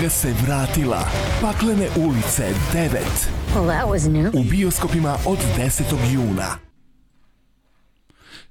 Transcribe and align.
Saga 0.00 0.10
se 0.10 0.32
vratila. 0.32 1.04
Paklene 1.40 1.88
ulice 1.96 2.54
9. 2.72 3.00
Well, 3.54 3.66
that 3.66 3.88
was 3.88 4.08
new. 4.08 4.30
U 4.32 4.44
bioskopima 4.44 5.18
od 5.26 5.38
10. 5.56 5.84
juna. 6.12 6.69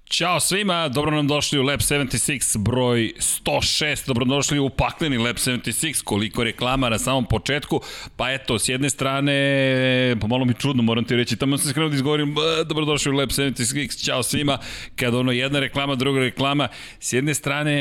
Ćao 0.09 0.39
svima, 0.39 0.87
dobro 0.87 1.15
nam 1.15 1.27
došli 1.27 1.59
u 1.59 1.63
Lab 1.63 1.79
76 1.79 2.57
broj 2.57 3.13
106, 3.45 4.07
dobro 4.07 4.25
došli 4.25 4.59
u 4.59 4.69
pakleni 4.69 5.17
Lab 5.17 5.35
76, 5.35 6.03
koliko 6.03 6.43
reklama 6.43 6.89
na 6.89 6.99
samom 6.99 7.25
početku, 7.25 7.81
pa 8.15 8.31
eto, 8.31 8.59
s 8.59 8.69
jedne 8.69 8.89
strane, 8.89 9.33
pomalo 10.21 10.45
mi 10.45 10.53
čudno 10.53 10.83
moram 10.83 11.03
ti 11.03 11.15
reći, 11.15 11.35
tamo 11.35 11.57
sam 11.57 11.71
skrenuo 11.71 11.89
da 11.89 11.95
izgovorim, 11.95 12.35
dobro 12.65 12.85
došli 12.85 13.11
u 13.11 13.15
Lab 13.15 13.29
76, 13.29 14.05
ćao 14.05 14.23
svima, 14.23 14.57
kada 14.95 15.17
ono 15.17 15.31
jedna 15.31 15.59
reklama, 15.59 15.95
druga 15.95 16.19
reklama, 16.19 16.67
s 16.99 17.13
jedne 17.13 17.33
strane, 17.33 17.73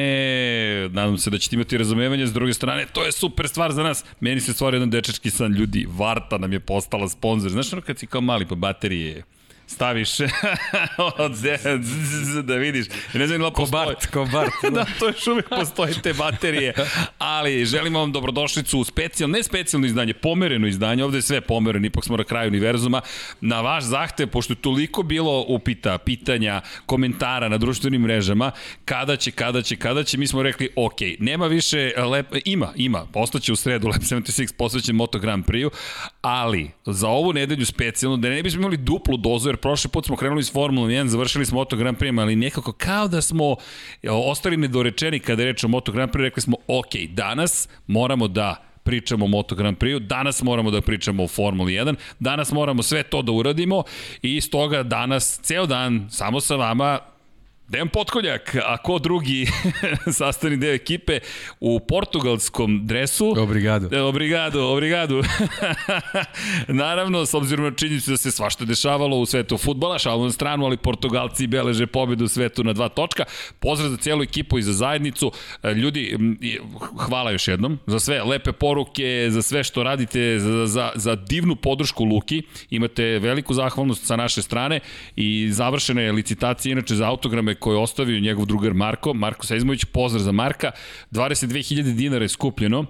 nadam 0.89 1.19
se 1.19 1.31
da 1.31 1.39
ćete 1.39 1.57
imati 1.57 1.79
razumevanje, 1.79 2.27
s 2.27 2.33
druge 2.33 2.55
strane, 2.55 2.87
to 2.93 3.05
je 3.05 3.13
super 3.13 3.49
stvar 3.49 3.73
za 3.73 3.83
nas, 3.83 4.05
meni 4.21 4.41
se 4.41 4.53
stvara 4.53 4.77
jedan 4.77 4.91
dečački 4.91 5.31
san, 5.31 5.53
ljudi, 5.53 5.87
Varta 5.91 6.39
nam 6.39 6.53
je 6.53 6.61
postala 6.61 7.09
sponsor, 7.09 7.51
znaš 7.51 7.73
ono 7.73 7.83
kad 7.83 7.99
si 7.99 8.07
kao 8.07 8.21
mali 8.21 8.47
pa 8.47 8.55
baterije, 8.55 9.23
staviš 9.69 10.11
od 11.19 11.33
da 12.45 12.55
vidiš. 12.55 12.87
Ne 13.15 13.27
znam 13.27 13.41
da 13.41 13.51
postoji. 13.51 13.85
Kobart, 13.85 14.07
kobart. 14.07 14.53
da, 14.77 14.87
to 14.99 15.07
još 15.07 15.27
uvijek 15.27 15.49
postoje 15.49 15.95
te 16.03 16.13
baterije. 16.13 16.75
Ali 17.19 17.65
želimo 17.65 17.99
vam 17.99 18.13
dobrodošlicu 18.13 18.79
u 18.79 18.85
specijalno, 18.85 19.37
ne 19.37 19.43
specijalno 19.43 19.87
izdanje, 19.87 20.15
pomereno 20.15 20.67
izdanje, 20.67 21.05
ovde 21.05 21.19
je 21.19 21.23
sve 21.23 21.41
pomereno, 21.41 21.87
ipak 21.87 22.05
smo 22.05 22.17
na 22.17 22.25
kraju 22.25 22.49
univerzuma. 22.49 23.01
Na 23.41 23.61
vaš 23.61 23.85
zahtev, 23.85 24.29
pošto 24.29 24.53
je 24.53 24.57
toliko 24.57 25.03
bilo 25.03 25.45
upita, 25.49 25.99
pitanja, 25.99 26.61
komentara 26.87 27.49
na 27.49 27.59
društvenim 27.59 28.03
mrežama, 28.03 28.51
kada 28.85 29.17
će, 29.17 29.31
kada 29.31 29.63
će, 29.63 29.77
kada 29.77 30.05
će, 30.05 30.19
mi 30.19 30.27
smo 30.27 30.43
rekli, 30.43 30.71
ok, 30.77 31.01
nema 31.19 31.47
više, 31.47 31.93
lep, 32.11 32.27
ima, 32.45 32.73
ima, 32.77 33.07
postaće 33.13 33.53
u 33.53 33.57
sredu 33.57 33.89
Lep 33.89 34.03
76 34.03 34.55
posvećen 34.59 34.97
Moto 34.97 35.19
Grand 35.19 35.45
Prix, 35.45 35.71
ali 36.21 36.71
za 36.87 37.09
ovu 37.09 37.33
nedelju 37.33 37.67
specijalno, 37.67 38.17
da 38.17 38.29
ne 38.29 38.43
bismo 38.43 38.61
imali 38.61 38.77
duplu 38.77 39.17
dozu, 39.17 39.49
jer 39.49 39.58
prošli 39.61 39.91
put 39.91 40.07
smo 40.07 40.17
krenuli 40.17 40.45
s 40.45 40.53
Formula 40.53 40.89
1, 40.89 41.07
završili 41.07 41.47
smo 41.47 41.59
Moto 41.59 41.77
Grand 41.77 41.99
Prix, 41.99 42.21
ali 42.21 42.37
nekako 42.37 42.73
kao 42.73 43.09
da 43.09 43.23
smo 43.23 43.57
ostali 44.09 44.57
nedorečeni 44.57 45.21
kada 45.21 45.43
je 45.43 45.47
reč 45.47 45.65
o 45.65 45.69
Moto 45.69 45.93
Grand 45.93 46.13
Prix, 46.13 46.23
rekli 46.23 46.43
smo, 46.43 46.57
ok, 46.67 46.95
danas 47.11 47.69
moramo 47.87 48.29
da 48.29 48.57
pričamo 48.83 49.25
o 49.25 49.29
Moto 49.29 49.55
Grand 49.55 49.77
Prix, 49.77 49.99
danas 49.99 50.43
moramo 50.43 50.71
da 50.71 50.81
pričamo 50.81 51.25
o 51.25 51.29
Formuli 51.29 51.73
1, 51.73 51.95
danas 52.19 52.53
moramo 52.53 52.83
sve 52.83 53.03
to 53.03 53.23
da 53.23 53.33
uradimo 53.33 53.83
i 54.23 54.41
stoga 54.41 54.83
danas, 54.83 55.41
ceo 55.43 55.67
dan, 55.67 56.07
samo 56.11 56.41
sa 56.41 56.57
vama, 56.57 56.99
Dejan 57.69 57.89
Potkoljak, 57.89 58.57
a 58.65 58.77
ko 58.77 58.99
drugi 58.99 59.47
sastavni 60.19 60.57
deo 60.57 60.73
ekipe 60.75 61.19
u 61.61 61.81
portugalskom 61.81 62.87
dresu. 62.87 63.35
Obrigado. 63.39 63.89
E, 63.93 64.01
obrigado, 64.01 64.69
obrigado. 64.73 65.23
Naravno, 66.83 67.27
s 67.27 67.35
obzirom 67.35 67.65
na 67.65 67.71
činjenicu 67.71 68.11
da 68.11 68.17
se 68.17 68.31
svašta 68.31 68.65
dešavalo 68.65 69.17
u 69.17 69.27
svetu 69.27 69.59
futbala, 69.59 69.99
šalu 69.99 70.25
na 70.25 70.33
stranu, 70.33 70.65
ali 70.65 70.77
Portugalci 70.77 71.47
beleže 71.47 71.87
pobedu 71.87 72.25
u 72.25 72.29
svetu 72.29 72.65
na 72.65 72.73
dva 72.73 72.89
točka. 72.89 73.25
Pozdrav 73.59 73.91
za 73.91 73.97
cijelu 73.97 74.23
ekipu 74.23 74.59
i 74.59 74.63
za 74.63 74.73
zajednicu. 74.73 75.33
E, 75.63 75.75
ljudi, 75.75 76.17
hvala 76.99 77.31
još 77.31 77.49
jednom 77.49 77.79
za 77.87 78.01
sve 78.01 78.23
lepe 78.23 78.53
poruke, 78.53 79.27
za 79.31 79.43
sve 79.43 79.65
što 79.65 79.83
radite, 79.83 80.39
za, 80.39 80.67
za, 80.67 80.91
za 80.95 81.17
divnu 81.17 81.57
podršku 81.57 82.05
Luki. 82.05 82.43
Imate 82.71 83.05
veliku 83.05 83.55
zahvalnost 83.55 84.07
sa 84.07 84.17
naše 84.17 84.43
strane 84.43 84.81
i 85.17 85.49
završena 85.51 86.01
je 86.01 86.13
licitacija 86.13 86.73
inače 86.73 86.95
za 86.95 87.09
autograme 87.09 87.58
koje 87.59 87.75
je 87.75 87.83
ostavio 87.83 88.21
njegov 88.21 88.47
drugar 88.47 88.75
Marko, 88.75 89.15
Marko 89.15 89.47
Sezmović, 89.47 89.85
pozdrav 89.85 90.23
za 90.23 90.33
Marka, 90.33 90.71
22.000 91.11 91.95
dinara 91.95 92.25
je 92.25 92.29
skupljeno, 92.29 92.85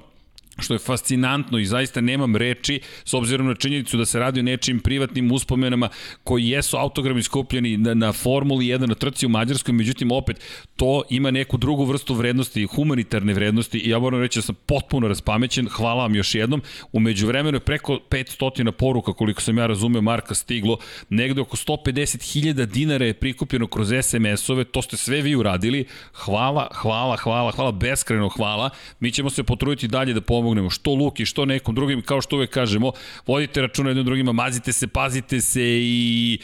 što 0.58 0.74
je 0.74 0.78
fascinantno 0.78 1.58
i 1.58 1.66
zaista 1.66 2.00
nemam 2.00 2.36
reči 2.36 2.80
s 3.04 3.14
obzirom 3.14 3.46
na 3.46 3.54
činjenicu 3.54 3.96
da 3.96 4.04
se 4.04 4.19
radi 4.19 4.41
o 4.41 4.42
nečim 4.42 4.80
privatnim 4.80 5.32
uspomenama 5.32 5.88
koji 6.24 6.48
jesu 6.48 6.76
autogrami 6.76 7.22
skupljeni 7.22 7.76
na, 7.76 7.94
na 7.94 8.12
Formuli 8.12 8.66
1 8.66 8.86
na 8.86 8.94
trci 8.94 9.26
u 9.26 9.28
Mađarskoj, 9.28 9.74
međutim 9.74 10.12
opet 10.12 10.41
to 10.76 11.02
ima 11.10 11.30
neku 11.30 11.56
drugu 11.56 11.84
vrstu 11.84 12.14
vrednosti, 12.14 12.64
humanitarne 12.64 13.34
vrednosti 13.34 13.78
i 13.78 13.91
ja 13.91 13.98
moram 13.98 14.20
reći 14.20 14.38
da 14.38 14.42
sam 14.42 14.54
potpuno 14.66 15.08
raspamećen, 15.08 15.68
hvala 15.68 16.02
vam 16.02 16.14
još 16.14 16.34
jednom. 16.34 16.62
Umeđu 16.92 17.26
vremenu 17.26 17.56
je 17.56 17.60
preko 17.60 17.98
500 18.10 18.70
poruka 18.70 19.12
koliko 19.12 19.41
sam 19.41 19.58
ja 19.58 19.66
razumeo 19.66 20.02
Marka 20.02 20.34
stiglo, 20.34 20.78
negde 21.08 21.41
oko 21.41 21.56
150.000 21.56 22.66
dinara 22.66 23.06
je 23.06 23.14
prikupljeno 23.14 23.66
kroz 23.66 23.88
SMS-ove, 24.02 24.64
to 24.64 24.82
ste 24.82 24.97
sve 24.97 25.20
vi 25.20 25.36
uradili, 25.36 25.86
hvala, 26.12 26.68
hvala, 26.74 27.16
hvala, 27.16 27.52
hvala, 27.52 27.72
beskreno 27.72 28.28
hvala, 28.28 28.70
mi 29.00 29.12
ćemo 29.12 29.30
se 29.30 29.42
potruditi 29.42 29.88
dalje 29.88 30.14
da 30.14 30.20
pomogu 30.20 30.47
pomognemo, 30.48 30.70
što 30.70 30.94
Luki, 30.94 31.26
što 31.26 31.44
nekom 31.44 31.75
drugim, 31.75 32.03
kao 32.03 32.20
što 32.20 32.36
uvek 32.36 32.50
kažemo, 32.50 32.92
vodite 33.26 33.60
računa 33.60 33.91
jednom 33.91 34.06
drugima, 34.06 34.32
mazite 34.32 34.72
se, 34.72 34.86
pazite 34.86 35.41
se 35.41 35.62
i 35.62 36.38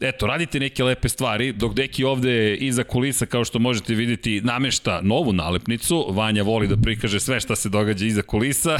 eto, 0.00 0.26
radite 0.26 0.60
neke 0.60 0.84
lepe 0.84 1.08
stvari, 1.08 1.52
dok 1.52 1.74
Deki 1.74 2.04
ovde 2.04 2.54
iza 2.54 2.84
kulisa, 2.84 3.26
kao 3.26 3.44
što 3.44 3.58
možete 3.58 3.94
vidjeti, 3.94 4.40
namešta 4.40 5.00
novu 5.02 5.32
nalepnicu, 5.32 6.06
Vanja 6.10 6.42
voli 6.42 6.68
da 6.68 6.76
prikaže 6.76 7.20
sve 7.20 7.40
šta 7.40 7.56
se 7.56 7.68
događa 7.68 8.06
iza 8.06 8.22
kulisa, 8.22 8.78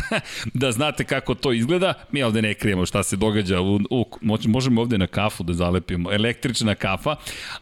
da 0.54 0.72
znate 0.72 1.04
kako 1.04 1.34
to 1.34 1.52
izgleda, 1.52 1.94
mi 2.12 2.22
ovde 2.22 2.42
ne 2.42 2.54
krijemo 2.54 2.86
šta 2.86 3.02
se 3.02 3.16
događa, 3.16 3.60
u, 3.60 3.80
u, 3.90 4.06
možemo 4.46 4.80
ovde 4.80 4.98
na 4.98 5.06
kafu 5.06 5.42
da 5.42 5.52
zalepimo, 5.52 6.12
električna 6.12 6.74
kafa, 6.74 7.16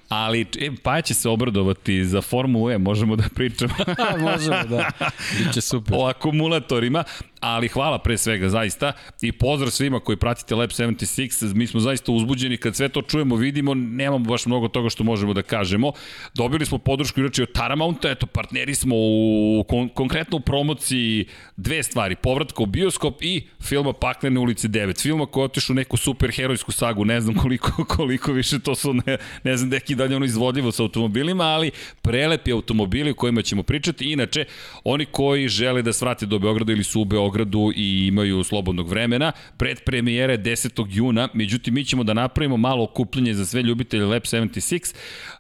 ali 0.08 0.40
e, 0.40 0.70
pa 0.82 1.00
će 1.00 1.14
se 1.14 1.28
obradovati 1.28 2.04
za 2.04 2.20
Formulu 2.20 2.70
E, 2.70 2.78
možemo 2.78 3.16
da 3.16 3.24
pričamo. 3.34 3.74
možemo, 4.30 4.64
da. 4.68 4.90
Biće 5.38 5.60
super. 5.60 5.94
O 5.98 6.06
akumulatorima, 6.06 7.04
ali 7.42 7.68
hvala 7.68 7.98
pre 7.98 8.18
svega 8.18 8.48
zaista. 8.48 8.92
I 9.22 9.32
pozdrav 9.32 9.70
svima 9.70 10.00
koji 10.00 10.16
pratite 10.16 10.54
Lab 10.54 10.70
76, 10.70 11.54
mi 11.54 11.66
smo 11.66 11.80
zaista 11.80 12.12
uzbuđeni. 12.12 12.56
Kad 12.56 12.76
sve 12.76 12.88
to 12.88 13.02
čujemo, 13.02 13.36
vidimo, 13.36 13.74
nemamo 13.74 14.24
baš 14.24 14.46
mnogo 14.46 14.68
toga 14.68 14.90
što 14.90 15.04
možemo 15.04 15.34
da 15.34 15.42
kažemo. 15.42 15.92
Dobili 16.34 16.66
smo 16.66 16.78
podršku 16.78 17.20
inače 17.20 17.42
od 17.42 17.52
Taramounta, 17.52 18.10
eto 18.10 18.26
partneri 18.26 18.74
smo 18.74 18.94
u 18.96 19.64
kon, 19.68 19.88
konkretno 19.88 20.36
u 20.36 20.40
promociji 20.40 21.26
dve 21.56 21.82
stvari, 21.82 22.16
povratka 22.16 22.62
u 22.62 22.66
bioskop 22.66 23.22
i 23.22 23.42
filma 23.60 23.92
Paklene 23.92 24.40
ulice 24.40 24.68
9, 24.68 25.02
filma 25.02 25.26
koji 25.26 25.44
otišu 25.44 25.72
u 25.72 25.76
neku 25.76 25.96
superherojsku 25.96 26.72
sagu, 26.72 27.04
ne 27.04 27.20
znam 27.20 27.34
koliko, 27.34 27.84
koliko 27.96 28.32
više 28.32 28.58
to 28.58 28.74
su, 28.74 28.94
ne, 28.94 29.18
ne 29.44 29.56
znam 29.56 29.70
neki 29.70 29.94
dalje 29.94 30.16
ono 30.16 30.24
izvodljivo 30.24 30.72
sa 30.72 30.82
automobilima, 30.82 31.44
ali 31.44 31.70
prelepi 32.02 32.52
automobili 32.52 33.10
o 33.10 33.14
kojima 33.14 33.42
ćemo 33.42 33.62
pričati. 33.62 34.12
Inače, 34.12 34.44
oni 34.84 35.04
koji 35.04 35.48
žele 35.48 35.82
da 35.82 35.92
svrate 35.92 36.26
do 36.26 36.38
Beograda 36.38 36.72
ili 36.72 36.84
su 36.84 37.00
u 37.00 37.04
Beogradu 37.04 37.31
Beogradu 37.32 37.72
i 37.76 38.06
imaju 38.06 38.44
slobodnog 38.44 38.88
vremena. 38.88 39.32
Pred 39.56 39.80
premijere 39.84 40.38
10. 40.38 40.86
juna, 40.90 41.28
međutim 41.34 41.74
mi 41.74 41.84
ćemo 41.84 42.04
da 42.04 42.14
napravimo 42.14 42.56
malo 42.56 42.84
okupljenje 42.84 43.34
za 43.34 43.46
sve 43.46 43.62
ljubitelje 43.62 44.04
Lab 44.04 44.22
76. 44.22 44.94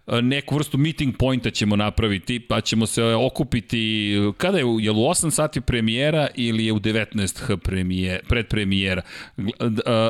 E, 0.06 0.22
neku 0.22 0.54
vrstu 0.54 0.78
meeting 0.78 1.16
pointa 1.16 1.50
ćemo 1.50 1.76
napraviti, 1.76 2.40
pa 2.40 2.60
ćemo 2.60 2.86
se 2.86 3.04
okupiti, 3.04 4.14
kada 4.36 4.58
je, 4.58 4.64
je 4.80 4.90
u 4.90 4.94
8 4.94 5.30
sati 5.30 5.60
premijera 5.60 6.28
ili 6.34 6.66
je 6.66 6.72
u 6.72 6.80
19 6.80 7.56
premijer, 7.56 8.20
pred 8.28 8.46
premijera? 8.46 9.02
Uh, 9.36 9.44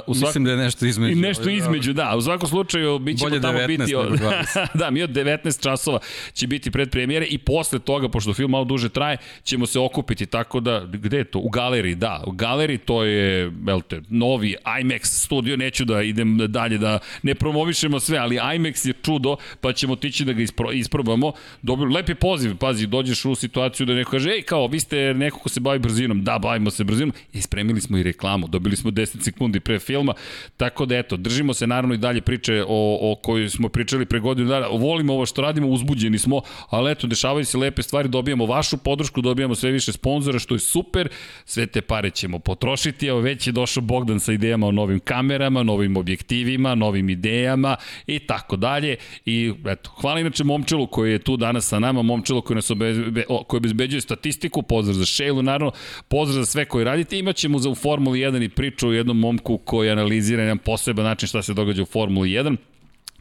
u 0.06 0.14
svak... 0.14 0.28
Mislim 0.28 0.44
da 0.44 0.50
je 0.50 0.56
nešto 0.56 0.86
između. 0.86 1.20
Nešto 1.20 1.50
između, 1.50 1.92
da. 1.92 2.16
U 2.16 2.22
svakom 2.22 2.48
slučaju, 2.48 2.98
mi 2.98 3.18
ćemo 3.18 3.40
tamo 3.40 3.58
19, 3.58 3.66
biti... 3.78 3.94
Od... 3.94 4.20
da, 4.80 4.90
mi 4.90 5.02
od 5.02 5.10
19 5.10 5.62
časova 5.62 5.98
će 6.32 6.46
biti 6.46 6.70
pred 6.70 6.90
premijere 6.90 7.26
i 7.26 7.38
posle 7.38 7.78
toga, 7.78 8.08
pošto 8.08 8.34
film 8.34 8.50
malo 8.50 8.64
duže 8.64 8.88
traje, 8.88 9.16
ćemo 9.42 9.66
se 9.66 9.78
okupiti, 9.78 10.26
tako 10.26 10.60
da, 10.60 10.84
gde 10.92 11.18
je 11.18 11.24
to? 11.24 11.38
U 11.38 11.48
galeriji, 11.48 11.94
da. 11.94 12.24
U 12.26 12.30
galeriji 12.30 12.78
to 12.78 13.04
je, 13.04 13.52
velte, 13.62 14.02
novi 14.08 14.56
IMAX 14.82 15.04
studio, 15.04 15.56
neću 15.56 15.84
da 15.84 16.02
idem 16.02 16.38
dalje, 16.48 16.78
da 16.78 16.98
ne 17.22 17.34
promovišemo 17.34 18.00
sve, 18.00 18.18
ali 18.18 18.36
IMAX 18.36 18.88
je 18.88 18.94
čudo, 19.02 19.36
pa 19.60 19.72
će 19.72 19.81
ćemo 19.82 19.92
otići 19.92 20.24
da 20.24 20.32
ga 20.32 20.42
ispro, 20.42 20.72
isprobamo. 20.72 21.32
Dobili 21.62 21.94
lepi 21.94 22.14
poziv, 22.14 22.56
pazi, 22.56 22.86
dođeš 22.86 23.24
u 23.24 23.34
situaciju 23.34 23.86
da 23.86 23.94
neko 23.94 24.10
kaže, 24.10 24.30
ej, 24.30 24.42
kao, 24.42 24.66
vi 24.66 24.80
ste 24.80 25.14
neko 25.14 25.38
ko 25.38 25.48
se 25.48 25.60
bavi 25.60 25.78
brzinom. 25.78 26.24
Da, 26.24 26.38
bavimo 26.38 26.70
se 26.70 26.84
brzinom. 26.84 27.12
I 27.32 27.42
spremili 27.42 27.80
smo 27.80 27.98
i 27.98 28.02
reklamu. 28.02 28.48
Dobili 28.48 28.76
smo 28.76 28.90
10 28.90 29.24
sekundi 29.24 29.60
pre 29.60 29.78
filma. 29.78 30.14
Tako 30.56 30.86
da, 30.86 30.98
eto, 30.98 31.16
držimo 31.16 31.54
se 31.54 31.66
naravno 31.66 31.94
i 31.94 31.98
dalje 31.98 32.20
priče 32.20 32.62
o, 32.68 33.12
o 33.12 33.14
kojoj 33.22 33.48
smo 33.48 33.68
pričali 33.68 34.06
pre 34.06 34.20
godinu 34.20 34.48
dana. 34.48 34.66
Volimo 34.66 35.12
ovo 35.12 35.26
što 35.26 35.42
radimo, 35.42 35.68
uzbuđeni 35.68 36.18
smo, 36.18 36.42
ali 36.70 36.92
eto, 36.92 37.06
dešavaju 37.06 37.44
se 37.44 37.58
lepe 37.58 37.82
stvari, 37.82 38.08
dobijamo 38.08 38.46
vašu 38.46 38.78
podršku, 38.78 39.20
dobijamo 39.20 39.54
sve 39.54 39.70
više 39.70 39.92
sponzora, 39.92 40.38
što 40.38 40.54
je 40.54 40.58
super. 40.58 41.08
Sve 41.44 41.66
te 41.66 41.80
pare 41.80 42.10
ćemo 42.10 42.38
potrošiti. 42.38 43.06
Evo, 43.06 43.20
već 43.20 43.46
je 43.46 43.52
došao 43.52 43.82
Bogdan 43.82 44.20
sa 44.20 44.32
idejama 44.32 44.66
o 44.66 44.72
novim 44.72 45.00
kamerama, 45.00 45.62
novim 45.62 45.96
objektivima, 45.96 46.74
novim 46.74 47.10
idejama 47.10 47.76
i 48.06 48.18
tako 48.18 48.56
dalje. 48.56 48.96
I 49.24 49.52
eto, 49.72 49.90
hvala 50.00 50.20
inače 50.20 50.44
Momčelu 50.44 50.86
koji 50.86 51.12
je 51.12 51.18
tu 51.18 51.36
danas 51.36 51.66
sa 51.66 51.78
nama, 51.78 52.02
Momčelu 52.02 52.42
koji 52.42 52.54
nas 52.54 52.70
obezbe, 52.70 53.24
koji 53.46 53.58
obezbeđuje 53.58 54.00
statistiku, 54.00 54.62
pozdrav 54.62 54.94
za 54.94 55.04
Šejlu, 55.04 55.42
naravno, 55.42 55.72
pozdrav 56.08 56.44
za 56.44 56.46
sve 56.46 56.64
koji 56.64 56.84
radite. 56.84 57.18
Imaćemo 57.18 57.58
za 57.58 57.70
u 57.70 57.74
Formuli 57.74 58.20
1 58.20 58.44
i 58.44 58.48
priču 58.48 58.88
o 58.88 58.92
jednom 58.92 59.18
momku 59.18 59.58
koji 59.58 59.90
analizira 59.90 60.42
jedan 60.42 60.58
poseban 60.58 61.04
način 61.04 61.28
šta 61.28 61.42
se 61.42 61.54
događa 61.54 61.82
u 61.82 61.86
Formuli 61.86 62.30
1. 62.30 62.56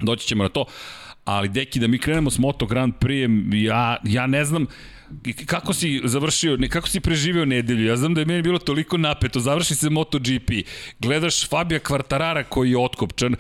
Doći 0.02 0.28
ćemo 0.28 0.44
na 0.44 0.50
to 0.50 0.66
ali 1.26 1.50
deki 1.50 1.80
da 1.80 1.88
mi 1.88 2.00
krenemo 2.00 2.32
s 2.32 2.40
Moto 2.40 2.66
Grand 2.66 2.94
Prix, 3.00 3.56
ja, 3.66 3.98
ja 4.04 4.28
ne 4.28 4.46
znam, 4.46 4.68
kako 5.46 5.74
si 5.74 6.02
završio, 6.04 6.58
ne, 6.58 6.70
kako 6.70 6.88
si 6.88 7.00
preživeo 7.00 7.46
nedelju? 7.46 7.86
Ja 7.86 7.96
znam 7.98 8.14
da 8.14 8.22
je 8.22 8.26
meni 8.26 8.42
bilo 8.42 8.60
toliko 8.60 8.98
napeto, 8.98 9.40
završi 9.40 9.76
se 9.76 9.90
MotoGP, 9.90 10.52
gledaš 11.00 11.50
Fabija 11.50 11.80
Kvartarara 11.80 12.44
koji 12.44 12.72
je 12.72 12.78
otkopčan, 12.78 13.36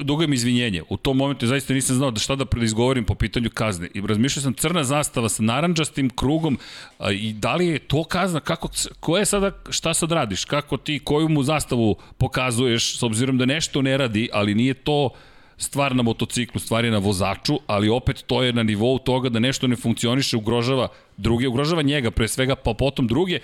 dugo 0.00 0.26
mi 0.26 0.36
izvinjenje. 0.36 0.82
U 0.88 0.96
tom 0.96 1.16
momentu 1.16 1.46
zaista 1.46 1.74
nisam 1.74 1.96
znao 1.96 2.10
da 2.10 2.20
šta 2.20 2.36
da 2.36 2.44
predizgovorim 2.44 3.04
po 3.04 3.14
pitanju 3.14 3.50
kazne. 3.54 3.88
I 3.94 4.00
razmišljao 4.00 4.42
sam 4.42 4.54
crna 4.54 4.84
zastava 4.84 5.28
sa 5.28 5.42
naranđastim 5.42 6.10
krugom 6.10 6.58
a, 6.98 7.12
i 7.12 7.32
da 7.32 7.54
li 7.54 7.66
je 7.66 7.78
to 7.78 8.04
kazna, 8.04 8.40
kako, 8.40 8.68
ko 9.00 9.18
je 9.18 9.24
sada, 9.24 9.50
šta 9.70 9.94
sad 9.94 10.12
radiš, 10.12 10.44
kako 10.44 10.76
ti, 10.76 10.98
koju 11.04 11.28
mu 11.28 11.42
zastavu 11.42 11.96
pokazuješ, 12.18 12.98
s 12.98 13.02
obzirom 13.02 13.38
da 13.38 13.46
nešto 13.46 13.82
ne 13.82 13.96
radi, 13.96 14.28
ali 14.32 14.54
nije 14.54 14.74
to 14.74 15.10
stvar 15.56 15.96
na 15.96 16.02
motociklu, 16.02 16.60
stvar 16.60 16.84
je 16.84 16.90
na 16.90 16.98
vozaču, 16.98 17.58
ali 17.66 17.88
opet 17.88 18.24
to 18.26 18.42
je 18.42 18.52
na 18.52 18.62
nivou 18.62 18.98
toga 18.98 19.28
da 19.28 19.38
nešto 19.38 19.66
ne 19.66 19.76
funkcioniše, 19.76 20.36
ugrožava 20.36 20.88
druge, 21.22 21.48
ugrožava 21.48 21.82
njega 21.82 22.10
pre 22.10 22.28
svega, 22.28 22.56
pa 22.56 22.74
potom 22.74 23.06
druge. 23.06 23.40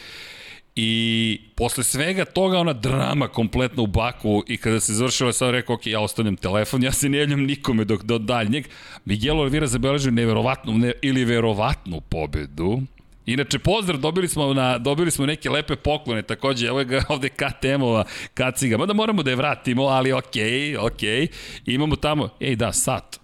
I 0.76 1.40
posle 1.56 1.84
svega 1.84 2.24
toga 2.24 2.58
ona 2.58 2.72
drama 2.72 3.28
kompletno 3.28 3.82
u 3.82 3.86
Baku 3.86 4.44
i 4.46 4.56
kada 4.56 4.80
se 4.80 4.94
završila 4.94 5.32
sam 5.32 5.50
rekao 5.50 5.74
ok, 5.74 5.86
ja 5.86 6.00
ostavljam 6.00 6.36
telefon, 6.36 6.82
ja 6.82 6.92
se 6.92 7.08
ne 7.08 7.18
javljam 7.18 7.40
nikome 7.40 7.84
dok 7.84 8.02
do 8.02 8.18
daljnjeg. 8.18 8.68
Miguel 9.04 9.40
Oliveira 9.40 9.66
zabeležio 9.66 10.12
neverovatnu 10.12 10.78
ne, 10.78 10.92
ili 11.02 11.24
verovatnu 11.24 12.00
pobedu 12.00 12.80
Inače, 13.28 13.58
pozdrav, 13.58 14.00
dobili 14.00 14.28
smo, 14.28 14.54
na, 14.54 14.78
dobili 14.78 15.10
smo 15.10 15.26
neke 15.26 15.50
lepe 15.50 15.76
poklone, 15.76 16.22
takođe, 16.22 16.66
evo 16.66 16.84
ga 16.84 17.02
ovde 17.08 17.28
KTM-ova 17.28 18.04
kaciga, 18.34 18.76
mada 18.76 18.92
moramo 18.92 19.22
da 19.22 19.30
je 19.30 19.36
vratimo, 19.36 19.82
ali 19.82 20.12
okej, 20.12 20.42
okay, 20.42 20.86
okej. 20.86 21.26
Okay. 21.26 21.28
Imamo 21.66 21.96
tamo, 21.96 22.28
ej 22.40 22.56
da, 22.56 22.72
sat. 22.72 23.20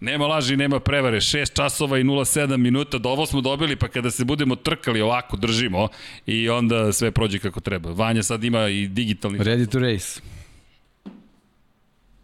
Nema 0.00 0.26
laži, 0.26 0.56
nema 0.56 0.80
prevare, 0.80 1.20
6 1.20 1.56
časova 1.56 1.98
i 1.98 2.04
07 2.04 2.56
minuta, 2.56 2.98
do 2.98 3.08
ovo 3.08 3.26
smo 3.26 3.40
dobili, 3.40 3.76
pa 3.76 3.88
kada 3.88 4.10
se 4.10 4.24
budemo 4.24 4.56
trkali 4.56 5.00
ovako 5.00 5.36
držimo 5.36 5.88
i 6.26 6.48
onda 6.48 6.92
sve 6.92 7.10
prođe 7.10 7.38
kako 7.38 7.60
treba. 7.60 7.92
Vanja 7.92 8.22
sad 8.22 8.44
ima 8.44 8.68
i 8.68 8.88
digitalni... 8.88 9.38
Ready 9.38 9.70
to 9.70 9.78
race. 9.78 10.20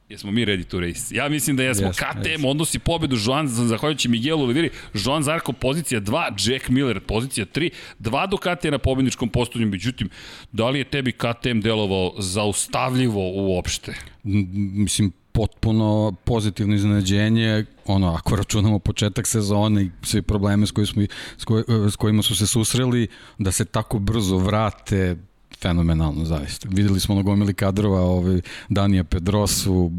Jesmo 0.09 0.31
mi 0.31 0.45
ready 0.45 0.65
to 0.65 0.81
race? 0.81 1.17
Ja 1.17 1.29
mislim 1.29 1.57
da 1.57 1.63
jesmo. 1.63 1.89
Yes, 1.89 1.93
KTM 1.93 2.43
yes. 2.43 2.51
odnosi 2.51 2.79
pobedu 2.79 3.17
Joan, 3.27 3.49
zahvaljujući 3.49 4.09
Miguelu 4.09 4.43
Oliveri, 4.43 4.71
Joan 4.95 5.23
Zarko 5.23 5.53
pozicija 5.53 6.01
2, 6.01 6.53
Jack 6.53 6.69
Miller 6.69 7.01
pozicija 7.01 7.47
3, 7.55 7.71
dva 7.99 8.27
Ducatija 8.27 8.71
na 8.71 8.79
pobedničkom 8.79 9.29
postolju, 9.29 9.67
međutim, 9.67 10.09
da 10.53 10.71
li 10.71 10.79
je 10.79 10.85
tebi 10.85 11.13
KTM 11.13 11.61
delovao 11.61 12.15
zaustavljivo 12.19 13.31
uopšte? 13.33 13.95
Mislim, 14.23 15.13
potpuno 15.37 16.15
pozitivno 16.25 16.75
iznenađenje, 16.75 17.65
ono, 17.87 18.15
ako 18.15 18.37
računamo 18.37 18.79
početak 18.79 19.27
sezone 19.27 19.83
i 19.83 19.91
sve 20.03 20.23
probleme 20.23 20.67
s, 20.67 20.71
koji 20.71 20.87
smo, 20.87 21.03
s, 21.37 21.45
koj, 21.45 21.65
s 21.93 21.97
kojima 21.97 22.23
su 22.23 22.37
se 22.37 22.47
susreli, 22.47 23.09
da 23.39 23.53
se 23.53 23.65
tako 23.65 23.99
brzo 23.99 24.39
vrate, 24.39 25.17
fenomenalno, 25.61 26.25
zaista. 26.25 26.69
Videli 26.71 27.01
smo 27.01 27.15
na 27.15 27.23
gomili 27.23 27.55
kadrova 27.55 28.01
ovaj, 28.01 28.41
Danija 28.69 29.05
Pedrosu, 29.05 29.91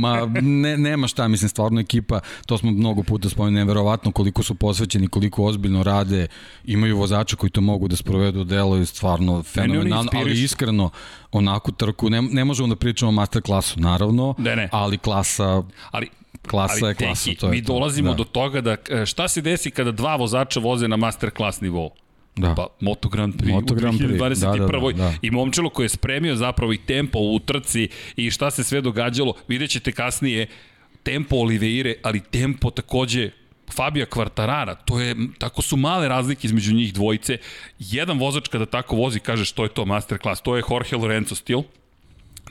ma 0.00 0.26
ne, 0.40 0.76
nema 0.76 1.08
šta, 1.08 1.28
mislim, 1.28 1.48
stvarno 1.48 1.80
ekipa, 1.80 2.20
to 2.46 2.58
smo 2.58 2.70
mnogo 2.70 3.02
puta 3.02 3.28
spomenuli, 3.28 3.60
neverovatno 3.60 4.12
koliko 4.12 4.42
su 4.42 4.54
posvećeni, 4.54 5.08
koliko 5.08 5.44
ozbiljno 5.44 5.82
rade, 5.82 6.26
imaju 6.64 6.96
vozača 6.96 7.36
koji 7.36 7.50
to 7.50 7.60
mogu 7.60 7.88
da 7.88 7.96
sprovedu 7.96 8.44
delo 8.44 8.76
i 8.76 8.86
stvarno 8.86 9.42
fenomenalno, 9.42 10.10
ali 10.14 10.42
iskreno, 10.42 10.90
onako 11.32 11.72
trku, 11.72 12.10
ne, 12.10 12.22
ne 12.22 12.44
možemo 12.44 12.68
da 12.68 12.76
pričamo 12.76 13.08
o 13.08 13.12
master 13.12 13.42
klasu, 13.42 13.80
naravno, 13.80 14.34
ne, 14.38 14.56
ne. 14.56 14.68
ali 14.72 14.98
klasa... 14.98 15.62
Ali 15.90 16.08
klasa 16.48 16.74
ali, 16.82 16.90
je 16.90 16.94
klasa. 16.94 17.24
Teki, 17.24 17.36
to 17.36 17.46
je 17.46 17.50
mi 17.50 17.60
dolazimo 17.60 18.08
to, 18.08 18.14
da. 18.14 18.16
do 18.16 18.24
toga 18.24 18.60
da 18.60 18.76
šta 19.06 19.28
se 19.28 19.40
desi 19.40 19.70
kada 19.70 19.92
dva 19.92 20.16
vozača 20.16 20.60
voze 20.60 20.88
na 20.88 20.96
master 20.96 21.30
klas 21.30 21.60
nivou? 21.60 21.90
Da. 22.36 22.54
Pa 22.54 22.66
Moto 22.80 23.08
Grand 23.08 23.34
Prix 23.34 23.52
Moto 23.52 23.74
Grand 23.74 23.98
Prix. 23.98 24.18
2021. 24.18 24.40
Da, 24.40 24.66
da, 24.66 24.78
da, 24.78 24.92
da. 24.92 25.14
I 25.22 25.30
momčilo 25.30 25.70
koji 25.70 25.84
je 25.84 25.88
spremio 25.88 26.36
zapravo 26.36 26.72
i 26.72 26.78
tempo 26.78 27.18
u 27.18 27.38
trci 27.38 27.88
i 28.16 28.30
šta 28.30 28.50
se 28.50 28.64
sve 28.64 28.80
događalo, 28.80 29.34
vidjet 29.48 29.70
ćete 29.70 29.92
kasnije 29.92 30.46
tempo 31.02 31.36
Oliveire, 31.36 31.94
ali 32.02 32.20
tempo 32.20 32.70
takođe 32.70 33.30
Fabija 33.74 34.06
Kvartarara, 34.06 34.74
to 34.74 35.00
je, 35.00 35.16
tako 35.38 35.62
su 35.62 35.76
male 35.76 36.08
razlike 36.08 36.46
između 36.46 36.74
njih 36.74 36.94
dvojice. 36.94 37.38
Jedan 37.78 38.18
vozač 38.18 38.48
kada 38.48 38.66
tako 38.66 38.96
vozi 38.96 39.20
kaže 39.20 39.44
što 39.44 39.62
je 39.62 39.68
to 39.68 39.84
masterclass, 39.84 40.42
to 40.42 40.56
je 40.56 40.62
Jorge 40.70 40.96
Lorenzo 40.96 41.34
stil, 41.34 41.62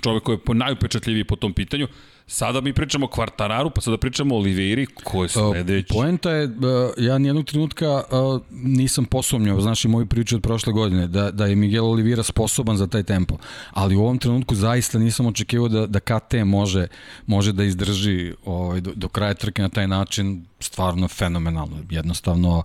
čovek 0.03 0.23
koji 0.23 0.37
je 0.47 0.55
najupečatljiviji 0.55 1.23
po 1.23 1.35
tom 1.35 1.53
pitanju. 1.53 1.87
Sada 2.31 2.61
mi 2.61 2.73
pričamo 2.73 3.05
o 3.05 3.09
Kvartararu, 3.09 3.69
pa 3.69 3.81
sada 3.81 3.97
pričamo 3.97 4.35
o 4.35 4.37
Oliveiri, 4.37 4.85
ko 4.85 5.23
je 5.23 5.29
sledeći. 5.29 5.93
Poenta 5.93 6.31
je, 6.31 6.49
ja 6.97 7.17
nijednog 7.17 7.45
trenutka 7.45 8.03
nisam 8.51 9.05
posumnjao, 9.05 9.61
znaš 9.61 9.85
i 9.85 9.87
moju 9.87 10.05
priču 10.05 10.35
od 10.35 10.41
prošle 10.41 10.73
godine, 10.73 11.07
da, 11.07 11.31
da 11.31 11.45
je 11.45 11.55
Miguel 11.55 11.85
Oliveira 11.85 12.23
sposoban 12.23 12.77
za 12.77 12.87
taj 12.87 13.03
tempo. 13.03 13.37
Ali 13.71 13.95
u 13.95 14.01
ovom 14.01 14.17
trenutku 14.17 14.55
zaista 14.55 14.99
nisam 14.99 15.25
očekivao 15.25 15.67
da, 15.67 15.87
da 15.87 15.99
KT 15.99 16.33
može, 16.45 16.87
može 17.27 17.53
da 17.53 17.63
izdrži 17.63 18.33
ovaj, 18.45 18.81
do, 18.81 18.91
do 18.95 19.07
kraja 19.07 19.33
trke 19.33 19.61
na 19.61 19.69
taj 19.69 19.87
način, 19.87 20.45
stvarno 20.59 21.07
fenomenalno. 21.07 21.77
Jednostavno, 21.89 22.63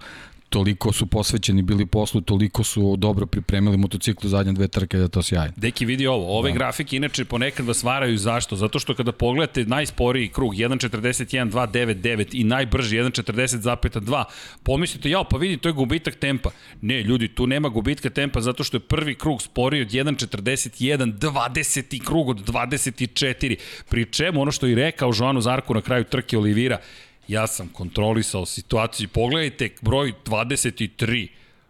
toliko 0.55 0.93
su 0.93 1.07
posvećeni 1.07 1.63
bili 1.63 1.87
poslu, 1.87 2.21
toliko 2.21 2.65
su 2.65 2.97
dobro 2.97 3.27
pripremili 3.27 3.77
motociklu 3.77 4.31
zadnje 4.31 4.53
dve 4.53 4.69
trke 4.69 4.99
da 4.99 5.09
to 5.09 5.23
sjajno. 5.23 5.53
Deki 5.57 5.85
vidi 5.85 6.07
ovo, 6.07 6.39
ove 6.39 6.51
da. 6.51 6.55
grafike 6.55 6.97
inače 6.97 7.25
ponekad 7.25 7.67
vas 7.67 7.83
varaju 7.83 8.19
zašto? 8.19 8.57
Zato 8.57 8.79
što 8.79 8.95
kada 8.95 9.13
pogledate 9.13 9.65
najsporiji 9.65 10.29
krug 10.29 10.55
1.41.299 10.55 12.27
i 12.33 12.45
najbrži 12.45 12.97
1.40.2, 12.97 14.25
pomislite, 14.63 15.11
jao, 15.11 15.25
pa 15.25 15.37
vidi, 15.37 15.57
to 15.57 15.69
je 15.69 15.73
gubitak 15.73 16.15
tempa. 16.15 16.51
Ne, 16.83 17.03
ljudi, 17.03 17.29
tu 17.29 17.47
nema 17.47 17.69
gubitka 17.69 18.11
tempa 18.11 18.41
zato 18.41 18.65
što 18.65 18.77
je 18.77 18.81
prvi 18.81 19.15
krug 19.15 19.43
sporiji 19.43 19.83
od 19.83 19.89
1.41, 19.89 21.19
20. 21.19 22.05
krug 22.05 22.29
od 22.29 22.49
24. 22.49 23.57
Pri 23.89 24.05
čemu 24.05 24.43
ono 24.43 24.53
što 24.53 24.67
je 24.67 24.75
rekao 24.75 25.13
Joanu 25.19 25.41
Zarku 25.41 25.75
na 25.75 25.81
kraju 25.81 26.05
trke 26.05 26.39
Olivira, 26.39 26.79
Ja 27.29 27.47
sam 27.47 27.69
kontrolisao 27.69 28.47
situaciju. 28.47 29.09
Pogledajte 29.09 29.71
broj 29.83 30.13
23 30.25 31.29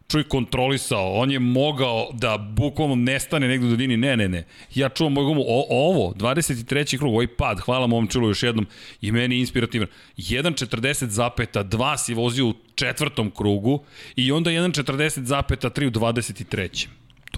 čuj 0.08 0.24
kontrolisao, 0.28 1.12
on 1.12 1.30
je 1.30 1.38
mogao 1.38 2.10
da 2.12 2.38
bukvalno 2.38 2.94
nestane 2.94 3.48
negde 3.48 3.66
u 3.66 3.70
dodini, 3.70 3.96
ne, 3.96 4.16
ne, 4.16 4.28
ne. 4.28 4.44
Ja 4.74 4.88
čuvam 4.88 5.12
moj 5.12 5.24
gumu, 5.24 5.40
o, 5.40 5.66
ovo, 5.70 6.12
23. 6.14 6.98
krug, 6.98 7.12
ovaj 7.12 7.26
pad, 7.26 7.60
hvala 7.60 7.86
mom 7.86 8.06
čulu 8.06 8.28
još 8.28 8.42
jednom, 8.42 8.66
i 9.00 9.12
meni 9.12 9.38
inspirativan. 9.40 9.88
1.40 10.16 11.06
zapeta, 11.06 11.64
2 11.64 11.96
si 11.96 12.14
vozio 12.14 12.46
u 12.46 12.54
četvrtom 12.74 13.30
krugu 13.30 13.84
i 14.16 14.32
onda 14.32 14.50
1.40 14.50 15.22
zapeta 15.22 15.70
3 15.70 15.86
u 15.86 15.90
23. 15.90 16.86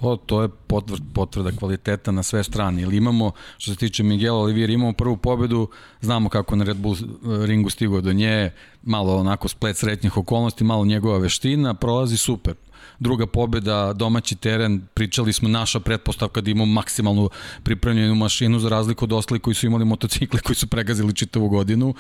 To, 0.01 0.17
to 0.17 0.43
je 0.43 0.49
potvrda, 0.49 1.05
potvrda 1.13 1.51
kvaliteta 1.53 2.13
na 2.13 2.23
sve 2.23 2.45
strane. 2.45 2.83
Ili 2.83 2.97
imamo, 2.97 3.31
što 3.59 3.71
se 3.71 3.79
tiče 3.79 4.03
Miguel 4.03 4.37
Olivier, 4.37 4.71
imamo 4.71 4.93
prvu 4.93 5.17
pobedu, 5.17 5.69
znamo 6.01 6.29
kako 6.29 6.57
na 6.57 6.65
Red 6.65 6.77
Bull 6.77 6.95
eh, 6.95 7.47
ringu 7.47 7.71
stigao 7.71 8.01
do 8.01 8.13
nje, 8.13 8.51
malo 8.83 9.17
onako 9.17 9.49
splet 9.49 9.77
sretnjih 9.77 10.17
okolnosti, 10.17 10.65
malo 10.65 10.85
njegova 10.85 11.19
veština, 11.19 11.75
prolazi 11.75 12.17
super. 12.17 12.55
Druga 12.99 13.27
pobeda, 13.27 13.93
domaći 13.93 14.37
teren, 14.37 14.83
pričali 14.95 15.33
smo 15.33 15.49
naša 15.49 15.81
pretpostavka 15.81 16.41
da 16.41 16.51
imamo 16.51 16.73
maksimalnu 16.73 17.31
pripremljenu 17.63 18.15
mašinu 18.15 18.59
za 18.59 18.69
razliku 18.69 19.05
od 19.05 19.13
ostali 19.13 19.41
koji 19.41 19.55
su 19.55 19.67
imali 19.67 19.85
motocikle 19.85 20.41
koji 20.41 20.57
su 20.57 20.67
pregazili 20.67 21.15
čitavu 21.15 21.49
godinu. 21.49 21.95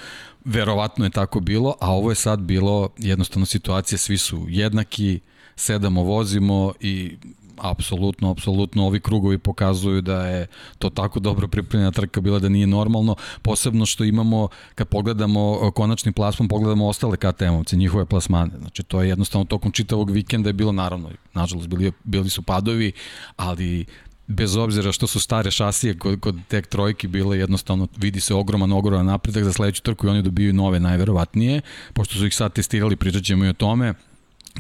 Verovatno 0.44 1.04
je 1.04 1.10
tako 1.10 1.40
bilo, 1.40 1.74
a 1.80 1.92
ovo 1.92 2.10
je 2.10 2.14
sad 2.14 2.40
bilo 2.40 2.88
jednostavno 2.98 3.46
situacija, 3.46 3.98
svi 3.98 4.18
su 4.18 4.46
jednaki, 4.48 5.20
sedamo, 5.56 6.02
vozimo 6.02 6.72
i 6.80 7.16
apsolutno, 7.58 8.30
apsolutno 8.30 8.86
ovi 8.86 9.00
krugovi 9.00 9.38
pokazuju 9.38 10.00
da 10.00 10.26
je 10.26 10.46
to 10.78 10.90
tako 10.90 11.20
dobro 11.20 11.48
pripremljena 11.48 11.90
trka 11.90 12.20
bila 12.20 12.38
da 12.38 12.48
nije 12.48 12.66
normalno, 12.66 13.16
posebno 13.42 13.86
što 13.86 14.04
imamo, 14.04 14.48
kad 14.74 14.88
pogledamo 14.88 15.70
konačni 15.74 16.12
plasman, 16.12 16.48
pogledamo 16.48 16.88
ostale 16.88 17.16
KTM-ovce, 17.16 17.76
njihove 17.76 18.04
plasmane. 18.04 18.52
Znači, 18.58 18.82
to 18.82 19.02
je 19.02 19.08
jednostavno 19.08 19.44
tokom 19.44 19.72
čitavog 19.72 20.10
vikenda 20.10 20.48
je 20.48 20.52
bilo, 20.52 20.72
naravno, 20.72 21.10
nažalost, 21.34 21.68
bili, 21.68 21.92
bili 22.04 22.30
su 22.30 22.42
padovi, 22.42 22.92
ali 23.36 23.86
bez 24.26 24.56
obzira 24.56 24.92
što 24.92 25.06
su 25.06 25.20
stare 25.20 25.50
šasije 25.50 25.98
kod, 25.98 26.20
kod 26.20 26.36
tek 26.48 26.66
trojki 26.66 27.08
bile 27.08 27.38
jednostavno 27.38 27.88
vidi 27.96 28.20
se 28.20 28.34
ogroman 28.34 28.72
ogroman 28.72 29.06
napredak 29.06 29.44
za 29.44 29.52
sledeću 29.52 29.82
trku 29.82 30.06
i 30.06 30.10
oni 30.10 30.22
dobiju 30.22 30.52
nove 30.52 30.80
najverovatnije 30.80 31.60
pošto 31.92 32.14
su 32.14 32.26
ih 32.26 32.34
sad 32.34 32.52
testirali 32.52 32.96
pričat 32.96 33.22
ćemo 33.22 33.44
i 33.44 33.48
o 33.48 33.52
tome 33.52 33.94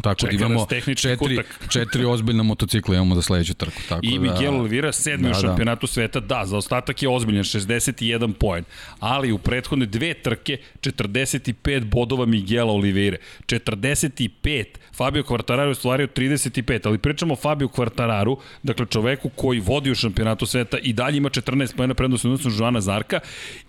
Tako 0.02 0.20
Čeka 0.20 0.36
da 0.36 0.44
imamo 0.44 0.66
četiri, 0.96 1.16
kutak. 1.16 1.60
četiri 1.72 2.04
ozbiljna 2.04 2.42
motocikla 2.42 2.94
imamo 2.94 3.14
za 3.14 3.22
sledeću 3.22 3.54
trku. 3.54 3.82
Tako 3.88 4.00
I 4.06 4.18
da, 4.18 4.20
Miguel 4.20 4.54
Oliveira 4.54 4.92
sedmi 4.92 5.22
Da, 5.24 5.30
u 5.30 5.32
da. 5.32 5.40
šampionatu 5.40 5.86
sveta, 5.86 6.20
da, 6.20 6.46
za 6.46 6.56
ostatak 6.56 7.02
je 7.02 7.08
ozbiljan, 7.08 7.44
61 7.44 8.32
poen, 8.32 8.64
ali 9.00 9.32
u 9.32 9.38
prethodne 9.38 9.86
dve 9.86 10.14
trke 10.14 10.58
45 10.80 11.84
bodova 11.84 12.26
Miguela 12.26 12.72
Oliveira, 12.72 13.16
45, 13.46 14.64
Fabio 14.96 15.22
Quartararo 15.22 15.66
je 15.66 15.70
ostvario 15.70 16.06
35, 16.06 16.86
ali 16.86 16.98
pričamo 16.98 17.34
o 17.34 17.36
Fabio 17.36 17.68
Quartararu, 17.68 18.36
dakle 18.62 18.86
čoveku 18.86 19.28
koji 19.28 19.60
vodi 19.60 19.90
u 19.90 19.94
šampionatu 19.94 20.46
sveta 20.46 20.78
i 20.78 20.92
dalje 20.92 21.16
ima 21.16 21.30
14 21.30 21.76
poena 21.76 21.94
prednost 21.94 22.24
odnosno 22.24 22.50
Joana 22.58 22.80
Zarka 22.80 23.20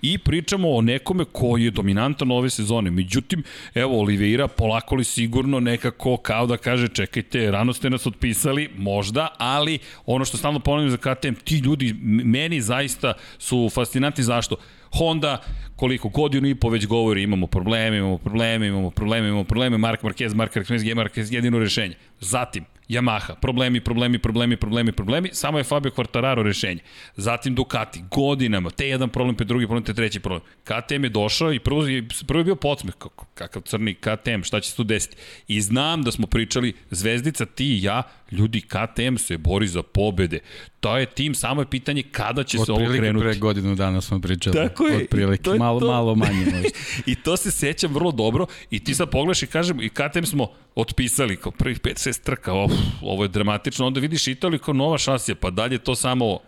i 0.02 0.18
pričamo 0.18 0.72
o 0.72 0.82
nekome 0.82 1.26
koji 1.32 1.64
je 1.64 1.72
dominantan 1.72 2.32
ove 2.32 2.50
sezone. 2.50 2.92
Međutim, 2.92 3.44
evo 3.76 4.00
Oliveira 4.00 4.48
polako 4.48 4.96
li 4.96 5.04
sigurno 5.04 5.60
nekako 5.60 6.18
kao 6.18 6.48
da 6.48 6.58
kaže 6.58 6.88
čekajte, 6.88 7.52
rano 7.52 7.74
ste 7.74 7.90
nas 7.90 8.08
otpisali, 8.08 8.70
možda, 8.78 9.28
ali 9.38 9.80
ono 10.06 10.26
što 10.26 10.38
stalno 10.38 10.60
ponavljam 10.60 10.90
za 10.90 10.98
KTM, 10.98 11.34
ti 11.44 11.58
ljudi 11.58 11.96
meni 12.04 12.62
zaista 12.62 13.14
su 13.38 13.70
fascinantni 13.74 14.24
zašto? 14.24 14.56
Honda, 14.92 15.42
koliko 15.76 16.10
godinu 16.10 16.48
i 16.48 16.56
po 16.56 16.70
već 16.70 16.88
govori, 16.88 17.24
imamo 17.24 17.48
probleme, 17.48 17.98
imamo 17.98 18.18
probleme, 18.18 18.68
imamo 18.68 18.90
probleme, 18.90 19.28
imamo 19.28 19.44
probleme, 19.44 19.78
Mark 19.78 20.04
Marquez, 20.04 20.34
Mark 20.34 20.56
Marquez, 20.56 20.96
Marquez, 20.96 21.34
jedino 21.34 21.60
rešenje. 21.60 21.96
Zatim, 22.20 22.66
Yamaha, 22.90 23.36
problemi, 23.42 23.82
problemi, 23.82 24.20
problemi, 24.20 24.58
problemi, 24.58 24.92
problemi, 24.92 25.30
samo 25.34 25.58
je 25.58 25.64
Fabio 25.64 25.92
Quartararo 25.92 26.44
rešenje. 26.44 26.82
Zatim 27.16 27.56
Ducati, 27.56 28.04
godinama, 28.12 28.70
te 28.70 28.88
jedan 28.88 29.10
problem, 29.10 29.36
pe 29.36 29.44
drugi 29.44 29.66
problem, 29.66 29.84
te 29.84 29.94
treći 29.94 30.20
problem. 30.20 30.42
KTM 30.64 31.04
je 31.04 31.10
došao 31.10 31.54
i 31.54 31.60
prvo, 31.60 31.84
prvo 32.28 32.40
je 32.40 32.44
bio 32.44 32.56
podsmeh, 32.56 32.96
kako, 32.96 33.26
kakav 33.34 33.62
crni 33.62 33.94
KTM, 33.94 34.42
šta 34.44 34.60
će 34.60 34.70
se 34.70 34.76
tu 34.76 34.84
desiti. 34.84 35.16
I 35.48 35.62
znam 35.62 36.04
da 36.04 36.12
smo 36.12 36.28
pričali, 36.28 36.74
Zvezdica, 36.92 37.46
ti 37.46 37.66
i 37.66 37.84
ja, 37.84 38.04
ljudi, 38.32 38.62
KTM 38.62 39.16
se 39.18 39.38
bori 39.38 39.68
za 39.68 39.84
pobede. 39.84 40.40
To 40.80 40.98
je 40.98 41.06
tim, 41.06 41.36
samo 41.36 41.62
je 41.62 41.70
pitanje 41.70 42.04
kada 42.12 42.44
će 42.44 42.58
se 42.58 42.72
ovo 42.72 42.86
krenuti. 42.98 43.24
pre 43.24 43.36
godinu 43.36 43.76
dana 43.76 44.02
smo 44.02 44.22
pričali. 44.22 44.56
Tako 44.56 44.88
je, 44.88 44.98
Otprilike, 44.98 45.44
to 45.44 45.54
je 45.54 45.60
malo, 45.60 45.80
to. 45.80 45.88
malo 45.88 46.16
manje 46.16 46.46
možda. 46.46 46.70
I 47.12 47.16
to 47.16 47.38
se 47.38 47.52
sećam 47.52 47.94
vrlo 47.94 48.12
dobro 48.12 48.46
i 48.72 48.84
ti 48.84 48.96
sad 48.96 49.10
pogledaš 49.10 49.44
i 49.44 49.48
kažem 49.48 49.82
i 49.82 49.90
KTM 49.90 50.24
smo 50.24 50.48
otpisali 50.78 51.36
kao 51.36 51.52
prvih 51.52 51.82
5-6 51.82 52.24
trka, 52.24 52.54
of, 52.54 52.72
ovo 53.02 53.24
je 53.24 53.28
dramatično, 53.28 53.88
onda 53.88 54.00
vidiš 54.00 54.28
Italiju 54.28 54.60
kao 54.60 54.74
nova 54.74 54.98
šasija, 54.98 55.36
pa 55.36 55.50
dalje 55.50 55.76
je 55.76 55.80
to 55.80 55.96
samo 55.96 56.40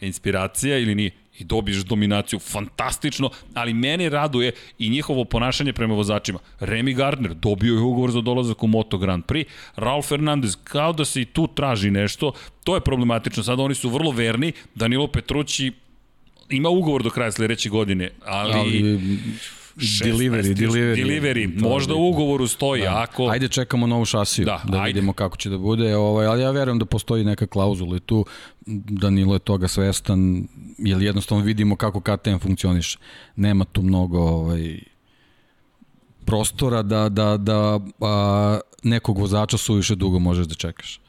inspiracija 0.00 0.78
ili 0.78 0.94
nije. 0.94 1.10
I 1.38 1.44
dobiješ 1.44 1.78
dominaciju, 1.78 2.38
fantastično, 2.38 3.30
ali 3.54 3.74
mene 3.74 4.08
raduje 4.08 4.52
i 4.78 4.90
njihovo 4.90 5.24
ponašanje 5.24 5.72
prema 5.72 5.94
vozačima. 5.94 6.38
Remy 6.60 6.94
Gardner 6.94 7.34
dobio 7.34 7.74
je 7.74 7.80
ugovor 7.80 8.10
za 8.10 8.20
dolazak 8.20 8.62
u 8.62 8.66
Moto 8.66 8.98
Grand 8.98 9.24
Prix, 9.24 9.46
Raul 9.76 10.02
Fernandez 10.02 10.56
kao 10.64 10.92
da 10.92 11.04
se 11.04 11.22
i 11.22 11.24
tu 11.24 11.46
traži 11.46 11.90
nešto, 11.90 12.32
to 12.64 12.74
je 12.74 12.80
problematično, 12.80 13.42
sada 13.42 13.62
oni 13.62 13.74
su 13.74 13.88
vrlo 13.88 14.10
verni, 14.10 14.52
Danilo 14.74 15.06
Petrucci 15.06 15.72
ima 16.50 16.68
ugovor 16.68 17.02
do 17.02 17.10
kraja 17.10 17.32
sledeće 17.32 17.68
godine, 17.68 18.10
ali, 18.24 18.52
Ali, 18.52 18.82
16 18.82 19.61
delivery, 19.76 20.54
delivery. 20.54 20.96
delivery. 20.96 21.60
Možda 21.60 21.94
u 21.94 22.08
ugovoru 22.08 22.48
stoji, 22.48 22.82
Da. 22.82 23.02
ako... 23.02 23.28
Ajde 23.28 23.48
čekamo 23.48 23.86
novu 23.86 24.04
šasiju, 24.04 24.44
Da, 24.44 24.60
da, 24.64 24.72
da 24.72 24.78
ajde. 24.78 24.86
vidimo 24.86 25.12
kako 25.12 25.36
će 25.36 25.50
da 25.50 25.58
bude, 25.58 25.96
ovaj, 25.96 26.26
ali 26.26 26.42
ja 26.42 26.50
verujem 26.50 26.78
da 26.78 26.84
postoji 26.84 27.24
neka 27.24 27.46
klauzula 27.46 27.96
i 27.96 28.00
tu 28.00 28.24
Danilo 28.66 29.34
je 29.34 29.38
toga 29.38 29.68
svestan, 29.68 30.48
jer 30.78 31.02
jednostavno 31.02 31.44
vidimo 31.44 31.76
kako 31.76 32.00
KTM 32.00 32.36
funkcioniše. 32.40 32.98
Nema 33.36 33.64
tu 33.64 33.82
mnogo 33.82 34.18
ovaj, 34.18 34.78
prostora 36.24 36.82
da, 36.82 37.08
da, 37.08 37.36
da 37.36 37.80
a, 38.00 38.60
nekog 38.82 39.18
vozača 39.18 39.56
suviše 39.56 39.94
dugo 39.94 40.18
možeš 40.18 40.46
da 40.46 40.54
čekaš. 40.54 41.00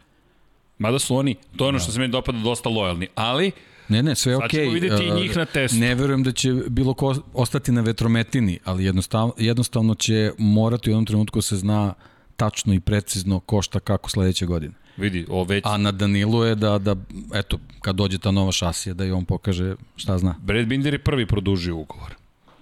Mada 0.77 0.99
su 0.99 1.15
oni, 1.15 1.35
to 1.57 1.65
je 1.65 1.69
ono 1.69 1.79
što 1.79 1.91
se 1.91 1.99
meni 1.99 2.11
dopada, 2.11 2.39
dosta 2.39 2.69
lojalni, 2.69 3.07
ali 3.15 3.51
Ne, 3.89 4.03
ne, 4.03 4.15
sve 4.15 4.31
je 4.31 4.35
Sad 4.35 4.45
okej. 4.45 4.63
ćemo 4.63 4.73
videti 4.73 5.03
i 5.03 5.11
Uh, 5.11 5.17
njih 5.17 5.37
na 5.37 5.45
testu. 5.45 5.77
Ne 5.77 5.95
verujem 5.95 6.23
da 6.23 6.31
će 6.31 6.53
bilo 6.53 6.93
ko 6.93 7.15
ostati 7.33 7.71
na 7.71 7.81
vetrometini, 7.81 8.59
ali 8.63 8.85
jednostavno, 8.85 9.33
jednostavno 9.37 9.95
će 9.95 10.31
morati 10.37 10.89
u 10.89 10.91
jednom 10.91 11.05
trenutku 11.05 11.37
da 11.37 11.41
se 11.41 11.55
zna 11.57 11.93
tačno 12.35 12.73
i 12.73 12.79
precizno 12.79 13.39
ko 13.39 13.61
šta 13.61 13.79
kako 13.79 14.09
sledeće 14.09 14.45
godine. 14.45 14.73
vidi, 14.97 15.25
o 15.29 15.43
već... 15.43 15.63
A 15.65 15.77
na 15.77 15.91
Danilu 15.91 16.43
je 16.43 16.55
da, 16.55 16.77
da 16.77 16.95
eto, 17.33 17.59
kad 17.81 17.95
dođe 17.95 18.17
ta 18.17 18.31
nova 18.31 18.51
šasija, 18.51 18.93
da 18.93 19.05
i 19.05 19.11
on 19.11 19.25
pokaže 19.25 19.75
šta 19.95 20.17
zna. 20.17 20.35
Brad 20.41 20.65
Binder 20.65 20.93
je 20.93 20.99
prvi 20.99 21.25
produžio 21.25 21.75
ugovor. 21.75 22.15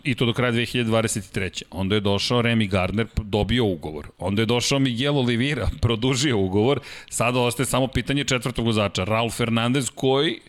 I 0.04 0.16
to 0.16 0.26
do 0.26 0.34
kraja 0.34 0.52
2023. 0.52 1.62
Onda 1.72 1.96
je 1.96 2.02
došao 2.02 2.42
Remy 2.42 2.70
Gardner, 2.70 3.08
dobio 3.24 3.66
ugovor. 3.66 4.08
Onda 4.18 4.42
je 4.42 4.46
došao 4.46 4.80
Miguel 4.80 5.18
Oliveira, 5.18 5.70
produžio 5.82 6.38
ugovor. 6.40 6.80
Sada 7.10 7.40
ostaje 7.40 7.66
samo 7.66 7.88
pitanje 7.88 8.24
četvrtog 8.24 8.66
vozača. 8.66 9.04
Raul 9.04 9.30
Fernandez 9.30 9.90
koji, 9.96 10.40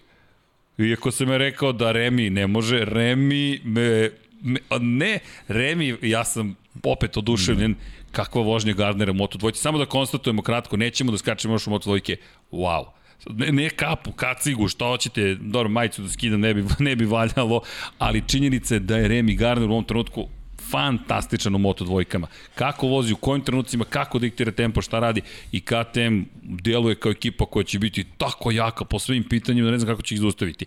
iako 0.79 1.11
sam 1.11 1.31
je 1.31 1.39
rekao 1.39 1.73
da 1.73 1.93
Remy 1.93 2.31
ne 2.31 2.47
može, 2.47 2.77
Remy 2.77 3.61
me, 3.65 4.11
me 4.43 4.61
ne, 4.81 5.19
Remy, 5.49 6.07
ja 6.07 6.25
sam 6.25 6.57
opet 6.83 7.17
oduševljen 7.17 7.75
kakva 8.13 8.43
vožnja 8.43 8.73
Gardnera 8.73 9.13
Moto 9.13 9.39
dvojci. 9.39 9.61
Samo 9.61 9.79
da 9.79 9.87
konstatujemo 9.87 10.43
kratko, 10.43 10.77
nećemo 10.77 11.13
da 11.13 11.19
skačemo 11.19 11.55
još 11.55 11.67
u 11.67 11.71
Moto 11.71 11.85
dvojke. 11.85 12.17
Wow. 12.53 12.85
Ne, 13.31 13.53
ne 13.53 13.71
kapu, 13.71 14.13
kacigu, 14.13 14.69
šta 14.69 14.87
hoćete, 14.87 15.35
dobro, 15.35 15.69
majicu 15.69 16.03
da 16.03 16.09
skidam, 16.09 16.41
ne 16.41 16.55
bi, 16.55 16.65
ne 16.79 16.97
bi 16.97 17.05
valjalo, 17.05 17.61
ali 17.99 18.23
činjenica 18.27 18.75
je 18.75 18.81
da 18.81 18.97
je 18.97 19.09
Remy 19.09 19.37
Gardner 19.37 19.71
u 19.71 19.73
ovom 19.73 19.85
trenutku 19.85 20.29
fantastičan 20.73 21.55
u 21.55 21.59
Moto 21.59 21.85
dvojkama. 21.85 22.27
Kako 22.55 22.87
vozi, 22.87 23.13
u 23.13 23.17
kojim 23.17 23.45
trenucima, 23.45 23.85
kako 23.85 24.19
diktira 24.19 24.53
tempo, 24.53 24.83
šta 24.83 24.99
radi 24.99 25.21
i 25.53 25.61
KTM 25.61 26.21
deluje 26.43 26.95
kao 26.95 27.13
ekipa 27.13 27.47
koja 27.47 27.65
će 27.65 27.79
biti 27.79 28.05
tako 28.19 28.51
jaka 28.51 28.85
po 28.85 28.99
svim 28.99 29.25
pitanjima 29.25 29.65
da 29.65 29.73
ne 29.73 29.79
znam 29.79 29.89
kako 29.89 30.03
će 30.03 30.15
ih 30.15 30.21
zaustaviti. 30.21 30.67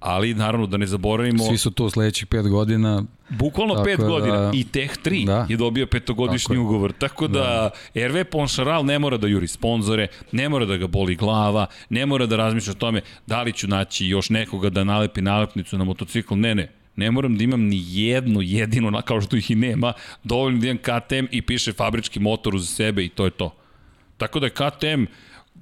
Ali 0.00 0.34
naravno 0.34 0.66
da 0.66 0.76
ne 0.76 0.86
zaboravimo, 0.86 1.44
Svi 1.44 1.58
su 1.58 1.70
tu 1.70 1.84
u 1.84 1.90
sledećih 1.90 2.26
pet 2.26 2.48
godina. 2.48 3.04
bukvalno 3.30 3.74
Tako 3.74 3.84
pet 3.84 3.98
da- 3.98 4.06
godina 4.06 4.50
i 4.54 4.64
Teh 4.64 4.90
3 4.96 5.24
Da. 5.26 5.46
je 5.48 5.56
dobio 5.56 5.86
petogodišnji 5.86 6.54
Tako 6.54 6.62
ugovor. 6.62 6.92
Tako 6.92 7.28
da, 7.28 7.70
RV 7.96 8.24
Ponšaral 8.24 8.84
ne 8.84 8.98
mora 8.98 9.16
da 9.16 9.26
juri 9.26 9.48
sponzore, 9.48 10.06
ne 10.32 10.48
mora 10.48 10.64
da 10.64 10.76
ga 10.76 10.86
boli 10.86 11.16
glava, 11.16 11.66
ne 11.90 12.06
mora 12.06 12.26
da 12.26 12.36
razmišlja 12.36 12.70
o 12.70 12.76
tome 12.76 13.00
da 13.26 13.42
li 13.42 13.52
ću 13.52 13.68
naći 13.68 14.06
još 14.06 14.30
nekoga 14.30 14.70
da 14.70 14.84
nalepi 14.84 15.20
nalepnicu 15.22 15.78
na 15.78 15.84
motocikl. 15.84 16.34
Ne, 16.34 16.54
ne. 16.54 16.72
Ne 16.98 17.10
moram 17.10 17.36
da 17.38 17.44
imam 17.44 17.62
ni 17.62 17.82
jednu 17.86 18.42
jedinu, 18.42 19.00
kao 19.04 19.20
što 19.20 19.36
ih 19.36 19.50
i 19.50 19.54
nema, 19.54 19.92
dovoljno 20.24 20.58
da 20.58 20.66
imam 20.66 20.78
KTM 20.78 21.26
i 21.30 21.42
piše 21.42 21.72
fabrički 21.72 22.20
motor 22.20 22.54
uz 22.54 22.68
sebe 22.68 23.04
i 23.04 23.08
to 23.08 23.24
je 23.24 23.30
to. 23.30 23.54
Tako 24.16 24.40
da 24.40 24.46
je 24.46 24.50
KTM 24.50 25.04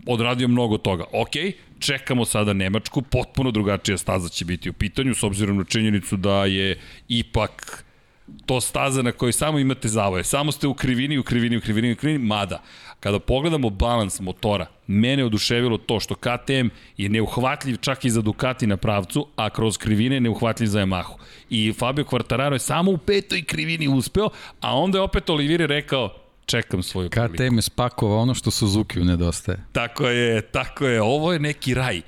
odradio 0.07 0.49
mnogo 0.49 0.79
toga. 0.79 1.05
Ok, 1.13 1.31
čekamo 1.79 2.25
sada 2.25 2.53
Nemačku, 2.53 3.03
potpuno 3.03 3.51
drugačija 3.51 3.99
staza 3.99 4.29
će 4.29 4.45
biti 4.45 4.71
u 4.71 4.73
pitanju, 4.73 5.15
s 5.15 5.23
obzirom 5.23 5.57
na 5.57 5.65
činjenicu 5.65 6.17
da 6.17 6.45
je 6.45 6.79
ipak 7.09 7.85
to 8.47 8.61
staza 8.61 9.03
na 9.03 9.13
kojoj 9.13 9.33
samo 9.33 9.59
imate 9.59 9.89
zavoje. 9.89 10.25
Samo 10.25 10.53
ste 10.53 10.67
u 10.67 10.75
krivini, 10.75 11.19
u 11.19 11.23
krivini, 11.23 11.57
u 11.57 11.61
krivini, 11.61 11.93
u 11.93 11.97
krivini, 11.97 12.25
mada 12.25 12.63
kada 13.01 13.19
pogledamo 13.19 13.71
balans 13.71 14.21
motora, 14.21 14.67
mene 14.87 15.23
je 15.23 15.27
oduševilo 15.27 15.79
to 15.79 16.01
što 16.01 16.15
KTM 16.15 16.69
je 16.97 17.09
neuhvatljiv 17.09 17.77
čak 17.77 18.05
i 18.05 18.11
za 18.11 18.23
Ducati 18.23 18.67
na 18.67 18.77
pravcu, 18.77 19.27
a 19.37 19.51
kroz 19.51 19.79
krivine 19.79 20.17
je 20.17 20.21
neuhvatljiv 20.21 20.67
za 20.67 20.81
Yamahu. 20.81 21.15
I 21.51 21.73
Fabio 21.79 22.05
Quartararo 22.05 22.53
je 22.53 22.59
samo 22.59 22.91
u 22.91 22.99
petoj 22.99 23.43
krivini 23.43 23.89
uspeo, 23.89 24.29
a 24.61 24.79
onda 24.79 24.99
je 24.99 25.03
opet 25.03 25.31
Olivire 25.31 25.67
rekao 25.67 26.15
čekam 26.47 26.83
svoju 26.83 27.11
priliku. 27.11 27.35
KTM 27.35 27.57
je 27.57 27.63
spakovao 27.63 28.19
ono 28.19 28.35
što 28.35 28.51
Suzuki-u 28.51 29.05
nedostaje. 29.05 29.59
Tako 29.73 30.09
je, 30.09 30.43
tako 30.43 30.87
je. 30.87 31.03
Ovo 31.03 31.33
je 31.33 31.39
neki 31.39 31.75
raj. 31.75 32.03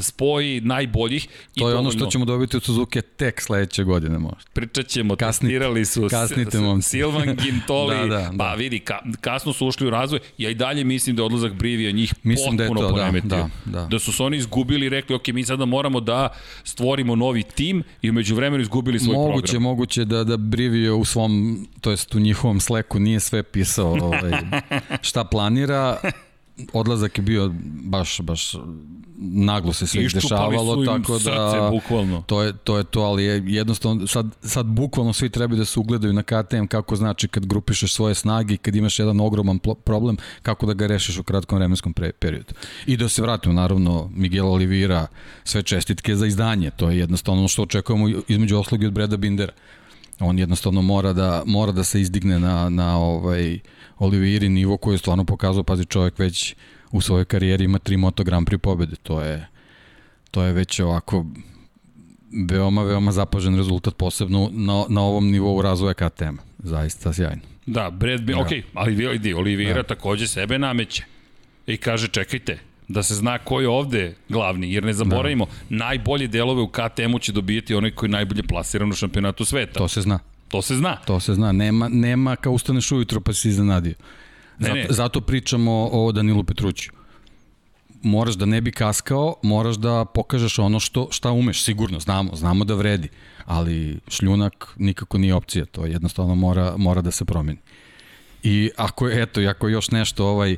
Spoj 0.00 0.60
najboljih. 0.60 1.28
i 1.54 1.60
To 1.60 1.68
je 1.68 1.76
ono 1.76 1.90
što 1.90 2.06
ćemo 2.06 2.24
dobiti 2.24 2.56
od 2.56 2.62
Suzuki 2.62 3.02
tek 3.02 3.40
sledeće 3.40 3.84
godine 3.84 4.18
možda. 4.18 4.50
Pričat 4.52 4.86
ćemo, 4.86 5.16
Kasnite. 5.16 5.52
testirali 5.52 5.84
su 5.84 6.06
Kasnite, 6.10 6.58
momci. 6.60 6.88
Silvan 6.88 7.36
Gintoli, 7.36 7.96
Da, 8.00 8.06
da, 8.06 8.16
da. 8.16 8.32
pa 8.38 8.54
vidi, 8.54 8.78
ka, 8.78 8.98
kasno 9.20 9.52
su 9.52 9.66
ušli 9.66 9.86
u 9.86 9.90
razvoj, 9.90 10.20
ja 10.38 10.50
i 10.50 10.54
dalje 10.54 10.84
mislim 10.84 11.16
da 11.16 11.22
je 11.22 11.26
odlazak 11.26 11.52
Brivija 11.52 11.90
njih 11.90 12.14
Mislim 12.22 12.56
da 12.56 12.64
potpuno 12.64 12.80
to, 12.80 12.86
da, 12.86 12.92
poremetio. 12.92 13.28
da, 13.28 13.48
da. 13.64 13.86
da 13.86 13.98
su 13.98 14.12
se 14.12 14.22
oni 14.22 14.36
izgubili 14.36 14.86
i 14.86 14.88
rekli, 14.88 15.16
ok, 15.16 15.28
mi 15.28 15.44
sada 15.44 15.64
moramo 15.64 16.00
da 16.00 16.28
stvorimo 16.64 17.16
novi 17.16 17.42
tim 17.42 17.82
i 18.02 18.10
umeđu 18.10 18.34
vremenu 18.34 18.62
izgubili 18.62 18.98
svoj 18.98 19.16
moguće, 19.16 19.42
program. 19.42 19.62
moguće 19.62 20.04
da, 20.04 20.24
da 20.24 20.36
Brivio 20.36 20.96
u 20.96 21.04
svom, 21.04 21.66
to 21.80 21.90
jest 21.90 22.14
u 22.14 22.20
njihovom 22.20 22.60
sleku 22.60 22.98
nije 22.98 23.20
sve 23.20 23.42
pisao 23.42 23.92
ovaj, 23.92 24.32
šta 25.08 25.24
planira. 25.24 25.96
Odlazak 26.72 27.18
je 27.18 27.22
bio 27.22 27.52
baš, 27.84 28.20
baš 28.20 28.54
naglo 29.24 29.72
se 29.72 29.86
sve 29.86 30.08
dešavalo, 30.14 30.84
tako 30.84 31.18
srce, 31.18 31.30
da 31.30 31.68
bukvalno. 31.72 32.22
to 32.26 32.42
je, 32.42 32.52
to 32.52 32.78
je 32.78 32.84
to, 32.84 33.00
ali 33.00 33.24
je 33.24 33.42
jednostavno 33.46 34.06
sad, 34.06 34.26
sad 34.42 34.66
bukvalno 34.66 35.12
svi 35.12 35.30
trebaju 35.30 35.58
da 35.58 35.64
se 35.64 35.80
ugledaju 35.80 36.12
na 36.12 36.22
KTM 36.22 36.66
kako 36.68 36.96
znači 36.96 37.28
kad 37.28 37.46
grupišeš 37.46 37.94
svoje 37.94 38.14
snage 38.14 38.54
i 38.54 38.56
kad 38.56 38.76
imaš 38.76 38.98
jedan 38.98 39.20
ogroman 39.20 39.58
problem 39.84 40.16
kako 40.42 40.66
da 40.66 40.74
ga 40.74 40.86
rešiš 40.86 41.18
u 41.18 41.22
kratkom 41.22 41.58
vremenskom 41.58 41.92
pre, 41.92 42.12
periodu. 42.12 42.54
I 42.86 42.96
da 42.96 43.08
se 43.08 43.22
vratimo 43.22 43.54
naravno 43.54 44.10
Miguel 44.14 44.46
Oliveira 44.46 45.06
sve 45.44 45.62
čestitke 45.62 46.16
za 46.16 46.26
izdanje, 46.26 46.70
to 46.70 46.90
je 46.90 46.98
jednostavno 46.98 47.40
ono 47.40 47.48
što 47.48 47.62
očekujemo 47.62 48.08
između 48.28 48.58
oslogi 48.58 48.86
od 48.86 48.92
Breda 48.92 49.16
Bindera. 49.16 49.52
On 50.20 50.38
jednostavno 50.38 50.82
mora 50.82 51.12
da, 51.12 51.42
mora 51.46 51.72
da 51.72 51.84
se 51.84 52.00
izdigne 52.00 52.40
na, 52.40 52.68
na 52.68 52.98
ovaj 52.98 53.58
Oliviri 53.98 54.48
nivo 54.48 54.76
koji 54.76 54.94
je 54.94 54.98
stvarno 54.98 55.24
pokazao, 55.24 55.62
pazi 55.62 55.84
čovjek 55.84 56.18
već 56.18 56.54
u 56.90 57.00
svojoj 57.00 57.24
karijeri 57.24 57.64
ima 57.64 57.78
tri 57.78 57.96
Moto 57.96 58.24
Grand 58.24 58.48
Prix 58.48 58.58
pobede, 58.58 58.96
to 58.96 59.20
je 59.20 59.48
to 60.32 60.42
je 60.42 60.52
već 60.52 60.80
ovako 60.80 61.26
veoma, 62.50 62.82
veoma 62.82 63.12
zapažen 63.12 63.56
rezultat, 63.56 63.96
posebno 63.96 64.50
na, 64.52 64.84
na 64.88 65.02
ovom 65.02 65.30
nivou 65.30 65.62
razvoja 65.62 65.94
KTM. 65.94 66.36
Zaista 66.58 67.12
sjajno. 67.12 67.42
Da, 67.66 67.90
Brad 67.90 68.22
Bill, 68.22 68.38
da. 68.38 68.44
ok, 68.44 68.50
ali 68.74 68.94
vidi, 68.94 69.34
Olivira 69.34 69.82
da. 69.82 69.82
takođe 69.82 70.26
sebe 70.26 70.58
nameće. 70.58 71.04
I 71.66 71.76
kaže, 71.76 72.08
čekajte, 72.08 72.58
da 72.88 73.02
se 73.02 73.14
zna 73.14 73.38
ko 73.38 73.60
je 73.60 73.68
ovde 73.68 74.14
glavni, 74.28 74.72
jer 74.72 74.84
ne 74.84 74.92
zaboravimo, 74.92 75.46
da. 75.46 75.76
najbolje 75.76 76.26
delove 76.26 76.62
u 76.62 76.68
KTM-u 76.68 77.18
će 77.18 77.32
dobijeti 77.32 77.74
onaj 77.74 77.90
koji 77.90 78.08
je 78.08 78.12
najbolje 78.12 78.42
plasiran 78.42 78.90
u 78.90 78.94
šampionatu 78.94 79.44
sveta. 79.44 79.78
To 79.78 79.88
se 79.88 80.00
zna. 80.00 80.18
To 80.52 80.62
se 80.62 80.76
zna. 80.76 80.96
To 80.96 81.20
se 81.20 81.34
zna. 81.34 81.52
Nema, 81.52 81.88
nema 81.88 82.36
kao 82.36 82.52
ustaneš 82.52 82.92
ujutro 82.92 83.20
pa 83.20 83.32
si 83.32 83.48
iznenadio. 83.48 83.94
Ne, 84.58 84.68
zato, 84.68 84.74
ne. 84.74 84.86
zato 84.90 85.20
pričamo 85.20 85.88
o 85.92 86.12
Danilu 86.12 86.44
Petrućiju 86.44 86.92
moraš 88.02 88.34
da 88.34 88.46
ne 88.46 88.60
bi 88.60 88.72
kaskao, 88.72 89.34
moraš 89.42 89.76
da 89.76 90.04
pokažeš 90.04 90.58
ono 90.58 90.80
što 90.80 91.08
šta 91.10 91.30
umeš, 91.30 91.64
sigurno, 91.64 92.00
znamo, 92.00 92.36
znamo 92.36 92.64
da 92.64 92.74
vredi, 92.74 93.08
ali 93.44 93.98
šljunak 94.08 94.74
nikako 94.78 95.18
nije 95.18 95.34
opcija, 95.34 95.64
to 95.64 95.86
jednostavno 95.86 96.34
mora, 96.34 96.74
mora 96.76 97.02
da 97.02 97.10
se 97.10 97.24
promeni. 97.24 97.58
I 98.42 98.70
ako 98.76 99.08
je, 99.08 99.22
eto, 99.22 99.40
ako 99.40 99.68
je 99.68 99.72
još 99.72 99.90
nešto 99.90 100.26
ovaj, 100.26 100.56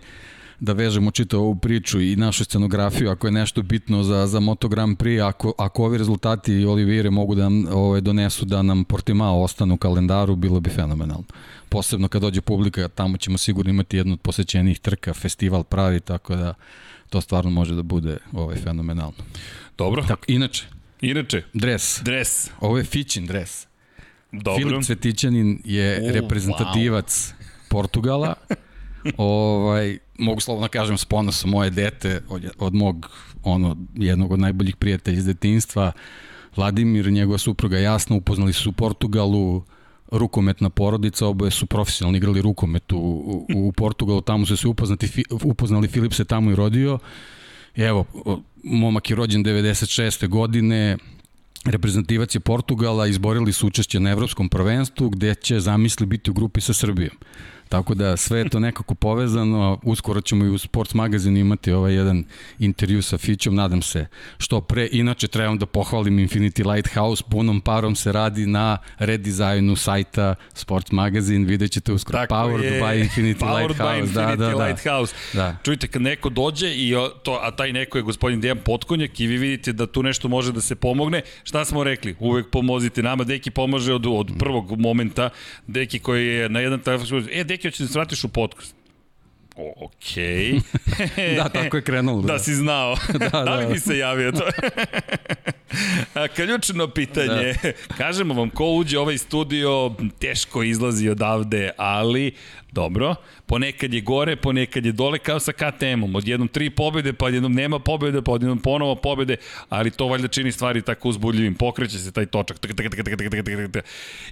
da 0.61 0.73
vežemo 0.73 1.11
čito 1.11 1.39
ovu 1.39 1.57
priču 1.57 2.01
i 2.01 2.17
našu 2.17 2.45
scenografiju, 2.45 3.11
ako 3.11 3.27
je 3.27 3.33
nešto 3.33 3.63
bitno 3.63 4.03
za, 4.03 4.27
za 4.27 4.41
Moto 4.41 4.69
Grand 4.69 4.99
Prix, 4.99 5.29
ako, 5.29 5.53
ako 5.59 5.85
ovi 5.85 5.99
rezultati 5.99 6.65
Olivire 6.65 7.11
mogu 7.11 7.35
da 7.35 7.43
nam 7.43 7.67
ovaj, 7.73 8.01
donesu 8.01 8.45
da 8.45 8.63
nam 8.63 8.85
Portimao 8.85 9.43
ostane 9.43 9.75
u 9.75 9.77
kalendaru, 9.77 10.37
bilo 10.37 10.61
bi 10.61 10.71
fenomenalno. 10.71 11.25
Posebno 11.69 12.09
kad 12.09 12.23
dođe 12.23 12.41
publika, 12.41 12.89
tamo 12.89 13.17
ćemo 13.17 13.39
sigurno 13.39 13.71
imati 13.71 13.97
jednu 13.97 14.13
od 14.13 14.21
posećenijih 14.21 14.79
trka, 14.79 15.15
festival 15.15 15.65
pravi, 15.65 16.01
tako 16.01 16.37
da 16.37 16.55
to 17.11 17.21
stvarno 17.21 17.51
može 17.51 17.75
da 17.75 17.83
bude 17.83 18.17
ovaj, 18.33 18.57
fenomenalno. 18.57 19.25
Dobro. 19.79 20.03
Tako, 20.09 20.25
inače, 20.29 20.65
Inače, 21.05 21.43
dres. 21.53 22.01
Dres. 22.03 22.51
Ovo 22.61 22.79
je 22.79 22.85
Fićin 22.85 23.27
dres. 23.27 23.67
Dobro. 24.33 24.69
Filip 24.69 24.85
Cvetićanin 24.85 25.59
je 25.65 26.01
oh, 26.03 26.11
reprezentativac 26.11 27.07
wow. 27.07 27.33
Portugala. 27.69 28.35
ovaj, 29.17 29.99
mogu 30.19 30.41
slovno 30.41 30.69
kažem 30.69 30.99
s 30.99 31.05
ponosom 31.05 31.51
moje 31.51 31.71
dete 31.71 32.21
od, 32.29 32.51
od 32.59 32.75
mog 32.75 33.11
ono, 33.43 33.77
jednog 33.95 34.33
od 34.33 34.39
najboljih 34.39 34.77
prijatelja 34.77 35.19
iz 35.19 35.25
detinstva. 35.25 35.93
Vladimir, 36.57 37.13
njegova 37.13 37.39
supruga 37.39 37.79
jasno 37.79 38.17
upoznali 38.17 38.53
su 38.53 38.71
u 38.71 38.73
Portugalu, 38.73 39.63
rukometna 40.11 40.71
porodica, 40.71 41.27
oboje 41.27 41.51
su 41.51 41.67
profesionalno 41.67 42.17
igrali 42.17 42.43
rukomet 42.43 42.93
u, 42.93 42.97
u, 42.97 43.47
u 43.55 43.73
Portugalu, 43.73 44.21
tamo 44.21 44.47
su 44.47 44.57
se 44.57 44.69
upoznati, 44.69 45.25
upoznali, 45.31 45.89
Filip 45.89 46.13
se 46.13 46.25
tamo 46.25 46.51
i 46.51 46.55
rodio. 46.55 46.99
Evo, 47.77 48.05
momak 48.63 49.11
je 49.11 49.17
rođen 49.17 49.45
96. 49.45 50.29
godine, 50.29 50.99
reprezentativac 51.65 52.35
je 52.35 52.41
Portugala, 52.41 53.07
izborili 53.07 53.53
su 53.53 53.67
učešće 53.67 54.01
na 54.01 54.11
evropskom 54.11 54.49
prvenstvu 54.49 55.09
gde 55.09 55.35
će 55.35 55.61
zamisli 55.61 56.07
biti 56.07 56.31
u 56.31 56.35
grupi 56.35 56.61
sa 56.61 56.73
Srbijom. 56.73 57.17
Tako 57.75 57.95
da 57.95 58.17
sve 58.17 58.39
je 58.39 58.49
to 58.49 58.61
nekako 58.61 58.95
povezano, 58.95 59.79
uskoro 59.83 60.21
ćemo 60.21 60.45
i 60.45 60.49
u 60.49 60.59
Sports 60.59 60.95
magazinu 60.95 61.39
imati 61.39 61.73
ovaj 61.73 61.95
jedan 61.95 62.25
intervju 62.59 63.03
sa 63.03 63.19
Fićom, 63.19 63.55
nadam 63.55 63.83
se 63.83 64.07
što 64.39 64.61
pre. 64.61 64.89
Inače 64.93 65.29
trebam 65.29 65.59
da 65.59 65.67
pohvalim 65.67 66.19
Infinity 66.19 66.75
Lighthouse, 66.75 67.25
punom 67.31 67.61
parom 67.61 67.97
se 67.97 68.13
radi 68.13 68.47
na 68.47 68.79
redizajnu 68.99 69.77
sajta 69.77 70.35
Sports 70.53 70.93
Magazine, 70.93 71.47
vidjet 71.47 71.73
ćete 71.73 71.93
uskoro 71.93 72.19
Tako 72.19 72.35
Powered 72.35 72.65
je. 72.65 72.83
by 72.83 73.09
Infinity 73.09 73.39
Powered 73.39 73.69
Lighthouse. 73.69 73.83
by 73.83 74.07
Infinity 74.07 74.37
da, 74.37 74.47
da, 74.47 74.59
da. 74.59 74.65
Lighthouse. 74.65 75.15
Da. 75.33 75.57
Čujte, 75.63 75.89
kad 75.89 76.03
neko 76.03 76.29
dođe, 76.29 76.71
i 76.75 76.95
to, 77.23 77.39
a 77.43 77.51
taj 77.51 77.73
neko 77.73 77.99
je 77.99 78.03
gospodin 78.03 78.41
Dejan 78.41 78.59
Potkonjak 78.65 79.21
i 79.21 79.27
vi 79.27 79.37
vidite 79.37 79.73
da 79.73 79.87
tu 79.87 80.03
nešto 80.03 80.29
može 80.29 80.53
da 80.53 80.61
se 80.61 80.75
pomogne, 80.75 81.23
šta 81.45 81.65
smo 81.65 81.85
rekli? 81.85 82.17
Uvek 82.19 82.51
pomozite 82.51 83.03
nama, 83.03 83.25
Deki 83.25 83.51
pomaže 83.51 83.95
od, 83.95 84.07
od 84.07 84.31
prvog 84.39 84.81
momenta, 84.81 85.31
Deki 85.67 85.99
koji 85.99 86.27
je 86.27 86.49
na 86.49 86.61
jedan 86.61 86.81
telefon, 86.81 87.29
e, 87.33 87.45
Deki, 87.45 87.64
hoće 87.69 87.83
da 87.83 87.89
se 87.89 87.99
vratiš 87.99 88.25
u 88.25 88.29
podcast. 88.29 88.75
O, 89.57 89.87
okej. 89.87 90.53
Okay. 90.53 91.37
da, 91.43 91.49
tako 91.49 91.77
je 91.77 91.83
krenulo. 91.83 92.23
Da, 92.23 92.33
da 92.33 92.39
si 92.39 92.55
znao. 92.55 92.97
da, 93.13 93.19
da, 93.19 93.45
da 93.45 93.57
li 93.57 93.67
mi 93.67 93.81
se 93.81 93.99
javio 93.99 94.33
to? 94.33 94.45
Ključno 96.37 96.89
pitanje. 96.89 97.55
Da. 97.63 97.73
Kažemo 97.97 98.35
vam, 98.35 98.51
ko 98.51 98.67
uđe 98.67 98.99
ovaj 98.99 99.19
studio, 99.19 99.95
teško 100.19 100.63
izlazi 100.63 101.09
odavde, 101.09 101.71
ali 101.77 102.35
dobro. 102.75 103.15
Ponekad 103.47 103.95
je 103.95 104.01
gore, 104.01 104.37
ponekad 104.37 104.87
je 104.87 104.93
dole, 104.93 105.19
kao 105.19 105.41
sa 105.41 105.53
KTM-om. 105.53 106.15
Odjednom 106.15 106.49
tri 106.49 106.71
pobede, 106.71 107.13
pa 107.13 107.27
odjednom 107.27 107.53
nema 107.53 107.79
pobede, 107.79 108.23
pa 108.23 108.33
odjednom 108.33 108.59
ponovo 108.59 108.95
pobede, 108.95 109.37
ali 109.69 109.91
to 109.91 110.07
valjda 110.07 110.29
čini 110.29 110.53
stvari 110.53 110.83
tako 110.83 111.09
uzbudljivim. 111.09 111.55
Pokreće 111.55 111.99
se 111.99 112.13
taj 112.13 112.27
točak. 112.27 112.59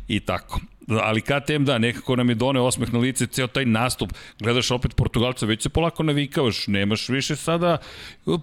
I 0.09 0.21
tako 0.21 0.61
ali 0.89 1.21
KTM 1.21 1.65
da, 1.65 1.79
nekako 1.79 2.17
nam 2.17 2.29
je 2.29 2.35
doneo 2.35 2.65
osmeh 2.65 2.93
na 2.93 2.99
lice, 2.99 3.27
ceo 3.27 3.47
taj 3.47 3.65
nastup, 3.65 4.13
gledaš 4.39 4.71
opet 4.71 4.97
Portugalca, 4.97 5.47
već 5.47 5.63
se 5.63 5.69
polako 5.69 6.03
navikavaš, 6.03 6.67
nemaš 6.67 7.09
više 7.09 7.37
sada 7.37 7.79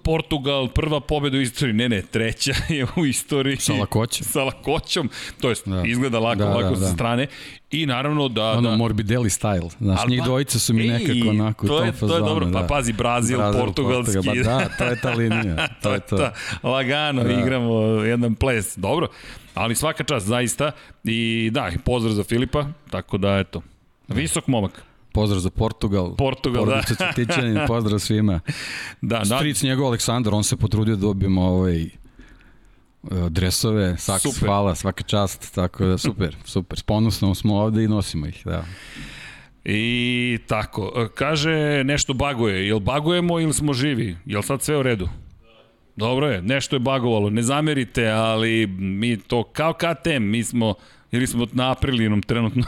Portugal, 0.03 0.67
prva 0.67 0.99
pobeda 0.99 1.37
u 1.37 1.41
istoriji, 1.41 1.73
ne 1.73 1.89
ne, 1.89 2.01
treća 2.01 2.53
je 2.69 2.87
u 2.95 3.05
istoriji. 3.05 3.57
Sa 3.57 3.73
lakoćom. 3.73 4.27
Sa 4.27 4.43
lakoćom, 4.43 5.09
to 5.41 5.49
jest 5.49 5.67
da. 5.67 5.83
izgleda 5.85 6.19
lako, 6.19 6.39
da, 6.39 6.49
lako 6.49 6.69
da, 6.69 6.75
sa 6.75 6.81
da. 6.81 6.93
strane. 6.93 7.27
I 7.71 7.85
naravno 7.85 8.27
da... 8.27 8.51
Ono 8.51 8.69
da, 8.69 8.77
Morbidelli 8.77 9.29
style. 9.29 9.69
Znaš, 9.79 10.07
njih 10.07 10.19
pa, 10.19 10.25
dvojica 10.25 10.59
su 10.59 10.73
mi 10.73 10.81
ej, 10.81 10.87
nekako 10.87 11.29
onako 11.29 11.67
to 11.67 11.83
je, 11.83 11.91
to 11.91 12.15
je 12.15 12.19
dobro, 12.19 12.45
pa 12.45 12.51
da. 12.51 12.59
pa 12.59 12.67
pazi, 12.67 12.93
Brazil, 12.93 13.37
Brazil 13.37 13.61
portugalski. 13.61 14.13
Portugal, 14.13 14.43
ba, 14.43 14.63
da, 14.63 14.69
to 14.77 14.83
je 14.83 15.01
ta 15.01 15.13
linija. 15.19 15.67
to 15.81 15.93
je 15.93 15.99
to. 15.99 16.17
Ta, 16.17 16.33
lagano, 16.63 17.23
da. 17.23 17.31
igramo 17.31 17.81
jedan 17.83 18.35
ples. 18.35 18.77
Dobro, 18.77 19.07
ali 19.53 19.75
svaka 19.75 20.03
čast, 20.03 20.25
zaista. 20.25 20.71
I 21.03 21.49
da, 21.53 21.71
pozdrav 21.85 22.13
za 22.13 22.23
Filipa, 22.23 22.65
tako 22.89 23.17
da, 23.17 23.37
eto, 23.37 23.61
visok 24.07 24.47
momak. 24.47 24.83
Pozdrav 25.11 25.39
za 25.39 25.49
Portugal. 25.49 26.15
Portugal, 26.15 26.65
da. 26.65 26.81
Cetićanin, 26.81 27.59
pozdrav 27.67 27.99
svima. 27.99 28.39
Da, 29.01 29.17
da. 29.17 29.35
Stric 29.35 29.63
njegov 29.63 29.87
Aleksandar, 29.87 30.33
on 30.33 30.43
se 30.43 30.57
potrudio 30.57 30.95
da 30.95 31.01
dobijemo 31.01 31.41
ovaj 31.41 31.89
dresove, 33.29 33.97
saks, 33.97 34.23
super. 34.23 34.47
hvala, 34.47 34.75
svaka 34.75 35.03
čast, 35.03 35.55
tako 35.55 35.85
da 35.85 35.97
super, 35.97 36.35
super. 36.45 36.79
Ponosno 36.85 37.35
smo 37.35 37.55
ovde 37.55 37.83
i 37.83 37.87
nosimo 37.87 38.27
ih, 38.27 38.41
da. 38.45 38.65
I 39.65 40.39
tako, 40.47 41.09
kaže 41.15 41.83
nešto 41.83 42.13
baguje, 42.13 42.67
jel 42.67 42.79
bagujemo 42.79 43.39
ili 43.39 43.53
smo 43.53 43.73
živi? 43.73 44.17
Jel 44.25 44.41
sad 44.41 44.61
sve 44.61 44.77
u 44.77 44.83
redu? 44.83 45.09
Dobro 45.95 46.27
je, 46.27 46.41
nešto 46.41 46.75
je 46.75 46.79
bagovalo, 46.79 47.29
ne 47.29 47.41
zamerite, 47.41 48.07
ali 48.07 48.67
mi 48.67 49.17
to 49.17 49.43
kao 49.43 49.73
KTM, 49.73 50.23
mi 50.23 50.43
smo, 50.43 50.73
ili 51.11 51.27
smo 51.27 51.47
na 51.51 51.71
aprilinom 51.71 52.21
trenutno, 52.21 52.63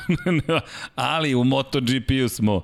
ali 0.96 1.36
u 1.36 1.44
MotoGP-u 1.44 2.30
smo, 2.30 2.62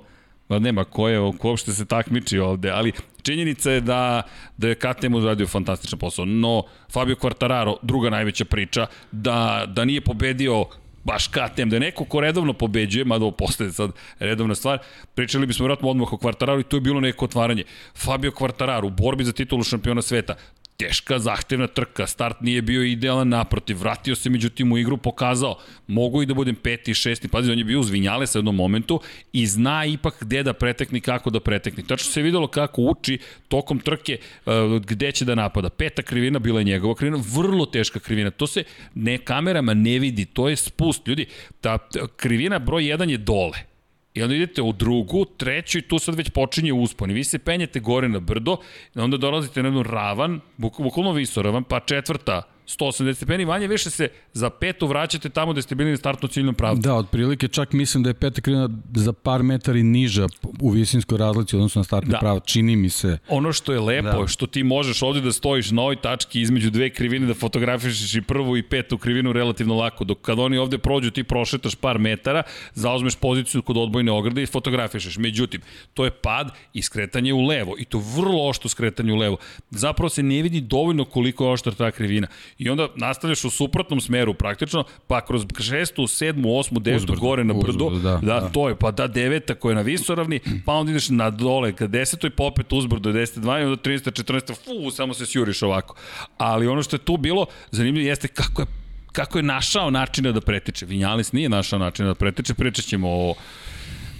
nema 0.48 0.84
ko 0.84 1.08
je, 1.08 1.32
ko 1.38 1.48
uopšte 1.48 1.72
se 1.72 1.84
takmiči 1.84 2.38
ovde, 2.38 2.70
ali 2.70 2.92
činjenica 3.22 3.70
je 3.70 3.80
da, 3.80 4.22
da 4.56 4.68
je 4.68 4.74
KTM 4.74 5.14
uradio 5.14 5.46
fantastičan 5.46 5.98
posao, 5.98 6.24
no 6.24 6.62
Fabio 6.92 7.16
Quartararo, 7.16 7.76
druga 7.82 8.10
najveća 8.10 8.44
priča, 8.44 8.86
da, 9.12 9.64
da 9.68 9.84
nije 9.84 10.00
pobedio 10.00 10.64
baš 11.04 11.28
KTM, 11.28 11.68
da 11.68 11.76
je 11.76 11.80
neko 11.80 12.04
ko 12.04 12.20
redovno 12.20 12.52
pobeđuje, 12.52 13.04
mada 13.04 13.24
ovo 13.24 13.36
postaje 13.36 13.72
sad 13.72 13.90
redovna 14.18 14.54
stvar, 14.54 14.78
pričali 15.14 15.46
bismo 15.46 15.64
vjerojatno 15.64 15.88
odmah 15.88 16.12
o 16.12 16.16
Quartararu 16.16 16.60
i 16.60 16.64
to 16.64 16.76
je 16.76 16.80
bilo 16.80 17.00
neko 17.00 17.24
otvaranje. 17.24 17.64
Fabio 17.96 18.30
Quartararo 18.30 18.86
u 18.86 18.90
borbi 18.90 19.24
za 19.24 19.32
titulu 19.32 19.62
šampiona 19.62 20.02
sveta, 20.02 20.34
teška, 20.78 21.18
zahtevna 21.18 21.66
trka, 21.66 22.06
start 22.06 22.40
nije 22.40 22.62
bio 22.62 22.82
idealan 22.82 23.28
naprotiv, 23.28 23.78
vratio 23.78 24.14
se 24.14 24.30
međutim 24.30 24.72
u 24.72 24.78
igru, 24.78 24.96
pokazao, 24.96 25.58
mogu 25.86 26.22
i 26.22 26.26
da 26.26 26.34
budem 26.34 26.54
peti, 26.54 26.94
šesti, 26.94 27.28
pazi, 27.28 27.52
on 27.52 27.58
je 27.58 27.64
bio 27.64 27.80
uzvinjale 27.80 28.26
sa 28.26 28.38
jednom 28.38 28.54
momentu 28.54 29.00
i 29.32 29.46
zna 29.46 29.84
ipak 29.84 30.16
gde 30.20 30.42
da 30.42 30.52
pretekne, 30.52 31.00
kako 31.00 31.30
da 31.30 31.40
pretekne. 31.40 31.82
Tačno 31.82 32.12
se 32.12 32.22
videlo 32.22 32.46
kako 32.46 32.82
uči 32.82 33.18
tokom 33.48 33.80
trke 33.80 34.18
uh, 34.46 34.52
gde 34.82 35.12
će 35.12 35.24
da 35.24 35.34
napada. 35.34 35.68
Peta 35.68 36.02
krivina 36.02 36.38
bila 36.38 36.60
je 36.60 36.64
njegova 36.64 36.94
krivina, 36.94 37.22
vrlo 37.34 37.66
teška 37.66 37.98
krivina. 38.00 38.30
To 38.30 38.46
se 38.46 38.64
ne 38.94 39.18
kamerama 39.18 39.74
ne 39.74 39.98
vidi, 39.98 40.24
to 40.24 40.48
je 40.48 40.56
spust. 40.56 41.08
Ljudi, 41.08 41.26
ta 41.60 41.78
krivina 42.16 42.58
broj 42.58 42.82
1 42.82 43.10
je 43.10 43.18
dole 43.18 43.77
I 44.14 44.22
onda 44.22 44.34
idete 44.34 44.62
u 44.62 44.72
drugu, 44.72 45.24
treću 45.24 45.78
i 45.78 45.82
tu 45.82 45.98
sad 45.98 46.14
već 46.14 46.30
počinje 46.30 46.72
uspon. 46.72 47.10
I 47.10 47.14
vi 47.14 47.24
se 47.24 47.38
penjete 47.38 47.80
gore 47.80 48.08
na 48.08 48.20
brdo, 48.20 48.56
onda 48.94 49.16
dolazite 49.16 49.62
na 49.62 49.68
jednu 49.68 49.82
ravan, 49.82 50.40
bukvalno 50.56 51.12
visoravan, 51.12 51.64
pa 51.64 51.80
četvrta 51.80 52.42
180 52.68 53.14
stepeni, 53.14 53.44
manje 53.44 53.66
više 53.66 53.90
se 53.90 54.08
za 54.32 54.50
petu 54.50 54.86
vraćate 54.86 55.28
tamo 55.28 55.52
gde 55.52 55.62
ste 55.62 55.74
bili 55.74 55.90
na 55.90 55.96
startno 55.96 56.28
ciljnom 56.28 56.54
pravcu. 56.54 56.80
Da, 56.80 56.94
otprilike 56.94 57.48
čak 57.48 57.72
mislim 57.72 58.02
da 58.02 58.10
je 58.10 58.14
peta 58.14 58.40
krivina 58.40 58.68
za 58.94 59.12
par 59.12 59.42
metara 59.42 59.78
i 59.78 59.82
niža 59.82 60.26
u 60.60 60.70
visinskoj 60.70 61.18
razlici 61.18 61.56
odnosno 61.56 61.80
na 61.80 61.84
startni 61.84 62.10
da. 62.10 62.18
pravac, 62.18 62.44
čini 62.46 62.76
mi 62.76 62.90
se. 62.90 63.18
Ono 63.28 63.52
što 63.52 63.72
je 63.72 63.80
lepo, 63.80 64.20
da. 64.20 64.26
što 64.26 64.46
ti 64.46 64.62
možeš 64.62 65.02
ovde 65.02 65.20
da 65.20 65.32
stojiš 65.32 65.70
na 65.70 65.82
ovoj 65.82 65.96
tački 65.96 66.40
između 66.40 66.70
dve 66.70 66.90
krivine 66.90 67.26
da 67.26 67.34
fotografišeš 67.34 68.14
i 68.14 68.22
prvu 68.22 68.56
i 68.56 68.62
petu 68.62 68.98
krivinu 68.98 69.32
relativno 69.32 69.74
lako, 69.74 70.04
dok 70.04 70.20
kad 70.20 70.38
oni 70.38 70.58
ovde 70.58 70.78
prođu 70.78 71.10
ti 71.10 71.24
prošetaš 71.24 71.74
par 71.74 71.98
metara, 71.98 72.42
zauzmeš 72.74 73.16
poziciju 73.16 73.62
kod 73.62 73.76
odbojne 73.76 74.12
ograde 74.12 74.42
i 74.42 74.46
fotografišeš. 74.46 75.18
Međutim, 75.18 75.60
to 75.94 76.04
je 76.04 76.10
pad 76.10 76.50
i 76.72 76.82
skretanje 76.82 77.32
u 77.32 77.46
levo 77.46 77.74
i 77.78 77.84
to 77.84 78.02
vrlo 78.16 78.48
ošto 78.48 78.68
skretanje 78.68 79.12
u 79.12 79.16
levo. 79.16 79.36
Zapravo 79.70 80.08
se 80.08 80.22
ne 80.22 80.42
vidi 80.42 80.60
dovoljno 80.60 81.04
koliko 81.04 81.44
je 81.44 81.50
oštra 81.50 81.72
ta 81.72 81.90
krivina. 81.90 82.26
I 82.58 82.70
onda 82.70 82.88
nastavljaš 82.96 83.44
u 83.44 83.50
suprotnom 83.50 84.00
smeru 84.00 84.34
praktično, 84.34 84.84
pa 85.06 85.20
kroz 85.20 85.46
šestu, 85.60 86.06
sedmu, 86.06 86.58
osmu, 86.58 86.80
devetu, 86.80 87.02
uzbrdo, 87.02 87.20
gore 87.20 87.44
na 87.44 87.54
brdo, 87.54 87.86
uzbrdo, 87.86 88.10
da, 88.10 88.16
da, 88.16 88.40
da, 88.40 88.48
to 88.48 88.68
je, 88.68 88.76
pa 88.76 88.90
da 88.90 89.06
deveta 89.06 89.54
koja 89.54 89.70
je 89.70 89.76
na 89.76 89.82
visoravni, 89.82 90.40
pa 90.66 90.72
onda 90.72 90.90
ideš 90.90 91.08
na 91.08 91.30
dole 91.30 91.72
ka 91.72 91.86
desetoj, 91.86 92.30
pa 92.30 92.44
opet 92.44 92.72
uzbrdo 92.72 93.12
10, 93.12 93.40
2 93.40 93.60
i 93.60 93.64
onda 93.64 93.82
13, 93.82 94.22
14, 94.24 94.54
fu, 94.54 94.90
samo 94.90 95.14
se 95.14 95.26
sjuriš 95.26 95.62
ovako. 95.62 95.94
Ali 96.38 96.66
ono 96.66 96.82
što 96.82 96.96
je 96.96 97.00
tu 97.00 97.16
bilo 97.16 97.46
zanimljivo 97.70 98.08
jeste 98.08 98.28
kako 98.28 98.62
je 98.62 98.66
kako 99.12 99.38
je 99.38 99.42
našao 99.42 99.90
načina 99.90 100.32
da 100.32 100.40
pretiče. 100.40 100.86
Vinjalis 100.86 101.32
nije 101.32 101.48
našao 101.48 101.78
načina 101.78 102.08
da 102.08 102.14
pretiče, 102.14 102.54
pričat 102.54 102.84
ćemo 102.84 103.08
o 103.10 103.34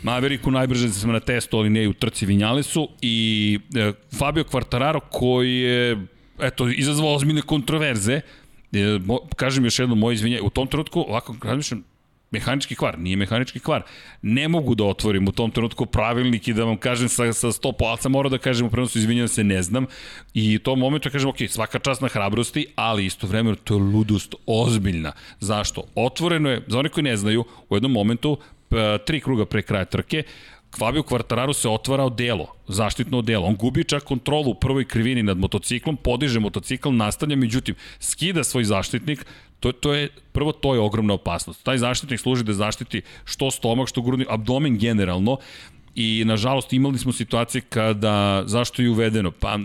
Maveriku 0.03 0.51
najbrže 0.51 0.89
smo 0.89 1.13
na 1.13 1.21
testu, 1.21 1.59
ali 1.59 1.71
ne 1.71 1.85
i 1.85 1.89
u 1.89 1.93
trci 1.93 2.27
Vinjalisu 2.27 2.89
i 3.03 3.59
e, 3.77 3.93
Fabio 4.19 4.45
Quartararo 4.45 5.01
koji 5.11 5.57
je 5.57 6.07
eto, 6.41 6.69
izazvao 6.69 7.15
ozbiljne 7.15 7.43
kontroverze, 7.43 8.21
e, 8.73 8.99
mo, 9.05 9.19
kažem 9.37 9.65
još 9.65 9.79
jedno 9.79 9.95
moje 9.95 10.15
izvinje, 10.15 10.41
u 10.43 10.51
tom 10.51 10.67
trenutku 10.67 11.01
ovako 11.01 11.37
razmišljam, 11.43 11.85
mehanički 12.31 12.75
kvar, 12.75 12.99
nije 12.99 13.17
mehanički 13.17 13.61
kvar. 13.61 13.83
Ne 14.23 14.49
mogu 14.49 14.75
da 14.75 14.85
otvorim 14.85 15.29
u 15.29 15.33
tom 15.33 15.51
trenutku 15.51 15.87
pravilnik 15.87 16.49
i 16.49 16.53
da 16.53 16.65
vam 16.65 16.77
kažem 16.77 17.09
sa, 17.09 17.33
sa 17.33 17.49
100 17.49 17.73
palca, 17.79 18.09
mora 18.09 18.29
da 18.29 18.39
kažem 18.39 18.67
u 18.67 18.71
prenosu, 18.71 18.99
izvinjam 18.99 19.29
se, 19.29 19.45
ne 19.45 19.63
znam. 19.63 19.87
I 20.35 20.57
u 20.57 20.59
tom 20.59 20.79
momentu 20.79 21.11
kažem, 21.11 21.31
ok, 21.31 21.37
svaka 21.49 21.79
čast 21.79 22.01
na 22.01 22.09
hrabrosti, 22.09 22.67
ali 22.77 23.07
isto 23.07 23.27
vremeno 23.27 23.57
to 23.57 23.75
je 23.75 23.81
ludost 23.81 24.35
ozbiljna. 24.47 25.13
Zašto? 25.41 25.85
Otvoreno 25.95 26.51
je, 26.51 26.63
za 26.67 26.79
one 26.79 26.89
koji 26.89 27.05
ne 27.05 27.17
znaju, 27.17 27.45
u 27.69 27.77
jednom 27.77 27.93
momentu, 27.93 28.39
tri 29.07 29.21
kruga 29.21 29.47
pre 29.47 29.63
kraja 29.63 29.85
trke, 29.85 30.23
Fabio 30.77 31.03
Quartararo 31.03 31.53
se 31.53 31.69
otvara 31.69 32.05
odelo, 32.05 32.47
zaštitno 32.69 33.19
odelo. 33.19 33.47
On 33.47 33.57
gubi 33.57 33.85
čak 33.85 34.03
kontrolu 34.03 34.51
u 34.51 34.55
prvoj 34.55 34.85
krivini 34.85 35.23
nad 35.23 35.39
motociklom, 35.39 35.97
podiže 35.97 36.41
motocikl, 36.41 36.91
nastavlja, 36.91 37.37
međutim, 37.37 37.75
skida 38.01 38.45
svoj 38.45 38.65
zaštitnik, 38.65 39.27
to, 39.61 39.73
to 39.73 39.95
je, 39.95 40.09
prvo 40.33 40.53
to 40.53 40.75
je 40.75 40.81
ogromna 40.81 41.15
opasnost. 41.15 41.65
Taj 41.65 41.79
zaštitnik 41.79 42.21
služi 42.21 42.45
da 42.45 42.53
zaštiti 42.53 43.03
što 43.25 43.51
stomak, 43.51 43.89
što 43.89 44.03
grudni, 44.03 44.27
abdomen 44.29 44.79
generalno, 44.79 45.39
i 46.01 46.25
nažalost 46.25 46.73
imali 46.73 46.99
smo 46.99 47.13
situacije 47.13 47.63
kada, 47.63 48.43
zašto 48.47 48.83
je 48.83 48.91
uvedeno? 48.91 49.31
Pa 49.31 49.59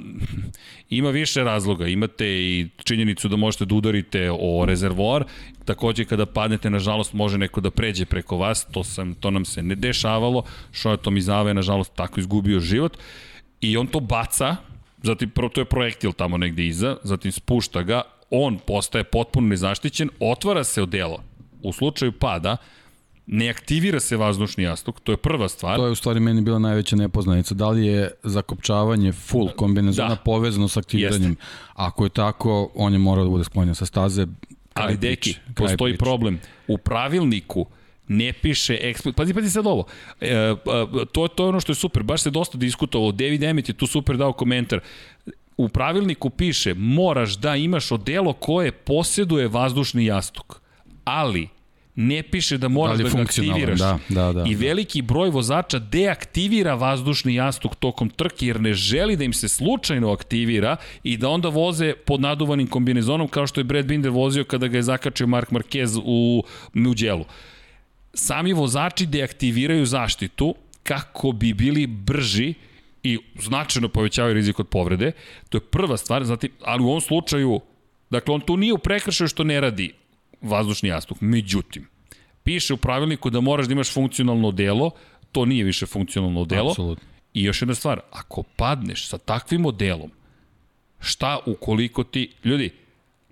ima 0.90 1.10
više 1.10 1.44
razloga, 1.44 1.88
imate 1.88 2.26
i 2.28 2.68
činjenicu 2.84 3.28
da 3.28 3.36
možete 3.36 3.66
da 3.66 3.76
udarite 3.76 4.32
o 4.32 4.66
rezervoar, 4.66 5.26
takođe 5.66 6.06
kada 6.06 6.26
padnete, 6.26 6.70
nažalost 6.70 7.14
može 7.14 7.38
neko 7.38 7.62
da 7.62 7.72
pređe 7.72 8.06
preko 8.06 8.38
vas, 8.38 8.66
to, 8.72 8.84
sam, 8.84 9.14
to 9.14 9.32
nam 9.32 9.46
se 9.46 9.64
ne 9.64 9.76
dešavalo, 9.76 10.44
Šoja 10.72 10.98
Tomizave 10.98 11.54
nažalost 11.54 11.94
tako 11.96 12.20
izgubio 12.20 12.60
život. 12.60 12.98
I 13.62 13.78
on 13.78 13.88
to 13.88 14.00
baca, 14.00 14.56
zatim 15.04 15.30
to 15.30 15.62
je 15.62 15.66
projektil 15.66 16.14
tamo 16.14 16.38
negde 16.38 16.66
iza, 16.66 16.98
zatim 17.04 17.32
spušta 17.32 17.84
ga, 17.84 18.02
on 18.30 18.58
postaje 18.68 19.04
potpuno 19.04 19.48
nezaštićen, 19.48 20.10
otvara 20.20 20.64
se 20.64 20.82
odelo. 20.82 21.24
U 21.62 21.74
slučaju 21.74 22.12
pada, 22.12 22.58
ne 23.28 23.50
aktivira 23.50 24.00
se 24.00 24.18
vazdušni 24.18 24.64
jastuk, 24.64 25.00
to 25.00 25.12
je 25.12 25.18
prva 25.18 25.50
stvar. 25.50 25.78
To 25.78 25.86
je 25.86 25.92
u 25.92 25.96
stvari 25.96 26.20
meni 26.20 26.42
bila 26.42 26.60
najveća 26.60 26.96
nepoznanica. 26.96 27.56
Da 27.56 27.70
li 27.70 27.88
je 27.88 28.12
zakopčavanje 28.24 29.12
full 29.12 29.50
kombinezona 29.56 30.10
da. 30.10 30.16
povezano 30.16 30.68
sa 30.68 30.80
aktiviranjem? 30.80 31.32
Jeste. 31.32 31.44
Ako 31.74 32.04
je 32.04 32.10
tako, 32.10 32.72
on 32.76 32.94
je 32.94 33.00
morao 33.00 33.24
da 33.24 33.30
bude 33.30 33.44
sklonjen 33.44 33.76
sa 33.76 33.86
staze. 33.86 34.28
Ali 34.74 34.98
deki, 34.98 35.36
postoji 35.56 35.98
problem. 35.98 36.40
U 36.68 36.78
pravilniku 36.78 37.66
ne 38.08 38.34
piše 38.34 38.78
eksplicitno. 38.82 39.24
Pazi, 39.24 39.34
pazi 39.34 39.50
sad 39.50 39.68
ovo. 39.68 39.86
E, 40.22 40.28
e, 40.28 40.56
to, 41.12 41.28
to 41.28 41.44
je 41.44 41.50
ono 41.50 41.60
što 41.60 41.72
je 41.72 41.76
super. 41.76 42.04
Baš 42.04 42.22
se 42.22 42.30
dosta 42.30 42.58
diskutovalo. 42.58 43.12
David 43.12 43.44
Emmett 43.44 43.70
je 43.70 43.74
tu 43.74 43.88
super 43.88 44.18
dao 44.18 44.34
komentar 44.34 44.80
u 45.58 45.70
pravilniku 45.70 46.30
piše 46.30 46.74
moraš 46.74 47.38
da 47.38 47.56
imaš 47.56 47.92
odelo 47.92 48.34
koje 48.34 48.72
posjeduje 48.72 49.48
vazdušni 49.48 50.06
jastuk. 50.06 50.62
Ali 51.06 51.50
ne 51.96 52.24
piše 52.24 52.58
da 52.58 52.68
moraš 52.68 52.98
da, 52.98 53.04
da 53.04 53.10
ga 53.10 53.22
aktiviraš. 53.22 53.80
Da, 53.80 54.00
da, 54.10 54.34
da, 54.34 54.46
I 54.48 54.56
veliki 54.56 55.02
broj 55.02 55.30
vozača 55.30 55.80
deaktivira 55.80 56.76
vazdušni 56.76 57.36
jastuk 57.36 57.76
tokom 57.76 58.10
trke 58.10 58.48
jer 58.48 58.62
ne 58.62 58.74
želi 58.74 59.16
da 59.16 59.24
im 59.24 59.34
se 59.34 59.50
slučajno 59.50 60.12
aktivira 60.12 60.78
i 61.04 61.18
da 61.18 61.30
onda 61.30 61.50
voze 61.50 61.94
pod 62.06 62.22
naduvanim 62.22 62.68
kombinezonom 62.68 63.28
kao 63.28 63.48
što 63.48 63.60
je 63.60 63.64
Brad 63.64 63.86
Binder 63.86 64.12
vozio 64.12 64.44
kada 64.44 64.68
ga 64.68 64.78
je 64.78 64.84
zakačio 64.84 65.28
Mark 65.28 65.50
Marquez 65.50 66.02
u 66.06 66.44
Muđelu. 66.74 67.26
Sami 68.14 68.54
vozači 68.54 69.06
deaktiviraju 69.06 69.86
zaštitu 69.86 70.56
kako 70.84 71.32
bi 71.32 71.54
bili 71.54 71.88
brži 71.88 72.54
i 73.04 73.20
značajno 73.40 73.90
povećavaju 73.90 74.34
rizik 74.34 74.60
od 74.60 74.68
povrede. 74.68 75.12
To 75.50 75.58
je 75.58 75.62
prva 75.62 75.98
stvar, 75.98 76.24
zatim, 76.24 76.52
ali 76.62 76.84
u 76.84 76.88
ovom 76.88 77.02
slučaju, 77.02 77.60
dakle, 78.10 78.34
on 78.34 78.42
tu 78.42 78.58
nije 78.58 78.74
u 78.74 78.78
prekršaju 78.78 79.28
što 79.28 79.44
ne 79.44 79.62
radi 79.62 79.94
vazdušni 80.44 80.90
jastuk. 80.90 81.18
Međutim, 81.22 81.88
piše 82.44 82.74
u 82.74 82.78
pravilniku 82.78 83.30
da 83.30 83.42
moraš 83.42 83.68
da 83.68 83.74
imaš 83.74 83.94
funkcionalno 83.94 84.52
delo, 84.52 84.92
to 85.32 85.46
nije 85.46 85.64
više 85.64 85.86
funkcionalno 85.86 86.46
delo. 86.46 86.70
Absolutno. 86.70 87.08
I 87.34 87.44
još 87.44 87.62
jedna 87.62 87.76
stvar, 87.76 88.00
ako 88.12 88.44
padneš 88.44 89.08
sa 89.08 89.18
takvim 89.18 89.62
modelom, 89.62 90.12
šta 91.00 91.40
ukoliko 91.46 92.04
ti, 92.04 92.32
ljudi, 92.44 92.70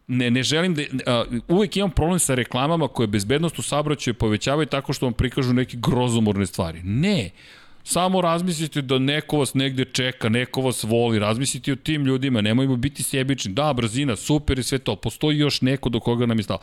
ne, 0.07 0.31
ne 0.31 0.43
želim 0.43 0.75
da, 0.75 0.81
uh, 0.81 1.39
uvek 1.47 1.77
imam 1.77 1.91
problem 1.91 2.19
sa 2.19 2.35
reklamama 2.35 2.87
koje 2.87 3.07
bezbednost 3.07 3.59
u 3.59 3.61
saobraćaju 3.61 4.13
povećavaju 4.13 4.65
tako 4.65 4.93
što 4.93 5.05
vam 5.05 5.13
prikažu 5.13 5.53
neke 5.53 5.77
grozomorne 5.77 6.45
stvari. 6.45 6.81
Ne, 6.83 7.29
Samo 7.83 8.21
razmislite 8.21 8.81
da 8.81 8.99
neko 8.99 9.37
vas 9.37 9.53
negde 9.53 9.85
čeka, 9.85 10.29
neko 10.29 10.61
vas 10.61 10.83
voli, 10.83 11.19
razmislite 11.19 11.73
o 11.73 11.75
tim 11.75 12.05
ljudima, 12.05 12.41
nemojmo 12.41 12.75
biti 12.75 13.03
sebični. 13.03 13.53
Da, 13.53 13.73
brzina, 13.73 14.15
super 14.15 14.59
i 14.59 14.63
sve 14.63 14.79
to, 14.79 14.95
postoji 14.95 15.37
još 15.37 15.61
neko 15.61 15.89
do 15.89 15.99
koga 15.99 16.25
nam 16.25 16.39
je 16.39 16.43
stalo. 16.43 16.59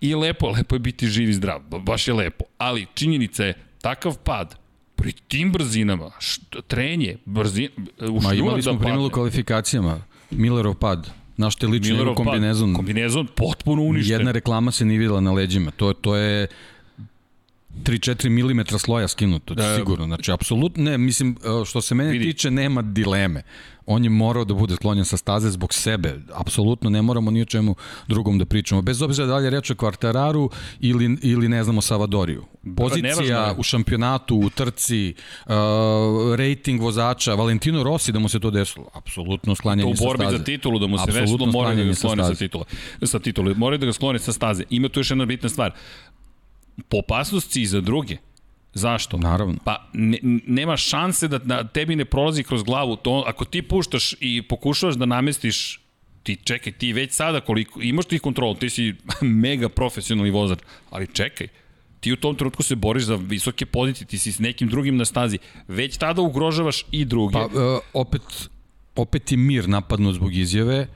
I 0.00 0.14
lepo, 0.14 0.50
lepo 0.50 0.74
je 0.74 0.78
biti 0.78 1.06
živ 1.06 1.30
i 1.30 1.34
zdrav, 1.34 1.60
baš 1.60 2.08
je 2.08 2.14
lepo. 2.14 2.44
Ali 2.58 2.86
činjenica 2.94 3.44
je, 3.44 3.54
takav 3.80 4.18
pad, 4.24 4.58
pri 4.96 5.12
tim 5.12 5.52
brzinama, 5.52 6.10
što, 6.18 6.60
trenje, 6.60 7.16
brzina, 7.24 7.70
u 8.08 8.20
Ma 8.20 8.34
imali 8.34 8.62
smo 8.62 8.72
da 8.72 8.78
primjelu 8.78 9.06
u 9.06 9.10
kvalifikacijama, 9.10 10.02
Millerov 10.30 10.74
pad, 10.74 11.10
Naš 11.40 11.56
te 11.56 11.66
lični 11.66 11.92
Millerov 11.92 12.14
kombinezon. 12.14 12.72
Pad, 12.72 12.76
kombinezon 12.76 13.26
potpuno 13.36 13.82
uništen. 13.82 14.12
Jedna 14.12 14.32
reklama 14.32 14.70
se 14.70 14.84
nije 14.84 14.98
videla 14.98 15.20
na 15.20 15.32
leđima. 15.32 15.70
To, 15.70 15.92
to 15.92 16.16
je 16.16 16.46
3-4 17.74 18.28
mm 18.28 18.78
sloja 18.78 19.08
skinuto, 19.08 19.54
da, 19.54 19.76
sigurno. 19.76 20.06
Znači, 20.06 20.32
apsolutno 20.32 20.84
ne, 20.84 20.98
mislim, 20.98 21.36
e, 21.62 21.64
što 21.64 21.80
se 21.80 21.94
mene 21.94 22.10
vidi. 22.10 22.24
tiče, 22.24 22.50
nema 22.50 22.82
dileme. 22.82 23.42
On 23.86 24.04
je 24.04 24.10
morao 24.10 24.44
da 24.44 24.54
bude 24.54 24.76
sklonjen 24.76 25.04
sa 25.04 25.16
staze 25.16 25.50
zbog 25.50 25.74
sebe. 25.74 26.20
Apsolutno 26.34 26.90
ne 26.90 27.02
moramo 27.02 27.30
ni 27.30 27.42
o 27.42 27.44
čemu 27.44 27.74
drugom 28.08 28.38
da 28.38 28.44
pričamo. 28.44 28.82
Bez 28.82 29.02
obzira 29.02 29.26
da 29.26 29.36
li 29.36 29.44
je 29.44 29.50
reč 29.50 29.70
o 29.70 29.74
Kvartararu 29.74 30.50
ili, 30.80 31.18
ili 31.22 31.48
ne 31.48 31.64
znamo 31.64 31.80
Savadoriju. 31.80 32.44
Pozicija 32.76 33.54
u 33.58 33.62
šampionatu, 33.62 34.36
u 34.36 34.50
trci, 34.50 35.14
uh, 35.46 35.52
rating 36.36 36.80
vozača, 36.80 37.34
Valentino 37.34 37.82
Rossi 37.82 38.12
da 38.12 38.18
mu 38.18 38.28
se 38.28 38.40
to 38.40 38.50
desilo. 38.50 38.86
Apsolutno 38.94 39.54
sklanjanje 39.54 39.94
sa 39.94 39.96
staze. 39.96 40.04
U 40.04 40.08
borbi 40.08 40.38
za 40.38 40.44
titulu 40.44 40.78
da 40.78 40.86
mu 40.86 40.98
se 40.98 41.12
desilo, 41.12 41.46
mora 41.46 41.74
da 41.74 41.84
ga 41.84 41.94
sklone 41.94 42.22
sa, 42.22 42.28
sa 42.28 42.34
titula. 42.34 42.64
Sa 43.02 43.18
titula. 43.18 43.54
Mora 43.54 43.76
da 43.76 43.86
ga 43.86 43.92
sklone 43.92 44.18
sa 44.18 44.32
staze. 44.32 44.64
Ima 44.70 44.88
tu 44.88 45.00
još 45.00 45.10
jedna 45.10 45.26
bitna 45.26 45.48
stvar 45.48 45.72
po 46.88 46.98
opasnosti 46.98 47.62
i 47.62 47.66
za 47.66 47.80
druge. 47.80 48.16
Zašto? 48.74 49.16
Naravno. 49.16 49.58
Pa 49.64 49.88
ne, 49.92 50.18
nema 50.46 50.76
šanse 50.76 51.28
da, 51.28 51.38
da 51.38 51.64
tebi 51.64 51.96
ne 51.96 52.04
prolazi 52.04 52.42
kroz 52.42 52.62
glavu 52.62 52.96
to. 52.96 53.24
Ako 53.26 53.44
ti 53.44 53.62
puštaš 53.62 54.14
i 54.20 54.42
pokušavaš 54.42 54.94
da 54.94 55.06
namestiš 55.06 55.80
ti 56.22 56.36
čekaj, 56.44 56.72
ti 56.72 56.92
već 56.92 57.12
sada 57.12 57.40
koliko, 57.40 57.80
imaš 57.82 58.06
ti 58.06 58.18
kontrolu, 58.18 58.54
ti 58.54 58.70
si 58.70 58.94
mega 59.44 59.68
profesionalni 59.68 60.30
vozač, 60.30 60.58
ali 60.90 61.06
čekaj, 61.06 61.48
ti 62.00 62.12
u 62.12 62.16
tom 62.16 62.36
trenutku 62.36 62.62
se 62.62 62.76
boriš 62.76 63.04
za 63.04 63.14
visoke 63.16 63.66
pozicije, 63.66 64.06
ti 64.06 64.18
si 64.18 64.32
s 64.32 64.38
nekim 64.38 64.68
drugim 64.68 64.96
na 64.96 65.04
stazi, 65.04 65.38
već 65.68 65.96
tada 65.96 66.22
ugrožavaš 66.22 66.84
i 66.90 67.04
druge. 67.04 67.32
Pa, 67.32 67.44
uh, 67.44 67.78
opet, 67.92 68.22
opet 68.96 69.32
je 69.32 69.38
mir 69.38 69.68
napadnut 69.68 70.14
zbog 70.14 70.34
izjave, 70.34 70.86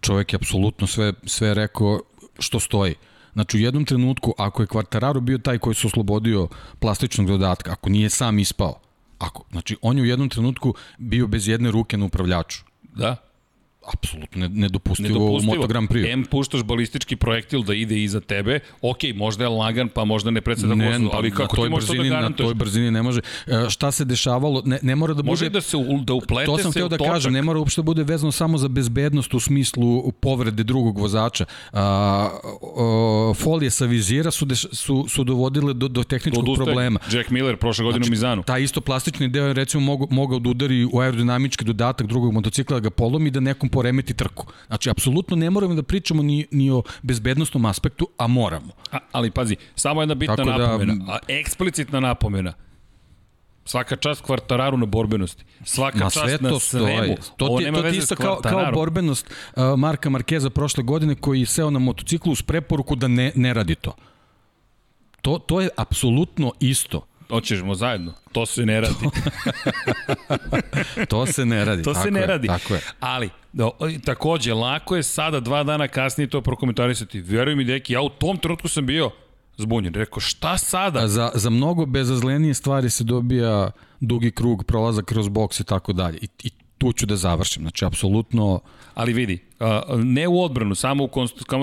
čovek 0.00 0.32
je 0.32 0.36
apsolutno 0.36 0.86
sve, 0.86 1.12
sve 1.24 1.54
rekao 1.54 2.00
što 2.38 2.60
stoji. 2.60 2.94
Znači 3.32 3.56
u 3.56 3.60
jednom 3.60 3.84
trenutku, 3.84 4.34
ako 4.38 4.62
je 4.62 4.66
Quartararo 4.66 5.20
bio 5.20 5.38
taj 5.38 5.58
koji 5.58 5.74
se 5.74 5.86
oslobodio 5.86 6.48
plastičnog 6.78 7.26
dodatka, 7.26 7.72
ako 7.72 7.90
nije 7.90 8.10
sam 8.10 8.38
ispao, 8.38 8.80
ako, 9.18 9.44
znači 9.50 9.76
on 9.82 9.96
je 9.96 10.02
u 10.02 10.06
jednom 10.06 10.28
trenutku 10.28 10.74
bio 10.98 11.26
bez 11.26 11.48
jedne 11.48 11.70
ruke 11.70 11.96
na 11.96 12.04
upravljaču. 12.06 12.62
Da. 12.82 13.16
Apsolutno 13.92 14.48
nedopustivo, 14.48 15.36
u 15.36 15.42
Moto 15.42 15.66
Grand 15.66 15.88
Prix. 15.88 16.12
M 16.12 16.24
puštaš 16.24 16.62
balistički 16.62 17.16
projektil 17.16 17.62
da 17.62 17.74
ide 17.74 18.02
iza 18.02 18.20
tebe, 18.20 18.60
ok, 18.82 18.98
možda 19.14 19.44
je 19.44 19.48
lagan, 19.48 19.88
pa 19.88 20.04
možda 20.04 20.30
ne 20.30 20.40
predseda 20.40 20.74
ne, 20.74 20.92
vozu, 20.92 21.10
ali 21.12 21.30
kako 21.30 21.56
ti 21.56 21.68
možeš 21.68 21.88
to 21.88 21.94
da 21.94 22.02
garantuješ? 22.02 22.46
Na 22.46 22.54
toj 22.54 22.54
brzini 22.54 22.90
ne 22.90 23.02
može. 23.02 23.20
E, 23.46 23.70
šta 23.70 23.90
se 23.90 24.04
dešavalo? 24.04 24.62
Ne, 24.64 24.78
ne 24.82 24.96
mora 24.96 25.14
da 25.14 25.22
bude... 25.22 25.30
Može 25.30 25.48
da 25.48 25.60
se 25.60 25.76
u, 25.76 26.00
da 26.04 26.14
uplete 26.14 26.46
to 26.46 26.58
sam 26.58 26.72
se 26.72 26.78
hteo 26.78 26.88
da 26.88 26.96
točak. 26.96 27.12
kažem, 27.12 27.32
ne 27.32 27.42
mora 27.42 27.58
uopšte 27.58 27.80
da 27.80 27.84
bude 27.84 28.02
vezano 28.02 28.32
samo 28.32 28.58
za 28.58 28.68
bezbednost 28.68 29.34
u 29.34 29.40
smislu 29.40 30.12
povrede 30.12 30.62
drugog 30.62 30.98
vozača. 30.98 31.44
A, 31.72 31.80
a, 32.76 33.32
folije 33.36 33.70
sa 33.70 33.84
vizira 33.86 34.30
su, 34.30 34.44
deš, 34.44 34.66
su, 34.72 35.06
su 35.08 35.24
dovodile 35.24 35.74
do, 35.74 35.88
do 35.88 36.04
tehničkog 36.04 36.44
Odustaj. 36.44 36.64
problema. 36.64 37.00
Jack 37.12 37.30
Miller 37.30 37.56
prošle 37.56 37.84
godine 37.84 38.04
znači, 38.04 38.10
u 38.10 38.12
Mizanu. 38.12 38.42
Taj 38.42 38.62
isto 38.62 38.80
plastični 38.80 39.28
deo 39.28 39.46
je 39.46 39.52
recimo 39.52 39.84
mogao, 39.84 40.08
mogao 40.10 40.38
da 40.38 40.50
udari 40.50 40.84
u 40.92 41.00
aerodinamički 41.00 41.64
dodatak 41.64 42.06
drugog 42.06 42.32
motocikla 42.32 42.76
da 42.76 42.80
ga 42.80 42.90
polomi 42.90 43.30
da 43.30 43.40
nekom 43.40 43.68
poremeti 43.80 44.14
trku. 44.14 44.46
Znači, 44.66 44.90
apsolutno 44.90 45.36
ne 45.36 45.50
moramo 45.50 45.74
da 45.74 45.82
pričamo 45.82 46.22
ni, 46.22 46.46
ni 46.50 46.70
o 46.70 46.82
bezbednostnom 47.02 47.64
aspektu, 47.64 48.08
a 48.18 48.26
moramo. 48.26 48.72
A, 48.92 48.98
ali 49.12 49.30
pazi, 49.30 49.56
samo 49.74 50.02
jedna 50.02 50.14
bitna 50.14 50.36
Tako 50.36 50.50
da- 50.50 50.58
napomena, 50.58 50.94
da, 51.04 51.12
a 51.12 51.18
eksplicitna 51.28 52.00
napomena. 52.00 52.52
Svaka 53.64 53.96
čast 53.96 54.22
kvartararu 54.22 54.76
na 54.76 54.86
borbenosti. 54.86 55.44
Svaka 55.64 55.98
Ma, 55.98 56.10
čast 56.10 56.18
sve 56.26 56.38
to 56.38 56.50
na 56.50 56.58
svemu. 56.60 57.16
To 57.36 57.58
ti, 57.58 57.72
to 57.72 57.82
ti 57.90 57.96
isto 57.96 58.16
kao, 58.16 58.40
kao 58.42 58.72
borbenost 58.72 59.26
uh, 59.56 59.78
Marka 59.78 60.10
Markeza 60.10 60.50
prošle 60.50 60.82
godine 60.82 61.14
koji 61.14 61.46
seo 61.46 61.70
na 61.70 61.78
motociklu 61.78 62.32
uz 62.32 62.42
preporuku 62.42 62.96
da 62.96 63.08
ne, 63.08 63.32
ne 63.34 63.54
radi 63.54 63.74
to. 63.74 63.94
To, 65.22 65.38
to 65.38 65.60
je 65.60 65.68
apsolutno 65.76 66.52
isto. 66.60 67.06
Hoćemo 67.30 67.74
zajedno. 67.74 68.12
To 68.32 68.46
se 68.46 68.66
ne 68.66 68.80
radi. 68.80 68.94
to 71.08 71.26
se 71.34 71.44
ne 71.44 71.64
radi. 71.64 71.82
to 71.82 71.92
tako 71.92 72.04
se 72.04 72.10
ne 72.10 72.20
je, 72.20 72.26
radi. 72.26 72.48
Tako 72.48 72.74
je. 72.74 72.80
Ali, 73.00 73.30
do, 73.52 73.70
takođe, 74.04 74.54
lako 74.54 74.96
je 74.96 75.02
sada 75.02 75.40
dva 75.40 75.62
dana 75.62 75.88
kasnije 75.88 76.28
to 76.28 76.40
prokomentarisati. 76.40 77.20
Vjeruj 77.20 77.56
mi, 77.56 77.64
deki, 77.64 77.92
ja 77.92 78.00
u 78.00 78.08
tom 78.08 78.36
trenutku 78.36 78.68
sam 78.68 78.86
bio 78.86 79.10
zbunjen. 79.56 79.94
Rekao, 79.94 80.20
šta 80.20 80.58
sada? 80.58 81.08
Za, 81.08 81.30
za 81.34 81.50
mnogo 81.50 81.86
bezazlenije 81.86 82.54
stvari 82.54 82.90
se 82.90 83.04
dobija 83.04 83.70
dugi 84.00 84.30
krug, 84.30 84.64
prolazak 84.64 85.04
kroz 85.04 85.28
boks 85.28 85.60
i 85.60 85.64
tako 85.64 85.92
dalje. 85.92 86.18
I, 86.22 86.28
i 86.42 86.50
tu 86.78 86.92
ću 86.92 87.06
da 87.06 87.16
završim. 87.16 87.62
Znači, 87.62 87.84
apsolutno... 87.84 88.60
Ali 88.94 89.12
vidi, 89.12 89.38
ne 89.96 90.28
u 90.28 90.42
odbranu, 90.42 90.74
samo 90.74 91.04
u 91.04 91.08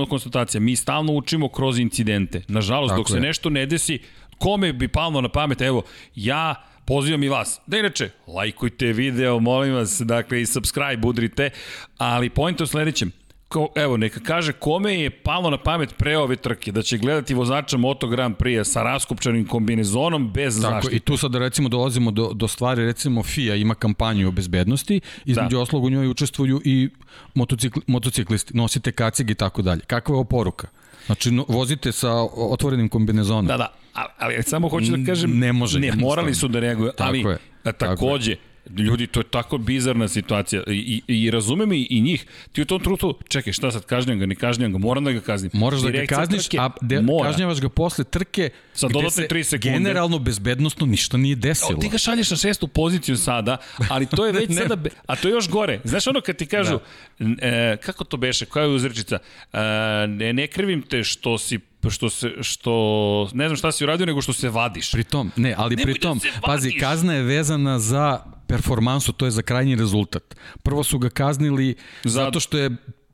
konstatacija. 0.10 0.62
Mi 0.62 0.76
stalno 0.76 1.14
učimo 1.14 1.50
kroz 1.50 1.80
incidente. 1.80 2.42
Nažalost, 2.48 2.92
tako 2.92 3.02
dok 3.02 3.10
je. 3.10 3.14
se 3.14 3.20
nešto 3.20 3.50
ne 3.50 3.66
desi, 3.66 4.00
kome 4.38 4.74
bi 4.74 4.88
palno 4.88 5.22
na 5.22 5.30
pamet, 5.30 5.62
evo, 5.62 5.82
ja 6.16 6.56
pozivam 6.88 7.24
i 7.24 7.30
vas. 7.30 7.60
Da 7.68 7.78
inače, 7.78 8.10
lajkujte 8.28 8.86
video, 8.86 9.40
molim 9.40 9.74
vas, 9.74 10.02
dakle 10.02 10.42
i 10.42 10.46
subscribe 10.46 11.08
udrite, 11.08 11.50
ali 11.98 12.30
point 12.30 12.62
u 12.62 12.68
sledećem, 12.68 13.12
ko, 13.48 13.70
evo, 13.76 13.98
neka 13.98 14.20
kaže 14.20 14.54
kome 14.54 15.00
je 15.00 15.10
palo 15.10 15.50
na 15.50 15.58
pamet 15.58 15.98
pre 15.98 16.18
ove 16.18 16.36
trke 16.36 16.72
da 16.72 16.82
će 16.82 16.98
gledati 16.98 17.34
vozača 17.34 17.78
Moto 17.78 18.08
Grand 18.08 18.36
Prix 18.36 18.64
sa 18.64 18.84
raskupčanim 18.84 19.48
kombinezonom 19.48 20.32
bez 20.34 20.62
Tako, 20.62 20.74
zaštite. 20.74 20.96
I 20.96 21.00
tu 21.00 21.18
sad 21.18 21.36
recimo 21.36 21.70
dolazimo 21.70 22.12
do, 22.12 22.32
do 22.34 22.48
stvari, 22.48 22.86
recimo 22.86 23.24
FIA 23.24 23.56
ima 23.56 23.76
kampanju 23.76 24.28
o 24.28 24.32
bezbednosti, 24.32 25.02
između 25.26 25.56
da. 25.56 25.62
oslog 25.62 25.84
u 25.84 25.90
njoj 25.90 26.08
učestvuju 26.08 26.62
i 26.66 26.90
motocikli, 27.34 27.82
motociklisti, 27.88 28.58
nosite 28.58 28.92
kacig 28.92 29.30
i 29.30 29.36
tako 29.36 29.62
dalje. 29.62 29.82
Kakva 29.82 30.14
je 30.14 30.16
ovo 30.16 30.24
poruka? 30.24 30.68
Znači, 31.06 31.32
no, 31.32 31.46
vozite 31.48 31.92
sa 31.92 32.12
otvorenim 32.36 32.90
kombinezonom. 32.90 33.46
Da, 33.46 33.58
da, 33.58 33.74
ali 34.18 34.44
samo 34.44 34.70
hoću 34.70 34.92
da 34.92 35.06
kažem... 35.06 35.40
Ne 35.40 35.54
može. 35.54 35.80
Ne, 35.80 35.92
morali 35.96 36.36
su 36.36 36.48
da 36.48 36.60
reaguju, 36.60 36.92
ali 36.98 37.20
je. 37.20 37.38
takođe, 37.78 38.36
Ljudi, 38.78 39.08
to 39.08 39.20
je 39.20 39.24
tako 39.24 39.58
bizarna 39.58 40.08
situacija 40.08 40.64
I, 40.68 41.02
i, 41.08 41.24
i 41.24 41.32
razumem 41.32 41.74
i, 41.74 41.88
i 41.90 42.02
njih. 42.02 42.26
Ti 42.52 42.62
u 42.62 42.66
tom 42.66 42.82
trutu, 42.82 43.18
čekaj, 43.28 43.54
šta 43.54 43.72
sad, 43.72 43.86
kažnjam 43.86 44.20
ga, 44.20 44.26
ne 44.26 44.36
kažnjam 44.36 44.72
ga, 44.72 44.78
moram 44.78 45.04
da 45.04 45.12
ga 45.12 45.20
kaznim. 45.20 45.52
Moraš 45.54 45.82
da 45.82 45.90
ga 45.90 46.06
kazniš, 46.06 46.48
trke, 46.48 46.58
a 46.60 46.70
de, 46.82 47.04
kažnjavaš 47.24 47.62
ga 47.62 47.70
posle 47.70 48.04
trke 48.04 48.50
Sa 48.74 48.88
gde 48.88 49.10
se 49.10 49.28
3 49.32 49.44
sekunde. 49.44 49.78
generalno 49.78 50.20
bezbednostno 50.20 50.86
ništa 50.86 51.18
nije 51.18 51.36
desilo. 51.36 51.78
O, 51.78 51.82
ti 51.82 51.90
ga 51.90 51.98
šalješ 51.98 52.32
na 52.32 52.38
šestu 52.38 52.68
poziciju 52.68 53.18
sada, 53.18 53.58
ali 53.90 54.06
to 54.06 54.26
je 54.26 54.34
već 54.34 54.56
sada, 54.62 54.76
be, 54.76 54.90
a 55.06 55.16
to 55.16 55.28
je 55.28 55.32
još 55.32 55.50
gore. 55.50 55.80
Znaš 55.84 56.08
ono 56.08 56.22
kad 56.22 56.36
ti 56.36 56.46
kažu, 56.46 56.80
da. 57.20 57.48
e, 57.48 57.78
kako 57.78 58.04
to 58.04 58.18
beše, 58.18 58.46
koja 58.46 58.64
je 58.64 58.70
uzrečica, 58.70 59.18
e, 59.54 59.60
ne, 60.08 60.34
ne 60.34 60.48
krivim 60.48 60.82
te 60.82 61.04
što 61.04 61.38
si 61.38 61.60
što 61.90 62.10
se 62.10 62.32
što 62.42 63.30
ne 63.34 63.48
znam 63.48 63.58
šta 63.58 63.72
si 63.72 63.84
uradio 63.84 64.06
nego 64.06 64.22
što 64.22 64.34
se 64.34 64.50
vadiš. 64.50 64.92
Pritom, 64.92 65.32
ne, 65.36 65.56
ali 65.58 65.76
Nemoj 65.76 65.94
pritom 65.94 66.20
da 66.20 66.42
pazi 66.42 66.72
kazna 66.72 67.14
je 67.14 67.24
vezana 67.24 67.80
za 67.80 68.20
performansu, 68.48 69.14
to 69.14 69.26
je 69.26 69.32
za 69.32 69.42
krajnji 69.42 69.76
rezultat. 69.76 70.36
Prvo 70.64 70.84
su 70.84 71.00
ga 71.00 71.10
kaznili 71.10 71.76
za... 72.04 72.24
zato 72.24 72.40
što 72.40 72.58
je 72.58 72.70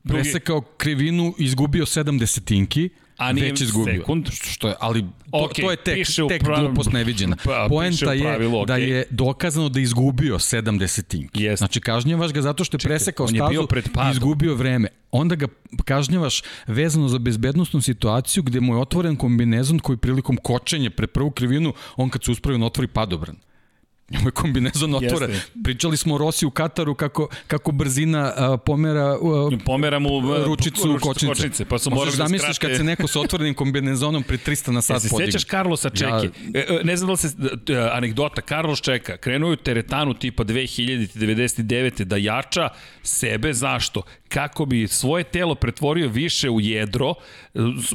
presekao 0.08 0.60
krivinu, 0.60 1.34
izgubio 1.38 1.84
7 1.84 2.18
desetinki, 2.18 2.90
a 3.16 3.32
nije 3.32 3.50
već 3.50 3.60
izgubio. 3.60 4.00
Sekund. 4.00 4.28
Što 4.32 4.68
je, 4.68 4.74
ali 4.80 5.00
to, 5.00 5.08
okay, 5.32 5.62
to 5.62 5.70
je 5.70 5.76
tek, 5.76 6.06
tek 6.28 6.42
pravi, 6.42 6.60
glupost 6.60 6.92
neviđena. 6.92 7.36
Pa, 7.44 7.66
Poenta 7.68 8.12
je 8.12 8.22
pravilu, 8.22 8.58
okay. 8.58 8.66
da 8.66 8.76
je 8.76 9.04
dokazano 9.10 9.68
da 9.68 9.78
je 9.78 9.82
izgubio 9.82 10.38
7 10.38 10.78
desetinki. 10.78 11.40
Yes. 11.40 11.56
Znači 11.56 11.80
kažnjavaš 11.80 12.32
ga 12.32 12.42
zato 12.42 12.64
što 12.64 12.74
je 12.74 12.78
Čekaj, 12.78 12.96
presekao 12.96 13.28
stazu 13.28 13.66
i 14.08 14.10
izgubio 14.10 14.54
vreme. 14.54 14.88
Onda 15.10 15.34
ga 15.34 15.46
kažnjavaš 15.84 16.42
vezano 16.66 17.08
za 17.08 17.18
bezbednostnu 17.18 17.80
situaciju 17.80 18.42
gde 18.42 18.60
mu 18.60 18.74
je 18.74 18.80
otvoren 18.80 19.16
kombinezon 19.16 19.78
koji 19.78 19.96
prilikom 19.96 20.36
kočenja 20.36 20.90
pre 20.90 21.06
prvu 21.06 21.30
krivinu, 21.30 21.72
on 21.96 22.10
kad 22.10 22.24
se 22.24 22.30
uspravi, 22.30 22.54
on 22.54 22.62
otvori 22.62 22.88
padobran. 22.88 23.36
Njemu 24.10 24.28
je 24.28 24.32
kombinezon 24.32 24.94
otvore. 24.94 25.40
Pričali 25.64 25.96
smo 25.96 26.14
o 26.14 26.30
u 26.46 26.50
Kataru 26.50 26.94
kako, 26.94 27.28
kako 27.46 27.72
brzina 27.72 28.32
uh, 28.36 28.60
pomera, 28.66 29.18
uh, 29.20 29.52
pomera 29.64 29.98
mu 29.98 30.16
uh, 30.16 30.44
ručicu 30.44 30.98
kočnice. 31.00 31.26
kočnice. 31.26 31.64
Pa 31.64 31.78
su 31.78 31.90
morali 31.90 32.10
da 32.10 32.16
zamisliš 32.16 32.58
kad 32.58 32.76
se 32.76 32.84
neko 32.84 33.08
sa 33.08 33.20
otvorenim 33.20 33.54
kombinezonom 33.54 34.22
pri 34.22 34.38
300 34.38 34.70
na 34.70 34.82
sat 34.82 35.02
podigne. 35.10 35.32
Sećaš 35.32 35.44
Carlosa 35.44 35.90
Čeki? 35.90 36.04
Ja. 36.04 36.20
E, 36.54 36.66
e, 36.68 36.80
ne 36.84 36.96
znam 36.96 37.06
da 37.06 37.12
li 37.12 37.18
se, 37.18 37.28
anegdota, 37.92 38.40
Carlos 38.40 38.80
Čeka, 38.80 39.16
krenuo 39.16 39.50
je 39.50 39.52
u 39.52 39.56
teretanu 39.56 40.14
tipa 40.14 40.44
2099. 40.44 42.04
da 42.04 42.16
jača 42.16 42.68
sebe, 43.02 43.52
zašto? 43.52 44.02
Kako 44.34 44.66
bi 44.66 44.88
svoje 44.88 45.24
telo 45.24 45.54
pretvorio 45.54 46.08
više 46.08 46.50
u 46.50 46.60
jedro, 46.60 47.14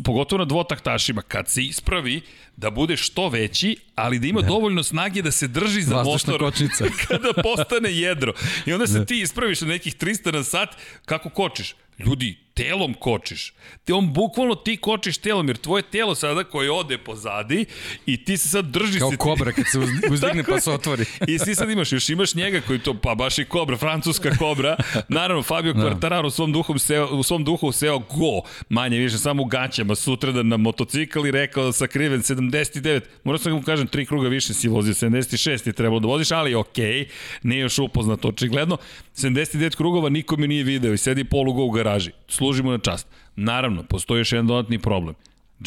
pogotovo 0.03 0.39
na 0.39 0.45
dvotaktašima. 0.45 1.21
Kad 1.21 1.49
se 1.49 1.63
ispravi, 1.63 2.21
da 2.57 2.69
bude 2.69 2.97
što 2.97 3.29
veći, 3.29 3.77
ali 3.95 4.19
da 4.19 4.27
ima 4.27 4.41
da. 4.41 4.47
dovoljno 4.47 4.83
snage 4.83 5.21
da 5.21 5.31
se 5.31 5.47
drži 5.47 5.81
za 5.81 5.95
Vazdušna 5.95 6.33
motor 6.33 6.47
kočnica. 6.47 6.85
kada 7.07 7.33
postane 7.43 7.91
jedro. 7.91 8.33
I 8.65 8.73
onda 8.73 8.87
se 8.87 8.99
da. 8.99 9.05
ti 9.05 9.21
ispraviš 9.21 9.61
na 9.61 9.67
nekih 9.67 9.95
300 9.97 10.33
na 10.33 10.43
sat, 10.43 10.69
kako 11.05 11.29
kočiš? 11.29 11.75
Ljudi, 11.99 12.37
telom 12.59 12.93
kočiš. 12.93 13.53
Te 13.85 13.93
on 13.93 14.13
bukvalno 14.13 14.55
ti 14.55 14.77
kočiš 14.77 15.17
telom, 15.17 15.47
jer 15.47 15.57
tvoje 15.57 15.83
telo 15.83 16.15
sada 16.15 16.43
koje 16.43 16.71
ode 16.71 16.97
pozadi 16.97 17.65
i 18.05 18.23
ti 18.25 18.37
se 18.37 18.47
sad 18.47 18.65
drži 18.65 18.99
Kao 18.99 19.11
se... 19.11 19.17
Kao 19.17 19.25
kobra 19.25 19.51
kad 19.51 19.65
se 19.71 19.79
uzdigne 20.13 20.43
pa 20.43 20.59
se 20.59 20.71
otvori. 20.71 21.05
I 21.27 21.37
ti 21.37 21.55
sad 21.55 21.69
imaš, 21.69 21.91
još 21.91 22.09
imaš 22.09 22.35
njega 22.35 22.61
koji 22.67 22.79
to, 22.79 22.93
pa 22.93 23.15
baš 23.15 23.39
i 23.39 23.45
kobra, 23.45 23.77
francuska 23.77 24.31
kobra. 24.37 24.75
Naravno, 25.07 25.43
Fabio 25.43 25.73
da. 25.73 25.81
Quartararo 25.81 26.25
u 26.25 26.29
svom 26.29 26.51
duhu 26.51 26.77
seo, 26.77 27.07
u 27.07 27.23
svom 27.23 27.43
duhu 27.43 27.71
seo 27.71 27.99
go, 27.99 28.41
manje 28.69 28.97
više, 28.97 29.17
samo 29.17 29.43
u 29.43 29.45
gaćama, 29.45 29.95
sutra 29.95 30.31
da 30.31 30.43
na 30.43 30.57
motocikl 30.57 31.27
i 31.27 31.31
rekao 31.31 31.65
da 31.65 31.71
sakriven 31.71 32.21
79. 32.21 33.01
Morao 33.23 33.39
sam 33.39 33.53
mu 33.53 33.61
kažem, 33.61 33.87
tri 33.87 34.05
kruga 34.05 34.27
više 34.27 34.53
si 34.53 34.67
vozio, 34.67 34.93
76 34.93 35.67
je 35.67 35.73
trebalo 35.73 35.99
da 35.99 36.07
voziš, 36.07 36.31
ali 36.31 36.55
okej, 36.55 36.85
okay, 36.85 37.05
nije 37.43 37.61
još 37.61 37.79
upoznat 37.79 38.25
očigledno. 38.25 38.77
79 39.19 39.75
krugova 39.75 40.09
niko 40.09 40.37
mi 40.37 40.47
nije 40.47 40.63
video 40.63 40.93
i 40.93 40.97
sedi 40.97 41.23
polugo 41.23 41.63
u 41.63 41.69
garaži. 41.69 42.11
Služimo 42.27 42.71
na 42.71 42.77
čast. 42.77 43.07
Naravno, 43.35 43.83
postoji 43.83 44.19
još 44.19 44.31
jedan 44.31 44.47
dodatni 44.47 44.79
problem. 44.79 45.15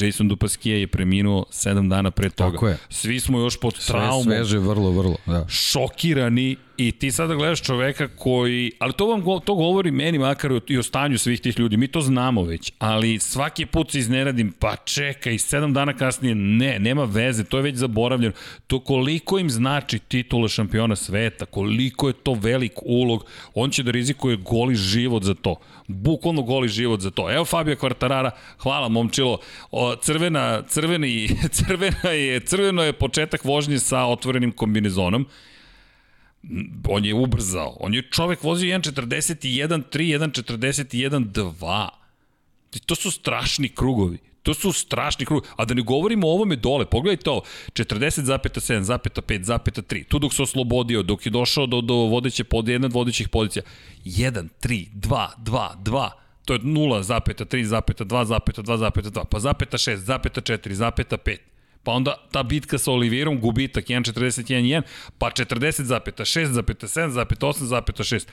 Jason 0.01 0.31
Dupasquia 0.31 0.75
je 0.75 0.87
preminuo 0.87 1.45
7 1.51 1.89
dana 1.89 2.11
pre 2.11 2.31
toga. 2.31 2.57
Tako 2.57 2.69
je. 2.69 2.79
Svi 2.89 3.21
smo 3.21 3.39
još 3.39 3.61
pod 3.61 3.75
Sve 3.77 3.93
traumom. 3.93 4.25
Sveže, 4.25 4.59
vrlo, 4.59 4.91
vrlo. 4.91 5.17
Da. 5.27 5.47
Šokirani 5.49 6.57
i 6.77 6.93
ti 6.93 7.11
sada 7.11 7.35
gledaš 7.35 7.63
čoveka 7.63 8.09
koji, 8.09 8.73
ali 8.79 8.93
to 8.93 9.07
vam 9.07 9.23
to 9.45 9.55
govori 9.55 9.91
meni 9.91 10.19
makar 10.19 10.61
i 10.69 10.79
o 10.79 10.83
stanju 10.83 11.19
svih 11.19 11.41
tih 11.41 11.59
ljudi, 11.59 11.77
mi 11.77 11.89
to 11.89 12.01
znamo 12.01 12.43
već, 12.43 12.73
ali 12.79 13.19
svaki 13.19 13.67
put 13.67 13.91
se 13.91 13.99
izneradim, 13.99 14.53
pa 14.59 14.77
čekaj, 14.77 15.33
7 15.33 15.73
dana 15.73 15.97
kasnije, 15.97 16.35
ne, 16.35 16.79
nema 16.79 17.05
veze, 17.05 17.45
to 17.45 17.57
je 17.57 17.63
već 17.63 17.77
zaboravljeno. 17.77 18.35
To 18.67 18.81
koliko 18.81 19.39
im 19.39 19.51
znači 19.51 19.99
titula 19.99 20.49
šampiona 20.49 20.97
sveta, 20.97 21.47
koliko 21.47 22.09
je 22.09 22.15
to 22.15 22.35
velik 22.35 22.73
ulog, 22.83 23.25
on 23.55 23.71
će 23.71 23.83
da 23.83 23.91
rizikuje 23.91 24.37
goli 24.37 24.75
život 24.75 25.23
za 25.23 25.35
to 25.35 25.57
bukvalno 25.93 26.43
goli 26.43 26.69
život 26.69 27.01
za 27.01 27.11
to. 27.11 27.33
Evo 27.33 27.45
Fabio 27.45 27.77
Quartarara, 27.77 28.31
hvala 28.59 28.89
momčilo. 28.89 29.39
O, 29.71 29.97
crvena, 29.97 30.63
crveni, 30.69 31.29
crvena 31.59 32.11
je, 32.11 32.41
crveno 32.41 32.83
je 32.83 32.93
početak 32.93 33.45
vožnje 33.45 33.79
sa 33.79 34.05
otvorenim 34.05 34.53
kombinezonom. 34.53 35.27
On 36.89 37.05
je 37.05 37.15
ubrzao. 37.15 37.77
On 37.81 37.95
je 37.95 38.03
čovek 38.11 38.43
vozio 38.43 38.79
1.41, 38.79 39.83
3, 39.91 40.19
1.41, 40.19 41.33
2. 41.33 41.89
To 42.87 42.95
su 42.95 43.11
strašni 43.11 43.69
krugovi. 43.69 44.19
To 44.43 44.55
su 44.55 44.73
strašni 44.73 45.27
krug. 45.27 45.47
A 45.57 45.65
da 45.65 45.75
ne 45.75 45.83
govorimo 45.83 46.29
o 46.29 46.35
ovome 46.35 46.57
dole, 46.57 46.87
pogledajte 46.87 47.31
ovo, 47.31 47.43
40,7,5,3. 47.73 50.05
Tu 50.09 50.19
dok 50.19 50.35
se 50.35 50.43
oslobodio, 50.43 51.03
dok 51.03 51.27
je 51.27 51.31
došao 51.31 51.67
do, 51.67 51.81
do 51.81 51.95
vodeće 51.95 52.45
pod, 52.45 52.69
jedna 52.69 52.87
od 52.87 52.93
vodećih 52.93 53.29
pozicija. 53.29 53.63
1, 54.05 54.49
3, 54.63 54.87
2, 54.95 55.27
2, 55.45 55.69
2. 55.85 56.09
To 56.45 56.53
je 56.53 56.61
0,3,2,2,2, 56.61 59.25
pa 59.25 59.39
zapeta 59.39 59.79
6, 59.79 59.97
zapeta 59.97 60.41
4, 60.41 60.73
zapeta 60.73 61.17
5 61.17 61.37
pa 61.83 61.93
onda 61.93 62.15
ta 62.33 62.43
bitka 62.43 62.79
sa 62.79 62.93
Olivirom, 62.93 63.41
gubitak 63.41 63.85
1.41.1, 63.85 64.83
pa 65.19 65.31
40,6,7,8,6. 65.31 68.27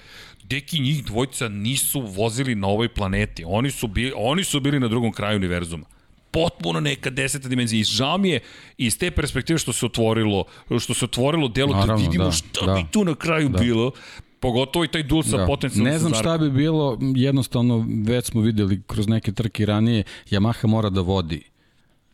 Deki 0.43 0.79
njih 0.79 1.05
dvojica 1.05 1.49
nisu 1.49 2.01
vozili 2.01 2.55
na 2.55 2.67
ovoj 2.67 2.93
planeti. 2.93 3.43
Oni 3.47 3.71
su 3.71 3.87
bili, 3.87 4.13
oni 4.15 4.43
su 4.43 4.59
bili 4.59 4.79
na 4.79 4.87
drugom 4.87 5.11
kraju 5.11 5.37
univerzuma 5.37 5.85
potpuno 6.31 6.79
neka 6.79 7.09
deseta 7.09 7.49
dimenzija. 7.49 7.79
I 7.79 7.83
žao 7.83 8.17
mi 8.17 8.29
je 8.29 8.39
iz 8.77 8.97
te 8.97 9.11
perspektive 9.11 9.59
što 9.59 9.73
se 9.73 9.85
otvorilo, 9.85 10.43
što 10.79 10.93
se 10.93 11.05
otvorilo 11.05 11.47
delo 11.47 11.73
da 11.73 11.79
Naravno, 11.79 12.03
da 12.03 12.07
vidimo 12.07 12.25
da, 12.25 12.31
šta 12.31 12.65
da, 12.65 12.73
bi 12.73 12.85
tu 12.91 13.05
na 13.05 13.15
kraju 13.15 13.49
da. 13.49 13.59
bilo. 13.59 13.91
Pogotovo 14.39 14.85
i 14.85 14.87
taj 14.87 15.03
dul 15.03 15.23
sa 15.23 15.37
da. 15.37 15.45
potencijalnom 15.45 15.93
Ne 15.93 15.99
znam 15.99 16.13
šta 16.13 16.37
bi 16.37 16.51
bilo, 16.51 16.97
jednostavno 17.15 17.85
već 18.05 18.25
smo 18.25 18.41
videli 18.41 18.81
kroz 18.87 19.07
neke 19.07 19.31
trke 19.31 19.65
ranije, 19.65 20.03
Yamaha 20.29 20.67
mora 20.67 20.89
da 20.89 21.01
vodi 21.01 21.48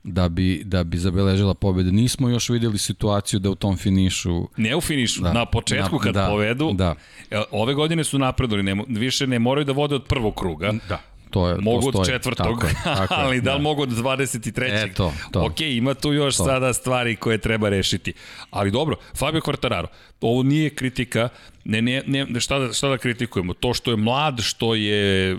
da 0.05 0.29
bi, 0.29 0.61
da 0.65 0.83
bi 0.83 0.97
zabeležila 0.97 1.53
pobede. 1.53 1.91
Nismo 1.91 2.29
još 2.29 2.49
videli 2.49 2.77
situaciju 2.77 3.39
da 3.39 3.49
u 3.49 3.55
tom 3.55 3.77
finišu... 3.77 4.47
Ne 4.57 4.75
u 4.75 4.81
finišu, 4.81 5.21
da, 5.21 5.33
na 5.33 5.45
početku 5.45 5.97
kad 5.97 6.13
da, 6.13 6.27
povedu. 6.27 6.71
Da. 6.73 6.95
E, 7.31 7.41
ove 7.51 7.73
godine 7.73 8.03
su 8.03 8.19
napredoli, 8.19 8.63
ne, 8.63 8.83
više 8.87 9.27
ne 9.27 9.39
moraju 9.39 9.65
da 9.65 9.71
vode 9.71 9.95
od 9.95 10.03
prvog 10.03 10.35
kruga. 10.35 10.73
Da. 10.89 11.01
To 11.29 11.49
je, 11.49 11.57
mogu 11.57 11.81
postoji. 11.81 12.01
od 12.01 12.07
četvrtog, 12.07 12.61
tako 12.61 12.67
je, 12.67 12.73
tako 12.83 13.13
je, 13.19 13.19
ali 13.19 13.41
da 13.41 13.53
li 13.53 13.59
da. 13.59 13.63
mogu 13.63 13.81
od 13.81 13.89
23. 13.89 14.63
E, 14.65 14.93
to, 14.93 15.13
to. 15.31 15.45
Ok, 15.45 15.61
ima 15.61 15.93
tu 15.93 16.13
još 16.13 16.37
to. 16.37 16.45
sada 16.45 16.73
stvari 16.73 17.15
koje 17.15 17.37
treba 17.37 17.69
rešiti. 17.69 18.13
Ali 18.51 18.71
dobro, 18.71 18.95
Fabio 19.17 19.41
Quartararo, 19.41 19.87
ovo 20.21 20.43
nije 20.43 20.69
kritika, 20.69 21.29
ne, 21.63 21.81
ne, 21.81 22.01
ne, 22.07 22.39
šta, 22.39 22.59
da, 22.59 22.73
šta 22.73 22.89
da 22.89 22.97
kritikujemo? 22.97 23.53
To 23.53 23.73
što 23.73 23.91
je 23.91 23.97
mlad, 23.97 24.39
što 24.41 24.75
je 24.75 25.37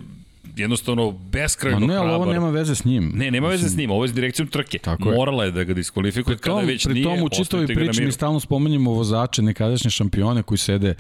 jednostavno 0.56 1.10
beskrajno 1.10 1.78
hrabar. 1.78 1.94
Ne, 1.94 2.00
ali 2.00 2.14
ovo 2.14 2.32
nema 2.32 2.50
veze 2.50 2.74
s 2.74 2.84
njim. 2.84 3.12
Ne, 3.14 3.30
nema 3.30 3.48
veze 3.48 3.68
s 3.68 3.76
njim, 3.76 3.90
ovo 3.90 4.04
je 4.04 4.08
s 4.08 4.14
direkcijom 4.14 4.48
trke. 4.48 4.78
Tako 4.78 5.04
Morala 5.04 5.44
je 5.44 5.50
da 5.50 5.64
ga 5.64 5.74
diskvalifikuje 5.74 6.38
kada 6.38 6.60
već 6.60 6.84
pri 6.84 6.94
nije. 6.94 7.04
Pri 7.04 7.14
tomu 7.14 7.26
u 7.26 7.28
čitavoj 7.28 7.66
priči 7.66 8.04
mi 8.04 8.12
stalno 8.12 8.40
spomenjamo 8.40 8.90
vozače, 8.90 9.42
nekadašnje 9.42 9.90
šampione 9.90 10.42
koji 10.42 10.58
sede 10.58 10.94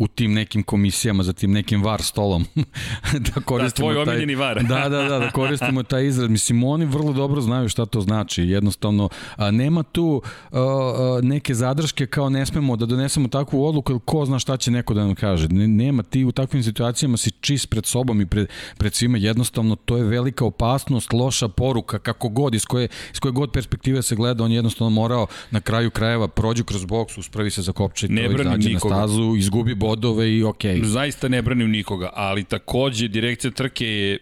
u 0.00 0.08
tim 0.08 0.32
nekim 0.32 0.62
komisijama 0.62 1.22
za 1.22 1.32
tim 1.32 1.52
nekim 1.52 1.82
var 1.82 2.02
stolom 2.02 2.44
da 3.34 3.40
koristimo 3.44 3.88
da, 3.88 3.94
tvoj 3.94 4.04
taj, 4.04 4.14
omiljeni 4.14 4.34
var. 4.34 4.62
da, 4.62 4.88
da, 4.88 5.02
da, 5.02 5.18
da 5.18 5.30
koristimo 5.30 5.82
taj 5.82 6.06
izraz. 6.06 6.30
Mislim, 6.30 6.64
oni 6.64 6.84
vrlo 6.84 7.12
dobro 7.12 7.40
znaju 7.40 7.68
šta 7.68 7.86
to 7.86 8.00
znači. 8.00 8.42
Jednostavno, 8.42 9.08
a, 9.36 9.50
nema 9.50 9.82
tu 9.82 10.22
a, 10.24 10.58
a, 10.58 11.20
neke 11.22 11.54
zadrške 11.54 12.06
kao 12.06 12.30
ne 12.30 12.46
smemo 12.46 12.76
da 12.76 12.86
donesemo 12.86 13.28
takvu 13.28 13.64
odluku, 13.64 13.92
ili 13.92 14.00
ko 14.04 14.24
zna 14.24 14.38
šta 14.38 14.56
će 14.56 14.70
neko 14.70 14.94
da 14.94 15.04
nam 15.04 15.14
kaže. 15.14 15.48
Ne, 15.48 15.68
nema, 15.68 16.02
ti 16.02 16.24
u 16.24 16.32
takvim 16.32 16.62
situacijama 16.62 17.16
si 17.16 17.30
čist 17.30 17.70
pred 17.70 17.86
sobom 17.86 18.20
i 18.20 18.26
pred, 18.26 18.48
pred 18.76 18.94
svima. 18.94 19.18
Jednostavno, 19.18 19.76
to 19.76 19.96
je 19.96 20.04
velika 20.04 20.44
opasnost, 20.44 21.12
loša 21.12 21.48
poruka, 21.48 21.98
kako 21.98 22.28
god, 22.28 22.54
iz 22.54 22.64
koje, 22.64 22.88
iz 23.12 23.20
koje 23.20 23.32
god 23.32 23.52
perspektive 23.52 24.02
se 24.02 24.16
gleda, 24.16 24.44
on 24.44 24.52
jednostavno 24.52 24.90
morao 24.90 25.26
na 25.50 25.60
kraju 25.60 25.90
krajeva 25.90 26.28
prođu 26.28 26.64
kroz 26.64 26.84
boks, 26.84 27.18
uspravi 27.18 27.50
se 27.50 27.62
za 27.62 27.72
kopče, 27.72 28.08
ne 28.08 28.26
izađe 28.26 28.70
na 28.72 28.78
stazu, 28.78 29.34
izgubi 29.36 29.74
bod 29.74 29.89
bodove 29.90 30.28
i 30.36 30.42
okej. 30.44 30.80
Okay. 30.80 30.84
Zaista 30.84 31.28
ne 31.28 31.42
branim 31.42 31.70
nikoga, 31.70 32.10
ali 32.14 32.44
takođe 32.44 33.08
direkcija 33.08 33.50
trke 33.50 33.86
je 33.86 34.18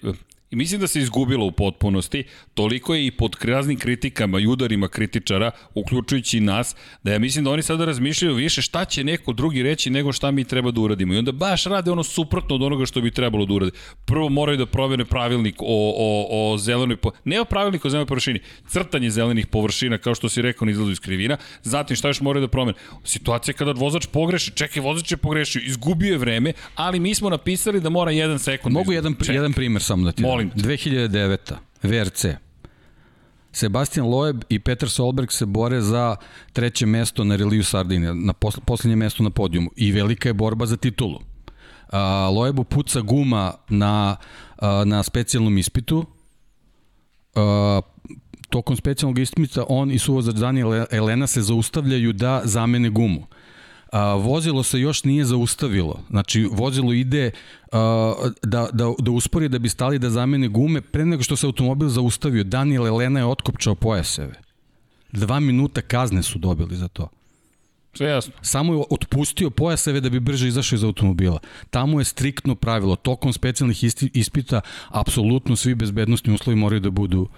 I 0.50 0.56
mislim 0.56 0.80
da 0.80 0.87
se 0.87 1.00
izgubilo 1.00 1.46
u 1.46 1.52
potpunosti, 1.52 2.24
toliko 2.54 2.94
je 2.94 3.06
i 3.06 3.11
pod 3.11 3.37
raznim 3.42 3.78
kritikama 3.78 4.40
i 4.40 4.46
udarima 4.46 4.88
kritičara, 4.88 5.50
uključujući 5.74 6.38
i 6.38 6.40
nas, 6.40 6.76
da 7.02 7.12
ja 7.12 7.18
mislim 7.18 7.44
da 7.44 7.50
oni 7.50 7.62
sada 7.62 7.84
razmišljaju 7.84 8.34
više 8.34 8.62
šta 8.62 8.84
će 8.84 9.04
neko 9.04 9.32
drugi 9.32 9.62
reći 9.62 9.90
nego 9.90 10.12
šta 10.12 10.30
mi 10.30 10.44
treba 10.44 10.70
da 10.70 10.80
uradimo. 10.80 11.14
I 11.14 11.18
onda 11.18 11.32
baš 11.32 11.64
rade 11.64 11.90
ono 11.90 12.02
suprotno 12.02 12.54
od 12.54 12.62
onoga 12.62 12.87
što 12.87 13.00
bi 13.00 13.11
trebalo 13.11 13.46
da 13.46 13.54
uradi. 13.54 13.72
Prvo 14.04 14.28
moraju 14.28 14.58
da 14.58 14.66
provene 14.66 15.04
pravilnik 15.04 15.56
o, 15.61 15.94
o, 15.96 16.52
o 16.52 16.58
zelenoj, 16.58 16.96
po... 16.96 17.11
ne 17.24 17.40
o 17.40 17.44
pravilnik 17.44 17.84
o 17.84 17.90
zelenoj 17.90 18.06
površini, 18.06 18.40
crtanje 18.68 19.11
zelenih 19.11 19.46
površina, 19.46 19.98
kao 19.98 20.14
što 20.14 20.28
si 20.28 20.42
rekao 20.42 20.66
na 20.66 20.72
izgledu 20.72 20.92
iz 20.92 21.00
krivina, 21.00 21.37
zatim 21.62 21.96
šta 21.96 22.08
još 22.08 22.20
moraju 22.20 22.46
da 22.46 22.48
promene. 22.48 22.78
Situacija 23.04 23.54
kada 23.54 23.72
vozač 23.72 24.06
pogreši, 24.06 24.50
čekaj, 24.50 24.82
vozač 24.82 25.11
je 25.11 25.16
pogrešio, 25.16 25.62
izgubio 25.64 26.12
je 26.12 26.18
vreme, 26.18 26.52
ali 26.74 27.00
mi 27.00 27.14
smo 27.14 27.30
napisali 27.30 27.80
da 27.80 27.88
mora 27.88 28.11
jedan 28.11 28.38
sekund. 28.38 28.72
Mogu 28.72 28.92
jedan, 28.92 29.16
jedan 29.28 29.52
primer 29.52 29.82
samo 29.82 30.04
da 30.04 30.12
ti 30.12 30.22
Molim 30.22 30.38
te. 30.38 30.61
2009. 30.61 31.57
VRC. 31.83 32.24
Sebastian 33.53 34.07
Loeb 34.07 34.44
i 34.48 34.59
Peter 34.59 34.90
Solberg 34.90 35.33
se 35.33 35.46
bore 35.46 35.81
za 35.81 36.16
treće 36.53 36.87
mesto 36.87 37.24
na 37.24 37.37
reliju 37.37 37.64
Sardinija, 37.64 38.14
na 38.14 38.33
posl 38.33 38.61
poslednje 38.66 38.96
mesto 38.96 39.22
na 39.22 39.31
podijumu 39.31 39.70
i 39.77 39.92
velika 39.92 40.29
je 40.29 40.33
borba 40.33 40.66
za 40.66 40.77
titulu. 40.77 41.20
A, 41.92 42.31
Loebu 42.35 42.64
puca 42.64 43.01
guma 43.01 43.55
na, 43.68 44.16
a, 44.59 44.85
na 44.87 45.03
specijalnom 45.03 45.59
ispitu, 45.59 46.07
a, 47.35 47.81
tokom 48.51 48.77
specijalnog 48.77 49.18
ispita 49.18 49.64
on 49.68 49.90
i 49.90 49.98
suvozač 49.98 50.35
Daniel 50.35 50.87
Elena 50.90 51.27
se 51.27 51.42
zaustavljaju 51.42 52.12
da 52.12 52.40
zamene 52.44 52.90
gumu 52.90 53.27
a, 53.92 54.14
vozilo 54.14 54.62
se 54.62 54.81
još 54.81 55.05
nije 55.05 55.24
zaustavilo. 55.24 56.01
Znači, 56.11 56.48
vozilo 56.53 56.92
ide 56.92 57.31
a, 57.72 58.14
da, 58.42 58.68
da, 58.72 58.92
da 58.98 59.11
uspori 59.11 59.48
da 59.48 59.59
bi 59.59 59.68
stali 59.68 59.98
da 59.98 60.11
zamene 60.11 60.48
gume 60.48 60.81
pre 60.81 61.05
nego 61.05 61.22
što 61.22 61.37
se 61.37 61.46
automobil 61.46 61.88
zaustavio. 61.88 62.44
Daniel 62.44 62.87
Elena 62.87 63.20
je 63.20 63.27
otkopčao 63.27 63.74
pojaseve. 63.74 64.40
Dva 65.12 65.40
minuta 65.40 65.81
kazne 65.81 66.22
su 66.22 66.38
dobili 66.38 66.77
za 66.77 66.88
to. 66.88 67.09
Sve 67.94 68.09
jasno. 68.09 68.33
Samo 68.42 68.74
je 68.74 68.85
otpustio 68.90 69.51
pojaseve 69.51 70.01
da 70.01 70.11
bi 70.11 70.20
brže 70.20 70.48
izašao 70.48 70.77
iz 70.77 70.85
automobila. 70.85 71.38
Tamo 71.70 72.01
je 72.01 72.05
striktno 72.05 72.55
pravilo. 72.55 72.96
Tokom 72.96 73.33
specijalnih 73.33 73.85
ispita, 74.14 74.61
apsolutno 74.88 75.57
svi 75.57 75.74
bezbednostni 75.74 76.35
uslovi 76.35 76.57
moraju 76.57 76.81
da 76.81 76.90
budu 76.90 77.29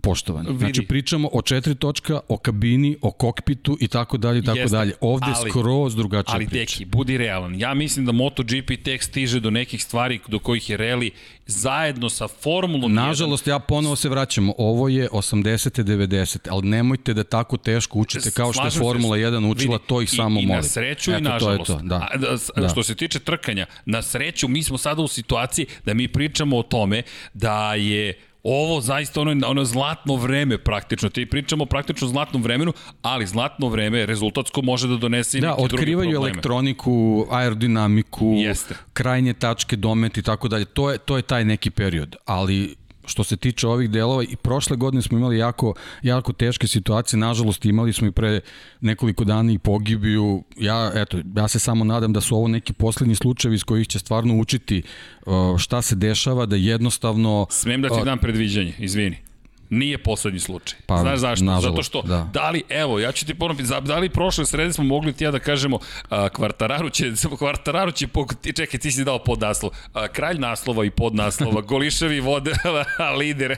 poštovani. 0.00 0.48
Vidi. 0.48 0.58
Znači 0.58 0.82
pričamo 0.82 1.28
o 1.32 1.42
četiri 1.42 1.74
točka, 1.74 2.20
o 2.28 2.36
kabini, 2.36 2.96
o 3.02 3.10
kokpitu 3.10 3.76
i 3.80 3.88
tako 3.88 4.16
dalje 4.16 4.38
i 4.38 4.42
tako 4.42 4.58
Jeste, 4.58 4.76
dalje. 4.76 4.94
Ovde 5.00 5.26
ali, 5.36 5.50
skroz 5.50 5.96
drugačija 5.96 6.34
ali, 6.34 6.46
priča. 6.46 6.60
Ali 6.60 6.84
deki, 6.84 6.84
budi 6.84 7.18
realan. 7.18 7.60
Ja 7.60 7.74
mislim 7.74 8.06
da 8.06 8.12
MotoGP 8.12 8.70
tek 8.84 9.02
stiže 9.02 9.40
do 9.40 9.50
nekih 9.50 9.84
stvari 9.84 10.20
do 10.28 10.38
kojih 10.38 10.70
je 10.70 10.76
Reli 10.76 11.10
zajedno 11.46 12.10
sa 12.10 12.28
Formulom 12.28 12.94
Nažalost, 12.94 13.46
1... 13.46 13.50
ja 13.50 13.58
ponovo 13.58 13.96
se 13.96 14.08
vraćam. 14.08 14.50
Ovo 14.58 14.88
je 14.88 15.08
80. 15.08 15.84
90. 15.84 16.48
Ali 16.50 16.68
nemojte 16.68 17.14
da 17.14 17.24
tako 17.24 17.56
teško 17.56 17.98
učite 17.98 18.30
kao 18.30 18.52
što 18.52 18.64
je 18.64 18.70
Formula 18.70 19.16
1 19.16 19.50
učila, 19.50 19.76
vidi, 19.76 19.86
to 19.86 20.02
ih 20.02 20.10
samo 20.10 20.28
moli. 20.28 20.42
I 20.42 20.46
na 20.46 20.62
sreću 20.62 21.10
Eto, 21.10 21.18
i 21.18 21.22
nažalost. 21.22 21.66
To 21.66 21.72
je 21.72 21.78
to, 21.78 21.84
da. 21.84 22.08
A, 22.12 22.16
da, 22.16 22.62
da. 22.62 22.68
Što 22.68 22.82
se 22.82 22.94
tiče 22.94 23.18
trkanja, 23.18 23.66
na 23.84 24.02
sreću 24.02 24.48
mi 24.48 24.62
smo 24.62 24.78
sada 24.78 25.02
u 25.02 25.08
situaciji 25.08 25.66
da 25.84 25.94
mi 25.94 26.08
pričamo 26.08 26.58
o 26.58 26.62
tome 26.62 27.02
da 27.34 27.74
je 27.74 28.29
ovo 28.42 28.80
zaista 28.80 29.20
ono, 29.20 29.48
ono 29.48 29.64
zlatno 29.64 30.16
vreme 30.16 30.58
praktično. 30.58 31.08
Ti 31.08 31.26
pričamo 31.26 31.64
praktično 31.66 32.06
o 32.06 32.10
zlatnom 32.10 32.42
vremenu, 32.42 32.72
ali 33.02 33.26
zlatno 33.26 33.68
vreme 33.68 34.06
rezultatsko 34.06 34.62
može 34.62 34.88
da 34.88 34.96
donese 34.96 35.38
i 35.38 35.40
da, 35.40 35.50
neke 35.50 35.62
otkrivaju 35.62 36.10
elektroniku, 36.10 37.26
aerodinamiku, 37.30 38.32
Jeste. 38.36 38.74
krajnje 38.92 39.32
tačke, 39.32 39.76
domet 39.76 40.16
i 40.16 40.22
tako 40.22 40.48
dalje. 40.48 40.64
To 40.64 40.90
je, 40.90 40.98
to 40.98 41.16
je 41.16 41.22
taj 41.22 41.44
neki 41.44 41.70
period, 41.70 42.16
ali 42.24 42.79
što 43.10 43.24
se 43.24 43.36
tiče 43.36 43.66
ovih 43.66 43.90
delova 43.90 44.22
i 44.22 44.36
prošle 44.36 44.76
godine 44.76 45.02
smo 45.02 45.18
imali 45.18 45.38
jako, 45.38 45.74
jako 46.02 46.32
teške 46.32 46.66
situacije, 46.66 47.18
nažalost 47.18 47.64
imali 47.64 47.92
smo 47.92 48.06
i 48.06 48.12
pre 48.12 48.40
nekoliko 48.80 49.24
dana 49.24 49.52
i 49.52 49.58
pogibiju, 49.58 50.44
ja, 50.56 50.92
eto, 50.94 51.18
ja 51.36 51.48
se 51.48 51.58
samo 51.58 51.84
nadam 51.84 52.12
da 52.12 52.20
su 52.20 52.36
ovo 52.36 52.48
neki 52.48 52.72
poslednji 52.72 53.14
slučajevi 53.14 53.54
iz 53.54 53.64
kojih 53.64 53.88
će 53.88 53.98
stvarno 53.98 54.38
učiti 54.38 54.82
uh, 55.26 55.58
šta 55.58 55.82
se 55.82 55.94
dešava, 55.94 56.46
da 56.46 56.56
jednostavno... 56.56 57.46
Smem 57.50 57.82
da 57.82 57.88
ti 57.88 57.94
uh, 57.98 58.04
dam 58.04 58.18
predviđanje, 58.18 58.74
izvini. 58.78 59.29
Nije 59.70 59.98
poslednji 59.98 60.40
slučaj. 60.40 60.78
Pa, 60.86 60.96
Znaš 60.96 61.18
zašto? 61.18 61.44
Nažalost, 61.44 61.66
Zato 61.68 61.82
što, 61.82 62.02
da. 62.02 62.28
da 62.32 62.50
li, 62.50 62.62
evo, 62.68 63.00
ja 63.00 63.12
ću 63.12 63.26
ti 63.26 63.34
ponoviti, 63.34 63.68
da 63.82 63.98
li 63.98 64.08
prošle 64.08 64.46
srede 64.46 64.72
smo 64.72 64.84
mogli 64.84 65.12
ti 65.12 65.24
ja 65.24 65.30
da 65.30 65.38
kažemo, 65.38 65.78
a, 66.08 66.28
Kvartararu 66.28 66.90
će, 66.90 67.12
Kvartararu 67.38 67.92
će, 67.92 68.06
čekaj, 68.56 68.80
ti 68.80 68.90
si 68.90 69.04
dao 69.04 69.18
pod 69.18 69.40
naslov, 69.40 69.72
a, 69.92 70.08
kralj 70.08 70.38
naslova 70.38 70.84
i 70.84 70.90
pod 70.90 71.14
naslova, 71.14 71.60
Goliševi 71.70 72.20
vode, 72.20 72.52
lider. 73.18 73.56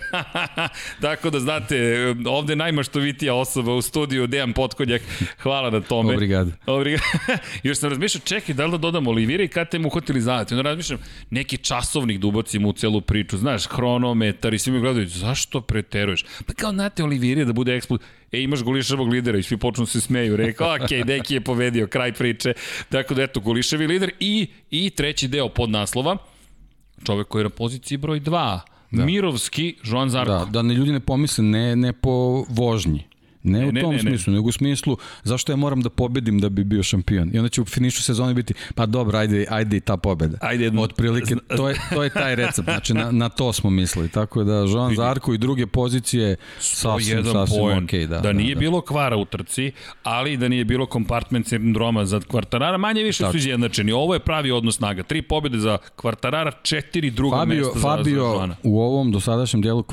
Tako 1.03 1.30
da, 1.30 1.41
znate, 1.41 1.99
ovde 2.26 2.57
najmaštovitija 2.57 3.34
osoba 3.34 3.74
u 3.74 3.82
studiju, 3.82 4.26
Dejan 4.26 4.53
Potkonjak, 4.53 5.03
hvala 5.39 5.70
na 5.70 5.80
tome. 5.80 6.14
Obrigado. 6.14 6.51
Obrigado. 6.66 7.05
Još 7.62 7.78
sam 7.78 7.91
razmišljao, 7.91 8.22
čekaj, 8.24 8.55
da 8.55 8.64
li 8.64 8.70
da 8.70 8.78
dodamo 8.78 9.11
Olivira 9.11 9.45
i 9.45 9.49
kada 9.49 9.70
te 9.70 9.78
mu 9.78 9.89
uhvatili 9.89 10.20
zanati? 10.20 10.55
Onda 10.55 10.62
razmišljam, 10.62 10.99
neki 11.30 11.57
časovnik 11.57 12.18
da 12.18 12.26
ubacimo 12.26 12.68
u 12.68 12.72
celu 12.72 13.01
priču, 13.01 13.37
znaš, 13.39 13.66
hronometar 13.66 14.55
i 14.55 14.59
svi 14.59 14.72
mi 14.72 14.80
gledaju, 14.80 15.09
zašto 15.09 15.61
pre 15.61 15.82
veruješ. 16.03 16.24
Pa 16.46 16.55
kao 16.55 16.72
Nate 16.72 17.05
Oliviri 17.05 17.44
da 17.44 17.53
bude 17.53 17.76
eksplod. 17.76 18.03
E, 18.32 18.42
imaš 18.42 18.62
goliševog 18.62 19.09
lidera 19.09 19.38
i 19.38 19.42
svi 19.42 19.57
počnu 19.57 19.86
se 19.86 20.00
smeju. 20.00 20.36
Rekao, 20.36 20.74
ok, 20.74 20.90
Deki 21.09 21.34
je 21.34 21.40
pobedio, 21.40 21.86
kraj 21.86 22.12
priče. 22.12 22.55
Tako 22.88 23.14
da, 23.14 23.22
eto, 23.22 23.40
goliševi 23.40 23.86
lider 23.86 24.12
i, 24.20 24.46
i 24.70 24.90
treći 24.90 25.28
deo 25.28 25.48
pod 25.48 25.70
naslova, 25.70 26.16
čovek 27.07 27.28
koji 27.28 27.40
je 27.40 27.44
na 27.44 27.50
poziciji 27.50 27.98
broj 27.98 28.20
2 28.20 28.61
da. 28.92 29.05
Mirovski, 29.05 29.76
Joan 29.84 30.11
Zarko. 30.11 30.32
Da, 30.32 30.44
da 30.44 30.62
ne 30.62 30.74
ljudi 30.74 30.92
ne 30.92 31.00
pomisle, 31.00 31.44
ne, 31.44 31.76
ne 31.76 31.92
po 31.92 32.44
vožnji. 32.48 33.05
Ne, 33.43 33.72
ne 33.72 33.80
u 33.80 33.82
tom 33.82 33.90
ne, 33.90 33.97
ne, 33.97 34.03
smislu, 34.03 34.30
ne. 34.30 34.36
nego 34.36 34.49
u 34.49 34.53
smislu 34.53 34.97
zašto 35.24 35.53
ja 35.53 35.57
moram 35.57 35.80
da 35.80 35.90
pobedim 35.90 36.38
da 36.38 36.49
bi 36.49 36.64
bio 36.64 36.82
šampion. 36.82 37.30
I 37.34 37.38
onda 37.38 37.49
će 37.49 37.62
u 37.62 37.64
finišu 37.64 38.03
sezone 38.03 38.34
biti, 38.34 38.55
pa 38.74 38.86
dobro, 38.86 39.18
ajde, 39.18 39.47
ajde 39.51 39.76
i 39.76 39.80
ta 39.80 39.97
pobeda. 39.97 40.38
Ajde, 40.40 40.72
Od 40.78 40.93
prilike, 40.97 41.36
to 41.57 41.68
je, 41.68 41.76
to 41.95 42.03
je 42.03 42.11
taj 42.11 42.34
recept, 42.36 42.64
znači 42.68 42.95
na, 42.95 43.11
na 43.11 43.28
to 43.28 43.53
smo 43.53 43.70
mislili. 43.70 44.09
Tako 44.09 44.45
da 44.45 44.55
Joan 44.55 44.95
Zarko 44.95 45.34
i 45.34 45.38
druge 45.38 45.66
pozicije 45.66 46.36
sasvim, 46.61 47.24
sasvim 47.24 47.84
ok. 47.84 47.90
Da, 47.93 48.07
da, 48.07 48.20
da 48.20 48.32
nije 48.32 48.55
da. 48.55 48.59
bilo 48.59 48.80
kvara 48.80 49.16
u 49.16 49.24
trci, 49.24 49.72
ali 50.03 50.36
da 50.36 50.49
nije 50.49 50.64
bilo 50.64 50.86
kompartment 50.86 51.47
sindroma 51.49 52.05
za 52.05 52.20
kvartarara, 52.20 52.78
manje 52.78 53.03
više 53.03 53.18
Tako. 53.18 53.32
su 53.32 53.38
izjednačeni. 53.38 53.93
Ovo 53.93 54.14
je 54.14 54.20
pravi 54.20 54.51
odnos 54.51 54.76
snaga. 54.76 55.03
Tri 55.03 55.22
pobede 55.22 55.59
za 55.59 55.78
kvartarara, 55.97 56.53
četiri 56.62 57.11
druga 57.11 57.36
Fabio, 57.36 57.64
mesta 57.64 57.80
Fabio 57.80 58.22
za, 58.22 58.30
za 58.30 58.36
Joana. 58.36 58.57
u 58.62 58.80
ovom 58.80 59.12
dosadašnjem 59.12 59.62
dijelu 59.62 59.84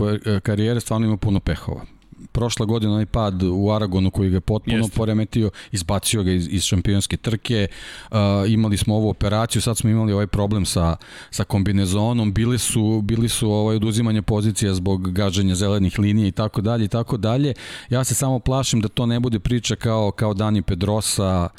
karijere 0.44 0.80
stvarno 0.80 1.08
ima 1.08 1.18
puno 1.18 1.40
pehova 1.40 1.99
prošla 2.40 2.66
godina 2.66 2.94
onaj 2.94 3.06
pad 3.06 3.44
u 3.44 3.72
Aragonu 3.72 4.12
koji 4.12 4.30
ga 4.30 4.38
je 4.38 4.42
potpuno 4.42 4.78
Jeste. 4.78 4.96
poremetio, 4.96 5.50
izbacio 5.72 6.24
ga 6.24 6.32
iz, 6.32 6.48
iz 6.52 6.64
šampionske 6.64 7.18
trke, 7.18 7.68
uh, 8.12 8.18
imali 8.48 8.78
smo 8.78 8.96
ovu 8.96 9.10
operaciju, 9.10 9.62
sad 9.62 9.78
smo 9.78 9.90
imali 9.90 10.14
ovaj 10.14 10.28
problem 10.28 10.66
sa, 10.66 10.96
sa 11.32 11.44
kombinezonom, 11.44 12.34
bili 12.34 12.60
su, 12.60 13.02
bili 13.04 13.30
su 13.30 13.52
ovaj 13.52 13.76
oduzimanje 13.76 14.22
pozicija 14.22 14.74
zbog 14.74 15.12
gađanja 15.12 15.56
zelenih 15.56 16.00
linija 16.00 16.28
i 16.28 16.32
tako 16.32 16.62
dalje 16.62 16.86
i 16.86 16.88
tako 16.88 17.18
dalje. 17.18 17.54
Ja 17.90 18.04
se 18.04 18.16
samo 18.16 18.40
plašim 18.40 18.82
da 18.82 18.88
to 18.88 19.06
ne 19.06 19.20
bude 19.20 19.40
priča 19.40 19.76
kao, 19.76 20.12
kao 20.12 20.34
Dani 20.34 20.62
Pedrosa, 20.62 21.50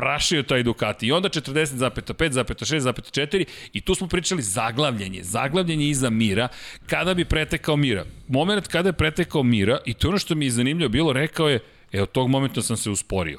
prašio 0.00 0.42
taj 0.42 0.62
Ducati. 0.62 1.06
I 1.06 1.12
onda 1.12 1.28
40,5,6,4 1.28 3.44
i 3.72 3.80
tu 3.80 3.94
smo 3.94 4.06
pričali 4.06 4.42
zaglavljenje. 4.42 5.22
Zaglavljenje 5.22 5.88
iza 5.88 6.10
Mira. 6.10 6.48
Kada 6.86 7.14
bi 7.14 7.24
pretekao 7.24 7.76
Mira? 7.76 8.04
Moment 8.28 8.68
kada 8.68 8.88
je 8.88 8.92
pretekao 8.92 9.42
Mira 9.42 9.78
i 9.84 9.94
to 9.94 10.08
ono 10.08 10.18
što 10.18 10.34
mi 10.34 10.44
je 10.44 10.50
zanimljivo 10.50 10.88
bilo, 10.88 11.12
rekao 11.12 11.48
je, 11.48 11.60
e, 11.92 12.02
od 12.02 12.12
tog 12.12 12.28
momenta 12.28 12.62
sam 12.62 12.76
se 12.76 12.90
usporio. 12.90 13.38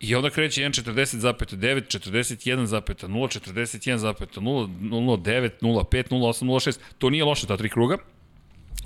I 0.00 0.14
onda 0.14 0.30
kreće 0.30 0.62
1.40,9, 0.62 1.98
41,0, 1.98 3.08
41,0, 3.08 4.14
0,9, 4.40 5.50
0,5, 5.60 6.08
0,8, 6.10 6.44
0,6. 6.44 6.78
To 6.98 7.10
nije 7.10 7.24
loše, 7.24 7.46
ta 7.46 7.56
tri 7.56 7.68
kruga. 7.68 7.96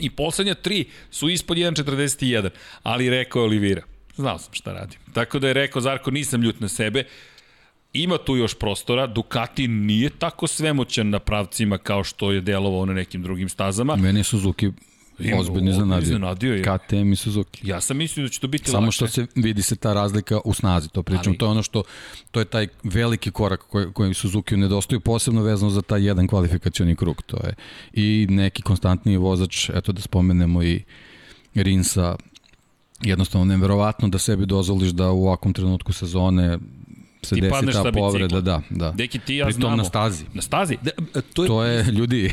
I 0.01 0.11
poslednja 0.11 0.55
tri 0.55 0.85
su 1.11 1.29
ispod 1.29 1.57
1.41, 1.57 2.51
ali 2.83 3.11
rekao 3.11 3.41
je 3.41 3.45
Olivira, 3.45 3.83
Znao 4.21 4.39
sam 4.39 4.55
šta 4.55 4.73
radim. 4.73 4.99
Tako 5.13 5.39
da 5.39 5.49
je 5.49 5.55
rekao 5.55 5.83
Zarko, 5.83 6.11
nisam 6.11 6.43
ljut 6.43 6.61
na 6.61 6.69
sebe. 6.69 7.05
Ima 7.93 8.19
tu 8.19 8.37
još 8.37 8.55
prostora, 8.55 9.07
Ducati 9.07 9.69
nije 9.69 10.11
tako 10.11 10.47
svemoćan 10.47 11.11
na 11.11 11.19
pravcima 11.19 11.79
kao 11.79 12.05
što 12.05 12.33
je 12.33 12.41
delovao 12.41 12.87
na 12.87 12.93
nekim 12.93 13.23
drugim 13.23 13.49
stazama. 13.49 13.97
Meni 13.97 14.21
je 14.21 14.25
Suzuki 14.25 14.71
ozbiljno 15.39 15.71
iznenadio. 15.71 16.03
Iznenadio 16.03 16.55
je. 16.55 16.63
KTM 16.63 17.13
i 17.13 17.17
Suzuki. 17.17 17.69
Ja 17.69 17.81
sam 17.81 17.97
mislio 17.97 18.27
da 18.27 18.29
će 18.29 18.41
to 18.41 18.49
biti 18.49 18.71
Samo 18.71 18.87
lakše. 18.87 18.97
što 18.97 19.09
se 19.09 19.27
vidi 19.35 19.63
se 19.63 19.77
ta 19.77 19.93
razlika 19.93 20.41
u 20.45 20.55
snazi, 20.55 20.89
to 20.89 21.03
pričam. 21.03 21.25
Ali... 21.27 21.39
To 21.39 21.47
je 21.47 21.51
ono 21.51 21.63
što, 21.63 21.83
to 22.31 22.41
je 22.41 22.45
taj 22.45 22.69
veliki 22.83 23.31
korak 23.31 23.61
koji, 23.61 23.93
koji 23.93 24.15
Suzuki 24.15 24.57
nedostaju, 24.57 25.01
posebno 25.01 25.43
vezano 25.43 25.71
za 25.71 25.83
taj 25.83 26.07
jedan 26.07 26.27
kvalifikacioni 26.27 26.97
krug. 26.97 27.23
To 27.23 27.37
je 27.37 27.55
i 27.93 28.27
neki 28.31 28.63
konstantniji 28.63 29.17
vozač, 29.17 29.71
eto 29.71 29.93
da 29.93 30.01
spomenemo 30.01 30.63
i 30.63 30.83
Rinsa, 31.55 32.17
jednostavno 33.03 33.45
neverovatno 33.45 34.09
da 34.09 34.19
sebi 34.19 34.47
dozvoliš 34.47 34.91
da 34.91 35.11
u 35.11 35.27
ovakvom 35.27 35.53
trenutku 35.53 35.93
sezone 35.93 36.59
se 37.23 37.35
ti 37.35 37.41
desi 37.41 37.83
ta 37.83 37.93
povreda, 37.93 38.41
da, 38.41 38.63
da. 38.71 38.91
Deki, 38.91 39.19
ti 39.19 39.37
ja 39.37 39.51
znamo. 39.51 39.77
na 39.77 39.85
stazi. 39.85 40.25
Na 40.35 40.43
stazi? 40.43 40.79
Da, 40.83 40.91
e, 41.15 41.21
to, 41.35 41.43
je... 41.43 41.49
to 41.49 41.65
je, 41.65 41.85
ljudi. 41.99 42.33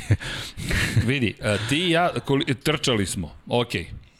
vidi, 1.05 1.33
e, 1.41 1.57
ti 1.69 1.77
i 1.77 1.89
ja, 1.89 2.09
trčali 2.63 3.05
smo, 3.05 3.31
ok, 3.47 3.71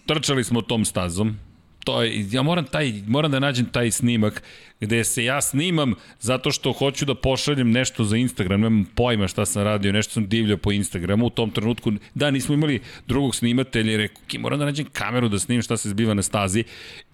trčali 0.06 0.44
smo 0.44 0.62
tom 0.62 0.86
stazom, 0.86 1.38
to 1.84 2.02
je, 2.02 2.28
ja 2.32 2.42
moram, 2.42 2.66
taj, 2.66 2.94
moram 3.08 3.32
da 3.32 3.40
nađem 3.40 3.66
taj 3.66 3.92
snimak 3.92 4.44
gde 4.82 5.04
se 5.04 5.24
ja 5.24 5.42
snimam 5.42 5.94
zato 6.20 6.52
što 6.52 6.74
hoću 6.74 7.06
da 7.06 7.16
pošaljem 7.16 7.72
nešto 7.72 8.04
za 8.04 8.18
Instagram, 8.18 8.62
nemam 8.62 8.86
pojma 8.96 9.28
šta 9.28 9.46
sam 9.46 9.64
radio, 9.64 9.92
nešto 9.92 10.14
sam 10.14 10.28
divljao 10.28 10.58
po 10.58 10.72
Instagramu 10.72 11.26
u 11.26 11.30
tom 11.30 11.52
trenutku, 11.52 11.92
da 12.14 12.32
nismo 12.32 12.54
imali 12.54 12.82
drugog 13.08 13.36
snimatelja 13.36 13.94
i 13.94 13.98
rekao, 13.98 14.22
ki 14.28 14.38
moram 14.38 14.60
da 14.60 14.66
nađem 14.66 14.86
kameru 14.94 15.30
da 15.30 15.40
snimam 15.40 15.62
šta 15.62 15.78
se 15.78 15.90
zbiva 15.90 16.14
na 16.14 16.22
stazi 16.22 16.64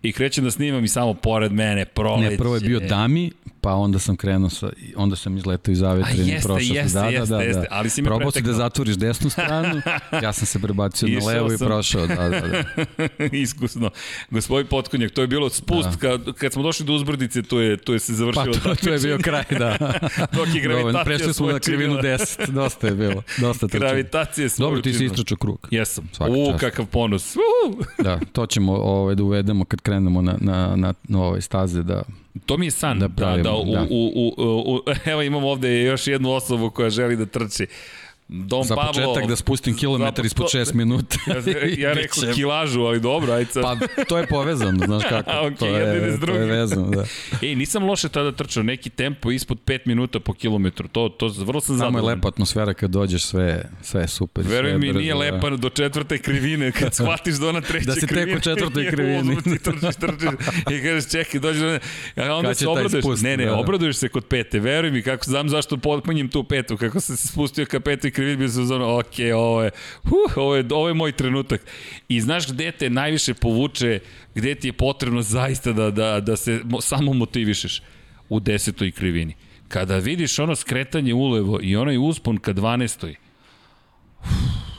i 0.01 0.11
krećem 0.11 0.43
da 0.43 0.51
snimam 0.51 0.83
i 0.83 0.87
samo 0.87 1.13
pored 1.13 1.51
mene 1.51 1.85
proleće. 1.85 2.31
Ne, 2.31 2.37
prvo 2.37 2.55
je 2.55 2.61
bio 2.61 2.79
Dami, 2.79 3.31
pa 3.61 3.73
onda 3.73 3.99
sam 3.99 4.15
krenuo 4.15 4.49
sa, 4.49 4.69
onda 4.95 5.15
sam 5.15 5.37
izletao 5.37 5.71
iz 5.71 5.83
avetrenja 5.83 6.37
i 6.37 6.41
prošao 6.41 6.75
jeste, 6.75 6.99
da, 6.99 7.05
jeste, 7.05 7.29
da, 7.29 7.37
da, 7.37 7.43
jeste, 7.43 7.61
da. 7.61 7.67
ali 7.69 7.89
si 7.89 8.01
me 8.01 8.05
Probao 8.05 8.31
si 8.31 8.41
da 8.41 8.53
zatvoriš 8.53 8.95
desnu 8.95 9.29
stranu, 9.29 9.81
ja 10.23 10.33
sam 10.33 10.45
se 10.45 10.59
prebacio 10.59 11.07
na 11.07 11.25
levo 11.25 11.49
sam. 11.49 11.55
i 11.55 11.67
prošao, 11.67 12.07
da, 12.07 12.29
da, 12.29 12.41
da. 12.41 12.63
Iskusno. 13.37 13.89
Gospodin 14.29 14.67
Potkonjak, 14.67 15.11
to 15.11 15.21
je 15.21 15.27
bilo 15.27 15.49
spust, 15.49 15.89
da. 15.89 15.97
kad, 15.97 16.33
kad 16.33 16.53
smo 16.53 16.63
došli 16.63 16.85
do 16.85 16.93
uzbrdice, 16.93 17.41
to 17.53 17.61
je, 17.61 17.77
to 17.77 17.93
je 17.93 17.99
se 17.99 18.13
završilo. 18.13 18.53
Pa 18.63 18.69
to, 18.69 18.75
to 18.75 18.89
je 18.89 18.99
bio 18.99 19.17
kraj, 19.21 19.43
da. 19.49 19.77
Dok 20.37 20.55
je 20.55 20.61
gravitacija 20.61 21.03
Prešli 21.03 21.33
smo 21.33 21.51
na 21.51 21.59
krivinu 21.59 21.95
10, 21.95 22.49
dosta 22.49 22.87
je 22.87 22.93
bilo. 22.93 23.23
Dosta 23.37 23.67
trčimo. 23.67 23.79
Gravitacija 23.79 24.45
je 24.45 24.49
Dobro, 24.57 24.81
ti 24.81 24.93
si 24.93 25.05
istračao 25.05 25.37
krug. 25.37 25.67
Jesam. 25.71 26.09
U, 26.19 26.51
čast. 26.51 26.59
kakav 26.59 26.85
ponos. 26.85 27.35
Da, 28.03 28.19
to 28.31 28.45
ćemo 28.45 28.73
ovaj, 28.73 29.15
da 29.15 29.23
uvedemo 29.23 29.65
kad 29.65 29.81
krenemo 29.81 30.21
na, 30.21 30.37
na, 30.41 30.75
na, 30.75 30.93
na 31.03 31.21
ove 31.21 31.41
staze 31.41 31.83
da 31.83 32.03
To 32.45 32.57
mi 32.57 32.65
je 32.65 32.71
san, 32.71 32.99
da, 32.99 33.09
pravimo, 33.09 33.43
da, 33.43 33.49
da, 33.49 33.55
u, 33.55 33.73
da. 33.73 33.87
U, 33.89 34.11
u, 34.15 34.33
u, 34.37 34.75
u, 34.75 34.81
evo 35.05 35.21
imamo 35.21 35.47
ovde 35.47 35.83
još 35.83 36.07
jednu 36.07 36.31
osobu 36.31 36.69
koja 36.69 36.89
želi 36.89 37.15
da 37.15 37.25
trči. 37.25 37.67
Dom 38.27 38.63
za 38.63 38.75
Pablo, 38.75 38.93
početak 38.93 39.29
da 39.29 39.35
spustim 39.35 39.77
kilometar 39.77 40.25
ispod 40.25 40.47
6 40.53 40.73
minuta. 40.73 41.15
ja, 41.27 41.87
ja 41.89 41.93
rekao 42.01 42.33
kilažu, 42.33 42.81
ali 42.81 42.99
dobro, 42.99 43.33
ajde 43.33 43.51
sad. 43.51 43.63
Pa 43.63 44.03
to 44.03 44.17
je 44.17 44.27
povezano, 44.27 44.85
znaš 44.85 45.03
kako. 45.09 45.31
okay, 45.45 45.57
to, 45.57 45.65
je, 45.65 46.19
to 46.19 46.31
je 46.31 46.45
vezano, 46.45 46.89
da. 46.89 47.05
Ej, 47.47 47.55
nisam 47.55 47.83
loše 47.83 48.09
tada 48.09 48.31
trčao, 48.31 48.63
neki 48.63 48.89
tempo 48.89 49.31
ispod 49.31 49.57
5 49.65 49.79
minuta 49.85 50.19
po 50.19 50.33
kilometru, 50.33 50.87
to, 50.87 51.09
to 51.09 51.27
vrlo 51.27 51.61
sam 51.61 51.75
zadovoljan. 51.75 52.01
Samo 52.01 52.09
je 52.09 52.15
lepa 52.15 52.27
atmosfera 52.27 52.73
kad 52.73 52.91
dođeš, 52.91 53.23
sve, 53.23 53.69
sve 53.81 54.01
je 54.01 54.07
super. 54.07 54.45
Veruj 54.47 54.77
mi, 54.77 54.93
nije 54.93 55.15
lepa 55.15 55.49
do 55.49 55.69
četvrte 55.69 56.17
krivine, 56.17 56.71
kad 56.71 56.95
shvatiš 56.95 57.35
do 57.35 57.49
ona 57.49 57.61
treće 57.61 57.85
krivine. 57.85 57.95
Da 57.95 58.01
si 58.01 58.07
tek 58.07 58.37
u 58.37 58.41
četvrtoj 58.41 58.89
krivini. 58.89 59.41
ti 59.43 59.59
trčiš, 59.59 59.95
trčiš 59.95 60.29
i 60.71 60.83
kažeš 60.83 61.11
čekaj, 61.11 61.39
dođeš 61.39 61.61
do 61.61 61.79
a 62.23 62.35
onda 62.35 62.53
se 62.53 62.67
obraduješ. 62.67 63.03
Spust, 63.03 63.23
ne, 63.23 63.37
ne, 63.37 63.45
da. 63.45 63.55
obraduješ 63.55 63.95
se 63.95 64.09
kod 64.09 64.25
pete, 64.25 64.59
veruj 64.59 64.91
mi, 64.91 65.01
kako 65.01 65.25
znam 65.25 65.49
zašto 65.49 65.77
potpunjim 65.77 66.29
tu 66.29 66.43
petu, 66.43 66.77
kako 66.77 66.99
se 66.99 67.17
spustio 67.17 67.65
ka 67.65 67.79
petoj 67.79 68.11
krivini, 68.11 68.22
bi 68.37 68.49
se 68.49 68.61
uzano, 68.61 68.99
ok, 68.99 69.13
ovo 69.35 69.63
je, 69.63 69.71
huh, 70.03 70.37
ovo 70.37 70.55
je, 70.55 70.65
ovo 70.71 70.87
je 70.87 70.93
moj 70.93 71.11
trenutak. 71.11 71.61
I 72.09 72.21
znaš 72.21 72.47
gde 72.47 72.71
te 72.71 72.89
najviše 72.89 73.33
povuče, 73.33 73.99
gde 74.35 74.55
ti 74.55 74.67
je 74.67 74.73
potrebno 74.73 75.21
zaista 75.21 75.71
da, 75.71 75.91
da, 75.91 76.19
da 76.19 76.35
se 76.35 76.61
samo 76.81 77.13
motivišeš? 77.13 77.81
u 78.29 78.39
desetoj 78.39 78.91
krivini. 78.91 79.35
Kada 79.67 79.97
vidiš 79.97 80.39
ono 80.39 80.55
skretanje 80.55 81.13
ulevo 81.13 81.59
i 81.61 81.75
onaj 81.75 81.97
uspon 81.97 82.37
ka 82.37 82.53
12. 82.53 83.15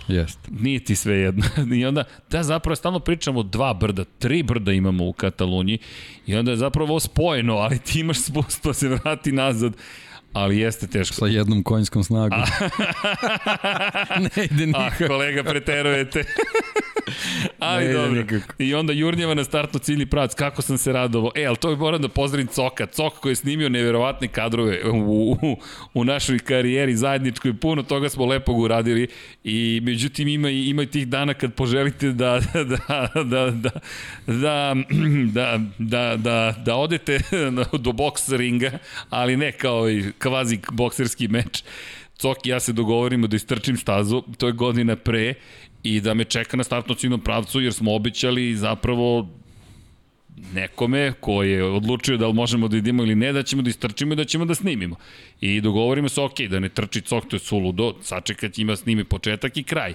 Jeste. 0.09 0.51
Nije 0.61 0.85
ti 0.85 0.97
sve 0.97 1.17
jedno. 1.17 1.45
I 1.79 1.87
onda, 1.87 2.05
da 2.31 2.43
zapravo 2.43 2.77
stalno 2.77 3.01
pričamo 3.01 3.43
dva 3.43 3.75
brda, 3.75 4.05
tri 4.05 4.43
brda 4.43 4.73
imamo 4.73 5.07
u 5.07 5.13
Kataluniji 5.13 5.79
i 6.27 6.37
onda 6.37 6.51
je 6.51 6.57
zapravo 6.57 7.01
spojeno, 7.01 7.55
ali 7.55 7.79
ti 7.79 8.01
imaš 8.01 8.19
spust 8.19 8.63
pa 8.63 8.73
se 8.73 8.89
vrati 8.89 9.33
nazad 9.33 9.73
ali 10.35 10.59
jeste 10.59 10.87
teško. 10.87 11.15
Sa 11.15 11.27
jednom 11.27 11.63
konjskom 11.63 12.05
snagom. 12.05 12.39
ne 14.25 14.45
ide 14.45 14.67
nikako. 14.67 15.05
Ah, 15.05 15.09
kolega, 15.09 15.45
preterujete. 15.45 16.25
Ali 17.59 17.85
Ne 17.85 17.93
dobro. 17.93 18.11
nikako. 18.11 18.55
I 18.59 18.75
onda 18.75 18.93
Jurnjeva 18.93 19.35
na 19.35 19.45
startnu 19.45 19.81
ciljni 19.81 20.07
pravac, 20.07 20.35
kako 20.35 20.63
sam 20.63 20.79
se 20.79 20.93
radovao. 20.93 21.33
E, 21.35 21.45
ali 21.45 21.57
to 21.57 21.71
je 21.71 21.77
moram 21.77 22.03
da 22.03 22.09
pozdravim 22.09 22.47
Coka. 22.47 22.87
Cok 22.87 23.15
koji 23.15 23.33
je 23.33 23.37
snimio 23.37 23.69
neverovatne 23.69 24.29
kadrove 24.29 24.91
u, 24.91 25.33
u, 25.43 25.57
u 25.95 26.05
našoj 26.05 26.39
karijeri 26.39 26.97
zajedničkoj. 26.97 27.55
Puno 27.61 27.83
toga 27.83 28.09
smo 28.09 28.27
lepog 28.27 28.59
uradili 28.59 29.09
i 29.45 29.81
međutim 29.83 30.29
ima, 30.29 30.51
ima 30.51 30.83
i 30.83 30.87
tih 30.87 31.09
dana 31.09 31.35
kad 31.35 31.55
poželite 31.55 32.13
da, 32.13 32.41
da, 32.55 32.65
da, 32.65 33.09
da, 33.25 33.51
da, 33.51 33.71
da, 34.27 34.75
da, 35.37 35.61
da, 35.79 36.17
da, 36.17 36.55
da 36.65 36.77
odete 36.77 37.21
do 37.85 37.93
boks 37.93 38.29
ringa, 38.29 38.79
ali 39.11 39.37
ne 39.37 39.53
kao 39.53 39.91
i 39.91 40.13
kvazi 40.19 40.59
bokserski 40.73 41.29
meč. 41.29 41.63
Cok 42.17 42.47
i 42.47 42.49
ja 42.49 42.61
se 42.61 42.73
dogovorimo 42.73 43.27
da 43.27 43.37
istrčim 43.37 43.77
stazu, 43.77 44.23
to 44.39 44.47
je 44.47 44.53
godina 44.53 44.97
pre, 44.97 45.35
i 45.85 46.01
da 46.01 46.15
me 46.15 46.25
čeka 46.25 46.57
na 46.57 46.65
startnom 46.65 46.97
ciljnom 46.97 47.21
pravcu, 47.21 47.61
jer 47.61 47.73
smo 47.73 47.95
običali 47.95 48.57
zapravo 48.57 49.29
nekome 50.53 51.13
ko 51.21 51.43
je 51.43 51.65
odlučio 51.65 52.17
da 52.17 52.27
li 52.27 52.35
možemo 52.35 52.69
da 52.69 52.77
idemo 52.77 53.03
ili 53.03 53.15
ne, 53.15 53.33
da 53.33 53.43
ćemo 53.43 53.63
da 53.63 53.71
istrčimo 53.71 54.13
i 54.13 54.17
da 54.17 54.25
ćemo 54.25 54.45
da 54.45 54.55
snimimo. 54.55 54.97
I 55.41 55.61
dogovorimo 55.61 56.09
se, 56.09 56.21
ok, 56.21 56.41
da 56.41 56.61
ne 56.61 56.69
trči 56.69 57.01
cok, 57.01 57.29
to 57.29 57.37
je 57.37 57.41
suludo, 57.41 57.95
sačekat 58.03 58.59
ima 58.59 58.77
snimi 58.77 59.05
početak 59.05 59.57
i 59.57 59.63
kraj. 59.63 59.95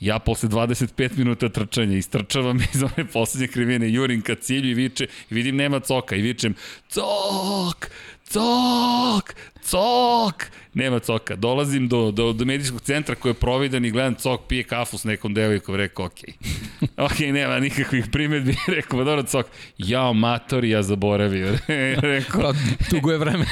Ja 0.00 0.18
posle 0.18 0.48
25 0.48 1.18
minuta 1.18 1.48
trčanja 1.48 1.96
istrčavam 1.96 2.58
iz 2.74 2.82
one 2.82 3.06
poslednje 3.12 3.48
krivine, 3.48 3.92
jurim 3.92 4.22
ka 4.22 4.34
cilju 4.34 4.70
i 4.70 4.74
viče, 4.74 5.06
i 5.30 5.34
vidim 5.34 5.56
nema 5.56 5.80
coka 5.80 6.16
i 6.16 6.22
vičem 6.22 6.54
cok, 6.88 7.90
cok, 8.24 9.34
cok, 9.62 10.44
nema 10.74 10.98
coka. 10.98 11.36
Dolazim 11.36 11.88
do, 11.88 12.10
do, 12.10 12.32
do 12.32 12.44
medijskog 12.44 12.80
centra 12.80 13.14
koji 13.14 13.30
je 13.30 13.34
providan 13.34 13.84
i 13.84 13.90
gledam 13.90 14.14
cok 14.14 14.40
pije 14.48 14.62
kafu 14.62 14.98
s 14.98 15.04
nekom 15.04 15.34
devojkom, 15.34 15.74
rekao 15.74 16.06
ok. 16.06 16.12
ok, 17.06 17.18
nema 17.18 17.58
nikakvih 17.58 18.04
primetbi, 18.12 18.56
rekao, 18.76 19.04
dobro 19.04 19.22
cok, 19.22 19.46
ja 19.78 20.12
mator, 20.12 20.64
ja 20.64 20.82
zaboravio. 20.82 21.58
rekao, 22.00 22.40
Pa, 22.40 22.52
dugo 22.90 23.12
je 23.12 23.18
vreme, 23.18 23.46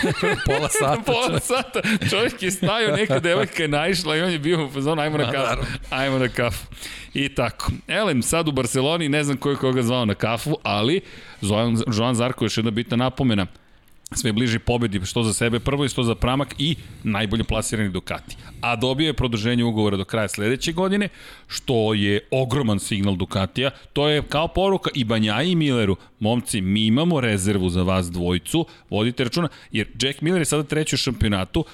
pola 0.47 0.69
sata. 0.69 1.03
Pola 1.07 1.41
sata. 1.41 1.81
Čovjek 2.11 2.43
je 2.43 2.51
stajao, 2.51 2.97
neka 2.97 3.19
devojka 3.19 3.63
je 3.63 3.69
naišla 3.69 4.17
i 4.17 4.21
on 4.21 4.31
je 4.31 4.39
bio 4.39 4.65
u 4.67 4.71
fazonu, 4.71 5.03
ajmo 5.03 5.19
na 5.19 5.33
kafu. 5.33 5.63
Ajmo 5.91 6.19
na 6.19 6.29
kafu. 6.29 6.67
I 7.15 7.35
tako. 7.35 7.73
Elem, 7.89 8.23
sad 8.23 8.49
u 8.49 8.53
Barceloni, 8.53 9.09
ne 9.09 9.25
znam 9.25 9.37
ko 9.37 9.51
je 9.51 9.57
koga 9.57 9.83
zvao 9.83 10.05
na 10.05 10.15
kafu, 10.15 10.57
ali 10.63 11.01
Zoran, 11.41 11.77
Joan 11.99 12.15
Zarko 12.15 12.45
je 12.45 12.47
još 12.47 12.57
jedna 12.57 12.71
bitna 12.71 12.97
napomena 12.97 13.47
sve 14.17 14.33
bliži 14.33 14.59
pobedi, 14.59 15.01
što 15.05 15.23
za 15.23 15.33
sebe 15.33 15.61
prvo 15.61 15.85
i 15.85 15.89
što 15.89 16.03
za 16.03 16.15
Pramak 16.15 16.55
i 16.59 16.77
najbolje 17.03 17.45
plasirani 17.45 17.91
Ducati. 17.91 18.37
A 18.61 18.77
dobio 18.77 19.07
je 19.07 19.13
produženje 19.13 19.65
ugovora 19.65 19.97
do 19.97 20.05
kraja 20.05 20.29
sledeće 20.29 20.73
godine, 20.73 21.09
što 21.47 21.95
je 21.95 22.21
ogroman 22.31 22.79
signal 22.81 23.17
Ducatija. 23.17 23.71
To 23.93 24.09
je 24.09 24.23
kao 24.23 24.49
poruka 24.49 24.91
i 24.95 25.05
Banjaji 25.05 25.51
i 25.51 25.57
Milleru. 25.57 25.97
Momci, 26.21 26.61
mi 26.61 26.87
imamo 26.87 27.21
rezervu 27.21 27.69
za 27.69 27.83
vas 27.83 28.11
dvojicu, 28.11 28.67
vodite 28.91 29.25
računa, 29.25 29.49
jer 29.73 29.89
Jack 30.03 30.21
Miller 30.21 30.41
je 30.41 30.45
sada 30.45 30.63
treći 30.63 30.95
u 30.95 30.99
šampionatu 30.99 31.65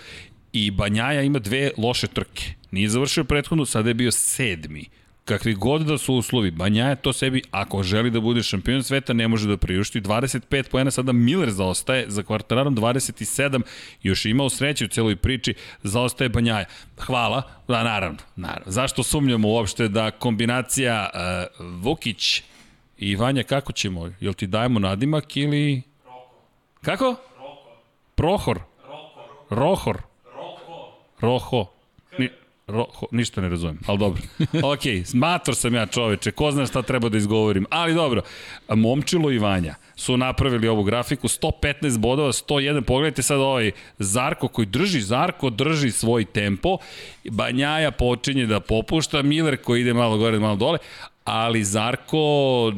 i 0.52 0.70
Banjaja 0.70 1.22
ima 1.22 1.38
dve 1.38 1.70
loše 1.78 2.06
trke. 2.06 2.52
Nije 2.70 2.88
završio 2.88 3.24
prethodnu, 3.24 3.64
sada 3.64 3.90
je 3.90 3.94
bio 3.94 4.12
sedmi 4.12 4.84
kakvi 5.28 5.54
god 5.54 5.82
da 5.82 5.98
su 5.98 6.14
uslovi, 6.14 6.50
Banja 6.50 6.88
je 6.88 6.96
to 6.96 7.12
sebi, 7.12 7.42
ako 7.50 7.82
želi 7.82 8.10
da 8.10 8.20
bude 8.20 8.42
šampion 8.42 8.82
sveta, 8.82 9.12
ne 9.12 9.28
može 9.28 9.48
da 9.48 9.56
priušti. 9.56 10.00
25 10.00 10.70
poena 10.70 10.90
sada 10.90 11.12
Miller 11.12 11.50
zaostaje, 11.50 12.04
za 12.08 12.22
kvartararom 12.22 12.76
27, 12.76 13.60
još 14.02 14.24
je 14.24 14.30
imao 14.30 14.50
sreće 14.50 14.84
u 14.84 14.88
celoj 14.88 15.16
priči, 15.16 15.54
zaostaje 15.82 16.28
Banjaja. 16.28 16.64
Hvala, 16.98 17.42
da 17.68 17.82
naravno, 17.82 18.18
naravno. 18.36 18.72
Zašto 18.72 19.02
sumnjamo 19.02 19.48
uopšte 19.48 19.88
da 19.88 20.10
kombinacija 20.10 21.10
uh, 21.14 21.66
Vukić 21.82 22.42
i 22.98 23.16
Vanja, 23.16 23.42
kako 23.42 23.72
ćemo? 23.72 24.10
Jel 24.20 24.32
ti 24.32 24.46
dajemo 24.46 24.78
nadimak 24.78 25.36
ili... 25.36 25.82
Kako? 26.82 27.04
Roko. 27.04 27.76
Prohor. 28.14 28.60
Roko. 28.84 29.20
Rohor. 29.50 30.02
Roko. 30.34 30.92
Roho. 31.20 31.77
Ni, 32.68 32.74
Roho, 32.74 33.06
ništa 33.10 33.40
ne 33.40 33.48
razumem, 33.48 33.78
ali 33.86 33.98
dobro. 33.98 34.22
Ok, 34.72 34.80
mator 35.14 35.54
sam 35.54 35.74
ja 35.74 35.86
čoveče, 35.86 36.30
ko 36.30 36.50
zna 36.50 36.66
šta 36.66 36.82
treba 36.82 37.08
da 37.08 37.18
izgovorim. 37.18 37.66
Ali 37.70 37.94
dobro, 37.94 38.22
Momčilo 38.68 39.30
i 39.30 39.38
Vanja 39.38 39.74
su 39.96 40.16
napravili 40.16 40.68
ovu 40.68 40.84
grafiku, 40.84 41.28
115 41.28 41.98
bodova, 41.98 42.32
101, 42.32 42.80
pogledajte 42.80 43.22
sad 43.22 43.40
ovaj 43.40 43.70
Zarko 43.98 44.48
koji 44.48 44.66
drži, 44.66 45.00
Zarko 45.00 45.50
drži 45.50 45.90
svoj 45.90 46.24
tempo, 46.24 46.78
Banjaja 47.30 47.90
počinje 47.90 48.46
da 48.46 48.60
popušta, 48.60 49.22
Miller 49.22 49.56
koji 49.56 49.80
ide 49.80 49.94
malo 49.94 50.18
gore, 50.18 50.38
malo 50.38 50.56
dole, 50.56 50.78
ali 51.24 51.64
Zarko 51.64 52.72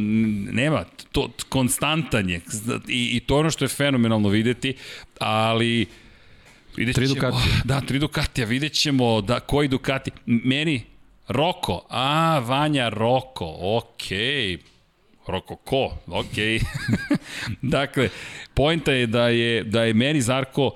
nema, 0.53 0.85
to 1.13 1.31
konstantan 1.49 2.31
je 2.31 2.41
i, 2.89 3.17
i 3.17 3.21
to 3.21 3.37
ono 3.37 3.51
što 3.51 3.65
je 3.65 3.69
fenomenalno 3.69 4.29
videti, 4.29 4.75
ali 5.19 5.87
Vidjet 6.77 6.95
Tri 6.95 7.09
Ducatija. 7.09 7.55
Da, 7.65 7.81
tri 7.81 7.99
Ducatija, 7.99 8.47
vidjet 8.47 8.73
ćemo 8.73 9.21
da, 9.21 9.41
koji 9.41 9.69
Ducati. 9.69 10.11
Meni, 10.27 10.83
Roko, 11.29 11.87
a, 11.89 12.39
Vanja 12.39 12.89
Roko, 12.89 13.57
okej. 13.61 14.57
Okay. 14.57 14.59
Roko 15.27 15.57
ko? 15.57 15.97
Okej. 16.07 16.59
Okay. 16.59 17.17
dakle, 17.77 18.09
poenta 18.55 18.93
je 18.93 19.07
da 19.07 19.29
je 19.29 19.65
da 19.65 19.85
je 19.85 19.95
meni 19.95 20.21
Zarko 20.21 20.71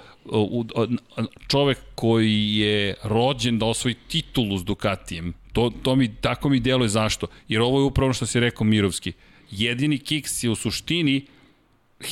čovek 1.48 1.78
koji 1.94 2.56
je 2.56 2.94
rođen 3.02 3.58
da 3.58 3.66
osvoji 3.66 3.94
titulu 4.08 4.58
s 4.58 4.64
Ducatijem. 4.64 5.34
To, 5.52 5.72
to 5.82 5.96
mi, 5.96 6.14
tako 6.14 6.48
mi 6.48 6.60
deluje 6.60 6.88
zašto. 6.88 7.26
Jer 7.48 7.62
ovo 7.62 7.80
je 7.80 7.84
upravo 7.84 8.12
što 8.12 8.26
si 8.26 8.40
rekao 8.40 8.64
Mirovski. 8.64 9.12
Jedini 9.50 9.98
kiks 9.98 10.44
je 10.44 10.50
u 10.50 10.54
suštini 10.54 11.26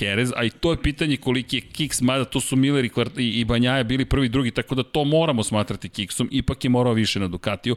Jerez, 0.01 0.33
a 0.37 0.45
i 0.45 0.51
to 0.51 0.71
je 0.71 0.83
pitanje 0.83 1.17
koliki 1.17 1.57
je 1.57 1.61
kiks, 1.61 2.01
mada 2.01 2.25
to 2.25 2.41
su 2.41 2.57
Miller 2.57 2.85
i, 2.85 2.89
Kvart, 2.89 3.19
i, 3.19 3.41
i 3.41 3.45
Banjaja 3.45 3.85
bili 3.85 4.05
prvi 4.05 4.29
drugi, 4.29 4.51
tako 4.51 4.75
da 4.75 4.83
to 4.83 5.05
moramo 5.05 5.43
smatrati 5.43 5.89
kiksom, 5.89 6.29
ipak 6.31 6.65
je 6.65 6.71
morao 6.71 6.93
više 6.93 7.21
na 7.21 7.29
Ducatiju, 7.29 7.77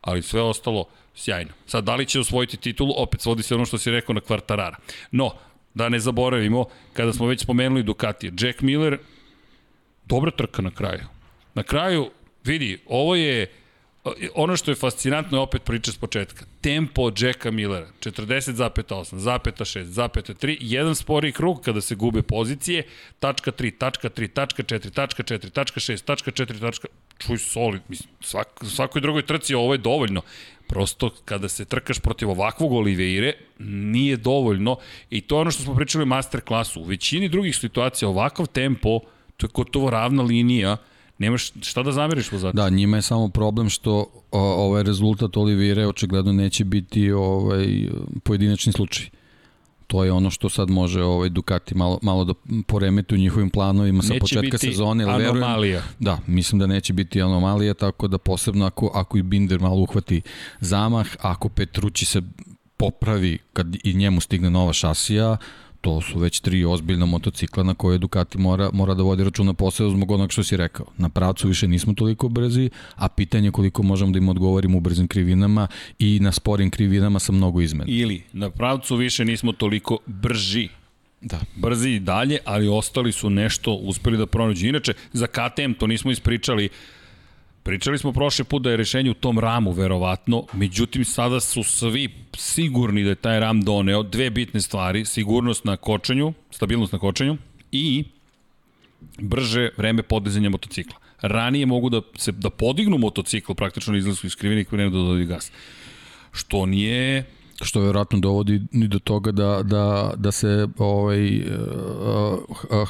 ali 0.00 0.22
sve 0.22 0.42
ostalo 0.42 0.84
sjajno. 1.14 1.50
Sad, 1.66 1.84
da 1.84 1.94
li 1.96 2.06
će 2.06 2.20
osvojiti 2.20 2.56
titulu, 2.56 2.94
opet 2.96 3.20
svodi 3.20 3.42
se 3.42 3.54
ono 3.54 3.64
što 3.64 3.78
si 3.78 3.90
rekao 3.90 4.14
na 4.14 4.20
Kvartarara. 4.20 4.76
No, 5.10 5.30
da 5.74 5.88
ne 5.88 5.98
zaboravimo, 5.98 6.64
kada 6.92 7.12
smo 7.12 7.26
već 7.26 7.42
spomenuli 7.42 7.82
Ducatije, 7.82 8.32
Jack 8.40 8.60
Miller, 8.60 8.98
dobra 10.06 10.30
trka 10.30 10.62
na 10.62 10.70
kraju. 10.70 11.04
Na 11.54 11.62
kraju, 11.62 12.10
vidi, 12.44 12.78
ovo 12.86 13.16
je 13.16 13.46
ono 14.34 14.56
što 14.56 14.70
je 14.70 14.74
fascinantno 14.74 15.38
je 15.38 15.42
opet 15.42 15.64
priča 15.64 15.92
s 15.92 15.96
početka. 15.96 16.44
Tempo 16.60 17.10
Jacka 17.18 17.50
Millera, 17.50 17.86
40,8, 18.00 19.16
zapeta 19.16 19.64
6, 19.64 19.82
zapeta 19.82 20.34
3, 20.34 20.56
jedan 20.60 20.94
spori 20.94 21.32
krug 21.32 21.60
kada 21.64 21.80
se 21.80 21.94
gube 21.94 22.22
pozicije, 22.22 22.86
tačka 23.18 23.52
3, 23.52 23.78
tačka 23.78 24.08
3, 24.08 24.28
tačka 24.28 24.62
4, 24.62 24.90
tačka 24.90 25.22
4, 25.22 25.50
tačka 25.50 25.80
6, 25.80 26.04
tačka 26.04 26.30
4, 26.30 26.60
tačka... 26.60 26.88
Čuj, 27.18 27.38
soli, 27.38 27.80
mislim, 27.88 28.08
svak, 28.20 28.48
svakoj 28.64 29.00
drugoj 29.00 29.26
trci 29.26 29.54
ovo 29.54 29.74
je 29.74 29.78
dovoljno. 29.78 30.22
Prosto 30.66 31.10
kada 31.24 31.48
se 31.48 31.64
trkaš 31.64 31.98
protiv 31.98 32.30
ovakvog 32.30 32.72
Oliveire, 32.72 33.32
nije 33.58 34.16
dovoljno 34.16 34.76
i 35.10 35.20
to 35.20 35.36
je 35.36 35.40
ono 35.40 35.50
što 35.50 35.62
smo 35.62 35.74
pričali 35.74 36.02
u 36.02 36.06
master 36.06 36.40
klasu. 36.40 36.80
U 36.80 36.84
većini 36.84 37.28
drugih 37.28 37.56
situacija 37.56 38.08
ovakav 38.08 38.46
tempo, 38.46 39.00
to 39.36 39.46
je 39.46 39.50
gotovo 39.54 39.90
ravna 39.90 40.22
linija, 40.22 40.76
nemaš 41.20 41.52
šta 41.62 41.82
da 41.82 41.92
zameriš 41.92 42.32
vozaču. 42.32 42.56
Da, 42.56 42.68
njima 42.70 42.96
je 42.96 43.02
samo 43.02 43.28
problem 43.28 43.68
što 43.68 43.92
o, 44.32 44.40
ovaj 44.40 44.82
rezultat 44.82 45.36
Olivire 45.36 45.86
očigledno 45.86 46.32
neće 46.32 46.64
biti 46.64 47.12
ovaj 47.12 47.66
pojedinačni 48.22 48.72
slučaj. 48.72 49.06
To 49.86 50.04
je 50.04 50.12
ono 50.12 50.30
što 50.30 50.48
sad 50.48 50.70
može 50.70 51.02
ovaj 51.02 51.28
Ducati 51.28 51.74
malo, 51.74 51.98
malo 52.02 52.24
da 52.24 52.34
poremeti 52.66 53.14
u 53.14 53.18
njihovim 53.18 53.50
planovima 53.50 54.02
sa 54.02 54.08
Neće 54.08 54.20
početka 54.20 54.40
biti 54.42 54.58
sezone. 54.58 55.04
ali 55.04 55.24
verujem- 55.24 55.42
anomalija. 55.44 55.82
Da, 55.98 56.18
mislim 56.26 56.58
da 56.58 56.66
neće 56.66 56.92
biti 56.92 57.22
anomalija, 57.22 57.74
tako 57.74 58.08
da 58.08 58.18
posebno 58.18 58.66
ako, 58.66 58.90
ako 58.94 59.18
i 59.18 59.22
Binder 59.22 59.60
malo 59.60 59.76
uhvati 59.76 60.22
zamah, 60.60 61.06
ako 61.20 61.48
Petrući 61.48 62.04
se 62.06 62.22
popravi 62.76 63.38
kad 63.52 63.76
i 63.84 63.94
njemu 63.94 64.20
stigne 64.20 64.50
nova 64.50 64.72
šasija, 64.72 65.36
to 65.80 66.00
su 66.00 66.18
već 66.18 66.40
tri 66.40 66.64
ozbiljna 66.64 67.06
motocikla 67.06 67.62
na 67.62 67.74
koje 67.74 67.98
Ducati 67.98 68.38
mora, 68.38 68.70
mora 68.72 68.94
da 68.94 69.02
vodi 69.02 69.24
računa 69.24 69.54
posebno 69.54 69.90
zbog 69.90 70.10
onog 70.10 70.32
što 70.32 70.42
si 70.42 70.56
rekao. 70.56 70.86
Na 70.98 71.08
pravcu 71.08 71.48
više 71.48 71.68
nismo 71.68 71.94
toliko 71.94 72.28
brzi, 72.28 72.70
a 72.94 73.08
pitanje 73.08 73.48
je 73.48 73.52
koliko 73.52 73.82
možemo 73.82 74.12
da 74.12 74.18
im 74.18 74.28
odgovorimo 74.28 74.78
u 74.78 74.80
brzim 74.80 75.08
krivinama 75.08 75.68
i 75.98 76.18
na 76.20 76.32
sporim 76.32 76.70
krivinama 76.70 77.18
sa 77.18 77.32
mnogo 77.32 77.60
izmena. 77.60 77.84
Ili 77.88 78.22
na 78.32 78.50
pravcu 78.50 78.96
više 78.96 79.24
nismo 79.24 79.52
toliko 79.52 79.98
brži. 80.06 80.68
Da. 81.20 81.40
Brzi 81.56 81.90
i 81.90 82.00
dalje, 82.00 82.38
ali 82.44 82.68
ostali 82.68 83.12
su 83.12 83.30
nešto 83.30 83.72
uspeli 83.74 84.18
da 84.18 84.26
pronađu. 84.26 84.66
Inače, 84.66 84.92
za 85.12 85.26
KTM 85.26 85.72
to 85.78 85.86
nismo 85.86 86.10
ispričali, 86.10 86.68
Pričali 87.62 87.98
smo 87.98 88.12
prošle 88.12 88.44
put 88.44 88.62
da 88.62 88.70
je 88.70 88.76
rešenje 88.76 89.10
u 89.10 89.14
tom 89.14 89.38
ramu, 89.38 89.72
verovatno, 89.72 90.44
međutim 90.52 91.04
sada 91.04 91.40
su 91.40 91.62
svi 91.62 92.08
sigurni 92.36 93.02
da 93.04 93.08
je 93.08 93.14
taj 93.14 93.40
ram 93.40 93.60
doneo 93.62 94.02
dve 94.02 94.30
bitne 94.30 94.60
stvari, 94.60 95.04
sigurnost 95.04 95.64
na 95.64 95.76
kočenju, 95.76 96.32
stabilnost 96.50 96.92
na 96.92 96.98
kočenju 96.98 97.36
i 97.72 98.04
brže 99.18 99.70
vreme 99.76 100.02
podizanja 100.02 100.50
motocikla. 100.50 100.98
Ranije 101.20 101.66
mogu 101.66 101.90
da 101.90 102.00
se 102.16 102.32
da 102.32 102.50
podignu 102.50 102.98
motocikl 102.98 103.52
praktično 103.52 103.92
na 103.92 103.98
izlasku 103.98 104.26
iz 104.26 104.36
koji 104.36 104.64
ne 104.72 104.84
da 104.84 104.90
dodaju 104.90 105.26
gas. 105.26 105.52
Što 106.32 106.66
nije 106.66 107.24
Što 107.62 107.80
verovatno 107.80 108.18
dovodi 108.18 108.62
ni 108.72 108.88
do 108.88 108.98
toga 108.98 109.32
da, 109.32 109.62
da, 109.62 110.12
da 110.16 110.32
se 110.32 110.68
ovaj, 110.78 111.36
eh, 111.36 111.42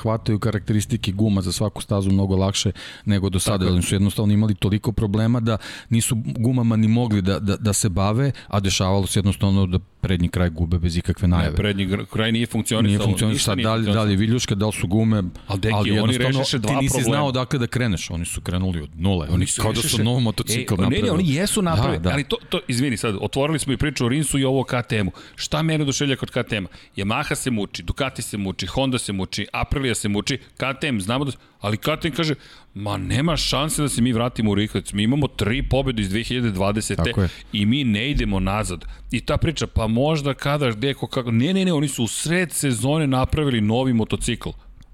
hvataju 0.02 0.38
karakteristike 0.38 1.12
guma 1.12 1.40
za 1.40 1.52
svaku 1.52 1.82
stazu 1.82 2.10
mnogo 2.10 2.36
lakše 2.36 2.72
nego 3.04 3.28
do 3.28 3.40
sada. 3.40 3.66
Oni 3.66 3.82
su 3.82 3.94
jednostavno 3.94 4.32
imali 4.32 4.54
toliko 4.54 4.92
problema 4.92 5.40
da 5.40 5.56
nisu 5.88 6.16
gumama 6.38 6.76
ni 6.76 6.88
mogli 6.88 7.22
da, 7.22 7.38
da, 7.38 7.56
da 7.56 7.72
se 7.72 7.88
bave, 7.88 8.32
a 8.48 8.60
dešavalo 8.60 9.06
se 9.06 9.18
jednostavno 9.18 9.66
da 9.66 9.78
prednji 10.00 10.28
kraj 10.28 10.50
gube 10.50 10.78
bez 10.78 10.96
ikakve 10.96 11.28
najave. 11.28 11.50
Ne, 11.50 11.56
prednji 11.56 11.88
kraj 12.12 12.32
nije 12.32 12.46
funkcionisao. 12.46 13.06
Nije 13.06 13.06
funkcionisao, 13.06 13.54
da 13.54 13.74
li, 13.74 13.92
da 13.92 14.02
li 14.02 14.16
viljuška, 14.16 14.54
da 14.54 14.66
li 14.66 14.72
su 14.72 14.86
gume, 14.86 15.22
ali, 15.46 15.60
deki, 15.60 15.74
ali 15.74 15.98
oni 15.98 16.18
rešiše 16.18 16.58
dva 16.58 16.70
ti 16.70 16.76
nisi 16.76 16.94
problema. 16.94 17.16
znao 17.16 17.32
dakle 17.32 17.58
da 17.58 17.66
kreneš, 17.66 18.10
oni 18.10 18.24
su 18.24 18.40
krenuli 18.40 18.80
od 18.80 18.90
nule, 18.96 19.28
oni, 19.30 19.46
su 19.46 19.62
kao 19.62 19.72
da 19.72 19.82
su 19.82 20.04
nov 20.04 20.20
motocikl 20.20 20.74
e, 20.74 20.76
napravili. 20.76 21.02
Ne, 21.02 21.06
ne, 21.06 21.12
oni 21.12 21.34
jesu 21.34 21.62
napravili, 21.62 21.98
Da, 21.98 22.02
da. 22.02 22.10
ali 22.10 22.24
to, 22.24 22.36
to, 22.48 22.60
izvini 22.68 22.96
sad, 22.96 23.16
otvorili 23.20 23.58
smo 23.58 23.72
i 23.72 23.76
priču 23.76 24.04
o 24.04 24.08
Rinsu 24.08 24.38
i 24.38 24.44
ovo 24.44 24.59
KTM-u. 24.64 25.12
Šta 25.36 25.62
mene 25.62 25.82
oduševlja 25.82 26.16
kod 26.16 26.30
KTM-a? 26.30 26.68
Yamaha 26.96 27.34
se 27.34 27.50
muči, 27.50 27.82
Ducati 27.82 28.22
se 28.22 28.36
muči, 28.36 28.66
Honda 28.66 28.98
se 28.98 29.12
muči, 29.12 29.46
Aprilia 29.52 29.94
se 29.94 30.08
muči, 30.08 30.38
KTM, 30.56 30.98
znamo 30.98 31.24
da... 31.24 31.32
Ali 31.60 31.76
KTM 31.76 32.10
kaže, 32.16 32.34
ma 32.74 32.96
nema 32.96 33.36
šanse 33.36 33.82
da 33.82 33.88
se 33.88 34.02
mi 34.02 34.12
vratimo 34.12 34.50
u 34.50 34.54
Rikavac. 34.54 34.92
Mi 34.92 35.02
imamo 35.02 35.28
tri 35.28 35.62
pobjede 35.62 36.02
iz 36.02 36.10
2020. 36.10 36.96
Tako 36.96 37.22
je. 37.22 37.28
i 37.52 37.66
mi 37.66 37.84
ne 37.84 38.10
idemo 38.10 38.40
nazad. 38.40 38.84
I 39.10 39.20
ta 39.20 39.36
priča, 39.36 39.66
pa 39.66 39.86
možda 39.86 40.34
kada, 40.34 40.70
deko, 40.70 41.06
kako... 41.06 41.30
Ne, 41.30 41.54
ne, 41.54 41.64
ne, 41.64 41.72
oni 41.72 41.88
su 41.88 42.04
u 42.04 42.08
sred 42.08 42.52
sezone 42.52 43.06
napravili 43.06 43.60
novi 43.60 43.92
motocikl. 43.92 44.48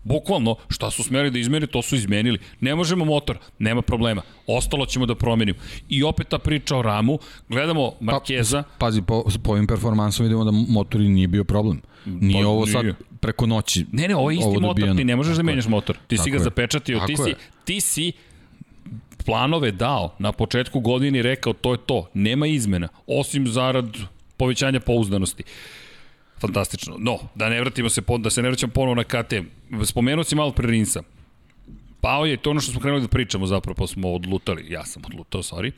Bukvalno, 0.07 0.57
šta 0.68 0.90
su 0.90 1.02
smeli 1.02 1.30
da 1.30 1.38
izmene, 1.38 1.66
to 1.66 1.82
su 1.82 1.96
izmenili. 1.96 2.38
Ne 2.61 2.74
možemo 2.74 3.04
motor, 3.04 3.38
nema 3.59 3.82
problema. 3.82 4.22
Ostalo 4.46 4.86
ćemo 4.86 5.07
da 5.07 5.14
promenimo. 5.14 5.59
I 5.88 6.02
opet 6.02 6.28
ta 6.28 6.38
priča 6.38 6.76
o 6.76 6.82
ramu, 6.82 7.18
gledamo 7.48 7.92
Markeza, 8.00 8.62
Pa, 8.62 8.68
pazi, 8.78 9.02
po, 9.02 9.24
po 9.42 9.52
ovim 9.52 9.66
performansom 9.66 10.24
vidimo 10.24 10.44
da 10.44 10.50
motor 10.50 11.00
i 11.00 11.09
nije 11.09 11.28
bio 11.28 11.44
problem. 11.44 11.80
Nije 12.04 12.42
Pa 12.44 12.48
ovo 12.48 12.66
sad 12.66 12.84
nije. 12.84 12.94
preko 13.20 13.46
noći. 13.46 13.86
Ne, 13.92 14.09
ne, 14.09 14.16
ovo 14.16 14.30
je 14.30 14.36
isti 14.36 14.46
motor, 14.48 14.62
dobijeno. 14.62 14.94
ti 14.94 15.04
ne 15.04 15.16
možeš 15.16 15.30
da 15.30 15.36
Tako 15.36 15.40
je. 15.40 15.46
menjaš 15.46 15.66
motor. 15.66 15.96
Ti 16.07 16.16
si 16.16 16.18
Tako 16.18 16.30
ga 16.30 16.36
je. 16.36 16.40
zapečatio, 16.40 17.00
ti 17.00 17.12
Tako 17.12 17.24
si, 17.24 17.30
je. 17.30 17.36
ti 17.64 17.80
si 17.80 18.12
planove 19.24 19.72
dao 19.72 20.14
na 20.18 20.32
početku 20.32 20.80
godine 20.80 21.18
i 21.18 21.22
rekao 21.22 21.52
to 21.52 21.72
je 21.72 21.78
to, 21.78 22.07
nema 22.14 22.46
izmena, 22.46 22.88
osim 23.07 23.48
zarad 23.48 23.86
povećanja 24.36 24.80
pouzdanosti. 24.80 25.42
Fantastično. 26.41 26.97
No, 26.99 27.18
da 27.34 27.49
ne 27.49 27.61
vratimo 27.61 27.89
se, 27.89 28.03
da 28.18 28.30
se 28.30 28.43
ne 28.43 28.49
vraćam 28.49 28.70
ponovo 28.70 28.95
na 28.95 29.05
KTM. 29.05 29.47
Spomenuo 29.84 30.24
si 30.24 30.34
malo 30.34 30.53
pre 30.53 30.66
Rinsa. 30.66 31.03
Pao 32.01 32.26
je 32.26 32.37
to 32.37 32.51
ono 32.51 32.61
što 32.61 32.72
smo 32.72 32.80
krenuli 32.80 33.03
da 33.03 33.09
pričamo 33.09 33.47
zapravo, 33.47 33.74
pa 33.74 33.87
smo 33.87 34.12
odlutali. 34.12 34.66
Ja 34.68 34.84
sam 34.84 35.03
odlutao, 35.07 35.43
sorry. 35.43 35.72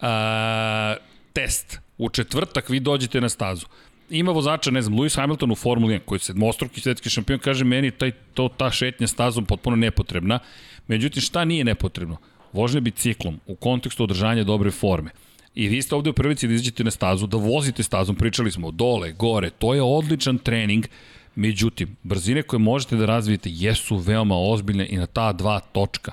A, 0.00 0.94
test. 1.32 1.80
U 1.98 2.08
četvrtak 2.08 2.68
vi 2.68 2.80
dođete 2.80 3.20
na 3.20 3.28
stazu. 3.28 3.66
Ima 4.10 4.32
vozača, 4.32 4.70
ne 4.70 4.82
znam, 4.82 4.98
Lewis 4.98 5.16
Hamilton 5.16 5.50
u 5.50 5.54
Formuli 5.54 5.94
1, 5.94 6.00
koji 6.04 6.16
je 6.16 6.20
sedmostruki 6.20 6.80
svetski 6.80 7.10
šampion, 7.10 7.38
kaže 7.38 7.64
meni 7.64 7.90
taj, 7.90 8.10
to, 8.34 8.48
ta 8.48 8.70
šetnja 8.70 9.06
stazom 9.06 9.44
potpuno 9.44 9.76
nepotrebna. 9.76 10.38
Međutim, 10.86 11.22
šta 11.22 11.44
nije 11.44 11.64
nepotrebno? 11.64 12.16
Vožnje 12.52 12.80
biciklom 12.80 13.40
u 13.46 13.54
kontekstu 13.54 14.04
održanja 14.04 14.44
dobre 14.44 14.70
forme. 14.70 15.10
I 15.58 15.68
vi 15.68 15.82
ste 15.82 15.94
ovde 15.94 16.10
u 16.10 16.12
prvici 16.12 16.46
da 16.48 16.54
izađete 16.54 16.84
na 16.84 16.90
stazu, 16.90 17.26
da 17.26 17.36
vozite 17.36 17.82
stazom, 17.82 18.16
pričali 18.16 18.50
smo 18.50 18.70
dole, 18.70 19.12
gore, 19.12 19.50
to 19.50 19.74
je 19.74 19.82
odličan 19.82 20.38
trening, 20.38 20.86
međutim, 21.34 21.96
brzine 22.02 22.42
koje 22.42 22.60
možete 22.60 22.96
da 22.96 23.06
razvijete 23.06 23.50
jesu 23.52 23.96
veoma 23.96 24.36
ozbiljne 24.38 24.86
i 24.90 24.96
na 24.96 25.06
ta 25.06 25.32
dva 25.32 25.60
točka. 25.60 26.12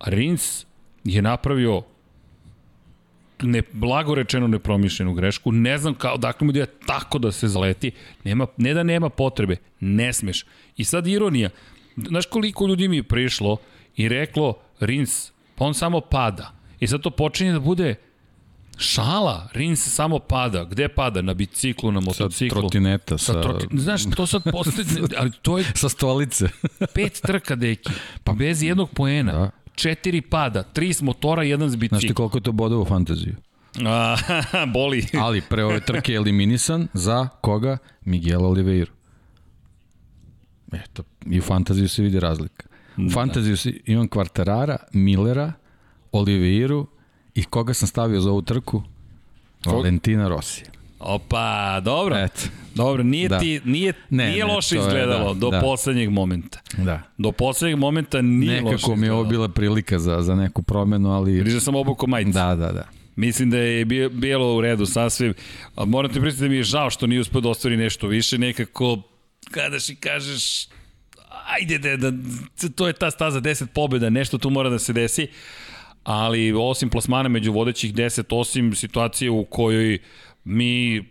Rins 0.00 0.64
je 1.04 1.22
napravio 1.22 1.82
ne, 3.42 3.62
blago 3.72 4.14
rečeno 4.14 4.46
nepromišljenu 4.46 5.14
grešku, 5.14 5.52
ne 5.52 5.78
znam 5.78 5.94
kao, 5.94 6.16
dakle 6.16 6.46
mu 6.46 6.52
da 6.52 6.60
je 6.60 6.72
tako 6.86 7.18
da 7.18 7.32
se 7.32 7.48
zaleti, 7.48 7.90
nema, 8.24 8.46
ne 8.56 8.74
da 8.74 8.82
nema 8.82 9.08
potrebe, 9.08 9.56
ne 9.80 10.12
smeš. 10.12 10.44
I 10.76 10.84
sad 10.84 11.06
ironija, 11.06 11.50
znaš 11.96 12.26
koliko 12.26 12.66
ljudi 12.66 12.88
mi 12.88 12.96
je 12.96 13.02
prišlo 13.02 13.56
i 13.96 14.08
reklo, 14.08 14.54
Rins, 14.80 15.32
pa 15.54 15.64
on 15.64 15.74
samo 15.74 16.00
pada. 16.00 16.52
I 16.80 16.86
sad 16.86 17.00
to 17.00 17.10
počinje 17.10 17.52
da 17.52 17.60
bude 17.60 18.07
šala, 18.78 19.48
Rins 19.52 19.94
samo 19.94 20.18
pada. 20.18 20.64
Gde 20.64 20.88
pada? 20.88 21.22
Na 21.22 21.34
biciklu, 21.34 21.90
na 21.92 22.00
Sa 22.00 22.04
motociklu. 22.06 22.60
trotineta, 22.60 23.18
Sa 23.18 23.32
sa, 23.32 23.42
troti... 23.42 23.66
Znaš, 23.72 24.04
to 24.16 24.26
sad 24.26 24.42
postoje, 24.44 24.86
ali 25.18 25.30
to 25.42 25.58
je 25.58 25.64
sa 25.74 25.88
stolice. 25.88 26.48
pet 26.94 27.20
trka, 27.22 27.56
deki, 27.56 27.90
pa 28.24 28.32
bez 28.32 28.62
jednog 28.62 28.90
poena. 28.90 29.32
Da. 29.32 29.50
Četiri 29.74 30.20
pada, 30.20 30.62
tri 30.62 30.92
s 30.92 31.02
motora, 31.02 31.42
jedan 31.42 31.68
s 31.68 31.72
Znaš 31.72 31.80
ti 31.80 31.88
bicikla. 31.90 32.14
koliko 32.14 32.38
je 32.38 32.42
to 32.42 32.52
bodova 32.52 32.82
u 32.82 32.86
fantaziju? 32.86 33.36
A, 33.86 34.16
boli. 34.74 35.06
Ali 35.14 35.40
pre 35.40 35.64
ove 35.64 35.80
trke 35.80 36.12
je 36.12 36.16
eliminisan 36.16 36.88
za 36.92 37.28
koga? 37.40 37.78
Miguel 38.04 38.46
Oliveira. 38.46 38.92
Eto, 40.72 41.02
i 41.26 41.38
u 41.38 41.42
fantaziju 41.42 41.88
se 41.88 42.02
vidi 42.02 42.20
razlika. 42.20 42.66
U 42.98 43.10
fantaziju 43.10 43.56
si, 43.56 43.82
imam 43.86 44.08
Kvartarara, 44.08 44.76
Millera, 44.92 45.52
Oliveiru 46.12 46.86
i 47.38 47.44
koga 47.44 47.74
sam 47.74 47.88
stavio 47.88 48.20
za 48.20 48.30
ovu 48.30 48.42
trku? 48.42 48.82
Valentina 49.64 50.28
Rossi. 50.28 50.62
Opa, 51.00 51.80
dobro. 51.80 52.16
Eto. 52.16 52.40
Dobro, 52.74 53.02
nije 53.02 53.28
Da. 53.28 53.38
ti 53.38 53.60
nije 53.64 53.92
Ne, 54.10 54.26
nije 54.26 54.44
ne, 54.44 54.52
loše 54.54 54.68
to 54.68 54.74
je, 54.74 54.80
izgledalo 54.80 55.34
da, 55.34 55.40
do 55.40 55.50
da. 55.50 55.60
poslednjeg 55.60 56.10
momenta. 56.10 56.58
Da. 56.76 57.02
Do 57.18 57.32
poslednjeg 57.32 57.78
momenta 57.78 58.22
nije 58.22 58.60
loše 58.60 58.72
Nekako 58.72 58.96
mi 58.96 59.06
je 59.06 59.12
ovo 59.12 59.22
izgledalo. 59.22 59.28
bila 59.40 59.48
prilika 59.48 59.98
za, 59.98 60.22
za 60.22 60.34
neku 60.34 60.62
promenu, 60.62 61.10
ali... 61.10 61.32
Vidiš 61.32 61.54
da 61.54 61.60
sam 61.60 61.74
obuko 61.74 62.06
majicu. 62.06 62.30
Da, 62.30 62.54
da, 62.56 62.72
da. 62.72 62.84
Mislim 63.16 63.50
da 63.50 63.58
je 63.58 63.84
bi- 63.84 64.08
bilo 64.08 64.56
u 64.56 64.60
redu 64.60 64.86
sasvim. 64.86 65.34
A 65.76 65.84
moram 65.84 66.12
ti 66.12 66.20
priznati 66.20 66.42
da 66.42 66.48
mi 66.48 66.56
je 66.56 66.62
žao 66.62 66.90
što 66.90 67.06
nije 67.06 67.20
uspio 67.20 67.40
da 67.40 67.48
ostvari 67.48 67.76
nešto 67.76 68.06
više. 68.06 68.38
Nekako, 68.38 69.02
kadaš 69.50 69.88
i 69.88 69.96
kažeš, 69.96 70.66
ajde 71.48 71.78
da, 71.78 71.96
da, 71.96 72.12
to 72.70 72.86
je 72.86 72.92
ta 72.92 73.10
staza 73.10 73.40
10 73.40 73.66
pobjeda, 73.66 74.10
nešto 74.10 74.38
tu 74.38 74.50
mora 74.50 74.70
da 74.70 74.78
se 74.78 74.92
desi. 74.92 75.26
Ali 76.08 76.52
osim 76.52 76.90
plasmana 76.90 77.28
među 77.28 77.52
vodećih 77.52 77.94
10, 77.94 78.24
osim 78.30 78.74
situacije 78.74 79.30
u 79.30 79.44
kojoj 79.44 79.98
mi 80.44 81.04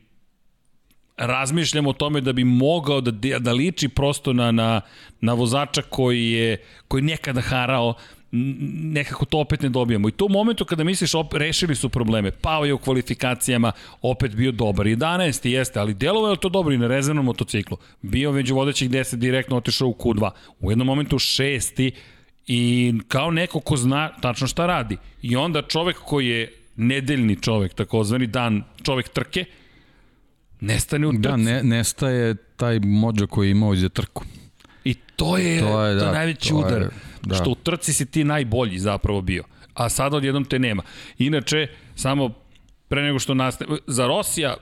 razmišljamo 1.18 1.90
o 1.90 1.94
tome 1.94 2.22
da 2.22 2.34
bi 2.34 2.44
mogao 2.44 3.02
da, 3.02 3.40
da 3.40 3.54
liči 3.54 3.90
prosto 3.90 4.34
na, 4.34 4.52
na, 4.52 4.82
na 5.22 5.34
vozača 5.34 5.82
koji 5.82 6.32
je 6.32 6.58
koji 6.88 7.04
nekada 7.04 7.42
harao 7.42 7.94
nekako 8.32 9.26
to 9.26 9.40
opet 9.40 9.62
ne 9.62 9.70
dobijamo. 9.70 10.10
I 10.10 10.12
to 10.12 10.26
u 10.26 10.30
momentu 10.30 10.66
kada 10.66 10.84
misliš 10.84 11.16
op, 11.16 11.34
rešili 11.34 11.76
su 11.76 11.90
probleme, 11.90 12.32
pao 12.32 12.66
je 12.66 12.74
u 12.74 12.78
kvalifikacijama, 12.78 13.72
opet 14.02 14.36
bio 14.36 14.52
dobar. 14.52 14.86
11. 14.86 15.48
jeste, 15.48 15.80
ali 15.80 15.94
delovalo 15.94 16.34
je 16.34 16.40
to 16.40 16.50
dobro 16.50 16.74
i 16.74 16.78
na 16.78 16.88
rezervnom 16.88 17.26
motociklu. 17.26 17.78
Bio 18.02 18.32
među 18.32 18.56
vodećih 18.56 18.90
10 18.90 19.16
direktno 19.16 19.58
otišao 19.58 19.88
u 19.88 19.94
Q2. 19.94 20.30
U 20.60 20.72
jednom 20.72 20.88
momentu 20.88 21.20
šesti 21.20 21.92
i 22.48 22.94
kao 23.08 23.32
neko 23.32 23.60
ko 23.60 23.78
zna 23.78 24.10
tačno 24.22 24.48
šta 24.48 24.66
radi. 24.66 24.98
I 25.22 25.36
onda 25.36 25.62
čovek 25.62 25.98
koji 25.98 26.28
je 26.28 26.54
nedeljni 26.76 27.36
čovek, 27.36 27.74
takozvani 27.74 28.28
dan 28.28 28.64
čovek 28.84 29.10
trke, 29.10 29.46
nestane 30.60 31.08
u 31.08 31.12
trci. 31.12 31.22
Da, 31.22 31.36
ne, 31.38 31.64
nestaje 31.64 32.36
taj 32.36 32.80
mođa 32.80 33.26
koji 33.28 33.48
je 33.48 33.52
imao 33.52 33.76
za 33.76 33.90
trku. 33.90 34.24
I 34.84 34.94
to 34.94 35.38
je, 35.38 35.60
To 35.60 35.84
je, 35.84 35.90
je, 35.90 35.96
da, 35.96 36.06
to 36.06 36.12
najveći 36.12 36.50
to 36.50 36.60
je, 36.60 36.66
udar. 36.66 36.80
da. 36.80 36.90
Da. 37.22 37.36
Što 37.36 37.50
u 37.50 37.56
trci 37.56 37.94
si 37.94 38.06
ti 38.06 38.24
najbolji 38.24 38.80
zapravo 38.80 39.22
bio. 39.22 39.44
A 39.74 39.90
sada 39.90 40.18
odjednom 40.18 40.46
te 40.46 40.60
nema. 40.60 40.84
Inače, 41.18 41.68
samo 41.96 42.30
pre 42.88 43.02
nego 43.02 43.20
što 43.20 43.34
nastane, 43.34 43.78
za 43.88 44.08
Rosija 44.08 44.56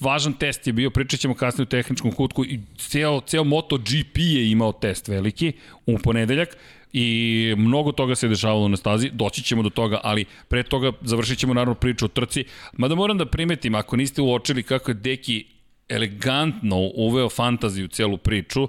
važan 0.00 0.32
test 0.32 0.66
je 0.66 0.72
bio, 0.72 0.90
pričat 0.90 1.20
ćemo 1.20 1.34
kasnije 1.34 1.62
u 1.62 1.66
tehničkom 1.66 2.12
kutku, 2.12 2.44
i 2.44 2.60
ceo, 2.78 3.20
ceo 3.20 3.44
MotoGP 3.44 4.16
je 4.16 4.50
imao 4.50 4.72
test 4.72 5.08
veliki 5.08 5.52
u 5.86 5.98
ponedeljak 5.98 6.56
i 6.92 7.54
mnogo 7.58 7.92
toga 7.92 8.14
se 8.14 8.28
dešavalo 8.28 8.68
na 8.68 8.76
stazi, 8.76 9.10
doći 9.12 9.42
ćemo 9.42 9.62
do 9.62 9.70
toga, 9.70 10.00
ali 10.02 10.24
pre 10.48 10.62
toga 10.62 10.92
završit 11.00 11.38
ćemo 11.38 11.54
naravno 11.54 11.74
priču 11.74 12.04
o 12.04 12.08
trci. 12.08 12.44
Mada 12.72 12.94
moram 12.94 13.18
da 13.18 13.26
primetim, 13.26 13.74
ako 13.74 13.96
niste 13.96 14.22
uočili 14.22 14.62
kako 14.62 14.90
je 14.90 14.94
Deki 14.94 15.46
elegantno 15.88 16.76
uveo 16.94 17.28
fantaziju 17.28 17.84
u 17.84 17.88
celu 17.88 18.18
priču 18.18 18.68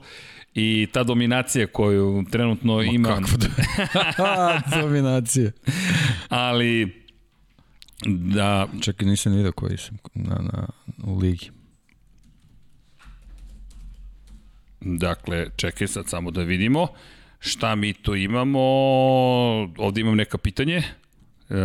i 0.53 0.87
ta 0.91 1.03
dominacija 1.03 1.67
koju 1.67 2.25
trenutno 2.31 2.75
Ma 2.75 2.83
ima, 2.83 3.07
Kako 3.07 3.37
da? 3.37 4.61
Dominacije. 4.81 5.51
ali 6.29 7.01
da 8.05 8.67
Čekaj, 8.81 9.07
nisam 9.07 9.33
vidio 9.33 9.51
koji 9.51 9.77
sam 9.77 9.97
na, 10.13 10.35
na, 10.35 10.67
u 11.03 11.17
ligi. 11.17 11.49
Dakle, 14.81 15.47
čekaj 15.55 15.87
sad 15.87 16.09
samo 16.09 16.31
da 16.31 16.41
vidimo 16.41 16.87
šta 17.41 17.75
mi 17.75 17.93
to 17.93 18.15
imamo. 18.15 18.59
Ovde 19.77 20.01
imam 20.01 20.15
neka 20.15 20.37
pitanje. 20.37 20.83
E, 21.49 21.55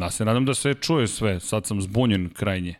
ja 0.00 0.10
se 0.10 0.24
nadam 0.24 0.44
da 0.44 0.54
se 0.54 0.74
čuje 0.74 1.08
sve. 1.08 1.40
Sad 1.40 1.66
sam 1.66 1.82
zbunjen 1.82 2.28
krajnje. 2.28 2.74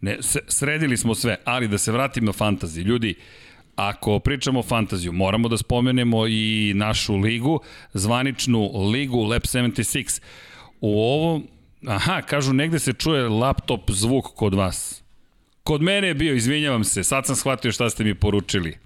Ne, 0.00 0.18
sredili 0.48 0.96
smo 0.96 1.14
sve, 1.14 1.36
ali 1.44 1.68
da 1.68 1.78
se 1.78 1.92
vratim 1.92 2.24
na 2.24 2.32
fantazi. 2.32 2.80
Ljudi, 2.80 3.14
ako 3.76 4.18
pričamo 4.18 4.60
o 4.60 4.62
fantaziju, 4.62 5.12
moramo 5.12 5.48
da 5.48 5.56
spomenemo 5.56 6.26
i 6.26 6.72
našu 6.76 7.16
ligu, 7.16 7.60
zvaničnu 7.92 8.88
ligu 8.90 9.22
Lab 9.22 9.42
76. 9.42 10.22
U 10.80 11.00
ovom, 11.00 11.48
aha, 11.86 12.22
kažu 12.22 12.52
negde 12.52 12.78
se 12.78 12.92
čuje 12.92 13.28
laptop 13.28 13.90
zvuk 13.90 14.26
kod 14.34 14.54
vas. 14.54 15.02
Kod 15.62 15.82
mene 15.82 16.08
je 16.08 16.14
bio, 16.14 16.34
izvinjavam 16.34 16.84
se, 16.84 17.04
sad 17.04 17.26
sam 17.26 17.36
shvatio 17.36 17.72
šta 17.72 17.90
ste 17.90 18.04
mi 18.04 18.14
poručili. 18.14 18.78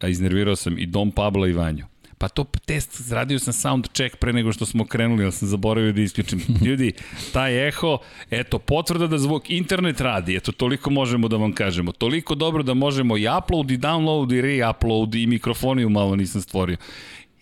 A 0.00 0.08
iznervirao 0.08 0.56
sam 0.56 0.78
i 0.78 0.86
Dom 0.86 1.10
Pablo 1.10 1.46
i 1.46 1.52
Vanju. 1.52 1.84
Pa 2.20 2.28
to 2.28 2.44
test, 2.44 3.10
radio 3.10 3.38
sam 3.38 3.52
sound 3.52 3.86
check 3.92 4.16
pre 4.16 4.32
nego 4.32 4.52
što 4.52 4.66
smo 4.66 4.84
krenuli, 4.84 5.22
ali 5.22 5.32
sam 5.32 5.48
zaboravio 5.48 5.92
da 5.92 6.00
isključim. 6.00 6.40
Ljudi, 6.66 6.92
taj 7.32 7.68
eho, 7.68 7.98
eto, 8.30 8.58
potvrda 8.58 9.06
da 9.06 9.18
zvuk 9.18 9.50
internet 9.50 10.00
radi, 10.00 10.36
eto, 10.36 10.52
toliko 10.52 10.90
možemo 10.90 11.28
da 11.28 11.36
vam 11.36 11.52
kažemo. 11.52 11.92
Toliko 11.92 12.34
dobro 12.34 12.62
da 12.62 12.74
možemo 12.74 13.16
i 13.16 13.26
upload 13.38 13.70
i 13.70 13.78
download 13.78 14.36
i 14.36 14.42
re-upload 14.42 15.14
i 15.14 15.26
mikrofoniju 15.26 15.88
malo 15.88 16.16
nisam 16.16 16.42
stvorio. 16.42 16.76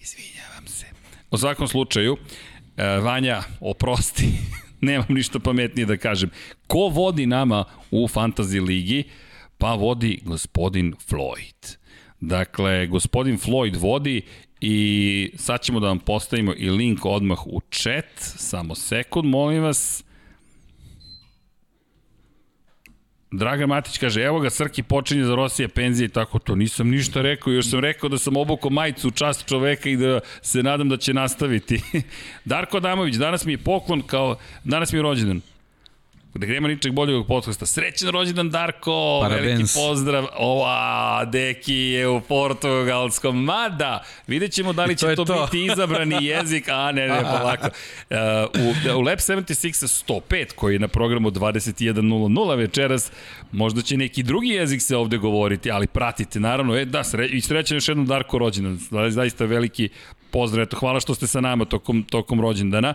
Izvinjavam 0.00 0.66
se. 0.66 0.86
U 1.30 1.38
svakom 1.38 1.68
slučaju, 1.68 2.16
e, 2.76 2.86
Vanja, 2.86 3.42
oprosti, 3.60 4.28
nemam 4.80 5.06
ništa 5.08 5.38
pametnije 5.38 5.86
da 5.86 5.96
kažem. 5.96 6.30
Ko 6.66 6.78
vodi 6.78 7.26
nama 7.26 7.64
u 7.90 8.08
Fantasy 8.08 8.66
ligi? 8.66 9.04
Pa 9.58 9.74
vodi 9.74 10.20
gospodin 10.24 10.94
Floyd. 11.10 11.78
Dakle, 12.20 12.86
gospodin 12.86 13.38
Floyd 13.38 13.76
vodi 13.80 14.22
I 14.60 15.30
sad 15.36 15.60
ćemo 15.60 15.80
da 15.80 15.86
vam 15.86 15.98
postavimo 15.98 16.54
i 16.56 16.70
link 16.70 17.06
odmah 17.06 17.46
u 17.46 17.60
chat. 17.70 18.04
Samo 18.18 18.74
sekund, 18.74 19.28
molim 19.28 19.62
vas. 19.62 20.04
Draga 23.30 23.66
Matić 23.66 23.98
kaže, 23.98 24.22
evo 24.22 24.40
ga, 24.40 24.50
Srki 24.50 24.82
počinje 24.82 25.24
za 25.24 25.34
Rosije 25.34 25.68
penzije 25.68 26.06
i 26.06 26.08
tako 26.08 26.38
to. 26.38 26.54
Nisam 26.54 26.88
ništa 26.88 27.22
rekao, 27.22 27.52
još 27.52 27.70
sam 27.70 27.80
rekao 27.80 28.08
da 28.08 28.18
sam 28.18 28.36
obukao 28.36 28.70
majicu 28.70 29.08
u 29.08 29.10
čast 29.10 29.48
čoveka 29.48 29.88
i 29.88 29.96
da 29.96 30.20
se 30.42 30.62
nadam 30.62 30.88
da 30.88 30.96
će 30.96 31.14
nastaviti. 31.14 31.80
Darko 32.44 32.76
Adamović, 32.76 33.14
danas 33.14 33.44
mi 33.44 33.52
je 33.52 33.58
poklon 33.58 34.02
kao, 34.02 34.36
danas 34.64 34.92
mi 34.92 34.98
je 34.98 35.02
rođendan 35.02 35.40
da 36.34 36.46
nema 36.46 36.68
ničeg 36.68 36.92
boljeg 36.92 37.26
podcasta. 37.26 37.66
Srećan 37.66 38.08
rođendan 38.08 38.50
Darko, 38.50 39.20
Parabens. 39.22 39.46
veliki 39.46 39.72
pozdrav. 39.74 40.26
Ova, 40.36 41.24
Deki 41.24 41.74
je 41.74 42.08
u 42.08 42.20
portugalskom. 42.20 43.44
Mada, 43.44 44.04
vidjet 44.26 44.52
ćemo 44.52 44.72
da 44.72 44.84
li 44.84 44.96
će 44.96 45.14
to, 45.16 45.24
to, 45.24 45.44
biti 45.44 45.64
izabrani 45.64 46.24
jezik. 46.26 46.68
A, 46.68 46.92
ne, 46.92 47.08
ne, 47.08 47.20
polako. 47.20 47.66
Uh, 48.10 48.16
u, 48.94 48.98
u 48.98 49.00
Lab 49.00 49.18
76 49.18 50.04
105, 50.06 50.52
koji 50.54 50.74
je 50.74 50.78
na 50.78 50.88
programu 50.88 51.30
21.00 51.30 52.56
večeras, 52.56 53.10
možda 53.52 53.82
će 53.82 53.96
neki 53.96 54.22
drugi 54.22 54.48
jezik 54.48 54.82
se 54.82 54.96
ovde 54.96 55.18
govoriti, 55.18 55.70
ali 55.70 55.86
pratite, 55.86 56.40
naravno. 56.40 56.76
E, 56.76 56.84
da, 56.84 57.04
sre, 57.04 57.26
i 57.26 57.40
srećan 57.40 57.76
još 57.76 57.88
jednom 57.88 58.06
Darko 58.06 58.38
rođendan. 58.38 58.78
Zaista 59.10 59.44
veliki 59.44 59.88
pozdrav, 60.30 60.62
eto, 60.62 60.76
hvala 60.76 61.00
što 61.00 61.14
ste 61.14 61.26
sa 61.26 61.40
nama 61.40 61.64
tokom, 61.64 62.02
tokom 62.02 62.40
rođendana. 62.40 62.94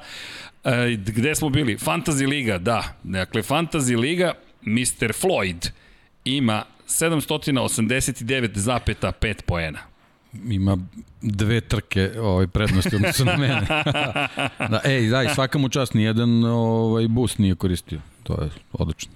E, 0.64 0.96
gde 0.96 1.36
smo 1.36 1.50
bili? 1.50 1.78
Fantasy 1.78 2.28
Liga, 2.28 2.58
da. 2.58 2.84
Dakle, 3.04 3.42
Fantasy 3.42 4.00
Liga, 4.00 4.34
Mr. 4.62 5.14
Floyd 5.22 5.70
ima 6.26 6.64
789,5 6.88 9.42
poena. 9.46 9.80
Ima 10.50 10.78
dve 11.22 11.62
trke 11.62 12.12
ovaj, 12.20 12.48
prednosti 12.48 12.96
odnosno 12.96 13.26
na 13.26 13.38
mene. 13.38 13.62
da, 14.72 14.82
ej, 14.86 15.10
daj, 15.10 15.30
svaka 15.36 15.58
mu 15.58 15.70
čast, 15.70 15.94
nijedan 15.94 16.44
ovaj, 16.44 17.08
bus 17.08 17.38
nije 17.38 17.56
koristio. 17.56 18.00
To 18.24 18.44
je 18.44 18.50
odlično. 18.74 19.12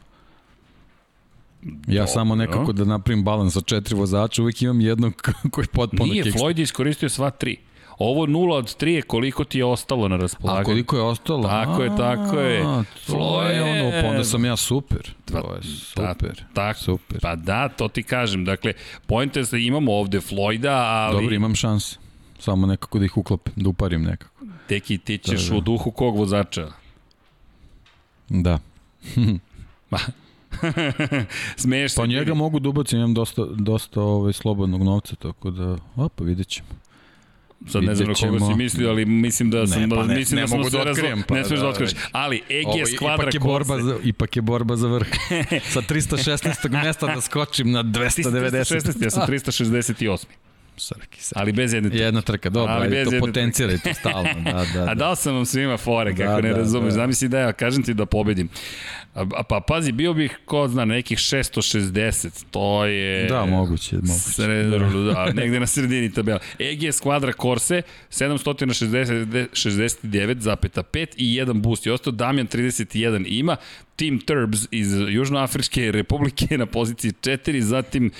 Ja 1.63 1.71
Dobro. 1.87 2.07
samo 2.07 2.35
nekako 2.35 2.73
da 2.73 2.85
napravim 2.85 3.23
balans 3.23 3.53
sa 3.53 3.61
četiri 3.61 3.95
vozača, 3.95 4.41
uvijek 4.41 4.61
imam 4.61 4.81
jednog 4.81 5.31
koji 5.51 5.67
potpuno 5.67 6.13
Nije, 6.13 6.23
Floyd 6.23 6.57
je 6.57 6.63
iskoristio 6.63 7.09
sva 7.09 7.29
tri. 7.29 7.57
Ovo 7.97 8.25
0 8.25 8.53
od 8.53 8.65
3 8.65 8.87
je 8.87 9.01
koliko 9.01 9.43
ti 9.43 9.57
je 9.57 9.65
ostalo 9.65 10.07
na 10.07 10.17
raspolaganju. 10.17 10.61
A 10.61 10.65
koliko 10.65 10.95
je 10.95 11.01
ostalo? 11.01 11.43
Tako 11.43 11.83
je, 11.83 11.89
tako 11.97 12.39
je. 12.39 12.63
To 13.07 13.43
je 13.43 13.63
ono, 13.63 14.01
pa 14.01 14.07
onda 14.07 14.23
sam 14.23 14.45
ja 14.45 14.55
super. 14.55 15.11
To 15.25 15.37
je 15.37 15.63
super. 15.63 16.35
Da, 16.37 16.53
tak, 16.53 16.77
super. 16.77 17.19
Pa 17.21 17.35
da, 17.35 17.69
to 17.69 17.87
ti 17.87 18.03
kažem. 18.03 18.45
Dakle, 18.45 18.73
pojent 19.05 19.35
je 19.35 19.43
da 19.51 19.57
imamo 19.57 19.93
ovde 19.93 20.19
Floyda, 20.19 20.83
ali... 20.85 21.21
Dobro, 21.21 21.35
imam 21.35 21.55
šans. 21.55 21.97
Samo 22.39 22.67
nekako 22.67 22.99
da 22.99 23.05
ih 23.05 23.17
uklopim, 23.17 23.53
da 23.55 23.69
uparim 23.69 24.03
nekako. 24.03 24.45
Teki, 24.67 24.97
ti 24.97 25.17
ćeš 25.17 25.43
da, 25.43 25.51
da. 25.51 25.57
u 25.57 25.61
duhu 25.61 25.91
kog 25.91 26.17
vozača? 26.17 26.67
Da. 28.29 28.59
Ma, 29.91 29.99
Smeješ 31.57 31.91
se. 31.91 32.01
Pa 32.01 32.05
njega 32.05 32.33
mogu 32.33 32.59
da 32.59 32.69
ubacim, 32.69 32.99
imam 32.99 33.13
dosta, 33.13 33.45
dosta 33.55 34.01
ovaj, 34.01 34.33
slobodnog 34.33 34.83
novca, 34.83 35.15
tako 35.15 35.51
da, 35.51 35.77
opa, 35.95 36.23
vidjet 36.23 36.47
ćemo. 36.47 36.69
Sad 37.65 37.83
ne 37.83 37.95
znam 37.95 38.07
na 38.07 38.13
koga 38.13 38.39
si 38.39 38.55
mislio, 38.55 38.89
ali 38.89 39.05
mislim 39.05 39.49
da 39.49 39.67
sam 39.67 39.81
ne, 39.81 39.89
pa 39.89 40.03
ne, 40.03 40.15
mislim 40.15 40.35
ne 40.35 40.41
da 40.41 40.47
smo 40.47 40.69
da 40.69 40.81
otkrijem, 40.81 41.23
pa, 41.27 41.35
ne 41.35 41.43
smeš 41.43 41.59
da, 41.59 41.63
da 41.63 41.69
otkriješ. 41.69 41.91
Ali 42.11 42.41
EG 42.49 42.67
Ovo, 42.67 42.85
skvadra 42.95 43.23
ipak 43.23 43.33
je 43.33 43.39
borba 43.39 43.81
za, 43.81 43.95
ipak 44.03 44.35
je 44.35 44.41
borba 44.41 44.75
za 44.75 44.87
vrh. 44.87 45.07
Sa 45.73 45.81
316. 45.81 46.83
mesta 46.83 47.07
da 47.15 47.21
skočim 47.21 47.71
na 47.71 47.83
290. 47.83 48.23
316, 48.23 49.03
ja 49.03 49.09
sam 49.09 49.27
368. 49.27 50.25
Srki, 50.77 51.21
srki. 51.23 51.39
Ali 51.39 51.51
bez 51.51 51.73
jedne 51.73 51.89
trke. 51.89 52.03
Jedna 52.03 52.21
trka, 52.21 52.49
dobro, 52.49 52.73
ali 52.73 52.89
bez 52.89 53.09
to 53.09 53.19
potencirajte 53.19 53.93
stalno. 53.93 54.29
Da, 54.43 54.51
da, 54.51 54.65
da. 54.73 54.91
A 54.91 54.93
dao 54.93 55.15
sam 55.15 55.35
vam 55.35 55.45
svima 55.45 55.77
fore, 55.77 56.15
kako 56.15 56.41
da, 56.41 56.41
ne 56.41 56.49
da, 56.49 56.57
razumeš. 56.57 56.93
Da. 56.93 56.99
Zamisli 56.99 57.27
da 57.27 57.39
ja 57.39 57.53
kažem 57.53 57.83
ti 57.83 57.93
da 57.93 58.05
pobedim. 58.05 58.49
A, 59.17 59.43
pa 59.43 59.59
pazi, 59.59 59.91
bio 59.91 60.13
bih, 60.13 60.39
ko 60.45 60.67
zna, 60.67 60.85
nekih 60.85 61.17
660, 61.17 62.45
to 62.51 62.85
je... 62.85 63.27
Da, 63.27 63.45
moguće, 63.45 63.95
moguće. 63.95 64.13
Sred, 64.13 64.69
da. 64.69 64.77
da, 65.13 65.33
negde 65.33 65.59
na 65.59 65.67
sredini 65.67 66.13
tabela. 66.13 66.39
EG 66.59 66.79
Squadra 66.79 67.41
Corse, 67.41 67.81
769,5 68.11 71.07
i 71.17 71.35
jedan 71.35 71.61
boost 71.61 71.85
je 71.85 71.93
ostao, 71.93 72.11
Damjan 72.11 72.47
31 72.47 73.25
ima, 73.27 73.55
Team 73.95 74.19
Turbs 74.19 74.67
iz 74.71 74.93
Južnoafričke 75.09 75.91
republike 75.97 76.57
na 76.57 76.65
poziciji 76.65 77.11
4, 77.11 77.59
zatim 77.59 78.11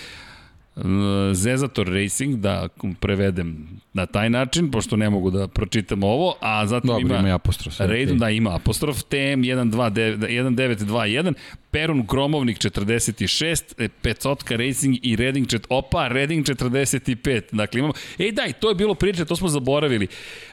Zezator 1.33 1.87
Racing, 1.87 2.35
da 2.35 2.67
prevedem 2.99 3.67
na 3.93 4.05
taj 4.05 4.29
način, 4.29 4.71
pošto 4.71 4.95
ne 4.95 5.09
mogu 5.09 5.31
da 5.31 5.47
pročitam 5.47 6.03
ovo, 6.03 6.35
a 6.39 6.67
zatim 6.67 6.87
Dobro, 6.87 7.01
ima, 7.01 7.19
ima 7.19 7.35
apostrof. 7.35 7.79
Raid, 7.79 8.09
okay. 8.09 8.17
da 8.17 8.29
ima 8.29 8.55
apostrof, 8.55 9.03
TM 9.03 9.41
1921, 9.41 11.33
Perun 11.71 12.05
Gromovnik 12.09 12.57
46, 12.57 13.73
e, 13.77 13.89
Pecotka 14.01 14.55
Racing 14.55 14.95
i 15.01 15.15
Redding, 15.15 15.47
čet, 15.47 15.67
opa, 15.69 16.07
Redding 16.07 16.45
45. 16.45 17.41
Dakle, 17.51 17.79
imamo, 17.79 17.93
ej 18.19 18.31
daj, 18.31 18.53
to 18.53 18.69
je 18.69 18.75
bilo 18.75 18.93
priče, 18.93 19.25
to 19.25 19.35
smo 19.35 19.47
zaboravili. 19.47 20.07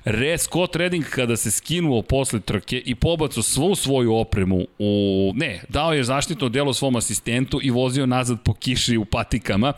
Re, 0.04 0.38
Scott 0.38 0.76
Redding 0.76 1.04
kada 1.10 1.36
se 1.36 1.50
skinuo 1.50 2.02
posle 2.02 2.40
trke 2.40 2.82
i 2.84 2.94
pobacu 2.94 3.42
svu 3.42 3.74
svoju 3.74 4.14
opremu 4.14 4.64
u, 4.78 5.32
ne, 5.34 5.60
dao 5.68 5.92
je 5.92 6.04
zaštitno 6.04 6.48
delo 6.48 6.72
svom 6.72 6.96
asistentu 6.96 7.60
i 7.62 7.70
vozio 7.70 8.06
nazad 8.06 8.42
po 8.44 8.54
kiši 8.54 8.96
u 8.96 9.04
patikama, 9.04 9.72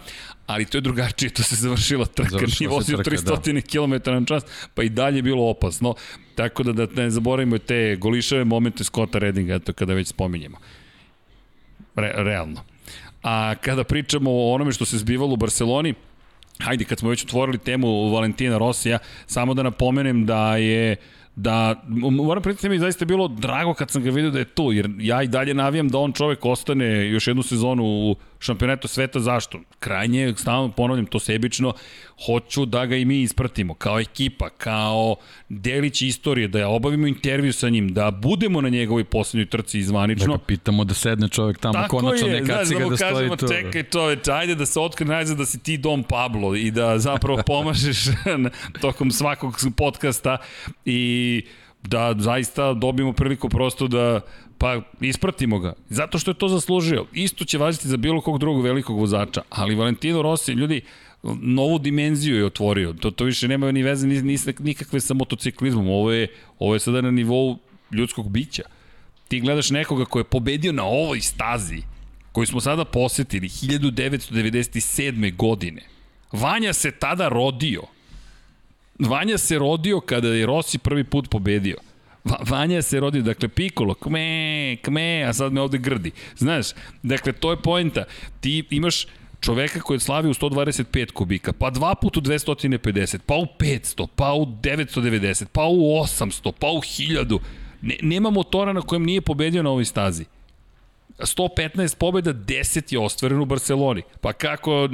ali 0.47 0.65
to 0.65 0.77
je 0.79 0.83
drugačije, 0.83 1.31
to 1.31 1.43
se 1.43 1.57
završila 1.57 2.07
trka, 2.07 2.31
Završila 2.31 2.57
nije 2.61 2.69
vozio 2.69 2.97
trka, 2.97 3.17
300 3.17 3.53
da. 3.53 3.61
km 3.61 4.11
na 4.11 4.25
čas, 4.27 4.45
pa 4.75 4.83
i 4.83 4.89
dalje 4.89 5.19
je 5.19 5.23
bilo 5.23 5.51
opasno. 5.51 5.95
Tako 6.35 6.63
da, 6.63 6.73
da 6.73 7.03
ne 7.03 7.11
zaboravimo 7.11 7.59
te 7.59 7.97
golišave 7.97 8.45
momente 8.45 8.85
Scotta 8.85 9.19
Reddinga, 9.19 9.55
eto 9.55 9.73
kada 9.73 9.95
već 9.95 10.09
spominjemo. 10.09 10.59
Re, 11.95 12.13
realno. 12.17 12.65
A 13.23 13.55
kada 13.61 13.85
pričamo 13.85 14.31
o 14.31 14.53
onome 14.53 14.73
što 14.73 14.85
se 14.85 14.99
zbivalo 14.99 15.33
u 15.33 15.37
Barceloni, 15.37 15.95
hajde, 16.59 16.85
kad 16.85 16.99
smo 16.99 17.11
već 17.11 17.25
otvorili 17.25 17.59
temu 17.59 18.11
Valentina 18.11 18.59
Rosija, 18.59 18.99
samo 19.27 19.55
da 19.55 19.63
napomenem 19.63 20.27
da 20.27 20.57
je 20.57 20.97
da, 21.37 21.83
moram 22.11 22.43
priznati 22.43 22.69
mi 22.69 22.79
zaista 22.79 23.05
bilo 23.05 23.29
drago 23.29 23.75
kad 23.75 23.91
sam 23.91 24.03
ga 24.03 24.11
vidio 24.11 24.31
da 24.31 24.39
je 24.39 24.45
tu, 24.45 24.73
jer 24.73 24.91
ja 24.99 25.23
i 25.23 25.29
dalje 25.29 25.55
navijam 25.55 25.89
da 25.89 25.99
on 25.99 26.13
čovek 26.13 26.45
ostane 26.45 27.11
još 27.11 27.27
jednu 27.27 27.43
sezonu 27.43 27.85
u 27.85 28.17
šampionetu 28.39 28.89
sveta, 28.89 29.21
zašto? 29.21 29.61
Krajnje, 29.79 30.35
stalno 30.37 30.73
ponavljam 30.73 31.07
to 31.07 31.19
sebično, 31.19 31.73
hoću 32.27 32.67
da 32.67 32.87
ga 32.87 32.97
i 32.97 33.05
mi 33.05 33.23
ispratimo, 33.23 33.75
kao 33.75 34.01
ekipa, 34.01 34.49
kao 34.51 35.17
delić 35.49 36.03
istorije, 36.03 36.49
da 36.49 36.59
ja 36.59 36.69
obavimo 36.69 37.07
intervju 37.07 37.53
sa 37.53 37.69
njim, 37.69 37.89
da 37.93 38.11
budemo 38.11 38.61
na 38.61 38.69
njegovoj 38.69 39.05
poslednjoj 39.05 39.47
trci 39.47 39.79
izvanično. 39.79 40.27
Da 40.27 40.33
ga 40.33 40.45
pitamo 40.45 40.85
da 40.85 40.95
sedne 40.95 41.29
čovek 41.29 41.59
tamo, 41.59 41.73
Tako 41.73 41.97
konačno 41.97 42.27
je, 42.27 42.41
neka 42.41 42.65
ciga 42.65 42.85
da, 42.85 42.91
da 42.91 42.97
stoji 42.97 43.31
tu. 43.37 43.49
Čekaj 43.49 43.83
čoveč, 43.83 44.29
ajde 44.29 44.55
da 44.55 44.67
se 44.67 44.81
otkrije 44.81 45.09
najzad 45.09 45.39
da 45.39 45.47
si 45.47 45.59
ti 45.59 45.79
Dom 45.79 46.03
Pablo 46.03 46.55
i 46.55 46.71
da 46.71 46.99
zapravo 46.99 47.43
pomažeš 47.47 47.99
tokom 48.83 49.11
svakog 49.11 49.57
podcasta 49.77 50.39
i 50.85 51.43
da 51.83 52.15
zaista 52.19 52.75
dobijemo 52.75 53.13
priliku 53.13 53.49
prosto 53.49 53.89
da 53.89 54.21
pa 54.59 54.81
ispratimo 55.01 55.59
ga. 55.59 55.73
Zato 55.89 56.19
što 56.19 56.31
je 56.31 56.35
to 56.35 56.49
zaslužio. 56.49 57.07
Isto 57.13 57.45
će 57.45 57.59
važiti 57.59 57.89
za 57.89 57.97
bilo 57.97 58.21
kog 58.21 58.39
drugog 58.39 58.65
velikog 58.65 58.99
vozača, 58.99 59.43
ali 59.51 59.75
Valentino 59.75 60.23
Rossi, 60.23 60.53
ljudi, 60.53 60.81
novu 61.41 61.79
dimenziju 61.79 62.37
je 62.37 62.47
otvorio. 62.47 62.93
To, 62.93 63.11
to 63.11 63.25
više 63.25 63.49
nema 63.49 63.73
ni 63.73 63.83
veze 63.83 64.07
ni, 64.07 64.23
ni, 64.23 64.39
nikakve 64.59 65.01
sa 65.01 65.15
motociklizmom. 65.15 65.89
Ovo 65.89 66.13
je, 66.13 66.29
ovo 66.59 66.75
je 66.75 66.81
sada 66.81 67.01
na 67.01 67.11
nivou 67.11 67.59
ljudskog 67.93 68.31
bića. 68.31 68.63
Ti 69.29 69.41
gledaš 69.41 69.71
nekoga 69.71 70.05
ko 70.05 70.19
je 70.19 70.25
pobedio 70.25 70.73
na 70.73 70.85
ovoj 70.85 71.21
stazi, 71.21 71.83
koju 72.33 72.47
smo 72.47 72.61
sada 72.61 72.85
posetili 72.85 73.49
1997. 73.49 75.37
godine. 75.37 75.83
Vanja 76.33 76.73
se 76.73 76.91
tada 76.91 77.29
rodio. 77.29 77.83
Vanja 78.99 79.39
se 79.39 79.59
rodio 79.59 80.01
kada 80.01 80.29
je 80.29 80.47
Rossi 80.47 80.79
prvi 80.79 81.05
put 81.05 81.31
pobedio. 81.31 81.77
Va, 82.27 82.37
Vanja 82.49 82.83
se 82.83 83.01
rodio, 83.01 83.23
dakle 83.23 83.49
Pikolo, 83.49 83.95
kme, 83.95 84.77
kme, 84.83 85.25
a 85.29 85.33
sad 85.33 85.53
me 85.53 85.61
ovde 85.61 85.79
grdi. 85.79 86.11
Znaš, 86.37 86.67
dakle 87.03 87.33
to 87.33 87.51
je 87.51 87.63
poenta. 87.63 88.05
Ti 88.41 88.65
imaš 88.71 89.07
čoveka 89.41 89.81
koji 89.81 89.97
je 89.97 90.01
slavio 90.01 90.31
u 90.31 90.35
125 90.35 91.13
kubika, 91.13 91.53
pa 91.53 91.71
dva 91.71 91.95
puta 91.95 92.21
u 92.21 92.23
250, 92.23 93.19
pa 93.27 93.35
u 93.35 93.47
500, 93.59 94.07
pa 94.17 94.33
u 94.33 94.47
990, 94.47 95.45
pa 95.53 95.65
u 95.65 95.77
800, 95.77 96.53
pa 96.59 96.67
u 96.67 96.81
1000. 96.81 97.39
Ne, 97.83 97.97
nema 98.03 98.31
motora 98.31 98.73
na 98.73 98.81
kojem 98.81 99.05
nije 99.05 99.21
pobedio 99.21 99.63
na 99.63 99.71
ovoj 99.71 99.85
stazi. 99.85 100.25
115 101.19 101.97
pobjeda, 101.97 102.33
10 102.35 102.93
je 102.93 102.99
ostvareno 102.99 103.43
u 103.43 103.47
Barceloni. 103.47 104.03
Pa 104.21 104.33
kako 104.33 104.89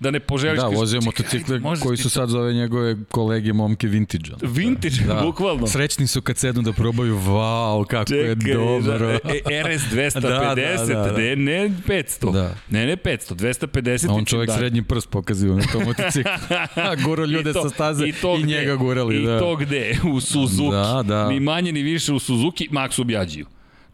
da 0.00 0.10
ne 0.10 0.20
poželiš... 0.20 0.60
Da, 0.60 0.66
vozio 0.66 1.00
motocikle 1.00 1.60
koji 1.82 1.96
su 1.96 2.10
sad 2.10 2.28
zove 2.28 2.54
njegove 2.54 2.96
kolege 3.10 3.52
momke 3.52 3.86
vintage. 3.86 4.30
Vintage, 4.42 4.96
da. 5.06 5.14
bukvalno. 5.14 5.66
Srećni 5.66 6.06
su 6.06 6.22
kad 6.22 6.36
sednu 6.36 6.62
da 6.62 6.72
probaju, 6.72 7.18
wow, 7.18 7.86
kako 7.86 8.08
Čekaj, 8.08 8.50
je 8.50 8.54
dobro. 8.54 8.98
Da, 8.98 9.16
RS 9.62 9.82
250, 9.92 10.20
da, 10.20 10.28
da, 10.28 10.54
da, 10.86 10.94
da. 10.94 11.18
Ne, 11.18 11.36
ne 11.36 11.70
500. 11.88 12.32
Da. 12.32 12.54
Ne, 12.70 12.86
ne 12.86 12.96
500, 12.96 13.34
250. 13.34 14.10
A 14.10 14.12
on 14.12 14.24
čovjek 14.24 14.50
da. 14.50 14.56
srednji 14.56 14.82
prst 14.82 15.10
pokazio 15.10 15.54
na 15.54 15.62
tom 15.72 15.82
motociklu. 15.84 16.32
Guro 17.04 17.24
ljude 17.24 17.52
to, 17.52 17.62
sa 17.62 17.68
staze 17.68 18.06
i, 18.06 18.12
to 18.12 18.36
i 18.36 18.42
njega 18.42 18.76
gurali. 18.76 19.22
I 19.22 19.26
da. 19.26 19.38
to 19.38 19.56
gde? 19.56 19.98
U 20.14 20.20
Suzuki. 20.20 20.70
Da, 20.70 21.02
da. 21.06 21.28
Ni 21.28 21.40
manje 21.40 21.72
ni 21.72 21.82
više 21.82 22.12
u 22.12 22.18
Suzuki, 22.18 22.68
Max 22.70 23.00
Ubjađiju 23.00 23.46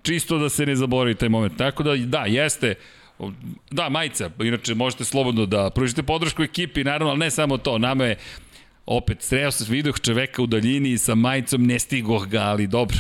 čisto 0.09 0.39
da 0.39 0.49
se 0.49 0.67
ne 0.67 0.77
zaboravi 0.77 1.15
taj 1.15 1.29
moment. 1.29 1.57
Tako 1.57 1.83
da, 1.83 1.97
da, 1.97 2.25
jeste, 2.27 2.75
da, 3.71 3.89
majica, 3.89 4.31
inače 4.41 4.75
možete 4.75 5.05
slobodno 5.05 5.47
da 5.47 5.71
pružite 5.71 6.03
podršku 6.03 6.43
ekipi, 6.43 6.85
naravno, 6.85 7.11
ali 7.11 7.19
ne 7.19 7.31
samo 7.31 7.59
to, 7.59 7.79
nama 7.79 8.05
je 8.05 8.17
opet 8.87 9.23
sreo 9.23 9.51
se 9.51 9.73
vidio 9.73 9.93
čoveka 9.93 10.43
u 10.43 10.47
daljini 10.47 10.99
sa 10.99 11.15
majicom, 11.15 11.67
ne 11.67 11.79
stigoh 11.79 12.27
ga, 12.27 12.41
ali 12.41 12.67
dobro, 12.67 12.99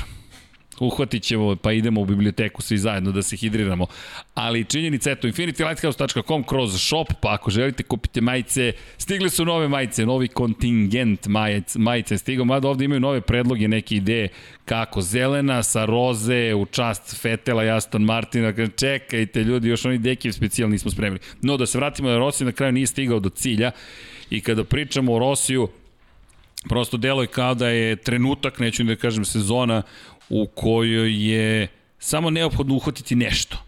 uhvatit 0.81 1.23
ćemo, 1.23 1.57
pa 1.57 1.73
idemo 1.73 2.01
u 2.01 2.05
biblioteku 2.05 2.63
svi 2.63 2.79
zajedno 2.79 3.13
da 3.13 3.23
se 3.23 3.37
hidriramo. 3.37 3.87
Ali 4.35 4.65
činjenica, 4.65 5.11
eto, 5.11 5.29
infinitylighthouse.com 5.29 6.45
kroz 6.45 6.81
shop, 6.81 7.09
pa 7.21 7.35
ako 7.35 7.51
želite 7.51 7.83
kupite 7.83 8.21
majice, 8.21 8.73
stigle 8.99 9.31
su 9.31 9.45
nove 9.45 9.69
majice, 9.69 10.07
novi 10.07 10.29
kontingent 10.29 11.27
majice, 11.27 11.79
majice 11.79 12.19
stigao, 12.19 12.45
mada 12.45 12.69
ovde 12.69 12.85
imaju 12.85 13.01
nove 13.01 13.21
predloge, 13.21 13.69
neke 13.69 13.95
ideje 13.95 14.29
kako 14.65 15.03
zelena 15.03 15.63
sa 15.63 15.85
roze 15.85 16.55
u 16.55 16.67
čast 16.67 17.21
Fetela 17.21 17.65
i 17.65 17.71
Aston 17.71 18.03
Martina, 18.03 18.53
čekajte 18.77 19.45
ljudi, 19.45 19.69
još 19.69 19.85
oni 19.85 19.99
dekiv 19.99 20.33
specijalni 20.33 20.73
nismo 20.73 20.91
spremili. 20.91 21.21
No, 21.43 21.57
da 21.57 21.67
se 21.67 21.79
vratimo 21.79 22.09
da 22.09 22.19
Rossi 22.19 22.45
na 22.45 22.53
kraju 22.53 22.73
nije 22.73 22.87
stigao 22.87 23.21
do 23.21 23.29
cilja 23.29 23.71
i 24.31 24.41
kada 24.41 24.65
pričamo 24.65 25.15
o 25.15 25.19
Rosiju, 25.19 25.69
prosto 26.69 26.97
delo 26.97 27.23
je 27.23 27.27
kao 27.27 27.55
da 27.55 27.69
je 27.69 27.97
trenutak, 27.97 28.59
neću 28.59 28.85
da 28.85 28.97
kažem 28.97 29.25
sezona, 29.25 29.83
u 30.31 30.47
kojoj 30.47 31.31
je 31.31 31.69
samo 31.99 32.31
neophodno 32.31 32.75
uhvatiti 32.75 33.15
nešto. 33.17 33.59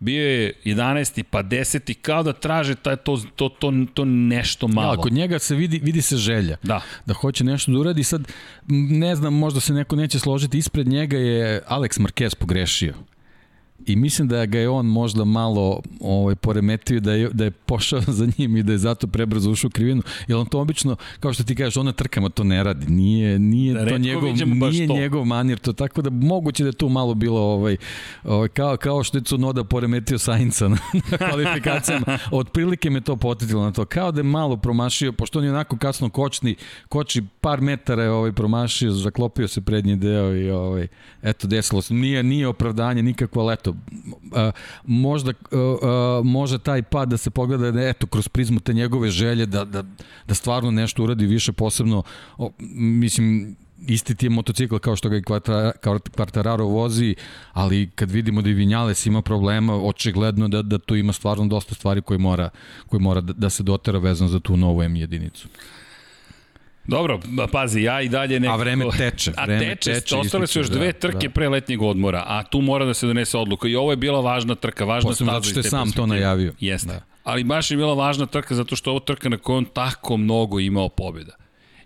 Bio 0.00 0.30
je 0.30 0.52
11. 0.64 1.22
pa 1.22 1.42
10. 1.42 1.94
kao 1.94 2.22
da 2.22 2.32
traže 2.32 2.74
taj, 2.74 2.96
to, 2.96 3.22
to, 3.36 3.48
to, 3.48 3.72
to 3.94 4.04
nešto 4.04 4.68
malo. 4.68 4.92
Ja, 4.92 4.96
kod 4.96 5.12
njega 5.12 5.38
se 5.38 5.54
vidi, 5.54 5.80
vidi 5.82 6.02
se 6.02 6.16
želja. 6.16 6.56
Da. 6.62 6.80
Da 7.06 7.14
hoće 7.14 7.44
nešto 7.44 7.72
da 7.72 7.78
uradi. 7.78 8.04
Sad, 8.04 8.32
ne 8.90 9.16
znam, 9.16 9.34
možda 9.34 9.60
se 9.60 9.72
neko 9.72 9.96
neće 9.96 10.18
složiti, 10.18 10.58
ispred 10.58 10.88
njega 10.88 11.16
je 11.16 11.62
Alex 11.68 12.00
Marquez 12.00 12.34
pogrešio. 12.34 12.94
I 13.86 13.96
mislim 13.96 14.28
da 14.28 14.46
ga 14.46 14.58
je 14.58 14.68
on 14.68 14.86
možda 14.86 15.24
malo 15.24 15.80
ovaj, 16.00 16.34
poremetio 16.34 17.00
da 17.00 17.12
je, 17.12 17.28
da 17.32 17.44
je 17.44 17.50
pošao 17.50 18.00
za 18.18 18.28
njim 18.38 18.56
i 18.56 18.62
da 18.62 18.72
je 18.72 18.78
zato 18.78 19.06
prebrzo 19.06 19.50
ušao 19.50 19.68
u 19.68 19.70
krivinu. 19.70 20.02
Jer 20.28 20.38
on 20.38 20.46
to 20.46 20.60
obično, 20.60 20.96
kao 21.20 21.32
što 21.32 21.44
ti 21.44 21.54
kažeš, 21.54 21.76
on 21.76 21.86
na 21.86 21.92
trkama 21.92 22.28
to 22.28 22.44
ne 22.44 22.62
radi. 22.62 22.86
Nije, 22.86 23.38
nije 23.38 23.74
da, 23.74 23.88
to 23.88 23.98
njegov, 23.98 24.32
nije 24.70 24.86
to. 24.86 24.94
njegov 24.94 25.24
manir. 25.24 25.58
To, 25.58 25.72
tako 25.72 26.02
da 26.02 26.10
moguće 26.10 26.62
da 26.62 26.68
je 26.68 26.72
tu 26.72 26.88
malo 26.88 27.14
bilo 27.14 27.40
ovaj, 27.40 27.76
ovaj, 28.24 28.48
kao, 28.48 28.76
kao 28.76 29.04
što 29.04 29.18
je 29.18 29.22
Cunoda 29.22 29.64
poremetio 29.64 30.18
Sainca 30.18 30.68
na, 30.68 30.76
na 31.10 31.18
kvalifikacijama. 31.18 32.18
Otprilike 32.30 32.90
me 32.90 33.00
to 33.00 33.16
potetilo 33.16 33.62
na 33.62 33.72
to. 33.72 33.84
Kao 33.84 34.12
da 34.12 34.20
je 34.20 34.24
malo 34.24 34.56
promašio, 34.56 35.12
pošto 35.12 35.38
on 35.38 35.44
je 35.44 35.50
onako 35.50 35.76
kasno 35.76 36.08
kočni, 36.08 36.56
koči 36.88 37.22
par 37.40 37.60
metara 37.60 38.02
je 38.02 38.10
ovaj, 38.10 38.32
promašio, 38.32 38.90
zaklopio 38.90 39.48
se 39.48 39.60
prednji 39.60 39.96
deo 39.96 40.36
i 40.36 40.50
ovaj, 40.50 40.86
eto, 41.22 41.46
desilo 41.46 41.82
se. 41.82 41.94
Nije, 41.94 42.22
nije 42.22 42.48
opravdanje 42.48 43.02
nikakvo, 43.02 43.42
ali 43.42 43.54
eto, 43.54 43.73
možda 44.84 45.32
može 46.24 46.58
taj 46.58 46.82
pad 46.82 47.08
da 47.08 47.16
se 47.16 47.30
pogleda 47.30 47.70
da 47.70 47.88
eto 47.88 48.06
kroz 48.06 48.28
prizmu 48.28 48.60
te 48.60 48.72
njegove 48.74 49.10
želje 49.10 49.46
da, 49.46 49.64
da, 49.64 49.84
da 50.26 50.34
stvarno 50.34 50.70
nešto 50.70 51.04
uradi 51.04 51.26
više 51.26 51.52
posebno 51.52 52.02
mislim 52.76 53.56
isti 53.86 54.14
ti 54.14 54.26
je 54.26 54.30
motocikl 54.30 54.76
kao 54.76 54.96
što 54.96 55.08
ga 55.08 55.16
i 55.16 55.22
Quartararo 55.22 56.62
vozi, 56.62 57.14
ali 57.52 57.90
kad 57.94 58.10
vidimo 58.10 58.42
da 58.42 58.50
i 58.50 58.52
Vinjales 58.52 59.06
ima 59.06 59.22
problema, 59.22 59.74
očigledno 59.74 60.48
da, 60.48 60.62
da 60.62 60.78
tu 60.78 60.96
ima 60.96 61.12
stvarno 61.12 61.46
dosta 61.46 61.74
stvari 61.74 62.02
koje 62.02 62.18
mora, 62.18 62.50
koje 62.86 63.00
mora 63.00 63.20
da, 63.20 63.32
da 63.32 63.50
se 63.50 63.62
dotera 63.62 63.98
vezano 63.98 64.30
za 64.30 64.40
tu 64.40 64.56
novu 64.56 64.82
M 64.82 64.96
jedinicu. 64.96 65.48
Dobro, 66.86 67.20
pazi, 67.52 67.80
ja 67.80 68.00
i 68.00 68.08
dalje 68.08 68.40
nekako... 68.40 68.54
A 68.54 68.64
vreme 68.64 68.84
teče. 68.98 69.32
Vreme 69.36 69.56
a 69.56 69.58
teče, 69.58 69.94
teče 69.94 70.16
ostale 70.16 70.46
su 70.46 70.58
još 70.58 70.68
dve 70.68 70.92
da, 70.92 70.98
trke 70.98 71.28
da. 71.28 71.32
pre 71.32 71.48
letnjeg 71.48 71.82
odmora, 71.82 72.24
a 72.26 72.42
tu 72.42 72.60
mora 72.60 72.84
da 72.84 72.94
se 72.94 73.06
donese 73.06 73.38
odluka. 73.38 73.68
I 73.68 73.76
ovo 73.76 73.90
je 73.90 73.96
bila 73.96 74.20
važna 74.20 74.54
trka, 74.54 74.84
važna 74.84 75.10
Posledno 75.10 75.32
zato 75.32 75.44
što 75.44 75.58
je 75.58 75.62
sam 75.62 75.92
to 75.92 76.06
najavio. 76.06 76.54
Jeste. 76.60 76.88
Da. 76.88 77.00
Ali 77.24 77.44
baš 77.44 77.70
je 77.70 77.76
bila 77.76 77.94
važna 77.94 78.26
trka 78.26 78.54
zato 78.54 78.76
što 78.76 78.90
je 78.90 78.92
ovo 78.92 79.00
trka 79.00 79.28
na 79.28 79.36
kojoj 79.36 79.58
on 79.58 79.64
tako 79.64 80.16
mnogo 80.16 80.60
imao 80.60 80.88
pobjeda 80.88 81.32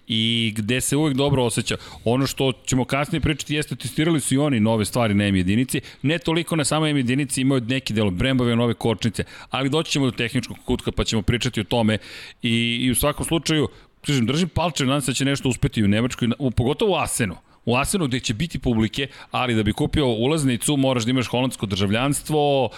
i 0.09 0.53
gde 0.57 0.81
se 0.81 0.97
uvek 0.97 1.17
dobro 1.17 1.45
osjeća. 1.45 1.77
Ono 2.05 2.27
što 2.27 2.53
ćemo 2.67 2.85
kasnije 2.85 3.21
pričati 3.21 3.55
jeste 3.55 3.77
testirali 3.77 4.21
su 4.21 4.35
i 4.35 4.39
oni 4.39 4.61
nove 4.61 4.85
stvari 4.85 5.15
na 5.15 5.25
M 5.25 5.37
jedinici, 5.37 5.81
ne 6.03 6.19
toliko 6.19 6.57
na 6.57 6.65
samoj 6.65 6.91
M 6.91 6.97
jedinici 6.97 7.41
imaju 7.41 7.61
neki 7.61 7.93
delo 7.93 8.11
Brembove 8.11 8.57
nove 8.57 8.75
kočnice, 8.75 9.25
ali 9.51 9.69
doći 9.69 9.93
ćemo 9.93 10.07
do 10.07 10.11
tehničkog 10.11 10.57
kutka 10.65 10.93
pa 10.93 11.05
ćemo 11.05 11.23
pričati 11.23 11.61
o 11.61 11.65
tome 11.65 11.99
i, 12.43 12.79
i 12.83 12.91
u 12.91 12.95
svakom 12.95 13.27
slučaju 13.27 13.69
kažem, 14.07 14.27
držim 14.27 14.49
palče, 14.49 14.87
nadam 14.87 15.01
se 15.01 15.11
da 15.11 15.15
će 15.15 15.25
nešto 15.25 15.49
uspeti 15.49 15.85
u 15.85 15.89
Nemačkoj, 15.89 16.29
u, 16.39 16.51
pogotovo 16.51 16.93
u 16.93 16.97
Asenu. 16.97 17.37
U 17.65 17.77
Asenu 17.77 18.07
gde 18.07 18.21
će 18.21 18.35
biti 18.35 18.59
publike, 18.59 19.09
ali 19.31 19.55
da 19.55 19.63
bi 19.63 19.73
kupio 19.73 20.07
ulaznicu 20.07 20.77
moraš 20.77 21.05
da 21.05 21.11
imaš 21.11 21.27
holandsko 21.27 21.67
državljanstvo, 21.67 22.71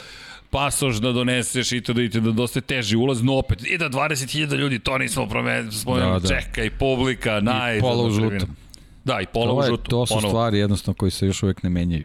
pasoš 0.50 0.96
da 0.96 1.12
doneseš 1.12 1.72
i 1.72 1.80
to 1.80 1.92
da 1.92 2.02
idete 2.02 2.20
da 2.20 2.30
dosta 2.30 2.60
teži 2.60 2.96
ulaz, 2.96 3.22
no 3.22 3.34
opet, 3.34 3.62
i 3.66 3.78
da 3.78 3.88
20.000 3.88 4.56
ljudi, 4.56 4.78
to 4.78 4.98
nismo 4.98 5.28
spomenuli, 5.70 6.20
da, 6.20 6.28
da. 6.28 6.28
čekaj, 6.28 6.70
publika, 6.70 7.40
naj... 7.40 7.78
I 7.78 7.80
pola 7.80 8.06
u 8.06 8.10
žutom. 8.10 8.56
Da, 9.04 9.20
i 9.20 9.26
pola 9.26 9.54
u 9.54 9.62
žutom. 9.62 9.90
To 9.90 10.06
su 10.06 10.14
ponovo. 10.14 10.30
stvari 10.30 10.58
jednostavno 10.58 10.96
koji 10.96 11.10
se 11.10 11.26
još 11.26 11.42
uvek 11.42 11.62
ne 11.62 11.70
menjaju. 11.70 12.04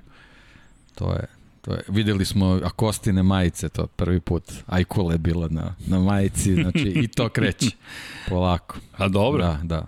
To 0.96 1.14
je, 1.14 1.26
to 1.66 1.74
je, 1.74 1.82
videli 1.88 2.26
smo 2.26 2.60
Akostine 2.64 3.24
majice, 3.24 3.70
to 3.70 3.88
prvi 3.88 4.20
put. 4.20 4.44
Ajkula 4.68 5.12
je 5.12 5.18
bila 5.18 5.48
na, 5.50 5.76
na 5.88 6.00
majici, 6.00 6.54
znači 6.54 6.94
i 6.96 7.08
to 7.08 7.30
kreće 7.30 7.70
polako. 8.30 8.78
A 8.98 9.08
dobro. 9.08 9.44
Da, 9.44 9.60
da. 9.64 9.86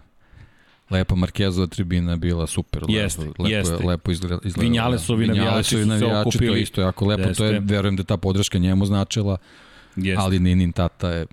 Lepa 0.90 1.16
Markezova 1.16 1.68
tribina 1.68 2.16
bila 2.16 2.48
super. 2.48 2.84
Jeste, 2.88 3.22
lepo, 3.22 3.44
lepo, 3.44 3.56
jeste. 3.56 3.88
Lepo 3.88 4.12
izgleda. 4.12 4.40
izgleda 4.44 4.68
Vinjalesovi 4.68 5.28
navijači 5.28 5.84
su 5.84 6.00
se 6.00 6.06
okupili. 6.06 6.48
To 6.48 6.56
isto 6.56 6.82
jako 6.82 7.06
lepo. 7.06 7.28
Jeste. 7.28 7.44
To 7.44 7.46
je, 7.46 7.60
verujem 7.60 7.96
da 7.96 8.04
ta 8.04 8.18
podrška 8.18 8.58
njemu 8.58 8.86
značila. 8.86 9.38
Jeste. 9.96 10.24
Ali 10.24 10.40
Ninin 10.40 10.72
tata 10.72 11.10
je 11.10 11.26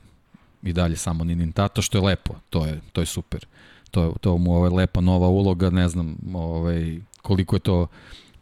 i 0.63 0.73
dalje 0.73 0.97
samo 0.97 1.25
Ninin 1.25 1.53
tata, 1.53 1.83
što 1.83 1.99
je 1.99 2.03
lepo. 2.03 2.35
To 2.51 2.67
je, 2.67 2.81
to 2.93 3.01
je 3.01 3.07
super. 3.07 3.47
To, 3.91 4.15
to 4.21 4.39
mu 4.39 4.57
ovaj 4.57 4.71
lepa 4.71 5.01
nova 5.01 5.29
uloga, 5.29 5.71
ne 5.71 5.89
znam 5.89 6.17
ovaj, 6.35 6.99
koliko 7.23 7.57
je 7.57 7.61
to 7.61 7.87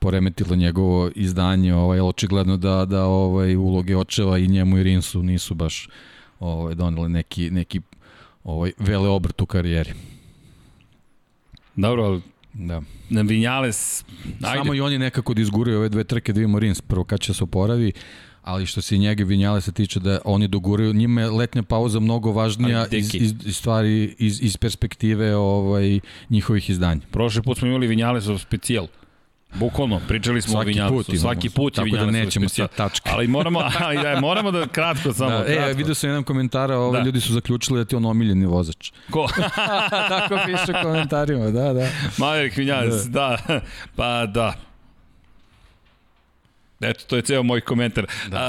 poremetilo 0.03 0.57
njegovo 0.57 1.11
izdanje, 1.14 1.74
ovaj, 1.74 2.00
očigledno 2.00 2.57
da, 2.57 2.84
da 2.84 3.05
ovaj, 3.05 3.57
uloge 3.57 3.96
očeva 3.96 4.38
i 4.38 4.48
njemu 4.48 4.78
i 4.78 4.82
Rinsu 4.82 5.22
nisu 5.22 5.55
baš 5.55 5.88
ovaj, 6.40 6.74
doneli 6.74 7.09
neki, 7.09 7.50
neki 7.50 7.80
ovaj, 8.44 8.72
vele 8.78 9.09
obrt 9.09 9.40
u 9.40 9.46
karijeri. 9.46 9.92
Dobro, 11.76 12.05
ali 12.05 12.22
Da. 12.55 12.82
Na 13.09 13.22
Vinjales, 13.22 14.05
ajde. 14.42 14.59
Samo 14.59 14.74
i 14.74 14.80
oni 14.80 14.98
nekako 14.98 15.34
da 15.34 15.40
izguraju 15.40 15.78
ove 15.78 15.88
dve 15.88 16.05
trke 16.05 16.32
da 16.32 16.40
vidimo 16.40 16.59
Rins, 16.59 16.80
prvo 16.80 17.05
kad 17.05 17.20
će 17.20 17.34
se 17.34 17.44
oporavi, 17.44 17.92
ali 18.42 18.66
što 18.66 18.82
se 18.82 18.98
njega 18.98 19.24
Vinjale 19.24 19.61
se 19.61 19.72
tiče 19.72 20.00
da 20.00 20.18
oni 20.24 20.48
doguraju, 20.48 20.92
njima 20.92 21.20
je 21.20 21.30
letnja 21.30 21.62
pauza 21.62 22.00
mnogo 22.00 22.32
važnija 22.32 22.86
iz, 22.90 23.14
iz, 23.14 23.34
iz 23.44 23.57
stvari, 23.57 24.14
iz, 24.18 24.42
iz 24.42 24.57
perspektive 24.57 25.36
ovaj, 25.36 26.00
njihovih 26.30 26.70
izdanja. 26.70 27.00
Prošli 27.11 27.42
put 27.42 27.59
smo 27.59 27.68
imali 27.68 27.86
Vinjalesov 27.86 28.38
specijal. 28.38 28.86
Bukvalno, 29.55 30.00
pričali 30.09 30.42
smo 30.42 30.53
Svaki 30.53 30.64
o 30.64 30.68
Vinjalesu. 30.68 30.94
put 30.96 31.09
imamo, 31.09 31.20
Svaki 31.20 31.50
put 31.50 31.78
je 31.78 31.84
tako 31.84 31.96
da 31.96 32.11
nećemo 32.11 32.48
sad 32.48 32.74
tačke. 32.76 33.11
Ali 33.12 33.28
moramo, 33.28 33.61
ali 33.84 34.03
da, 34.03 34.20
moramo 34.20 34.50
da 34.50 34.66
kratko 34.66 35.12
samo. 35.12 35.30
Da, 35.30 35.44
kratko. 35.44 35.70
e, 35.70 35.74
vidio 35.74 35.94
sam 35.94 36.11
jedan 36.11 36.24
komentar, 36.24 36.72
ovaj, 36.72 36.92
Da. 36.92 36.98
da. 36.98 37.05
ljudi 37.05 37.20
su 37.20 37.32
zaključili 37.32 37.78
da 37.80 37.84
ti 37.84 37.96
on 37.96 38.05
omiljeni 38.05 38.46
vozač. 38.46 38.92
Ko? 39.11 39.26
Tako 40.09 40.38
piše 40.46 40.72
u 40.80 40.82
komentarima, 40.82 41.44
da, 41.50 41.72
da. 41.72 41.88
Maverick 42.18 42.57
Vinjales, 42.57 43.05
da. 43.05 43.38
Pa 43.96 44.26
da. 44.26 44.55
Eto, 46.83 47.05
to 47.07 47.16
je 47.16 47.22
ceo 47.22 47.43
moj 47.43 47.61
komentar. 47.61 48.07
Da. 48.28 48.37
A, 48.37 48.43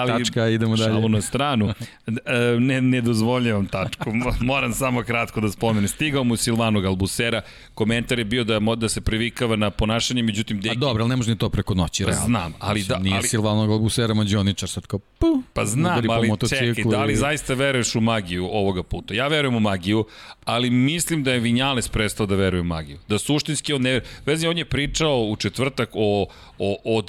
ali, 0.00 0.12
Tačka, 0.14 0.48
idemo 0.48 0.76
dalje. 0.76 0.90
Šalu 0.90 1.08
na 1.08 1.20
stranu. 1.20 1.72
E, 2.06 2.12
ne, 2.60 2.80
ne 2.80 3.00
dozvoljavam 3.00 3.66
tačku. 3.66 4.10
Mo- 4.12 4.34
Moram 4.42 4.72
samo 4.72 5.02
kratko 5.02 5.40
da 5.40 5.50
spomenem. 5.50 5.88
Stigao 5.88 6.24
mu 6.24 6.36
Silvano 6.36 6.80
Galbusera. 6.80 7.42
Komentar 7.74 8.18
je 8.18 8.24
bio 8.24 8.44
da, 8.44 8.60
da 8.76 8.88
se 8.88 9.00
privikava 9.00 9.56
na 9.56 9.70
ponašanje, 9.70 10.22
međutim, 10.22 10.56
A 10.56 10.60
Deki 10.60 10.76
dobro, 10.76 11.02
ali 11.02 11.08
ne 11.08 11.16
može 11.16 11.30
ni 11.30 11.38
to 11.38 11.48
preko 11.48 11.74
noći, 11.74 12.04
Pa 12.04 12.10
realno. 12.10 12.26
znam, 12.26 12.54
ali 12.58 12.82
da- 12.82 12.98
Nije 12.98 13.16
ali- 13.16 13.28
Silvano 13.28 13.66
Galbusera 13.66 14.14
mađioničar, 14.14 14.68
sad 14.68 14.86
kao, 14.86 14.98
pu, 14.98 15.42
Pa 15.52 15.64
znam, 15.64 16.10
ali 16.10 16.30
čekaj, 16.48 16.84
da 16.84 17.04
li 17.04 17.16
zaista 17.16 17.54
veruješ 17.54 17.94
u 17.94 18.00
magiju 18.00 18.44
ovoga 18.46 18.82
puta? 18.82 19.14
Ja 19.14 19.28
verujem 19.28 19.54
u 19.56 19.60
magiju, 19.60 20.04
ali 20.44 20.70
mislim 20.70 21.22
da 21.22 21.32
je 21.32 21.38
Vinjales 21.38 21.88
prestao 21.88 22.26
da 22.26 22.34
veruje 22.34 22.60
u 22.60 22.64
magiju. 22.64 22.98
Da 23.08 23.18
suštinski 23.18 23.72
on 23.72 23.82
ne... 23.82 24.00
Vezi, 24.26 24.46
on 24.46 24.58
je 24.58 24.64
pričao 24.64 25.22
u 25.22 25.36
četvrtak 25.36 25.90
o, 25.94 26.26
o, 26.58 26.76
o 26.84 27.02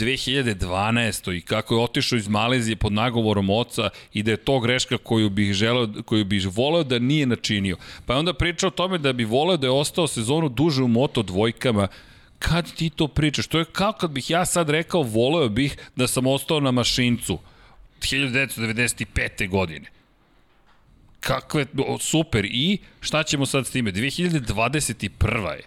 2012. 0.69 1.37
i 1.37 1.41
kako 1.41 1.75
je 1.75 1.83
otišao 1.83 2.17
iz 2.17 2.27
Malezije 2.27 2.75
pod 2.75 2.93
nagovorom 2.93 3.49
oca 3.49 3.89
i 4.13 4.23
da 4.23 4.31
je 4.31 4.37
to 4.37 4.59
greška 4.59 4.97
koju 4.97 5.29
bih 5.29 5.53
želeo, 5.53 5.87
koju 6.05 6.25
bih 6.25 6.47
voleo 6.55 6.83
da 6.83 6.99
nije 6.99 7.25
načinio. 7.25 7.77
Pa 8.05 8.13
je 8.13 8.19
onda 8.19 8.33
pričao 8.33 8.67
o 8.67 8.71
tome 8.71 8.97
da 8.97 9.13
bi 9.13 9.25
voleo 9.25 9.57
da 9.57 9.67
je 9.67 9.71
ostao 9.71 10.07
sezonu 10.07 10.49
duže 10.49 10.83
u 10.83 10.87
moto 10.87 11.23
dvojkama, 11.23 11.87
kad 12.39 12.73
ti 12.73 12.89
to 12.89 13.07
pričaš? 13.07 13.47
To 13.47 13.59
je 13.59 13.65
kao 13.65 13.93
kad 13.93 14.11
bih 14.11 14.29
ja 14.29 14.45
sad 14.45 14.69
rekao, 14.69 15.01
voleo 15.01 15.49
bih 15.49 15.77
da 15.95 16.07
sam 16.07 16.27
ostao 16.27 16.59
na 16.59 16.71
mašincu 16.71 17.39
1995. 18.01 19.49
godine. 19.49 19.85
Kakve, 21.19 21.65
super, 21.99 22.45
i 22.45 22.77
šta 23.01 23.23
ćemo 23.23 23.45
sad 23.45 23.67
s 23.67 23.71
time? 23.71 23.91
2021. 23.91 25.51
je. 25.51 25.63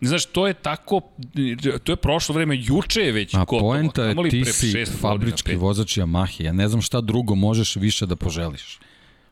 Znaš, 0.00 0.26
to 0.26 0.46
je 0.46 0.54
tako, 0.54 1.00
to 1.84 1.92
je 1.92 1.96
prošlo 1.96 2.34
vreme, 2.34 2.56
juče 2.58 3.00
je 3.00 3.12
već 3.12 3.34
A 3.34 3.38
gotovo. 3.38 3.60
poenta 3.60 4.04
je 4.04 4.14
ti 4.30 4.44
si 4.44 4.84
fabrički 5.00 5.42
godina, 5.44 5.62
vozač 5.62 5.98
Yamahe. 5.98 6.44
Ja 6.44 6.52
ne 6.52 6.68
znam 6.68 6.82
šta 6.82 7.00
drugo 7.00 7.34
možeš 7.34 7.76
više 7.76 8.06
da 8.06 8.16
poželiš. 8.16 8.78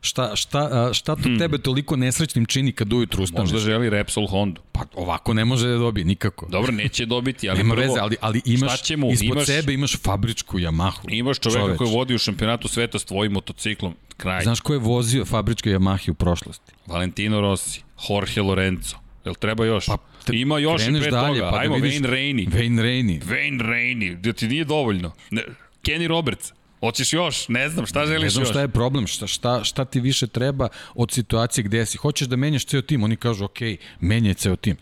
Šta, 0.01 0.35
šta, 0.35 0.59
a, 0.59 0.93
šta 0.93 1.15
to 1.15 1.29
tebe 1.39 1.57
toliko 1.57 1.95
nesrećnim 1.95 2.45
čini 2.45 2.71
kad 2.71 2.93
ujutru 2.93 3.23
ustaneš? 3.23 3.49
Hmm. 3.49 3.55
Možda 3.55 3.71
želi 3.71 3.89
Repsol 3.89 4.27
Honda. 4.27 4.61
Pa 4.71 4.81
ovako 4.95 5.33
ne 5.33 5.45
može 5.45 5.67
da 5.67 5.77
dobije 5.77 6.05
nikako. 6.05 6.47
Dobro, 6.49 6.71
neće 6.71 7.05
dobiti, 7.05 7.49
ali 7.49 7.57
Nema 7.57 7.75
prvo, 7.75 7.87
veze, 7.87 7.99
ali, 7.99 8.15
ali 8.21 8.41
imaš, 8.45 8.79
šta 8.79 8.97
mu? 8.97 9.11
ispod 9.11 9.27
Imaš- 9.27 9.45
sebe 9.45 9.73
imaš 9.73 9.97
fabričku 9.97 10.59
Yamahu. 10.59 11.05
Imaš 11.09 11.39
čoveka 11.39 11.61
Čoveč. 11.61 11.77
koji 11.77 11.91
vodi 11.91 12.15
u 12.15 12.17
šampionatu 12.17 12.67
sveta 12.67 12.99
s 12.99 13.05
tvojim 13.05 13.31
motociklom. 13.31 13.95
Kraj. 14.17 14.43
Znaš 14.43 14.59
ko 14.59 14.73
je 14.73 14.79
vozio 14.79 15.25
fabričke 15.25 15.69
Yamahe 15.69 16.11
u 16.11 16.13
prošlosti? 16.13 16.71
Valentino 16.85 17.41
Rossi, 17.41 17.81
Jorge 18.09 18.41
Lorenzo. 18.41 18.95
Jel 19.27 19.35
treba 19.35 19.65
još? 19.65 19.85
Pa, 19.85 19.97
te- 20.25 20.35
Ima 20.35 20.59
još 20.59 20.81
i 20.81 20.99
pre 21.01 21.11
dalje, 21.11 21.39
toga. 21.39 21.49
pa 21.49 21.55
da 21.57 21.61
Ajmo, 21.61 21.75
vidiš- 21.75 21.93
Wayne 21.93 22.07
Rainey. 22.07 22.49
Wayne 22.49 22.81
Rainey. 22.81 23.21
Wayne 23.23 23.61
Rainey, 23.61 24.15
da 24.15 24.33
ti 24.33 24.47
nije 24.47 24.63
dovoljno. 24.65 25.11
Ne, 25.29 25.43
Kenny 25.83 26.07
Roberts, 26.07 26.51
hoćeš 26.79 27.13
još? 27.13 27.47
Ne 27.47 27.69
znam, 27.69 27.85
šta 27.85 28.05
želiš 28.05 28.23
Ne 28.23 28.29
znam 28.29 28.41
još? 28.41 28.49
šta 28.49 28.61
je 28.61 28.67
problem, 28.67 29.07
šta, 29.07 29.27
šta, 29.27 29.63
šta 29.63 29.85
ti 29.85 29.99
više 29.99 30.27
treba 30.27 30.67
od 30.95 31.11
situacije 31.11 31.63
gde 31.63 31.85
si. 31.85 31.97
Hoćeš 31.97 32.27
da 32.27 32.35
menjaš 32.35 32.65
ceo 32.65 32.81
tim, 32.81 33.03
oni 33.03 33.15
kažu 33.15 33.45
ok, 33.45 33.57
menjaj 33.99 34.33
ceo 34.33 34.55
tim. 34.55 34.77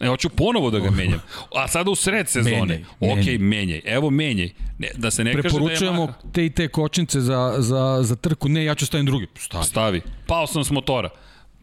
E, 0.00 0.06
hoću 0.06 0.28
ponovo 0.28 0.70
da 0.70 0.78
ga 0.78 0.90
menjam. 1.00 1.20
A 1.54 1.68
sada 1.68 1.90
u 1.90 1.94
sred 1.94 2.28
sezone. 2.28 2.56
Menjaj, 2.56 2.84
ok, 3.02 3.16
menjaj. 3.16 3.38
menjaj. 3.38 3.80
Evo, 3.86 4.10
menjaj. 4.10 4.50
Ne, 4.78 4.88
da 4.96 5.10
se 5.10 5.24
ne 5.24 5.32
kaže 5.32 5.42
da 5.42 5.48
je 5.48 5.52
Preporučujemo 5.52 6.12
te 6.32 6.46
i 6.46 6.50
te 6.50 6.68
kočnice 6.68 7.20
za, 7.20 7.54
za, 7.58 7.98
za 8.02 8.16
trku, 8.16 8.48
ne, 8.48 8.64
ja 8.64 8.74
ću 8.74 8.86
stavim 8.86 9.06
drugi. 9.06 9.26
Stavi. 9.38 9.64
Stavi. 9.64 10.00
Pao 10.26 10.46
sam 10.46 10.64
s 10.64 10.70
motora. 10.70 11.08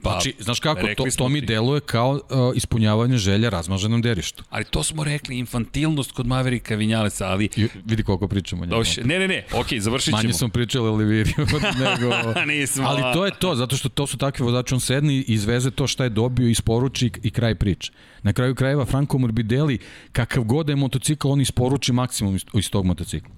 Pa, 0.05 0.11
Znači, 0.11 0.33
znaš 0.39 0.59
kako, 0.59 0.81
to, 0.97 1.05
to 1.17 1.29
mi 1.29 1.39
ti. 1.39 1.45
deluje 1.45 1.81
kao 1.81 2.11
uh, 2.11 2.19
ispunjavanje 2.55 3.17
želja 3.17 3.49
razmaženom 3.49 4.01
derištu. 4.01 4.43
Ali 4.49 4.65
to 4.65 4.83
smo 4.83 5.03
rekli, 5.03 5.37
infantilnost 5.37 6.11
kod 6.11 6.27
Maverika 6.27 6.75
Vinjalesa, 6.75 7.27
ali... 7.27 7.49
I, 7.55 7.67
vidi 7.85 8.03
koliko 8.03 8.27
pričamo 8.27 8.63
o 8.63 8.65
njemu. 8.65 8.77
Doš, 8.77 8.97
ne, 8.97 9.19
ne, 9.19 9.27
ne, 9.27 9.45
ok, 9.53 9.67
završit 9.79 10.05
ćemo. 10.05 10.17
Manje 10.17 10.33
smo 10.33 10.49
pričali 10.49 10.87
o 10.89 10.95
Liviriju 10.95 11.35
nego... 11.83 12.11
Nismo. 12.51 12.83
Ali 12.87 13.03
to 13.13 13.25
je 13.25 13.31
to, 13.39 13.55
zato 13.55 13.75
što 13.77 13.89
to 13.89 14.07
su 14.07 14.17
takvi 14.17 14.43
vozači, 14.43 14.73
on 14.73 14.79
sedni 14.79 15.13
i 15.15 15.25
izveze 15.27 15.71
to 15.71 15.87
šta 15.87 16.03
je 16.03 16.09
dobio, 16.09 16.47
isporuči 16.47 17.11
i 17.23 17.31
kraj 17.31 17.55
priče. 17.55 17.91
Na 18.23 18.33
kraju 18.33 18.55
krajeva 18.55 18.85
Franco 18.85 19.17
Morbidelli, 19.17 19.79
kakav 20.11 20.43
god 20.43 20.65
da 20.65 20.71
je 20.71 20.75
motocikl, 20.75 21.29
on 21.29 21.41
isporuči 21.41 21.93
maksimum 21.93 22.35
iz, 22.35 22.45
iz 22.53 22.69
tog 22.71 22.85
motocikla. 22.85 23.31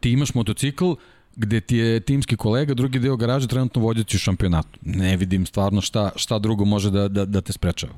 Ti 0.00 0.10
imaš 0.10 0.34
motocikl 0.34 0.92
gde 1.36 1.60
ti 1.60 1.76
je 1.76 2.00
timski 2.00 2.36
kolega, 2.36 2.74
drugi 2.74 2.98
deo 2.98 3.16
garaže 3.16 3.48
trenutno 3.48 3.82
vodeći 3.82 4.16
u 4.16 4.20
šampionatu. 4.20 4.78
Ne 4.82 5.16
vidim 5.16 5.46
stvarno 5.46 5.80
šta, 5.80 6.10
šta 6.16 6.38
drugo 6.38 6.64
može 6.64 6.90
da, 6.90 7.08
da, 7.08 7.24
da 7.24 7.40
te 7.40 7.52
sprečava. 7.52 7.92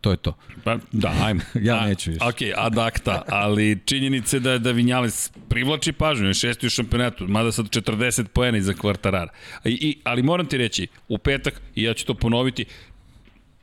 To 0.00 0.10
je 0.10 0.16
to. 0.16 0.36
Pa, 0.64 0.78
da, 0.92 1.14
ajmo. 1.24 1.40
Ja 1.54 1.76
A, 1.76 1.86
neću 1.86 2.10
više. 2.10 2.24
Ok, 2.24 2.36
ad 2.56 2.78
acta, 2.78 3.22
ali 3.28 3.78
činjenice 3.84 4.40
da, 4.40 4.58
da 4.58 4.70
Vinjales 4.70 5.30
privlači 5.48 5.92
pažnju, 5.92 6.26
je 6.26 6.34
šesti 6.34 6.66
u 6.66 6.70
šampionatu, 6.70 7.28
mada 7.28 7.52
sad 7.52 7.66
40 7.66 8.24
poena 8.24 8.58
iza 8.58 8.72
kvartarara. 8.72 9.32
I, 9.64 9.70
i, 9.70 9.98
ali 10.04 10.22
moram 10.22 10.46
ti 10.46 10.58
reći, 10.58 10.86
u 11.08 11.18
petak, 11.18 11.60
i 11.74 11.82
ja 11.82 11.94
ću 11.94 12.06
to 12.06 12.14
ponoviti, 12.14 12.64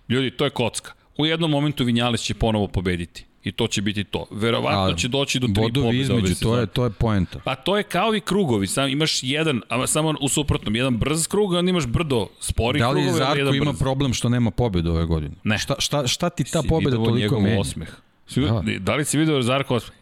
ljudi, 0.09 0.31
to 0.31 0.43
je 0.43 0.49
kocka. 0.49 0.91
U 1.17 1.25
jednom 1.25 1.51
momentu 1.51 1.83
Vinjales 1.83 2.21
će 2.21 2.33
ponovo 2.33 2.67
pobediti. 2.67 3.26
I 3.47 3.51
to 3.51 3.67
će 3.67 3.81
biti 3.81 4.03
to. 4.03 4.25
Verovatno 4.31 4.93
će 4.93 5.07
doći 5.07 5.39
do 5.39 5.47
tri 5.47 5.53
bodovi 5.53 5.85
pobjede 5.87 6.13
ove 6.13 6.19
između, 6.19 6.35
to 6.41 6.57
je, 6.57 6.65
to 6.65 6.83
je 6.83 6.89
poenta. 6.89 7.39
Pa 7.43 7.55
to 7.55 7.77
je 7.77 7.83
kao 7.83 8.15
i 8.15 8.19
krugovi, 8.19 8.67
sam 8.67 8.89
imaš 8.89 9.23
jedan, 9.23 9.61
a 9.69 9.87
samo 9.87 10.13
u 10.21 10.29
suprotnom, 10.29 10.75
jedan 10.75 10.97
brz 10.97 11.27
krug, 11.27 11.55
a 11.55 11.59
onda 11.59 11.69
imaš 11.69 11.85
brdo 11.85 12.27
sporih 12.39 12.81
Da 12.81 12.89
li 12.89 13.01
krugova, 13.01 13.17
Zarko 13.17 13.55
ima 13.55 13.71
brz. 13.71 13.79
problem 13.79 14.13
što 14.13 14.29
nema 14.29 14.51
pobjede 14.51 14.89
ove 14.89 15.05
godine? 15.05 15.35
Ne. 15.43 15.57
Šta, 15.57 15.75
šta, 15.79 16.07
šta 16.07 16.29
ti 16.29 16.43
ta 16.43 16.61
Si 16.61 16.67
pobjeda 16.67 16.97
toliko 16.97 17.39
menja? 17.39 17.59
osmeh? 17.59 17.89
Si, 18.27 18.41
da. 18.41 18.63
Da. 18.79 18.95
li 18.95 19.05
si 19.05 19.17
video 19.17 19.41
Zarko 19.41 19.75
osmeh? 19.75 19.97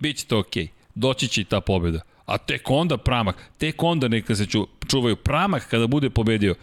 Biće 0.00 0.26
to 0.26 0.38
okej. 0.38 0.64
Okay. 0.64 0.68
Doći 0.94 1.28
će 1.28 1.40
i 1.40 1.44
ta 1.44 1.60
pobjeda. 1.60 2.00
A 2.26 2.38
tek 2.38 2.70
onda 2.70 2.96
Pramak, 2.96 3.50
tek 3.58 3.82
onda 3.82 4.08
neka 4.08 4.34
se 4.34 4.46
ču, 4.46 4.66
čuvaju. 4.88 5.16
Pramak 5.16 5.68
kada 5.70 5.86
bude 5.86 6.10
pobedio, 6.10 6.54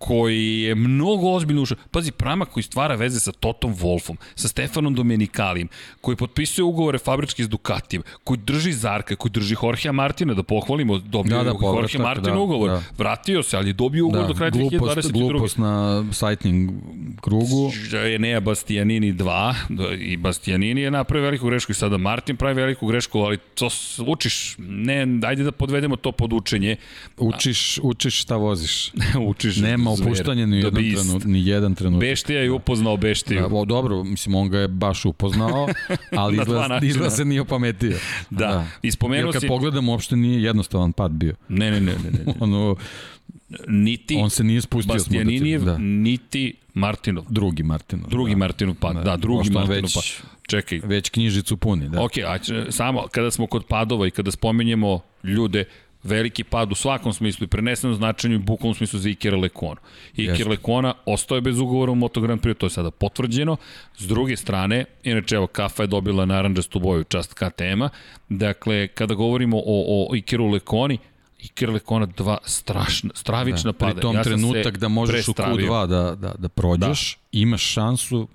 koji 0.00 0.60
je 0.60 0.74
mnogo 0.74 1.30
ozbiljno 1.30 1.62
ušao. 1.62 1.76
Pazi, 1.90 2.12
Pramak 2.12 2.48
koji 2.48 2.64
stvara 2.64 2.94
veze 2.94 3.20
sa 3.20 3.32
Totom 3.32 3.74
Wolfom, 3.76 4.16
sa 4.34 4.48
Stefanom 4.48 4.94
Domenikalijem, 4.94 5.68
koji 6.00 6.16
potpisuje 6.16 6.64
ugovore 6.64 6.98
fabrički 6.98 7.44
s 7.44 7.48
Ducatijem, 7.48 8.02
koji 8.24 8.38
drži 8.38 8.72
Zarka, 8.72 9.16
koji 9.16 9.32
drži 9.32 9.56
Jorgea 9.62 9.92
Martina, 9.92 10.34
da 10.34 10.42
pohvalimo, 10.42 10.98
dobio 10.98 11.36
Da, 11.36 11.44
da, 11.44 11.52
da, 11.52 11.58
da, 11.58 11.66
Jorge 11.66 11.98
Martin 11.98 12.32
da, 12.34 12.38
ugovor. 12.38 12.70
da. 12.70 12.82
Vratio 12.98 13.42
se, 13.42 13.56
ali 13.56 13.68
je 13.68 13.72
dobio 13.72 14.06
ugovor 14.06 14.28
do 14.28 14.34
kraja 14.34 14.50
glupost, 14.50 14.96
2022. 14.96 15.12
glupost 15.12 15.58
na 15.58 16.04
sajtning 16.12 16.70
krugu. 17.20 17.70
je 17.92 18.18
Nea 18.18 18.40
Bastianini 18.40 19.14
2 19.14 19.54
da, 19.68 19.84
i 19.94 20.16
Bastianini 20.16 20.80
je 20.80 20.90
napravio 20.90 21.24
veliku 21.24 21.46
grešku 21.46 21.72
i 21.72 21.74
sada 21.74 21.96
Martin 21.96 22.36
pravi 22.36 22.54
veliku 22.54 22.86
grešku, 22.86 23.18
ali 23.18 23.38
to 23.54 23.68
učiš, 24.06 24.54
ne, 24.58 25.06
ajde 25.26 25.42
da 25.42 25.52
podvedemo 25.52 25.96
to 25.96 26.12
pod 26.12 26.32
učenje, 26.32 26.76
Učiš, 27.16 27.78
učiš 27.82 28.22
šta 28.22 28.36
voziš. 28.36 28.92
učiš 29.30 29.56
Nema 29.56 29.89
zver, 29.92 30.08
opuštanja 30.08 30.46
ni, 30.46 30.56
jedan 30.56 30.74
trenut, 30.74 31.24
ni 31.24 31.46
jedan 31.46 31.74
trenutak. 31.74 32.00
Beštija 32.00 32.42
je 32.42 32.50
upoznao 32.50 32.96
Beštiju. 32.96 33.40
Da, 33.40 33.46
o, 33.48 33.64
dobro, 33.64 34.04
mislim, 34.04 34.34
on 34.34 34.48
ga 34.48 34.58
je 34.58 34.68
baš 34.68 35.04
upoznao, 35.04 35.68
ali 36.12 36.36
Na 36.36 36.42
izgleda, 36.42 36.80
izgleda 36.82 37.10
se 37.10 37.24
nije 37.24 37.40
opametio. 37.40 37.96
Da, 38.30 38.66
i 38.82 38.90
spomenuo 38.90 39.26
Jer 39.26 39.32
kad 39.32 39.42
si- 39.42 39.48
pogledamo, 39.48 39.92
uopšte 39.92 40.16
nije 40.16 40.42
jednostavan 40.42 40.92
pad 40.92 41.10
bio. 41.10 41.34
Ne, 41.48 41.70
ne, 41.70 41.80
ne, 41.80 41.92
ne, 41.94 42.10
ne. 42.10 42.34
Ono, 42.40 42.76
Niti 43.68 44.16
on 44.16 44.30
se 44.30 44.44
nije 44.44 44.60
spustio 44.60 44.94
Bastianinijev. 44.94 45.60
Da. 45.60 45.78
niti 45.78 46.54
Martinov. 46.74 47.24
Drugi 47.28 47.62
Martinov. 47.62 48.10
Drugi 48.10 48.30
da. 48.30 48.36
Martinov 48.36 48.74
pad, 48.74 48.94
da, 48.94 49.02
Da, 49.02 49.16
drugi 49.16 49.50
Martinov 49.50 49.82
već- 49.82 49.94
pad. 49.94 50.04
Čekaj, 50.42 50.80
Već 50.84 51.08
knjižicu 51.08 51.56
puni, 51.56 51.88
da. 51.88 52.02
Ok, 52.02 52.12
a 52.18 52.38
samo 52.70 53.06
kada 53.12 53.30
smo 53.30 53.46
kod 53.46 53.64
padova 53.64 54.06
i 54.06 54.10
kada 54.10 54.30
spomenjemo 54.30 55.00
ljude, 55.24 55.64
veliki 56.02 56.44
pad 56.44 56.72
u 56.72 56.74
svakom 56.74 57.12
smislu 57.12 57.44
i 57.44 57.48
prenesenom 57.48 57.96
značenju 57.96 58.34
i 58.34 58.38
bukvalnom 58.38 58.74
smislu 58.74 58.98
za 59.00 59.08
Ikera 59.08 59.36
Lekonu. 59.36 59.76
Iker 60.12 60.34
Jeste. 60.34 60.48
Lekona 60.48 60.94
ostaje 61.06 61.40
bez 61.40 61.58
ugovora 61.58 61.92
u 61.92 61.94
Moto 61.94 62.20
Grand 62.20 62.40
Prix, 62.40 62.58
to 62.58 62.66
je 62.66 62.70
sada 62.70 62.90
potvrđeno. 62.90 63.56
S 63.98 64.06
druge 64.06 64.36
strane, 64.36 64.84
inače 65.02 65.34
evo 65.34 65.46
Kafa 65.46 65.82
je 65.82 65.86
dobila 65.86 66.24
naranđastu 66.24 66.78
boju, 66.80 67.04
čast 67.04 67.34
KTM-a. 67.34 67.88
Dakle, 68.28 68.88
kada 68.88 69.14
govorimo 69.14 69.56
o, 69.56 70.08
o 70.10 70.16
Ikeru 70.16 70.46
Lekoni, 70.46 70.98
Iker 71.42 71.70
Lekona 71.70 72.06
dva 72.06 72.38
strašna, 72.44 73.10
stravična 73.14 73.72
da, 73.72 73.78
pada. 73.78 73.92
Pri 73.92 74.02
tom 74.02 74.16
ja 74.16 74.22
trenutak 74.22 74.78
da 74.78 74.88
možeš 74.88 75.28
u 75.28 75.32
Q2 75.32 75.86
da, 75.86 76.14
da, 76.14 76.34
da 76.38 76.48
prođeš, 76.48 77.14
da. 77.14 77.38
imaš 77.38 77.62
šansu, 77.62 78.28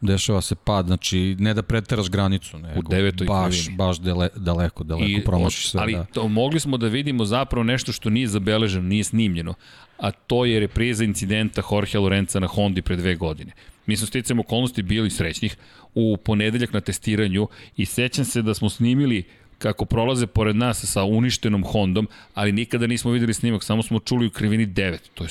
dešava 0.00 0.40
se 0.40 0.54
pad, 0.54 0.86
znači 0.86 1.36
ne 1.38 1.54
da 1.54 1.62
preteraš 1.62 2.10
granicu, 2.10 2.58
nego 2.58 2.80
u 2.80 2.82
devetoj 2.82 3.26
baš, 3.26 3.56
krivini. 3.56 3.76
baš 3.76 3.98
dele, 4.00 4.28
daleko, 4.36 4.84
daleko 4.84 5.20
I, 5.20 5.24
promašiš 5.24 5.70
sve. 5.70 5.80
Ali 5.80 5.92
da. 5.92 6.04
to, 6.04 6.28
mogli 6.28 6.60
smo 6.60 6.76
da 6.76 6.86
vidimo 6.86 7.24
zapravo 7.24 7.64
nešto 7.64 7.92
što 7.92 8.10
nije 8.10 8.26
zabeleženo, 8.26 8.88
nije 8.88 9.04
snimljeno, 9.04 9.54
a 9.98 10.10
to 10.10 10.44
je 10.44 10.60
repriza 10.60 11.04
incidenta 11.04 11.62
Jorge 11.70 11.98
Lorenza 11.98 12.40
na 12.40 12.46
Hondi 12.46 12.82
pre 12.82 12.96
dve 12.96 13.14
godine. 13.14 13.52
Mi 13.86 13.96
smo 13.96 14.06
sticam 14.06 14.40
okolnosti 14.40 14.82
bili 14.82 15.10
srećnih 15.10 15.56
u 15.94 16.16
ponedeljak 16.16 16.72
na 16.72 16.80
testiranju 16.80 17.48
i 17.76 17.86
sećam 17.86 18.24
se 18.24 18.42
da 18.42 18.54
smo 18.54 18.70
snimili 18.70 19.24
kako 19.58 19.84
prolaze 19.84 20.26
pored 20.26 20.56
nas 20.56 20.84
sa 20.84 21.04
uništenom 21.04 21.64
Hondom, 21.64 22.08
ali 22.34 22.52
nikada 22.52 22.86
nismo 22.86 23.10
videli 23.10 23.34
snimak, 23.34 23.64
samo 23.64 23.82
smo 23.82 23.98
čuli 23.98 24.26
u 24.26 24.30
krivini 24.30 24.66
9. 24.66 24.98
To 25.14 25.24
je 25.24 25.30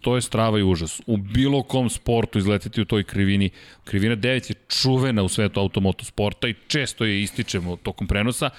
to 0.00 0.16
je 0.16 0.22
strava 0.22 0.58
i 0.58 0.62
užas. 0.62 1.00
U 1.06 1.16
bilo 1.16 1.62
kom 1.62 1.90
sportu 1.90 2.38
izleteti 2.38 2.80
u 2.80 2.84
toj 2.84 3.04
krivini. 3.04 3.50
Krivina 3.84 4.16
9 4.16 4.50
je 4.50 4.56
čuvena 4.68 5.22
u 5.22 5.28
svetu 5.28 5.60
automoto 5.60 6.04
sporta 6.04 6.48
i 6.48 6.54
često 6.66 7.04
je 7.04 7.22
ističemo 7.22 7.76
tokom 7.76 8.06
prenosa. 8.06 8.50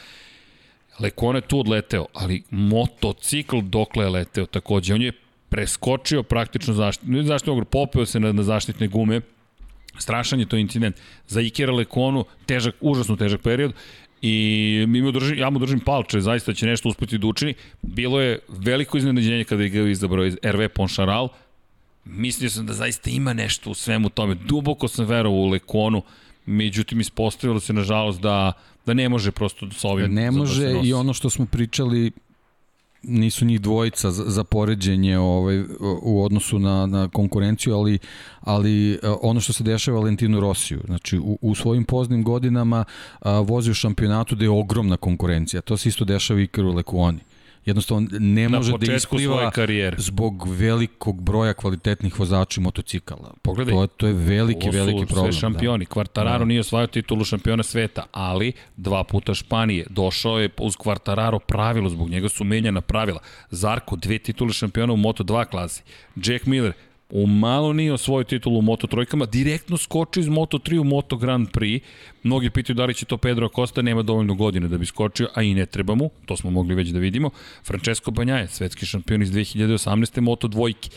Lekona 1.00 1.38
je 1.38 1.48
tu 1.48 1.60
odleteo, 1.60 2.06
ali 2.14 2.44
motocikl 2.50 3.60
dokle 3.62 4.06
je 4.06 4.10
leteo 4.10 4.46
takođe. 4.46 4.94
On 4.94 5.02
je 5.02 5.12
preskočio 5.50 6.24
praktično 6.24 6.74
zaštitnu, 6.74 7.24
zaštitnu 7.24 7.54
ogru, 7.54 7.66
popeo 7.66 8.06
se 8.06 8.20
na, 8.20 8.32
na 8.32 8.44
zaštitne 8.44 8.88
gume, 8.88 9.22
strašan 9.98 10.40
je 10.40 10.46
to 10.46 10.58
incident. 10.58 10.96
Za 11.28 11.42
Ikera 11.42 11.74
Lekonu 11.74 12.26
težak, 12.46 12.76
užasno 12.82 13.16
težak 13.16 13.42
period 13.42 13.74
i 14.28 14.86
mi 14.88 15.02
mu 15.02 15.12
držim, 15.12 15.38
ja 15.38 15.50
mu 15.50 15.60
držim 15.60 15.80
palče, 15.80 16.22
zaista 16.22 16.54
će 16.54 16.66
nešto 16.66 16.90
uspeti 16.90 17.18
da 17.18 17.28
učini. 17.28 17.54
Bilo 17.82 18.22
je 18.22 18.40
veliko 18.48 18.98
iznenađenje 18.98 19.44
kada 19.44 19.64
je 19.64 19.70
ga 19.70 19.82
izabrao 19.90 20.26
iz 20.26 20.38
RV 20.44 20.68
Poncharal. 20.76 21.30
Mislio 22.06 22.50
sam 22.50 22.66
da 22.66 22.74
zaista 22.74 23.10
ima 23.10 23.34
nešto 23.34 23.70
u 23.70 23.74
svemu 23.74 24.10
tome. 24.10 24.36
Duboko 24.36 24.88
sam 24.88 25.06
verovao 25.06 25.40
u 25.40 25.50
Lekonu, 25.50 26.02
međutim 26.46 27.02
ispostavilo 27.02 27.60
se 27.60 27.74
nažalost 27.74 28.22
da 28.22 28.54
da 28.86 28.94
ne 28.94 29.10
može 29.10 29.32
prosto 29.32 29.72
sa 29.72 29.88
ovim 29.88 30.14
ne 30.14 30.32
može 30.32 30.74
da 30.74 30.82
i 30.84 30.94
ono 30.94 31.14
što 31.14 31.30
smo 31.30 31.46
pričali 31.46 32.12
nisu 33.08 33.45
njih 33.45 33.62
dvojica 33.62 34.12
za, 34.12 34.24
za 34.28 34.43
poređenje 34.43 35.18
ovaj, 35.18 35.64
u 36.01 36.24
odnosu 36.24 36.60
na, 36.60 36.86
na 36.86 37.10
konkurenciju, 37.10 37.76
ali, 37.76 37.99
ali 38.41 38.93
e, 38.93 38.97
ono 39.22 39.39
što 39.39 39.53
se 39.53 39.64
dešava 39.64 39.99
Valentinu 39.99 40.39
Rosiju, 40.39 40.82
znači 40.86 41.18
u, 41.18 41.38
u 41.41 41.56
svojim 41.56 41.84
poznim 41.84 42.24
godinama 42.24 42.86
a, 43.20 43.39
vozi 43.39 43.72
u 43.72 43.74
šampionatu 43.74 44.36
da 44.36 44.43
je 44.43 44.49
ogromna 44.49 44.97
konkurencija, 44.97 45.62
to 45.62 45.78
se 45.78 45.89
isto 45.89 46.06
dešava 46.06 46.41
i 46.41 46.47
Karu 46.47 46.74
Lekuoni 46.74 47.20
jednostavno 47.66 48.07
ne 48.20 48.49
može 48.49 48.72
da 48.78 48.93
ispliva 48.93 49.51
zbog 49.97 50.47
velikog 50.47 51.22
broja 51.22 51.53
kvalitetnih 51.53 52.20
vozača 52.20 52.61
motocikala. 52.61 53.34
Pogledaj, 53.41 53.74
to, 53.74 53.88
to 53.88 54.07
je 54.07 54.13
veliki, 54.13 54.70
veliki 54.70 55.05
problem. 55.05 55.24
Ovo 55.24 55.32
su 55.32 55.39
sve 55.39 55.39
šampioni. 55.39 55.86
Da. 55.86 55.91
Quartararo 55.91 56.39
da. 56.39 56.45
nije 56.45 56.59
osvajao 56.59 56.88
titulu 56.88 57.24
šampiona 57.24 57.63
sveta, 57.63 58.05
ali 58.11 58.53
dva 58.78 59.03
puta 59.03 59.34
Španije. 59.34 59.86
Došao 59.89 60.39
je 60.39 60.49
uz 60.59 60.78
Quartararo 60.78 61.39
pravilo, 61.39 61.89
zbog 61.89 62.09
njega 62.09 62.30
su 62.30 62.43
menjana 62.43 62.82
pravila. 62.82 63.20
Zarko, 63.49 63.95
dve 63.95 64.20
titule 64.20 64.53
šampiona 64.53 64.93
u 64.93 64.97
Moto2 64.97 65.45
klasi. 65.45 65.84
Jack 66.16 66.45
Miller, 66.45 66.74
u 67.10 67.28
malo 67.28 67.74
nije 67.74 67.93
osvojio 67.93 68.24
titulu 68.24 68.60
u 68.60 68.62
Moto 68.62 68.88
trojkama, 68.88 69.26
direktno 69.26 69.78
skoči 69.78 70.20
iz 70.20 70.28
Moto 70.28 70.58
3 70.58 70.80
u 70.80 70.84
Moto 70.84 71.18
Grand 71.18 71.47
Prix. 71.49 71.82
Mnogi 72.24 72.49
pitaju 72.49 72.76
da 72.76 72.86
li 72.86 72.93
će 72.93 73.06
to 73.06 73.18
Pedro 73.18 73.45
Acosta, 73.45 73.82
nema 73.82 74.01
dovoljno 74.01 74.34
godine 74.34 74.68
da 74.68 74.78
bi 74.78 74.86
skočio, 74.86 75.30
a 75.34 75.43
i 75.43 75.53
ne 75.53 75.66
treba 75.66 75.95
mu, 75.95 76.10
to 76.26 76.38
smo 76.38 76.51
mogli 76.51 76.76
već 76.76 76.89
da 76.89 76.99
vidimo. 76.99 77.30
Francesco 77.64 78.12
Banjaje, 78.12 78.47
svetski 78.47 78.86
šampion 78.86 79.22
iz 79.22 79.32
2018. 79.32 80.20
Moto 80.22 80.47
dvojki. 80.47 80.89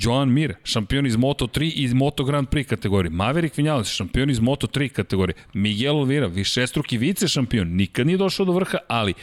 Joan 0.00 0.32
Mir, 0.32 0.54
šampion 0.64 1.06
iz 1.06 1.16
Moto3 1.16 1.62
i 1.62 1.82
iz 1.82 1.92
Moto 1.94 2.24
Grand 2.24 2.48
Prix 2.48 2.64
kategorije. 2.64 3.10
Maverick 3.10 3.56
Vinales, 3.56 3.88
šampion 3.88 4.30
iz 4.30 4.40
Moto3 4.40 4.88
kategorije. 4.88 5.34
Miguel 5.52 5.96
Oliveira, 5.96 6.26
višestruki 6.26 6.98
vice 6.98 7.28
šampion, 7.28 7.68
nikad 7.68 8.06
nije 8.06 8.18
došao 8.18 8.46
do 8.46 8.52
vrha, 8.52 8.78
ali 8.88 9.14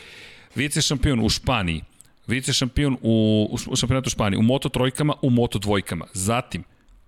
vice 0.55 0.81
šampion 0.81 1.19
u 1.19 1.29
Španiji, 1.29 1.81
vice 2.27 2.53
šampion 2.53 2.97
u, 3.01 3.49
u 3.67 3.75
šampionatu 3.75 4.09
Španije, 4.09 4.39
u 4.39 4.41
moto 4.41 4.69
trojkama, 4.69 5.13
u 5.21 5.29
moto 5.29 5.59
dvojkama. 5.59 6.05
Zatim, 6.13 6.63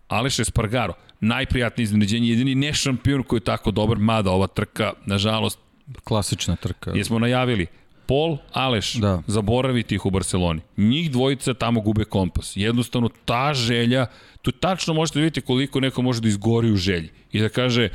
Aleš 0.08 0.40
Espargaro, 0.40 0.94
najprijatniji 1.20 1.84
iznenađenje, 1.84 2.30
jedini 2.30 2.56
ne 2.56 2.74
šampion 2.74 3.24
koji 3.24 3.38
je 3.38 3.44
tako 3.44 3.72
dobar, 3.72 3.98
mada 3.98 4.32
ova 4.32 4.48
trka, 4.48 4.94
nažalost, 5.06 5.60
klasična 6.04 6.56
trka. 6.56 6.92
Jesmo 6.96 7.20
najavili, 7.20 7.68
Pol, 8.08 8.38
Aleš, 8.54 8.94
da. 8.94 9.22
zaboraviti 9.28 9.96
ih 9.96 10.06
u 10.06 10.10
Barceloni. 10.10 10.62
Njih 10.78 11.12
dvojica 11.12 11.54
tamo 11.54 11.82
gube 11.82 12.06
kompas. 12.06 12.54
Jednostavno, 12.56 13.10
ta 13.26 13.54
želja, 13.54 14.06
tu 14.42 14.52
tačno 14.52 14.94
možete 14.94 15.20
vidjeti 15.20 15.42
koliko 15.42 15.80
neko 15.80 16.02
može 16.02 16.22
da 16.22 16.28
izgori 16.28 16.72
u 16.72 16.76
želji. 16.76 17.10
I 17.32 17.42
da 17.42 17.50
kaže... 17.50 17.90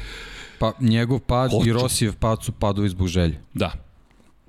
Pa 0.58 0.72
njegov 0.80 1.18
pad 1.18 1.50
hoću. 1.50 1.68
i 1.68 1.72
Rosijev 1.72 2.14
pad 2.16 2.44
su 2.44 2.52
padovi 2.52 2.88
zbog 2.88 3.08
želje. 3.08 3.40
Da, 3.54 3.72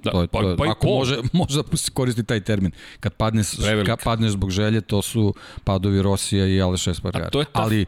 Da, 0.03 0.11
to 0.11 0.21
je, 0.21 0.27
pa, 0.27 0.41
to 0.41 0.49
je, 0.49 0.57
pa 0.57 0.63
ako 0.63 0.87
pol. 0.87 0.97
može, 0.97 1.17
može 1.33 1.63
da 1.63 1.77
se 1.77 1.91
koristi 1.91 2.23
taj 2.23 2.41
termin. 2.41 2.71
Kad 2.99 3.13
padneš, 3.13 3.47
kad 3.85 4.03
padneš 4.03 4.31
zbog 4.31 4.51
želje, 4.51 4.81
to 4.81 5.01
su 5.01 5.33
padovi 5.63 6.01
Rosija 6.01 6.47
i 6.47 6.61
Aleša 6.61 6.91
Espargara. 6.91 7.29
Ali 7.53 7.85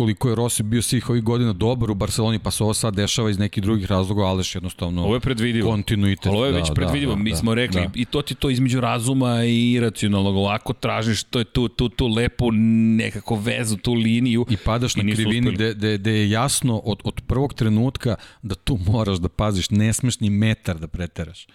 koliko 0.00 0.28
je 0.28 0.34
Rossi 0.34 0.62
bio 0.62 0.82
svih 0.82 1.10
ovih 1.10 1.22
godina 1.22 1.52
dobar 1.52 1.90
u 1.90 1.94
Barceloni, 1.94 2.38
pa 2.38 2.50
se 2.50 2.64
ovo 2.64 2.74
sad 2.74 2.94
dešava 2.94 3.30
iz 3.30 3.38
nekih 3.38 3.62
drugih 3.62 3.86
razloga, 3.86 4.22
Aleš 4.22 4.54
jednostavno 4.54 5.04
ovo 5.04 5.14
je 5.14 5.20
predvidivo. 5.20 5.70
kontinuitet. 5.70 6.32
Ovo 6.32 6.46
je 6.46 6.52
već 6.52 6.68
da, 6.68 6.74
predvidivo, 6.74 7.12
da, 7.14 7.22
mi 7.22 7.30
da, 7.30 7.36
smo 7.36 7.54
rekli, 7.54 7.80
da. 7.80 7.90
i 7.94 8.04
to 8.04 8.22
ti 8.22 8.34
to 8.34 8.50
između 8.50 8.80
razuma 8.80 9.44
i 9.44 9.72
iracionalnog, 9.72 10.36
ovako 10.36 10.72
tražiš 10.72 11.22
to 11.22 11.38
je 11.38 11.44
tu, 11.44 11.68
tu, 11.68 11.88
tu 11.88 12.06
lepu 12.06 12.52
nekako 12.52 13.36
vezu, 13.36 13.76
tu 13.76 13.92
liniju. 13.92 14.46
I 14.50 14.56
padaš 14.56 14.96
i 14.96 15.02
na 15.02 15.14
krivini 15.14 15.52
gde 15.96 16.12
je 16.12 16.30
jasno 16.30 16.78
od, 16.78 17.00
od 17.04 17.20
prvog 17.26 17.54
trenutka 17.54 18.16
da 18.42 18.54
tu 18.54 18.78
moraš 18.86 19.18
da 19.18 19.28
paziš, 19.28 19.70
ne 19.70 19.92
smeš 19.92 20.20
ni 20.20 20.30
metar 20.30 20.78
da 20.78 20.86
preteraš. 20.86 21.46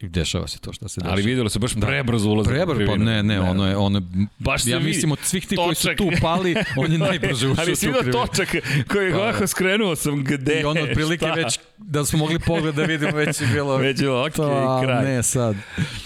I 0.00 0.08
dešava 0.08 0.48
se 0.48 0.58
to 0.58 0.72
što 0.72 0.88
se 0.88 1.00
dešava. 1.00 1.12
Ali 1.12 1.22
videlo 1.22 1.48
se 1.48 1.58
baš 1.58 1.72
da. 1.72 1.86
prebrzo 1.86 2.28
ulazi. 2.28 2.48
Prebrzo, 2.50 2.86
pa 2.86 2.96
ne, 2.96 3.22
ne, 3.22 3.40
ono 3.40 3.68
je, 3.68 3.76
ono 3.76 3.98
je, 3.98 4.26
baš 4.38 4.66
ja 4.66 4.78
mislim 4.78 5.12
od 5.12 5.18
svih 5.22 5.46
ti 5.46 5.56
koji 5.56 5.74
su 5.74 5.88
tu 5.96 6.10
pali, 6.20 6.54
on 6.76 6.92
je 6.92 6.98
najbrže 7.08 7.48
ušao 7.48 7.64
Ali 7.64 7.76
si 7.76 7.86
vidio 7.86 8.12
točak 8.12 8.48
koji 8.88 9.06
je 9.06 9.12
pa, 9.12 9.18
ovako 9.18 9.46
skrenuo 9.46 9.96
sam 9.96 10.24
gde, 10.24 10.60
I 10.60 10.64
ono 10.64 10.80
otprilike 10.80 11.26
već, 11.36 11.58
da 11.78 12.04
smo 12.04 12.18
mogli 12.18 12.38
pogled 12.38 12.74
da 12.74 12.82
vidimo, 12.82 13.16
već 13.16 13.40
je 13.40 13.46
bilo... 13.46 13.76
već 13.86 14.00
je 14.00 14.02
bilo, 14.02 14.26
ok, 14.26 14.36
pa, 14.36 14.80
kraj. 14.84 15.04
Ne, 15.04 15.22
sad. 15.22 15.56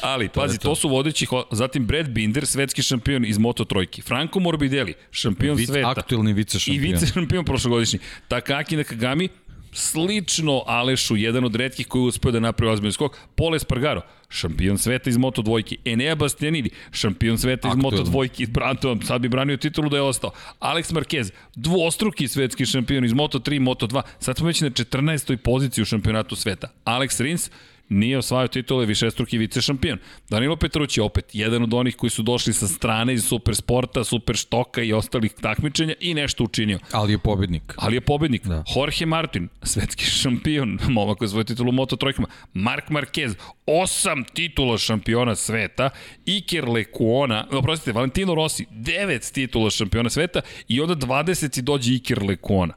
Ali, 0.03 0.29
pazi, 0.29 0.59
to. 0.59 0.69
to 0.69 0.75
su 0.75 0.89
vodeći, 0.89 1.27
zatim 1.51 1.87
Brad 1.87 2.09
Binder, 2.09 2.47
svetski 2.47 2.83
šampion 2.83 3.25
iz 3.25 3.39
Moto 3.39 3.65
trojki. 3.65 4.03
Franco 4.03 4.41
Morbidelli, 4.41 4.95
šampion 5.11 5.57
Vic, 5.57 5.69
sveta. 5.69 5.91
Aktuelni 5.91 6.33
vice 6.33 6.59
šampion. 6.59 6.85
I 6.85 6.93
vice 6.93 7.07
šampion 7.07 7.45
prošlogodišnji. 7.45 7.99
Takaki 8.29 8.77
Nakagami, 8.77 9.29
slično 9.73 10.63
Alešu, 10.67 11.17
jedan 11.17 11.45
od 11.45 11.55
redkih 11.55 11.87
koji 11.87 12.03
je 12.03 12.07
uspeo 12.07 12.33
da 12.33 12.41
napravi 12.41 12.73
ozbiljni 12.73 12.93
skok, 12.93 13.19
Pole 13.35 13.57
Espargaro, 13.57 14.03
šampion 14.29 14.79
sveta 14.79 15.11
iz 15.11 15.17
Moto 15.17 15.43
dvojke, 15.43 15.77
Enea 15.85 16.15
Bastianini, 16.15 16.71
šampion 16.93 17.39
sveta 17.39 17.69
iz 17.69 17.75
Aktualno. 17.75 17.91
Moto 17.91 18.03
dvojke, 18.11 18.47
Branto, 18.47 18.97
sad 19.07 19.21
bi 19.21 19.29
branio 19.29 19.57
titulu 19.57 19.89
da 19.89 19.97
je 19.97 20.03
ostao, 20.03 20.31
Alex 20.61 20.93
Marquez, 20.93 21.33
dvostruki 21.55 22.29
svetski 22.29 22.67
šampion 22.67 23.05
iz 23.05 23.13
Moto 23.13 23.39
3, 23.39 23.61
Moto 23.61 23.87
2, 23.87 24.03
sad 24.19 24.37
smo 24.37 24.47
već 24.47 24.61
na 24.61 24.71
14. 24.71 25.37
poziciji 25.37 25.83
u 25.83 25.85
šampionatu 25.85 26.37
sveta, 26.37 26.69
Alex 26.85 27.23
Rins, 27.23 27.51
nije 27.89 28.19
osvajao 28.19 28.49
titule 28.49 28.87
višestruki 28.87 29.39
vice 29.39 29.61
šampion. 29.61 29.99
Danilo 30.31 30.57
Petrući 30.57 31.01
opet 31.01 31.25
jedan 31.33 31.63
od 31.63 31.75
onih 31.75 31.97
koji 31.97 32.11
su 32.11 32.23
došli 32.23 32.53
sa 32.53 32.69
strane 32.69 33.15
iz 33.15 33.25
super 33.25 33.57
sporta, 33.57 34.05
super 34.05 34.37
štoka 34.37 34.83
i 34.83 34.93
ostalih 34.93 35.33
takmičenja 35.33 35.95
i 36.01 36.15
nešto 36.15 36.45
učinio. 36.45 36.79
Ali 36.93 37.13
je 37.13 37.19
pobednik. 37.19 37.75
Ali 37.77 37.97
je 37.97 38.01
pobednik. 38.01 38.47
Da. 38.47 38.65
Jorge 38.77 39.07
Martin, 39.07 39.49
svetski 39.63 40.05
šampion, 40.21 40.79
momak 40.89 41.19
koji 41.19 41.27
je 41.27 41.31
svoj 41.31 41.45
titulu 41.45 41.73
Moto 41.73 41.97
trojkama. 41.97 42.29
Mark 42.55 42.89
Marquez, 42.89 43.35
osam 43.67 44.25
titula 44.25 44.79
šampiona 44.79 45.35
sveta. 45.35 45.91
Iker 46.27 46.69
Lekuona, 46.69 47.47
oprostite, 47.53 47.93
Valentino 47.93 48.35
Rossi, 48.35 48.67
devet 48.71 49.31
titula 49.33 49.71
šampiona 49.71 50.11
sveta 50.11 50.41
i 50.69 50.81
onda 50.81 50.95
20 50.95 51.61
dođe 51.61 51.95
Iker 51.95 52.23
Lekuona. 52.23 52.75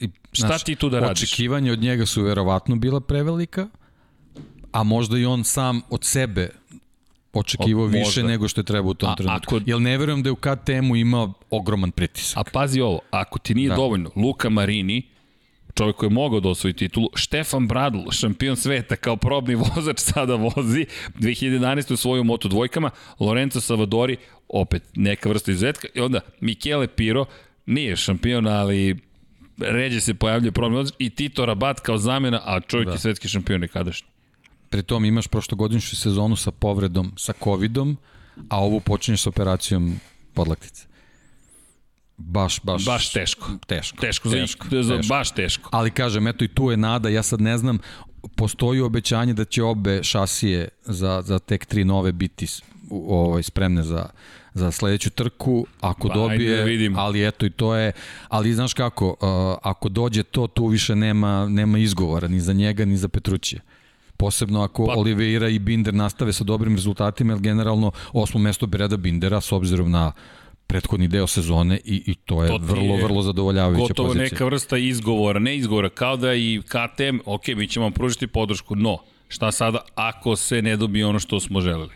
I 0.00 0.08
šta 0.32 0.46
Znaš, 0.46 0.64
ti 0.64 0.74
tu 0.74 0.88
da 0.88 1.00
radiš? 1.00 1.22
Očekivanje 1.22 1.72
od 1.72 1.78
njega 1.78 2.06
su 2.06 2.22
verovatno 2.22 2.76
bila 2.76 3.00
prevelika, 3.00 3.68
a 4.76 4.82
možda 4.82 5.18
i 5.18 5.24
on 5.24 5.44
sam 5.44 5.80
od 5.90 6.04
sebe 6.04 6.48
očekivao 7.32 7.84
o, 7.84 7.88
više 7.88 8.22
nego 8.22 8.48
što 8.48 8.60
je 8.60 8.64
trebao 8.64 8.90
u 8.90 8.94
tom 8.94 9.10
a, 9.10 9.14
trenutku. 9.14 9.56
Ako... 9.56 9.64
Jel 9.66 9.82
ne 9.82 9.98
verujem 9.98 10.22
da 10.22 10.28
je 10.28 10.32
u 10.32 10.36
KTM-u 10.36 10.96
imao 10.96 11.32
ogroman 11.50 11.90
pritisak. 11.90 12.38
A 12.38 12.50
pazi 12.52 12.80
ovo, 12.80 13.00
ako 13.10 13.38
ti 13.38 13.54
nije 13.54 13.68
da. 13.68 13.74
dovoljno, 13.76 14.10
Luka 14.16 14.50
Marini, 14.50 15.02
čovjek 15.74 15.96
koji 15.96 16.08
je 16.08 16.14
mogao 16.14 16.40
da 16.40 16.48
osvoji 16.48 16.74
titulu, 16.74 17.08
Štefan 17.14 17.68
Bradl, 17.68 18.10
šampion 18.10 18.56
sveta, 18.56 18.96
kao 18.96 19.16
probni 19.16 19.54
vozač 19.74 19.98
sada 19.98 20.34
vozi, 20.34 20.86
2011. 21.18 21.92
u 21.92 21.96
svoju 21.96 22.24
moto 22.24 22.48
dvojkama, 22.48 22.90
Lorenzo 23.20 23.60
Savadori, 23.60 24.16
opet 24.48 24.82
neka 24.94 25.28
vrsta 25.28 25.50
izuzetka, 25.50 25.88
i 25.94 26.00
onda 26.00 26.20
Michele 26.40 26.86
Piro, 26.86 27.24
nije 27.66 27.96
šampion, 27.96 28.46
ali 28.46 28.96
ređe 29.58 30.00
se 30.00 30.14
pojavljuje 30.14 30.52
probni 30.52 30.76
vozač, 30.76 30.94
i 30.98 31.10
Tito 31.10 31.46
Rabat 31.46 31.80
kao 31.80 31.98
zamena, 31.98 32.40
a 32.44 32.60
čovjek 32.60 32.86
da. 32.86 32.92
je 32.92 32.98
svetski 32.98 33.28
šampion 33.28 33.60
nekadašnji. 33.60 34.15
Pri 34.76 34.82
tom 34.82 35.04
imaš 35.04 35.26
prošlogodišnju 35.26 35.96
sezonu 35.96 36.36
sa 36.36 36.50
povredom, 36.50 37.12
sa 37.16 37.32
covidom, 37.44 37.96
a 38.48 38.60
ovu 38.60 38.80
počinješ 38.80 39.22
sa 39.22 39.28
operacijom 39.28 40.00
podlaktice. 40.34 40.84
Baš, 42.16 42.60
baš, 42.62 42.84
Baš 42.84 43.12
teško. 43.12 43.50
Teško. 43.66 43.96
Teško, 44.00 44.28
za, 44.28 44.36
teško, 44.36 44.66
za, 44.82 44.96
teško. 44.96 45.08
baš 45.08 45.30
teško. 45.30 45.70
Ali 45.72 45.90
kažem, 45.90 46.26
eto 46.26 46.44
i 46.44 46.48
tu 46.48 46.70
je 46.70 46.76
nada, 46.76 47.08
ja 47.08 47.22
sad 47.22 47.40
ne 47.40 47.58
znam, 47.58 47.78
postoji 48.34 48.80
obećanje 48.80 49.32
da 49.32 49.44
će 49.44 49.62
obe 49.62 50.02
šasije 50.02 50.68
za, 50.84 51.22
za 51.24 51.38
tek 51.38 51.64
tri 51.66 51.84
nove 51.84 52.12
biti 52.12 52.46
ovaj, 52.90 53.42
spremne 53.42 53.82
za, 53.82 54.08
za 54.54 54.70
sledeću 54.72 55.10
trku, 55.10 55.66
ako 55.80 56.08
Pa, 56.08 56.14
dobije, 56.14 56.56
da 56.56 56.64
vidimo. 56.64 57.00
ali 57.00 57.26
eto 57.28 57.46
i 57.46 57.50
to 57.50 57.74
je, 57.74 57.92
ali 58.28 58.54
znaš 58.54 58.74
kako, 58.74 59.08
uh, 59.08 59.58
ako 59.62 59.88
dođe 59.88 60.22
to, 60.22 60.46
tu 60.46 60.66
više 60.66 60.96
nema, 60.96 61.48
nema 61.48 61.78
izgovora 61.78 62.28
ni 62.28 62.40
za 62.40 62.52
njega, 62.52 62.84
ni 62.84 62.96
za 62.96 63.08
Petrućija. 63.08 63.60
Posebno 64.16 64.62
ako 64.62 64.86
Pa- 64.86 64.94
Oliveira 64.94 65.48
i 65.48 65.58
Binder 65.58 65.94
nastave 65.94 66.32
sa 66.32 66.44
dobrim 66.44 66.74
rezultatima, 66.74 67.32
jer 67.32 67.40
generalno 67.40 67.92
osmo 68.12 68.40
mesto 68.40 68.66
Bereda 68.66 68.96
Bindera 68.96 69.40
s 69.40 69.52
obzirom 69.52 69.90
na 69.90 70.12
prethodni 70.66 71.08
deo 71.08 71.26
sezone 71.26 71.80
i, 71.84 72.02
i 72.06 72.14
to 72.14 72.42
je 72.42 72.48
To 72.48 72.58
vrlo, 72.58 72.94
je 72.94 73.02
vrlo 73.02 73.22
zadovoljavajuća 73.22 73.80
Gotovo 73.82 74.08
pozicija. 74.08 74.24
neka 74.24 74.44
vrsta 74.44 74.76
izgovora, 74.78 75.38
ne 75.38 75.56
izgovora, 75.56 75.88
kao 75.88 76.16
da 76.16 76.34
i 76.34 76.62
KTM, 76.64 77.18
ok, 77.24 77.46
mi 77.48 77.68
ćemo 77.68 77.84
vam 77.84 77.92
pružiti 77.92 78.26
podršku, 78.26 78.76
no, 78.76 78.98
šta 79.28 79.52
sada 79.52 79.78
ako 79.94 80.36
se 80.36 80.62
ne 80.62 80.76
dobije 80.76 81.06
ono 81.06 81.18
što 81.18 81.40
smo 81.40 81.60
želeli? 81.60 81.94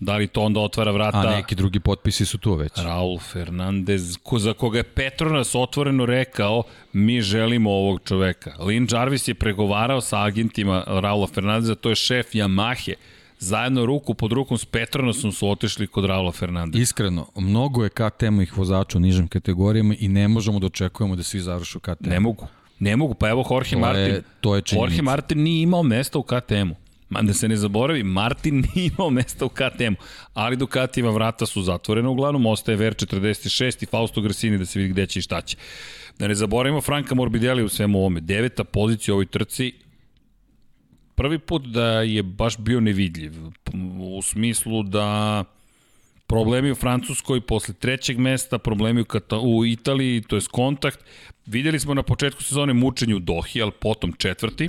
Da 0.00 0.16
li 0.16 0.26
to 0.26 0.40
onda 0.42 0.60
otvara 0.60 0.90
vrata... 0.90 1.18
A 1.18 1.30
neki 1.30 1.54
drugi 1.54 1.80
potpisi 1.80 2.26
su 2.26 2.38
tu 2.38 2.54
već. 2.54 2.72
Raul 2.76 3.18
Fernandez, 3.20 4.16
ko, 4.22 4.38
za 4.38 4.52
koga 4.52 4.78
je 4.78 4.82
Petronas 4.84 5.54
otvoreno 5.54 6.06
rekao 6.06 6.62
mi 6.92 7.20
želimo 7.20 7.70
ovog 7.70 8.00
čoveka. 8.04 8.54
Lin 8.58 8.86
Jarvis 8.90 9.28
je 9.28 9.34
pregovarao 9.34 10.00
sa 10.00 10.22
agentima 10.22 10.84
Raula 10.86 11.26
Fernandeza, 11.26 11.74
to 11.74 11.88
je 11.88 11.94
šef 11.94 12.26
Yamahe. 12.26 12.92
Zajedno 13.40 13.86
ruku 13.86 14.14
pod 14.14 14.32
rukom 14.32 14.58
s 14.58 14.64
Petronasom 14.64 15.32
su 15.32 15.48
otišli 15.50 15.86
kod 15.86 16.04
Raula 16.04 16.32
Fernandeza. 16.32 16.82
Iskreno, 16.82 17.26
mnogo 17.36 17.84
je 17.84 17.90
KTM-ih 17.90 18.58
vozača 18.58 18.98
u 18.98 19.00
nižim 19.00 19.28
kategorijama 19.28 19.94
i 19.94 20.08
ne 20.08 20.28
možemo 20.28 20.58
da 20.58 20.66
očekujemo 20.66 21.16
da 21.16 21.22
svi 21.22 21.40
završu 21.40 21.80
KTM. 21.80 22.08
Ne 22.08 22.20
mogu. 22.20 22.46
Ne 22.78 22.96
mogu, 22.96 23.14
pa 23.14 23.28
evo 23.28 23.44
Jorge 23.50 23.70
To 23.70 23.78
Martin. 23.78 24.04
je- 24.04 24.22
to 24.40 24.54
je 24.56 24.62
činjenica. 24.62 24.84
Jorge 24.86 25.02
Martin 25.02 25.42
nije 25.42 25.62
imao 25.62 25.82
mesta 25.82 26.18
u 26.18 26.22
KTM-u. 26.22 26.74
Ma 27.08 27.22
da 27.22 27.34
se 27.34 27.48
ne 27.48 27.56
zaboravi, 27.56 28.02
Martin 28.02 28.64
nije 28.74 28.90
imao 28.94 29.10
mesta 29.10 29.44
u 29.44 29.48
KTM-u, 29.48 29.96
ali 30.34 30.56
Ducatijeva 30.56 31.10
vrata 31.10 31.46
su 31.46 31.62
zatvorena, 31.62 32.08
uglavnom 32.08 32.46
ostaje 32.46 32.78
VR46 32.78 33.82
i 33.82 33.86
Fausto 33.86 34.20
Gresini 34.20 34.58
da 34.58 34.66
se 34.66 34.78
vidi 34.78 34.92
gde 34.92 35.06
će 35.06 35.18
i 35.18 35.22
šta 35.22 35.40
će. 35.40 35.56
Da 36.18 36.28
ne 36.28 36.34
zaboravimo 36.34 36.80
Franka 36.80 37.14
Morbidelli 37.14 37.62
u 37.64 37.68
svemu 37.68 37.98
ovome. 37.98 38.20
Deveta 38.20 38.64
pozicija 38.64 39.14
u 39.14 39.16
ovoj 39.16 39.26
trci, 39.26 39.72
prvi 41.14 41.38
put 41.38 41.66
da 41.66 42.02
je 42.02 42.22
baš 42.22 42.58
bio 42.58 42.80
nevidljiv, 42.80 43.32
u 44.00 44.22
smislu 44.22 44.82
da 44.82 45.44
problemi 46.26 46.70
u 46.70 46.74
Francuskoj 46.74 47.40
posle 47.40 47.74
trećeg 47.74 48.18
mesta, 48.18 48.58
problemi 48.58 49.00
u, 49.00 49.04
Kata, 49.04 49.38
u 49.38 49.66
Italiji, 49.66 50.20
to 50.20 50.36
je 50.36 50.42
kontakt. 50.50 51.04
Videli 51.46 51.80
smo 51.80 51.94
na 51.94 52.02
početku 52.02 52.42
sezone 52.42 52.72
mučenje 52.72 53.14
u 53.14 53.18
Dohi, 53.18 53.62
ali 53.62 53.72
potom 53.80 54.12
četvrti. 54.12 54.68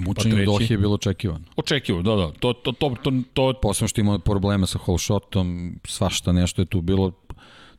Mučenje 0.00 0.36
Pa. 0.36 0.44
Dohi 0.44 0.66
je 0.70 0.78
bilo 0.78 0.94
očekivano. 0.94 1.44
Očekivao, 1.56 2.02
da, 2.02 2.14
da. 2.16 2.32
To, 2.32 2.52
to, 2.52 2.72
to, 2.72 2.94
to, 3.02 3.12
to, 3.32 3.54
Posebno 3.62 3.88
što 3.88 4.00
imao 4.00 4.18
probleme 4.18 4.66
sa 4.66 4.78
holshotom, 4.78 5.78
svašta 5.84 6.32
nešto 6.32 6.62
je 6.62 6.66
tu 6.66 6.80
bilo, 6.80 7.12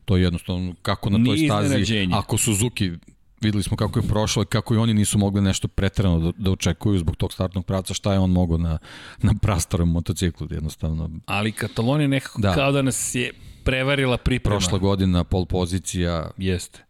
to 0.04 0.16
je 0.16 0.22
jednostavno 0.22 0.74
kako 0.82 1.10
na 1.10 1.24
toj 1.24 1.36
Nije 1.36 1.48
stazi, 1.48 2.08
ako 2.12 2.38
Suzuki 2.38 2.92
videli 3.40 3.62
smo 3.62 3.76
kako 3.76 3.98
je 3.98 4.08
prošlo 4.08 4.42
i 4.42 4.46
kako 4.46 4.74
i 4.74 4.78
oni 4.78 4.94
nisu 4.94 5.18
mogli 5.18 5.42
nešto 5.42 5.68
pretrano 5.68 6.18
da, 6.18 6.32
da 6.38 6.50
očekuju 6.50 6.98
zbog 6.98 7.16
tog 7.16 7.32
startnog 7.32 7.66
pravca, 7.66 7.94
šta 7.94 8.12
je 8.12 8.18
on 8.18 8.30
mogao 8.30 8.58
na, 8.58 8.78
na 9.22 9.34
prastarom 9.42 9.88
motociklu, 9.88 10.46
jednostavno. 10.50 11.10
ali 11.26 11.52
Katalonija 11.52 12.08
nekako 12.08 12.40
da. 12.40 12.48
Da. 12.48 12.54
kao 12.54 12.72
da 12.72 12.82
nas 12.82 13.14
je 13.14 13.32
prevarila 13.64 14.16
priprema. 14.16 14.58
Prošla 14.58 14.78
godina 14.78 15.24
pol 15.24 15.46
pozicija, 15.46 16.30
Jeste. 16.36 16.87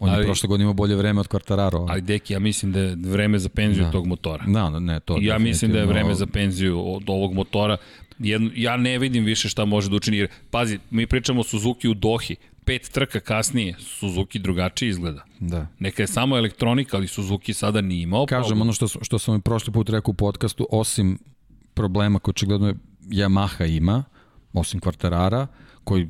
On 0.00 0.08
je 0.10 0.16
Ali- 0.16 0.24
prošle 0.24 0.46
godine 0.46 0.62
imao 0.62 0.74
bolje 0.74 0.96
vreme 0.96 1.20
od 1.20 1.28
Quartararo. 1.28 1.86
Ali 1.88 2.00
deki, 2.00 2.32
ja 2.32 2.38
mislim 2.38 2.72
da 2.72 2.80
je 2.80 2.96
vreme 2.96 3.38
za 3.38 3.48
penziju 3.48 3.84
Da. 3.84 3.90
tog 3.90 4.06
motora. 4.06 4.44
Da, 4.46 4.70
ne, 4.70 5.00
to 5.00 5.18
Ja 5.20 5.38
mislim 5.38 5.72
da 5.72 5.78
je 5.78 5.86
vreme 5.86 6.14
za 6.14 6.26
penziju 6.26 6.80
od 6.86 7.02
ovog 7.06 7.32
motora. 7.34 7.76
Jedno, 8.18 8.50
ja 8.54 8.76
ne 8.76 8.98
vidim 8.98 9.24
više 9.24 9.48
šta 9.48 9.64
može 9.64 9.90
da 9.90 9.96
učini. 9.96 10.16
Jer, 10.16 10.28
pazi, 10.50 10.78
mi 10.90 11.06
pričamo 11.06 11.40
o 11.40 11.44
Suzuki 11.44 11.88
u 11.88 11.94
Dohi. 11.94 12.36
Pet 12.64 12.88
trka 12.88 13.20
kasnije, 13.20 13.74
Suzuki 13.78 14.38
drugačije 14.38 14.88
izgleda. 14.88 15.24
Da. 15.40 15.66
Neka 15.78 16.02
je 16.02 16.06
samo 16.06 16.36
elektronika, 16.36 16.96
ali 16.96 17.08
Suzuki 17.08 17.52
sada 17.52 17.80
nije 17.80 18.02
imao. 18.02 18.26
Kažem 18.26 18.42
problem. 18.42 18.60
ono 18.60 18.72
što, 18.72 18.88
što 18.88 19.18
sam 19.18 19.36
i 19.36 19.40
prošli 19.40 19.72
put 19.72 19.88
rekao 19.88 20.10
u 20.10 20.14
podcastu, 20.14 20.66
osim 20.70 21.18
problema 21.74 22.18
koji 22.18 22.32
očigledno 22.32 22.68
je 22.68 22.74
Yamaha 23.02 23.76
ima, 23.76 24.04
osim 24.52 24.80
kvartarara, 24.80 25.46
koji 25.84 26.08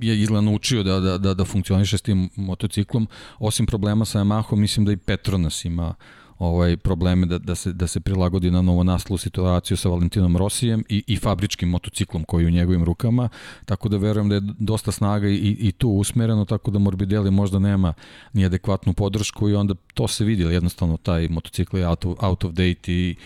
je 0.00 0.20
izgleda 0.20 0.40
naučio 0.40 0.82
da, 0.82 1.00
da, 1.00 1.18
da, 1.18 1.34
da 1.34 1.44
funkcioniše 1.44 1.98
s 1.98 2.02
tim 2.02 2.28
motociklom, 2.36 3.08
osim 3.38 3.66
problema 3.66 4.04
sa 4.04 4.18
Yamahom, 4.18 4.56
mislim 4.56 4.86
da 4.86 4.92
i 4.92 4.96
Petronas 4.96 5.64
ima 5.64 5.94
ovaj 6.38 6.76
probleme 6.76 7.26
da, 7.26 7.38
da, 7.38 7.54
se, 7.54 7.72
da 7.72 7.86
se 7.86 8.00
prilagodi 8.00 8.50
na 8.50 8.62
novo 8.62 8.84
nastalu 8.84 9.18
situaciju 9.18 9.76
sa 9.76 9.88
Valentinom 9.88 10.36
Rosijem 10.36 10.84
i, 10.88 11.02
i 11.06 11.16
fabričkim 11.16 11.68
motociklom 11.68 12.24
koji 12.24 12.42
je 12.42 12.46
u 12.46 12.50
njegovim 12.50 12.84
rukama, 12.84 13.28
tako 13.64 13.88
da 13.88 13.96
verujem 13.96 14.28
da 14.28 14.34
je 14.34 14.42
dosta 14.58 14.92
snaga 14.92 15.28
i, 15.28 15.56
i 15.58 15.72
tu 15.72 15.90
usmereno, 15.90 16.44
tako 16.44 16.70
da 16.70 16.78
Morbidelli 16.78 17.30
možda 17.30 17.58
nema 17.58 17.92
ni 18.32 18.44
adekvatnu 18.44 18.92
podršku 18.92 19.48
i 19.48 19.54
onda 19.54 19.74
to 19.94 20.08
se 20.08 20.24
vidi, 20.24 20.42
jednostavno 20.42 20.96
taj 20.96 21.28
motocikl 21.28 21.78
je 21.78 21.88
out 21.88 22.04
of, 22.04 22.16
out 22.22 22.44
of 22.44 22.52
date 22.52 22.92
i 22.92 23.16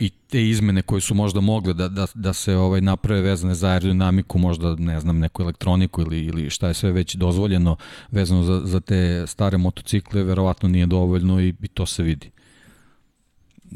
i 0.00 0.10
te 0.10 0.48
izmene 0.48 0.82
koje 0.82 1.00
su 1.00 1.14
možda 1.14 1.40
mogle 1.40 1.74
da, 1.74 1.88
da, 1.88 2.06
da 2.14 2.32
se 2.32 2.56
ovaj 2.56 2.80
naprave 2.80 3.20
vezane 3.20 3.54
za 3.54 3.68
aerodinamiku, 3.68 4.38
možda 4.38 4.74
ne 4.74 5.00
znam, 5.00 5.18
neku 5.18 5.42
elektroniku 5.42 6.00
ili, 6.00 6.20
ili 6.20 6.50
šta 6.50 6.68
je 6.68 6.74
sve 6.74 6.92
već 6.92 7.14
dozvoljeno 7.14 7.76
vezano 8.10 8.42
za, 8.42 8.60
za 8.64 8.80
te 8.80 9.24
stare 9.26 9.58
motocikle, 9.58 10.22
verovatno 10.22 10.68
nije 10.68 10.86
dovoljno 10.86 11.40
i, 11.40 11.54
i 11.62 11.68
to 11.68 11.86
se 11.86 12.02
vidi. 12.02 12.30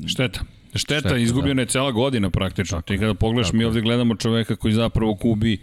Šteta. 0.06 0.40
Šteta, 0.74 1.01
Šteta, 1.01 1.16
izgubljena 1.16 1.55
da. 1.55 1.62
je 1.62 1.66
cela 1.66 1.90
godina 1.90 2.30
praktično. 2.30 2.78
Tako 2.78 2.86
Ti 2.86 2.98
kada 2.98 3.14
pogledaš, 3.14 3.46
tako 3.46 3.56
mi 3.56 3.64
ovde 3.64 3.80
gledamo 3.80 4.16
čoveka 4.16 4.56
koji 4.56 4.74
zapravo 4.74 5.14
gubi 5.14 5.59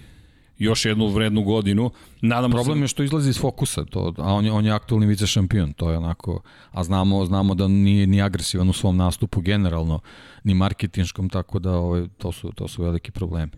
još 0.62 0.86
jednu 0.86 1.08
vrednu 1.08 1.44
godinu. 1.44 1.92
Nadamo 2.22 2.54
Problem 2.56 2.78
se... 2.78 2.84
je 2.84 2.88
što 2.88 3.04
izlazi 3.04 3.30
iz 3.30 3.40
fokusa, 3.40 3.86
to, 3.86 4.14
a 4.18 4.34
on 4.34 4.46
je, 4.46 4.52
on 4.52 4.66
je 4.66 4.72
aktualni 4.72 5.06
vice 5.06 5.28
šampion, 5.28 5.74
to 5.74 5.92
je 5.92 5.98
onako, 5.98 6.42
a 6.72 6.84
znamo, 6.84 7.26
znamo 7.26 7.56
da 7.56 7.68
nije 7.68 8.08
ni 8.08 8.22
agresivan 8.22 8.70
u 8.70 8.74
svom 8.74 8.98
nastupu 8.98 9.42
generalno, 9.42 10.00
ni 10.44 10.54
marketinškom, 10.54 11.30
tako 11.30 11.60
da 11.60 11.72
ovaj, 11.72 12.08
to, 12.18 12.32
su, 12.32 12.52
to 12.56 12.68
su 12.68 12.84
veliki 12.84 13.12
problemi. 13.12 13.52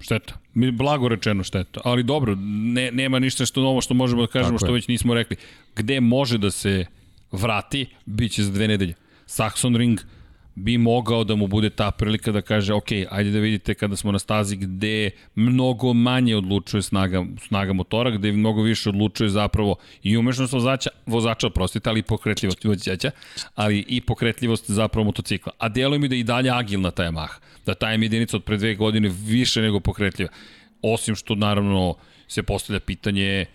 Šteta. 0.00 0.34
Mi 0.54 0.70
blago 0.70 1.08
rečeno 1.08 1.44
šteta. 1.44 1.80
Ali 1.84 2.02
dobro, 2.02 2.34
ne, 2.38 2.90
nema 2.92 3.18
ništa 3.18 3.46
što 3.46 3.60
novo 3.60 3.80
što 3.80 3.94
možemo 3.94 4.22
da 4.22 4.26
kažemo 4.26 4.58
Tako 4.58 4.66
što 4.66 4.66
je. 4.66 4.72
već 4.72 4.88
nismo 4.88 5.14
rekli. 5.14 5.36
Gde 5.76 6.00
može 6.00 6.38
da 6.38 6.50
se 6.50 6.86
vrati, 7.32 7.86
bit 8.06 8.32
će 8.32 8.42
za 8.44 8.52
dve 8.52 8.68
nedelje. 8.68 8.94
Saxon 9.26 9.76
Ring 9.76 10.00
bi 10.54 10.78
mogao 10.78 11.24
da 11.24 11.34
mu 11.34 11.46
bude 11.46 11.70
ta 11.70 11.90
prilika 11.90 12.32
da 12.32 12.42
kaže 12.42 12.74
ok, 12.74 12.88
ajde 13.10 13.30
da 13.30 13.38
vidite 13.38 13.74
kada 13.74 13.96
smo 13.96 14.12
na 14.12 14.18
stazi 14.18 14.56
gde 14.56 15.10
mnogo 15.34 15.92
manje 15.92 16.36
odlučuje 16.36 16.82
snaga, 16.82 17.24
snaga 17.46 17.72
motora, 17.72 18.10
gde 18.10 18.32
mnogo 18.32 18.62
više 18.62 18.88
odlučuje 18.88 19.30
zapravo 19.30 19.76
i 20.02 20.16
umešnost 20.16 20.52
vozača, 20.52 20.90
vozača, 21.06 21.50
prostite, 21.50 21.90
ali 21.90 22.00
i 22.00 22.02
pokretljivost 22.02 22.64
vozača, 22.64 23.10
ali 23.54 23.84
i 23.88 24.00
pokretljivost 24.00 24.70
zapravo 24.70 25.04
motocikla. 25.04 25.52
A 25.58 25.68
deluje 25.68 25.98
mi 25.98 26.08
da 26.08 26.14
je 26.14 26.20
i 26.20 26.24
dalje 26.24 26.50
agilna 26.50 26.90
ta 26.90 27.02
Yamaha, 27.02 27.38
da 27.66 27.74
ta 27.74 27.90
jedinica 27.90 28.36
od 28.36 28.44
pre 28.44 28.56
dve 28.56 28.74
godine 28.74 29.08
više 29.08 29.62
nego 29.62 29.80
pokretljiva. 29.80 30.30
Osim 30.82 31.14
što 31.14 31.34
naravno 31.34 31.94
se 32.28 32.42
postavlja 32.42 32.80
pitanje 32.80 33.46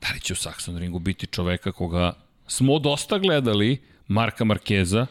da 0.00 0.14
li 0.14 0.20
će 0.20 0.32
u 0.32 0.36
Saxon 0.36 0.78
ringu 0.78 0.98
biti 0.98 1.26
čoveka 1.26 1.72
koga 1.72 2.12
smo 2.46 2.78
dosta 2.78 3.18
gledali, 3.18 3.78
Marka 4.08 4.44
Markeza, 4.44 5.06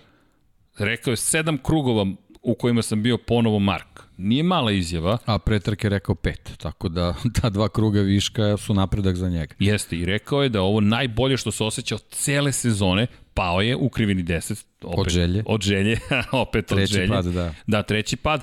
rekao 0.78 1.12
je 1.12 1.18
sedam 1.18 1.58
krugova 1.58 2.06
u 2.42 2.56
kojima 2.56 2.82
sam 2.82 3.04
bio 3.04 3.18
ponovo 3.18 3.60
Mark. 3.60 4.00
Nije 4.18 4.44
mala 4.44 4.72
izjava, 4.72 5.18
A 5.26 5.40
pretrk 5.40 5.84
je 5.84 5.90
rekao 5.90 6.16
pet, 6.16 6.52
tako 6.58 6.90
da 6.90 7.16
ta 7.42 7.50
dva 7.50 7.70
kruga 7.70 8.02
viška 8.02 8.58
su 8.58 8.74
napredak 8.74 9.16
za 9.16 9.30
njega. 9.30 9.56
jeste 9.60 9.98
i 9.98 10.06
rekao 10.06 10.44
je 10.44 10.50
da 10.50 10.62
ovo 10.62 10.80
najbolje 10.80 11.38
što 11.38 11.52
se 11.52 11.64
osjeća 11.64 11.96
od 11.96 12.04
cele 12.10 12.52
sezone, 12.52 13.08
pao 13.34 13.62
je 13.62 13.76
u 13.76 13.90
krivini 13.90 14.24
10. 14.24 14.66
Opet, 14.82 15.00
Od 15.00 15.10
želje. 15.10 15.44
Od 15.46 15.62
želje, 15.62 16.00
opet 16.32 16.72
od 16.72 16.78
Treći 16.78 16.94
želje. 16.94 17.08
pad, 17.08 17.26
da. 17.26 17.54
Da, 17.68 17.84
treći 17.84 18.16
pad. 18.16 18.42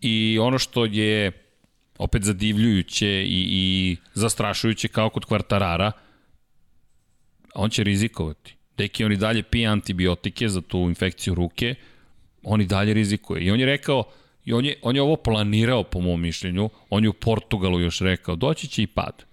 I 0.00 0.38
ono 0.40 0.58
što 0.58 0.84
je 0.84 1.32
opet 1.98 2.22
zadivljujuće 2.22 3.08
i, 3.24 3.46
i 3.50 3.96
zastrašujuće 4.14 4.88
kao 4.88 5.10
kod 5.10 5.24
kvartarara, 5.24 5.92
on 7.54 7.70
će 7.70 7.84
rizikovati. 7.84 8.53
Deki 8.78 9.04
on 9.04 9.12
i 9.12 9.16
dalje 9.16 9.42
pije 9.42 9.66
antibiotike 9.68 10.48
za 10.48 10.60
tu 10.60 10.78
infekciju 10.78 11.34
ruke, 11.34 11.74
on 12.42 12.60
i 12.60 12.66
dalje 12.66 12.94
rizikuje. 12.94 13.44
I 13.44 13.50
on 13.50 13.60
je 13.60 13.66
rekao, 13.66 14.04
i 14.44 14.52
on 14.52 14.64
je, 14.64 14.74
on 14.82 14.96
je 14.96 15.02
ovo 15.02 15.16
planirao 15.16 15.82
po 15.84 16.00
mom 16.00 16.20
mišljenju, 16.20 16.70
on 16.90 17.04
je 17.04 17.08
u 17.08 17.12
Portugalu 17.12 17.80
još 17.80 18.00
rekao, 18.00 18.36
doći 18.36 18.68
će 18.68 18.82
i 18.82 18.86
pad. 18.86 19.24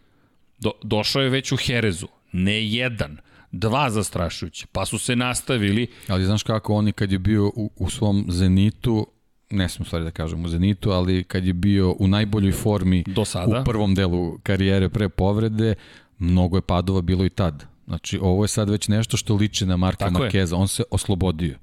Do, 0.60 0.72
došao 0.84 1.22
je 1.22 1.30
već 1.30 1.52
u 1.52 1.58
Herezu, 1.58 2.08
ne 2.32 2.68
jedan. 2.68 3.18
dva 3.52 3.90
zastrašujuće, 3.90 4.66
pa 4.72 4.86
su 4.86 4.98
se 4.98 5.16
nastavili. 5.16 5.88
Ali 6.08 6.26
znaš 6.26 6.44
kako, 6.44 6.74
oni 6.74 6.92
kad 6.92 7.12
je 7.12 7.20
bio 7.20 7.48
u, 7.48 7.72
u 7.76 7.90
svom 7.90 8.26
zenitu, 8.30 9.08
ne 9.50 9.70
smo 9.70 9.86
stvari 9.86 10.06
da 10.06 10.12
kažem 10.12 10.46
u 10.46 10.48
Zenitu, 10.48 10.92
ali 10.92 11.24
kad 11.24 11.46
je 11.46 11.54
bio 11.54 11.96
u 12.00 12.08
najboljoj 12.08 12.52
formi 12.52 13.04
Do 13.08 13.26
sada. 13.26 13.62
u 13.62 13.64
prvom 13.66 13.96
delu 13.96 14.38
karijere 14.44 14.90
pre 14.90 15.10
povrede, 15.10 15.76
mnogo 16.20 16.58
je 16.58 16.62
padova 16.62 17.02
bilo 17.02 17.26
i 17.26 17.30
tad. 17.30 17.66
Znači, 17.88 18.20
ovo 18.22 18.44
je 18.44 18.48
sad 18.48 18.70
već 18.70 18.88
nešto 18.88 19.18
što 19.18 19.36
liči 19.36 19.66
na 19.66 19.78
Marka 19.78 20.06
Tako 20.06 20.18
je. 20.18 20.24
Markeza. 20.24 20.56
On 20.56 20.68
se 20.68 20.84
oslobodio. 20.92 21.58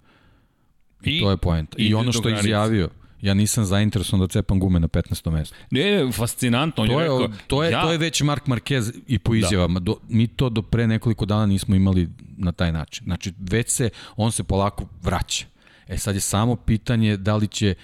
I, 1.04 1.16
I 1.16 1.20
to 1.20 1.30
je 1.30 1.36
point. 1.36 1.74
I, 1.78 1.94
ono 1.94 2.12
što 2.12 2.28
je 2.28 2.38
izjavio, 2.38 2.88
ja 3.20 3.34
nisam 3.34 3.64
zainteresovan 3.64 4.20
da 4.20 4.26
cepam 4.26 4.60
gume 4.60 4.80
na 4.80 4.88
15. 4.88 5.30
mestu. 5.30 5.54
Ne, 5.70 6.04
ne, 6.04 6.12
fascinantno. 6.12 6.86
To 6.86 6.92
je, 6.92 6.96
je, 6.96 7.02
rekao, 7.02 7.28
to, 7.46 7.64
je, 7.64 7.70
ja, 7.70 7.82
to 7.82 7.92
je 7.92 7.98
već 7.98 8.22
Mark 8.22 8.46
Marquez 8.46 9.00
i 9.06 9.18
po 9.18 9.34
izjavama. 9.34 9.80
Do, 9.80 9.96
mi 10.08 10.26
to 10.26 10.48
do 10.48 10.62
pre 10.62 10.86
nekoliko 10.86 11.26
dana 11.26 11.46
nismo 11.46 11.74
imali 11.74 12.08
na 12.36 12.52
taj 12.52 12.72
način. 12.72 13.04
Znači, 13.04 13.32
već 13.38 13.70
se, 13.70 13.90
on 14.16 14.32
se 14.32 14.44
polako 14.44 14.86
vraća. 15.02 15.46
E 15.88 15.98
sad 15.98 16.14
je 16.14 16.20
samo 16.20 16.56
pitanje 16.56 17.16
da 17.16 17.36
li 17.36 17.48
će 17.48 17.74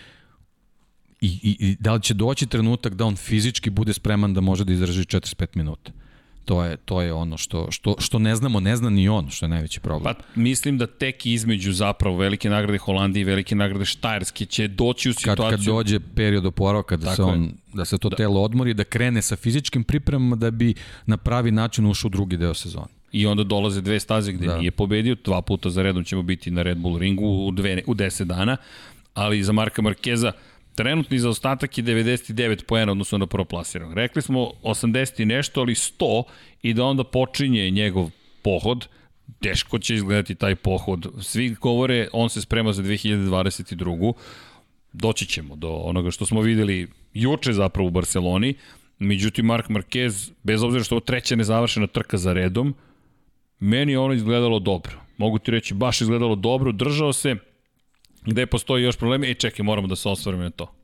i, 1.20 1.26
i, 1.42 1.56
i 1.68 1.76
da 1.80 1.94
li 1.94 2.02
će 2.02 2.14
doći 2.14 2.46
trenutak 2.46 2.94
da 2.94 3.04
on 3.04 3.16
fizički 3.16 3.70
bude 3.70 3.92
spreman 3.92 4.34
da 4.34 4.40
može 4.40 4.64
da 4.64 4.72
izdrži 4.72 5.02
45 5.02 5.46
minuta. 5.54 5.92
To 6.44 6.64
je, 6.64 6.76
to 6.76 7.02
je 7.02 7.12
ono 7.12 7.36
što, 7.36 7.70
što, 7.70 7.94
što 7.98 8.18
ne 8.18 8.36
znamo, 8.36 8.60
ne 8.60 8.76
zna 8.76 8.90
ni 8.90 9.08
on, 9.08 9.30
što 9.30 9.44
je 9.46 9.50
najveći 9.50 9.80
problem. 9.80 10.14
Pa 10.14 10.22
mislim 10.40 10.78
da 10.78 10.86
tek 10.86 11.26
između 11.26 11.72
zapravo 11.72 12.16
velike 12.16 12.50
nagrade 12.50 12.78
Holandije 12.78 13.20
i 13.20 13.24
velike 13.24 13.54
nagrade 13.54 13.84
Štajerske 13.84 14.46
će 14.46 14.68
doći 14.68 15.10
u 15.10 15.12
kad, 15.12 15.18
situaciju... 15.20 15.50
kad 15.50 15.60
dođe 15.60 16.00
period 16.14 16.46
oporavka 16.46 16.96
da 16.96 17.10
se 17.10 17.16
Tako 17.16 17.28
je. 17.30 17.34
on 17.34 17.52
da 17.72 17.84
se 17.84 17.98
to 17.98 18.08
da. 18.08 18.16
telo 18.16 18.42
odmori 18.42 18.74
da 18.74 18.84
krene 18.84 19.22
sa 19.22 19.36
fizičkim 19.36 19.84
pripremama 19.84 20.36
da 20.36 20.50
bi 20.50 20.74
na 21.06 21.16
pravi 21.16 21.50
način 21.50 21.86
ušao 21.86 22.08
u 22.08 22.10
drugi 22.10 22.36
deo 22.36 22.54
sezone. 22.54 22.86
I 23.12 23.26
onda 23.26 23.44
dolaze 23.44 23.80
dve 23.80 24.00
staze 24.00 24.32
gde 24.32 24.46
Da. 24.46 24.58
nije 24.58 24.70
pobedio, 24.70 25.16
dva 25.24 25.42
puta 25.42 25.70
za 25.70 25.82
redom 25.82 26.04
ćemo 26.04 26.22
biti 26.22 26.50
na 26.50 26.62
Red 26.62 26.78
Bull 26.78 26.98
ringu 26.98 27.26
u, 27.26 27.50
dve, 27.50 27.82
u 27.86 27.94
10 27.94 28.24
dana, 28.24 28.56
ali 29.14 29.42
za 29.42 29.52
Marka 29.52 29.82
Markeza 29.82 30.32
trenutni 30.74 31.18
zaostatak 31.18 31.78
je 31.78 31.84
99 31.84 32.64
poena 32.64 32.92
odnosno 32.92 33.18
na 33.18 33.26
prvoplasiranog. 33.26 33.94
Rekli 33.94 34.22
smo 34.22 34.50
80 34.62 35.22
i 35.22 35.24
nešto, 35.24 35.60
ali 35.60 35.74
100 35.74 36.22
i 36.62 36.74
da 36.74 36.84
onda 36.84 37.04
počinje 37.04 37.70
njegov 37.70 38.10
pohod, 38.42 38.88
teško 39.40 39.78
će 39.78 39.94
izgledati 39.94 40.34
taj 40.34 40.54
pohod. 40.54 41.06
Svi 41.20 41.50
govore, 41.50 42.08
on 42.12 42.30
se 42.30 42.40
sprema 42.40 42.72
za 42.72 42.82
2022. 42.82 44.12
Doći 44.92 45.26
ćemo 45.26 45.56
do 45.56 45.70
onoga 45.70 46.10
što 46.10 46.26
smo 46.26 46.40
videli 46.40 46.88
juče 47.14 47.52
zapravo 47.52 47.88
u 47.88 47.90
Barceloni. 47.90 48.54
Međutim, 48.98 49.46
Mark 49.46 49.68
Marquez, 49.68 50.30
bez 50.42 50.62
obzira 50.62 50.84
što 50.84 50.94
je 50.94 51.00
treća 51.00 51.36
nezavršena 51.36 51.86
trka 51.86 52.16
za 52.16 52.32
redom, 52.32 52.74
meni 53.60 53.92
je 53.92 53.98
ono 53.98 54.14
izgledalo 54.14 54.58
dobro. 54.58 54.92
Mogu 55.16 55.38
ti 55.38 55.50
reći, 55.50 55.74
baš 55.74 56.00
izgledalo 56.00 56.34
dobro, 56.34 56.72
držao 56.72 57.12
se, 57.12 57.36
gde 58.24 58.46
postoji 58.46 58.84
još 58.84 58.96
probleme, 58.96 59.30
e 59.30 59.34
čekaj, 59.34 59.64
moramo 59.64 59.88
da 59.88 59.96
se 59.96 60.08
osvarimo 60.08 60.42
na 60.42 60.50
to. 60.50 60.74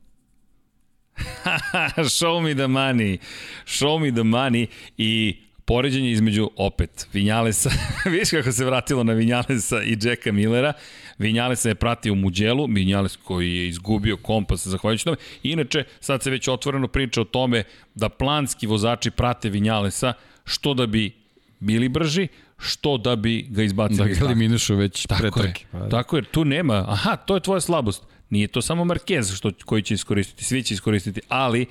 Show 2.17 2.41
me 2.41 2.53
the 2.53 2.67
money. 2.67 3.17
Show 3.65 3.99
me 3.99 4.11
the 4.11 4.23
money 4.23 4.67
i 4.97 5.37
poređenje 5.65 6.11
između 6.11 6.49
opet 6.55 7.07
Vinjalesa, 7.13 7.69
vidiš 8.11 8.29
kako 8.29 8.51
se 8.51 8.65
vratilo 8.65 9.03
na 9.03 9.13
Vinjalesa 9.13 9.83
i 9.83 9.97
Jacka 10.01 10.31
Millera. 10.31 10.73
Vinjalesa 11.17 11.69
je 11.69 11.75
pratio 11.75 12.15
Muđelu, 12.15 12.65
Vinjales 12.65 13.15
koji 13.15 13.55
je 13.55 13.67
izgubio 13.67 14.17
kompas 14.17 14.67
zahvaljujući 14.67 15.05
tome. 15.05 15.17
Inače, 15.43 15.83
sad 15.99 16.23
se 16.23 16.29
već 16.29 16.47
otvoreno 16.47 16.87
priča 16.87 17.21
o 17.21 17.23
tome 17.23 17.63
da 17.95 18.09
planski 18.09 18.67
vozači 18.67 19.11
prate 19.11 19.49
Vinjalesa 19.49 20.13
što 20.45 20.73
da 20.73 20.85
bi 20.85 21.11
bili 21.59 21.89
brži, 21.89 22.27
što 22.61 22.97
da 22.97 23.15
bi 23.15 23.41
ga 23.49 23.63
izbacili 23.63 23.97
Da 24.09 24.19
ga 24.19 24.25
eliminišu 24.25 24.75
već 24.75 25.07
pre 25.07 25.17
Tako 25.17 25.39
je, 25.39 25.43
trke. 25.43 25.65
Da. 25.73 25.89
tako 25.89 26.17
je, 26.17 26.23
tu 26.23 26.45
nema, 26.45 26.85
aha, 26.87 27.15
to 27.15 27.35
je 27.35 27.41
tvoja 27.41 27.61
slabost. 27.61 28.03
Nije 28.29 28.47
to 28.47 28.61
samo 28.61 28.83
Marquez 28.83 29.35
što, 29.35 29.51
koji 29.65 29.81
će 29.81 29.93
iskoristiti, 29.93 30.43
svi 30.43 30.63
će 30.63 30.73
iskoristiti, 30.73 31.21
ali 31.27 31.65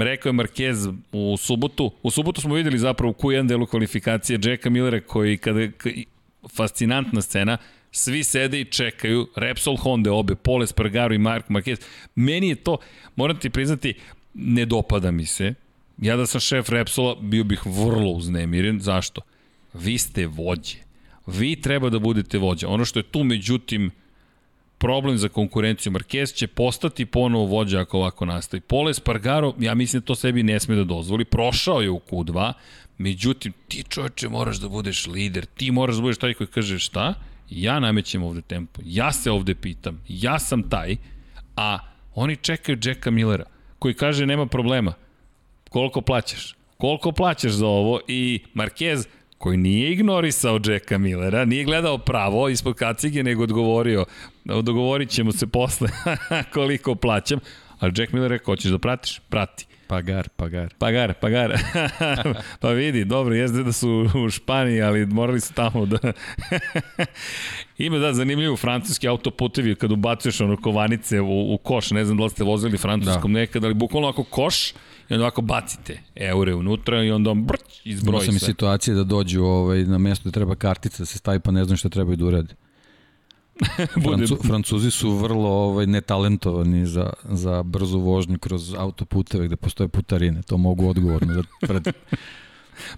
rekao 0.00 0.30
je 0.30 0.34
Marquez 0.34 0.94
u 1.12 1.36
subotu, 1.36 1.92
u 2.02 2.10
subotu 2.10 2.40
smo 2.40 2.54
videli 2.54 2.78
zapravo 2.78 3.10
u 3.10 3.22
Q1 3.22 3.46
delu 3.46 3.66
kvalifikacije 3.66 4.38
Jacka 4.42 4.70
Millera 4.70 5.00
koji 5.00 5.38
kada, 5.38 5.68
fascinantna 6.56 7.22
scena, 7.22 7.58
svi 7.90 8.24
sede 8.24 8.60
i 8.60 8.64
čekaju, 8.64 9.28
Repsol 9.36 9.76
Honda 9.76 10.12
obe, 10.12 10.34
Pole 10.34 10.66
Spargaro 10.66 11.14
i 11.14 11.18
Mark 11.18 11.48
Marquez. 11.48 11.80
Meni 12.14 12.48
je 12.48 12.54
to, 12.54 12.78
moram 13.16 13.38
ti 13.38 13.50
priznati, 13.50 13.94
ne 14.34 14.64
dopada 14.64 15.10
mi 15.10 15.26
se. 15.26 15.54
Ja 15.98 16.16
da 16.16 16.26
sam 16.26 16.40
šef 16.40 16.68
Repsola, 16.68 17.16
bio 17.20 17.44
bih 17.44 17.66
vrlo 17.66 18.10
uznemiren. 18.10 18.80
Zašto? 18.80 19.20
Vi 19.78 19.98
ste 19.98 20.26
vođe. 20.26 20.76
Vi 21.26 21.60
treba 21.60 21.90
da 21.90 21.98
budete 21.98 22.38
vođa. 22.38 22.68
Ono 22.68 22.84
što 22.84 22.98
je 22.98 23.02
tu, 23.02 23.24
međutim, 23.24 23.90
problem 24.78 25.18
za 25.18 25.28
konkurenciju. 25.28 25.92
Marquez 25.92 26.34
će 26.34 26.46
postati 26.46 27.06
ponovo 27.06 27.44
vođa 27.44 27.80
ako 27.80 27.98
ovako 27.98 28.24
nastavi. 28.24 28.60
Pole 28.60 28.94
Spargaro, 28.94 29.54
ja 29.58 29.74
mislim 29.74 30.00
da 30.00 30.06
to 30.06 30.14
sebi 30.14 30.42
ne 30.42 30.60
sme 30.60 30.76
da 30.76 30.84
dozvoli. 30.84 31.24
Prošao 31.24 31.80
je 31.80 31.90
u 31.90 32.00
Q2, 32.10 32.52
međutim, 32.98 33.52
ti 33.68 33.84
čoveče 33.88 34.28
moraš 34.28 34.56
da 34.56 34.68
budeš 34.68 35.06
lider. 35.06 35.46
Ti 35.46 35.70
moraš 35.70 35.96
da 35.96 36.02
budeš 36.02 36.18
taj 36.18 36.34
koji 36.34 36.46
kaže 36.46 36.78
šta? 36.78 37.14
Ja 37.50 37.80
namećem 37.80 38.22
ovde 38.22 38.40
tempo. 38.40 38.80
Ja 38.84 39.12
se 39.12 39.30
ovde 39.30 39.54
pitam. 39.54 40.00
Ja 40.08 40.38
sam 40.38 40.68
taj, 40.70 40.96
a 41.56 41.78
oni 42.14 42.36
čekaju 42.36 42.78
Jacka 42.84 43.10
Millera, 43.10 43.44
koji 43.78 43.94
kaže 43.94 44.26
nema 44.26 44.46
problema. 44.46 44.92
Koliko 45.68 46.00
plaćaš? 46.00 46.56
Koliko 46.78 47.12
plaćaš 47.12 47.52
za 47.52 47.66
ovo? 47.66 48.00
I 48.08 48.40
Marquez, 48.54 49.06
koji 49.38 49.56
nije 49.56 49.92
ignorisao 49.92 50.60
Jacka 50.64 50.98
Millera, 50.98 51.44
nije 51.44 51.64
gledao 51.64 51.98
pravo 51.98 52.48
ispod 52.48 52.74
kacige, 52.74 53.22
nego 53.22 53.42
odgovorio, 53.42 54.04
dogovorit 54.44 55.10
ćemo 55.10 55.32
se 55.32 55.46
posle 55.46 55.88
koliko 56.54 56.94
plaćam, 56.94 57.38
ali 57.78 57.92
Jack 57.96 58.12
Miller 58.12 58.30
rekao, 58.30 58.52
hoćeš 58.52 58.70
da 58.70 58.78
pratiš? 58.78 59.20
Prati. 59.28 59.66
Pagar, 59.86 60.28
pagar. 60.28 60.74
Pagar, 60.78 61.14
pagar. 61.14 61.58
pa 62.60 62.70
vidi, 62.70 63.04
dobro, 63.04 63.34
jeste 63.34 63.62
da 63.62 63.72
su 63.72 64.08
u 64.26 64.30
Španiji, 64.30 64.82
ali 64.82 65.06
morali 65.06 65.40
su 65.40 65.54
tamo 65.54 65.86
da... 65.86 65.98
Ima 67.78 67.98
da, 67.98 68.12
zanimljivo, 68.12 68.56
francuski 68.56 69.08
autoputevi, 69.08 69.74
kad 69.74 69.92
ubacuješ 69.92 70.40
ono 70.40 70.56
kovanice 70.56 71.20
u, 71.20 71.54
u 71.54 71.58
koš, 71.58 71.90
ne 71.90 72.04
znam 72.04 72.18
da 72.18 72.24
li 72.24 72.30
ste 72.30 72.44
vozili 72.44 72.78
francuskom 72.78 73.32
da. 73.32 73.38
nekad, 73.40 73.64
ali 73.64 73.74
bukvalno 73.74 74.08
ako 74.08 74.24
koš, 74.24 74.72
i 75.08 75.14
onda 75.14 75.24
ovako 75.24 75.42
bacite 75.42 76.00
eure 76.14 76.54
unutra 76.54 77.04
i 77.04 77.10
onda 77.10 77.30
on 77.30 77.44
brć, 77.44 77.60
Imao 77.60 77.94
izbroji 77.94 78.26
sam 78.26 78.36
i 78.36 78.38
sve. 78.38 78.46
situacije 78.46 78.94
da 78.94 79.04
dođu 79.04 79.42
ovaj, 79.42 79.84
na 79.84 79.98
mesto 79.98 80.28
da 80.28 80.32
treba 80.32 80.54
kartica 80.54 80.98
da 80.98 81.06
se 81.06 81.18
stavi 81.18 81.40
pa 81.40 81.50
ne 81.50 81.64
znam 81.64 81.76
šta 81.76 81.88
trebaju 81.88 82.16
da 82.16 82.24
urade. 82.24 82.54
Francu, 84.04 84.38
Francuzi 84.46 84.90
su 84.90 85.10
vrlo 85.10 85.48
ovaj, 85.48 85.86
netalentovani 85.86 86.86
za, 86.86 87.12
za 87.24 87.62
brzu 87.62 87.98
vožnju 87.98 88.38
kroz 88.38 88.74
autoputeve 88.74 89.46
gde 89.46 89.56
postoje 89.56 89.88
putarine. 89.88 90.42
To 90.42 90.56
mogu 90.56 90.88
odgovorno 90.88 91.34
da 91.34 91.66
tvrdim. 91.66 91.92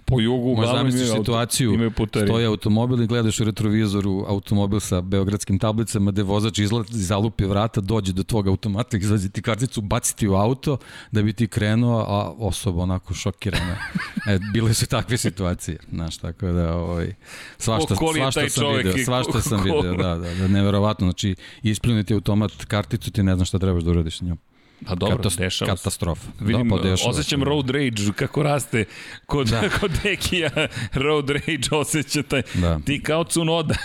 po 0.05 0.19
jugu 0.19 0.49
uglavnom 0.51 0.77
zamisliš 0.77 1.07
imaju 1.07 1.21
situaciju, 1.21 1.73
imaju 1.73 1.91
stoji 2.25 2.45
automobil 2.45 3.03
i 3.03 3.07
gledaš 3.07 3.39
u 3.39 3.43
retrovizoru 3.43 4.25
automobil 4.27 4.79
sa 4.79 5.01
beogradskim 5.01 5.59
tablicama 5.59 6.11
gde 6.11 6.23
vozač 6.23 6.59
izlazi, 6.59 7.03
zalupi 7.03 7.45
vrata, 7.45 7.81
dođe 7.81 8.13
do 8.13 8.23
tvog 8.23 8.47
automata, 8.47 8.97
izlazi 8.97 9.29
ti 9.29 9.41
karticu, 9.41 9.81
baci 9.81 10.15
ti 10.15 10.27
u 10.27 10.35
auto 10.35 10.77
da 11.11 11.21
bi 11.21 11.33
ti 11.33 11.47
krenuo, 11.47 11.99
a 11.99 12.33
osoba 12.37 12.83
onako 12.83 13.13
šokirana. 13.13 13.77
E, 14.27 14.39
bile 14.53 14.73
su 14.73 14.87
takve 14.87 15.17
situacije, 15.17 15.77
znaš, 15.91 16.17
tako 16.17 16.45
da 16.45 16.75
ovaj, 16.75 17.13
svašta, 17.57 17.95
svašta 17.95 18.49
sam 18.49 18.75
video, 18.77 18.95
i 18.95 19.03
svašta 19.03 19.41
sam 19.41 19.63
video, 19.63 19.95
da, 19.95 20.17
da, 20.17 20.33
da, 20.35 20.47
neverovatno, 20.47 21.05
znači 21.07 21.35
ispljuniti 21.63 22.13
automat 22.13 22.51
karticu, 22.65 23.11
ti 23.11 23.23
ne 23.23 23.35
znaš 23.35 23.47
šta 23.47 23.59
trebaš 23.59 23.83
da 23.83 23.91
uradiš 23.91 24.17
s 24.17 24.21
njom. 24.21 24.37
Pa 24.85 24.95
dobro, 24.95 25.17
Katas- 25.17 25.37
dešava. 25.37 25.75
Katastrofa. 25.75 26.27
Vidim, 26.39 26.69
da, 26.69 26.75
pa 26.75 26.81
dešava 26.81 27.09
osjećam 27.09 27.39
se. 27.39 27.45
road 27.45 27.69
rage 27.69 27.91
kako 28.15 28.43
raste 28.43 28.85
kod, 29.25 29.47
da. 29.47 29.61
kod 29.79 29.91
Dekija, 30.03 30.49
road 30.93 31.29
rage 31.29 31.57
osjeća 31.71 32.23
taj, 32.23 32.41
Da. 32.53 32.79
ti 32.85 33.03
kao 33.03 33.23
Cunoda. 33.23 33.75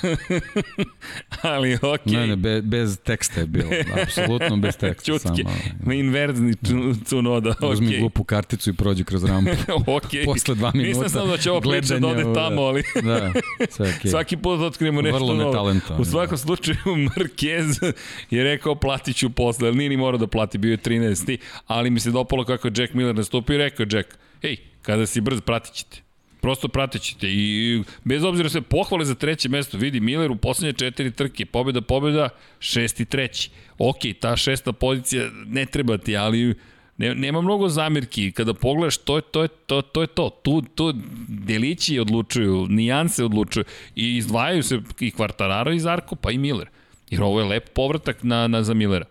Ali 1.43 1.75
okej. 1.75 1.89
Okay. 1.89 2.13
Ne, 2.13 2.27
ne, 2.27 2.37
be, 2.37 2.63
bez 2.63 2.99
teksta 2.99 3.41
je 3.41 3.47
bilo, 3.47 3.71
apsolutno 4.03 4.57
bez 4.57 4.77
teksta. 4.77 5.05
Čutke, 5.13 5.43
Samo, 5.79 5.93
inverzni 5.93 6.55
Cu- 6.55 6.95
Cunoda, 7.05 7.51
okej. 7.51 7.69
Uzmi 7.71 7.87
Okay. 7.87 7.99
glupu 8.01 8.25
karticu 8.25 8.71
i 8.71 8.75
prođi 8.75 9.05
kroz 9.05 9.25
rampu. 9.25 9.51
okay. 9.69 10.25
Posle 10.25 10.55
dva 10.55 10.71
minuta 10.75 10.89
Nisam 10.91 11.09
znao 11.09 11.27
da 11.27 11.37
će 11.37 11.51
ova 11.51 11.61
priča 11.61 11.99
da 11.99 12.07
ode 12.09 12.25
tamo, 12.35 12.63
ali 12.63 12.83
Da, 13.03 13.33
sve 13.71 13.95
okej. 13.99 14.11
svaki 14.11 14.37
put 14.37 14.61
otkrijemo 14.61 15.03
nešto 15.03 15.17
Vrlo 15.17 15.35
novo. 15.35 15.73
U 15.99 16.05
svakom 16.05 16.39
slučaju, 16.39 16.77
Marquez 16.87 17.93
je 18.31 18.45
rekao 18.45 18.75
platit 18.75 19.17
ću 19.17 19.31
posle, 19.31 19.69
ali 19.69 19.77
nije 19.77 19.89
ni 19.89 19.97
morao 19.97 20.19
da 20.19 20.27
plati, 20.27 20.59
bio 20.59 20.71
je 20.71 20.77
13. 20.85 21.39
Ali 21.67 21.91
mi 21.91 22.01
se 22.01 22.11
dopalo 22.11 22.45
kako 22.45 22.69
Jack 22.77 22.95
Miller 22.95 23.15
nastupio 23.15 23.55
i 23.55 23.59
rekao 23.59 23.87
Jack, 23.91 24.09
hej, 24.43 24.57
kada 24.83 25.07
si 25.07 25.21
brz, 25.21 25.41
pratit 25.41 25.75
ćete. 25.75 26.03
Prosto 26.41 26.69
pratit 26.69 27.03
ćete 27.03 27.27
i 27.31 27.83
bez 28.05 28.25
obzira 28.25 28.49
sve 28.49 28.61
pohvale 28.61 29.05
za 29.05 29.15
treće 29.15 29.49
mesto, 29.49 29.79
vidi 29.79 30.01
Miller 30.01 30.31
u 30.31 30.37
poslednje 30.37 30.73
četiri 30.73 31.11
trke, 31.11 31.47
pobjeda, 31.47 31.81
pobjeda, 31.81 32.29
šesti, 32.59 33.05
treći. 33.05 33.51
Ok, 33.79 33.99
ta 34.21 34.37
šesta 34.37 34.73
pozicija 34.73 35.29
ne 35.47 35.67
treba 35.67 35.99
ti, 35.99 36.17
ali 36.17 36.55
Ne, 36.97 37.15
nema 37.15 37.41
mnogo 37.41 37.69
zamirki. 37.69 38.33
Kada 38.33 38.55
pogledaš, 38.55 38.97
to 38.97 39.17
je 39.17 39.23
to. 39.23 39.43
Je, 39.43 39.49
to, 39.67 39.83
to, 39.83 40.01
je 40.01 40.07
to. 40.07 40.31
Tu, 40.43 40.63
tu 40.75 40.93
delići 41.29 41.99
odlučuju, 41.99 42.67
nijanse 42.69 43.25
odlučuju. 43.25 43.65
I 43.97 44.17
izdvajaju 44.17 44.63
se 44.63 44.81
i 45.01 45.11
Kvartararo 45.11 45.73
i 45.73 45.81
Zarko, 45.81 46.17
pa 46.17 46.31
i 46.31 46.39
Miller. 46.39 46.69
Jer 47.11 47.23
ovo 47.23 47.41
je 47.41 47.47
lep 47.47 47.69
povratak 47.75 48.23
na, 48.23 48.49
na 48.49 48.63
za 48.63 48.75
Millera. 48.75 49.07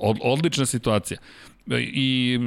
Od, 0.00 0.18
odlična 0.22 0.66
situacija. 0.66 1.18
I 1.80 2.38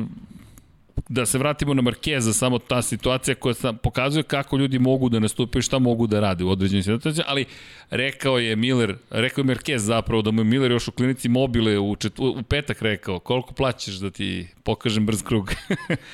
da 1.09 1.25
se 1.25 1.37
vratimo 1.37 1.73
na 1.73 1.81
Markeza, 1.81 2.33
samo 2.33 2.59
ta 2.59 2.81
situacija 2.81 3.35
koja 3.35 3.53
sam, 3.53 3.77
pokazuje 3.77 4.23
kako 4.23 4.57
ljudi 4.57 4.79
mogu 4.79 5.09
da 5.09 5.19
nastupaju, 5.19 5.61
šta 5.61 5.79
mogu 5.79 6.07
da 6.07 6.19
rade 6.19 6.43
u 6.43 6.49
određenim 6.49 6.83
situacijama, 6.83 7.29
ali 7.29 7.45
rekao 7.89 8.39
je 8.39 8.55
Miller, 8.55 8.95
rekao 9.09 9.41
je 9.41 9.45
Markez 9.45 9.83
zapravo 9.83 10.21
da 10.21 10.31
mu 10.31 10.41
je 10.41 10.45
Miller 10.45 10.71
još 10.71 10.87
u 10.87 10.91
klinici 10.91 11.29
mobile 11.29 11.79
u, 11.79 11.95
čet, 11.95 12.19
u 12.19 12.43
petak 12.43 12.81
rekao, 12.81 13.19
koliko 13.19 13.53
plaćeš 13.53 13.95
da 13.95 14.09
ti 14.09 14.47
pokažem 14.63 15.05
brz 15.05 15.23
krug. 15.23 15.51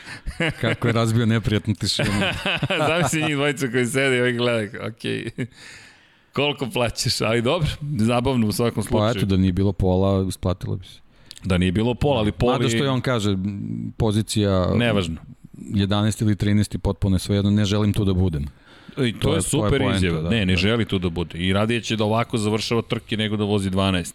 kako 0.62 0.88
je 0.88 0.94
razbio 0.94 1.26
neprijatnu 1.26 1.76
tišinu. 1.76 2.12
Znam 2.86 3.10
si 3.10 3.22
njih 3.22 3.36
dvojica 3.36 3.68
koji 3.72 3.86
sede 3.86 4.18
i 4.18 4.20
ovaj 4.20 4.34
gleda, 4.34 4.88
okej. 4.88 5.26
Okay 5.26 5.46
koliko 6.34 6.70
plaćeš, 6.70 7.22
ali 7.22 7.42
dobro, 7.42 7.70
zabavno 7.98 8.48
u 8.48 8.52
svakom 8.52 8.84
slučaju. 8.84 9.14
Pa 9.14 9.18
eto, 9.18 9.26
da 9.26 9.38
nije 9.38 9.52
bilo 9.52 9.74
pola, 9.74 10.26
isplatilo 10.28 10.76
bi 10.76 10.86
se. 10.86 11.00
Da 11.44 11.58
nije 11.58 11.72
bilo 11.72 11.94
pola, 11.94 12.20
ali 12.20 12.32
pola... 12.32 12.54
Mada 12.54 12.70
što 12.70 12.84
je 12.84 12.90
on 12.90 13.02
kaže, 13.02 13.38
pozicija... 13.98 14.74
Nevažno. 14.76 15.16
11 15.58 16.22
ili 16.22 16.36
13 16.36 16.78
potpuno 16.78 17.16
je 17.16 17.20
svejedno, 17.20 17.52
ne 17.52 17.66
želim 17.66 17.94
tu 17.94 18.06
da 18.06 18.14
budem. 18.14 18.46
I 18.98 19.14
to, 19.14 19.20
to 19.20 19.36
je 19.36 19.42
super 19.42 19.80
to 19.80 19.96
izjava. 19.96 20.22
Da, 20.22 20.30
ne, 20.30 20.46
ne 20.46 20.54
da. 20.54 20.58
želi 20.58 20.86
tu 20.86 21.00
da 21.00 21.10
bude. 21.10 21.38
I 21.38 21.54
radije 21.54 21.82
će 21.82 21.96
da 21.96 22.04
ovako 22.04 22.38
završava 22.38 22.82
trke 22.82 23.18
nego 23.18 23.38
da 23.38 23.44
vozi 23.44 23.70
12. 23.70 24.14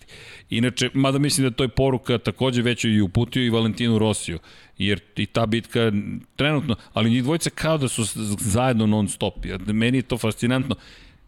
Inače, 0.51 0.91
mada 0.95 1.19
mislim 1.19 1.49
da 1.49 1.57
to 1.57 1.65
je 1.65 1.69
poruka 1.69 2.19
takođe 2.19 2.63
već 2.63 2.85
i 2.85 3.01
uputio 3.01 3.45
i 3.45 3.51
Valentinu 3.51 3.99
Rosiju. 3.99 4.39
Jer 4.79 5.01
i 5.17 5.27
ta 5.27 5.47
bitka 5.47 5.93
trenutno, 6.37 6.77
ali 6.93 7.11
njih 7.11 7.23
dvojice 7.23 7.51
kao 7.51 7.79
da 7.79 7.89
su 7.89 8.05
zajedno 8.41 8.87
non 8.87 9.09
stop. 9.09 9.35
Meni 9.67 9.99
je 9.99 10.03
to 10.03 10.19
fascinantno 10.19 10.77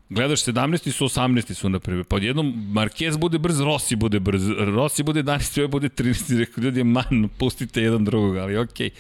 Gledaš 0.08 0.44
17. 0.44 0.92
su 0.92 1.04
18. 1.04 1.54
su 1.54 1.68
na 1.68 1.78
primjer. 1.78 2.04
Pa 2.04 2.16
odjednom 2.16 2.46
Marquez 2.72 3.16
bude 3.16 3.38
brz, 3.38 3.60
Rossi 3.60 3.96
bude 3.96 4.20
brz, 4.20 4.48
Rossi 4.58 5.02
bude 5.02 5.22
11. 5.22 5.58
ovaj 5.58 5.68
bude 5.68 5.88
13. 5.88 6.38
Rekao, 6.38 6.62
ljudi, 6.64 6.84
man, 6.84 7.28
pustite 7.38 7.82
jedan 7.82 8.04
drugog, 8.04 8.36
ali 8.36 8.58
okej. 8.58 8.90
Okay. 8.90 8.92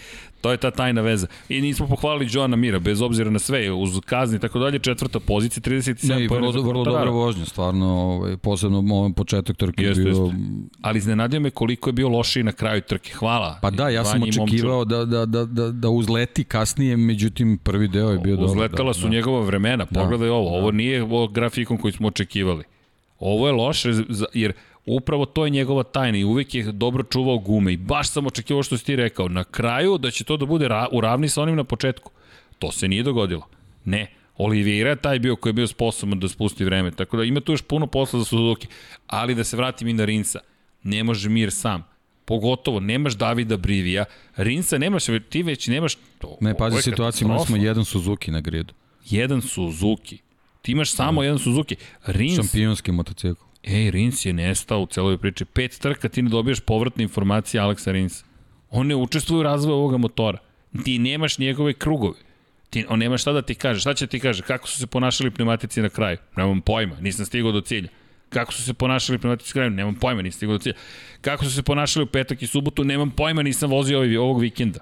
To 0.46 0.52
je 0.52 0.56
ta 0.56 0.70
tajna 0.70 1.00
veza. 1.00 1.26
I 1.48 1.60
nismo 1.60 1.86
pohvalili 1.86 2.28
Joana 2.32 2.56
Mira, 2.56 2.78
bez 2.78 3.02
obzira 3.02 3.30
na 3.30 3.38
sve, 3.38 3.72
uz 3.72 4.00
kazni 4.06 4.36
i 4.36 4.40
tako 4.40 4.58
dalje, 4.58 4.78
četvrta 4.78 5.20
pozicija, 5.20 5.62
37 5.62 6.18
ne, 6.18 6.28
vrlo, 6.28 6.50
vrlo 6.50 6.84
dobra 6.84 7.10
vožnja, 7.10 7.44
stvarno, 7.44 7.86
ovaj, 7.86 8.36
posebno 8.36 8.78
ovaj 8.78 9.12
početak 9.12 9.56
trke 9.56 9.84
jeste, 9.84 10.02
bio... 10.02 10.10
Jeste. 10.10 10.36
Ali 10.80 10.98
iznenadio 10.98 11.40
me 11.40 11.50
koliko 11.50 11.88
je 11.88 11.92
bio 11.92 12.08
lošiji 12.08 12.42
na 12.42 12.52
kraju 12.52 12.80
trke. 12.80 13.12
Hvala. 13.14 13.58
Pa 13.62 13.70
da, 13.70 13.88
ja 13.88 14.04
sam 14.04 14.22
očekivao 14.22 14.84
da, 14.84 15.04
da, 15.04 15.26
da, 15.26 15.44
da, 15.44 15.70
da 15.70 15.88
uzleti 15.88 16.44
kasnije, 16.44 16.96
međutim 16.96 17.58
prvi 17.58 17.88
deo 17.88 18.10
je 18.10 18.18
bio 18.18 18.36
dobro. 18.36 18.52
Uzletala 18.52 18.90
da, 18.90 18.94
su 18.94 19.02
da. 19.02 19.08
njegova 19.08 19.40
vremena, 19.40 19.86
pogledaj 19.86 20.28
da, 20.28 20.34
ovo, 20.34 20.58
ovo 20.58 20.70
da. 20.70 20.76
nije 20.76 21.02
ovo 21.02 21.28
grafikom 21.28 21.78
koji 21.78 21.92
smo 21.92 22.08
očekivali. 22.08 22.64
Ovo 23.18 23.46
je 23.46 23.52
loše, 23.52 23.90
jer 24.34 24.52
Upravo 24.86 25.26
to 25.26 25.44
je 25.44 25.50
njegova 25.50 25.82
tajna 25.82 26.18
i 26.18 26.24
uvek 26.24 26.54
je 26.54 26.72
dobro 26.72 27.02
čuvao 27.02 27.38
gume 27.38 27.72
i 27.72 27.76
baš 27.76 28.10
sam 28.10 28.26
očekivao 28.26 28.62
što 28.62 28.78
si 28.78 28.84
ti 28.84 28.96
rekao. 28.96 29.28
Na 29.28 29.44
kraju 29.44 29.98
da 29.98 30.10
će 30.10 30.24
to 30.24 30.36
da 30.36 30.46
bude 30.46 30.68
ra 30.68 30.88
u 30.92 31.00
ravni 31.00 31.28
sa 31.28 31.42
onim 31.42 31.56
na 31.56 31.64
početku. 31.64 32.10
To 32.58 32.72
se 32.72 32.88
nije 32.88 33.02
dogodilo. 33.02 33.48
Ne, 33.84 34.12
Oliveira 34.36 34.90
je 34.90 34.96
taj 34.96 35.18
bio 35.18 35.36
koji 35.36 35.50
je 35.50 35.54
bio 35.54 35.66
sposoban 35.66 36.20
da 36.20 36.28
spusti 36.28 36.64
vreme, 36.64 36.90
tako 36.90 37.16
da 37.16 37.24
ima 37.24 37.40
tu 37.40 37.52
još 37.52 37.62
puno 37.62 37.86
posla 37.86 38.18
za 38.18 38.24
Suzuki. 38.24 38.66
Ali 39.06 39.34
da 39.34 39.44
se 39.44 39.56
vratim 39.56 39.88
i 39.88 39.92
na 39.92 40.04
Rinsa, 40.04 40.38
ne 40.82 41.04
može 41.04 41.28
Mir 41.28 41.52
sam. 41.52 41.84
Pogotovo, 42.24 42.80
nemaš 42.80 43.14
Davida 43.14 43.56
Brivija, 43.56 44.04
Rinsa 44.36 44.78
nemaš, 44.78 45.04
ti 45.28 45.42
već 45.42 45.66
nemaš... 45.66 45.94
To, 46.18 46.36
ne, 46.40 46.56
pazi 46.56 46.82
situaciju, 46.82 47.26
imali 47.26 47.46
smo 47.46 47.56
jedan 47.56 47.84
Suzuki 47.84 48.30
na 48.30 48.40
gridu. 48.40 48.74
Jedan 49.04 49.42
Suzuki. 49.42 50.18
Ti 50.62 50.72
imaš 50.72 50.92
samo 50.92 51.22
jedan 51.22 51.38
Suzuki. 51.38 51.76
Rins... 52.06 52.36
Šampionski 52.36 52.92
motocikl. 52.92 53.45
Ej, 53.66 53.90
Rins 53.90 54.24
je 54.24 54.32
nestao 54.32 54.80
u 54.80 54.86
celoj 54.86 55.18
priči. 55.18 55.44
Pet 55.44 55.78
trka 55.78 56.08
ti 56.08 56.22
ne 56.22 56.30
dobijaš 56.30 56.60
povratne 56.60 57.02
informacije 57.02 57.60
Aleksa 57.60 57.92
Rinsa. 57.92 58.24
On 58.70 58.86
ne 58.86 58.96
učestvuje 58.96 59.40
u 59.40 59.42
razvoju 59.42 59.76
ovoga 59.76 59.96
motora. 59.96 60.38
Ti 60.84 60.98
nemaš 60.98 61.38
njegove 61.38 61.72
krugove. 61.72 62.18
Ti, 62.70 62.84
on 62.88 62.98
nema 62.98 63.18
šta 63.18 63.32
da 63.32 63.42
ti 63.42 63.54
kaže. 63.54 63.80
Šta 63.80 63.94
će 63.94 64.06
ti 64.06 64.20
kaže? 64.20 64.42
Kako 64.42 64.68
su 64.68 64.78
se 64.78 64.86
ponašali 64.86 65.30
pneumatici 65.30 65.82
na 65.82 65.88
kraju? 65.88 66.18
Nemam 66.36 66.60
pojma, 66.60 66.96
nisam 67.00 67.26
stigao 67.26 67.52
do 67.52 67.60
cilja. 67.60 67.88
Kako 68.28 68.52
su 68.52 68.62
se 68.62 68.74
ponašali 68.74 69.18
pneumatici 69.18 69.48
na 69.48 69.52
kraju? 69.52 69.70
Nemam 69.70 69.94
pojma, 69.94 70.22
nisam 70.22 70.36
stigao 70.36 70.58
do 70.58 70.62
cilja. 70.62 70.74
Kako 71.20 71.44
su 71.44 71.52
se 71.52 71.62
ponašali 71.62 72.04
u 72.04 72.06
petak 72.06 72.42
i 72.42 72.46
subotu? 72.46 72.84
Nemam 72.84 73.10
pojma, 73.10 73.42
nisam 73.42 73.70
vozio 73.70 73.98
ovaj, 73.98 74.16
ovog 74.16 74.40
vikenda 74.40 74.80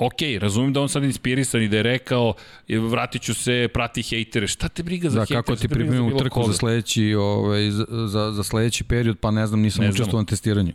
ok, 0.00 0.20
razumem 0.40 0.72
da 0.72 0.80
on 0.80 0.88
sad 0.88 1.04
inspirisan 1.04 1.62
i 1.62 1.68
da 1.68 1.76
je 1.76 1.82
rekao 1.82 2.34
vratit 2.68 3.22
ću 3.22 3.34
se, 3.34 3.68
prati 3.74 4.02
hejtere, 4.02 4.46
šta 4.46 4.68
te 4.68 4.82
briga 4.82 5.10
za 5.10 5.14
da, 5.14 5.20
hejtere? 5.20 5.42
Kako 5.42 5.56
ti 5.56 5.68
pripremimo 5.68 6.18
trku 6.18 6.44
za 6.46 6.52
sledeći, 6.52 7.14
ovaj, 7.14 7.70
za, 8.06 8.32
za, 8.32 8.44
sledeći 8.44 8.84
period, 8.84 9.18
pa 9.18 9.30
ne 9.30 9.46
znam, 9.46 9.60
nisam 9.60 9.84
učestvovao 9.84 10.22
na 10.22 10.26
testiranju 10.26 10.72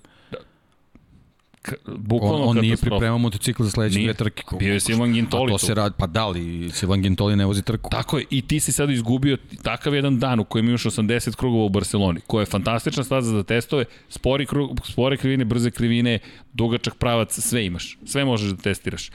bukvalno 1.86 2.44
on, 2.44 2.58
on 2.58 2.58
nije 2.58 2.78
pripremao 2.78 3.18
motocikl 3.18 3.64
za 3.64 3.70
sledeće 3.70 4.00
dve 4.00 4.14
trke. 4.14 4.44
Bio 4.60 4.74
je 4.74 4.80
Silvan 4.80 5.14
Gintoli. 5.14 5.52
To 5.52 5.58
se 5.58 5.74
radi, 5.74 5.96
pa 5.98 6.08
da 6.08 6.28
li 6.28 6.70
Silvan 6.74 7.02
Gintoli 7.02 7.36
ne 7.36 7.46
vozi 7.46 7.62
trku. 7.62 7.90
Tako 7.90 8.18
je, 8.18 8.26
i 8.30 8.42
ti 8.42 8.60
si 8.60 8.72
sad 8.72 8.90
izgubio 8.90 9.38
takav 9.64 9.96
jedan 9.96 10.20
dan 10.20 10.40
u 10.40 10.44
kojem 10.44 10.68
imaš 10.68 10.84
80 10.84 11.36
krugova 11.36 11.66
u 11.66 11.70
Barceloni, 11.70 12.20
koja 12.28 12.42
je 12.42 12.46
fantastična 12.46 13.04
staza 13.04 13.32
za 13.32 13.44
testove, 13.44 13.86
spori, 14.10 14.46
krug, 14.46 14.80
spore 14.84 15.18
krivine, 15.18 15.46
brze 15.46 15.72
krivine, 15.72 16.20
dugačak 16.54 16.96
pravac, 16.96 17.40
sve 17.40 17.66
imaš. 17.66 17.98
Sve 18.06 18.26
možeš 18.26 18.50
da 18.50 18.62
testiraš. 18.62 19.10
E, 19.10 19.12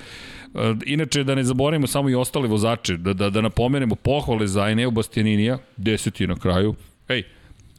inače, 0.87 1.25
da 1.25 1.35
ne 1.35 1.45
zaboravimo 1.45 1.87
samo 1.87 2.11
i 2.11 2.15
ostale 2.15 2.49
vozače, 2.49 2.97
da, 2.97 3.13
da, 3.13 3.31
da 3.31 3.41
napomenemo 3.41 3.95
pohvale 3.95 4.47
za 4.47 4.69
Eneo 4.69 4.91
Bastianinija, 4.91 5.59
deseti 5.77 6.27
na 6.27 6.37
kraju. 6.37 6.75
Ej, 7.09 7.23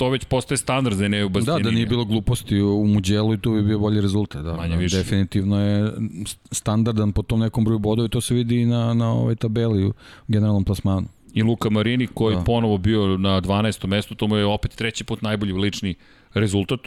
to 0.02 0.10
već 0.10 0.26
postaje 0.26 0.58
standard 0.58 0.96
za 0.96 1.06
Eneo 1.06 1.30
Bastianini. 1.30 1.64
Da, 1.64 1.70
da 1.70 1.76
nije 1.76 1.86
bilo 1.86 2.06
gluposti 2.06 2.62
u 2.62 2.88
Muđelu 2.88 3.34
i 3.34 3.38
tu 3.38 3.52
bi 3.52 3.62
bio 3.62 3.80
bolji 3.80 4.02
rezultat. 4.02 4.44
Da. 4.44 4.54
Manje 4.54 4.78
više. 4.78 4.98
Definitivno 4.98 5.62
je 5.62 5.92
standardan 6.52 7.12
po 7.12 7.22
tom 7.22 7.40
nekom 7.40 7.64
broju 7.66 7.80
bodova 7.80 8.06
i 8.06 8.10
to 8.10 8.22
se 8.22 8.34
vidi 8.34 8.62
i 8.62 8.66
na, 8.66 8.94
na 8.94 9.12
ovoj 9.12 9.36
tabeli 9.36 9.86
u 9.86 9.94
generalnom 10.28 10.64
plasmanu. 10.64 11.08
I 11.34 11.44
Luka 11.44 11.70
Marini 11.70 12.08
koji 12.08 12.36
da. 12.36 12.44
ponovo 12.44 12.78
bio 12.78 13.18
na 13.18 13.42
12. 13.42 13.88
mestu, 13.88 14.16
to 14.16 14.28
mu 14.28 14.36
je 14.36 14.46
opet 14.46 14.72
treći 14.72 15.04
put 15.04 15.22
najbolji 15.22 15.54
lični 15.54 15.96
rezultat. 16.34 16.80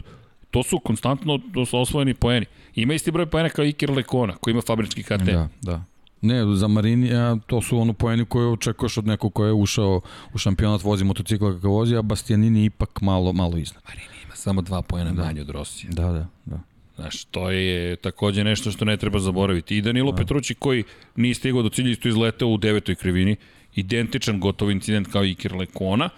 To 0.51 0.63
su 0.63 0.79
konstantno 0.79 1.39
to 1.55 1.79
osvojeni 1.79 2.15
poeni. 2.15 2.47
Ima 2.75 2.95
isti 2.95 3.11
broj 3.11 3.27
poena 3.27 3.49
kao 3.49 3.65
Iker 3.65 3.91
Lekona 3.91 4.37
koji 4.37 4.53
ima 4.53 4.63
fabrički 4.67 5.03
KT. 5.03 5.25
Da, 5.25 5.49
da. 5.63 5.85
Ne, 6.25 6.57
za 6.57 6.69
Marinija 6.69 7.37
to 7.47 7.63
su 7.63 7.79
ono 7.79 7.93
poeni 7.93 8.25
koje 8.25 8.49
očekuješ 8.49 8.99
od 8.99 9.07
nekog 9.07 9.35
ko 9.35 9.45
je 9.45 9.53
ušao 9.53 10.01
u 10.35 10.39
šampionat, 10.39 10.83
vozi 10.83 11.05
motocikla 11.05 11.53
kakav 11.53 11.71
vozi, 11.71 11.97
a 11.97 12.03
Bastianini 12.03 12.65
ipak 12.65 13.01
malo, 13.01 13.33
malo 13.33 13.57
iznad. 13.57 13.83
Marini 13.89 14.23
ima 14.25 14.37
samo 14.37 14.63
dva 14.63 14.83
poena 14.83 15.13
da. 15.13 15.25
manje 15.25 15.41
od 15.41 15.51
Rosija. 15.51 15.91
Da, 15.93 16.13
da, 16.13 16.27
da. 16.45 16.61
Znaš, 16.97 17.25
to 17.25 17.51
je 17.51 17.97
takođe 17.97 18.45
nešto 18.45 18.71
što 18.71 18.85
ne 18.85 18.97
treba 18.97 19.19
zaboraviti. 19.19 19.77
I 19.77 19.83
Danilo 19.83 20.13
da. 20.13 20.17
Petrući 20.17 20.55
koji 20.55 20.85
nije 21.17 21.35
stigao 21.35 21.63
do 21.63 21.69
cilja 21.69 21.91
isto 21.91 22.09
izletao 22.09 22.49
u 22.49 22.57
devetoj 22.57 22.95
krivini, 22.95 23.37
identičan 23.75 24.41
gotov 24.41 24.71
incident 24.71 25.09
kao 25.13 25.25
i 25.25 25.35
Kirlekona, 25.35 26.09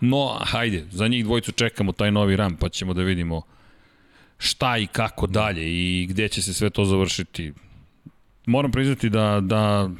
no 0.00 0.38
hajde, 0.40 0.84
za 0.90 1.08
njih 1.08 1.24
dvojicu 1.24 1.52
čekamo 1.52 1.92
taj 1.92 2.10
novi 2.10 2.36
ram, 2.36 2.56
pa 2.56 2.68
ćemo 2.68 2.94
da 2.94 3.02
vidimo 3.02 3.42
šta 4.38 4.78
i 4.78 4.86
kako 4.86 5.26
dalje 5.26 5.64
i 5.64 6.06
gde 6.06 6.28
će 6.28 6.42
se 6.42 6.54
sve 6.54 6.70
to 6.70 6.84
završiti 6.84 7.52
moram 8.46 8.70
priznati 8.70 9.10
da, 9.10 9.40
da 9.42 9.90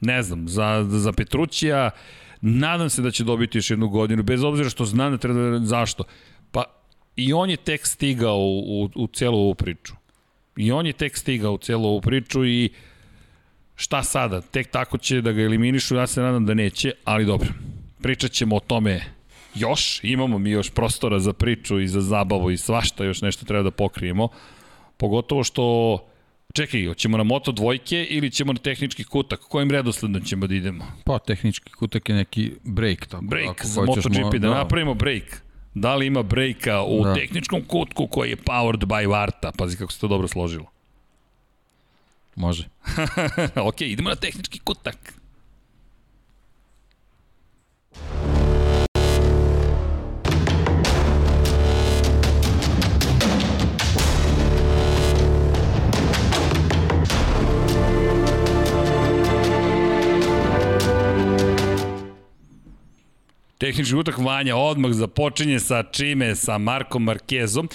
ne 0.00 0.22
znam, 0.22 0.48
za, 0.48 0.86
za 0.88 1.12
Petrućija 1.12 1.90
nadam 2.40 2.90
se 2.90 3.02
da 3.02 3.10
će 3.10 3.24
dobiti 3.24 3.58
još 3.58 3.70
jednu 3.70 3.88
godinu, 3.88 4.22
bez 4.22 4.44
obzira 4.44 4.70
što 4.70 4.84
znam 4.84 5.12
da 5.12 5.18
treba, 5.18 5.58
zašto. 5.58 6.04
Pa 6.50 6.64
i 7.16 7.32
on 7.32 7.50
je 7.50 7.56
tek 7.56 7.86
stigao 7.86 8.38
u, 8.38 8.84
u, 8.84 8.90
u 8.94 9.06
celu 9.06 9.38
ovu 9.38 9.54
priču. 9.54 9.94
I 10.56 10.72
on 10.72 10.86
je 10.86 10.92
tek 10.92 11.16
stigao 11.16 11.52
u 11.52 11.58
celu 11.58 11.88
ovu 11.88 12.00
priču 12.00 12.46
i 12.46 12.70
šta 13.76 14.02
sada? 14.02 14.40
Tek 14.40 14.70
tako 14.70 14.98
će 14.98 15.20
da 15.20 15.32
ga 15.32 15.42
eliminišu, 15.42 15.96
ja 15.96 16.06
se 16.06 16.20
nadam 16.20 16.46
da 16.46 16.54
neće, 16.54 16.92
ali 17.04 17.24
dobro. 17.24 17.48
Pričat 18.02 18.30
ćemo 18.30 18.56
o 18.56 18.60
tome 18.60 19.04
još, 19.54 20.00
imamo 20.04 20.38
mi 20.38 20.50
još 20.50 20.70
prostora 20.70 21.18
za 21.18 21.32
priču 21.32 21.80
i 21.80 21.88
za 21.88 22.00
zabavu 22.00 22.50
i 22.50 22.56
svašta 22.56 23.04
još 23.04 23.22
nešto 23.22 23.44
treba 23.44 23.62
da 23.62 23.70
pokrijemo. 23.70 24.28
Pogotovo 24.96 25.44
što 25.44 25.98
Čekaj, 26.56 26.86
hoćemo 26.86 27.16
na 27.16 27.24
moto 27.24 27.52
dvojke 27.52 28.06
ili 28.10 28.30
ćemo 28.30 28.52
na 28.52 28.58
tehnički 28.58 29.04
kutak? 29.04 29.40
Kojim 29.40 29.70
redosledom 29.70 30.22
ćemo 30.22 30.46
da 30.46 30.54
idemo? 30.54 30.84
Pa, 31.04 31.18
tehnički 31.18 31.72
kutak 31.72 32.08
je 32.08 32.14
neki 32.14 32.52
break. 32.64 33.06
Tako, 33.06 33.24
break 33.24 33.64
za 33.64 33.82
MotoGP, 33.82 34.32
da, 34.32 34.38
da 34.38 34.54
napravimo 34.54 34.94
break. 34.94 35.42
Da 35.74 35.94
li 35.94 36.06
ima 36.06 36.22
breaka 36.22 36.82
u 36.82 37.04
da. 37.04 37.14
tehničkom 37.14 37.62
kutku 37.64 38.06
koji 38.06 38.30
je 38.30 38.36
powered 38.36 38.84
by 38.84 39.08
Varta? 39.08 39.52
Pazi 39.52 39.76
kako 39.76 39.92
se 39.92 40.00
to 40.00 40.08
dobro 40.08 40.28
složilo. 40.28 40.66
Može. 42.36 42.68
ok, 43.68 43.80
idemo 43.80 44.08
na 44.08 44.16
tehnički 44.16 44.58
kutak. 44.58 45.14
Tehnički 63.58 63.96
utak 63.96 64.18
Vanja 64.18 64.56
odmah 64.56 64.92
započinje 64.92 65.60
sa 65.60 65.82
čime? 65.82 66.34
Sa 66.36 66.58
Markom 66.58 67.02
Markezom. 67.02 67.68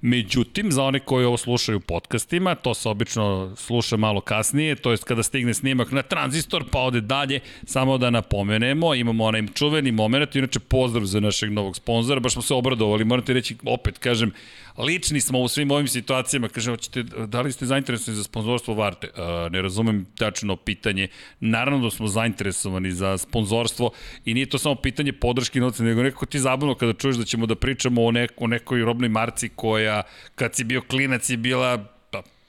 Međutim, 0.00 0.72
za 0.72 0.82
one 0.84 1.00
koji 1.00 1.24
ovo 1.24 1.36
slušaju 1.36 1.78
u 1.78 1.80
podcastima, 1.80 2.54
to 2.54 2.74
se 2.74 2.88
obično 2.88 3.52
sluša 3.56 3.96
malo 3.96 4.20
kasnije, 4.20 4.74
to 4.74 4.90
jest 4.90 5.04
kada 5.04 5.22
stigne 5.22 5.54
snimak 5.54 5.92
na 5.92 6.02
tranzistor, 6.02 6.64
pa 6.70 6.78
ode 6.78 7.00
dalje, 7.00 7.40
samo 7.64 7.98
da 7.98 8.10
napomenemo, 8.10 8.94
imamo 8.94 9.24
onaj 9.24 9.46
čuveni 9.54 9.92
moment, 9.92 10.36
inače 10.36 10.60
pozdrav 10.60 11.04
za 11.04 11.20
našeg 11.20 11.52
novog 11.52 11.76
sponzora, 11.76 12.20
baš 12.20 12.32
smo 12.32 12.42
se 12.42 12.54
obradovali, 12.54 13.04
morate 13.04 13.32
reći, 13.32 13.56
opet 13.64 13.98
kažem, 13.98 14.32
lični 14.78 15.20
smo 15.20 15.40
u 15.40 15.48
svim 15.48 15.70
ovim 15.70 15.88
situacijama, 15.88 16.48
kaže, 16.48 16.70
hoćete, 16.70 17.02
da 17.02 17.40
li 17.40 17.52
ste 17.52 17.66
zainteresovani 17.66 18.16
za 18.16 18.24
sponzorstvo 18.24 18.74
Varte? 18.74 19.08
Uh, 19.08 19.52
ne 19.52 19.62
razumem 19.62 20.06
tačno 20.18 20.56
pitanje. 20.56 21.08
Naravno 21.40 21.84
da 21.84 21.90
smo 21.90 22.08
zainteresovani 22.08 22.92
za 22.92 23.18
sponzorstvo 23.18 23.90
i 24.24 24.34
nije 24.34 24.46
to 24.46 24.58
samo 24.58 24.74
pitanje 24.74 25.12
podrške 25.12 25.60
novca, 25.60 25.82
nego 25.82 26.02
nekako 26.02 26.26
ti 26.26 26.38
zabavno 26.38 26.74
kada 26.74 26.92
čuješ 26.92 27.16
da 27.16 27.24
ćemo 27.24 27.46
da 27.46 27.54
pričamo 27.54 28.04
o, 28.04 28.10
neko, 28.10 28.44
o 28.44 28.46
nekoj 28.46 28.80
robnoj 28.80 29.08
marci 29.08 29.48
koja, 29.48 30.02
kad 30.34 30.54
si 30.54 30.64
bio 30.64 30.80
klinac, 30.80 31.30
je 31.30 31.36
bila 31.36 31.97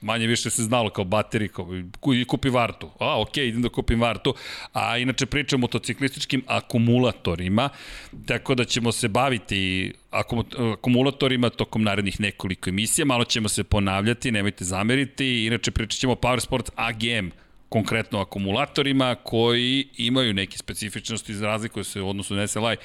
manje 0.00 0.26
više 0.26 0.50
se 0.50 0.62
znalo 0.62 0.90
kao 0.90 1.04
bateri, 1.04 1.48
kao 1.48 1.68
i 2.14 2.24
kupi 2.24 2.48
vartu. 2.48 2.90
A, 2.98 3.20
ok, 3.20 3.36
idem 3.36 3.62
da 3.62 3.68
kupim 3.68 4.00
vartu. 4.00 4.34
A 4.72 4.98
inače 4.98 5.26
pričamo 5.26 5.60
o 5.60 5.60
motociklističkim 5.60 6.44
akumulatorima, 6.46 7.68
tako 8.26 8.54
da 8.54 8.64
ćemo 8.64 8.92
se 8.92 9.08
baviti 9.08 9.92
akumulatorima 10.10 11.50
tokom 11.50 11.82
narednih 11.82 12.20
nekoliko 12.20 12.70
emisija. 12.70 13.04
Malo 13.04 13.24
ćemo 13.24 13.48
se 13.48 13.64
ponavljati, 13.64 14.32
nemojte 14.32 14.64
zameriti. 14.64 15.46
Inače 15.46 15.70
pričat 15.70 16.00
ćemo 16.00 16.12
o 16.12 16.16
Power 16.16 16.40
Sports 16.40 16.70
AGM, 16.76 17.28
konkretno 17.68 18.20
akumulatorima 18.20 19.14
koji 19.14 19.88
imaju 19.96 20.34
neke 20.34 20.58
specifičnosti 20.58 21.34
za 21.34 21.46
razliku 21.46 21.84
se 21.84 22.00
u 22.00 22.08
odnosu 22.08 22.34
na 22.34 22.46
SLI 22.46 22.76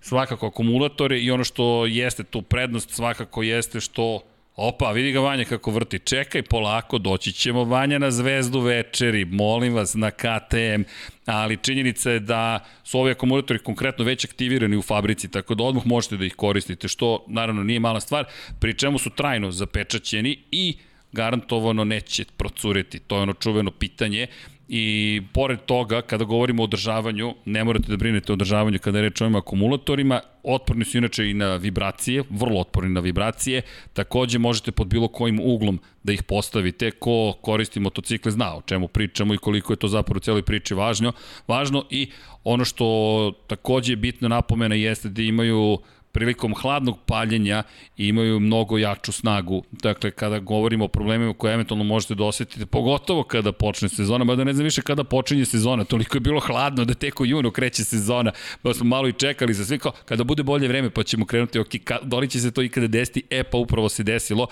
svakako 0.00 0.46
akumulatore 0.46 1.20
i 1.20 1.30
ono 1.30 1.44
što 1.44 1.86
jeste 1.86 2.24
tu 2.24 2.42
prednost 2.42 2.90
svakako 2.90 3.42
jeste 3.42 3.80
što 3.80 4.20
Opa, 4.56 4.92
vidi 4.92 5.12
ga 5.12 5.20
Vanja 5.20 5.44
kako 5.44 5.70
vrti. 5.70 5.98
Čekaj, 5.98 6.42
polako, 6.42 6.98
doći 6.98 7.32
ćemo 7.32 7.64
Vanja 7.64 7.98
na 7.98 8.10
zvezdu 8.10 8.60
večeri, 8.60 9.24
molim 9.24 9.74
vas, 9.74 9.94
na 9.94 10.10
KTM, 10.10 10.82
ali 11.26 11.56
činjenica 11.56 12.10
je 12.10 12.20
da 12.20 12.64
su 12.84 12.98
ovi 12.98 13.10
akumulatori 13.10 13.58
konkretno 13.58 14.04
već 14.04 14.24
aktivirani 14.24 14.76
u 14.76 14.82
fabrici, 14.82 15.30
tako 15.30 15.54
da 15.54 15.64
odmah 15.64 15.86
možete 15.86 16.16
da 16.16 16.24
ih 16.24 16.34
koristite, 16.34 16.88
što 16.88 17.24
naravno 17.28 17.62
nije 17.62 17.80
mala 17.80 18.00
stvar, 18.00 18.24
pri 18.60 18.74
čemu 18.74 18.98
su 18.98 19.10
trajno 19.10 19.50
zapečaćeni 19.50 20.38
i 20.50 20.76
garantovano 21.12 21.84
neće 21.84 22.24
procureti. 22.36 22.98
To 22.98 23.16
je 23.16 23.22
ono 23.22 23.32
čuveno 23.32 23.70
pitanje 23.70 24.26
i 24.68 25.22
pored 25.32 25.58
toga, 25.66 26.02
kada 26.02 26.24
govorimo 26.24 26.62
o 26.62 26.64
održavanju, 26.64 27.34
ne 27.44 27.64
morate 27.64 27.88
da 27.88 27.96
brinete 27.96 28.32
o 28.32 28.34
održavanju 28.34 28.78
kada 28.78 28.98
je 28.98 29.02
reč 29.02 29.20
o 29.20 29.24
ovim 29.24 29.36
akumulatorima, 29.36 30.20
otporni 30.42 30.84
su 30.84 30.98
inače 30.98 31.30
i 31.30 31.34
na 31.34 31.56
vibracije, 31.56 32.22
vrlo 32.30 32.60
otporni 32.60 32.90
na 32.90 33.00
vibracije, 33.00 33.62
takođe 33.92 34.38
možete 34.38 34.72
pod 34.72 34.86
bilo 34.86 35.08
kojim 35.08 35.40
uglom 35.40 35.80
da 36.02 36.12
ih 36.12 36.22
postavite, 36.22 36.90
ko 36.90 37.32
koristi 37.40 37.80
motocikle 37.80 38.32
zna 38.32 38.56
o 38.56 38.62
čemu 38.62 38.88
pričamo 38.88 39.34
i 39.34 39.38
koliko 39.38 39.72
je 39.72 39.76
to 39.76 39.88
zapravo 39.88 40.16
u 40.16 40.20
celoj 40.20 40.42
priči 40.42 40.74
važno, 40.74 41.12
važno 41.48 41.84
i 41.90 42.10
ono 42.44 42.64
što 42.64 43.32
takođe 43.46 43.92
je 43.92 43.96
bitno 43.96 44.28
napomena 44.28 44.74
jeste 44.74 45.08
da 45.08 45.22
imaju 45.22 45.78
prilikom 46.14 46.54
hladnog 46.54 46.98
paljenja 47.06 47.62
imaju 47.96 48.40
mnogo 48.40 48.78
jaču 48.78 49.12
snagu. 49.12 49.62
Dakle, 49.70 50.10
kada 50.10 50.38
govorimo 50.38 50.84
o 50.84 50.88
problemima 50.88 51.34
koje 51.34 51.54
eventualno 51.54 51.84
možete 51.84 52.14
da 52.14 52.24
osetite, 52.24 52.66
pogotovo 52.66 53.24
kada 53.24 53.52
počne 53.52 53.88
sezona, 53.88 54.24
mada 54.24 54.44
ne 54.44 54.52
znam 54.52 54.64
više 54.64 54.82
kada 54.82 55.04
počinje 55.04 55.44
sezona, 55.44 55.84
toliko 55.84 56.16
je 56.16 56.20
bilo 56.20 56.40
hladno 56.40 56.84
da 56.84 56.94
tek 56.94 57.20
u 57.20 57.26
junu 57.26 57.50
kreće 57.50 57.84
sezona, 57.84 58.32
pa 58.62 58.74
smo 58.74 58.84
malo 58.84 59.08
i 59.08 59.12
čekali 59.12 59.54
za 59.54 59.64
sve 59.64 59.78
kao, 59.78 59.92
kada 60.04 60.24
bude 60.24 60.42
bolje 60.42 60.68
vreme 60.68 60.90
pa 60.90 61.02
ćemo 61.02 61.26
krenuti, 61.26 61.58
ok, 61.58 61.68
ka, 61.84 61.98
da 62.02 62.26
će 62.26 62.40
se 62.40 62.50
to 62.50 62.62
ikada 62.62 62.86
desiti, 62.86 63.22
e 63.30 63.44
pa 63.44 63.58
upravo 63.58 63.88
se 63.88 64.02
desilo. 64.02 64.46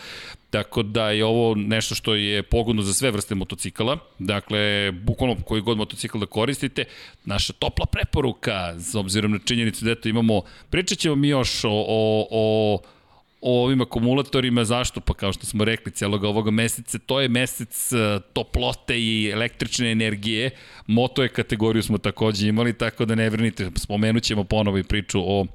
Tako 0.53 0.83
da 0.83 1.11
je 1.11 1.25
ovo 1.25 1.55
nešto 1.55 1.95
što 1.95 2.15
je 2.15 2.43
pogodno 2.43 2.83
za 2.83 2.95
sve 2.95 3.11
vrste 3.11 3.35
motocikala. 3.35 3.99
Dakle, 4.19 4.93
bukvalno 4.93 5.37
koji 5.45 5.63
god 5.63 5.77
motocikl 5.77 6.19
da 6.19 6.27
koristite, 6.27 6.85
naša 7.25 7.53
topla 7.53 7.87
preporuka, 7.87 8.75
s 8.79 8.95
obzirom 8.95 9.33
na 9.33 9.39
činjenicu 9.45 9.85
da 9.85 9.91
eto 9.91 10.09
imamo, 10.09 10.43
pričat 10.71 10.99
ćemo 10.99 11.15
mi 11.15 11.29
još 11.29 11.65
o, 11.65 11.71
o, 11.71 12.27
o 12.31 12.79
o 13.43 13.65
ovim 13.65 13.81
akumulatorima, 13.81 14.65
zašto? 14.65 15.01
Pa 15.01 15.15
kao 15.15 15.33
što 15.33 15.47
smo 15.47 15.65
rekli, 15.65 15.93
celog 15.93 16.25
ovoga 16.25 16.51
meseca, 16.51 16.99
to 16.99 17.21
je 17.21 17.29
mesec 17.29 17.93
e, 17.93 18.21
toplote 18.33 19.01
i 19.01 19.31
električne 19.31 19.93
energije. 19.93 20.51
Moto 20.87 21.23
je 21.23 21.29
kategoriju 21.29 21.83
smo 21.83 21.99
takođe 21.99 22.49
imali, 22.49 22.79
tako 22.79 23.05
da 23.05 23.15
ne 23.15 23.31
vrenite, 23.31 23.71
spomenut 23.77 24.23
ćemo 24.23 24.45
ponovo 24.45 24.79
i 24.79 24.85
priču 24.85 25.21
o 25.21 25.47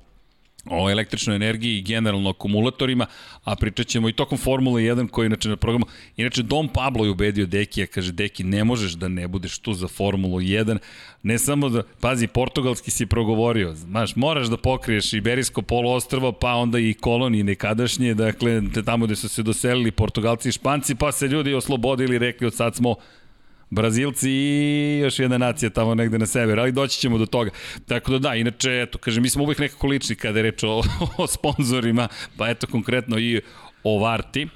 o 0.71 0.89
električnoj 0.89 1.35
energiji 1.35 1.77
i 1.77 1.81
generalno 1.81 2.29
akumulatorima, 2.29 3.05
a 3.43 3.55
pričat 3.55 3.87
ćemo 3.87 4.09
i 4.09 4.13
tokom 4.13 4.37
Formule 4.37 4.81
1 4.81 5.07
koji 5.07 5.25
inače 5.25 5.49
na 5.49 5.55
programu, 5.55 5.85
inače 6.17 6.43
Dom 6.43 6.67
Pablo 6.67 7.05
je 7.05 7.11
ubedio 7.11 7.45
Dekija, 7.45 7.87
kaže 7.87 8.11
Deki 8.11 8.43
ne 8.43 8.63
možeš 8.63 8.91
da 8.91 9.07
ne 9.07 9.27
budeš 9.27 9.59
tu 9.59 9.73
za 9.73 9.87
Formulu 9.87 10.39
1, 10.39 10.77
ne 11.23 11.39
samo 11.39 11.69
da, 11.69 11.83
pazi, 12.01 12.27
portugalski 12.27 12.91
si 12.91 13.05
progovorio, 13.05 13.73
znaš, 13.73 14.15
moraš 14.15 14.47
da 14.47 14.57
pokriješ 14.57 15.13
Iberijsko 15.13 15.61
poluostrvo, 15.61 16.31
pa 16.31 16.53
onda 16.53 16.79
i 16.79 16.93
kolonije 16.93 17.43
nekadašnje, 17.43 18.13
dakle, 18.13 18.61
tamo 18.85 19.05
gde 19.05 19.15
su 19.15 19.29
se 19.29 19.43
doselili 19.43 19.91
Portugalci 19.91 20.49
i 20.49 20.51
Španci, 20.51 20.95
pa 20.95 21.11
se 21.11 21.27
ljudi 21.27 21.53
oslobodili, 21.53 22.17
rekli 22.17 22.47
od 22.47 22.53
sad 22.53 22.75
smo 22.75 22.95
Brazilci 23.69 24.29
i 24.31 24.99
još 25.03 25.19
jedna 25.19 25.37
nacija 25.37 25.69
tamo 25.69 25.95
negde 25.95 26.17
na 26.17 26.25
severu, 26.25 26.61
ali 26.61 26.71
doći 26.71 26.99
ćemo 26.99 27.17
do 27.17 27.25
toga. 27.25 27.51
Tako 27.87 28.11
da 28.11 28.19
da, 28.19 28.35
inače, 28.35 28.81
eto, 28.81 28.97
kažem, 28.97 29.23
mi 29.23 29.29
smo 29.29 29.43
uvijek 29.43 29.59
nekako 29.59 29.87
lični 29.87 30.15
kada 30.15 30.39
je 30.39 30.43
reč 30.43 30.63
o, 30.63 30.81
o 31.23 31.27
sponsorima, 31.27 32.07
pa 32.37 32.49
eto 32.49 32.67
konkretno 32.67 33.19
i 33.19 33.41
o 33.83 33.99
Varti. 33.99 34.47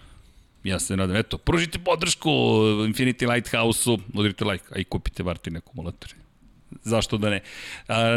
Ja 0.64 0.80
se 0.80 0.98
nadam, 0.98 1.16
eto, 1.16 1.38
pružite 1.38 1.80
podršku 1.80 2.30
Infinity 2.88 3.34
Lighthouse-u, 3.34 3.98
udrite 4.14 4.46
like, 4.46 4.66
a 4.76 4.80
i 4.80 4.84
kupite 4.84 5.24
Vartine 5.24 5.58
akumulatori 5.58 6.21
zašto 6.84 7.18
da 7.18 7.30
ne. 7.30 7.42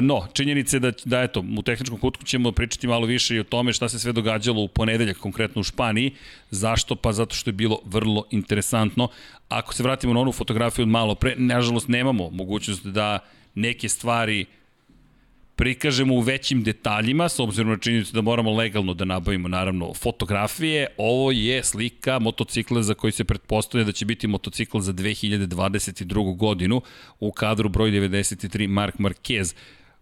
no, 0.02 0.26
činjenica 0.32 0.76
je 0.76 0.80
da, 0.80 0.92
da 1.04 1.22
eto, 1.22 1.44
u 1.58 1.62
tehničkom 1.62 1.98
kutku 1.98 2.24
ćemo 2.24 2.52
pričati 2.52 2.86
malo 2.86 3.06
više 3.06 3.36
i 3.36 3.40
o 3.40 3.44
tome 3.44 3.72
šta 3.72 3.88
se 3.88 3.98
sve 3.98 4.12
događalo 4.12 4.62
u 4.62 4.68
ponedeljak, 4.68 5.16
konkretno 5.16 5.60
u 5.60 5.64
Španiji. 5.64 6.12
Zašto? 6.50 6.96
Pa 6.96 7.12
zato 7.12 7.34
što 7.34 7.50
je 7.50 7.54
bilo 7.54 7.78
vrlo 7.84 8.24
interesantno. 8.30 9.08
Ako 9.48 9.74
se 9.74 9.82
vratimo 9.82 10.12
na 10.12 10.20
onu 10.20 10.32
fotografiju 10.32 10.82
od 10.82 10.88
malo 10.88 11.14
pre, 11.14 11.34
nažalost 11.36 11.88
nemamo 11.88 12.30
mogućnost 12.30 12.86
da 12.86 13.18
neke 13.54 13.88
stvari 13.88 14.46
prikažemo 15.56 16.14
u 16.14 16.20
većim 16.20 16.62
detaljima, 16.62 17.28
s 17.28 17.40
obzirom 17.40 17.70
na 17.70 17.78
činjenicu 17.78 18.12
da 18.12 18.20
moramo 18.20 18.52
legalno 18.52 18.94
da 18.94 19.04
nabavimo, 19.04 19.48
naravno, 19.48 19.94
fotografije. 19.94 20.86
Ovo 20.96 21.32
je 21.32 21.64
slika 21.64 22.18
motocikla 22.18 22.82
za 22.82 22.94
koji 22.94 23.12
se 23.12 23.24
pretpostavlja 23.24 23.84
da 23.84 23.92
će 23.92 24.04
biti 24.04 24.26
motocikl 24.26 24.78
za 24.78 24.92
2022. 24.92 26.36
godinu 26.36 26.82
u 27.20 27.32
kadru 27.32 27.68
broj 27.68 27.90
93 27.90 28.68
Mark 28.68 28.96
Marquez 28.98 29.54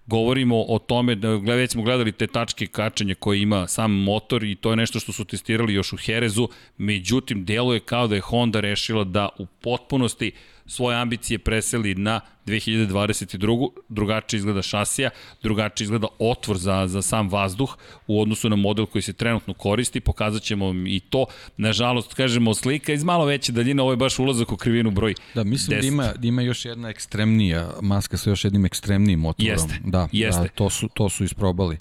govorimo 0.07 0.65
o 0.69 0.79
tome 0.79 1.15
da 1.15 1.55
već 1.55 1.71
smo 1.71 1.83
gledali 1.83 2.13
te 2.13 2.27
tačke 2.27 2.67
kačenja 2.67 3.15
koje 3.15 3.43
ima 3.43 3.69
sam 3.69 3.93
motor 3.93 4.45
i 4.45 4.55
to 4.55 4.71
je 4.71 4.77
nešto 4.77 5.01
što 5.01 5.13
su 5.13 5.25
testirali 5.25 5.75
još 5.75 5.93
u 5.93 5.97
Herezu, 5.97 6.49
međutim 6.79 7.45
deluje 7.45 7.81
kao 7.81 8.07
da 8.07 8.15
je 8.15 8.21
Honda 8.21 8.61
rešila 8.61 9.05
da 9.05 9.29
u 9.39 9.47
potpunosti 9.47 10.33
svoje 10.67 10.97
ambicije 10.97 11.39
preseli 11.39 11.95
na 11.95 12.21
2022. 12.47 13.69
Drugačije 13.89 14.39
izgleda 14.39 14.63
šasija, 14.63 15.11
drugačije 15.43 15.85
izgleda 15.85 16.07
otvor 16.19 16.59
za, 16.59 16.87
za 16.87 17.03
sam 17.03 17.29
vazduh 17.29 17.77
u 18.07 18.21
odnosu 18.21 18.49
na 18.49 18.57
model 18.57 18.87
koji 18.87 19.03
se 19.03 19.13
trenutno 19.13 19.55
koristi. 19.55 20.01
Pokazat 20.01 20.43
ćemo 20.43 20.73
i 20.87 21.01
to. 21.01 21.27
Nažalost, 21.57 22.15
kažemo, 22.15 22.55
slika 22.55 22.93
iz 22.93 23.05
malo 23.05 23.25
veće 23.25 23.53
daljine, 23.53 23.83
ovo 23.83 23.91
je 23.91 23.97
baš 23.97 24.19
ulazak 24.19 24.53
u 24.53 24.57
krivinu 24.57 24.91
broj 24.91 25.15
Da, 25.35 25.45
mislim 25.45 25.79
10. 25.79 25.81
da 25.81 25.87
ima, 25.87 26.13
da 26.17 26.29
ima 26.29 26.43
još 26.43 26.65
jedna 26.65 26.89
ekstremnija 26.89 27.71
maska 27.83 28.17
sa 28.17 28.31
još 28.31 28.45
jednim 28.45 28.65
ekstremnijim 28.67 29.21
motorom. 29.21 29.53
Jeste, 29.53 29.75
da, 29.85 30.09
jeste. 30.13 30.43
Da, 30.43 30.49
to, 30.49 30.71
su, 30.71 30.89
to 30.89 31.09
su 31.09 31.25
isprobali. 31.25 31.79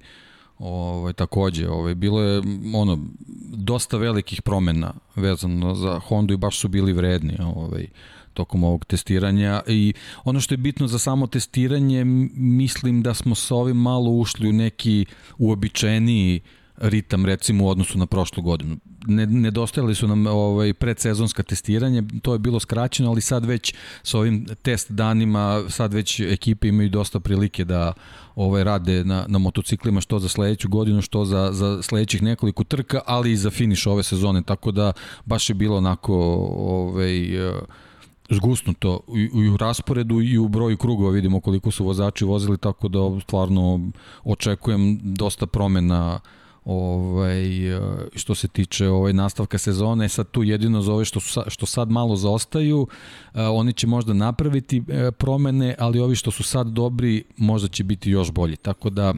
Ovaj 0.59 1.13
takođe, 1.13 1.69
ovaj 1.69 1.95
bilo 1.95 2.21
je 2.21 2.41
ono 2.73 3.07
dosta 3.53 3.97
velikih 3.97 4.41
promena 4.41 4.93
vezano 5.15 5.75
za 5.75 5.99
Hondu 5.99 6.33
i 6.33 6.37
baš 6.37 6.59
su 6.59 6.67
bili 6.67 6.93
vredni, 6.93 7.37
ovaj 7.55 7.87
tokom 8.33 8.63
ovog 8.63 8.85
testiranja 8.85 9.61
i 9.67 9.93
ono 10.23 10.41
što 10.41 10.53
je 10.53 10.57
bitno 10.57 10.87
za 10.87 10.99
samo 10.99 11.27
testiranje 11.27 12.05
mislim 12.35 13.01
da 13.01 13.13
smo 13.13 13.35
sa 13.35 13.55
ovim 13.55 13.77
malo 13.77 14.11
ušli 14.11 14.49
u 14.49 14.53
neki 14.53 15.05
uobičajeniji 15.37 16.41
ritam 16.81 17.25
recimo 17.25 17.65
u 17.65 17.69
odnosu 17.69 17.97
na 17.97 18.05
prošlu 18.05 18.43
godinu. 18.43 18.77
Ne, 19.07 19.25
nedostajali 19.25 19.95
su 19.95 20.07
nam 20.07 20.27
ovaj 20.27 20.73
predsezonska 20.73 21.43
testiranje, 21.43 22.03
to 22.21 22.33
je 22.33 22.39
bilo 22.39 22.59
skraćeno, 22.59 23.09
ali 23.09 23.21
sad 23.21 23.45
već 23.45 23.73
sa 24.03 24.19
ovim 24.19 24.45
test 24.61 24.91
danima, 24.91 25.63
sad 25.69 25.93
već 25.93 26.19
ekipe 26.19 26.67
imaju 26.67 26.89
dosta 26.89 27.19
prilike 27.19 27.65
da 27.65 27.93
ovaj 28.35 28.63
rade 28.63 29.03
na, 29.03 29.25
na 29.27 29.37
motociklima 29.37 30.01
što 30.01 30.19
za 30.19 30.29
sledeću 30.29 30.69
godinu, 30.69 31.01
što 31.01 31.25
za, 31.25 31.49
za 31.51 31.81
sledećih 31.81 32.23
nekoliko 32.23 32.63
trka, 32.63 33.01
ali 33.05 33.31
i 33.31 33.37
za 33.37 33.49
finiš 33.49 33.87
ove 33.87 34.03
sezone, 34.03 34.41
tako 34.41 34.71
da 34.71 34.93
baš 35.25 35.49
je 35.49 35.53
bilo 35.53 35.77
onako 35.77 36.15
ovaj, 36.57 37.29
zgusnuto 38.35 38.99
i, 39.15 39.49
u 39.53 39.57
rasporedu 39.57 40.21
i 40.21 40.37
u 40.37 40.47
broju 40.47 40.77
krugova 40.77 41.11
vidimo 41.11 41.39
koliko 41.39 41.71
su 41.71 41.85
vozači 41.85 42.25
vozili 42.25 42.57
tako 42.57 42.87
da 42.87 42.99
stvarno 43.21 43.91
očekujem 44.23 44.99
dosta 45.03 45.45
promena 45.45 46.19
ovaj, 46.65 47.43
što 48.15 48.35
se 48.35 48.47
tiče 48.47 48.87
ovaj 48.87 49.13
nastavka 49.13 49.57
sezone, 49.57 50.09
sad 50.09 50.31
tu 50.31 50.43
jedino 50.43 50.81
za 50.81 50.93
ove 50.93 51.05
što, 51.05 51.19
su, 51.19 51.41
što 51.47 51.65
sad 51.65 51.89
malo 51.89 52.15
zaostaju, 52.15 52.87
oni 53.33 53.73
će 53.73 53.87
možda 53.87 54.13
napraviti 54.13 54.83
e, 54.87 55.11
promene, 55.11 55.75
ali 55.79 55.99
ovi 55.99 56.15
što 56.15 56.31
su 56.31 56.43
sad 56.43 56.67
dobri 56.67 57.23
možda 57.37 57.67
će 57.67 57.83
biti 57.83 58.11
još 58.11 58.31
bolji. 58.31 58.55
Tako 58.55 58.89
da 58.89 59.13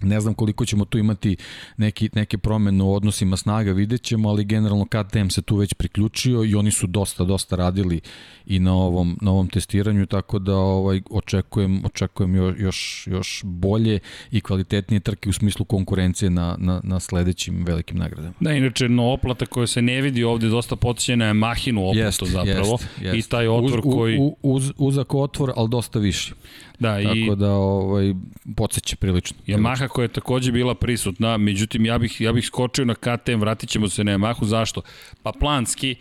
Ne 0.00 0.20
znam 0.20 0.34
koliko 0.34 0.66
ćemo 0.66 0.84
tu 0.84 0.98
imati 0.98 1.36
neki, 1.76 2.10
neke 2.14 2.38
promene 2.38 2.84
u 2.84 2.94
odnosima 2.94 3.36
snaga, 3.36 3.72
vidjet 3.72 4.02
ćemo, 4.02 4.28
ali 4.28 4.44
generalno 4.44 4.84
KTM 4.84 5.28
se 5.28 5.42
tu 5.42 5.56
već 5.56 5.74
priključio 5.74 6.44
i 6.44 6.54
oni 6.54 6.70
su 6.70 6.86
dosta, 6.86 7.24
dosta 7.24 7.56
radili 7.56 8.00
i 8.46 8.58
na 8.58 8.74
ovom, 8.74 9.18
na 9.22 9.30
ovom 9.30 9.48
testiranju, 9.48 10.06
tako 10.06 10.38
da 10.38 10.54
ovaj, 10.56 11.02
očekujem, 11.10 11.84
očekujem 11.84 12.34
još, 12.58 13.06
još 13.10 13.40
bolje 13.44 13.98
i 14.30 14.40
kvalitetnije 14.40 15.00
trke 15.00 15.28
u 15.28 15.32
smislu 15.32 15.64
konkurencije 15.64 16.30
na, 16.30 16.56
na, 16.58 16.80
na 16.84 17.00
sledećim 17.00 17.64
velikim 17.64 17.98
nagradama. 17.98 18.34
Da, 18.40 18.52
inače, 18.52 18.88
no 18.88 19.12
oplata 19.12 19.46
koja 19.46 19.66
se 19.66 19.82
ne 19.82 20.00
vidi 20.02 20.24
ovde 20.24 20.48
dosta 20.48 20.76
podsjećena 20.76 21.26
je 21.26 21.34
Mahinu 21.34 21.80
oplatu 21.80 21.98
jest, 21.98 22.22
zapravo 22.24 22.72
jest, 22.72 22.88
jest. 23.00 23.26
i 23.26 23.30
taj 23.30 23.48
otvor 23.48 23.80
uz, 23.84 23.94
koji... 23.94 24.18
U, 24.18 24.36
uz, 24.42 24.72
uzak 24.76 25.14
otvor, 25.14 25.52
ali 25.56 25.68
dosta 25.68 25.98
više. 25.98 26.34
Da, 26.78 27.02
Tako 27.02 27.16
i... 27.16 27.36
da 27.36 27.50
ovaj, 27.50 28.14
podsjeća 28.56 28.96
prilično. 28.96 29.36
Yamaha 29.46 29.88
koja 29.88 30.04
je 30.04 30.08
takođe 30.08 30.52
bila 30.52 30.74
prisutna, 30.74 31.36
međutim 31.36 31.84
ja 31.84 31.98
bih, 31.98 32.20
ja 32.20 32.32
bih 32.32 32.46
skočio 32.46 32.84
na 32.84 32.94
KTM, 32.94 33.40
vratit 33.40 33.70
ćemo 33.70 33.88
se 33.88 34.04
na 34.04 34.12
Yamahu, 34.12 34.44
zašto? 34.44 34.82
Pa 35.22 35.32
planski, 35.32 35.94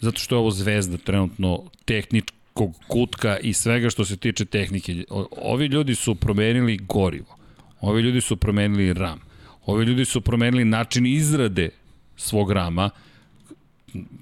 zato 0.00 0.18
što 0.18 0.34
je 0.34 0.38
ovo 0.38 0.50
zvezda 0.50 0.96
trenutno 0.96 1.62
tehničkog 1.84 2.74
kutka 2.88 3.38
i 3.38 3.52
svega 3.52 3.90
što 3.90 4.04
se 4.04 4.16
tiče 4.16 4.44
tehnike. 4.44 5.04
Ovi 5.42 5.66
ljudi 5.66 5.94
su 5.94 6.14
promenili 6.14 6.76
gorivo, 6.76 7.36
ovi 7.80 8.02
ljudi 8.02 8.20
su 8.20 8.36
promenili 8.36 8.92
RAM, 8.92 9.20
ovi 9.66 9.84
ljudi 9.84 10.04
su 10.04 10.20
promenili 10.20 10.64
način 10.64 11.06
izrade 11.06 11.68
svog 12.16 12.52
rama, 12.52 12.90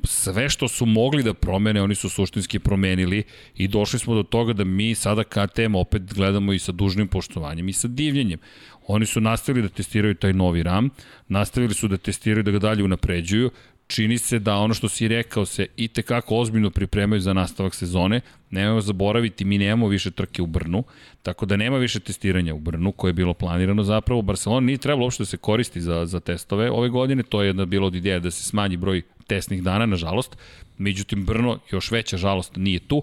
sve 0.05 0.49
što 0.49 0.69
su 0.69 0.87
mogli 0.87 1.23
da 1.23 1.35
promene, 1.35 1.83
oni 1.83 1.95
su 1.95 2.09
suštinski 2.09 2.59
promenili 2.59 3.23
i 3.57 3.69
došli 3.69 3.99
smo 3.99 4.15
do 4.15 4.23
toga 4.23 4.53
da 4.53 4.65
mi 4.65 4.95
sada 4.95 5.25
KTM 5.25 5.75
opet 5.75 6.15
gledamo 6.15 6.53
i 6.53 6.59
sa 6.59 6.73
dužnim 6.73 7.09
poštovanjem 7.09 7.69
i 7.69 7.73
sa 7.73 7.89
divljenjem. 7.89 8.39
Oni 8.87 9.07
su 9.07 9.21
nastavili 9.21 9.69
da 9.69 9.75
testiraju 9.75 10.15
taj 10.15 10.33
novi 10.33 10.63
RAM, 10.63 10.91
nastavili 11.29 11.75
su 11.75 11.89
da 11.89 11.97
testiraju 11.97 12.43
da 12.43 12.51
ga 12.51 12.59
dalje 12.59 12.85
unapređuju, 12.85 13.51
čini 13.87 14.19
se 14.19 14.39
da 14.39 14.57
ono 14.57 14.75
što 14.75 14.89
si 14.89 15.09
rekao 15.09 15.47
se 15.47 15.67
i 15.77 15.89
tekako 15.89 16.37
ozbiljno 16.37 16.71
pripremaju 16.71 17.21
za 17.21 17.33
nastavak 17.33 17.75
sezone. 17.75 18.21
Nemojmo 18.51 18.81
zaboraviti, 18.81 19.45
mi 19.45 19.59
nemamo 19.59 19.89
više 19.89 20.11
trke 20.11 20.43
u 20.43 20.47
Brnu, 20.47 20.85
tako 21.23 21.47
da 21.47 21.57
nema 21.57 21.79
više 21.79 22.01
testiranja 22.01 22.55
u 22.55 22.59
Brnu 22.59 22.93
koje 22.93 23.09
je 23.09 23.13
bilo 23.13 23.35
planirano 23.35 23.83
zapravo. 23.83 24.23
Barcelona 24.23 24.67
nije 24.67 24.79
trebalo 24.79 25.05
uopšte 25.05 25.23
da 25.23 25.27
se 25.27 25.37
koristi 25.37 25.81
za, 25.81 26.07
za 26.07 26.21
testove 26.21 26.71
ove 26.71 26.89
godine, 26.89 27.23
to 27.23 27.43
je 27.43 27.49
jedna 27.49 27.65
bilo 27.65 27.87
od 27.87 27.95
ideja 27.95 28.19
da 28.19 28.31
se 28.31 28.43
smanji 28.43 28.77
broj 28.77 29.03
testnih 29.27 29.63
dana, 29.63 29.87
nažalost. 29.87 30.37
Međutim, 30.79 31.25
Brno, 31.25 31.59
još 31.71 31.91
veća 31.91 32.17
žalost, 32.17 32.57
nije 32.57 32.79
tu. 32.79 33.03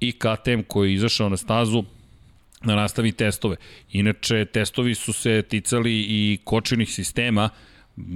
I 0.00 0.12
KTM 0.12 0.60
koji 0.66 0.90
je 0.90 0.94
izašao 0.94 1.28
na 1.28 1.36
stazu, 1.36 1.84
na 2.62 2.74
nastavi 2.74 3.12
testove. 3.12 3.56
Inače, 3.92 4.44
testovi 4.44 4.94
su 4.94 5.12
se 5.12 5.42
ticali 5.42 5.92
i 5.92 6.38
kočinih 6.44 6.88
sistema, 6.88 7.48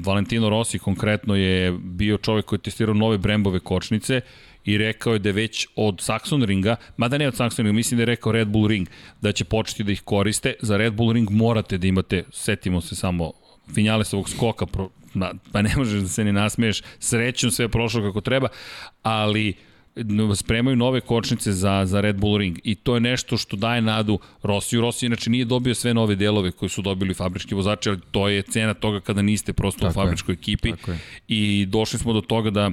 Valentino 0.05 0.49
Rossi 0.49 0.79
konkretno 0.79 1.37
je 1.37 1.73
bio 1.73 2.19
čovek 2.19 2.45
koji 2.45 2.59
je 2.59 2.63
testirao 2.63 2.95
nove 2.95 3.19
Brembove 3.19 3.61
kočnice 3.61 4.21
i 4.65 4.79
rekao 4.79 5.13
je 5.13 5.19
da 5.19 5.29
je 5.29 5.33
već 5.33 5.67
od 5.77 5.95
Saxon 5.97 6.45
Ringa, 6.45 6.77
mada 6.97 7.19
ne 7.19 7.29
od 7.29 7.35
Saxon 7.35 7.57
Ringa, 7.57 7.73
mislim 7.73 7.99
da 7.99 8.03
je 8.03 8.07
rekao 8.07 8.33
Red 8.33 8.49
Bull 8.49 8.69
Ring, 8.69 8.89
da 9.21 9.33
će 9.33 9.45
početi 9.45 9.85
da 9.85 9.93
ih 9.93 10.03
koriste. 10.03 10.55
Za 10.61 10.77
Red 10.77 10.95
Bull 10.95 11.13
Ring 11.13 11.31
morate 11.31 11.79
da 11.79 11.87
imate, 11.87 12.25
setimo 12.33 12.81
se 12.81 12.97
samo 12.97 13.33
Finjalesovog 13.75 14.29
skoka, 14.29 14.67
na, 15.15 15.33
pa 15.53 15.63
ne 15.63 15.77
možeš 15.77 16.03
da 16.03 16.09
se 16.09 16.25
ne 16.25 16.33
nasmeješ, 16.33 16.83
srećom 16.99 17.51
sve 17.51 17.65
je 17.65 17.69
prošlo 17.69 18.03
kako 18.03 18.21
treba, 18.21 18.49
ali 19.03 19.55
spremaju 20.37 20.77
nove 20.77 21.01
kočnice 21.01 21.53
za, 21.53 21.87
za 21.87 22.01
Red 22.01 22.17
Bull 22.17 22.39
Ring 22.39 22.59
i 22.65 22.75
to 22.75 22.95
je 22.95 23.01
nešto 23.01 23.37
što 23.37 23.57
daje 23.57 23.83
nadu 23.83 24.19
Rosiju. 24.43 24.81
Rossi 24.81 25.07
inače 25.07 25.31
nije 25.31 25.45
dobio 25.45 25.75
sve 25.75 25.95
nove 25.95 26.15
delove 26.17 26.51
koje 26.51 26.69
su 26.69 26.83
dobili 26.83 27.15
fabrički 27.15 27.55
vozači, 27.55 27.89
ali 27.89 28.01
to 28.11 28.29
je 28.29 28.43
cena 28.43 28.75
toga 28.75 29.01
kada 29.01 29.23
niste 29.23 29.53
prosto 29.53 29.81
tako 29.81 29.91
u 29.91 29.93
fabričkoj 29.93 30.33
je. 30.33 30.37
ekipi 30.37 30.73
i 31.29 31.67
došli 31.67 31.99
smo 31.99 32.13
do 32.13 32.21
toga 32.21 32.51
da 32.51 32.71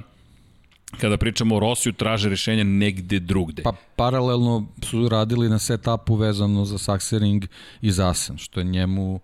kada 0.99 1.17
pričamo 1.17 1.55
o 1.55 1.59
Rosiju, 1.59 1.93
traže 1.93 2.29
rešenja 2.29 2.63
negde 2.63 3.19
drugde. 3.19 3.63
Pa 3.63 3.73
paralelno 3.95 4.67
su 4.83 5.09
radili 5.09 5.49
na 5.49 5.59
setupu 5.59 6.15
vezano 6.15 6.65
za 6.65 6.77
Saxering 6.77 7.47
i 7.81 7.91
Zasen, 7.91 8.37
što 8.37 8.59
je 8.59 8.63
njemu 8.63 9.19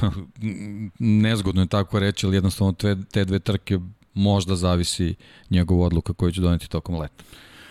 nezgodno 0.98 1.62
je 1.62 1.66
tako 1.66 1.98
reći, 1.98 2.26
ali 2.26 2.36
jednostavno 2.36 2.72
te, 2.72 2.96
te 3.12 3.24
dve 3.24 3.38
trke 3.38 3.78
možda 4.16 4.56
zavisi 4.56 5.14
njegova 5.50 5.86
odluka 5.86 6.12
koju 6.12 6.32
će 6.32 6.40
doneti 6.40 6.68
tokom 6.68 6.98
leta. 6.98 7.24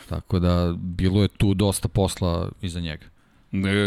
Tako 0.10 0.40
da 0.40 0.74
bilo 0.78 1.22
je 1.22 1.28
tu 1.28 1.54
dosta 1.54 1.88
posla 1.88 2.50
iza 2.62 2.80
njega. 2.80 3.06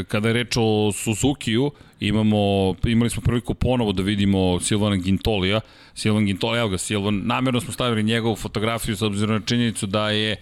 Kada 0.09 0.29
je 0.29 0.35
reč 0.35 0.57
o 0.57 0.93
Suzuki-u, 0.93 1.71
imamo, 2.01 2.75
imali 2.85 3.11
smo 3.11 3.23
priliku 3.23 3.55
ponovo 3.55 3.93
da 3.93 4.03
vidimo 4.03 4.61
Silvana 4.61 4.97
Gintolija. 4.97 5.61
Silvan 5.95 6.27
Gintolija, 6.27 6.61
evo 6.61 6.69
ga, 6.69 6.79
Silvan, 6.79 7.23
namjerno 7.25 7.61
smo 7.61 7.73
stavili 7.73 8.03
njegovu 8.03 8.37
fotografiju 8.37 8.97
s 8.97 9.03
obzirom 9.03 9.35
na 9.35 9.47
činjenicu 9.47 9.87
da 9.87 10.11
je 10.11 10.37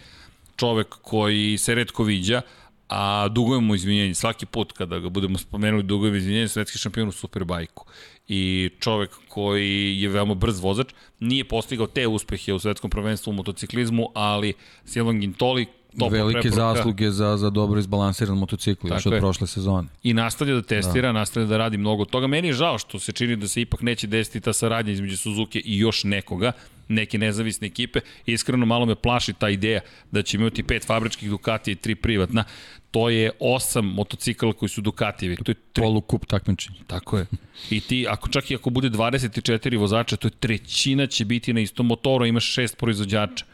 čovek 0.56 0.88
koji 0.88 1.58
se 1.58 1.74
redko 1.74 2.04
viđa, 2.04 2.42
a 2.88 3.28
dugujemo 3.28 3.74
izvinjenje. 3.74 4.14
Svaki 4.14 4.46
put 4.46 4.72
kada 4.72 4.98
ga 4.98 5.08
budemo 5.08 5.38
spomenuli 5.38 5.82
dugujemo 5.82 6.16
izvinjenje, 6.16 6.48
svetski 6.48 6.78
šampion 6.78 7.08
u 7.08 7.12
Superbajku. 7.12 7.86
I 8.28 8.70
čovek 8.80 9.10
koji 9.28 10.00
je 10.00 10.08
veoma 10.08 10.34
brz 10.34 10.60
vozač, 10.60 10.88
nije 11.20 11.44
postigao 11.44 11.86
te 11.86 12.06
uspehe 12.06 12.52
u 12.52 12.58
svetskom 12.58 12.90
prvenstvu 12.90 13.30
u 13.30 13.34
motociklizmu, 13.34 14.08
ali 14.14 14.54
Silvan 14.84 15.20
Gintoli 15.20 15.66
top 15.98 16.12
Velike 16.12 16.40
preporuka. 16.40 16.74
zasluge 16.74 17.10
za, 17.10 17.36
za 17.36 17.50
dobro 17.50 17.80
izbalansiran 17.80 18.38
motocikl 18.38 18.88
još 18.88 19.06
od 19.06 19.12
je. 19.12 19.20
prošle 19.20 19.46
sezone. 19.46 19.88
I 20.02 20.14
nastavlja 20.14 20.54
da 20.54 20.62
testira, 20.62 21.08
da. 21.08 21.12
nastavlja 21.12 21.48
da 21.48 21.56
radi 21.56 21.78
mnogo 21.78 22.04
toga. 22.04 22.26
Meni 22.26 22.48
je 22.48 22.54
žao 22.54 22.78
što 22.78 22.98
se 22.98 23.12
čini 23.12 23.36
da 23.36 23.48
se 23.48 23.60
ipak 23.60 23.82
neće 23.82 24.06
desiti 24.06 24.40
ta 24.40 24.52
saradnja 24.52 24.92
između 24.92 25.16
Suzuki 25.16 25.62
i 25.64 25.78
još 25.78 26.04
nekoga, 26.04 26.52
neke 26.88 27.18
nezavisne 27.18 27.66
ekipe. 27.66 28.00
Iskreno 28.26 28.66
malo 28.66 28.86
me 28.86 28.94
plaši 28.94 29.32
ta 29.32 29.48
ideja 29.48 29.80
da 30.10 30.22
će 30.22 30.36
imati 30.36 30.62
pet 30.62 30.86
fabričkih 30.86 31.30
Ducati 31.30 31.72
i 31.72 31.76
tri 31.76 31.94
privatna. 31.94 32.44
To 32.90 33.08
je 33.10 33.30
osam 33.40 33.86
motocikala 33.86 34.52
koji 34.52 34.68
su 34.68 34.80
Ducatijevi. 34.80 35.36
To 35.36 35.50
je 35.50 35.54
tri... 35.54 35.82
polukup 35.82 36.26
takmičenja. 36.26 36.78
Tako 36.86 37.18
je. 37.18 37.26
I 37.70 37.80
ti, 37.80 38.06
ako 38.08 38.28
čak 38.28 38.50
i 38.50 38.54
ako 38.54 38.70
bude 38.70 38.90
24 38.90 39.78
vozača, 39.78 40.16
to 40.16 40.26
je 40.26 40.32
trećina 40.40 41.06
će 41.06 41.24
biti 41.24 41.52
na 41.52 41.60
istom 41.60 41.86
motoru, 41.86 42.26
imaš 42.26 42.52
šest 42.52 42.78
proizvođača 42.78 43.44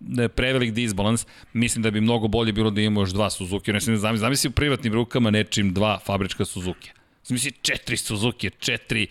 da 0.00 0.28
prevelik 0.28 0.72
disbalans, 0.72 1.26
mislim 1.52 1.82
da 1.82 1.90
bi 1.90 2.00
mnogo 2.00 2.28
bolje 2.28 2.52
bilo 2.52 2.70
da 2.70 2.80
imamo 2.80 3.00
još 3.00 3.10
dva 3.10 3.30
Suzuki. 3.30 3.72
Ne 3.72 3.80
znam, 3.80 3.96
zamisli, 3.96 4.20
zamisli 4.20 4.48
u 4.48 4.52
privatnim 4.52 4.92
rukama 4.92 5.30
nečim 5.30 5.74
dva 5.74 5.98
fabrička 5.98 6.44
Suzuki. 6.44 6.90
Zamisli 7.24 7.52
četiri 7.62 7.96
Suzuki, 7.96 8.50
četiri 8.58 9.06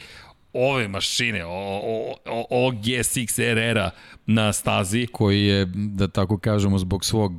ove 0.53 0.87
mašine, 0.87 1.45
o, 1.45 1.49
o, 1.83 2.15
o, 2.25 2.45
o 2.49 2.71
GSX 2.71 3.39
RR-a 3.39 3.89
na 4.25 4.53
stazi. 4.53 5.07
Koji 5.11 5.45
je, 5.45 5.65
da 5.75 6.07
tako 6.07 6.37
kažemo, 6.37 6.79
zbog 6.79 7.05
svog 7.05 7.33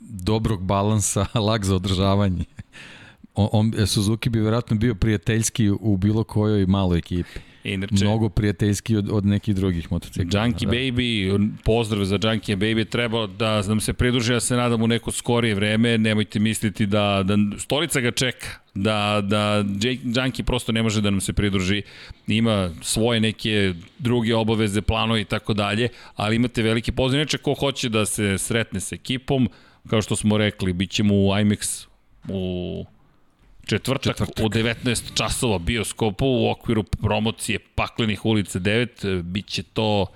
dobrog 0.00 0.62
balansa, 0.62 1.26
lag 1.48 1.64
za 1.64 1.76
održavanje. 1.76 2.44
On, 3.34 3.48
on, 3.52 3.86
Suzuki 3.86 4.30
bi 4.30 4.40
vjerojatno 4.40 4.76
bio 4.76 4.94
prijateljski 4.94 5.70
u 5.70 5.96
bilo 5.96 6.24
kojoj 6.24 6.66
maloj 6.66 6.98
ekipi. 6.98 7.40
Inače, 7.64 8.04
Mnogo 8.04 8.28
prijateljski 8.28 8.96
od, 8.96 9.08
od 9.10 9.26
nekih 9.26 9.54
drugih 9.54 9.92
motocikla. 9.92 10.44
Junkie 10.44 10.66
da. 10.66 10.72
Baby, 10.72 11.48
pozdrav 11.64 12.04
za 12.04 12.18
Junkie 12.22 12.56
Baby, 12.56 12.88
treba 12.88 13.26
da 13.26 13.62
nam 13.62 13.80
se 13.80 13.92
pridruži, 13.92 14.32
ja 14.32 14.40
se 14.40 14.56
nadam 14.56 14.82
u 14.82 14.86
neko 14.86 15.10
skorije 15.12 15.54
vreme, 15.54 15.98
nemojte 15.98 16.38
misliti 16.38 16.86
da, 16.86 17.22
da 17.24 17.58
stolica 17.58 18.00
ga 18.00 18.10
čeka, 18.10 18.46
da, 18.74 19.20
da 19.24 19.64
Junkie 20.22 20.44
prosto 20.44 20.72
ne 20.72 20.82
može 20.82 21.00
da 21.00 21.10
nam 21.10 21.20
se 21.20 21.32
pridruži, 21.32 21.82
ima 22.26 22.70
svoje 22.82 23.20
neke 23.20 23.74
druge 23.98 24.34
obaveze, 24.34 24.82
planove 24.82 25.20
i 25.20 25.24
tako 25.24 25.54
dalje, 25.54 25.88
ali 26.16 26.36
imate 26.36 26.62
veliki 26.62 26.92
pozdrav. 26.92 27.20
Inače, 27.20 27.38
ko 27.38 27.54
hoće 27.54 27.88
da 27.88 28.06
se 28.06 28.38
sretne 28.38 28.80
sa 28.80 28.94
ekipom, 28.94 29.48
kao 29.88 30.02
što 30.02 30.16
smo 30.16 30.38
rekli, 30.38 30.72
bit 30.72 30.90
ćemo 30.90 31.14
u 31.14 31.28
IMAX 31.28 31.86
u 32.28 32.84
četvrtak, 33.66 34.16
četvrtak. 34.16 34.46
u 34.46 34.48
19 34.48 35.14
časova 35.14 35.58
bioskopu 35.58 36.26
u 36.26 36.50
okviru 36.50 36.82
promocije 36.82 37.58
Paklenih 37.74 38.24
ulica 38.24 38.60
9, 38.60 39.22
biće 39.22 39.62
to 39.62 40.06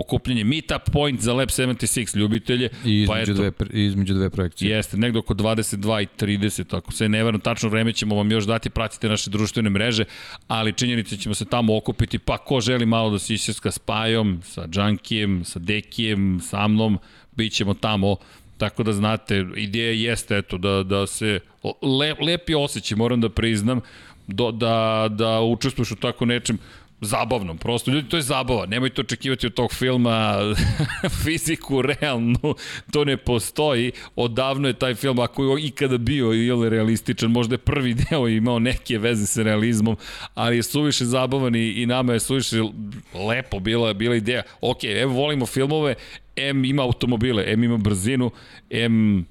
okupljanje 0.00 0.44
Meetup 0.44 0.90
Point 0.92 1.20
za 1.20 1.32
Lab 1.32 1.48
76 1.48 2.16
ljubitelje. 2.16 2.68
I 2.84 3.02
između, 3.02 3.12
pa 3.12 3.18
eto, 3.18 3.32
dve, 3.32 3.52
između 3.72 4.14
dve 4.14 4.30
projekcije. 4.30 4.76
Jeste, 4.76 4.96
negde 4.96 5.18
oko 5.18 5.34
22 5.34 6.02
i 6.02 6.06
30, 6.26 6.76
ako 6.76 6.92
se 6.92 7.08
ne 7.08 7.24
veram, 7.24 7.40
tačno 7.40 7.68
vreme 7.68 7.92
ćemo 7.92 8.16
vam 8.16 8.30
još 8.30 8.44
dati, 8.44 8.70
pratite 8.70 9.08
naše 9.08 9.30
društvene 9.30 9.70
mreže, 9.70 10.04
ali 10.48 10.72
činjenice 10.72 11.16
ćemo 11.16 11.34
se 11.34 11.44
tamo 11.44 11.76
okupiti, 11.76 12.18
pa 12.18 12.38
ko 12.38 12.60
želi 12.60 12.86
malo 12.86 13.10
da 13.10 13.18
se 13.18 13.34
isjeska 13.34 13.70
s 13.70 13.78
Pajom, 13.78 14.40
sa 14.44 14.66
Džankijem, 14.66 15.44
sa 15.44 15.58
Dekijem, 15.58 16.40
sa 16.40 16.68
mnom, 16.68 16.98
bit 17.36 17.52
ćemo 17.52 17.74
tamo 17.74 18.16
Tako 18.58 18.82
da 18.82 18.92
znate, 18.92 19.44
ideja 19.56 20.10
jeste 20.10 20.38
eto, 20.38 20.58
da, 20.58 20.82
da 20.82 21.06
se 21.06 21.40
le, 21.82 22.14
lepi 22.20 22.54
osjećaj, 22.54 22.96
moram 22.96 23.20
da 23.20 23.28
priznam, 23.28 23.80
do, 24.26 24.50
da, 24.52 25.08
da 25.10 25.40
učestvuješ 25.40 25.90
u 25.90 25.96
tako 25.96 26.24
nečem 26.24 26.58
zabavno, 27.00 27.54
prosto 27.54 27.90
ljudi 27.90 28.08
to 28.08 28.16
je 28.16 28.22
zabava, 28.22 28.66
nemojte 28.66 29.00
očekivati 29.00 29.46
od 29.46 29.54
tog 29.54 29.72
filma 29.72 30.38
fiziku 31.24 31.82
realnu, 31.82 32.54
to 32.92 33.04
ne 33.04 33.16
postoji, 33.16 33.92
odavno 34.16 34.68
je 34.68 34.78
taj 34.78 34.94
film, 34.94 35.18
ako 35.18 35.44
je 35.44 35.66
ikada 35.66 35.98
bio 35.98 36.32
ili 36.32 36.68
realističan, 36.68 37.30
možda 37.30 37.54
je 37.54 37.58
prvi 37.58 37.94
deo 37.94 38.28
imao 38.28 38.58
neke 38.58 38.98
veze 38.98 39.26
sa 39.26 39.42
realizmom, 39.42 39.96
ali 40.34 40.56
je 40.56 40.62
suviše 40.62 41.04
zabavan 41.04 41.54
i, 41.54 41.68
i 41.68 41.86
nama 41.86 42.12
je 42.12 42.20
suviše 42.20 42.56
lepo 43.28 43.60
bila, 43.60 43.92
bila 43.92 44.16
ideja, 44.16 44.42
ok, 44.60 44.84
evo 44.84 45.12
volimo 45.12 45.46
filmove, 45.46 45.94
M 46.36 46.64
ima 46.64 46.82
automobile, 46.82 47.44
M 47.46 47.64
ima 47.64 47.76
brzinu, 47.76 48.30
M 48.70 49.26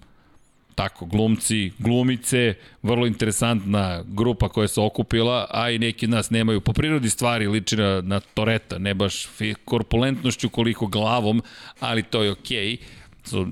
tako, 0.75 1.05
glumci, 1.05 1.71
glumice, 1.79 2.53
vrlo 2.83 3.07
interesantna 3.07 4.03
grupa 4.07 4.49
koja 4.49 4.67
se 4.67 4.81
okupila, 4.81 5.47
a 5.49 5.69
i 5.69 5.79
neki 5.79 6.05
od 6.05 6.09
nas 6.09 6.29
nemaju 6.29 6.61
po 6.61 6.73
prirodi 6.73 7.09
stvari 7.09 7.47
liči 7.47 7.77
na, 7.77 8.01
na 8.01 8.19
Toreta, 8.19 8.77
ne 8.77 8.93
baš 8.93 9.27
korpulentnošću 9.65 10.49
koliko 10.49 10.87
glavom, 10.87 11.41
ali 11.79 12.03
to 12.03 12.23
je 12.23 12.31
okej. 12.31 12.77
Okay 12.77 12.77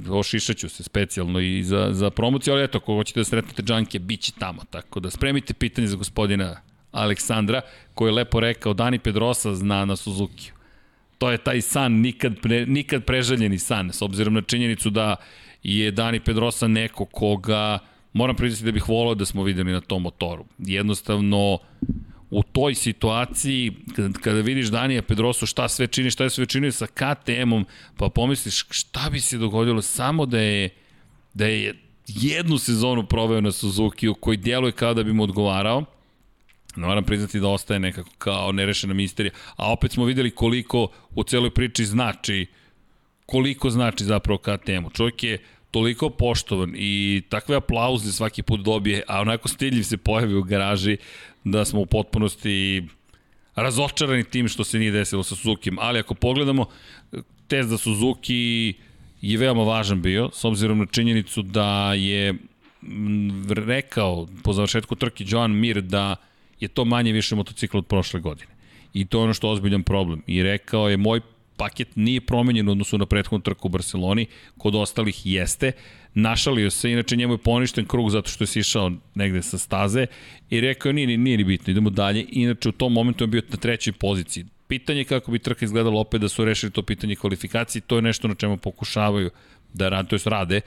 ošišaću 0.10 0.70
se 0.70 0.84
specijalno 0.84 1.40
i 1.40 1.64
za, 1.64 1.90
za 1.92 2.10
promociju, 2.10 2.54
ali 2.54 2.64
eto, 2.64 2.78
ako 2.78 2.94
hoćete 2.96 3.20
da 3.20 3.24
sretnete 3.24 3.64
džanke, 3.64 4.00
bit 4.00 4.22
će 4.22 4.32
tamo, 4.40 4.62
tako 4.70 5.00
da 5.00 5.10
spremite 5.10 5.54
pitanje 5.54 5.88
za 5.88 5.96
gospodina 5.96 6.62
Aleksandra, 6.92 7.62
koji 7.94 8.10
je 8.10 8.14
lepo 8.14 8.40
rekao, 8.40 8.74
Dani 8.74 9.00
Pedrosa 9.00 9.56
zna 9.56 9.86
na 9.86 9.96
Suzuki. 9.96 10.52
To 11.18 11.32
je 11.32 11.38
taj 11.38 11.62
san, 11.62 11.94
nikad, 11.94 12.40
pre, 12.42 12.66
nikad 12.66 13.04
prežaljeni 13.04 13.60
san, 13.60 13.94
s 13.94 14.02
obzirom 14.02 14.34
na 14.34 14.42
činjenicu 14.42 14.90
da 14.90 15.16
je 15.64 15.92
Dani 15.92 16.20
Pedrosa 16.20 16.68
neko 16.68 17.06
koga 17.06 17.80
moram 18.14 18.36
priznati 18.36 18.66
da 18.66 18.72
bih 18.72 18.90
volao 18.90 19.16
da 19.16 19.26
smo 19.26 19.44
videli 19.44 19.72
na 19.72 19.82
tom 19.82 20.02
motoru. 20.02 20.46
Jednostavno, 20.58 21.58
u 22.30 22.44
toj 22.44 22.76
situaciji, 22.76 23.72
kada, 24.22 24.40
vidiš 24.42 24.68
Danija 24.68 25.02
Pedrosu 25.02 25.46
šta 25.46 25.68
sve 25.70 25.88
čini, 25.88 26.12
šta 26.12 26.24
je 26.24 26.30
sve 26.30 26.46
čini 26.46 26.72
sa 26.72 26.88
KTM-om, 26.88 27.66
pa 27.98 28.10
pomisliš 28.10 28.66
šta 28.70 29.10
bi 29.12 29.20
se 29.20 29.38
dogodilo 29.38 29.82
samo 29.82 30.26
da 30.26 30.40
je, 30.40 30.70
da 31.34 31.46
je 31.46 31.76
jednu 32.08 32.58
sezonu 32.58 33.06
proveo 33.06 33.42
na 33.42 33.52
Suzuki 33.52 34.08
u 34.08 34.16
koji 34.16 34.38
djeluje 34.38 34.72
kao 34.72 34.94
da 34.94 35.04
bi 35.04 35.14
mu 35.14 35.24
odgovarao, 35.24 35.86
moram 36.76 37.04
priznati 37.04 37.40
da 37.40 37.48
ostaje 37.48 37.80
nekako 37.80 38.10
kao 38.18 38.52
nerešena 38.52 38.94
misterija. 38.94 39.34
A 39.56 39.72
opet 39.72 39.92
smo 39.92 40.06
videli 40.06 40.32
koliko 40.32 40.88
u 41.16 41.24
celoj 41.24 41.50
priči 41.50 41.86
znači 41.86 42.46
koliko 43.34 43.70
znači 43.70 44.04
zapravo 44.04 44.38
KTM-u. 44.38 44.90
Čovjek 44.90 45.24
je 45.24 45.38
toliko 45.72 46.10
poštovan 46.10 46.74
i 46.76 47.22
takve 47.30 47.56
aplauze 47.56 48.12
svaki 48.12 48.44
put 48.44 48.62
dobije, 48.62 49.04
a 49.08 49.22
onako 49.22 49.48
stiljiv 49.48 49.84
se 49.84 49.98
pojavi 49.98 50.36
u 50.36 50.44
garaži 50.44 50.98
da 51.44 51.66
smo 51.66 51.82
u 51.82 51.86
potpunosti 51.86 52.84
razočarani 53.56 54.24
tim 54.24 54.48
što 54.48 54.64
se 54.64 54.80
nije 54.80 54.92
desilo 54.92 55.24
sa 55.24 55.36
Suzuki. 55.36 55.72
Ali 55.78 56.00
ako 56.00 56.14
pogledamo, 56.14 56.66
test 57.48 57.70
za 57.70 57.78
Suzuki 57.78 58.74
je 59.22 59.38
veoma 59.38 59.64
važan 59.64 60.02
bio, 60.02 60.30
s 60.34 60.46
obzirom 60.46 60.80
na 60.80 60.86
činjenicu 60.86 61.42
da 61.42 61.94
je 61.94 62.34
rekao 63.50 64.28
po 64.44 64.54
završetku 64.54 64.96
trke 64.96 65.26
Joan 65.28 65.52
Mir 65.52 65.82
da 65.82 66.16
je 66.60 66.68
to 66.68 66.86
manje 66.86 67.12
više 67.12 67.36
motocikl 67.36 67.78
od 67.78 67.88
prošle 67.88 68.20
godine. 68.20 68.52
I 68.94 69.06
to 69.06 69.18
je 69.18 69.24
ono 69.24 69.34
što 69.34 69.48
je 69.48 69.52
ozbiljan 69.52 69.84
problem. 69.84 70.22
I 70.28 70.44
rekao 70.44 70.90
je, 70.90 70.98
moj 70.98 71.22
paket 71.58 71.96
nije 71.96 72.22
promenjen 72.22 72.70
u 72.70 72.72
odnosu 72.72 72.98
na 72.98 73.06
prethodnu 73.06 73.44
trku 73.44 73.68
u 73.68 73.72
Barceloni, 73.72 74.26
kod 74.58 74.76
ostalih 74.76 75.26
jeste, 75.26 75.72
našalio 76.14 76.70
se, 76.70 76.92
inače 76.92 77.16
njemu 77.16 77.34
je 77.34 77.38
poništen 77.38 77.86
krug 77.86 78.10
zato 78.10 78.30
što 78.30 78.44
je 78.44 78.48
sišao 78.48 78.92
negde 79.16 79.42
sa 79.42 79.58
staze 79.58 80.06
i 80.50 80.62
rekao 80.62 80.92
nije, 80.92 81.08
nije, 81.08 81.18
nije 81.18 81.38
ni 81.38 81.44
bitno, 81.44 81.72
idemo 81.72 81.90
dalje, 81.90 82.26
inače 82.30 82.70
u 82.70 82.72
tom 82.72 82.94
momentu 82.94 83.24
je 83.24 83.28
bio 83.28 83.42
na 83.50 83.58
trećoj 83.58 83.94
poziciji. 83.94 84.46
Pitanje 84.68 85.04
kako 85.04 85.32
bi 85.32 85.40
trka 85.40 85.66
izgledala 85.66 86.00
opet 86.00 86.22
da 86.22 86.30
su 86.30 86.46
rešili 86.46 86.72
to 86.72 86.82
pitanje 86.82 87.16
kvalifikacije, 87.16 87.82
to 87.82 87.96
je 87.96 88.02
nešto 88.02 88.28
na 88.28 88.36
čemu 88.36 88.58
pokušavaju 88.58 89.30
da 89.74 89.90
rade, 89.90 90.10
to 90.10 90.16
jest 90.16 90.28
rade, 90.28 90.62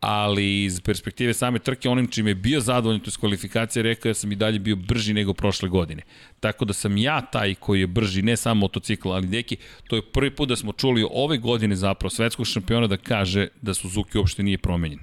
ali 0.00 0.64
iz 0.64 0.80
perspektive 0.80 1.34
same 1.34 1.58
trke, 1.58 1.88
onim 1.88 2.06
čim 2.06 2.26
je 2.26 2.34
bio 2.34 2.60
zadovoljno, 2.60 3.04
to 3.04 3.08
je 3.10 3.20
kvalifikacija, 3.20 3.82
rekao 3.82 4.10
ja 4.10 4.14
sam 4.14 4.32
i 4.32 4.36
dalje 4.36 4.58
bio 4.58 4.76
brži 4.76 5.14
nego 5.14 5.34
prošle 5.34 5.68
godine. 5.68 6.02
Tako 6.40 6.64
da 6.64 6.72
sam 6.72 6.96
ja 6.96 7.20
taj 7.20 7.54
koji 7.54 7.80
je 7.80 7.86
brži, 7.86 8.22
ne 8.22 8.36
samo 8.36 8.60
motocikl, 8.60 9.12
ali 9.12 9.26
deki, 9.26 9.56
to 9.88 9.96
je 9.96 10.02
prvi 10.02 10.30
put 10.30 10.48
da 10.48 10.56
smo 10.56 10.72
čuli 10.72 11.06
ove 11.10 11.38
godine 11.38 11.76
zapravo 11.76 12.10
svetskog 12.10 12.46
šampiona 12.46 12.86
da 12.86 12.96
kaže 12.96 13.48
da 13.62 13.74
Suzuki 13.74 14.18
uopšte 14.18 14.42
nije 14.42 14.58
promenjen 14.58 15.00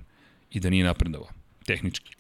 i 0.52 0.60
da 0.60 0.70
nije 0.70 0.86
napredovao, 0.86 1.30
tehnički. 1.66 2.16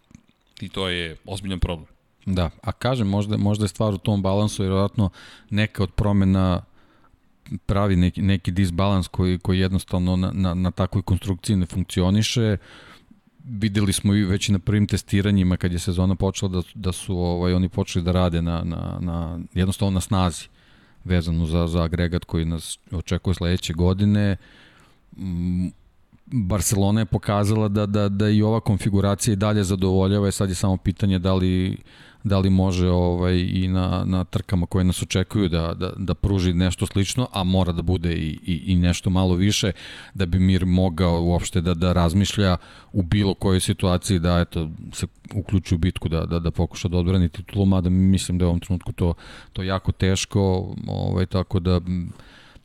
I 0.61 0.69
to 0.69 0.89
je 0.89 1.15
ozbiljan 1.25 1.59
problem. 1.59 1.87
Da, 2.25 2.49
a 2.61 2.71
kažem, 2.71 3.07
možda, 3.07 3.37
možda 3.37 3.65
je 3.65 3.69
stvar 3.69 3.93
u 3.93 3.97
tom 3.97 4.21
balansu, 4.21 4.63
jer 4.63 4.71
vjerojatno 4.71 5.09
neka 5.49 5.83
od 5.83 5.91
promena 5.91 6.61
pravi 7.65 7.95
neki, 7.95 8.21
neki 8.21 8.51
disbalans 8.51 9.07
koji, 9.07 9.39
koji 9.39 9.59
jednostavno 9.59 10.15
na, 10.15 10.31
na, 10.33 10.53
na 10.53 10.71
takvoj 10.71 11.01
konstrukciji 11.01 11.55
ne 11.55 11.65
funkcioniše. 11.65 12.57
Videli 13.43 13.93
smo 13.93 14.13
i 14.13 14.23
već 14.23 14.49
na 14.49 14.59
prvim 14.59 14.87
testiranjima 14.87 15.57
kad 15.57 15.71
je 15.71 15.79
sezona 15.79 16.15
počela 16.15 16.51
da, 16.51 16.61
da 16.75 16.91
su 16.91 17.17
ovaj, 17.17 17.53
oni 17.53 17.69
počeli 17.69 18.05
da 18.05 18.11
rade 18.11 18.41
na, 18.41 18.63
na, 18.63 18.97
na, 19.01 19.39
jednostavno 19.53 19.91
na 19.91 20.01
snazi 20.01 20.47
vezano 21.03 21.45
za, 21.45 21.67
za 21.67 21.83
agregat 21.83 22.25
koji 22.25 22.45
nas 22.45 22.79
očekuje 22.91 23.33
sledeće 23.33 23.73
godine. 23.73 24.37
Mm, 25.17 25.67
Barcelona 26.25 27.01
je 27.01 27.05
pokazala 27.05 27.67
da, 27.67 27.85
da, 27.85 28.09
da 28.09 28.29
i 28.29 28.41
ova 28.41 28.59
konfiguracija 28.59 29.33
i 29.33 29.35
dalje 29.35 29.63
zadovoljava 29.63 30.27
i 30.27 30.31
sad 30.31 30.49
je 30.49 30.55
samo 30.55 30.77
pitanje 30.77 31.19
da 31.19 31.33
li 31.33 31.77
da 32.25 32.39
li 32.39 32.49
može 32.49 32.89
ovaj 32.89 33.35
i 33.35 33.67
na, 33.67 34.03
na 34.05 34.23
trkama 34.23 34.65
koje 34.65 34.85
nas 34.85 35.01
očekuju 35.01 35.49
da, 35.49 35.73
da, 35.73 35.91
da 35.97 36.13
pruži 36.13 36.53
nešto 36.53 36.85
slično, 36.85 37.27
a 37.31 37.43
mora 37.43 37.71
da 37.71 37.81
bude 37.81 38.13
i, 38.13 38.39
i, 38.45 38.61
i 38.65 38.75
nešto 38.75 39.09
malo 39.09 39.35
više 39.35 39.71
da 40.13 40.25
bi 40.25 40.39
Mir 40.39 40.65
mogao 40.65 41.21
uopšte 41.21 41.61
da, 41.61 41.73
da 41.73 41.93
razmišlja 41.93 42.57
u 42.93 43.03
bilo 43.03 43.33
kojoj 43.33 43.59
situaciji 43.59 44.19
da 44.19 44.39
eto, 44.39 44.69
se 44.93 45.07
uključi 45.35 45.75
u 45.75 45.77
bitku 45.77 46.09
da, 46.09 46.25
da, 46.25 46.39
da 46.39 46.51
pokuša 46.51 46.87
da 46.87 46.97
odbrani 46.97 47.29
titulu, 47.29 47.65
mada 47.65 47.89
mislim 47.89 48.37
da 48.37 48.45
je 48.45 48.47
u 48.47 48.49
ovom 48.49 48.59
trenutku 48.59 48.91
to, 48.91 49.13
to 49.53 49.63
jako 49.63 49.91
teško, 49.91 50.75
ovaj, 50.87 51.25
tako 51.25 51.59
da 51.59 51.81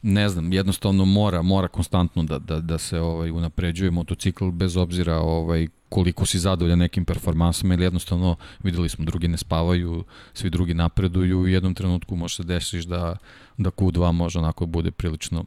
ne 0.02 0.28
znam, 0.28 0.52
jednostavno 0.52 1.04
mora, 1.04 1.42
mora 1.42 1.68
konstantno 1.68 2.22
da, 2.22 2.38
da, 2.38 2.60
da 2.60 2.78
se 2.78 3.00
ovaj 3.00 3.30
unapređuje 3.30 3.90
motocikl 3.90 4.50
bez 4.50 4.76
obzira 4.76 5.18
ovaj 5.18 5.68
koliko 5.90 6.26
si 6.26 6.38
zadovoljan 6.38 6.78
nekim 6.78 7.04
performansama 7.04 7.74
ili 7.74 7.84
jednostavno 7.84 8.36
videli 8.62 8.88
smo 8.88 9.04
drugi 9.04 9.28
ne 9.28 9.36
spavaju, 9.36 10.04
svi 10.34 10.50
drugi 10.50 10.74
napreduju 10.74 11.40
u 11.40 11.48
jednom 11.48 11.74
trenutku 11.74 12.16
može 12.16 12.34
se 12.34 12.42
desiš 12.42 12.84
da, 12.84 13.16
da 13.58 13.70
Q2 13.70 14.12
može 14.12 14.38
onako 14.38 14.66
bude 14.66 14.90
prilično 14.90 15.44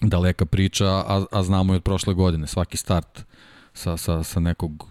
daleka 0.00 0.46
priča, 0.46 0.86
a, 0.86 1.24
a 1.32 1.42
znamo 1.42 1.72
i 1.72 1.76
od 1.76 1.82
prošle 1.82 2.14
godine, 2.14 2.46
svaki 2.46 2.76
start 2.76 3.24
sa, 3.74 3.96
sa, 3.96 4.22
sa 4.22 4.40
nekog 4.40 4.86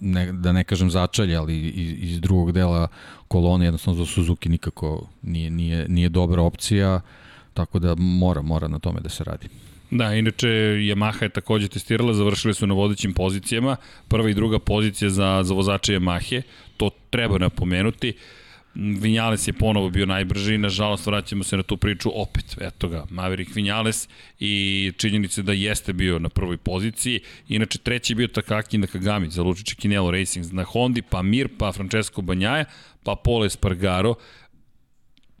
ne, 0.00 0.32
da 0.32 0.52
ne 0.52 0.64
kažem 0.64 0.90
začalje, 0.90 1.36
ali 1.36 1.68
iz, 1.68 2.10
iz 2.10 2.20
drugog 2.20 2.52
dela 2.52 2.88
kolone 3.28 3.64
jednostavno 3.64 4.04
za 4.04 4.12
Suzuki 4.12 4.48
nikako 4.48 5.06
nije, 5.22 5.50
nije, 5.50 5.88
nije 5.88 6.08
dobra 6.08 6.42
opcija, 6.42 7.00
tako 7.54 7.78
da 7.78 7.94
mora, 7.94 8.42
mora 8.42 8.68
na 8.68 8.78
tome 8.78 9.00
da 9.00 9.08
se 9.08 9.24
radi. 9.24 9.48
Da, 9.90 10.14
inače 10.14 10.48
Yamaha 10.48 11.22
je 11.22 11.28
takođe 11.28 11.68
testirala, 11.68 12.14
završili 12.14 12.54
su 12.54 12.66
na 12.66 12.74
vodećim 12.74 13.14
pozicijama, 13.14 13.76
prva 14.08 14.30
i 14.30 14.34
druga 14.34 14.58
pozicija 14.58 15.10
za, 15.10 15.40
za 15.42 15.54
vozače 15.54 15.92
Yamahe, 15.92 16.42
to 16.76 16.90
treba 17.10 17.38
napomenuti. 17.38 18.12
Vinjales 18.74 19.48
je 19.48 19.52
ponovo 19.52 19.90
bio 19.90 20.06
najbrži, 20.06 20.58
nažalost 20.58 21.06
vraćamo 21.06 21.44
se 21.44 21.56
na 21.56 21.62
tu 21.62 21.76
priču 21.76 22.10
opet, 22.14 22.56
eto 22.60 22.88
ga, 22.88 23.04
Maverick 23.10 23.54
Vinjales 23.54 24.08
i 24.40 24.92
činjenice 24.96 25.42
da 25.42 25.52
jeste 25.52 25.92
bio 25.92 26.18
na 26.18 26.28
prvoj 26.28 26.56
poziciji, 26.56 27.20
inače 27.48 27.78
treći 27.78 28.12
je 28.12 28.16
bio 28.16 28.28
Takaki 28.28 28.78
Nakagami 28.78 29.30
za 29.30 29.42
Lučiće 29.42 29.74
Kinelo 29.74 30.10
Racing 30.10 30.52
na 30.52 30.64
Hondi, 30.64 31.02
pa 31.02 31.22
Mir, 31.22 31.48
pa 31.58 31.72
Francesco 31.72 32.22
Banjaja, 32.22 32.64
pa 33.02 33.16
Pole 33.24 33.50
Spargaro, 33.50 34.14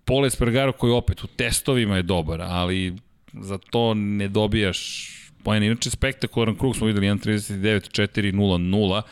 Pole 0.04 0.30
Spargaro 0.30 0.72
koji 0.72 0.92
opet 0.92 1.24
u 1.24 1.26
testovima 1.26 1.96
je 1.96 2.02
dobar, 2.02 2.40
ali 2.42 2.96
za 3.32 3.58
to 3.58 3.94
ne 3.94 4.28
dobijaš 4.28 5.10
poen. 5.44 5.62
Inače, 5.62 5.90
spektakularan 5.90 6.56
krug 6.56 6.76
smo 6.76 6.86
videli 6.86 7.06
1.39, 7.06 8.00
4.00, 8.02 9.02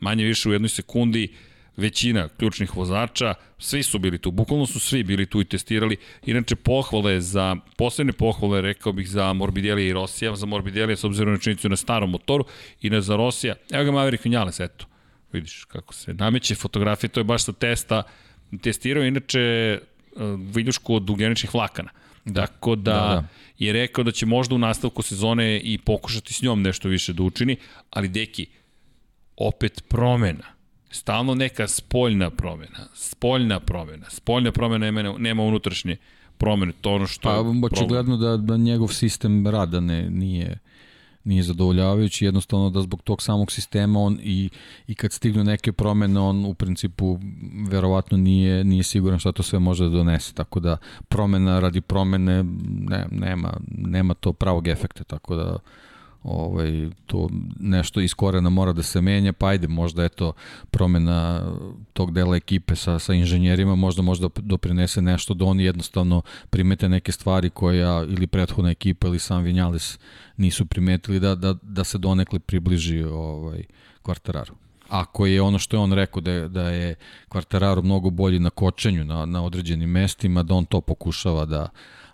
manje 0.00 0.24
više 0.24 0.48
u 0.48 0.52
jednoj 0.52 0.68
sekundi 0.68 1.28
većina 1.76 2.28
ključnih 2.28 2.76
vozača, 2.76 3.34
svi 3.58 3.82
su 3.82 3.98
bili 3.98 4.18
tu, 4.18 4.30
bukvalno 4.30 4.66
su 4.66 4.80
svi 4.80 5.02
bili 5.02 5.26
tu 5.26 5.40
i 5.40 5.44
testirali. 5.44 5.96
Inače, 6.26 6.56
pohvale 6.56 7.20
za, 7.20 7.56
posebne 7.76 8.12
pohvale, 8.12 8.60
rekao 8.60 8.92
bih, 8.92 9.08
za 9.08 9.32
Morbidelli 9.32 9.86
i 9.86 9.92
Rosija, 9.92 10.36
za 10.36 10.46
Morbidelli 10.46 10.96
s 10.96 11.04
obzirom 11.04 11.32
na 11.32 11.38
činjenicu 11.38 11.68
na 11.68 11.76
starom 11.76 12.10
motoru 12.10 12.44
i 12.82 12.90
na 12.90 13.00
za 13.00 13.16
Rosija. 13.16 13.54
Evo 13.70 13.84
ga 13.84 13.90
Maverick 13.90 14.24
Vinales, 14.24 14.60
eto. 14.60 14.86
Vidiš 15.32 15.64
kako 15.64 15.94
se 15.94 16.14
nameće 16.14 16.54
fotografije, 16.54 17.10
to 17.10 17.20
je 17.20 17.24
baš 17.24 17.44
sa 17.44 17.52
testa 17.52 18.02
testirao, 18.62 19.04
inače, 19.04 19.40
e, 19.40 19.80
viljušku 20.54 20.94
od 20.94 21.10
ugljeničnih 21.10 21.54
vlakana 21.54 21.90
Da. 21.90 22.07
Tako 22.34 22.76
da, 22.76 22.92
da, 22.92 22.98
da. 22.98 23.24
je 23.58 23.72
rekao 23.72 24.04
da 24.04 24.10
će 24.10 24.26
možda 24.26 24.54
u 24.54 24.58
nastavku 24.58 25.02
sezone 25.02 25.60
i 25.60 25.78
pokušati 25.78 26.34
s 26.34 26.42
njom 26.42 26.62
nešto 26.62 26.88
više 26.88 27.12
da 27.12 27.22
učini, 27.22 27.56
ali 27.90 28.08
deki, 28.08 28.46
opet 29.36 29.84
promena. 29.88 30.44
Stalno 30.90 31.34
neka 31.34 31.68
spoljna 31.68 32.30
promena, 32.30 32.88
spoljna 32.94 33.60
promena, 33.60 34.10
spoljna 34.10 34.52
promena 34.52 34.90
nema, 34.90 35.18
nema 35.18 35.42
unutrašnje 35.42 35.96
promene, 36.38 36.72
to 36.80 36.92
ono 36.92 37.06
što 37.06 37.28
pa, 37.28 37.66
očigledno 37.66 38.16
da, 38.16 38.36
da 38.36 38.56
njegov 38.56 38.88
sistem 38.88 39.46
rada 39.46 39.80
ne, 39.80 40.10
nije 40.10 40.58
nije 41.28 41.42
zadovoljavajući, 41.42 42.24
jednostavno 42.24 42.70
da 42.70 42.80
zbog 42.80 43.02
tog 43.02 43.22
samog 43.22 43.52
sistema 43.52 44.00
on 44.00 44.18
i, 44.22 44.50
i 44.86 44.94
kad 44.94 45.12
stignu 45.12 45.44
neke 45.44 45.72
promene, 45.72 46.20
on 46.20 46.44
u 46.44 46.54
principu 46.54 47.18
verovatno 47.70 48.16
nije, 48.16 48.64
nije 48.64 48.82
siguran 48.82 49.18
šta 49.18 49.32
to 49.32 49.42
sve 49.42 49.58
može 49.58 49.84
da 49.84 49.90
donese, 49.90 50.34
tako 50.34 50.60
da 50.60 50.76
promena 51.08 51.60
radi 51.60 51.80
promene 51.80 52.44
ne, 52.68 53.06
nema, 53.10 53.52
nema 53.68 54.14
to 54.14 54.32
pravog 54.32 54.68
efekta, 54.68 55.04
tako 55.04 55.34
da 55.34 55.58
ovaj, 56.22 56.90
to 57.06 57.28
nešto 57.60 58.00
iz 58.00 58.14
korena 58.14 58.50
mora 58.50 58.72
da 58.72 58.82
se 58.82 59.00
menja, 59.00 59.32
pa 59.32 59.46
ajde, 59.46 59.68
možda 59.68 60.04
eto 60.04 60.32
promena 60.70 61.42
tog 61.92 62.12
dela 62.12 62.36
ekipe 62.36 62.76
sa, 62.76 62.98
sa 62.98 63.14
inženjerima 63.14 63.74
možda 63.74 64.02
možda 64.02 64.28
doprinese 64.36 65.02
nešto 65.02 65.34
da 65.34 65.44
oni 65.44 65.64
jednostavno 65.64 66.22
primete 66.50 66.88
neke 66.88 67.12
stvari 67.12 67.50
koja 67.50 68.02
ili 68.02 68.26
prethodna 68.26 68.70
ekipa 68.70 69.06
ili 69.06 69.18
sam 69.18 69.42
Vinjales 69.42 69.98
nisu 70.36 70.66
primetili 70.66 71.20
da, 71.20 71.34
da, 71.34 71.54
da 71.62 71.84
se 71.84 71.98
donekle 71.98 72.38
približi 72.38 73.02
ovaj, 73.02 73.62
kvartararu. 74.02 74.54
Ako 74.88 75.26
je 75.26 75.42
ono 75.42 75.58
što 75.58 75.76
je 75.76 75.80
on 75.80 75.92
rekao 75.92 76.20
da 76.20 76.30
je, 76.32 76.48
da 76.48 76.70
je 76.70 76.94
kvartararu 77.28 77.82
mnogo 77.82 78.10
bolji 78.10 78.38
na 78.38 78.50
kočenju 78.50 79.04
na, 79.04 79.26
na 79.26 79.44
određenim 79.44 79.90
mestima, 79.90 80.42
da 80.42 80.54
on 80.54 80.64
to 80.64 80.80
pokušava 80.80 81.44
da, 81.44 81.68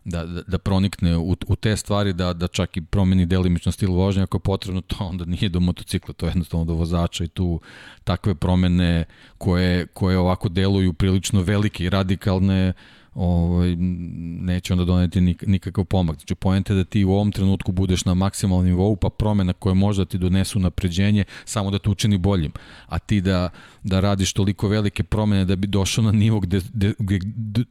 da, 0.05 0.25
da, 0.27 0.43
da 0.43 0.59
pronikne 0.59 1.17
u, 1.17 1.37
u 1.47 1.57
te 1.57 1.77
stvari, 1.77 2.13
da, 2.13 2.33
da 2.33 2.49
čak 2.49 2.77
i 2.77 2.81
promeni 2.81 3.27
delimično 3.27 3.73
stil 3.73 3.93
vožnja, 3.93 4.23
ako 4.23 4.37
je 4.37 4.41
potrebno 4.41 4.81
to, 4.81 4.97
onda 5.01 5.25
nije 5.25 5.49
do 5.49 5.61
motocikla, 5.61 6.15
to 6.15 6.27
je 6.27 6.31
jednostavno 6.31 6.65
do 6.65 6.75
vozača 6.75 7.25
i 7.25 7.29
tu 7.29 7.61
takve 8.05 8.35
promene 8.35 9.05
koje, 9.39 9.87
koje 9.87 10.19
ovako 10.19 10.49
deluju 10.49 10.93
prilično 10.93 11.43
velike 11.43 11.85
i 11.85 11.91
radikalne, 11.91 12.73
ovaj, 13.15 13.77
neće 13.77 14.73
onda 14.73 14.85
doneti 14.85 15.21
nik, 15.21 15.45
nikakav 15.47 15.85
pomak. 15.85 16.17
Znači, 16.17 16.35
pojente 16.35 16.73
je 16.73 16.77
da 16.77 16.85
ti 16.85 17.05
u 17.05 17.13
ovom 17.13 17.33
trenutku 17.33 17.73
budeš 17.73 18.05
na 18.05 18.15
maksimalnom 18.15 18.67
nivou, 18.67 18.97
pa 18.97 19.09
promena 19.09 19.53
koje 19.53 19.75
možda 19.75 20.05
ti 20.05 20.19
donesu 20.19 20.59
napređenje, 20.59 21.25
samo 21.45 21.71
da 21.71 21.79
te 21.79 21.91
učini 21.91 22.19
boljim. 22.19 22.53
A 22.87 22.99
ti 22.99 23.21
da, 23.21 23.51
da 23.83 24.01
radiš 24.01 24.33
toliko 24.33 24.69
velike 24.69 25.03
promene 25.03 25.45
da 25.45 25.57
bi 25.57 25.67
došao 25.67 26.05
na 26.05 26.13
nivo 26.13 26.41
gde, 26.41 26.61
gde, 26.99 27.21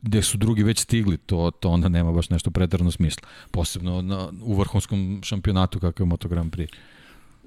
gde 0.02 0.22
su 0.22 0.38
drugi 0.38 0.64
već 0.64 0.80
stigli, 0.80 1.18
to, 1.18 1.52
to 1.60 1.70
onda 1.70 1.90
nema 1.90 2.12
baš 2.12 2.30
nešto 2.30 2.52
pretarno 2.52 2.92
smisla. 2.92 3.28
Posebno 3.52 4.02
na, 4.02 4.30
u 4.42 4.56
vrhunskom 4.56 5.20
šampionatu 5.24 5.80
kakav 5.80 6.06
je 6.06 6.10
Moto 6.10 6.28
Grand 6.28 6.56
Prix. 6.56 6.68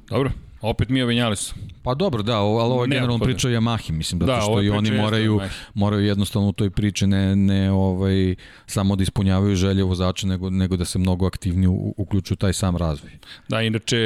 Dobro, 0.09 0.31
Opet 0.61 0.89
Mio 0.89 1.07
Vinales. 1.07 1.55
Pa 1.83 1.95
dobro, 1.95 2.23
da, 2.23 2.39
ali 2.39 2.73
ovo 2.73 2.85
je 2.85 2.89
generalno 2.89 3.25
priča 3.25 3.49
o 3.49 3.51
Yamahi, 3.51 3.93
mislim, 3.93 4.21
zato 4.21 4.33
da, 4.33 4.41
što 4.41 4.63
i 4.63 4.71
oni 4.71 4.91
moraju, 4.91 5.41
moraju 5.75 6.07
jednostavno 6.07 6.49
u 6.49 6.53
toj 6.53 6.71
priči 6.71 7.07
ne, 7.07 7.37
ne 7.37 7.71
ovaj, 7.71 8.35
samo 8.67 8.97
da 8.97 9.03
ispunjavaju 9.03 9.57
želje 9.57 9.83
vozača, 9.83 10.27
nego, 10.27 10.51
nego 10.51 10.77
da 10.77 10.85
se 10.85 10.99
mnogo 10.99 11.27
aktivnije 11.27 11.69
uključuju 11.97 12.37
taj 12.37 12.53
sam 12.53 12.77
razvoj. 12.77 13.11
Da, 13.49 13.63
inače, 13.63 13.99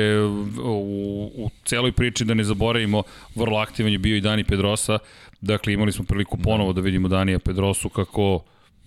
u, 0.64 1.30
u 1.36 1.50
celoj 1.64 1.92
priči, 1.92 2.24
da 2.24 2.34
ne 2.34 2.44
zaboravimo, 2.44 3.02
vrlo 3.34 3.58
aktivan 3.58 3.92
je 3.92 3.98
bio 3.98 4.16
i 4.16 4.20
Dani 4.20 4.44
Pedrosa, 4.44 4.98
dakle 5.40 5.72
imali 5.72 5.92
smo 5.92 6.04
priliku 6.04 6.36
ponovo 6.36 6.72
da, 6.72 6.80
da 6.80 6.84
vidimo 6.84 7.08
Danija 7.08 7.38
Pedrosu 7.38 7.88
kako, 7.88 8.44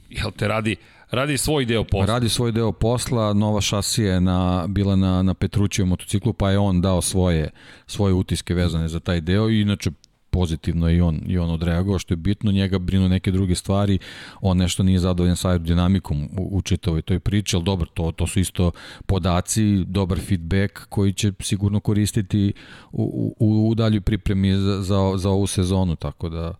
jel 0.09 0.31
te 0.31 0.47
radi, 0.47 0.75
Radi 1.13 1.37
svoj 1.37 1.65
deo 1.65 1.83
posla. 1.83 2.13
Radi 2.13 2.29
svoj 2.29 2.51
deo 2.51 2.71
posla, 2.71 3.33
nova 3.33 3.61
šasija 3.61 4.13
je 4.13 4.21
na, 4.21 4.65
bila 4.67 4.95
na, 4.95 5.23
na 5.23 5.33
Petrućijem 5.33 5.87
motociklu, 5.87 6.33
pa 6.33 6.51
je 6.51 6.59
on 6.59 6.81
dao 6.81 7.01
svoje, 7.01 7.49
svoje 7.87 8.13
utiske 8.13 8.53
vezane 8.53 8.87
za 8.87 8.99
taj 8.99 9.21
deo 9.21 9.49
i 9.49 9.61
inače 9.61 9.91
pozitivno 10.29 10.89
i 10.89 11.01
on, 11.01 11.21
i 11.27 11.37
on 11.37 11.49
odreagovao, 11.49 11.99
što 11.99 12.13
je 12.13 12.17
bitno, 12.17 12.51
njega 12.51 12.79
brinu 12.79 13.09
neke 13.09 13.31
druge 13.31 13.55
stvari, 13.55 13.99
on 14.41 14.57
nešto 14.57 14.83
nije 14.83 14.99
zadovoljan 14.99 15.35
sa 15.35 15.49
aerodinamikom 15.49 16.29
u, 16.37 16.57
u 16.57 16.61
čitavoj 16.61 17.01
toj 17.01 17.19
priči, 17.19 17.55
ali 17.55 17.65
dobro, 17.65 17.87
to, 17.93 18.11
to 18.11 18.27
su 18.27 18.39
isto 18.39 18.71
podaci, 19.05 19.85
dobar 19.85 20.19
feedback 20.19 20.79
koji 20.89 21.13
će 21.13 21.31
sigurno 21.39 21.79
koristiti 21.79 22.53
u, 22.91 23.35
u, 23.39 23.69
u 23.69 23.75
daljoj 23.75 24.01
pripremi 24.01 24.53
za, 24.53 24.81
za, 24.81 25.13
za 25.15 25.29
ovu 25.29 25.47
sezonu, 25.47 25.95
tako 25.95 26.29
da 26.29 26.53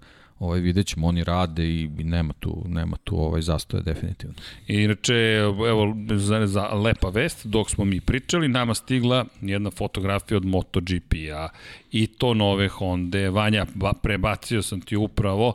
ovaj 0.44 0.60
vidjet 0.60 0.88
ćemo, 0.88 1.08
oni 1.08 1.24
rade 1.24 1.68
i 1.68 1.88
nema 1.88 2.34
tu, 2.34 2.64
nema 2.68 2.98
tu 3.04 3.20
ovaj 3.20 3.42
zastoja 3.42 3.84
definitivno. 3.84 4.36
I 4.68 4.76
inače, 4.76 5.14
evo, 5.70 5.96
za, 6.16 6.48
za 6.48 6.68
lepa 6.68 7.10
vest, 7.10 7.46
dok 7.46 7.70
smo 7.70 7.86
mi 7.86 8.02
pričali, 8.02 8.48
nama 8.48 8.74
stigla 8.74 9.26
jedna 9.42 9.72
fotografija 9.72 10.38
od 10.38 10.46
MotoGP-a 10.46 11.50
i 11.92 12.08
to 12.08 12.34
nove 12.34 12.68
Honda. 12.68 13.30
Vanja, 13.30 13.66
prebacio 14.02 14.62
sam 14.62 14.82
ti 14.82 14.96
upravo 14.96 15.54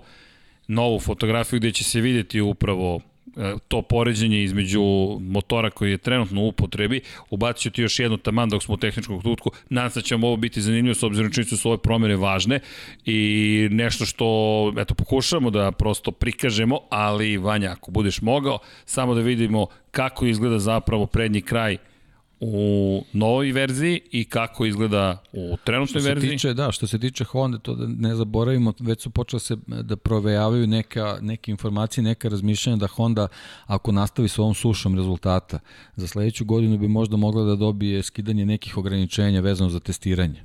novu 0.69 1.01
fotografiju 1.01 1.59
gde 1.59 1.73
će 1.73 1.85
se 1.85 2.01
vidjeti 2.01 2.41
upravo 2.41 3.01
to 3.69 3.83
poređenje 3.83 4.43
između 4.43 4.83
motora 5.21 5.71
koji 5.71 5.91
je 5.91 5.99
trenutno 5.99 6.43
u 6.43 6.49
upotrebi, 6.49 7.01
ubacit 7.31 7.63
ću 7.63 7.71
ti 7.71 7.83
još 7.83 7.99
jednu 7.99 8.17
taman 8.17 8.49
dok 8.49 8.63
smo 8.63 8.75
u 8.75 8.77
tehničkom 8.77 9.23
tutku, 9.23 9.51
nadam 9.71 9.91
se 9.91 10.01
da 10.01 10.05
će 10.05 10.15
vam 10.15 10.25
ovo 10.25 10.37
biti 10.37 10.61
zanimljivo 10.63 10.95
s 10.95 11.03
obzirom 11.03 11.33
činjenicu 11.33 11.57
su 11.57 11.69
ove 11.69 11.79
promene 11.79 12.17
važne 12.17 12.61
i 13.05 13.69
nešto 13.71 14.07
što 14.07 14.27
eto, 14.79 14.95
pokušamo 14.95 15.51
da 15.51 15.73
prosto 15.73 16.11
prikažemo, 16.11 16.81
ali 16.91 17.37
Vanja, 17.37 17.71
ako 17.71 17.91
budeš 17.91 18.23
mogao, 18.23 18.59
samo 18.85 19.15
da 19.15 19.21
vidimo 19.21 19.67
kako 19.91 20.27
izgleda 20.27 20.59
zapravo 20.59 21.07
prednji 21.07 21.41
kraj 21.41 21.77
u 22.41 23.05
novoj 23.13 23.53
verziji 23.53 24.01
i 24.11 24.25
kako 24.25 24.67
izgleda 24.67 25.23
u 25.33 25.57
trenutnoj 25.65 26.03
verziji. 26.03 26.31
Tiče, 26.31 26.55
da, 26.55 26.73
što 26.73 26.87
se 26.87 26.99
tiče 26.99 27.25
Honda, 27.25 27.59
to 27.59 27.75
da 27.75 27.87
ne 27.87 28.15
zaboravimo, 28.15 28.73
već 28.79 29.03
su 29.03 29.11
počeli 29.11 29.41
se 29.41 29.57
da 29.67 29.97
provejavaju 29.97 30.67
neka, 30.67 31.19
neke 31.21 31.51
informacije, 31.51 32.05
neka 32.05 32.29
razmišljanja 32.29 32.77
da 32.77 32.87
Honda, 32.87 33.29
ako 33.67 33.93
nastavi 33.93 34.29
sa 34.29 34.43
ovom 34.43 34.55
sušom 34.55 34.97
rezultata, 34.97 35.59
za 35.97 36.07
sledeću 36.07 36.45
godinu 36.45 36.79
bi 36.79 36.89
možda 36.89 37.17
mogla 37.17 37.45
da 37.45 37.57
dobije 37.57 38.03
skidanje 38.03 38.47
nekih 38.47 38.79
ograničenja 38.79 39.41
vezano 39.41 39.71
za 39.71 39.81
testiranje. 39.81 40.45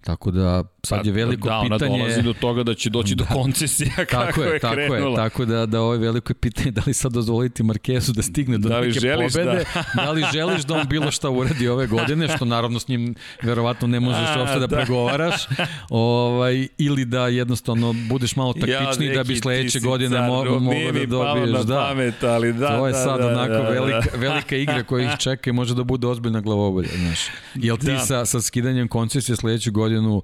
Tako 0.00 0.30
da 0.30 0.64
sad 0.86 1.00
pa, 1.02 1.06
je 1.06 1.12
veliko 1.12 1.48
da, 1.48 1.60
pitanje... 1.62 1.78
Da, 1.78 1.94
ona 1.94 1.98
dolazi 1.98 2.22
do 2.22 2.32
toga 2.32 2.62
da 2.62 2.74
će 2.74 2.90
doći 2.90 3.14
da, 3.14 3.24
do 3.24 3.34
koncesija 3.34 3.90
kako 4.10 4.26
tako 4.26 4.42
je, 4.42 4.52
je 4.52 4.58
tako 4.58 4.74
krenula. 4.74 5.10
Je, 5.10 5.16
tako 5.16 5.44
da, 5.44 5.66
da 5.66 5.80
ovo 5.80 5.92
je 5.92 5.98
veliko 5.98 6.34
pitanje 6.34 6.70
da 6.70 6.82
li 6.86 6.94
sad 6.94 7.12
dozvoliti 7.12 7.62
Markezu 7.62 8.12
da 8.12 8.22
stigne 8.22 8.58
do 8.58 8.68
da 8.68 8.80
neke 8.80 9.00
želiš, 9.00 9.32
pobede, 9.32 9.64
da. 9.94 10.02
da 10.04 10.10
li 10.10 10.24
želiš 10.32 10.62
da 10.62 10.74
on 10.74 10.88
bilo 10.88 11.10
šta 11.10 11.30
uradi 11.30 11.68
ove 11.68 11.86
godine, 11.86 12.28
što 12.36 12.44
naravno 12.44 12.80
s 12.80 12.88
njim 12.88 13.14
verovatno 13.42 13.88
ne 13.88 14.00
možeš 14.00 14.28
A, 14.28 14.40
uopšte 14.40 14.58
da, 14.58 14.66
da 14.66 14.76
pregovaraš, 14.76 15.46
ovaj, 15.90 16.68
ili 16.78 17.04
da 17.04 17.28
jednostavno 17.28 17.94
budeš 18.08 18.36
malo 18.36 18.52
taktičniji 18.52 19.08
ja, 19.08 19.14
da 19.14 19.24
bi 19.24 19.36
sledeće 19.36 19.80
godine 19.80 20.20
mogao 20.20 20.58
mogo 20.58 20.92
da 20.92 21.06
dobiješ. 21.06 21.66
Da, 21.66 21.86
pamet, 21.88 22.22
ali 22.22 22.52
da, 22.52 22.78
to 22.78 22.86
je 22.86 22.92
da, 22.92 22.98
sad 22.98 23.20
da, 23.20 23.26
onako 23.26 23.52
da, 23.52 23.62
da, 23.62 23.68
velika, 23.68 24.08
velika 24.16 24.56
igra 24.56 24.82
koja 24.82 25.12
ih 25.12 25.18
čeka 25.18 25.50
i 25.50 25.52
može 25.52 25.74
da 25.74 25.84
bude 25.84 26.06
ozbiljna 26.06 26.40
glavobolja. 26.40 26.88
Znaš. 26.96 27.20
Jel 27.54 27.76
ti 27.76 27.86
da. 27.86 27.98
sa, 27.98 28.24
sa 28.24 28.40
skidanjem 28.40 28.88
koncesije 28.88 29.36
sledeću 29.36 29.72
godinu 29.72 30.22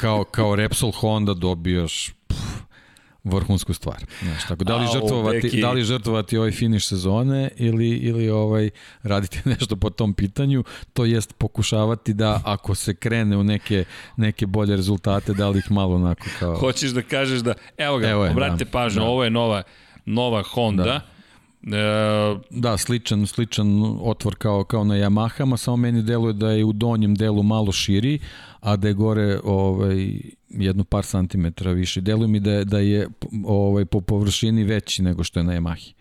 kao, 0.00 0.24
kao 0.24 0.56
Repsol 0.56 0.90
Honda 0.90 1.34
dobijaš 1.34 2.12
pff, 2.26 2.40
vrhunsku 3.24 3.74
stvar. 3.74 4.04
Znaš, 4.22 4.44
tako, 4.48 4.64
da 4.64 4.76
li 4.76 4.86
žrtvovati, 4.92 5.60
da 5.60 5.72
li 5.72 5.84
žrtvovati 5.84 6.36
ovaj 6.36 6.50
finiš 6.50 6.88
sezone 6.88 7.50
ili, 7.56 7.88
ili 7.88 8.30
ovaj 8.30 8.70
raditi 9.02 9.40
nešto 9.50 9.76
po 9.76 9.90
tom 9.90 10.14
pitanju, 10.14 10.64
to 10.92 11.04
jest 11.04 11.34
pokušavati 11.38 12.14
da 12.14 12.40
ako 12.44 12.74
se 12.74 12.94
krene 12.94 13.36
u 13.36 13.44
neke, 13.44 13.84
neke 14.16 14.46
bolje 14.46 14.76
rezultate, 14.76 15.32
da 15.32 15.48
li 15.48 15.58
ih 15.58 15.70
malo 15.70 15.94
onako 15.94 16.26
kao... 16.38 16.56
Hoćeš 16.56 16.90
da 16.90 17.02
kažeš 17.02 17.40
da, 17.40 17.54
evo 17.76 17.98
ga, 17.98 18.08
evo 18.08 18.24
je, 18.24 18.30
obratite 18.30 18.64
da, 18.64 18.70
pažnju, 18.70 19.00
da. 19.00 19.06
ovo 19.06 19.24
je 19.24 19.30
nova, 19.30 19.62
nova 20.06 20.42
Honda, 20.42 20.84
da. 20.84 21.00
E, 21.62 22.38
da, 22.50 22.76
sličan, 22.76 23.26
sličan 23.26 23.96
otvor 24.00 24.34
kao, 24.34 24.64
kao 24.64 24.84
na 24.84 24.94
Yamahama, 24.94 25.56
samo 25.56 25.76
meni 25.76 26.02
deluje 26.02 26.32
da 26.32 26.50
je 26.50 26.64
u 26.64 26.72
donjem 26.72 27.14
delu 27.14 27.42
malo 27.42 27.72
širi, 27.72 28.18
a 28.60 28.76
da 28.76 28.88
je 28.88 28.94
gore 28.94 29.40
ovaj, 29.44 30.12
jedno 30.48 30.84
par 30.84 31.04
santimetra 31.04 31.72
više. 31.72 32.00
Deluje 32.00 32.28
mi 32.28 32.40
da 32.40 32.52
je, 32.52 32.64
da 32.64 32.78
je 32.78 33.08
ovaj, 33.44 33.84
po 33.84 34.00
površini 34.00 34.64
veći 34.64 35.02
nego 35.02 35.24
što 35.24 35.40
je 35.40 35.44
na 35.44 35.52
Yamahi. 35.52 35.92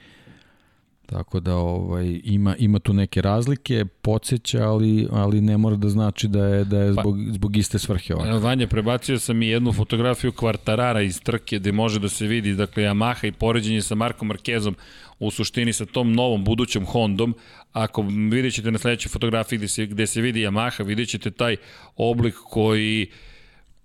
Tako 1.06 1.40
da 1.40 1.56
ovaj 1.56 2.22
ima 2.24 2.56
ima 2.56 2.80
tu 2.80 2.94
neke 2.94 3.22
razlike, 3.22 3.86
podsjeća, 4.02 4.70
ali 4.70 5.08
ali 5.12 5.42
ne 5.42 5.58
mora 5.58 5.76
da 5.76 5.90
znači 5.90 6.28
da 6.28 6.46
je 6.46 6.66
da 6.66 6.80
je 6.80 6.96
pa- 6.96 7.02
zbog 7.02 7.16
pa, 7.28 7.34
zbog 7.34 7.58
iste 7.58 7.80
svrhe 7.80 8.16
ovaj. 8.16 8.40
Vanja 8.40 8.68
prebacio 8.68 9.20
sam 9.20 9.42
i 9.42 9.48
jednu 9.48 9.74
fotografiju 9.74 10.32
kvartarara 10.32 11.02
iz 11.02 11.22
trke 11.22 11.60
gde 11.60 11.72
može 11.72 12.00
da 12.00 12.10
se 12.10 12.28
vidi 12.28 12.54
dakle 12.54 12.84
Yamaha 12.84 13.28
i 13.28 13.32
poređenje 13.32 13.82
sa 13.82 13.96
Markom 13.96 14.28
Markezom 14.28 14.76
u 15.20 15.32
suštini 15.32 15.74
sa 15.74 15.86
tom 15.86 16.14
novom 16.14 16.44
budućom 16.44 16.86
Hondom. 16.86 17.36
Ako 17.72 18.02
vidjet 18.32 18.54
ćete 18.54 18.72
na 18.72 18.78
sledećoj 18.78 19.10
fotografiji 19.10 19.58
gde 19.58 19.68
se, 19.68 19.86
gde 19.86 20.08
se 20.08 20.22
vidi 20.22 20.46
Yamaha, 20.46 20.86
vidjet 20.86 21.10
ćete 21.10 21.32
taj 21.32 21.56
oblik 21.96 22.36
koji 22.50 23.08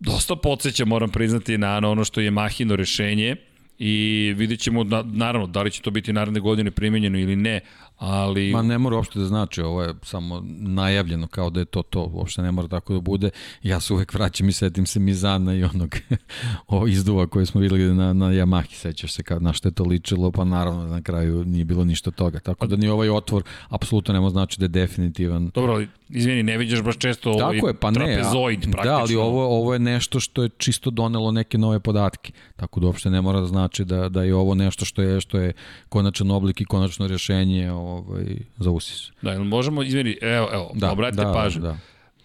dosta 0.01 0.37
podsjeća, 0.37 0.85
moram 0.85 1.11
priznati, 1.11 1.59
na 1.59 1.77
ono 1.77 2.05
što 2.05 2.21
je 2.21 2.31
Mahino 2.31 2.77
rešenje 2.77 3.37
i 3.79 4.35
vidjet 4.37 4.61
ćemo, 4.61 4.85
na, 4.85 5.03
naravno, 5.03 5.47
da 5.47 5.63
li 5.63 5.71
će 5.71 5.83
to 5.83 5.91
biti 5.91 6.13
naredne 6.13 6.41
godine 6.41 6.71
primenjeno 6.71 7.19
ili 7.19 7.37
ne, 7.37 7.61
ali... 7.97 8.53
Ma 8.53 8.63
ne 8.63 8.79
mora 8.79 8.97
uopšte 8.97 9.19
da 9.19 9.25
znači, 9.25 9.63
ovo 9.63 9.83
je 9.83 9.95
samo 10.03 10.43
najavljeno 10.59 11.27
kao 11.27 11.51
da 11.51 11.61
je 11.61 11.65
to 11.65 11.83
to, 11.83 12.11
uopšte 12.13 12.43
ne 12.43 12.53
mora 12.53 12.69
tako 12.69 12.95
da 12.95 13.01
bude. 13.01 13.31
Ja 13.63 13.81
se 13.81 13.93
uvek 13.93 14.15
vraćam 14.15 14.49
i 14.49 14.53
setim 14.53 14.87
se 14.87 15.01
Mizana 15.01 15.55
i 15.55 15.65
onog 15.65 15.97
o 16.67 16.87
izduva 16.87 17.27
koje 17.27 17.47
smo 17.47 17.61
videli 17.61 17.95
na, 17.95 18.13
na 18.13 18.27
Yamahi, 18.27 18.75
sećaš 18.75 19.13
se 19.13 19.23
kao 19.23 19.39
na 19.39 19.53
što 19.53 19.69
je 19.69 19.73
to 19.73 19.85
ličilo, 19.85 20.31
pa 20.31 20.45
naravno 20.45 20.87
na 20.87 21.03
kraju 21.03 21.45
nije 21.45 21.65
bilo 21.65 21.85
ništa 21.85 22.11
toga. 22.11 22.41
Tako 22.41 22.67
da 22.67 22.77
ni 22.77 22.89
ovaj 22.89 23.11
otvor 23.11 23.43
apsolutno 23.69 24.15
nema 24.15 24.31
znači 24.31 24.59
da 24.59 24.65
je 24.65 24.69
definitivan. 24.69 25.51
Dobro, 25.55 25.85
izvini, 26.09 26.43
ne 26.43 26.59
vidiš 26.59 26.83
baš 26.83 26.99
često 26.99 27.33
Tako 27.33 27.45
ovaj 27.45 27.57
je, 27.57 27.75
pa 27.75 27.91
ne, 27.91 27.95
trapezoid 27.95 28.59
a, 28.59 28.71
praktično. 28.71 28.85
Da, 28.85 28.97
ali 28.97 29.17
ovo, 29.17 29.59
ovo 29.59 29.73
je 29.73 29.79
nešto 29.79 30.21
što 30.21 30.43
je 30.43 30.49
čisto 30.59 30.91
donelo 30.91 31.33
neke 31.33 31.59
nove 31.59 31.81
podatke. 31.81 32.33
Tako 32.57 32.81
da 32.81 32.87
uopšte 32.87 33.11
ne 33.11 33.21
mora 33.21 33.41
da 33.41 33.47
znači 33.47 33.85
da, 33.85 34.09
da 34.09 34.23
je 34.23 34.35
ovo 34.35 34.55
nešto 34.55 34.85
što 34.85 35.03
je 35.03 35.21
što 35.21 35.39
je 35.39 35.53
konačan 35.89 36.31
oblik 36.31 36.61
i 36.61 36.65
konačno 36.65 37.07
rješenje 37.07 37.73
ovaj, 37.85 38.37
za 38.59 38.71
usis. 38.71 39.11
Da, 39.23 39.33
jel 39.33 39.45
možemo, 39.45 39.83
izvini, 39.83 40.19
evo, 40.21 40.49
evo, 40.53 40.71
da, 40.75 40.93
obratite 40.93 41.25
da, 41.25 41.33
pažnju. 41.33 41.63
Da. 41.63 41.77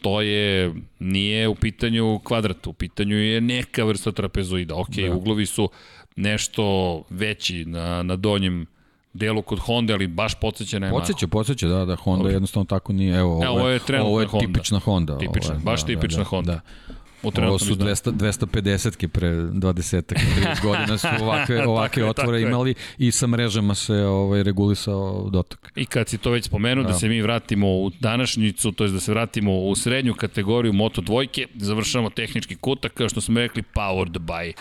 To 0.02 0.22
je, 0.22 0.74
nije 1.00 1.48
u 1.48 1.56
pitanju 1.56 2.20
kvadrat, 2.24 2.68
u 2.68 2.74
pitanju 2.74 3.16
je 3.16 3.42
neka 3.42 3.84
vrsta 3.84 4.12
trapezoida. 4.12 4.76
Ok, 4.76 4.90
da. 4.90 5.16
uglovi 5.16 5.46
su 5.46 5.70
nešto 6.16 7.04
veći 7.10 7.66
na, 7.66 8.04
na 8.04 8.16
donjem 8.16 8.66
delu 9.14 9.42
kod 9.42 9.60
Honda, 9.60 9.94
ali 9.94 10.08
baš 10.08 10.40
podsjeća 10.40 10.80
na 10.80 10.88
Yamaha. 10.88 10.92
Podsjeća, 10.92 11.28
podsjeća, 11.28 11.68
da, 11.68 11.86
da 11.86 11.96
Honda 11.96 12.18
Dobre. 12.18 12.34
jednostavno 12.34 12.66
tako 12.66 12.94
nije. 12.94 13.18
Evo, 13.18 13.34
ovo, 13.34 13.44
Evo, 13.44 13.54
ovo 13.54 13.70
je, 13.70 13.80
ovo 14.02 14.22
je 14.22 14.28
Honda. 14.28 14.48
tipična 14.48 14.80
Honda. 14.80 15.18
Tipična, 15.18 15.52
ovo 15.52 15.60
je, 15.60 15.64
baš 15.64 15.82
da, 15.82 15.88
tipična 15.88 16.24
da, 16.24 16.24
Honda. 16.24 16.52
Da. 16.88 16.94
U 17.24 17.32
Ovo 17.38 17.60
su 17.60 17.76
200, 17.76 18.12
250-ke 18.12 19.08
pre 19.08 19.30
20 19.30 20.02
30 20.02 20.62
godina 20.62 20.98
su 20.98 21.08
ovakve, 21.22 21.66
ovakve 21.68 22.06
otvore 22.06 22.38
je, 22.38 22.44
tako 22.44 22.50
imali 22.50 22.76
i 22.98 23.12
sa 23.12 23.28
mrežama 23.28 23.76
se 23.76 23.94
ovaj, 23.94 24.44
regulisao 24.44 25.30
dotok. 25.32 25.72
I 25.76 25.86
kad 25.86 26.10
si 26.10 26.18
to 26.18 26.32
već 26.32 26.46
spomenuo, 26.46 26.84
da. 26.84 26.90
da 26.90 27.00
se 27.00 27.10
mi 27.10 27.22
vratimo 27.22 27.68
u 27.68 27.92
današnjicu, 28.00 28.72
to 28.72 28.84
je 28.84 28.92
da 28.92 29.00
se 29.00 29.12
vratimo 29.12 29.60
u 29.60 29.76
srednju 29.76 30.14
kategoriju 30.14 30.74
Moto 30.74 31.02
dvojke, 31.02 31.48
završamo 31.56 32.10
tehnički 32.10 32.56
kutak, 32.56 32.94
kao 32.94 33.10
što 33.10 33.22
smo 33.22 33.40
rekli, 33.40 33.64
powered 33.76 34.20
by 34.20 34.54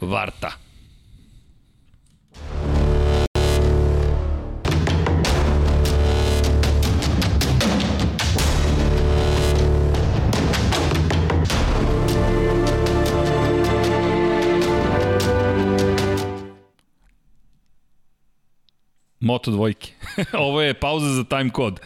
Varta. 0.00 0.63
Moto 19.24 19.50
dvojke. 19.50 19.92
Ovo 20.32 20.62
je 20.62 20.74
pauza 20.74 21.08
za 21.08 21.24
time 21.24 21.50
kod. 21.50 21.80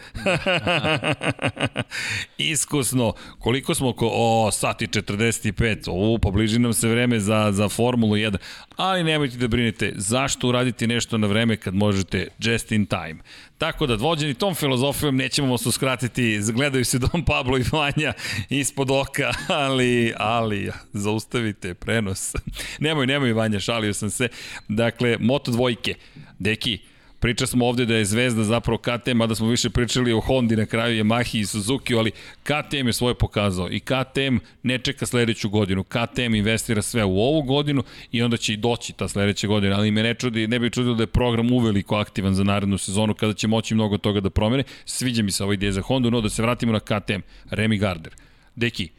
Iskusno. 2.37 3.13
Koliko 3.39 3.75
smo 3.75 3.93
ko... 3.93 4.09
O, 4.13 4.51
sati 4.51 4.87
45. 4.87 5.87
O, 5.87 6.17
pobliži 6.17 6.59
nam 6.59 6.73
se 6.73 6.87
vreme 6.87 7.19
za, 7.19 7.51
za 7.51 7.69
Formulu 7.69 8.15
1. 8.15 8.37
Ali 8.75 9.03
nemojte 9.03 9.37
da 9.37 9.47
brinete. 9.47 9.93
Zašto 9.95 10.47
uraditi 10.47 10.87
nešto 10.87 11.17
na 11.17 11.27
vreme 11.27 11.57
kad 11.57 11.75
možete 11.75 12.27
just 12.39 12.71
in 12.71 12.85
time? 12.85 13.15
Tako 13.57 13.87
da, 13.87 13.95
vođeni 13.95 14.33
tom 14.33 14.55
filozofijom, 14.55 15.15
nećemo 15.15 15.51
vas 15.51 15.65
uskratiti, 15.65 16.39
gledaju 16.53 16.85
se 16.85 16.99
Don 16.99 17.25
Pablo 17.25 17.57
i 17.57 17.63
Vanja 17.71 18.13
ispod 18.49 18.91
oka, 18.91 19.31
ali, 19.65 20.13
ali, 20.17 20.71
zaustavite 20.93 21.73
prenos. 21.73 22.33
nemoj, 22.79 23.07
nemoj 23.07 23.33
Vanja, 23.33 23.59
šalio 23.59 23.93
sam 23.93 24.09
se. 24.09 24.27
Dakle, 24.67 25.17
Moto 25.19 25.51
dvojke. 25.51 25.95
Deki, 26.39 26.79
Priča 27.19 27.47
smo 27.47 27.65
ovde 27.65 27.85
da 27.85 27.95
je 27.95 28.05
Zvezda 28.05 28.43
zapravo 28.43 28.77
KTM, 28.77 29.17
mada 29.17 29.35
smo 29.35 29.47
više 29.47 29.69
pričali 29.69 30.13
o 30.13 30.19
Hondi 30.19 30.55
na 30.55 30.65
kraju, 30.65 31.03
Yamahi 31.03 31.39
i 31.39 31.45
Suzuki, 31.45 31.95
ali 31.95 32.11
KTM 32.43 32.87
je 32.87 32.93
svoje 32.93 33.15
pokazao 33.15 33.69
i 33.71 33.79
KTM 33.79 34.37
ne 34.63 34.77
čeka 34.77 35.05
sledeću 35.05 35.49
godinu. 35.49 35.83
KTM 35.83 36.35
investira 36.35 36.81
sve 36.81 37.03
u 37.03 37.19
ovu 37.19 37.41
godinu 37.41 37.83
i 38.11 38.21
onda 38.21 38.37
će 38.37 38.53
i 38.53 38.57
doći 38.57 38.93
ta 38.93 39.07
sledeća 39.07 39.47
godina, 39.47 39.75
ali 39.75 39.91
me 39.91 40.03
ne, 40.03 40.13
čudi, 40.13 40.47
ne 40.47 40.59
bi 40.59 40.69
čudilo 40.69 40.95
da 40.95 41.03
je 41.03 41.07
program 41.07 41.51
uveliko 41.51 41.95
aktivan 41.95 42.35
za 42.35 42.43
narednu 42.43 42.77
sezonu 42.77 43.13
kada 43.13 43.33
će 43.33 43.47
moći 43.47 43.75
mnogo 43.75 43.97
toga 43.97 44.19
da 44.19 44.29
promene. 44.29 44.63
Sviđa 44.85 45.23
mi 45.23 45.31
se 45.31 45.43
ovaj 45.43 45.53
ideja 45.53 45.71
za 45.71 45.81
Hondu, 45.81 46.11
no 46.11 46.21
da 46.21 46.29
se 46.29 46.41
vratimo 46.41 46.71
na 46.71 46.79
KTM. 46.79 47.21
Remy 47.51 47.79
Gardner. 47.79 48.13
Deki, 48.55 48.89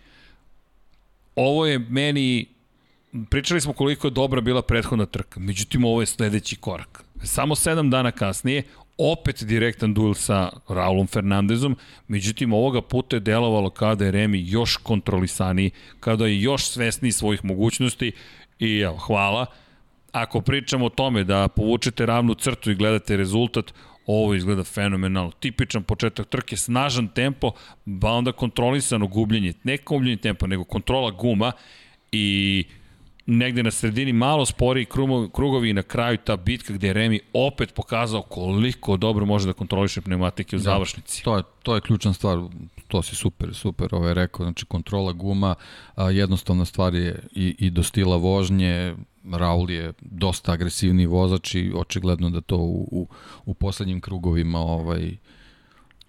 ovo 1.36 1.66
je 1.66 1.78
meni 1.78 2.46
pričali 3.30 3.60
smo 3.60 3.72
koliko 3.72 4.06
je 4.06 4.10
dobra 4.10 4.40
bila 4.40 4.62
prethodna 4.62 5.06
trka, 5.06 5.40
međutim 5.40 5.84
ovo 5.84 6.00
je 6.02 6.06
sledeći 6.06 6.56
korak. 6.56 7.09
Samo 7.22 7.54
sedam 7.54 7.90
dana 7.90 8.10
kasnije, 8.10 8.62
opet 8.98 9.42
direktan 9.44 9.94
duel 9.94 10.14
sa 10.14 10.50
Raulom 10.68 11.06
Fernandezom, 11.06 11.76
međutim 12.08 12.52
ovoga 12.52 12.82
puta 12.82 13.16
je 13.16 13.20
delovalo 13.20 13.70
kada 13.70 14.04
je 14.04 14.10
Remi 14.10 14.44
još 14.46 14.76
kontrolisaniji, 14.76 15.70
kada 16.00 16.26
je 16.26 16.42
još 16.42 16.64
svesniji 16.64 17.12
svojih 17.12 17.44
mogućnosti 17.44 18.12
i 18.58 18.78
evo, 18.78 18.96
hvala. 18.96 19.46
Ako 20.12 20.40
pričamo 20.40 20.86
o 20.86 20.88
tome 20.88 21.24
da 21.24 21.48
povučete 21.48 22.06
ravnu 22.06 22.34
crtu 22.34 22.70
i 22.70 22.74
gledate 22.74 23.16
rezultat, 23.16 23.72
ovo 24.06 24.34
izgleda 24.34 24.64
fenomenalno. 24.64 25.30
Tipičan 25.30 25.82
početak 25.82 26.28
trke, 26.28 26.56
snažan 26.56 27.08
tempo, 27.08 27.52
ba 27.84 28.10
onda 28.10 28.32
kontrolisano 28.32 29.06
gubljenje, 29.06 29.52
ne 29.64 29.78
gubljenje 29.86 30.16
tempa, 30.16 30.46
nego 30.46 30.64
kontrola 30.64 31.10
guma 31.10 31.52
i 32.12 32.64
negde 33.30 33.62
na 33.62 33.70
sredini 33.70 34.12
malo 34.12 34.46
sporiji 34.46 34.86
krugovi 35.32 35.70
i 35.70 35.72
na 35.72 35.82
kraju 35.82 36.16
ta 36.24 36.36
bitka 36.36 36.72
gde 36.72 36.86
je 36.86 36.92
Remi 36.92 37.20
opet 37.32 37.74
pokazao 37.74 38.22
koliko 38.22 38.96
dobro 38.96 39.26
može 39.26 39.46
da 39.46 39.52
kontroliše 39.52 40.00
pneumatike 40.00 40.56
u 40.56 40.58
da, 40.58 40.62
završnici. 40.62 41.24
To 41.24 41.36
je, 41.36 41.42
to 41.62 41.74
je 41.74 41.80
ključna 41.80 42.12
stvar, 42.12 42.38
to 42.88 43.02
si 43.02 43.16
super, 43.16 43.54
super 43.54 43.94
ovaj 43.94 44.14
rekao, 44.14 44.44
znači 44.46 44.66
kontrola 44.66 45.12
guma, 45.12 45.54
a, 45.94 46.10
jednostavna 46.10 46.64
stvar 46.64 46.94
je 46.94 47.22
i, 47.32 47.56
i 47.58 47.70
do 47.70 47.82
stila 47.82 48.16
vožnje, 48.16 48.94
Raul 49.32 49.70
je 49.70 49.92
dosta 50.00 50.52
agresivni 50.52 51.06
vozač 51.06 51.54
i 51.54 51.72
očigledno 51.74 52.30
da 52.30 52.40
to 52.40 52.56
u, 52.56 52.88
u, 52.90 53.08
u 53.44 53.54
poslednjim 53.54 54.00
krugovima 54.00 54.58
ovaj, 54.58 55.16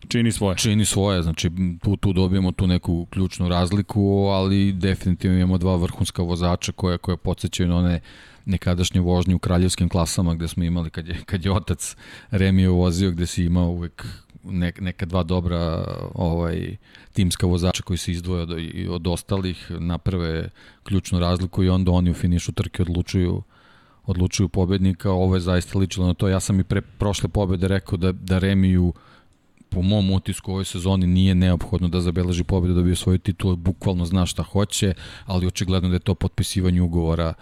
Čini 0.08 0.32
svoje. 0.32 0.58
Čini 0.58 0.86
svoje, 0.86 1.24
znači 1.24 1.50
tu, 1.84 1.96
tu 1.96 2.14
dobijemo 2.14 2.52
tu 2.52 2.68
neku 2.68 3.06
ključnu 3.06 3.50
razliku, 3.50 4.28
ali 4.32 4.74
definitivno 4.74 5.38
imamo 5.38 5.58
dva 5.58 5.76
vrhunska 5.76 6.22
vozača 6.22 6.72
koje, 6.72 6.98
koje 6.98 7.18
podsjećaju 7.18 7.70
na 7.70 7.78
one 7.78 8.00
nekadašnje 8.46 9.02
vožnje 9.02 9.36
u 9.36 9.40
kraljevskim 9.40 9.90
klasama 9.90 10.36
gde 10.36 10.48
smo 10.48 10.64
imali 10.64 10.90
kad 10.90 11.08
je, 11.08 11.18
kad 11.26 11.46
je 11.46 11.52
otac 11.52 11.96
Remio 12.32 12.74
vozio 12.74 13.12
gde 13.12 13.28
si 13.28 13.44
imao 13.44 13.70
uvek 13.70 14.06
ne, 14.44 14.72
neka 14.80 15.06
dva 15.06 15.24
dobra 15.24 15.86
ovaj 16.14 16.76
timska 17.14 17.48
vozača 17.48 17.84
koji 17.84 17.98
se 17.98 18.12
izdvoje 18.12 18.42
od, 18.42 18.52
od 18.90 19.08
ostalih 19.08 19.72
naprave 19.72 20.50
ključnu 20.84 21.20
razliku 21.20 21.64
i 21.64 21.70
onda 21.70 21.92
oni 21.92 22.12
u 22.12 22.14
finišu 22.14 22.52
trke 22.52 22.82
odlučuju 22.82 23.44
odlučuju 24.06 24.50
pobednika. 24.50 25.12
Ovo 25.12 25.36
je 25.36 25.42
zaista 25.42 25.80
ličilo 25.80 26.08
na 26.08 26.14
to. 26.14 26.28
Ja 26.28 26.40
sam 26.40 26.60
i 26.60 26.64
pre 26.64 26.82
prošle 26.82 27.30
pobede 27.30 27.68
rekao 27.68 27.98
da, 27.98 28.12
da 28.12 28.40
Remiju 28.40 28.86
uh, 28.86 28.94
po 29.72 29.82
mom 29.82 30.12
utisku 30.12 30.52
u 30.52 30.54
ovoj 30.54 30.66
sezoni 30.66 31.08
nije 31.08 31.36
neophodno 31.36 31.88
da 31.88 32.02
zabeleži 32.02 32.44
pobedu 32.44 32.74
da 32.74 32.82
bi 32.82 32.96
svoju 32.96 33.18
titulu, 33.18 33.56
bukvalno 33.56 34.06
zna 34.06 34.26
šta 34.26 34.44
hoće, 34.44 34.94
ali 35.26 35.48
očigledno 35.48 35.90
da 35.90 35.96
je 35.96 36.00
to 36.00 36.16
potpisivanje 36.16 36.82
ugovora 36.82 37.34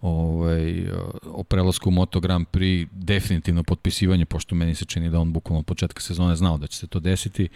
ovaj, 0.00 0.88
o 1.24 1.44
prelasku 1.44 1.88
u 1.88 1.92
Moto 1.92 2.20
Grand 2.20 2.46
Prix 2.52 2.88
definitivno 2.92 3.62
potpisivanje, 3.62 4.24
pošto 4.24 4.54
meni 4.54 4.74
se 4.74 4.84
čini 4.84 5.10
da 5.10 5.20
on 5.20 5.32
bukvalno 5.32 5.58
od 5.58 5.66
početka 5.66 6.00
sezone 6.00 6.36
znao 6.36 6.58
da 6.58 6.66
će 6.66 6.78
se 6.78 6.86
to 6.86 7.00
desiti 7.00 7.48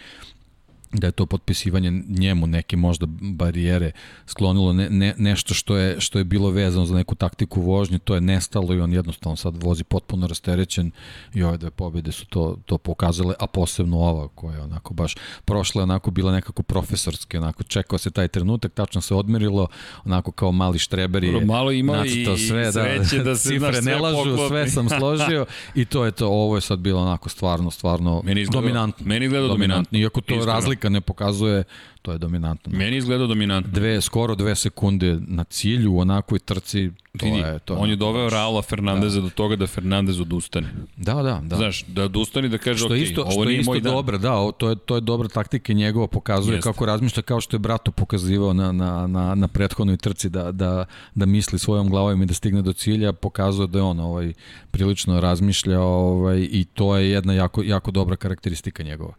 da 0.93 1.07
je 1.07 1.11
to 1.11 1.25
potpisivanje 1.25 1.91
njemu 2.07 2.47
neke 2.47 2.77
možda 2.77 3.05
barijere 3.21 3.91
sklonilo 4.25 4.73
ne, 4.73 4.89
ne, 4.89 5.13
nešto 5.17 5.53
što 5.53 5.77
je 5.77 5.99
što 5.99 6.17
je 6.17 6.23
bilo 6.23 6.49
vezano 6.49 6.85
za 6.85 6.95
neku 6.95 7.15
taktiku 7.15 7.61
vožnje, 7.61 7.99
to 7.99 8.15
je 8.15 8.21
nestalo 8.21 8.73
i 8.73 8.79
on 8.79 8.93
jednostavno 8.93 9.35
sad 9.35 9.63
vozi 9.63 9.83
potpuno 9.83 10.27
rasterećen 10.27 10.91
i 11.33 11.43
ove 11.43 11.57
dve 11.57 11.71
pobjede 11.71 12.11
su 12.11 12.25
to, 12.25 12.57
to 12.65 12.77
pokazale, 12.77 13.35
a 13.39 13.47
posebno 13.47 13.97
ova 13.97 14.27
koja 14.27 14.55
je 14.55 14.61
onako 14.61 14.93
baš 14.93 15.15
prošla 15.45 15.83
onako 15.83 16.11
bila 16.11 16.31
nekako 16.31 16.63
profesorski, 16.63 17.37
onako 17.37 17.63
čekao 17.63 17.97
se 17.97 18.11
taj 18.11 18.27
trenutak, 18.27 18.73
tačno 18.73 19.01
se 19.01 19.15
odmerilo, 19.15 19.67
onako 20.05 20.31
kao 20.31 20.51
mali 20.51 20.79
štreber 20.79 21.23
je 21.23 21.45
malo 21.45 21.71
ima 21.71 22.05
i, 22.05 22.25
sve, 22.47 22.71
da, 22.71 23.23
da 23.23 23.35
se 23.35 23.49
cifre 23.49 23.81
ne 23.81 23.95
lažu, 23.95 24.17
poklopi. 24.17 24.47
sve 24.47 24.69
sam 24.69 24.89
složio 24.89 25.45
i 25.75 25.85
to 25.85 26.05
je 26.05 26.11
to, 26.11 26.27
ovo 26.27 26.55
je 26.55 26.61
sad 26.61 26.79
bilo 26.79 27.01
onako 27.01 27.29
stvarno, 27.29 27.71
stvarno 27.71 28.21
meni 28.25 28.41
izgleda, 28.41 28.61
dominantno. 28.61 29.05
Meni 29.05 29.25
izgleda 29.25 29.47
dominantno. 29.47 29.99
Iako 29.99 30.21
to 30.21 30.45
razlika 30.45 30.82
kad 30.83 30.91
ne 30.91 31.01
pokazuje, 31.01 31.63
to 32.01 32.11
je 32.11 32.17
dominantno. 32.17 32.77
Meni 32.77 32.97
izgleda 32.97 33.27
dominantno. 33.27 33.71
Dve, 33.71 34.01
skoro 34.01 34.35
dve 34.35 34.55
sekunde 34.55 35.17
na 35.27 35.43
cilju 35.43 35.93
u 35.93 35.99
onakvoj 35.99 36.39
trci, 36.39 36.91
to 37.19 37.25
Vidi, 37.25 37.37
je... 37.37 37.59
To 37.59 37.75
on 37.75 37.89
je 37.89 37.95
doveo 37.95 38.29
Raula 38.29 38.61
Fernandeza 38.61 39.21
da. 39.21 39.23
do 39.23 39.29
toga 39.29 39.55
da 39.55 39.67
Fernandez 39.67 40.19
odustane. 40.19 40.73
Da, 40.97 41.13
da, 41.13 41.39
da. 41.43 41.55
Znaš, 41.55 41.83
da 41.83 42.03
odustane 42.03 42.49
da 42.49 42.57
kaže, 42.57 42.79
što 42.79 42.93
ok, 42.93 42.99
isto, 42.99 43.21
ovo 43.21 43.31
što 43.31 43.45
nije 43.45 43.59
isto 43.59 43.71
moj 43.71 43.81
dan. 43.81 43.93
dobra, 43.93 44.17
da, 44.17 44.33
o, 44.33 44.51
to 44.51 44.69
je, 44.69 44.75
to 44.75 44.95
je 44.95 45.01
dobra 45.01 45.27
taktika 45.27 45.73
njegova 45.73 46.07
pokazuje 46.07 46.55
Jeste. 46.55 46.69
kako 46.69 46.85
razmišlja, 46.85 47.23
kao 47.23 47.41
što 47.41 47.55
je 47.55 47.59
Brato 47.59 47.91
pokazivao 47.91 48.53
na, 48.53 48.71
na, 48.71 49.07
na, 49.07 49.35
na 49.35 49.47
prethodnoj 49.47 49.97
trci 49.97 50.29
da, 50.29 50.51
da, 50.51 50.85
da 51.15 51.25
misli 51.25 51.59
svojom 51.59 51.89
glavom 51.89 52.21
i 52.21 52.25
da 52.25 52.33
stigne 52.33 52.61
do 52.61 52.73
cilja, 52.73 53.13
pokazuje 53.13 53.67
da 53.67 53.79
je 53.79 53.83
on 53.83 53.99
ovaj, 53.99 54.33
prilično 54.71 55.21
razmišlja 55.21 55.79
ovaj, 55.79 56.47
i 56.51 56.65
to 56.73 56.97
je 56.97 57.09
jedna 57.09 57.33
jako, 57.33 57.63
jako 57.63 57.91
dobra 57.91 58.15
karakteristika 58.15 58.83
njegova. 58.83 59.13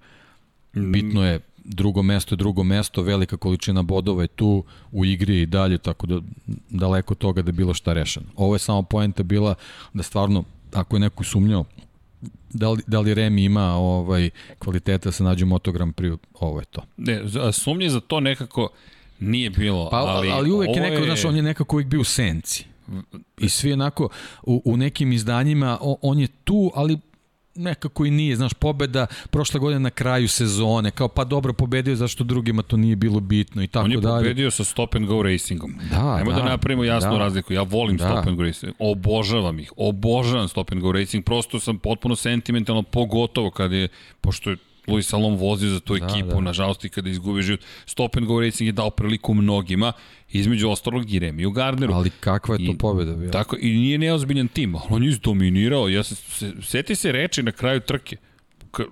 Bitno 0.74 1.26
je 1.26 1.40
drugo 1.64 2.02
mesto 2.02 2.34
je 2.34 2.36
drugo 2.36 2.64
mesto, 2.64 3.02
velika 3.02 3.36
količina 3.36 3.82
bodova 3.82 4.22
je 4.22 4.28
tu 4.28 4.64
u 4.92 5.04
igri 5.04 5.40
i 5.40 5.46
dalje, 5.46 5.78
tako 5.78 6.06
da 6.06 6.20
daleko 6.70 7.14
toga 7.14 7.42
da 7.42 7.48
je 7.48 7.52
bilo 7.52 7.74
šta 7.74 7.92
rešeno. 7.92 8.26
Ovo 8.36 8.54
je 8.54 8.58
samo 8.58 8.82
poenta 8.82 9.22
bila 9.22 9.54
da 9.92 10.02
stvarno, 10.02 10.44
ako 10.72 10.96
je 10.96 11.00
neko 11.00 11.24
sumnjao 11.24 11.64
da 12.54 12.70
li, 12.70 12.82
da 12.86 13.00
li 13.00 13.14
Remi 13.14 13.44
ima 13.44 13.74
ovaj 13.74 14.30
kvaliteta 14.58 15.08
da 15.08 15.12
se 15.12 15.24
nađe 15.24 15.44
u 15.44 15.48
Moto 15.48 15.72
Grand 15.72 15.94
Prix, 15.94 16.18
ovo 16.34 16.60
je 16.60 16.64
to. 16.64 16.82
Ne, 16.96 17.22
sumnje 17.52 17.90
za 17.90 18.00
to 18.00 18.20
nekako 18.20 18.68
nije 19.20 19.50
bilo, 19.50 19.90
Pa, 19.90 19.96
ali, 19.96 20.30
ali 20.30 20.50
uvek 20.50 20.76
je 20.76 20.82
neko, 20.82 21.04
znaš, 21.04 21.24
on 21.24 21.36
je 21.36 21.42
nekako 21.42 21.76
uvek 21.76 21.86
bio 21.86 22.00
u 22.00 22.04
senci. 22.04 22.64
I 23.38 23.48
svi 23.48 23.72
onako, 23.72 24.08
u, 24.42 24.62
u 24.64 24.76
nekim 24.76 25.12
izdanjima, 25.12 25.78
on 25.80 26.18
je 26.18 26.28
tu, 26.44 26.70
ali 26.74 26.98
nekako 27.54 28.06
i 28.06 28.10
nije, 28.10 28.36
znaš, 28.36 28.54
pobeda 28.54 29.06
prošle 29.30 29.60
godine 29.60 29.80
na 29.80 29.90
kraju 29.90 30.28
sezone, 30.28 30.90
kao 30.90 31.08
pa 31.08 31.24
dobro 31.24 31.52
pobedio 31.52 31.96
zašto 31.96 32.24
drugima 32.24 32.62
to 32.62 32.76
nije 32.76 32.96
bilo 32.96 33.20
bitno 33.20 33.62
i 33.62 33.66
tako 33.66 33.84
On 33.84 33.92
je 33.92 33.98
dalje. 34.00 34.24
pobedio 34.24 34.50
sa 34.50 34.64
Stop 34.64 34.94
and 34.94 35.06
Go 35.06 35.22
Racingom. 35.22 35.74
Da, 35.90 36.14
Ajmo 36.14 36.30
da, 36.30 36.36
da, 36.36 36.44
napravimo 36.44 36.84
jasnu 36.84 37.12
da. 37.12 37.18
razliku. 37.18 37.52
Ja 37.52 37.62
volim 37.62 37.96
Da. 37.96 38.04
Stop 38.04 38.26
and 38.26 38.36
Go 38.36 38.42
Racing. 38.42 38.72
Obožavam 38.78 39.58
ih. 39.58 39.72
Obožavam 39.76 40.48
Stop 40.48 40.72
and 40.72 40.80
Go 40.80 40.92
Racing. 40.92 41.24
Prosto 41.24 41.60
sam 41.60 41.78
potpuno 41.78 42.16
sentimentalno, 42.16 42.82
pogotovo 42.82 43.50
kad 43.50 43.72
je, 43.72 43.88
pošto 44.20 44.50
je 44.50 44.56
Luis 44.86 45.08
Salom 45.08 45.36
vozio 45.36 45.70
za 45.70 45.80
tu 45.80 45.98
Da, 45.98 46.06
ekipu, 46.06 46.28
da. 46.28 46.40
nažalost 46.40 46.84
i 46.84 46.88
kada 46.88 47.10
izgubi 47.10 47.42
život. 47.42 47.60
Stop 47.86 48.16
and 48.16 48.26
Go 48.26 48.40
Racing 48.40 48.66
je 48.68 48.72
dao 48.72 48.90
priliku 48.90 49.34
mnogima, 49.34 49.92
između 50.30 50.68
ostalog 50.68 51.12
i 51.12 51.18
Remiju 51.18 51.50
Gardneru. 51.50 51.92
Ali 51.94 52.10
kakva 52.10 52.54
je 52.54 52.66
to 52.66 52.72
I- 52.72 52.78
pobeda 52.78 53.14
bila? 53.14 53.30
Tako, 53.30 53.56
i 53.60 53.70
nije 53.70 53.98
neozbiljan 53.98 54.48
tim, 54.48 54.74
on 54.88 55.02
je 55.02 55.08
izdominirao. 55.08 55.88
Ja 55.88 56.02
se, 56.02 56.14
se, 56.14 56.52
seti 56.62 56.94
se 56.94 57.12
reči 57.12 57.42
na 57.42 57.52
kraju 57.52 57.80
trke. 57.80 58.16
K, 58.70 58.82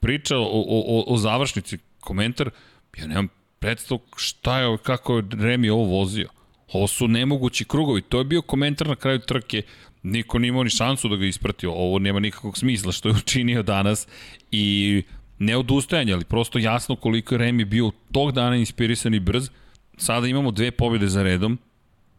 priča 0.00 0.36
o, 0.36 0.42
o, 0.42 0.64
o, 0.88 1.04
o 1.06 1.16
završnici, 1.16 1.78
komentar, 2.00 2.50
ja 2.98 3.06
nemam 3.06 3.28
predstav 3.58 3.98
šta 4.16 4.60
je, 4.60 4.78
kako 4.78 5.16
je 5.16 5.22
Remi 5.32 5.70
ovo 5.70 5.84
vozio. 5.84 6.28
Ovo 6.72 6.86
su 6.86 7.08
nemogući 7.08 7.64
krugovi. 7.64 8.02
To 8.02 8.18
je 8.18 8.24
bio 8.24 8.42
komentar 8.42 8.88
na 8.88 8.96
kraju 8.96 9.18
trke. 9.18 9.62
Niko 10.02 10.38
nije 10.38 10.48
imao 10.48 10.64
ni 10.64 10.70
šansu 10.70 11.08
da 11.08 11.16
ga 11.16 11.24
isprati. 11.26 11.66
Ovo 11.66 11.98
nema 11.98 12.20
nikakvog 12.20 12.58
smisla 12.58 12.92
što 12.92 13.08
je 13.08 13.14
učinio 13.14 13.62
danas. 13.62 14.06
I 14.50 15.02
ne 15.38 15.56
odustajanje, 15.56 16.12
ali 16.12 16.24
prosto 16.24 16.58
jasno 16.58 16.96
koliko 16.96 17.34
je 17.34 17.38
Remi 17.38 17.64
bio 17.64 17.90
tog 18.12 18.32
dana 18.32 18.56
inspirisan 18.56 19.14
i 19.14 19.20
brz. 19.20 19.50
Sada 19.96 20.26
imamo 20.26 20.50
dve 20.50 20.70
pobjede 20.70 21.06
za 21.08 21.22
redom, 21.22 21.58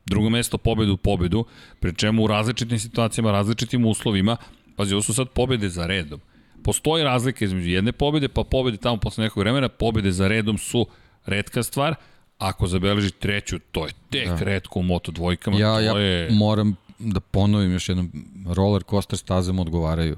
drugo 0.06 0.30
mesto 0.30 0.58
pobedu 0.58 0.94
u 0.94 0.98
pobedu, 0.98 1.46
pri 1.80 1.96
čemu 1.96 2.24
u 2.24 2.28
različitim 2.28 2.80
situacijama, 2.80 3.32
različitim 3.32 3.86
uslovima, 3.86 4.38
pazi, 4.76 4.94
ovo 4.94 5.02
su 5.02 5.14
sad 5.14 5.30
pobede 5.30 5.70
za 5.70 5.86
redom. 5.86 6.20
Postoji 6.64 7.04
razlika 7.04 7.46
između 7.46 7.70
jedne 7.70 7.91
pobede, 7.91 8.28
pa 8.28 8.44
pobede 8.44 8.78
tamo 8.78 8.98
posle 8.98 9.24
nekog 9.24 9.41
vremena, 9.44 9.70
pobede 9.70 10.12
za 10.12 10.28
redom 10.28 10.58
su 10.58 10.88
redka 11.26 11.64
stvar, 11.64 11.96
ako 12.38 12.68
zabeleži 12.68 13.12
treću, 13.12 13.60
to 13.72 13.86
je 13.86 13.91
tek 14.10 14.28
da. 14.28 14.36
redko 14.36 14.80
u 14.80 14.84
Moto 14.84 15.12
dvojkama, 15.12 15.60
Ja, 15.60 15.74
to 15.74 15.80
ja 15.80 15.98
je... 16.00 16.30
moram 16.32 16.76
da 17.00 17.20
ponovim 17.20 17.72
još 17.72 17.90
jednom, 17.90 18.12
roller 18.48 18.84
coaster 18.90 19.18
stazama 19.18 19.62
odgovaraju. 19.62 20.18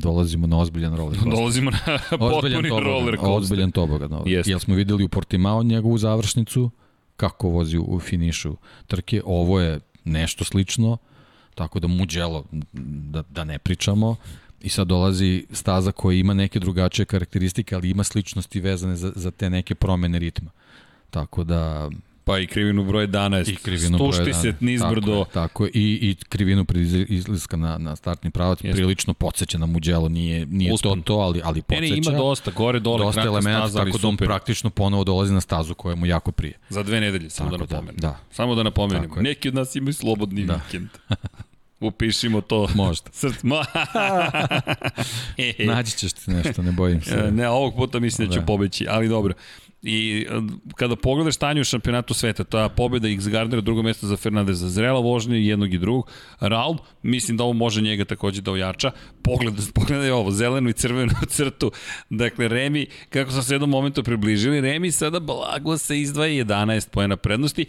Dolazimo 0.00 0.46
na 0.46 0.58
ozbiljan 0.58 0.96
roller 0.96 1.18
coaster. 1.18 1.32
Dolazimo 1.32 1.70
na 1.70 1.98
potpuni 2.18 2.68
roller 2.68 3.16
coaster. 3.16 3.42
Ozbiljan 3.42 3.70
tobogan. 3.70 4.12
ovaj. 4.12 4.32
Jeste. 4.32 4.50
Jel 4.52 4.58
smo 4.58 4.74
videli 4.74 5.04
u 5.04 5.08
Portimao 5.08 5.62
njegovu 5.62 5.98
završnicu, 5.98 6.70
kako 7.16 7.48
vozi 7.48 7.78
u 7.78 8.00
finišu 8.00 8.56
trke. 8.86 9.22
Ovo 9.24 9.60
je 9.60 9.80
nešto 10.04 10.44
slično, 10.44 10.96
tako 11.54 11.80
da 11.80 11.86
Mugello, 11.88 12.44
da, 13.12 13.22
da 13.30 13.44
ne 13.44 13.58
pričamo. 13.58 14.16
I 14.62 14.68
sad 14.68 14.86
dolazi 14.86 15.46
staza 15.50 15.92
koja 15.92 16.18
ima 16.18 16.34
neke 16.34 16.58
drugačije 16.58 17.06
karakteristike, 17.06 17.74
ali 17.74 17.90
ima 17.90 18.04
sličnosti 18.04 18.60
vezane 18.60 18.96
za, 18.96 19.12
za 19.16 19.30
te 19.30 19.50
neke 19.50 19.74
promene 19.74 20.18
ritma. 20.18 20.50
Tako 21.10 21.44
da 21.44 21.90
Pa 22.26 22.38
i 22.38 22.46
krivinu 22.46 22.84
broj 22.84 23.06
11. 23.06 23.52
i 23.52 23.56
krivinu 23.56 23.98
broja 23.98 24.12
Stušti 24.12 24.32
se 24.32 24.42
dana. 24.44 24.56
nizbrdo. 24.62 25.00
Tako, 25.24 25.30
je, 25.30 25.32
tako 25.34 25.64
je. 25.64 25.70
I, 25.70 25.98
i 26.02 26.16
krivinu 26.18 26.64
pred 26.64 26.82
iz- 26.82 27.06
izlaska 27.08 27.56
na, 27.56 27.78
na 27.78 27.96
startni 27.96 28.30
pravac 28.30 28.58
Jeste. 28.58 28.76
prilično 28.76 29.14
podsjeća 29.14 29.58
na 29.58 29.66
Mugello, 29.66 30.08
nije, 30.08 30.46
nije 30.46 30.72
Uspon. 30.72 31.02
to 31.02 31.04
to, 31.04 31.14
ali, 31.14 31.40
ali 31.44 31.58
Ne, 31.58 31.62
podsjeća. 31.62 31.92
ne, 31.92 31.98
ima 32.08 32.18
dosta, 32.18 32.50
gore, 32.50 32.80
dole, 32.80 32.98
dosta 32.98 33.12
kratka 33.12 33.28
elemenata, 33.28 33.68
staza, 33.68 33.84
tako 33.84 33.98
da 33.98 34.08
on 34.08 34.16
praktično 34.18 34.70
ponovo 34.70 35.04
dolazi 35.04 35.32
na 35.32 35.40
stazu 35.40 35.74
koja 35.74 35.94
mu 35.96 36.06
jako 36.06 36.32
prije. 36.32 36.54
Za 36.68 36.82
dve 36.82 37.00
nedelje, 37.00 37.30
samo 37.30 37.50
Tako 37.50 37.58
da 37.58 37.66
da, 37.66 37.74
napomenem. 37.74 38.00
da. 38.00 38.18
Samo 38.30 38.54
da 38.54 38.62
napomenem. 38.62 39.10
Neki 39.16 39.48
od 39.48 39.54
nas 39.54 39.76
imaju 39.76 39.92
slobodni 39.94 40.44
Da. 40.44 40.60
vikend. 40.64 40.88
Upišimo 41.80 42.40
to. 42.40 42.68
Možda. 42.74 43.10
Src, 43.20 43.42
ma... 43.42 43.64
Naći 45.66 45.92
ćeš 45.92 46.12
ti 46.12 46.30
nešto, 46.30 46.62
ne 46.62 46.72
bojim 46.72 46.98
E, 46.98 47.00
se. 47.00 47.30
ne, 47.32 47.48
ovog 47.48 47.74
puta 47.74 47.98
mislim 48.00 48.28
da 48.28 48.34
ću 48.34 48.40
Da. 48.40 48.46
pobeći, 48.46 48.86
ali 48.88 49.08
dobro. 49.08 49.34
I 49.88 50.26
e, 50.30 50.40
kada 50.74 50.96
pogledaš 50.96 51.34
stanje 51.34 51.60
u 51.60 51.64
šampionatu 51.64 52.14
sveta, 52.14 52.44
ta 52.44 52.68
pobeda 52.68 53.08
X 53.08 53.28
Gardnera, 53.28 53.60
drugo 53.60 53.82
mesto 53.82 54.06
za 54.06 54.16
Fernandeza, 54.16 54.68
zrela 54.68 55.00
vožnja 55.00 55.36
jednog 55.36 55.74
i 55.74 55.78
drugog. 55.78 56.10
Raul, 56.40 56.76
mislim 57.02 57.36
da 57.36 57.44
ovo 57.44 57.52
može 57.52 57.82
njega 57.82 58.04
takođe 58.04 58.40
da 58.40 58.50
ojača. 58.52 58.90
Pogledaj, 59.22 59.64
pogledaj 59.74 60.10
ovo, 60.10 60.30
zelenu 60.30 60.70
i 60.70 60.74
crvenu 60.74 61.12
crtu. 61.28 61.70
Dakle, 62.10 62.48
Remi, 62.48 62.86
kako 63.08 63.30
smo 63.30 63.42
se 63.42 63.54
jednom 63.54 63.70
momentu 63.70 64.02
približili, 64.02 64.60
Remi 64.60 64.90
sada 64.92 65.20
blago 65.20 65.78
se 65.78 66.00
izdvaja 66.00 66.44
11 66.44 66.88
pojena 66.90 67.16
prednosti 67.16 67.66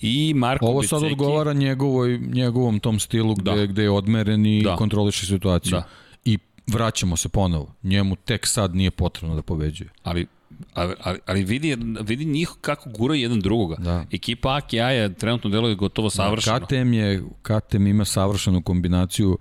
i 0.00 0.34
Marko 0.34 0.66
Ovo 0.66 0.82
sad 0.82 1.02
Beceki- 1.02 1.12
odgovara 1.12 1.52
njegovoj, 1.52 2.18
njegovom 2.18 2.80
tom 2.80 3.00
stilu 3.00 3.34
gde, 3.34 3.50
Da. 3.50 3.66
gde 3.66 3.82
je 3.82 3.90
odmeren 3.90 4.46
i 4.46 4.62
Da. 4.62 4.76
kontroliše 4.76 5.26
situaciju. 5.26 5.70
Da. 5.70 5.82
I 6.24 6.38
vraćamo 6.66 7.16
se 7.16 7.28
ponovo. 7.28 7.74
Njemu 7.82 8.16
tek 8.16 8.46
sad 8.46 8.74
nije 8.74 8.90
potrebno 8.90 9.36
da 9.36 9.42
pobeđuje. 9.42 9.90
Ali 10.02 10.26
Ali, 10.74 10.94
ali, 11.00 11.18
ali 11.26 11.44
vidi, 11.44 11.76
vidi 12.00 12.24
njih 12.24 12.50
kako 12.60 12.90
gura 12.90 13.14
jedan 13.14 13.40
drugoga. 13.40 13.76
Da. 13.76 14.04
Ekipa 14.12 14.56
Aki 14.56 14.80
Aja 14.80 15.08
trenutno 15.08 15.50
deluje 15.50 15.74
gotovo 15.74 16.10
savršeno. 16.10 16.60
KTM, 16.60 16.92
je, 16.92 17.22
KTM 17.42 17.86
ima 17.86 18.04
savršenu 18.04 18.62
kombinaciju 18.62 19.38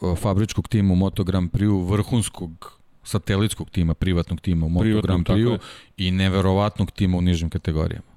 o, 0.00 0.16
fabričkog 0.16 0.68
tima 0.68 0.92
u 0.92 0.96
Moto 0.96 1.24
Grand 1.24 1.50
Prix, 1.50 1.90
vrhunskog 1.90 2.78
satelitskog 3.02 3.70
tima, 3.70 3.94
privatnog 3.94 4.40
tima 4.40 4.66
u 4.66 4.68
Moto 4.68 5.00
Grand 5.02 5.26
Prix 5.26 5.50
je. 5.50 5.58
i 5.96 6.10
neverovatnog 6.10 6.90
tima 6.90 7.16
u 7.18 7.20
nižim 7.20 7.50
kategorijama. 7.50 8.07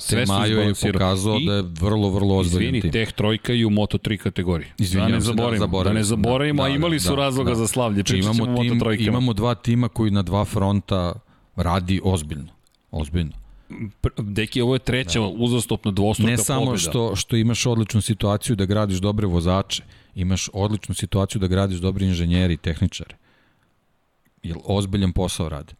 Su 0.00 0.16
Majo 0.32 0.60
je 0.60 0.74
pokazao 0.92 1.38
I- 1.40 1.46
da 1.46 1.52
je 1.54 1.62
vrlo, 1.62 2.10
vrlo 2.10 2.36
ozbiljan 2.36 2.62
Izvini, 2.74 2.80
tim. 2.80 2.92
Teh 2.92 3.12
trojka 3.12 3.52
i 3.52 3.64
u 3.64 3.70
Moto3 3.70 4.16
kategoriji. 4.16 4.68
Izvinjavam 4.78 5.10
da 5.10 5.16
ne 5.16 5.18
da, 5.18 5.24
zaboravimo, 5.24 5.52
da, 5.52 5.58
zaboravio 5.66 5.98
ne 5.98 6.04
sam, 6.04 6.08
zaboravimo, 6.08 6.62
da, 6.62 6.66
a 6.66 6.68
da, 6.68 6.74
imali 6.74 7.00
su 7.00 7.08
da, 7.08 7.14
razloga 7.16 7.50
da. 7.50 7.54
za 7.54 7.66
slavlje. 7.66 7.94
Znači, 7.94 8.16
imamo, 8.18 8.44
tim, 8.62 8.80
Moto3. 8.80 9.08
imamo 9.08 9.32
dva 9.32 9.54
tima 9.54 9.88
koji 9.88 10.10
na 10.10 10.22
dva 10.22 10.44
fronta 10.44 11.12
radi 11.56 12.00
ozbiljno. 12.04 12.52
Ozbiljno. 12.90 13.32
Deki, 14.18 14.60
ovo 14.60 14.74
je 14.74 14.78
treća 14.78 15.20
da. 15.20 15.26
uzastopna 15.26 15.90
dvostruka 15.90 16.30
Ne 16.30 16.36
samo 16.38 16.64
pobjeda. 16.64 16.78
što, 16.78 17.16
što 17.16 17.36
imaš 17.36 17.66
odličnu 17.66 18.00
situaciju 18.00 18.56
da 18.56 18.64
gradiš 18.64 18.98
dobre 18.98 19.26
vozače, 19.26 19.82
imaš 20.14 20.48
odličnu 20.52 20.94
situaciju 20.94 21.40
da 21.40 21.46
gradiš 21.46 21.78
dobre 21.78 22.06
inženjeri 22.06 22.54
i 22.54 22.56
tehničare. 22.56 23.16
Jer 24.42 24.56
ozbiljan 24.64 25.12
posao 25.12 25.48
rade. 25.48 25.72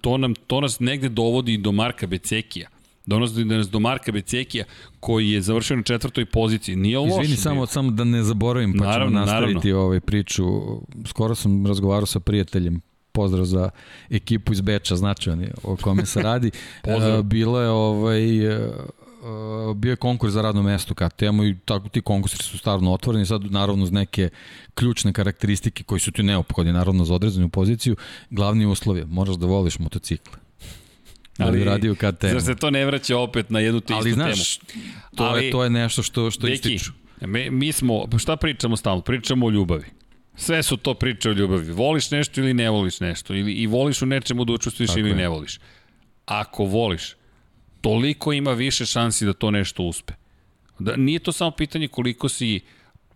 To, 0.00 0.16
nam, 0.18 0.34
to 0.34 0.60
nas 0.60 0.80
negde 0.80 1.08
dovodi 1.08 1.56
do 1.56 1.72
Marka 1.72 2.06
Becekija. 2.06 2.68
Donosi 3.06 3.44
nas 3.44 3.70
do 3.70 3.80
Marka 3.80 4.12
Becekija 4.12 4.64
koji 5.00 5.30
je 5.30 5.40
završio 5.40 5.76
na 5.76 5.82
četvrtoj 5.82 6.26
poziciji. 6.26 6.76
Nije 6.76 6.98
loš. 6.98 7.08
Izvini, 7.10 7.28
bio. 7.28 7.36
samo, 7.36 7.66
samo 7.66 7.90
da 7.90 8.04
ne 8.04 8.22
zaboravim, 8.22 8.74
pa 8.78 8.84
Naravno, 8.84 9.10
ćemo 9.10 9.20
nastaviti 9.20 9.68
naravno. 9.68 9.84
ovaj 9.84 10.00
priču. 10.00 10.44
Skoro 11.06 11.34
sam 11.34 11.66
razgovarao 11.66 12.06
sa 12.06 12.20
prijateljem, 12.20 12.80
pozdrav 13.12 13.44
za 13.44 13.70
ekipu 14.10 14.52
iz 14.52 14.60
Beča, 14.60 14.96
značajan 14.96 15.40
je 15.40 15.52
o 15.62 15.76
kome 15.76 16.06
se 16.06 16.22
radi. 16.22 16.50
E, 16.84 17.22
Bilo 17.22 17.60
je 17.60 17.68
ovaj, 17.68 18.46
e, 18.46 18.52
e, 18.52 18.70
bio 19.74 19.90
je 19.90 19.96
konkurs 19.96 20.32
za 20.32 20.42
radno 20.42 20.62
mesto 20.62 20.94
KTM-u 20.94 21.44
i 21.44 21.56
tako 21.64 21.88
ti 21.88 22.00
konkursi 22.00 22.36
su 22.36 22.58
stvarno 22.58 22.92
otvoreni, 22.92 23.26
sad 23.26 23.44
naravno 23.44 23.84
uz 23.84 23.92
neke 23.92 24.28
ključne 24.74 25.12
karakteristike 25.12 25.82
koji 25.84 26.00
su 26.00 26.12
ti 26.12 26.22
neophodni 26.22 26.72
naravno 26.72 27.04
za 27.04 27.14
odrezanju 27.14 27.48
poziciju, 27.48 27.96
glavni 28.30 28.66
uslov 28.66 28.96
je, 28.96 29.04
moraš 29.04 29.36
da 29.36 29.46
voliš 29.46 29.78
motocikle. 29.78 30.43
Da 31.38 31.44
li 31.44 31.64
radi 31.64 31.90
u 31.90 31.94
KTM-u. 31.94 32.30
Zar 32.30 32.42
se 32.42 32.54
to 32.54 32.70
ne 32.70 32.86
vraća 32.86 33.18
opet 33.18 33.50
na 33.50 33.60
jednu 33.60 33.80
te 33.80 33.94
Ali 33.94 34.10
istu 34.10 34.14
znaš, 34.14 34.56
temu? 34.56 34.82
to, 35.16 35.24
Ali- 35.24 35.44
je, 35.44 35.50
to 35.50 35.64
je 35.64 35.70
nešto 35.70 36.02
što, 36.02 36.30
što 36.30 36.42
Deki, 36.42 36.54
ističu. 36.74 36.92
mi, 37.20 37.50
mi 37.50 37.72
smo, 37.72 38.08
šta 38.18 38.36
pričamo 38.36 38.76
stalno? 38.76 39.02
Pričamo 39.02 39.46
o 39.46 39.50
ljubavi. 39.50 39.84
Sve 40.36 40.62
su 40.62 40.76
to 40.76 40.94
priče 40.94 41.30
o 41.30 41.32
ljubavi. 41.32 41.72
Voliš 41.72 42.10
nešto 42.10 42.40
ili 42.40 42.54
ne 42.54 42.70
voliš 42.70 43.00
nešto. 43.00 43.34
Ili, 43.34 43.52
I 43.52 43.66
voliš 43.66 44.02
u 44.02 44.06
nečemu 44.06 44.44
da 44.44 44.52
učestvuješ 44.52 44.96
ili 44.96 45.08
je. 45.08 45.14
ne 45.16 45.28
voliš. 45.28 45.58
Ako 46.26 46.64
voliš, 46.64 47.14
toliko 47.80 48.32
ima 48.32 48.52
više 48.52 48.86
šansi 48.86 49.26
da 49.26 49.32
to 49.32 49.50
nešto 49.50 49.82
uspe. 49.82 50.12
Da, 50.78 50.96
nije 50.96 51.18
to 51.18 51.32
samo 51.32 51.50
pitanje 51.50 51.88
koliko 51.88 52.28
si 52.28 52.60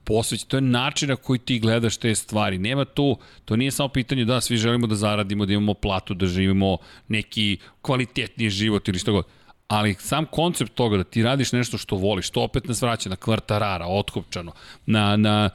posveći, 0.09 0.49
to 0.49 0.57
je 0.57 0.61
način 0.61 1.09
na 1.09 1.17
koji 1.17 1.39
ti 1.39 1.59
gledaš 1.59 1.97
te 1.97 2.15
stvari. 2.15 2.59
Nema 2.59 2.85
tu, 2.85 3.17
to 3.45 3.57
nije 3.57 3.71
samo 3.71 3.89
pitanje 3.89 4.25
da 4.25 4.41
svi 4.41 4.57
želimo 4.57 4.87
da 4.87 4.95
zaradimo, 4.95 5.47
da 5.47 5.53
imamo 5.53 5.75
platu, 5.75 6.15
da 6.15 6.27
živimo 6.27 6.77
neki 7.09 7.59
kvalitetniji 7.83 8.51
život 8.51 8.89
ili 8.89 8.99
što 8.99 9.13
god. 9.13 9.25
Ali 9.69 9.95
sam 9.95 10.27
koncept 10.27 10.75
toga 10.75 10.97
da 10.97 11.05
ti 11.05 11.23
radiš 11.23 11.53
nešto 11.53 11.79
što 11.79 11.97
voliš, 11.97 12.31
to 12.31 12.43
opet 12.43 12.69
nas 12.69 12.83
vraća 12.83 13.11
na 13.11 13.17
Kvartarara, 13.17 13.87
otkopčano, 13.87 14.53
na, 14.87 15.17
na 15.17 15.51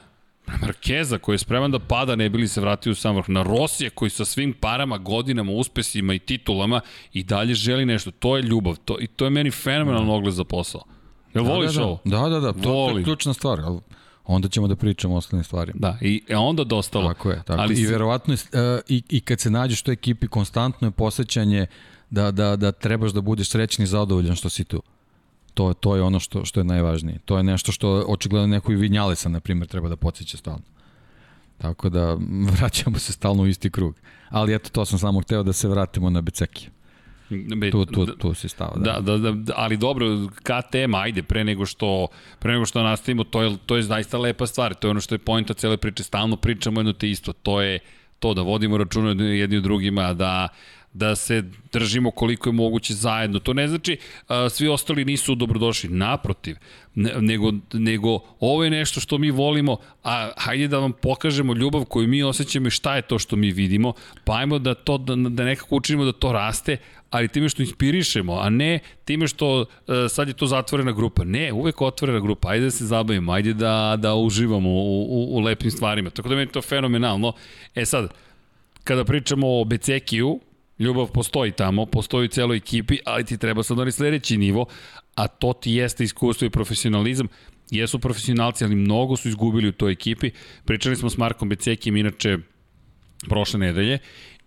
Markeza 0.62 1.18
koji 1.18 1.34
je 1.34 1.38
spreman 1.38 1.70
da 1.70 1.78
pada 1.78 2.16
ne 2.16 2.28
bili 2.28 2.48
se 2.48 2.60
vratio 2.60 2.92
u 2.92 2.94
sam 2.94 3.16
vrh, 3.16 3.28
na 3.28 3.42
Rosije 3.42 3.90
koji 3.90 4.10
sa 4.10 4.24
svim 4.24 4.52
parama, 4.52 4.98
godinama, 4.98 5.52
uspesima 5.52 6.14
i 6.14 6.18
titulama 6.18 6.80
i 7.12 7.22
dalje 7.22 7.54
želi 7.54 7.86
nešto. 7.86 8.10
To 8.10 8.36
je 8.36 8.42
ljubav 8.42 8.76
to, 8.84 8.96
i 9.00 9.06
to 9.06 9.24
je 9.24 9.30
meni 9.30 9.50
fenomenalno 9.50 10.12
mm. 10.12 10.16
ogled 10.16 10.34
za 10.34 10.44
posao. 10.44 10.82
Jel 11.34 11.44
da, 11.44 11.50
voliš 11.50 11.74
da, 11.74 11.80
da. 11.80 11.86
ovo? 11.86 12.00
Da, 12.04 12.28
da, 12.28 12.40
da, 12.40 12.52
to, 12.52 12.60
to 12.62 12.98
je 12.98 13.04
ključna 13.04 13.34
stvar. 13.34 13.60
Ali 13.60 13.80
onda 14.24 14.48
ćemo 14.48 14.68
da 14.68 14.76
pričamo 14.76 15.14
o 15.14 15.16
ostalim 15.16 15.44
stvarima. 15.44 15.78
Da, 15.78 15.98
i 16.00 16.22
e 16.28 16.36
onda 16.36 16.64
dostalo. 16.64 17.08
Tako 17.08 17.30
je, 17.30 17.42
tako. 17.46 17.60
Ali 17.60 17.80
I 17.80 17.86
verovatno, 17.86 18.34
uh, 18.34 18.40
i, 18.88 19.02
i 19.08 19.20
kad 19.20 19.40
se 19.40 19.50
nađeš 19.50 19.82
u 19.86 19.90
ekipi, 19.90 20.28
konstantno 20.28 20.88
je 20.88 20.92
posjećanje 20.92 21.66
da, 22.10 22.30
da, 22.30 22.56
da 22.56 22.72
trebaš 22.72 23.12
da 23.12 23.20
budeš 23.20 23.48
srećni 23.48 23.82
i 23.82 23.86
zadovoljan 23.86 24.36
što 24.36 24.48
si 24.48 24.64
tu. 24.64 24.82
To, 25.54 25.74
to 25.74 25.96
je 25.96 26.02
ono 26.02 26.20
što, 26.20 26.44
što 26.44 26.60
je 26.60 26.64
najvažnije. 26.64 27.18
To 27.24 27.36
je 27.36 27.42
nešto 27.42 27.72
što 27.72 28.04
očigledno 28.08 28.46
neko 28.46 28.72
i 28.72 28.76
Vinjalesa, 28.76 29.28
na 29.28 29.40
primjer, 29.40 29.68
treba 29.68 29.88
da 29.88 29.96
podsjeća 29.96 30.36
stalno. 30.36 30.62
Tako 31.58 31.88
da 31.88 32.14
vraćamo 32.58 32.98
se 32.98 33.12
stalno 33.12 33.42
u 33.42 33.46
isti 33.46 33.70
krug. 33.70 33.94
Ali 34.28 34.54
eto, 34.54 34.70
to 34.70 34.84
sam 34.84 34.98
samo 34.98 35.20
hteo 35.20 35.42
da 35.42 35.52
se 35.52 35.68
vratimo 35.68 36.10
na 36.10 36.20
Becekija. 36.20 36.70
Be, 37.30 37.70
tu, 37.70 37.86
tu, 37.86 38.06
tu 38.06 38.34
si 38.34 38.48
stao, 38.48 38.72
da. 38.76 39.00
Da, 39.00 39.18
da, 39.18 39.30
da. 39.32 39.52
ali 39.56 39.76
dobro, 39.76 40.06
KTM, 40.42 40.94
ajde, 40.94 41.22
pre 41.22 41.44
nego 41.44 41.66
što, 41.66 42.08
pre 42.38 42.52
nego 42.52 42.66
što 42.66 42.82
nastavimo, 42.82 43.24
to 43.24 43.42
je, 43.42 43.56
to 43.66 43.76
je 43.76 43.82
zaista 43.82 44.18
lepa 44.18 44.46
stvar, 44.46 44.74
to 44.74 44.88
je 44.88 44.90
ono 44.90 45.00
što 45.00 45.14
je 45.14 45.18
pojenta 45.18 45.54
cele 45.54 45.76
priče, 45.76 46.02
stalno 46.02 46.36
pričamo 46.36 46.80
jedno 46.80 46.92
te 46.92 47.10
isto, 47.10 47.32
to 47.32 47.60
je 47.62 47.78
to 48.18 48.34
da 48.34 48.42
vodimo 48.42 48.78
računa 48.78 49.24
jedni 49.24 49.58
u 49.58 49.60
drugima, 49.60 50.12
da 50.12 50.48
da 50.94 51.16
se 51.16 51.42
držimo 51.72 52.10
koliko 52.10 52.48
je 52.48 52.52
moguće 52.52 52.94
zajedno. 52.94 53.38
To 53.38 53.52
ne 53.52 53.68
znači 53.68 53.96
a, 54.28 54.48
svi 54.48 54.68
ostali 54.68 55.04
nisu 55.04 55.34
dobrodošli, 55.34 55.90
naprotiv, 55.90 56.56
ne, 56.94 57.12
nego, 57.20 57.52
nego 57.72 58.20
ovo 58.40 58.64
je 58.64 58.70
nešto 58.70 59.00
što 59.00 59.18
mi 59.18 59.30
volimo, 59.30 59.76
a 60.04 60.30
hajde 60.36 60.68
da 60.68 60.78
vam 60.78 60.92
pokažemo 60.92 61.54
ljubav 61.54 61.84
koju 61.84 62.08
mi 62.08 62.22
osjećamo 62.22 62.66
i 62.66 62.70
šta 62.70 62.96
je 62.96 63.02
to 63.02 63.18
što 63.18 63.36
mi 63.36 63.50
vidimo, 63.50 63.92
pa 64.24 64.36
ajmo 64.36 64.58
da, 64.58 64.74
to, 64.74 64.98
da, 64.98 65.16
da 65.16 65.44
nekako 65.44 65.76
učinimo 65.76 66.04
da 66.04 66.12
to 66.12 66.32
raste, 66.32 66.76
ali 67.10 67.28
time 67.28 67.48
što 67.48 67.62
inspirišemo, 67.62 68.34
a 68.34 68.48
ne 68.50 68.78
time 69.04 69.28
što 69.28 69.60
uh, 69.60 69.66
sad 70.08 70.28
je 70.28 70.34
to 70.34 70.46
zatvorena 70.46 70.92
grupa. 70.92 71.24
Ne, 71.24 71.52
uvek 71.52 71.82
otvorena 71.82 72.20
grupa, 72.20 72.48
ajde 72.50 72.64
da 72.64 72.70
se 72.70 72.86
zabavimo, 72.86 73.32
ajde 73.32 73.54
da, 73.54 73.96
da 73.98 74.14
uživamo 74.14 74.70
u, 74.70 75.02
u, 75.02 75.36
u 75.36 75.40
lepim 75.40 75.70
stvarima. 75.70 76.10
Tako 76.10 76.28
da 76.28 76.34
meni 76.34 76.50
to 76.50 76.62
fenomenalno. 76.62 77.32
E 77.74 77.84
sad, 77.86 78.08
kada 78.84 79.04
pričamo 79.04 79.60
o 79.60 79.64
Becekiju, 79.64 80.40
Ljubav 80.78 81.06
postoji 81.06 81.52
tamo, 81.52 81.86
postoji 81.86 82.24
u 82.24 82.28
celoj 82.28 82.56
ekipi, 82.56 82.98
ali 83.04 83.24
ti 83.24 83.38
treba 83.38 83.62
sad 83.62 83.78
onaj 83.78 83.92
sledeći 83.92 84.36
nivo, 84.36 84.66
a 85.14 85.28
to 85.28 85.52
ti 85.52 85.72
jeste 85.72 86.04
iskustvo 86.04 86.46
i 86.46 86.50
profesionalizam. 86.50 87.28
Jesu 87.70 87.98
profesionalci, 87.98 88.64
ali 88.64 88.74
mnogo 88.74 89.16
su 89.16 89.28
izgubili 89.28 89.68
u 89.68 89.72
toj 89.72 89.92
ekipi. 89.92 90.30
Pričali 90.64 90.96
smo 90.96 91.10
s 91.10 91.16
Markom 91.16 91.48
Becekijem, 91.48 91.96
inače, 91.96 92.38
prošle 93.28 93.58
nedelje, 93.58 93.98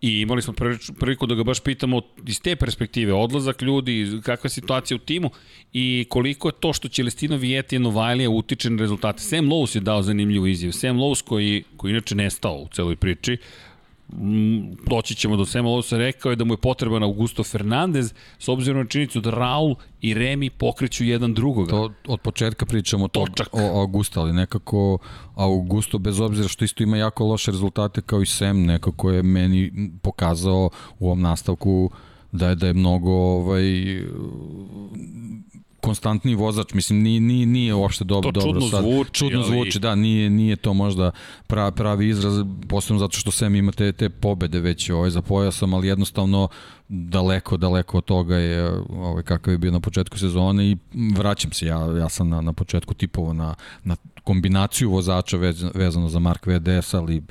I 0.02 0.22
imali 0.22 0.42
smo 0.42 0.54
priliku 1.00 1.26
da 1.26 1.36
ga 1.36 1.44
baš 1.44 1.60
pitamo 1.60 2.02
iz 2.28 2.42
te 2.42 2.56
perspektive, 2.56 3.14
odlazak 3.14 3.62
ljudi, 3.62 4.20
kakva 4.24 4.46
je 4.46 4.50
situacija 4.50 4.96
u 4.96 5.00
timu 5.00 5.30
i 5.74 6.06
koliko 6.10 6.48
je 6.48 6.60
to 6.60 6.74
što 6.74 6.88
Celestino 6.88 7.38
Vijeti 7.38 7.76
i 7.76 7.80
Novajlija 7.80 8.30
utiče 8.30 8.70
na 8.70 8.78
rezultate. 8.78 9.20
Sam 9.20 9.46
Lowe's 9.46 9.76
je 9.76 9.82
dao 9.82 10.04
zanimljivu 10.04 10.48
izjavu. 10.48 10.72
Sam 10.72 10.98
Lowe's 10.98 11.24
koji, 11.24 11.64
koji 11.78 11.92
inače 11.92 12.16
nestao 12.16 12.56
u 12.56 12.68
celoj 12.74 12.96
priči, 12.96 13.38
doći 14.90 15.16
ćemo 15.16 15.38
do 15.38 15.46
Sema 15.46 15.70
Losa, 15.70 15.98
rekao 15.98 16.30
je 16.30 16.36
da 16.36 16.46
mu 16.46 16.54
je 16.54 16.58
potreban 16.58 17.04
Augusto 17.04 17.44
Fernandez, 17.44 18.14
s 18.40 18.48
obzirom 18.48 18.82
na 18.82 18.88
činjenicu 18.88 19.22
da 19.22 19.30
Raul 19.30 19.76
i 20.02 20.14
Remi 20.14 20.50
pokreću 20.50 21.04
jedan 21.04 21.34
drugoga. 21.34 21.70
To 21.70 21.92
od 22.08 22.20
početka 22.20 22.66
pričamo 22.66 23.08
to 23.08 23.26
o 23.52 23.80
Augusto, 23.80 24.22
ali 24.22 24.34
nekako 24.34 24.98
Augusto, 25.36 25.98
bez 25.98 26.20
obzira 26.20 26.48
što 26.48 26.66
isto 26.66 26.84
ima 26.84 26.98
jako 26.98 27.26
loše 27.26 27.52
rezultate 27.52 28.02
kao 28.02 28.22
i 28.22 28.26
Sem, 28.26 28.66
nekako 28.66 29.12
je 29.12 29.24
meni 29.24 29.92
pokazao 30.02 30.70
u 31.00 31.06
ovom 31.06 31.22
nastavku 31.22 31.92
da 32.32 32.50
je 32.50 32.56
da 32.56 32.68
je 32.68 32.74
mnogo 32.74 33.12
ovaj 33.12 33.64
konstantni 35.88 36.36
vozač, 36.36 36.74
mislim 36.74 37.02
nije 37.02 37.20
nije 37.20 37.46
nije 37.46 37.74
uopšte 37.74 38.04
dobro 38.04 38.32
to 38.32 38.40
dobro 38.40 38.62
sad. 38.62 38.84
Zvuči, 38.84 39.12
čudno 39.14 39.40
ali... 39.40 39.48
zvuči, 39.48 39.80
da, 39.80 39.96
nije 39.96 40.30
nije 40.30 40.56
to 40.56 40.74
možda 40.74 41.12
pravi 41.48 41.76
pravi 41.76 42.10
izraz, 42.10 42.34
posebno 42.70 43.00
zato 43.00 43.18
što 43.18 43.32
Sem 43.32 43.56
ima 43.56 43.72
te 43.72 43.92
te 43.92 44.10
pobede 44.10 44.60
već 44.60 44.90
ovaj 44.90 45.10
za 45.10 45.22
pojasom, 45.22 45.74
ali 45.74 45.88
jednostavno 45.88 46.48
daleko 46.88 47.58
daleko 47.58 47.98
od 47.98 48.06
toga 48.06 48.36
je 48.36 48.72
ovaj 48.90 49.24
kakav 49.24 49.54
je 49.54 49.58
bio 49.58 49.72
na 49.72 49.80
početku 49.80 50.18
sezone 50.18 50.72
i 50.72 50.78
vraćam 51.16 51.52
se 51.52 51.66
ja 51.66 51.98
ja 52.00 52.10
sam 52.10 52.30
na 52.30 52.42
na 52.42 52.54
početku 52.54 52.94
tipovo 52.94 53.34
na 53.34 53.56
na 53.84 53.96
kombinaciju 54.24 54.92
vozača 54.92 55.38
vezano 55.74 56.10
za 56.10 56.20
Mark 56.20 56.48
VDS, 56.48 56.94
ali 56.94 57.24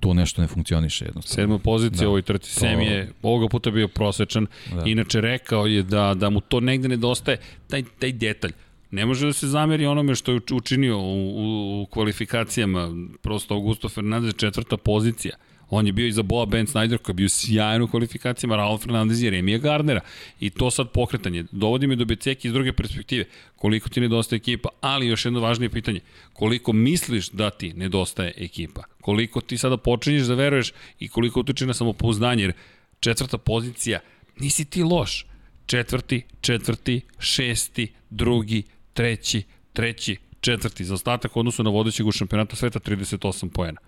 tu 0.00 0.14
nešto 0.14 0.42
ne 0.42 0.48
funkcioniše 0.48 1.04
jednostavno. 1.04 1.34
Sedma 1.34 1.58
pozicija 1.58 2.00
da. 2.00 2.06
u 2.06 2.10
ovoj 2.10 2.22
trci. 2.22 2.54
To... 2.54 2.60
Sem 2.60 2.80
je 2.80 3.12
ovoga 3.22 3.48
puta 3.48 3.70
bio 3.70 3.88
prosečan. 3.88 4.46
Da. 4.74 4.82
Inače 4.86 5.20
rekao 5.20 5.66
je 5.66 5.82
da, 5.82 6.14
da 6.14 6.30
mu 6.30 6.40
to 6.40 6.60
negde 6.60 6.88
nedostaje, 6.88 7.38
taj, 7.68 7.82
taj 7.98 8.12
detalj. 8.12 8.52
Ne 8.90 9.06
može 9.06 9.26
da 9.26 9.32
se 9.32 9.46
zameri 9.46 9.86
onome 9.86 10.14
što 10.14 10.32
je 10.32 10.40
učinio 10.52 10.98
u, 10.98 11.02
u, 11.02 11.82
u 11.82 11.86
kvalifikacijama. 11.86 12.90
Prosto 13.22 13.54
Augusto 13.54 13.88
Fernandez 13.88 14.34
četvrta 14.36 14.76
pozicija. 14.76 15.36
On 15.70 15.86
je 15.86 15.92
bio 15.92 16.06
i 16.06 16.12
za 16.12 16.22
Boa 16.22 16.46
Ben 16.46 16.66
Snyder 16.66 16.98
koji 16.98 17.12
je 17.12 17.16
bio 17.16 17.28
sjajan 17.28 17.82
u 17.82 17.88
kvalifikacijama, 17.88 18.56
Raul 18.56 18.78
Fernandez 18.78 19.22
i 19.22 19.30
Remija 19.30 19.58
Gardnera. 19.58 20.00
I 20.40 20.50
to 20.50 20.70
sad 20.70 20.90
pokretanje. 20.90 21.44
Dovodi 21.52 21.86
me 21.86 21.96
do 21.96 22.04
Beceki 22.04 22.48
iz 22.48 22.54
druge 22.54 22.72
perspektive. 22.72 23.24
Koliko 23.56 23.88
ti 23.88 24.00
nedostaje 24.00 24.36
ekipa, 24.36 24.68
ali 24.80 25.06
još 25.06 25.24
jedno 25.24 25.40
važnije 25.40 25.70
pitanje. 25.70 26.00
Koliko 26.32 26.72
misliš 26.72 27.28
da 27.30 27.50
ti 27.50 27.72
nedostaje 27.72 28.32
ekipa? 28.36 28.82
Koliko 29.00 29.40
ti 29.40 29.58
sada 29.58 29.76
počinješ 29.76 30.26
da 30.26 30.34
veruješ 30.34 30.72
i 30.98 31.08
koliko 31.08 31.40
utiče 31.40 31.66
na 31.66 31.74
samopouzdanje? 31.74 32.42
Jer 32.42 32.52
četvrta 33.00 33.38
pozicija, 33.38 34.00
nisi 34.40 34.64
ti 34.64 34.82
loš. 34.82 35.26
Četvrti, 35.66 36.22
četvrti, 36.40 37.00
šesti, 37.18 37.92
drugi, 38.10 38.62
treći, 38.92 39.42
treći, 39.72 40.16
četvrti. 40.40 40.84
Za 40.84 40.94
ostatak 40.94 41.36
odnosu 41.36 41.62
na 41.62 41.70
vodećeg 41.70 42.06
u 42.06 42.12
šampionatu 42.12 42.56
sveta 42.56 42.78
38 42.78 43.48
poena 43.48 43.80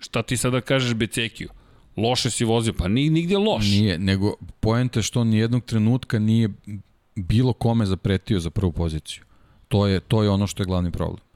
šta 0.00 0.22
ti 0.22 0.36
sada 0.36 0.60
kažeš 0.60 0.94
Becekiju? 0.94 1.48
Loše 1.96 2.30
si 2.30 2.44
vozio, 2.44 2.72
pa 2.72 2.88
ni, 2.88 3.10
nigdje 3.10 3.38
loš. 3.38 3.64
Nije, 3.64 3.98
nego 3.98 4.34
poenta 4.60 5.02
što 5.02 5.24
nijednog 5.24 5.64
trenutka 5.64 6.18
nije 6.18 6.48
bilo 7.16 7.52
kome 7.52 7.86
zapretio 7.86 8.40
za 8.40 8.50
prvu 8.50 8.72
poziciju. 8.72 9.24
To 9.68 9.86
je, 9.86 10.00
to 10.00 10.22
je 10.22 10.30
ono 10.30 10.46
što 10.46 10.62
je 10.62 10.66
glavni 10.66 10.90
problem. 10.90 11.29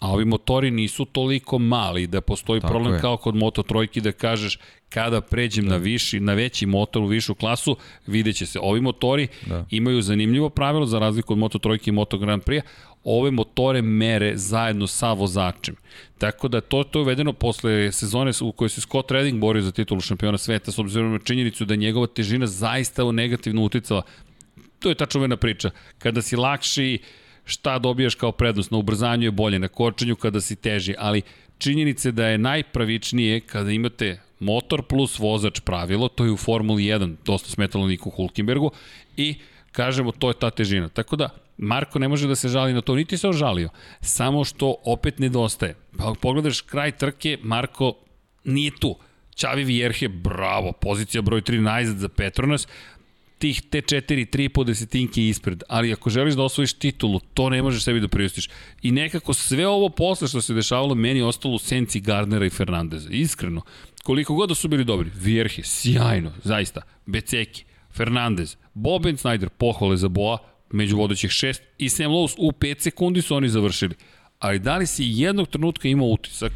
A 0.00 0.12
ovi 0.12 0.24
motori 0.24 0.70
nisu 0.70 1.04
toliko 1.04 1.58
mali 1.58 2.06
da 2.06 2.20
postoji 2.20 2.60
Tako 2.60 2.72
problem 2.72 2.94
je. 2.94 3.00
kao 3.00 3.16
kod 3.16 3.34
Moto 3.34 3.62
Trojki 3.62 4.00
da 4.00 4.12
kažeš 4.12 4.58
kada 4.88 5.20
pređem 5.20 5.64
da. 5.64 5.70
na 5.70 5.76
viši, 5.76 6.20
na 6.20 6.34
veći 6.34 6.66
motor 6.66 7.02
u 7.02 7.06
višu 7.06 7.34
klasu, 7.34 7.76
videće 8.06 8.46
se. 8.46 8.58
Ovi 8.62 8.80
motori 8.80 9.28
da. 9.46 9.66
imaju 9.70 10.02
zanimljivo 10.02 10.48
pravilo 10.48 10.86
za 10.86 10.98
razliku 10.98 11.32
od 11.32 11.38
Moto 11.38 11.58
Trojke 11.58 11.90
i 11.90 11.92
Moto 11.92 12.18
Grand 12.18 12.42
Prix 12.42 12.62
ove 13.04 13.30
motore 13.30 13.82
mere 13.82 14.36
zajedno 14.36 14.86
sa 14.86 15.12
vozačem. 15.12 15.76
Tako 16.18 16.48
da 16.48 16.60
to, 16.60 16.84
to 16.84 16.98
je 16.98 17.02
uvedeno 17.02 17.32
posle 17.32 17.92
sezone 17.92 18.32
u 18.40 18.52
kojoj 18.52 18.68
se 18.68 18.80
Scott 18.80 19.10
Redding 19.10 19.40
borio 19.40 19.62
za 19.62 19.72
titulu 19.72 20.00
šampiona 20.00 20.38
sveta 20.38 20.72
s 20.72 20.78
obzirom 20.78 21.12
na 21.12 21.18
činjenicu 21.18 21.64
da 21.64 21.76
njegova 21.76 22.06
težina 22.06 22.46
zaista 22.46 23.12
negativno 23.12 23.62
uticala. 23.62 24.02
To 24.78 24.88
je 24.88 24.94
ta 24.94 25.06
čuvena 25.06 25.36
priča. 25.36 25.70
Kada 25.98 26.22
si 26.22 26.36
lakši, 26.36 26.98
šta 27.48 27.78
dobijaš 27.78 28.14
kao 28.14 28.32
prednost? 28.32 28.70
Na 28.70 28.78
ubrzanju 28.78 29.24
je 29.24 29.30
bolje, 29.30 29.58
na 29.58 29.68
kočenju 29.68 30.16
kada 30.16 30.40
si 30.40 30.56
teži, 30.56 30.94
ali 30.98 31.22
činjenice 31.58 32.12
da 32.12 32.26
je 32.26 32.38
najpravičnije 32.38 33.40
kada 33.40 33.70
imate 33.70 34.20
motor 34.40 34.82
plus 34.82 35.18
vozač 35.18 35.60
pravilo, 35.60 36.08
to 36.08 36.24
je 36.24 36.32
u 36.32 36.36
Formuli 36.36 36.82
1, 36.82 37.16
dosta 37.24 37.50
smetalo 37.50 37.86
Niku 37.86 38.10
Hulkenbergu, 38.10 38.70
i 39.16 39.34
kažemo 39.72 40.12
to 40.12 40.28
je 40.30 40.34
ta 40.38 40.50
težina. 40.50 40.88
Tako 40.88 41.16
da, 41.16 41.28
Marko 41.58 41.98
ne 41.98 42.08
može 42.08 42.28
da 42.28 42.36
se 42.36 42.48
žali 42.48 42.72
na 42.72 42.80
to, 42.80 42.94
niti 42.94 43.16
se 43.16 43.28
ožalio. 43.28 43.68
Samo 44.00 44.44
što 44.44 44.74
opet 44.84 45.18
nedostaje. 45.18 45.74
Pa 45.98 46.14
pogledaš 46.20 46.60
kraj 46.60 46.92
trke, 46.92 47.38
Marko 47.42 47.94
nije 48.44 48.70
tu. 48.80 48.96
Čavi 49.34 49.64
Vjerhe, 49.64 50.08
bravo, 50.08 50.72
pozicija 50.72 51.22
broj 51.22 51.42
3 51.42 51.60
najzad 51.60 51.96
za 51.96 52.08
Petronas. 52.08 52.68
Tih 53.38 53.62
te 53.70 53.80
četiri, 53.80 54.26
tri 54.26 54.48
po 54.48 54.64
desetinke 54.64 55.28
ispred, 55.28 55.62
ali 55.68 55.92
ako 55.92 56.10
želiš 56.10 56.34
da 56.34 56.42
osvojiš 56.42 56.72
titulu, 56.72 57.20
to 57.34 57.50
ne 57.50 57.62
možeš 57.62 57.84
sebi 57.84 58.00
da 58.00 58.08
priustiš. 58.08 58.48
I 58.82 58.92
nekako 58.92 59.34
sve 59.34 59.66
ovo 59.66 59.88
posle 59.88 60.28
što 60.28 60.40
se 60.40 60.54
dešavalo, 60.54 60.94
meni 60.94 61.18
je 61.18 61.24
ostalo 61.24 61.54
u 61.54 61.58
senci 61.58 62.00
Gardnera 62.00 62.46
i 62.46 62.50
Fernandeza. 62.50 63.10
Iskreno, 63.10 63.62
koliko 64.02 64.34
god 64.34 64.48
da 64.48 64.54
su 64.54 64.68
bili 64.68 64.84
dobri, 64.84 65.10
Vjerhe, 65.14 65.62
sjajno, 65.64 66.32
zaista, 66.44 66.82
Beceki, 67.06 67.64
Fernandez, 67.92 68.56
Boben 68.74 69.16
Snyder, 69.16 69.48
pohvale 69.48 69.96
za 69.96 70.08
Boa, 70.08 70.38
među 70.70 70.96
vodećih 70.96 71.30
šest, 71.30 71.62
i 71.78 71.88
Sam 71.88 72.12
Lowe's 72.12 72.34
u 72.38 72.52
5 72.52 72.80
sekundi 72.80 73.22
su 73.22 73.36
oni 73.36 73.48
završili. 73.48 73.94
Ali 74.38 74.58
da 74.58 74.76
li 74.76 74.86
si 74.86 75.04
jednog 75.06 75.48
trenutka 75.48 75.88
imao 75.88 76.08
utisak 76.08 76.52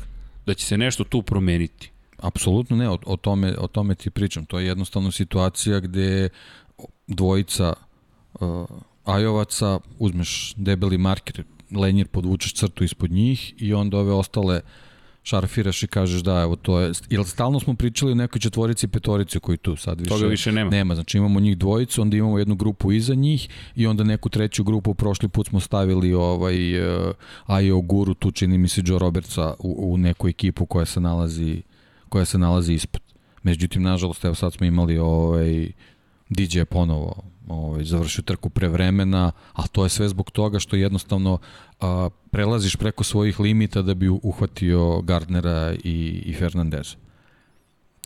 da 0.46 0.54
će 0.54 0.66
se 0.66 0.78
nešto 0.78 1.04
tu 1.04 1.22
promeniti? 1.22 1.90
Apsolutno 2.18 2.76
ne, 2.76 2.88
o, 2.88 2.98
o, 3.06 3.16
tome, 3.16 3.54
o 3.58 3.66
tome 3.66 3.94
ti 3.94 4.10
pričam. 4.10 4.44
To 4.44 4.58
je 4.58 4.66
jednostavno 4.66 5.10
situacija 5.10 5.80
gde 5.80 6.28
dvojica 7.14 7.72
uh, 8.40 8.66
Ajovaca, 9.04 9.78
uzmeš 9.98 10.54
debeli 10.56 10.98
marker, 10.98 11.44
lenjer 11.70 12.08
podvučeš 12.08 12.54
crtu 12.54 12.84
ispod 12.84 13.10
njih 13.10 13.54
i 13.58 13.74
onda 13.74 13.98
ove 13.98 14.12
ostale 14.12 14.60
šarfiraš 15.22 15.82
i 15.82 15.86
kažeš 15.86 16.20
da, 16.20 16.40
evo 16.40 16.56
to 16.56 16.80
je, 16.80 16.92
ili 17.10 17.24
stalno 17.24 17.60
smo 17.60 17.74
pričali 17.74 18.12
o 18.12 18.14
nekoj 18.14 18.40
četvorici 18.40 18.86
i 18.86 18.88
petorici 18.88 19.40
koji 19.40 19.58
tu 19.58 19.76
sad 19.76 20.00
više, 20.00 20.14
Toga 20.14 20.26
više 20.26 20.52
nema. 20.52 20.70
Nema, 20.70 20.94
znači 20.94 21.18
imamo 21.18 21.40
njih 21.40 21.58
dvojicu, 21.58 22.02
onda 22.02 22.16
imamo 22.16 22.38
jednu 22.38 22.54
grupu 22.54 22.92
iza 22.92 23.14
njih 23.14 23.48
i 23.76 23.86
onda 23.86 24.04
neku 24.04 24.28
treću 24.28 24.64
grupu, 24.64 24.94
prošli 24.94 25.28
put 25.28 25.48
smo 25.48 25.60
stavili 25.60 26.14
ovaj 26.14 26.80
uh, 26.80 27.14
Ajo 27.46 27.80
Guru, 27.80 28.14
tu 28.14 28.30
čini 28.30 28.58
mi 28.58 28.68
se 28.68 28.82
Joe 28.84 28.98
Robertsa 28.98 29.54
u, 29.58 29.92
u 29.92 29.98
neku 29.98 30.28
ekipu 30.28 30.66
koja 30.66 30.86
se 30.86 31.00
nalazi 31.00 31.62
koja 32.08 32.24
se 32.24 32.38
nalazi 32.38 32.74
ispod. 32.74 33.02
Međutim, 33.42 33.82
nažalost, 33.82 34.24
evo 34.24 34.34
sad 34.34 34.52
smo 34.52 34.66
imali 34.66 34.98
ovaj, 34.98 35.72
DJ 36.34 36.58
je 36.58 36.64
ponovo 36.64 37.22
ovaj, 37.48 37.84
završio 37.84 38.22
trku 38.22 38.50
pre 38.50 38.68
vremena, 38.68 39.32
a 39.52 39.66
to 39.66 39.84
je 39.84 39.88
sve 39.88 40.08
zbog 40.08 40.30
toga 40.30 40.58
što 40.58 40.76
jednostavno 40.76 41.38
a, 41.80 42.08
prelaziš 42.30 42.76
preko 42.76 43.04
svojih 43.04 43.40
limita 43.40 43.82
da 43.82 43.94
bi 43.94 44.08
uhvatio 44.08 45.00
Gardnera 45.00 45.74
i, 45.84 46.22
i 46.26 46.34
Fernandeza. 46.34 46.96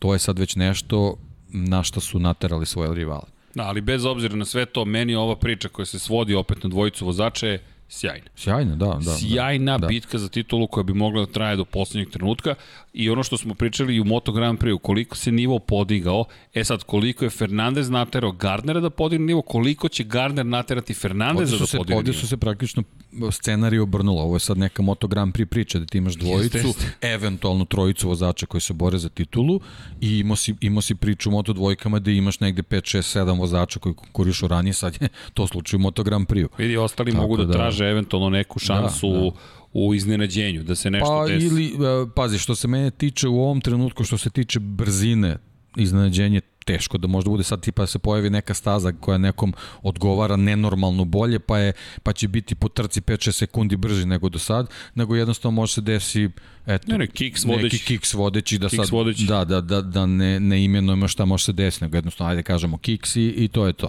To 0.00 0.12
je 0.12 0.18
sad 0.18 0.38
već 0.38 0.56
nešto 0.56 1.16
na 1.48 1.82
što 1.82 2.00
su 2.00 2.18
naterali 2.18 2.66
svoje 2.66 2.94
rivale. 2.94 3.36
Da, 3.54 3.62
ali 3.62 3.80
bez 3.80 4.04
obzira 4.04 4.36
na 4.36 4.44
sve 4.44 4.66
to, 4.66 4.84
meni 4.84 5.14
ova 5.14 5.36
priča 5.36 5.68
koja 5.68 5.86
se 5.86 5.98
svodi 5.98 6.34
opet 6.34 6.62
na 6.62 6.68
dvojicu 6.68 7.06
vozača 7.06 7.46
je 7.46 7.62
sjajna. 7.88 8.26
Sjajna, 8.36 8.76
da. 8.76 8.98
da 9.04 9.16
Sjajna 9.16 9.78
da, 9.78 9.86
bitka 9.86 10.18
za 10.18 10.28
titulu 10.28 10.66
koja 10.66 10.84
bi 10.84 10.94
mogla 10.94 11.26
da 11.26 11.32
traje 11.32 11.56
do 11.56 11.64
poslednjeg 11.64 12.10
trenutka 12.10 12.54
i 12.96 13.10
ono 13.10 13.22
što 13.22 13.36
smo 13.36 13.54
pričali 13.54 13.94
i 13.94 14.00
u 14.00 14.04
Moto 14.04 14.32
Grand 14.32 14.58
Prix, 14.58 14.78
koliko 14.82 15.16
se 15.16 15.32
nivo 15.32 15.58
podigao, 15.58 16.24
e 16.54 16.64
sad 16.64 16.84
koliko 16.84 17.24
je 17.24 17.30
Fernandez 17.30 17.90
naterao 17.90 18.32
Gardnera 18.32 18.80
da 18.80 18.90
podigne 18.90 19.26
nivo, 19.26 19.42
koliko 19.42 19.88
će 19.88 20.04
Gardner 20.04 20.46
naterati 20.46 20.94
Fernandeza 20.94 21.56
da 21.58 21.66
se, 21.66 21.76
podigne 21.76 21.96
ovdje 21.96 22.12
su 22.12 22.28
se 22.28 22.36
praktično 22.36 22.82
scenarij 23.30 23.78
obrnulo. 23.78 24.22
Ovo 24.22 24.36
je 24.36 24.40
sad 24.40 24.58
neka 24.58 24.82
Moto 24.82 25.06
Grand 25.06 25.34
Prix 25.34 25.46
priča 25.46 25.78
da 25.78 25.86
ti 25.86 25.98
imaš 25.98 26.14
dvojicu, 26.14 26.56
jeste, 26.56 26.68
jeste. 26.68 26.92
eventualno 27.00 27.64
trojicu 27.64 28.08
vozača 28.08 28.46
koji 28.46 28.60
se 28.60 28.72
bore 28.72 28.98
za 28.98 29.08
titulu 29.08 29.60
i 30.00 30.18
imao 30.18 30.36
si, 30.36 30.54
imao 30.60 30.82
si 30.82 30.94
priču 30.94 31.28
u 31.28 31.32
Moto 31.32 31.52
dvojkama 31.52 31.98
da 31.98 32.10
imaš 32.10 32.40
negde 32.40 32.62
5, 32.62 32.96
6, 32.98 33.20
7 33.20 33.38
vozača 33.38 33.78
koji 33.78 33.94
konkurišu 33.94 34.48
ranije, 34.48 34.72
sad 34.72 34.98
je 35.00 35.08
to 35.34 35.46
slučaj 35.46 35.76
u 35.76 35.80
Moto 35.80 36.02
Grand 36.02 36.26
Prix. 36.26 36.48
Vidi, 36.58 36.76
ostali 36.76 37.10
Tako 37.10 37.22
mogu 37.22 37.36
da, 37.36 37.44
da 37.44 37.52
traže 37.52 37.84
eventualno 37.84 38.30
neku 38.30 38.58
šansu 38.58 39.12
da, 39.12 39.20
da 39.20 39.30
u 39.76 39.94
iznenađenju, 39.94 40.62
da 40.62 40.74
se 40.74 40.90
nešto 40.90 41.06
pa, 41.06 41.26
desi. 41.26 41.46
Ili, 41.46 41.72
pazi, 42.14 42.38
što 42.38 42.54
se 42.54 42.68
mene 42.68 42.90
tiče 42.90 43.28
u 43.28 43.42
ovom 43.42 43.60
trenutku, 43.60 44.04
što 44.04 44.18
se 44.18 44.30
tiče 44.30 44.60
brzine, 44.60 45.36
iznenađenje 45.76 46.40
teško 46.66 46.98
da 46.98 47.08
možda 47.08 47.30
bude 47.30 47.44
sad 47.44 47.60
tipa 47.60 47.82
da 47.82 47.86
se 47.86 47.98
pojavi 47.98 48.30
neka 48.30 48.54
staza 48.54 48.92
koja 48.92 49.18
nekom 49.18 49.54
odgovara 49.82 50.36
nenormalno 50.36 51.04
bolje, 51.04 51.38
pa 51.38 51.58
je 51.58 51.72
pa 52.02 52.12
će 52.12 52.28
biti 52.28 52.54
po 52.54 52.68
trci 52.68 53.00
5-6 53.00 53.32
sekundi 53.32 53.76
brži 53.76 54.06
nego 54.06 54.28
do 54.28 54.38
sad, 54.38 54.70
nego 54.94 55.16
jednostavno 55.16 55.54
može 55.54 55.72
se 55.72 55.80
desi 55.80 56.30
eto, 56.66 56.92
ne, 56.92 56.98
ne, 56.98 57.06
kiks 57.06 57.44
vodeći. 57.44 57.62
neki 57.62 57.78
kiks 57.78 58.14
vodeći 58.14 58.58
da 58.58 58.68
kiks 58.68 58.82
sad 58.82 58.90
vodeći. 58.90 59.24
da 59.24 59.44
da 59.44 59.60
da 59.60 59.82
da 59.82 60.06
ne 60.06 60.40
ne 60.40 60.64
imenujemo 60.64 61.08
šta 61.08 61.24
može 61.24 61.44
se 61.44 61.52
desiti, 61.52 61.84
nego 61.84 61.96
jednostavno 61.96 62.30
ajde 62.30 62.42
kažemo 62.42 62.78
kiks 62.78 63.16
i, 63.16 63.34
i 63.36 63.48
to 63.48 63.66
je 63.66 63.72
to. 63.72 63.88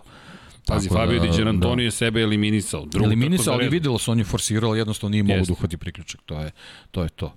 Pazi, 0.68 0.90
Fabio 0.90 1.20
da, 1.20 1.26
Di 1.26 1.32
Gianantonio 1.36 1.76
da. 1.76 1.84
je 1.84 1.92
sebe 1.92 2.22
eliminisao. 2.22 2.86
Drugu 2.86 3.06
eliminisao, 3.06 3.54
ali 3.54 3.70
videlo 3.70 3.98
se, 3.98 4.12
on 4.12 4.20
je 4.20 4.24
forsirao, 4.24 4.76
jednostavno 4.76 5.12
nije 5.12 5.24
mogu 5.24 5.46
da 5.46 5.54
uhvati 5.54 5.78
priključak. 5.78 6.22
To 6.26 6.40
je, 6.40 6.52
to 6.92 7.04
je 7.04 7.10
to. 7.10 7.34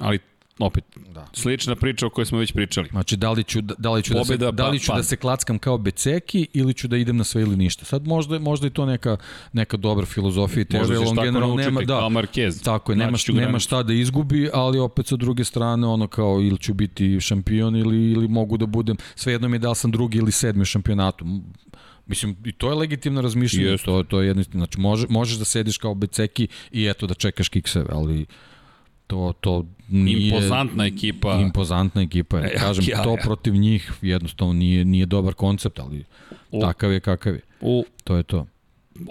Ali 0.00 0.18
opet, 0.58 0.84
da. 1.14 1.26
slična 1.32 1.76
priča 1.76 2.06
o 2.06 2.10
kojoj 2.10 2.26
smo 2.26 2.38
već 2.38 2.52
pričali. 2.52 2.88
Znači, 2.90 3.16
da 3.16 3.30
li 3.30 3.44
ću, 3.44 3.60
da 3.60 3.90
li 3.90 4.02
ću, 4.02 4.12
Pobeda, 4.12 4.50
da, 4.50 4.50
se, 4.50 4.52
da, 4.52 4.68
li 4.68 4.80
ću 4.80 4.86
pa, 4.86 4.96
da 4.96 5.02
se 5.02 5.16
klackam 5.16 5.58
kao 5.58 5.78
beceki 5.78 6.46
ili 6.52 6.74
ću 6.74 6.88
da 6.88 6.96
idem 6.96 7.16
na 7.16 7.24
sve 7.24 7.42
ili 7.42 7.56
ništa. 7.56 7.84
Sad 7.84 8.06
možda, 8.06 8.38
možda 8.38 8.66
je 8.66 8.70
to 8.70 8.86
neka, 8.86 9.16
neka 9.52 9.76
dobra 9.76 10.06
filozofija 10.06 10.62
i 10.62 10.64
teža, 10.64 11.00
on 11.00 11.16
generalno 11.16 11.54
nema, 11.54 11.80
da, 11.80 11.98
kao 11.98 12.10
Marquez. 12.10 12.64
Tako 12.64 12.92
je, 12.92 12.96
nema, 12.96 13.18
nema 13.32 13.58
šta 13.58 13.82
da 13.82 13.92
izgubi, 13.92 14.50
ali 14.52 14.78
opet 14.78 15.06
sa 15.06 15.16
druge 15.16 15.44
strane, 15.44 15.86
ono 15.86 16.06
kao 16.06 16.40
ili 16.40 16.58
ću 16.58 16.74
biti 16.74 17.20
šampion 17.20 17.76
ili, 17.76 18.10
ili 18.10 18.28
mogu 18.28 18.56
da 18.56 18.66
budem, 18.66 18.96
svejedno 19.14 19.48
mi 19.48 19.54
je 19.54 19.58
da 19.58 19.68
li 19.68 19.76
sam 19.76 19.90
drugi 19.90 20.18
ili 20.18 20.32
sedmi 20.32 20.62
u 20.62 20.64
šampionatu 20.64 21.26
Mislim, 22.06 22.36
i 22.44 22.52
to 22.52 22.68
je 22.68 22.74
legitimno 22.74 23.20
razmišljanje, 23.20 23.68
yes. 23.68 23.84
to, 23.84 24.02
to 24.02 24.20
je 24.20 24.26
jedno, 24.26 24.42
znači 24.52 24.80
može, 24.80 25.06
možeš 25.10 25.38
da 25.38 25.44
sediš 25.44 25.78
kao 25.78 25.94
beceki 25.94 26.48
i 26.72 26.86
eto 26.86 27.06
da 27.06 27.14
čekaš 27.14 27.48
kikseve, 27.48 27.86
ali 27.92 28.26
to, 29.06 29.32
to 29.40 29.66
nije... 29.88 30.28
Impozantna 30.28 30.86
ekipa. 30.86 31.40
Impozantna 31.40 32.02
ekipa, 32.02 32.38
e, 32.44 32.54
kažem, 32.58 32.84
ja, 32.88 33.02
to 33.02 33.10
ja. 33.10 33.16
protiv 33.24 33.54
njih 33.54 33.92
jednostavno 34.02 34.52
nije, 34.52 34.84
nije 34.84 35.06
dobar 35.06 35.34
koncept, 35.34 35.78
ali 35.78 36.04
u, 36.50 36.60
takav 36.60 36.92
je 36.92 37.00
kakav 37.00 37.34
je. 37.34 37.40
U, 37.60 37.84
to 38.04 38.16
je 38.16 38.22
to 38.22 38.46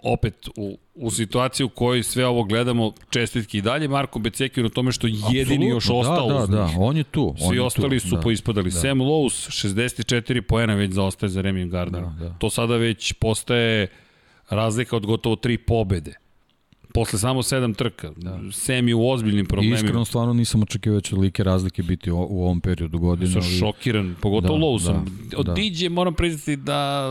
opet 0.04 0.50
u, 0.58 0.78
u 0.96 1.12
situaciju 1.12 1.66
u 1.66 1.70
kojoj 1.70 2.04
sve 2.04 2.26
ovo 2.26 2.44
gledamo, 2.44 2.92
čestitki 3.10 3.58
i 3.58 3.62
dalje 3.62 3.88
Marko 3.88 4.20
Becekio 4.20 4.64
na 4.64 4.70
tome 4.70 4.92
što 4.92 5.08
jedini 5.08 5.42
Absolutno, 5.42 5.68
još 5.68 5.88
da, 5.88 5.94
ostao 5.94 6.28
da, 6.28 6.40
da, 6.40 6.48
da, 6.48 6.70
on 6.78 6.98
je 6.98 7.04
tu. 7.04 7.36
Svi 7.50 7.60
on 7.60 7.66
ostali 7.66 8.00
tu, 8.00 8.08
su 8.08 8.16
da, 8.16 8.22
poispadali. 8.22 8.72
Da. 8.72 8.80
Sam 8.80 9.00
Lowe's 9.00 9.68
64 9.68 10.42
poena 10.42 10.74
već 10.74 10.92
zaostaje 10.92 11.30
za 11.30 11.42
Remy 11.42 11.70
Gardner. 11.70 12.02
Da, 12.02 12.26
da. 12.26 12.34
To 12.34 12.50
sada 12.50 12.78
već 12.78 13.14
postaje 13.14 13.88
razlika 14.50 14.96
od 14.96 15.06
gotovo 15.06 15.36
tri 15.36 15.58
pobede. 15.58 16.14
Posle 16.94 17.20
samo 17.20 17.44
sedam 17.44 17.74
trka. 17.74 18.12
Da. 18.18 18.40
Sam 18.52 18.88
je 18.88 18.96
u 18.96 19.10
ozbiljnim 19.10 19.46
problemima. 19.46 19.76
I 19.76 19.80
iskreno 19.80 20.06
stvarno 20.06 20.34
nisam 20.34 20.62
očekivao 20.62 20.98
da 20.98 21.02
će 21.02 21.16
like 21.16 21.44
razlike 21.44 21.84
biti 21.84 22.12
u, 22.12 22.28
u 22.30 22.44
ovom 22.44 22.62
periodu 22.62 23.00
godine. 23.00 23.32
Sam 23.32 23.42
ali... 23.42 23.58
šokiran, 23.58 24.16
pogotovo 24.22 24.60
da, 24.60 24.66
Lowe 24.66 24.86
sam. 24.86 25.06
Da, 25.32 25.38
Od 25.38 25.46
da. 25.46 25.54
DJ 25.54 25.88
moram 25.90 26.14
priznati 26.14 26.56
da 26.56 27.10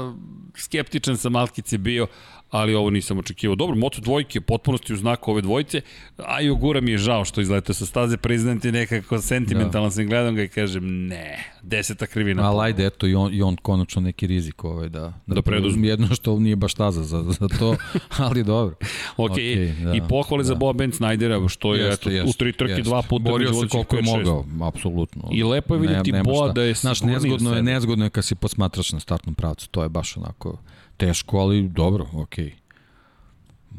skeptičan 0.57 1.16
sam 1.16 1.32
Malkice 1.32 1.78
bio, 1.78 2.07
ali 2.53 2.74
ovo 2.74 2.91
nisam 2.91 3.19
očekivao. 3.19 3.57
Dobro, 3.57 3.77
Moto 3.77 4.01
dvojke 4.01 4.41
potpunosti 4.41 4.93
u 4.93 4.97
znaku 4.97 5.31
ove 5.31 5.43
dvojice, 5.43 5.81
a 6.16 6.41
i 6.41 6.51
Ogura 6.51 6.81
mi 6.81 6.91
je 6.91 6.99
žao 6.99 7.24
što 7.24 7.41
izlete 7.41 7.74
sa 7.74 7.87
staze, 7.87 8.16
priznam 8.16 8.61
ti 8.61 8.73
nekako 8.73 9.20
sentimentalan 9.20 9.87
da. 9.87 9.91
sam 9.91 10.07
gledam 10.07 10.35
ga 10.35 10.43
i 10.43 10.49
kažem 10.49 11.07
ne, 11.07 11.45
deseta 11.62 12.07
krivina. 12.07 12.51
Ali 12.51 12.65
ajde, 12.65 12.87
eto 12.87 13.07
i 13.07 13.15
on, 13.15 13.35
i 13.35 13.43
on 13.43 13.57
konačno 13.57 14.03
neki 14.03 14.27
rizik 14.27 14.65
ovaj, 14.65 14.89
da, 14.89 15.12
da, 15.27 15.35
da 15.35 15.43
preduzme. 15.43 15.89
Jedno 15.89 16.15
što 16.15 16.39
nije 16.39 16.57
baš 16.57 16.73
staza 16.73 17.03
za, 17.03 17.23
za 17.23 17.49
to, 17.59 17.77
ali 18.27 18.45
dobro. 18.45 18.77
ok, 19.16 19.31
okay 19.31 19.85
da, 19.85 19.95
i 19.95 20.01
pohvali 20.09 20.43
da. 20.43 20.47
za 20.47 20.55
Boba 20.55 20.73
Ben 20.73 20.93
Snydera, 20.93 21.49
što 21.49 21.74
je 21.74 21.85
jeste, 21.85 22.03
eto, 22.03 22.11
jeste, 22.11 22.31
u 22.31 22.33
tri 22.33 22.53
trke 22.53 22.73
jeste. 22.73 22.83
dva 22.83 23.03
puta. 23.03 23.31
Borio 23.31 23.55
se 23.55 23.69
koliko 23.69 23.97
je 23.97 24.03
mogao, 24.03 24.45
apsolutno. 24.62 25.29
I 25.33 25.43
lepo 25.43 25.74
je 25.74 25.81
vidjeti 25.81 26.12
ne, 26.12 26.23
Boa 26.23 26.53
da 26.53 26.62
je 26.62 26.74
Znaš, 26.74 27.03
nezgodno 27.03 27.57
je, 27.57 27.62
nezgodno 27.62 28.05
je 28.05 28.11
kad 28.11 28.24
si 28.24 28.35
posmatrač 28.35 28.93
na 28.93 29.01
startnom 29.01 29.35
pravcu, 29.35 29.69
to 29.69 29.83
je 29.83 29.89
baš 29.89 30.16
onako 30.16 30.59
teško, 31.07 31.39
ali 31.39 31.69
dobro, 31.69 32.07
okej. 32.12 32.45
Okay. 32.45 32.53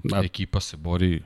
Da. 0.03 0.21
Ekipa 0.23 0.59
se 0.59 0.77
bori 0.77 1.21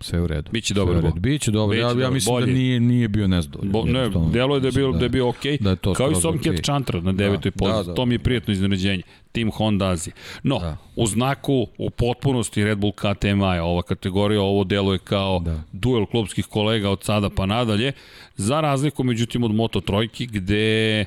sve 0.00 0.20
u 0.20 0.26
redu. 0.26 0.50
Biće 0.52 0.74
dobro. 0.74 1.00
Red. 1.00 1.14
Biće 1.14 1.50
dobro. 1.50 1.72
Biće 1.72 1.80
ja, 1.80 1.88
dobro. 1.88 2.04
ja 2.04 2.10
mislim 2.10 2.34
da 2.34 2.40
Bolje. 2.40 2.46
da 2.46 2.58
nije 2.58 2.80
nije 2.80 3.08
bio 3.08 3.28
nezdovoljan. 3.28 3.72
Bo, 3.72 3.84
ne, 3.84 4.30
delo 4.32 4.54
je 4.54 4.60
da 4.60 4.68
je 4.68 4.72
bio 4.72 4.92
da, 4.92 4.98
da 4.98 5.04
je 5.04 5.08
bio 5.08 5.28
okej. 5.28 5.58
Okay. 5.58 5.62
Da 5.62 5.70
je 5.70 5.76
to 5.76 5.94
Kao 5.94 6.10
i 6.10 6.14
Somket 6.14 6.52
okay. 6.52 6.64
Chantra 6.64 7.00
na 7.00 7.12
devetoj 7.12 7.50
da, 7.50 7.56
poziciji. 7.56 7.84
Da, 7.84 7.90
da. 7.90 7.94
To 7.94 8.06
mi 8.06 8.14
je 8.14 8.18
prijatno 8.18 8.52
iznenađenje. 8.52 9.02
Tim 9.32 9.50
Honda 9.50 9.88
Azije. 9.88 10.14
No, 10.42 10.58
da. 10.58 10.76
u 10.96 11.06
znaku 11.06 11.66
u 11.78 11.90
potpunosti 11.90 12.64
Red 12.64 12.78
Bull 12.78 12.92
KTM 12.92 13.40
je 13.54 13.62
ova 13.62 13.82
kategorija, 13.82 14.42
ovo 14.42 14.64
delo 14.64 14.92
je 14.92 14.98
kao 14.98 15.38
da. 15.38 15.62
duel 15.72 16.06
klubskih 16.06 16.46
kolega 16.46 16.90
od 16.90 17.04
sada 17.04 17.30
pa 17.30 17.46
nadalje, 17.46 17.92
za 18.36 18.60
razliku 18.60 19.04
međutim 19.04 19.44
od 19.44 19.54
Moto 19.54 19.80
Trojki 19.80 20.26
gde 20.26 21.04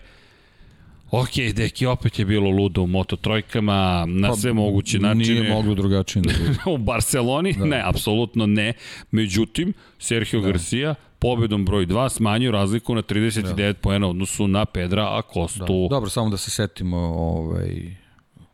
Ok, 1.15 1.53
deki, 1.55 1.85
opet 1.85 2.19
je 2.19 2.25
bilo 2.25 2.49
ludo 2.49 2.81
u 2.81 2.87
Moto 2.87 3.15
Trojkama, 3.15 4.05
na 4.07 4.29
pa, 4.29 4.35
sve 4.35 4.53
moguće 4.53 4.99
načine. 4.99 5.41
Nije 5.41 5.53
moglo 5.53 5.75
drugačije 5.75 6.21
da 6.21 6.71
u 6.73 6.77
Barceloni? 6.77 7.53
Da. 7.53 7.65
Ne, 7.65 7.81
apsolutno 7.85 8.45
ne. 8.45 8.73
Međutim, 9.11 9.73
Sergio 9.99 10.41
da. 10.41 10.47
Garcia 10.47 10.95
pobedom 11.19 11.65
broj 11.65 11.85
2 11.87 12.09
smanjio 12.09 12.51
razliku 12.51 12.95
na 12.95 13.01
39 13.01 13.55
da. 13.55 13.73
poena 13.73 14.07
odnosu 14.07 14.47
na 14.47 14.65
Pedra 14.65 15.17
Acostu. 15.17 15.59
Da. 15.59 15.87
Dobro, 15.89 16.09
samo 16.09 16.29
da 16.29 16.37
se 16.37 16.51
setimo 16.51 16.97
ovaj, 16.97 17.95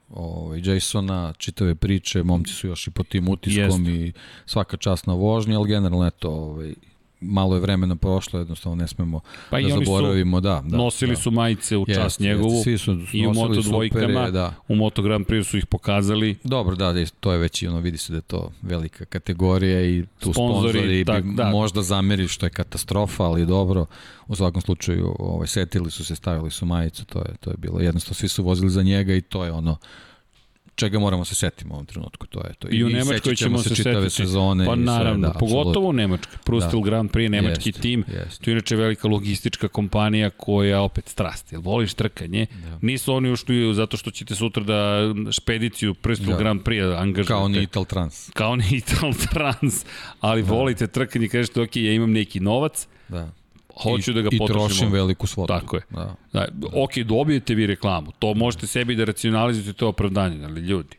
ovaj, 0.10 0.62
Jasona, 0.64 1.34
čitave 1.38 1.76
priče, 1.76 2.24
momci 2.24 2.54
su 2.54 2.68
još 2.68 2.88
i 2.88 2.92
po 2.92 3.04
tim 3.04 3.30
utiskom 3.30 3.86
Jest. 3.86 4.16
i 4.18 4.20
svaka 4.46 4.78
čast 4.78 5.08
na 5.08 5.14
vožnji, 5.14 5.56
ali 5.56 5.68
generalno 5.68 6.08
eto, 6.08 6.30
ovaj, 6.30 6.74
malo 7.22 7.56
je 7.56 7.62
vremena 7.62 7.96
prošlo, 7.96 8.40
jednostavno 8.40 8.76
ne 8.76 8.88
smemo 8.88 9.20
Pa 9.50 9.62
da 9.62 9.70
su 9.70 9.76
zaboravimo, 9.76 10.42
da, 10.42 10.62
da. 10.66 10.78
nosili 10.78 11.16
da. 11.16 11.22
su 11.22 11.32
majice 11.32 11.78
u 11.78 11.86
čast 11.86 11.98
Jeste, 11.98 12.24
njegovu 12.24 12.54
jeste, 12.54 12.64
svi 12.64 12.78
su 12.78 12.98
i 13.14 13.28
u 13.28 13.34
Moto 13.34 13.64
supere, 13.64 13.70
dvojkama, 13.70 14.30
da. 14.32 14.54
u 14.68 14.76
Moto 14.76 15.02
Grand 15.02 15.26
Prix 15.26 15.44
su 15.44 15.58
ih 15.58 15.66
pokazali. 15.66 16.38
Dobro, 16.44 16.76
da, 16.76 16.94
da, 16.94 17.06
to 17.20 17.32
je 17.32 17.38
već 17.38 17.62
i 17.62 17.68
ono, 17.68 17.80
vidi 17.80 17.98
se 17.98 18.14
da 18.14 18.18
je 18.18 18.22
to 18.22 18.52
velika 18.62 19.06
kategorija 19.06 19.82
i 19.82 20.04
tu 20.20 20.34
Sponzori, 20.34 20.72
sponzori, 20.72 21.06
tak, 21.06 21.24
bi 21.24 21.34
da. 21.34 21.50
možda 21.50 21.82
zameri 21.82 22.28
što 22.28 22.46
je 22.46 22.50
katastrofa, 22.50 23.24
ali 23.24 23.46
dobro, 23.46 23.86
u 24.28 24.36
svakom 24.36 24.62
slučaju 24.62 25.16
ovaj, 25.20 25.48
setili 25.48 25.92
su 25.92 26.06
se, 26.06 26.16
stavili 26.16 26.52
su 26.52 26.66
majicu, 26.66 27.06
to 27.06 27.20
je, 27.20 27.36
to 27.40 27.52
je 27.52 27.58
bilo 27.58 27.80
jednostavno, 27.80 28.16
svi 28.16 28.28
su 28.28 28.44
vozili 28.44 28.70
za 28.70 28.84
njega 28.84 29.14
i 29.14 29.22
to 29.22 29.46
je 29.46 29.52
ono, 29.52 29.78
čega 30.80 31.00
moramo 31.00 31.26
se 31.26 31.36
setiti 31.36 31.66
u 31.70 31.74
ovom 31.74 31.86
trenutku, 31.86 32.28
to 32.28 32.40
je 32.40 32.54
to. 32.54 32.68
I 32.72 32.84
u 32.84 32.90
Nemačkoj 32.90 33.36
ćemo 33.36 33.58
se 33.58 33.76
setiti. 33.76 34.10
sezone. 34.10 34.66
Pa 34.66 34.72
i 34.72 34.76
sve, 34.76 34.84
naravno, 34.86 35.28
da, 35.28 35.34
pogotovo 35.34 35.90
u 35.90 35.94
Nemačkoj. 35.94 36.38
Prustil 36.44 36.80
Da. 36.80 36.86
Grand 36.86 37.12
Prix, 37.12 37.30
nemački 37.30 37.70
Jeste, 37.70 37.82
tim. 37.82 38.04
jeste. 38.08 38.44
To 38.44 38.50
je 38.50 38.54
inače 38.54 38.76
velika 38.76 39.08
logistička 39.08 39.68
kompanija 39.68 40.30
koja 40.30 40.82
opet 40.82 41.08
strast. 41.08 41.52
Jel 41.52 41.62
voliš 41.62 41.94
trkanje? 41.94 42.46
Da. 42.64 42.78
Nisu 42.82 43.14
oni 43.14 43.32
ušli 43.32 43.74
zato 43.74 43.98
što 43.98 44.12
ćete 44.12 44.36
sutra 44.36 44.64
da 44.64 45.00
špediciju 45.32 45.94
Prustil 45.94 46.28
Da. 46.28 46.38
Grand 46.38 46.62
Prix 46.62 46.98
angažujete. 46.98 47.28
Kao 47.30 47.48
ni 47.48 47.64
Ital 47.64 47.86
Trans. 47.86 48.30
Kao 48.30 48.56
ni 48.56 48.66
Ital 48.78 49.14
Trans, 49.14 49.86
ali 50.20 50.44
da. 50.44 50.52
volite 50.52 50.88
trkanje 50.88 51.26
i 51.26 51.30
kažete, 51.30 51.62
ok, 51.62 51.76
ja 51.76 51.94
imam 51.94 52.12
neki 52.12 52.40
novac, 52.40 52.88
Da. 53.08 53.32
Hoću 53.84 54.12
I, 54.12 54.14
da 54.14 54.22
ga 54.22 54.30
I 54.32 54.38
potrošim. 54.38 54.68
trošim 54.68 54.88
ovde. 54.88 54.98
veliku 54.98 55.28
svotu. 55.28 55.48
Tako 55.48 55.76
je. 55.76 55.82
Da. 55.90 56.16
Da, 56.34 56.48
ok, 56.74 56.98
dobijete 56.98 57.56
vi 57.56 57.68
reklamu, 57.68 58.12
to 58.20 58.34
možete 58.34 58.68
sebi 58.68 58.96
da 58.96 59.06
racionalizujete 59.06 59.74
to 59.74 59.88
opravdanje, 59.88 60.46
ali 60.46 60.62
ljudi, 60.62 60.98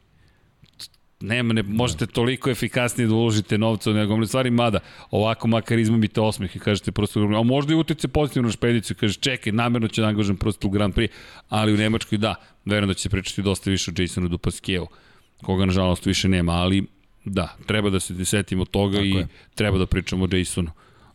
nema, 1.21 1.53
ne, 1.53 1.63
možete 1.63 2.07
toliko 2.07 2.51
efikasnije 2.51 3.09
da 3.09 3.15
uložite 3.15 3.59
novca 3.59 3.91
u 3.91 3.95
nego 3.95 4.27
stvari, 4.27 4.51
mada 4.51 4.81
ovako 5.11 5.49
makar 5.49 5.79
izmamite 5.79 6.21
osmeh 6.21 6.57
i 6.57 6.59
kažete 6.59 6.93
prosto, 6.93 7.21
a 7.21 7.43
možda 7.43 7.73
i 7.73 7.77
utice 7.77 8.09
pozitivno 8.09 8.47
na 8.47 8.53
špediciju, 8.53 8.97
kažeš 8.97 9.19
čekaj, 9.19 9.53
namerno 9.53 9.89
ću 9.89 10.01
da 10.01 10.09
angažem 10.09 10.37
prosto 10.37 10.69
u 10.69 10.71
Grand 10.71 10.95
Prix, 10.95 11.09
ali 11.49 11.75
u 11.75 11.77
Nemačkoj 11.77 12.19
da, 12.19 12.35
verujem 12.65 12.89
da 12.89 12.95
će 12.95 13.03
se 13.03 13.09
pričati 13.09 13.43
dosta 13.43 13.71
više 13.71 13.91
o 13.91 14.03
Jasonu 14.03 14.29
Dupaskijevu, 14.29 14.87
koga 15.43 15.65
nažalost 15.65 16.07
više 16.07 16.29
nema, 16.29 16.53
ali 16.53 16.87
da, 17.25 17.57
treba 17.67 17.91
da 17.91 18.01
se 18.01 18.25
setimo 18.25 18.65
toga 18.65 18.97
Tako 18.97 19.05
i 19.05 19.11
je. 19.11 19.27
treba 19.55 19.79
da 19.79 19.87
pričamo 19.87 20.25
o 20.25 20.37
Jasonu. 20.37 20.71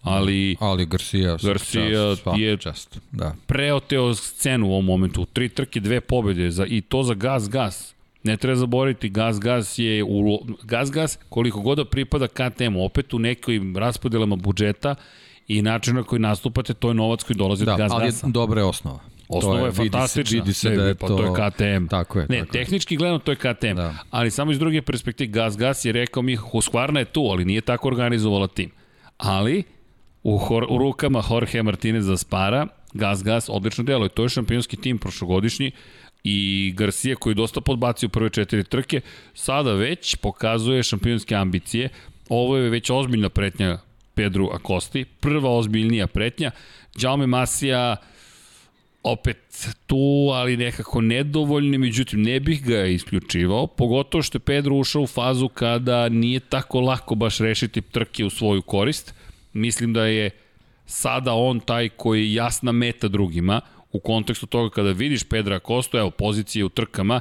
Ali 0.06 0.56
Ali 0.60 0.86
Garcia, 0.86 1.38
Garcia 1.44 1.82
čast, 2.16 2.28
je- 2.38 2.58
čast. 2.58 3.00
Da. 3.12 3.36
preoteo 3.46 4.14
scenu 4.16 4.68
u 4.68 4.72
ovom 4.72 4.86
momentu. 4.86 5.26
Tri 5.26 5.50
trke, 5.50 5.80
dve 5.80 6.02
pobede 6.02 6.52
za, 6.52 6.66
i 6.66 6.82
to 6.82 7.04
za 7.04 7.14
gas, 7.14 7.50
gas. 7.50 7.96
Ne 8.24 8.38
treba 8.38 8.56
zaboraviti, 8.56 9.10
gas, 9.10 9.40
gas 9.40 9.80
je 9.80 10.04
u, 10.04 10.24
gas, 10.64 10.92
gas 10.92 11.20
koliko 11.30 11.62
god 11.62 11.78
da 11.78 11.86
pripada 11.86 12.28
KTM, 12.28 12.76
opet 12.78 13.14
u 13.14 13.20
nekim 13.20 13.78
raspodelama 13.78 14.36
budžeta 14.36 14.96
i 15.48 15.62
način 15.62 15.96
na 15.96 16.04
koji 16.04 16.20
nastupate, 16.20 16.74
to 16.74 16.88
je 16.88 16.94
novac 16.94 17.24
koji 17.24 17.38
dolazi 17.38 17.66
Da, 17.66 17.72
od 17.72 17.78
gas, 17.78 17.92
ali 17.92 18.06
je 18.06 18.12
dobra 18.24 18.62
je 18.62 18.66
osnova. 18.66 19.00
Osnova 19.30 19.56
To 19.56 19.66
je, 19.66 19.72
vidi 19.72 19.76
se- 19.76 19.90
fantastična. 19.90 20.36
Vidi 20.36 20.54
se 20.54 20.70
Ne, 20.70 20.76
da 20.76 20.84
je 20.84 20.96
pa 20.96 21.08
to... 21.08 21.18
to 21.18 21.24
je 21.24 21.32
KTM. 21.32 21.88
Tako 21.88 22.20
je. 22.20 22.26
Ne, 22.26 22.40
tako 22.40 22.48
je. 22.48 22.52
tehnički 22.54 22.96
gledano 22.96 23.20
to 23.20 23.32
je 23.32 23.36
KTM, 23.38 23.76
Da. 23.76 23.94
ali 24.10 24.32
samo 24.32 24.52
iz 24.52 24.60
druge 24.60 24.82
perspektive 24.82 25.28
Gas 25.28 25.58
Gas 25.58 25.86
je 25.86 25.92
rekao 25.92 26.24
mi 26.24 26.38
Husqvarna 26.38 26.98
je 26.98 27.06
tu, 27.06 27.22
ali 27.22 27.46
nije 27.46 27.62
tako 27.62 27.88
organizovala 27.88 28.48
tim. 28.48 28.72
Ali 29.18 29.64
u, 30.26 30.38
hor, 30.38 30.66
u 30.70 30.78
rukama 30.78 31.24
Jorge 31.30 31.64
Martinez 31.64 32.06
za 32.06 32.18
Spara, 32.18 32.68
Gas 32.94 33.24
Gas 33.24 33.50
odlično 33.50 33.84
deluje. 33.84 34.10
To 34.10 34.24
je 34.24 34.30
šampionski 34.30 34.78
tim 34.78 34.98
prošlogodišnji 34.98 35.72
i 36.24 36.74
Garcia 36.78 37.16
koji 37.16 37.32
je 37.32 37.36
dosta 37.36 37.62
podbacio 37.62 38.10
prve 38.10 38.30
četiri 38.30 38.64
trke, 38.64 39.02
sada 39.34 39.74
već 39.74 40.16
pokazuje 40.16 40.84
šampionske 40.84 41.36
ambicije. 41.36 41.90
Ovo 42.30 42.58
je 42.58 42.70
već 42.70 42.90
ozbiljna 42.90 43.30
pretnja 43.30 43.78
Pedru 44.14 44.50
Acosti, 44.54 45.06
prva 45.20 45.50
ozbiljnija 45.58 46.08
pretnja. 46.08 46.52
Jaume 47.00 47.28
Masija 47.28 47.96
opet 49.04 49.68
tu, 49.88 50.30
ali 50.34 50.58
nekako 50.58 51.02
nedovoljni, 51.02 51.78
međutim 51.78 52.22
ne 52.22 52.40
bih 52.40 52.66
ga 52.66 52.86
isključivao, 52.86 53.68
pogotovo 53.68 54.22
što 54.22 54.36
je 54.36 54.40
Pedro 54.40 54.76
ušao 54.76 55.02
u 55.02 55.08
fazu 55.08 55.48
kada 55.48 56.10
nije 56.10 56.40
tako 56.40 56.80
lako 56.82 57.16
baš 57.16 57.38
rešiti 57.38 57.82
trke 57.82 58.26
u 58.26 58.30
svoju 58.30 58.62
korist. 58.62 59.14
Mislim 59.56 59.94
da 59.94 60.06
je 60.06 60.30
sada 60.86 61.34
on 61.34 61.60
taj 61.60 61.90
koji 61.90 62.22
je 62.22 62.34
jasna 62.34 62.72
meta 62.72 63.08
drugima, 63.08 63.62
u 63.92 64.00
kontekstu 64.00 64.46
toga 64.46 64.70
kada 64.70 64.92
vidiš 64.92 65.24
Pedra 65.24 65.60
Kosto, 65.60 66.00
evo 66.00 66.12
pozicije 66.12 66.66
u 66.66 66.70
trkama, 66.70 67.20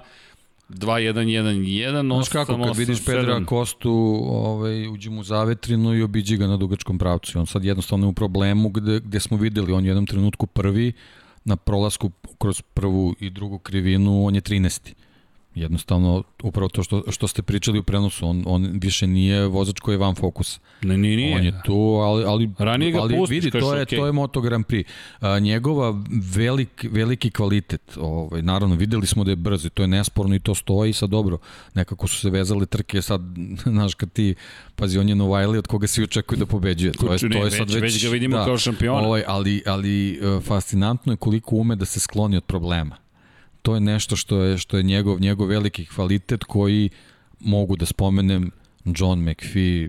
2-1-1-1, 0.69 2.15
Znaš 2.15 2.29
kako, 2.29 2.65
kad 2.65 2.77
vidiš 2.77 3.05
Pedra 3.05 3.45
Kostu, 3.45 3.93
ovaj, 4.25 4.89
uđi 4.89 5.11
mu 5.11 5.23
zavetrinu 5.23 5.95
i 5.95 6.03
obiđi 6.03 6.37
ga 6.37 6.47
na 6.47 6.57
dugačkom 6.57 6.99
pravcu. 6.99 7.39
I 7.39 7.41
on 7.41 7.47
sad 7.47 7.65
jednostavno 7.65 8.07
je 8.07 8.09
u 8.09 8.13
problemu 8.13 8.69
gde, 8.69 9.01
gde 9.01 9.21
smo 9.21 9.37
videli, 9.37 9.73
on 9.73 9.85
je 9.85 9.89
u 9.89 9.91
jednom 9.91 10.07
trenutku 10.07 10.47
prvi, 10.47 10.93
na 11.45 11.57
prolasku 11.57 12.11
kroz 12.39 12.63
prvu 12.63 13.15
i 13.21 13.31
drugu 13.31 13.59
krivinu, 13.59 14.27
on 14.27 14.35
je 14.35 14.41
13. 14.41 14.95
Jednostavno, 15.55 16.23
upravo 16.43 16.69
to 16.69 16.83
što, 16.83 17.03
što 17.11 17.29
ste 17.29 17.43
pričali 17.43 17.79
u 17.79 17.83
prenosu, 17.83 18.27
on, 18.27 18.43
on 18.47 18.71
više 18.83 19.07
nije 19.07 19.47
vozač 19.47 19.81
koji 19.81 19.95
je 19.95 19.99
van 19.99 20.15
fokusa. 20.15 20.61
Ne, 20.83 20.97
nije, 20.97 21.17
nije. 21.17 21.37
On 21.37 21.45
je 21.45 21.61
tu, 21.65 21.75
ali, 21.79 22.25
ali, 22.25 22.51
Ranije 22.59 22.93
ga 22.93 23.01
ali 23.01 23.17
pustiš, 23.17 23.35
vidi, 23.45 23.51
to 23.51 23.75
je, 23.75 23.83
okej. 23.83 23.99
to 23.99 24.07
je 24.07 24.13
Moto 24.13 24.41
Grand 24.41 24.67
Prix. 24.67 24.85
A, 25.21 25.39
njegova 25.39 26.03
velik, 26.35 26.87
veliki 26.91 27.31
kvalitet, 27.31 27.97
ovaj, 27.97 28.43
naravno 28.43 28.75
videli 28.75 29.07
smo 29.07 29.25
da 29.25 29.31
je 29.31 29.37
brz 29.37 29.65
i 29.65 29.71
to 29.71 29.83
je 29.83 29.89
nesporno 29.89 30.35
i 30.35 30.39
to 30.41 30.55
stoji 30.55 30.93
sad 30.93 31.11
dobro. 31.11 31.39
Nekako 31.75 32.07
su 32.07 32.21
se 32.21 32.31
vezale 32.31 32.67
trke 32.67 33.03
sad, 33.03 33.21
znaš, 33.75 33.95
kad 33.95 34.13
ti, 34.13 34.35
pazi, 34.77 34.99
on 34.99 35.09
je 35.09 35.15
Novajli 35.15 35.59
od 35.59 35.67
koga 35.67 35.87
svi 35.87 36.05
očekuju 36.05 36.39
da 36.39 36.47
pobeđuje. 36.47 36.93
To 36.93 37.13
je, 37.13 37.19
to 37.19 37.27
je 37.27 37.45
već- 37.45 37.57
sad 37.57 37.71
već, 37.71 37.83
već 37.83 38.05
ga 38.05 38.11
vidimo 38.11 38.37
kao 38.45 38.59
šampiona. 38.59 39.07
Ovaj, 39.07 39.25
ali, 39.27 39.63
ali 39.67 40.13
e, 40.13 40.41
fascinantno 40.41 41.13
je 41.13 41.17
koliko 41.17 41.57
ume 41.57 41.77
da 41.77 41.85
se 41.85 42.01
skloni 42.01 42.37
od 42.37 42.45
problema. 42.45 43.04
To 43.65 43.75
je 43.75 43.81
nešto 43.81 44.17
što 44.17 44.43
je, 44.43 44.59
što 44.59 44.77
je 44.77 44.83
njegov, 44.83 45.21
njegov 45.21 45.49
veliki 45.49 45.87
kvalitet 45.87 46.45
koji 46.45 46.91
mogu 47.41 47.77
da 47.77 47.87
spomenem 47.87 48.51
John 48.85 49.25
McPhee 49.25 49.89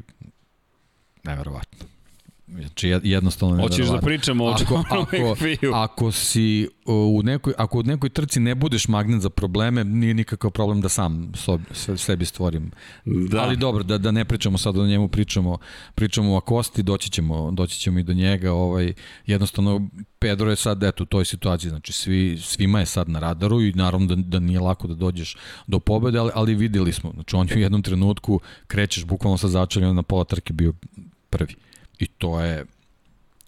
neverovatno. 1.23 1.94
Znači 2.47 2.87
jed- 2.87 3.05
jednostavno 3.05 3.61
Hoćeš 3.63 3.87
da 3.87 3.99
pričamo 4.01 4.45
o 4.45 4.49
ako, 4.49 4.83
ako, 4.89 5.35
ako 5.73 6.11
si 6.11 6.67
u 6.85 7.21
nekoj, 7.23 7.53
ako 7.57 7.79
u 7.79 7.83
nekoj 7.83 8.09
trci 8.09 8.39
ne 8.39 8.55
budeš 8.55 8.87
magnet 8.87 9.21
za 9.21 9.29
probleme, 9.29 9.83
nije 9.83 10.13
nikakav 10.13 10.51
problem 10.51 10.81
da 10.81 10.89
sam 10.89 11.31
sob, 11.35 11.61
se- 11.71 11.97
sebi 11.97 12.25
stvorim. 12.25 12.71
Da. 13.05 13.41
Ali 13.41 13.57
dobro, 13.57 13.83
da, 13.83 13.97
da 13.97 14.11
ne 14.11 14.25
pričamo 14.25 14.57
sad 14.57 14.77
o 14.77 14.87
njemu, 14.87 15.07
pričamo, 15.07 15.57
pričamo 15.95 16.33
o 16.33 16.37
Akosti, 16.37 16.83
doći 16.83 17.09
ćemo, 17.11 17.51
doći 17.51 17.79
ćemo 17.79 17.99
i 17.99 18.03
do 18.03 18.13
njega. 18.13 18.53
Ovaj, 18.53 18.93
jednostavno, 19.25 19.87
Pedro 20.19 20.49
je 20.49 20.55
sad 20.55 20.83
eto, 20.83 21.03
u 21.03 21.07
toj 21.07 21.25
situaciji, 21.25 21.69
znači 21.69 21.93
svi, 21.93 22.37
svima 22.41 22.79
je 22.79 22.85
sad 22.85 23.09
na 23.09 23.19
radaru 23.19 23.61
i 23.61 23.71
naravno 23.71 24.07
da, 24.07 24.15
da 24.15 24.39
nije 24.39 24.59
lako 24.59 24.87
da 24.87 24.93
dođeš 24.95 25.35
do 25.67 25.79
pobede, 25.79 26.19
ali, 26.19 26.31
ali 26.35 26.55
videli 26.55 26.93
smo, 26.93 27.11
znači 27.13 27.35
on 27.35 27.47
je 27.49 27.55
u 27.55 27.59
jednom 27.59 27.81
trenutku 27.81 28.39
krećeš 28.67 29.05
bukvalno 29.05 29.37
sa 29.37 29.47
začeljem 29.47 29.95
na 29.95 30.03
pola 30.03 30.23
trke 30.23 30.53
bio 30.53 30.73
prvi. 31.29 31.55
I 31.99 32.07
to 32.07 32.41
je 32.41 32.65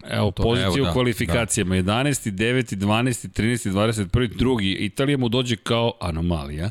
Evo, 0.05 0.31
To- 0.31 0.43
pozicije 0.43 0.65
evo, 0.67 0.75
u 0.75 0.85
da, 0.85 0.93
kvalifikacijama. 0.93 1.75
11. 1.75 2.31
9. 2.31 2.75
12. 2.75 3.27
13. 3.29 3.71
21. 3.71 4.27
drugi. 4.29 4.71
Italija 4.71 5.17
mu 5.17 5.29
dođe 5.29 5.55
kao 5.55 5.91
anomalija. 6.01 6.69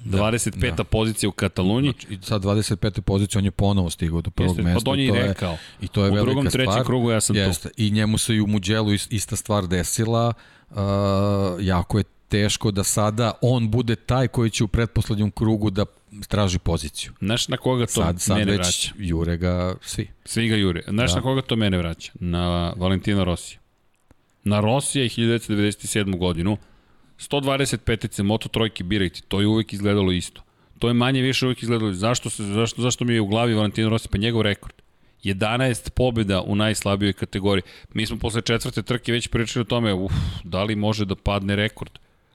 25. 0.00 0.76
da. 0.76 0.84
pozicija 0.84 1.28
u 1.28 1.32
Kataloniji. 1.32 1.92
Znači, 1.92 2.14
i 2.14 2.18
sad 2.22 2.42
25. 2.42 3.00
pozicije 3.00 3.38
on 3.38 3.44
je 3.44 3.50
ponovo 3.50 3.90
stigao 3.90 4.20
do 4.20 4.30
prvog 4.30 4.50
Jeste, 4.50 4.62
pa 4.64 4.68
mesta. 4.68 4.90
on 4.90 4.98
je 4.98 5.04
i 5.04 5.08
i 5.08 5.10
to 5.10 5.16
je- 5.16 5.22
rekao. 5.22 5.56
I 5.80 5.88
to 5.88 6.04
je 6.04 6.10
U 6.10 6.14
velika 6.14 6.24
drugom, 6.24 6.46
trećem 6.46 6.72
stvar. 6.72 6.84
krugu 6.86 7.10
ja 7.10 7.20
sam 7.20 7.34
tu. 7.34 7.40
Jeste. 7.40 7.68
I 7.76 7.90
njemu 7.90 8.18
se 8.18 8.34
i 8.34 8.40
u 8.40 8.46
Muđelu 8.46 8.92
is- 8.92 9.06
ista 9.10 9.36
stvar 9.36 9.66
desila. 9.66 10.32
Uh, 10.70 10.76
jako 11.60 11.98
je 11.98 12.04
teško 12.28 12.70
da 12.70 12.84
sada 12.84 13.32
on 13.42 13.70
bude 13.70 13.96
taj 13.96 14.28
koji 14.28 14.50
će 14.50 14.64
u 14.64 14.68
pretposlednjem 14.68 15.30
krugu 15.30 15.70
da 15.70 15.84
traži 16.28 16.58
poziciju. 16.58 17.12
Znaš 17.20 17.48
na 17.48 17.56
koga 17.56 17.86
to 17.86 17.92
Sad, 17.92 18.20
sad 18.20 18.38
mene 18.38 18.52
već 18.52 18.58
vraća? 18.58 18.92
jure 18.98 19.36
ga 19.36 19.74
svi. 19.82 20.08
Svi 20.24 20.48
ga 20.48 20.56
jure. 20.56 20.82
Znaš 20.88 21.10
Da. 21.10 21.16
na 21.16 21.22
koga 21.22 21.42
to 21.42 21.56
mene 21.56 21.78
vraća? 21.78 22.12
Na 22.14 22.72
Valentina 22.76 23.24
Rosija. 23.24 23.58
Na 24.44 24.60
Rosija 24.60 25.04
i 25.04 25.08
1997. 25.08 26.18
godinu 26.18 26.56
125. 27.18 28.22
Moto 28.22 28.48
trojke 28.48 28.84
birajte, 28.84 29.20
to 29.28 29.40
je 29.40 29.46
uvek 29.46 29.72
izgledalo 29.72 30.12
isto. 30.12 30.42
To 30.78 30.88
je 30.88 30.94
manje 30.94 31.22
više 31.22 31.46
uvek 31.46 31.62
izgledalo. 31.62 31.92
Zašto, 31.92 32.30
se, 32.30 32.42
zašto, 32.44 32.82
zašto 32.82 33.04
mi 33.04 33.14
je 33.14 33.20
u 33.20 33.26
glavi 33.26 33.54
Valentino 33.54 33.88
Rossi? 33.88 34.08
Pa 34.08 34.18
njegov 34.18 34.42
rekord. 34.42 34.74
11 35.24 35.90
pobjeda 35.90 36.40
u 36.40 36.54
najslabijoj 36.54 37.12
kategoriji. 37.12 37.62
Mi 37.94 38.06
smo 38.06 38.18
posle 38.18 38.42
četvrte 38.42 38.82
trke 38.82 39.12
već 39.12 39.28
pričali 39.28 39.60
o 39.60 39.64
tome, 39.64 39.94
uf, 39.94 40.12
da 40.44 40.62
li 40.64 40.76
može 40.76 41.04
da 41.04 41.14
padne 41.16 41.56
rekord. 41.56 41.90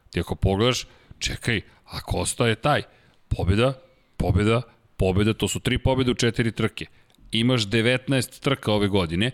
Ti 0.10 0.20
ako 0.20 0.36
pogledaš, 0.36 0.88
čekaj, 1.20 1.62
ako 1.86 2.18
ostaje 2.18 2.56
taj, 2.56 2.82
pobjeda, 3.30 3.74
pobjeda, 4.18 4.62
pobjeda, 4.98 5.34
to 5.34 5.48
su 5.48 5.60
tri 5.60 5.78
pobjede 5.78 6.12
u 6.12 6.14
četiri 6.16 6.52
trke. 6.52 6.86
Imaš 7.32 7.62
19 7.62 8.40
trka 8.40 8.72
ove 8.72 8.88
godine, 8.88 9.32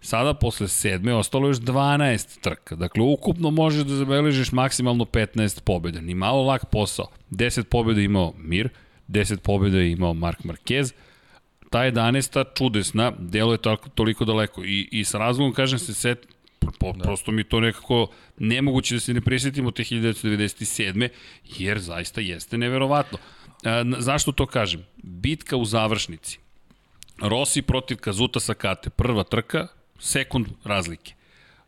sada 0.00 0.34
posle 0.34 0.68
sedme 0.68 1.14
ostalo 1.14 1.48
još 1.48 1.56
12 1.56 2.40
trka. 2.40 2.76
Dakle, 2.76 3.02
ukupno 3.02 3.50
možeš 3.50 3.84
da 3.84 3.94
zabeležiš 3.94 4.52
maksimalno 4.52 5.04
15 5.04 5.60
pobjeda. 5.60 6.00
Ni 6.00 6.14
malo 6.14 6.42
lak 6.42 6.66
posao. 6.70 7.06
10 7.30 7.62
pobjeda 7.62 8.00
je 8.00 8.04
imao 8.04 8.32
Mir, 8.38 8.68
10 9.08 9.36
pobjeda 9.36 9.78
je 9.78 9.90
imao 9.90 10.14
Mark 10.14 10.38
Marquez, 10.44 10.92
Ta 11.70 11.78
11. 11.78 12.44
čudesna, 12.54 13.12
delo 13.18 13.52
je 13.52 13.58
tako, 13.58 13.88
toliko 13.88 14.24
daleko 14.24 14.64
i, 14.64 14.88
i 14.92 15.04
sa 15.04 15.18
razlogom 15.18 15.54
kažem 15.54 15.78
se 15.78 15.94
set, 15.94 16.26
po, 16.78 16.92
da. 16.92 17.02
prosto 17.02 17.32
mi 17.32 17.44
to 17.44 17.60
nekako 17.60 18.10
nemoguće 18.38 18.94
da 18.94 19.00
se 19.00 19.14
ne 19.14 19.20
prisjetimo 19.20 19.70
te 19.70 19.82
1997. 19.82 21.08
jer 21.58 21.78
zaista 21.78 22.20
jeste 22.20 22.58
neverovatno. 22.58 23.18
Zašto 23.98 24.32
to 24.32 24.46
kažem? 24.46 24.84
Bitka 24.96 25.56
u 25.56 25.64
završnici. 25.64 26.38
Rossi 27.22 27.62
protiv 27.62 27.96
Kazuta 27.96 28.40
Sakate. 28.40 28.90
Prva 28.90 29.24
trka, 29.24 29.66
sekund 29.98 30.46
razlike. 30.64 31.14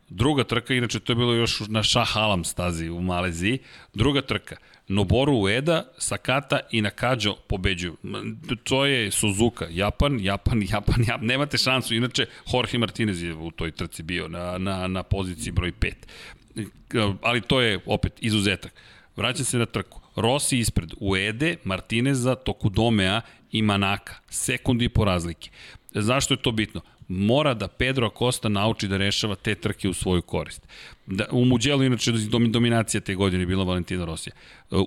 Druga 0.09 0.43
trka, 0.43 0.73
inače 0.73 0.99
to 0.99 1.11
je 1.11 1.15
bilo 1.15 1.33
još 1.33 1.59
na 1.67 1.83
Shah 1.83 2.17
Alam 2.17 2.43
stazi 2.43 2.89
u 2.89 3.01
Maleziji. 3.01 3.59
Druga 3.93 4.21
trka, 4.21 4.55
Noboru 4.87 5.33
Ueda, 5.33 5.83
Sakata 5.97 6.59
i 6.71 6.81
Nakađo 6.81 7.35
pobeđuju. 7.35 7.97
To 8.63 8.85
je 8.85 9.11
Suzuka, 9.11 9.67
Japan, 9.69 10.19
Japan, 10.19 10.61
Japan, 10.73 11.03
Japan. 11.07 11.27
Nemate 11.27 11.57
šansu, 11.57 11.95
inače 11.95 12.25
Jorge 12.53 12.77
Martinez 12.77 13.23
je 13.23 13.33
u 13.33 13.51
toj 13.51 13.71
trci 13.71 14.03
bio 14.03 14.27
na, 14.27 14.57
na, 14.57 14.87
na 14.87 15.03
poziciji 15.03 15.51
broj 15.51 15.71
5. 16.91 17.17
Ali 17.21 17.41
to 17.41 17.61
je 17.61 17.79
opet 17.85 18.13
izuzetak. 18.19 18.73
Vraćam 19.15 19.45
se 19.45 19.57
na 19.57 19.65
trku. 19.65 19.98
Rossi 20.15 20.57
ispred 20.57 20.93
Uede, 20.99 21.55
Martineza, 21.63 22.35
Tokudomea 22.35 23.21
i 23.51 23.61
Manaka. 23.61 24.15
Sekundi 24.29 24.85
i 24.85 24.89
po 24.89 25.05
razlike. 25.05 25.49
Zašto 25.93 26.33
je 26.33 26.41
to 26.41 26.51
bitno? 26.51 26.81
mora 27.09 27.53
da 27.53 27.67
Pedro 27.67 28.07
Acosta 28.07 28.49
nauči 28.49 28.87
da 28.87 28.97
rešava 28.97 29.35
te 29.35 29.55
trke 29.55 29.89
u 29.89 29.93
svoju 29.93 30.21
korist. 30.21 30.67
Da, 31.05 31.25
u 31.31 31.45
Muđelu, 31.45 31.83
inače, 31.83 32.11
dominacija 32.47 33.01
te 33.01 33.15
godine 33.15 33.45
bila 33.45 33.63
Valentina 33.63 34.05
Rosija. 34.05 34.33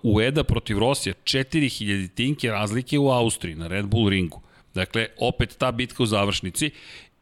U 0.02 0.20
Eda 0.20 0.44
protiv 0.44 0.78
Rosija 0.78 1.14
4000 1.24 2.08
tinke 2.14 2.50
razlike 2.50 2.98
u 2.98 3.10
Austriji 3.10 3.54
na 3.54 3.66
Red 3.66 3.86
Bull 3.86 4.08
ringu. 4.08 4.40
Dakle, 4.74 5.06
opet 5.18 5.56
ta 5.58 5.72
bitka 5.72 6.02
u 6.02 6.06
završnici 6.06 6.70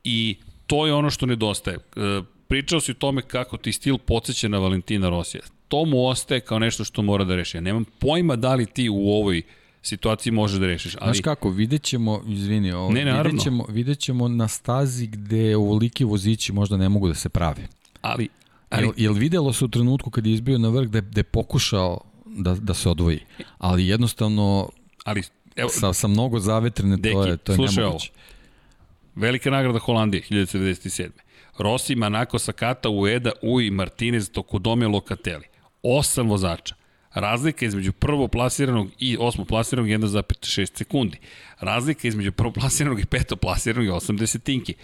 i 0.05 0.37
to 0.67 0.87
je 0.87 0.95
ono 0.95 1.11
što 1.11 1.27
nedostaje. 1.27 1.77
E, 1.77 2.01
pričao 2.49 2.81
si 2.81 2.91
o 2.91 2.95
tome 2.95 3.23
kako 3.23 3.57
ti 3.57 3.73
stil 3.73 3.99
podsjeća 3.99 4.49
na 4.49 4.59
Valentina 4.59 5.09
Rosija 5.09 5.43
to 5.71 5.85
mu 5.85 6.07
ostaje 6.07 6.41
kao 6.41 6.59
nešto 6.59 6.85
što 6.85 7.03
mora 7.03 7.25
da 7.25 7.37
reši. 7.37 7.57
Ja 7.57 7.61
nemam 7.61 7.85
pojma 7.85 8.37
da 8.37 8.55
li 8.55 8.67
ti 8.67 8.89
u 8.89 9.09
ovoj 9.09 9.43
situaciji 9.83 10.33
možeš 10.33 10.59
da 10.59 10.67
rešiš. 10.67 10.97
Ali... 11.01 11.15
Znaš 11.15 11.21
kako, 11.21 11.51
vidjet 11.51 11.83
ćemo, 11.83 12.23
izvini, 12.27 12.73
ovaj, 12.73 12.83
ovo, 12.83 12.93
ne, 12.93 13.23
vidjet, 13.23 13.43
ćemo, 13.43 13.65
vidjet 13.69 13.99
ćemo 13.99 14.29
na 14.29 14.49
stazi 14.49 15.07
gde 15.07 15.57
ovoliki 15.57 16.05
vozići 16.05 16.53
možda 16.53 16.77
ne 16.77 16.89
mogu 16.89 17.09
da 17.09 17.15
se 17.15 17.29
prave. 17.29 17.69
Ali, 18.03 18.29
ali... 18.71 18.85
Jel, 18.85 18.93
jel 18.97 19.13
videlo 19.13 19.53
se 19.53 19.65
u 19.65 19.69
trenutku 19.69 20.11
kad 20.11 20.27
je 20.27 20.33
izbio 20.33 20.59
na 20.59 20.69
vrh 20.69 20.89
da, 20.89 21.01
da 21.01 21.21
je 21.21 21.25
pokušao 21.25 22.01
da, 22.27 22.55
da 22.55 22.75
se 22.75 22.89
odvoji, 22.89 23.21
ali 23.59 23.87
jednostavno 23.87 24.71
ali, 25.05 25.23
evo, 25.57 25.69
sa, 25.69 25.93
sa 25.93 26.09
mnogo 26.09 26.39
zavetrene 26.39 26.97
deki, 26.97 27.15
to 27.15 27.27
je, 27.27 27.37
to 27.37 27.53
je 27.53 27.57
slušaj 27.57 27.85
nemoguće. 27.85 28.11
Ovo. 28.15 28.21
Velika 29.15 29.51
nagrada 29.51 29.79
Holandije, 29.79 30.23
1997. 30.31 31.09
Rossi, 31.59 31.95
Manako, 31.95 32.39
Sakata, 32.39 32.89
Ueda, 32.89 33.33
Ui, 33.43 33.71
Martinez, 33.71 34.31
Tokodome, 34.31 34.87
Locatelli 34.87 35.50
osam 35.83 36.29
vozača. 36.29 36.75
Razlika 37.15 37.67
između 37.67 37.93
prvoplasiranog 37.93 38.91
i 38.99 39.17
osmoplasiranog 39.21 39.91
je 39.91 39.99
1,6 39.99 40.77
sekundi. 40.77 41.19
Razlika 41.61 42.09
između 42.09 42.33
prvoplasiranog 42.33 43.01
i 43.01 43.05
petoplasiranog 43.05 43.87
je 43.87 43.93
8 43.93 44.19
desetinki. 44.19 44.75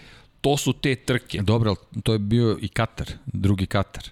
To 0.41 0.57
su 0.57 0.73
te 0.73 0.95
trke. 0.95 1.41
Dobro, 1.41 1.69
ali 1.69 2.01
to 2.01 2.13
je 2.13 2.19
bio 2.19 2.57
i 2.61 2.67
Katar, 2.67 3.07
drugi 3.25 3.65
Katar. 3.65 4.03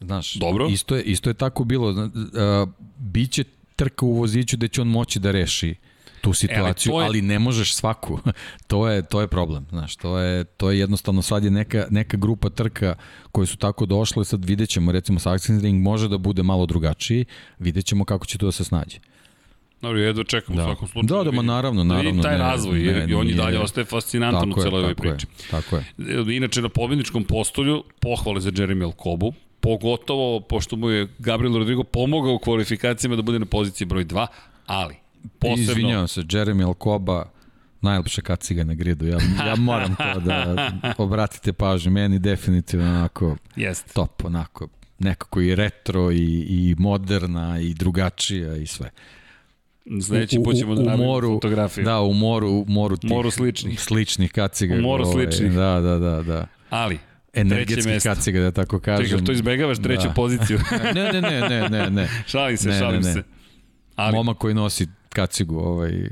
Znaš, 0.00 0.34
Dobro. 0.34 0.68
Isto, 0.68 0.96
je, 0.96 1.02
isto 1.02 1.30
je 1.30 1.34
tako 1.34 1.64
bilo. 1.64 1.90
Uh, 1.90 2.68
biće 2.98 3.44
trka 3.76 4.06
u 4.06 4.12
voziću 4.12 4.56
gde 4.56 4.68
će 4.68 4.80
on 4.80 4.88
moći 4.88 5.18
da 5.18 5.30
reši 5.30 5.70
uh, 5.70 5.91
tu 6.22 6.32
situaciju, 6.32 6.92
e, 6.92 6.94
ali, 6.94 7.02
je... 7.02 7.06
ali 7.06 7.22
ne 7.22 7.38
možeš 7.38 7.74
svaku. 7.74 8.18
to 8.70 8.88
je 8.88 9.02
to 9.02 9.20
je 9.20 9.26
problem, 9.26 9.66
znaš, 9.70 9.96
to 9.96 10.18
je 10.18 10.44
to 10.44 10.70
je 10.70 10.78
jednostavno 10.78 11.22
sad 11.22 11.44
je 11.44 11.50
neka 11.50 11.86
neka 11.90 12.16
grupa 12.16 12.50
trka 12.50 12.94
koje 13.32 13.46
su 13.46 13.56
tako 13.56 13.86
došle, 13.86 14.24
sad 14.24 14.44
videćemo 14.44 14.92
recimo 14.92 15.18
Sachsenring 15.18 15.82
može 15.82 16.08
da 16.08 16.18
bude 16.18 16.42
malo 16.42 16.66
drugačiji, 16.66 17.24
videćemo 17.58 18.04
kako 18.04 18.26
će 18.26 18.38
to 18.38 18.46
da 18.46 18.52
se 18.52 18.64
snađe. 18.64 18.98
Dobro, 19.82 19.98
jedno 19.98 20.24
čekam 20.24 20.56
da. 20.56 20.62
u 20.62 20.66
svakom 20.66 20.88
slučaju. 20.88 21.18
Da, 21.18 21.30
da, 21.30 21.36
ma 21.36 21.42
naravno, 21.42 21.84
naravno. 21.84 22.10
Vidim 22.10 22.22
taj 22.22 22.32
ne, 22.32 22.38
razvoj, 22.38 22.78
ne, 22.78 22.84
jer 22.84 23.08
ne, 23.08 23.16
on 23.16 23.28
i 23.28 23.34
dalje 23.34 23.58
ostaje 23.58 23.84
fascinantan 23.84 24.52
u 24.52 24.62
celoj 24.62 24.82
ovoj 24.82 24.94
priči. 24.94 25.26
Je, 25.26 25.50
tako 25.50 25.76
je. 25.76 25.84
Inače, 26.36 26.62
na 26.62 26.68
pobedničkom 26.68 27.24
postolju, 27.24 27.84
pohvale 28.00 28.40
za 28.40 28.50
Jeremy 28.50 28.84
Alcobu, 28.84 29.32
pogotovo 29.60 30.40
pošto 30.40 30.76
mu 30.76 30.90
je 30.90 31.08
Gabriel 31.18 31.58
Rodrigo 31.58 31.84
pomogao 31.84 32.34
u 32.34 32.38
kvalifikacijama 32.38 33.16
da 33.16 33.22
bude 33.22 33.38
na 33.38 33.46
poziciji 33.46 33.86
broj 33.86 34.04
2, 34.04 34.26
ali 34.66 35.01
posebno... 35.38 35.72
Izvinjavam 35.72 36.08
se, 36.08 36.20
Jeremy 36.20 36.66
Alcoba, 36.66 37.30
najlepša 37.80 38.22
kaciga 38.22 38.64
na 38.64 38.74
gridu. 38.74 39.06
Ja, 39.06 39.18
ja 39.48 39.56
moram 39.56 39.96
to 39.96 40.20
da 40.20 40.70
obratite 40.98 41.52
pažnju. 41.52 41.90
Meni 41.90 42.18
definitivno 42.18 42.84
onako 42.84 43.36
Jest. 43.56 43.94
top, 43.94 44.24
onako 44.24 44.68
nekako 44.98 45.40
i 45.40 45.54
retro 45.54 46.12
i, 46.12 46.46
i 46.48 46.74
moderna 46.78 47.60
i 47.60 47.74
drugačija 47.74 48.56
i 48.56 48.66
sve. 48.66 48.90
Sledeći 50.06 50.38
put 50.44 50.56
ćemo 50.56 50.74
da 50.74 50.82
napravimo 50.82 51.34
fotografiju. 51.34 51.84
Da, 51.84 52.00
u 52.00 52.12
moru, 52.12 52.48
u 52.48 52.64
moru 52.68 52.96
tih 52.96 53.10
moru 53.10 53.30
sličnih. 53.30 53.80
Sličnih 53.80 54.32
kaciga. 54.32 54.74
U 54.74 54.80
moru 54.80 55.04
ovaj, 55.04 55.12
sličnih. 55.12 55.52
Da, 55.52 55.80
da, 55.80 55.98
da, 55.98 56.22
da. 56.22 56.46
Ali, 56.70 56.98
energetski 57.32 58.00
kaciga, 58.02 58.40
da 58.40 58.50
tako 58.50 58.80
kažem. 58.80 59.06
Čekaj, 59.06 59.24
to 59.24 59.32
izbegavaš 59.32 59.78
treću 59.78 60.08
da. 60.08 60.14
poziciju. 60.14 60.58
ne, 60.94 61.12
ne, 61.12 61.20
ne, 61.20 61.40
ne, 61.40 61.68
ne, 61.68 61.90
ne. 61.90 62.08
šalim 62.26 62.56
se, 62.56 62.68
ne, 62.68 62.78
šalim 62.78 63.02
ne, 63.02 63.08
ne. 63.08 63.12
se. 63.12 63.22
Ali... 63.96 64.16
Momak 64.16 64.38
koji 64.38 64.54
nosi 64.54 64.86
kacigu 65.12 65.58
ovaj, 65.58 66.08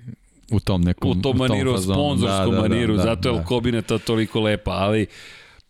u 0.51 0.61
tom 0.61 0.83
nekom 0.83 1.11
u 1.11 1.23
tom 1.23 1.37
maniru, 1.37 1.75
u 1.75 1.79
sponzorskom 1.79 2.51
da, 2.51 2.57
da, 2.57 2.69
maniru, 2.69 2.97
da, 2.97 3.03
da, 3.03 3.03
zato 3.03 3.29
je 3.29 3.33
da. 3.33 3.39
Alkobineta 3.39 3.99
toliko 3.99 4.41
lepa, 4.41 4.71
ali 4.71 5.07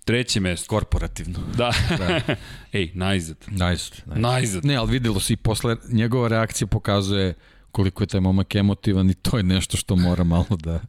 treće 0.04 0.40
mesto. 0.40 0.68
Korporativno. 0.68 1.38
Da. 1.56 1.72
da. 1.98 2.20
Ej, 2.78 2.90
najzad. 2.94 3.36
Najzad. 3.50 3.92
Najzad. 4.06 4.20
najzad. 4.20 4.64
Ne, 4.64 4.76
ali 4.76 4.90
videlo 4.90 5.20
se 5.20 5.32
i 5.32 5.36
posle, 5.36 5.76
njegova 5.92 6.28
reakcija 6.28 6.66
pokazuje 6.66 7.34
koliko 7.72 8.02
je 8.02 8.06
taj 8.06 8.20
momak 8.20 8.54
emotivan 8.54 9.10
i 9.10 9.14
to 9.14 9.36
je 9.36 9.42
nešto 9.42 9.76
što 9.76 9.96
mora 9.96 10.24
malo 10.24 10.56
da... 10.64 10.80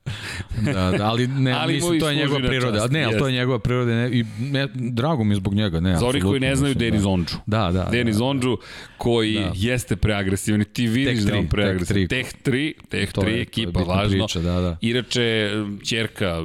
da, 0.74 0.92
da 0.98 1.06
ali 1.06 1.28
ne, 1.28 1.52
ali 1.52 1.74
mislim, 1.74 2.00
to 2.00 2.10
je 2.10 2.16
njegova 2.16 2.40
priroda. 2.40 2.88
Ne, 2.88 3.04
ali 3.04 3.18
to 3.18 3.28
je 3.28 3.34
njegova 3.34 3.60
priroda 3.60 3.92
ne, 3.92 4.10
i 4.12 4.26
ne, 4.40 4.68
drago 4.74 5.24
mi 5.24 5.32
je 5.32 5.36
zbog 5.36 5.54
njega. 5.54 5.80
Ne, 5.80 5.98
Zori 5.98 6.22
koji 6.22 6.40
ne 6.40 6.56
znaju 6.56 6.76
Denis 6.76 7.02
da. 7.02 7.10
Ondžu. 7.10 7.36
Da, 7.46 7.72
da. 7.72 7.90
Denis 7.92 8.18
da, 8.18 8.24
Ondžu 8.24 8.58
koji 8.98 9.34
da. 9.34 9.52
jeste 9.56 9.96
preagresivan 9.96 10.62
i 10.62 10.66
ti 10.66 10.88
vidiš 10.88 11.20
da 11.20 11.38
on 11.38 11.48
preagresivan. 11.48 12.08
Teh 12.08 12.28
3, 12.46 12.74
Teh 12.90 13.14
3, 13.14 13.42
ekipa, 13.42 13.80
važno. 13.80 14.26
Priča, 14.26 14.40
da, 14.40 14.62
da. 14.62 14.78
Irače, 14.82 15.52
čerka 15.84 16.42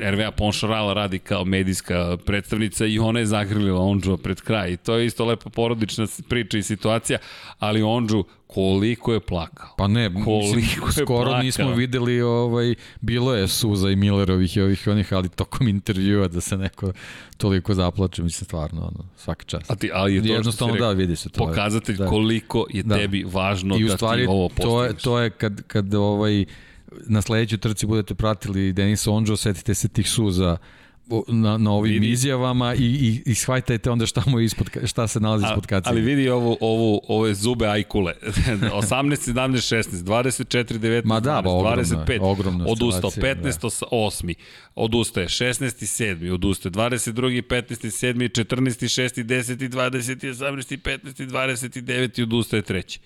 RVA 0.00 0.30
Ponšarala 0.30 0.92
radi 0.92 1.18
kao 1.18 1.44
medijska 1.44 2.16
predstavnica 2.26 2.86
i 2.86 2.98
ona 2.98 3.18
je 3.18 3.26
zagrlila 3.26 3.80
Ondžu 3.80 4.16
pred 4.16 4.40
kraj. 4.40 4.72
I 4.72 4.76
to 4.76 4.94
je 4.94 5.06
isto 5.06 5.24
lepa 5.24 5.50
porodična 5.50 6.06
priča 6.28 6.58
i 6.58 6.62
situacija, 6.62 7.18
ali 7.58 7.82
Ondžu 7.82 8.24
koliko 8.46 9.12
je 9.12 9.20
plakao. 9.20 9.74
Pa 9.76 9.86
ne, 9.86 10.14
koliko 10.14 10.56
mislim, 10.56 10.92
skoro 10.92 11.24
plakao. 11.24 11.42
nismo 11.42 11.72
videli, 11.74 12.20
ovaj, 12.20 12.74
bilo 13.00 13.34
je 13.34 13.48
suza 13.48 13.90
i 13.90 13.96
Millerovih 13.96 14.56
i 14.56 14.60
ovih 14.60 14.86
onih, 14.86 15.12
ali 15.12 15.28
tokom 15.28 15.68
intervjua 15.68 16.28
da 16.28 16.40
se 16.40 16.56
neko 16.56 16.92
toliko 17.36 17.74
zaplače, 17.74 18.22
mislim 18.22 18.44
stvarno, 18.44 18.80
ono, 18.80 19.08
svaki 19.16 19.44
čas. 19.46 19.70
A 19.70 19.74
ti, 19.74 19.90
ali 19.92 20.14
je 20.14 20.22
to 20.22 20.28
Jednostavno 20.28 20.76
da, 20.76 20.90
vidi 20.90 21.16
se 21.16 21.28
to. 21.28 21.46
Pokazatelj 21.46 21.96
da. 21.96 22.06
koliko 22.06 22.66
je 22.70 22.82
da. 22.82 22.94
tebi 22.96 23.24
važno 23.32 23.76
I 23.76 23.84
da 23.84 23.96
ti 23.96 24.26
ovo 24.28 24.48
postigneš. 24.48 24.72
To 24.72 24.84
je, 24.84 24.94
to 24.94 25.18
je 25.18 25.30
kad, 25.30 25.62
kad 25.66 25.94
ovaj, 25.94 26.44
na 27.06 27.22
sledećoj 27.22 27.58
trci 27.58 27.86
budete 27.86 28.14
pratili 28.14 28.72
Denisa 28.72 29.10
Onđo, 29.10 29.36
setite 29.36 29.74
se 29.74 29.88
tih 29.88 30.10
suza 30.10 30.56
na, 31.28 31.58
na 31.58 31.72
ovim 31.72 31.92
vidi. 31.92 32.10
izjavama 32.10 32.74
i, 32.74 32.84
i, 32.84 33.22
i 33.26 33.34
shvajtajte 33.34 33.90
onda 33.90 34.06
šta, 34.06 34.22
mu 34.26 34.40
ispod, 34.40 34.70
šta 34.84 35.06
se 35.06 35.20
nalazi 35.20 35.44
ispod 35.46 35.66
kacije. 35.66 35.90
Ali 35.90 36.00
vidi 36.00 36.28
ovo, 36.28 36.56
ovo, 36.60 37.00
ove 37.08 37.34
zube 37.34 37.66
ajkule. 37.66 38.14
18, 38.22 39.32
17, 39.32 39.76
16, 39.76 40.04
24, 40.04 40.78
19, 40.78 41.02
Ma 41.04 41.20
da, 41.20 41.42
12, 41.44 41.48
ogromno, 41.48 42.04
25, 42.06 42.18
ogromno 42.20 42.64
odustao, 42.64 43.10
15, 43.10 43.42
da. 43.42 43.96
8, 43.96 44.34
odustaje, 44.74 45.28
16, 45.28 45.60
7, 45.60 46.34
odustaje, 46.34 46.72
22, 46.72 47.42
15, 47.42 48.14
7, 48.14 48.44
14, 48.44 49.02
6, 49.02 49.24
10, 49.24 49.68
20, 49.68 50.34
18, 50.34 50.76
15, 50.82 51.26
29 51.26 52.20
i 52.20 52.22
odustaje 52.22 52.62
treći. 52.62 53.00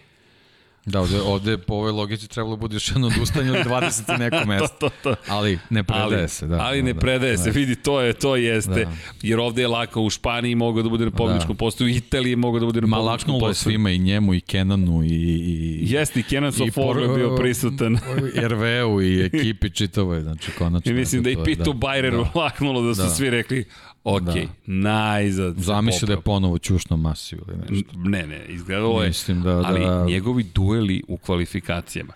Da, 0.86 1.01
ovde, 1.01 1.20
ovde 1.20 1.59
po 1.59 1.74
ovoj 1.74 1.93
logici 1.93 2.28
trebalo 2.28 2.56
bude 2.56 2.77
još 2.77 2.89
jedno 2.89 3.06
odustanje 3.06 3.51
od 3.51 3.66
20 3.66 4.19
neko 4.19 4.47
mesto. 4.47 4.69
to, 4.81 4.89
to, 4.89 5.15
to. 5.15 5.16
Ali 5.28 5.59
ne 5.70 5.85
predaje 5.85 6.19
ali, 6.19 6.28
se. 6.28 6.47
Da, 6.47 6.59
ali 6.61 6.82
ne 6.82 6.93
da, 6.93 7.01
predaje 7.01 7.32
da, 7.32 7.39
se, 7.39 7.51
vidi, 7.51 7.74
to 7.74 8.01
je, 8.01 8.12
to 8.12 8.36
jeste. 8.36 8.85
Da. 8.85 8.93
Jer 9.23 9.40
ovde 9.40 9.62
je 9.62 9.69
lako 9.69 10.02
u 10.02 10.11
Španiji 10.11 10.55
mogu 10.55 10.82
da 10.82 10.89
bude 10.89 11.05
na 11.05 11.11
pobjedičkom 11.11 11.56
da. 11.56 11.59
postoju, 11.59 11.86
u 11.86 11.89
Italiji 11.89 12.36
mogu 12.36 12.59
da 12.59 12.66
bude 12.66 12.81
na 12.81 12.97
pobjedičkom 12.97 13.35
postoju. 13.35 13.51
je 13.51 13.55
svima 13.55 13.90
i 13.90 13.98
njemu 13.98 14.35
i 14.35 14.40
Kenanu 14.40 15.05
i... 15.05 15.09
i 15.09 15.93
Jeste, 15.93 16.20
i 16.20 16.23
Kenan 16.23 16.52
Soforo 16.52 17.01
je 17.01 17.09
bio 17.09 17.36
prisutan. 17.36 17.98
RV-u 18.51 19.02
i 19.02 19.24
ekipi 19.24 19.70
čitavoj, 19.70 20.23
znači 20.23 20.51
konačno. 20.51 20.93
I 20.93 20.94
mislim 20.94 21.23
da 21.23 21.31
i 21.31 21.36
Pitu 21.44 21.73
da, 21.73 21.78
Bajreru 21.78 22.24
da. 22.35 22.40
laknulo 22.40 22.82
da 22.82 22.94
su 22.94 23.02
da. 23.02 23.09
svi 23.09 23.31
rekli 23.31 23.65
Ok, 24.05 24.22
da. 24.22 24.35
najzad. 24.66 25.55
Zamisli 25.56 26.06
da 26.06 26.12
je 26.12 26.20
ponovo 26.20 26.59
čušno 26.59 26.97
masiju 26.97 27.44
ili 27.48 27.56
nešto. 27.56 27.98
Ne, 27.98 28.26
ne, 28.26 28.44
izgledalo 28.48 29.02
je. 29.02 29.09
Mislim 29.09 29.43
da, 29.43 29.55
da... 29.55 29.62
Ali 29.66 30.12
njegovi 30.12 30.43
dueli 30.55 31.02
u 31.09 31.16
kvalifikacijama. 31.16 32.12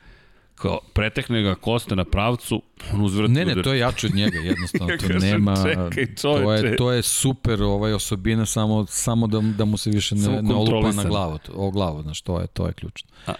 kao 0.54 0.78
pretekne 0.92 1.42
ga 1.42 1.54
Kosta 1.54 1.94
na 1.94 2.04
pravcu, 2.04 2.62
on 2.94 3.00
uzvrati 3.00 3.32
Ne, 3.32 3.44
ne, 3.44 3.52
udar. 3.52 3.64
to 3.64 3.72
je 3.72 3.78
jače 3.78 4.06
od 4.06 4.14
njega, 4.14 4.38
jednostavno. 4.38 4.92
Ja 4.92 4.98
to 4.98 5.06
kažem, 5.06 5.30
nema, 5.30 5.56
čekaj, 5.56 6.14
to, 6.14 6.52
je, 6.52 6.76
to 6.76 6.92
je 6.92 7.02
super 7.02 7.62
ovaj 7.62 7.92
osobina, 7.92 8.46
samo, 8.46 8.86
samo 8.86 9.26
da, 9.26 9.40
da 9.40 9.64
mu 9.64 9.76
se 9.76 9.90
više 9.90 10.14
ne, 10.14 10.42
ne 10.42 10.54
olupa 10.54 10.92
na 10.92 11.04
glavu. 11.04 11.38
O 11.54 11.70
glavu, 11.70 12.02
znaš, 12.02 12.20
to 12.20 12.40
je, 12.40 12.46
to 12.46 12.66
je 12.66 12.72
ključno. 12.72 13.10
A. 13.26 13.34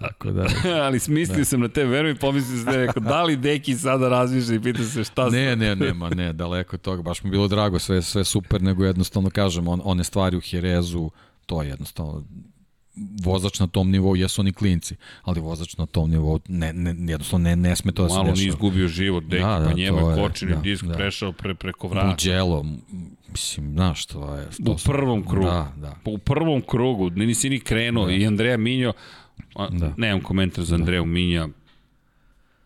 Tako 0.00 0.30
da... 0.36 0.46
ali 0.84 0.98
smislio 0.98 1.38
da. 1.38 1.44
sam 1.44 1.60
na 1.60 1.68
te, 1.68 1.84
verujem, 1.84 2.16
pomislio 2.16 2.56
sam 2.56 2.64
da 2.64 2.72
je 2.72 2.86
rekao, 2.86 3.02
da 3.02 3.22
li 3.22 3.36
Deki 3.36 3.74
sada 3.74 4.08
razmišlja 4.08 4.54
i 4.54 4.60
pita 4.60 4.84
se 4.84 5.04
šta 5.04 5.28
Ne, 5.28 5.56
ne, 5.56 5.76
nema, 5.76 6.08
ne, 6.08 6.32
daleko 6.32 6.76
od 6.76 6.82
toga. 6.82 7.02
Baš 7.02 7.22
mi 7.22 7.30
bilo 7.30 7.48
drago, 7.48 7.78
sve, 7.78 8.02
sve 8.02 8.24
super, 8.24 8.62
nego 8.62 8.84
jednostavno 8.84 9.30
kažem, 9.30 9.68
on, 9.68 9.80
one 9.84 10.04
stvari 10.04 10.36
u 10.36 10.40
Herezu, 10.40 11.10
to 11.46 11.62
je 11.62 11.68
jednostavno 11.68 12.24
vozač 13.24 13.60
na 13.60 13.66
tom 13.66 13.90
nivou, 13.90 14.16
jesu 14.16 14.40
oni 14.40 14.52
klinci, 14.52 14.96
ali 15.22 15.40
vozač 15.40 15.76
na 15.76 15.86
tom 15.86 16.10
nivou, 16.10 16.40
ne, 16.48 16.72
ne, 16.72 17.12
jednostavno 17.12 17.48
ne, 17.48 17.56
ne 17.56 17.76
sme 17.76 17.92
to 17.92 18.02
da 18.02 18.08
se 18.08 18.14
Malo 18.14 18.32
nije 18.32 18.48
izgubio 18.48 18.88
život, 18.88 19.24
Deki, 19.24 19.42
Da, 19.42 19.58
da, 19.58 19.64
pa 19.64 19.72
njemu 19.72 20.10
je 20.10 20.16
kočini 20.16 20.52
da, 20.52 20.60
disk 20.60 20.84
da. 20.84 20.94
prešao 20.94 21.32
pre, 21.32 21.54
preko 21.54 21.88
vrata. 21.88 22.06
Mugello, 22.08 22.60
m, 22.60 22.80
mislim, 23.30 23.72
znaš, 23.72 24.06
to 24.06 24.34
je... 24.34 24.48
To 24.64 24.72
U 24.72 24.76
prvom 24.84 25.26
krugu. 25.26 25.46
Da, 25.46 25.72
da. 25.76 25.94
U 26.04 26.18
prvom 26.18 26.62
krugu, 26.62 27.10
nisi 27.10 27.50
ni 27.50 27.60
krenuo 27.60 28.06
da. 28.06 28.12
i 28.12 28.26
Andreja 28.26 28.56
Minjo, 28.56 28.92
a, 29.54 29.68
da. 29.68 29.78
Da. 29.78 29.94
nemam 29.96 30.20
komentar 30.20 30.64
za 30.64 30.74
Andreju 30.74 31.04
Minja, 31.06 31.48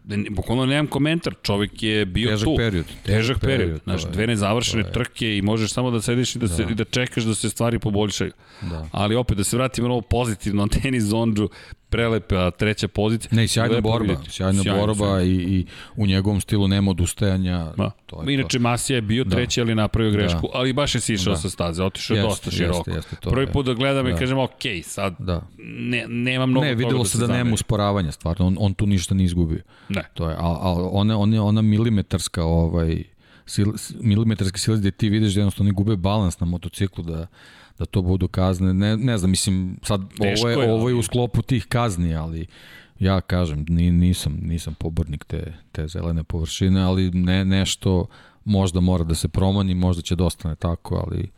Ne, 0.07 0.25
Bukvalno 0.31 0.67
nemam 0.67 0.87
komentar, 0.87 1.35
čovjek 1.43 1.83
je 1.83 2.05
bio 2.07 2.31
Težak 2.31 2.45
tu. 2.45 2.57
period, 2.57 2.85
Težak, 2.87 3.05
težak 3.05 3.41
period. 3.41 3.59
period, 3.61 3.81
Znaš, 3.85 4.03
dve 4.05 4.27
nezavršene 4.27 4.93
trke 4.93 5.37
i 5.37 5.43
možeš 5.43 5.73
samo 5.73 5.91
da 5.91 6.01
sediš 6.03 6.37
i 6.37 6.39
da, 6.39 6.47
da. 6.47 6.55
Se, 6.55 6.67
i 6.71 6.75
da 6.75 6.85
čekaš 6.85 7.25
da 7.25 7.35
se 7.35 7.51
stvari 7.51 7.79
poboljšaju. 7.79 8.33
Da. 8.63 8.89
Ali 8.93 9.17
opet, 9.17 9.37
da 9.37 9.45
se 9.45 9.57
vratimo 9.57 9.89
na 9.89 9.95
ovo 9.95 10.01
pozitivno, 10.03 10.63
Anteni 10.65 11.01
Zondžu, 11.01 11.49
prelepa 11.95 12.51
treća 12.51 12.89
pozicija. 12.89 13.29
Ne, 13.33 13.45
i 13.45 13.49
sjajna 13.49 13.75
Lepo 13.75 13.83
borba, 13.83 14.07
vidjeti. 14.07 14.31
sjajna 14.31 14.63
Sjajno, 14.63 14.81
borba 14.81 15.07
sjajno. 15.07 15.23
i, 15.23 15.35
i 15.35 15.67
u 15.97 16.07
njegovom 16.07 16.41
stilu 16.41 16.69
nema 16.69 16.91
odustajanja. 16.91 17.73
Ma. 17.77 17.91
To 18.07 18.23
je 18.23 18.35
Inače, 18.35 18.59
to. 18.59 18.63
Masija 18.63 18.95
je 18.95 19.03
bio 19.03 19.25
treći, 19.25 19.61
ali 19.61 19.75
napravio 19.75 20.13
grešku, 20.13 20.41
Da. 20.43 20.49
ali 20.53 20.73
baš 20.73 20.95
je 20.95 21.01
sišao 21.01 21.33
Da. 21.33 21.37
sa 21.37 21.51
staze, 21.51 21.83
otišao 21.83 22.15
je 22.15 22.19
Jeste, 22.19 22.29
dosta 22.29 22.49
jeste, 22.49 22.57
široko. 22.59 22.91
jeste, 22.91 23.17
to 23.17 23.31
Prvi 23.31 23.47
put 23.47 23.67
da 23.67 23.75
gledam 23.75 24.07
i 24.07 24.13
Da. 24.13 24.19
kažem, 24.19 24.39
ok, 24.39 24.51
sad 24.83 25.15
Da. 25.19 25.43
ne, 25.59 26.05
nema 26.09 26.47
mnogo 26.47 26.67
Ne, 26.67 26.75
videlo 26.75 26.99
da 26.99 27.05
se 27.05 27.19
da 27.19 27.27
zameri. 27.27 27.39
nema 27.39 27.55
usporavanja, 27.55 28.13
stvarno, 28.13 28.47
on, 28.47 28.57
on 28.61 28.75
tu 28.75 28.87
ništa 28.87 29.15
nije 29.15 29.25
izgubio. 29.25 29.61
Ne. 29.89 30.03
To 30.15 30.29
je, 30.29 30.35
a, 30.35 30.41
a 30.41 30.73
ona, 30.83 31.19
ona, 31.19 31.45
ona 31.45 31.63
milimetarska 31.63 32.45
ovaj, 32.45 33.03
sil, 33.45 33.69
milimetarske 33.95 34.59
sile 34.59 34.79
gde 34.79 34.91
ti 34.91 35.09
vidiš 35.09 35.35
da 35.35 35.41
jednostavno 35.41 35.69
oni 35.69 35.75
gube 35.75 35.97
balans 35.97 36.41
na 36.41 36.47
motociklu 36.47 37.05
da, 37.05 37.27
da 37.79 37.85
to 37.85 38.03
budu 38.03 38.29
kazne. 38.29 38.75
Ne, 38.75 38.97
ne 38.97 39.19
znam, 39.19 39.31
mislim, 39.31 39.77
sad 39.83 40.01
Teško 40.11 40.49
ovo 40.49 40.51
je, 40.53 40.67
je, 40.67 40.73
ovo 40.73 40.89
je 40.89 40.95
u 40.95 41.03
sklopu 41.03 41.43
tih 41.43 41.67
kazni, 41.67 42.15
ali 42.15 42.47
ja 42.99 43.21
kažem, 43.21 43.65
ni, 43.69 43.91
nisam, 43.91 44.39
nisam 44.43 44.75
pobornik 44.75 45.25
te, 45.25 45.53
te 45.73 45.89
zelene 45.89 46.25
površine, 46.25 46.81
ali 46.83 47.11
ne, 47.11 47.45
nešto 47.45 48.07
možda 48.45 48.81
mora 48.81 49.05
da 49.05 49.15
se 49.15 49.29
promani, 49.29 49.75
možda 49.75 50.03
će 50.03 50.17
da 50.17 50.25
ostane 50.25 50.57
tako, 50.57 51.05
ali 51.07 51.31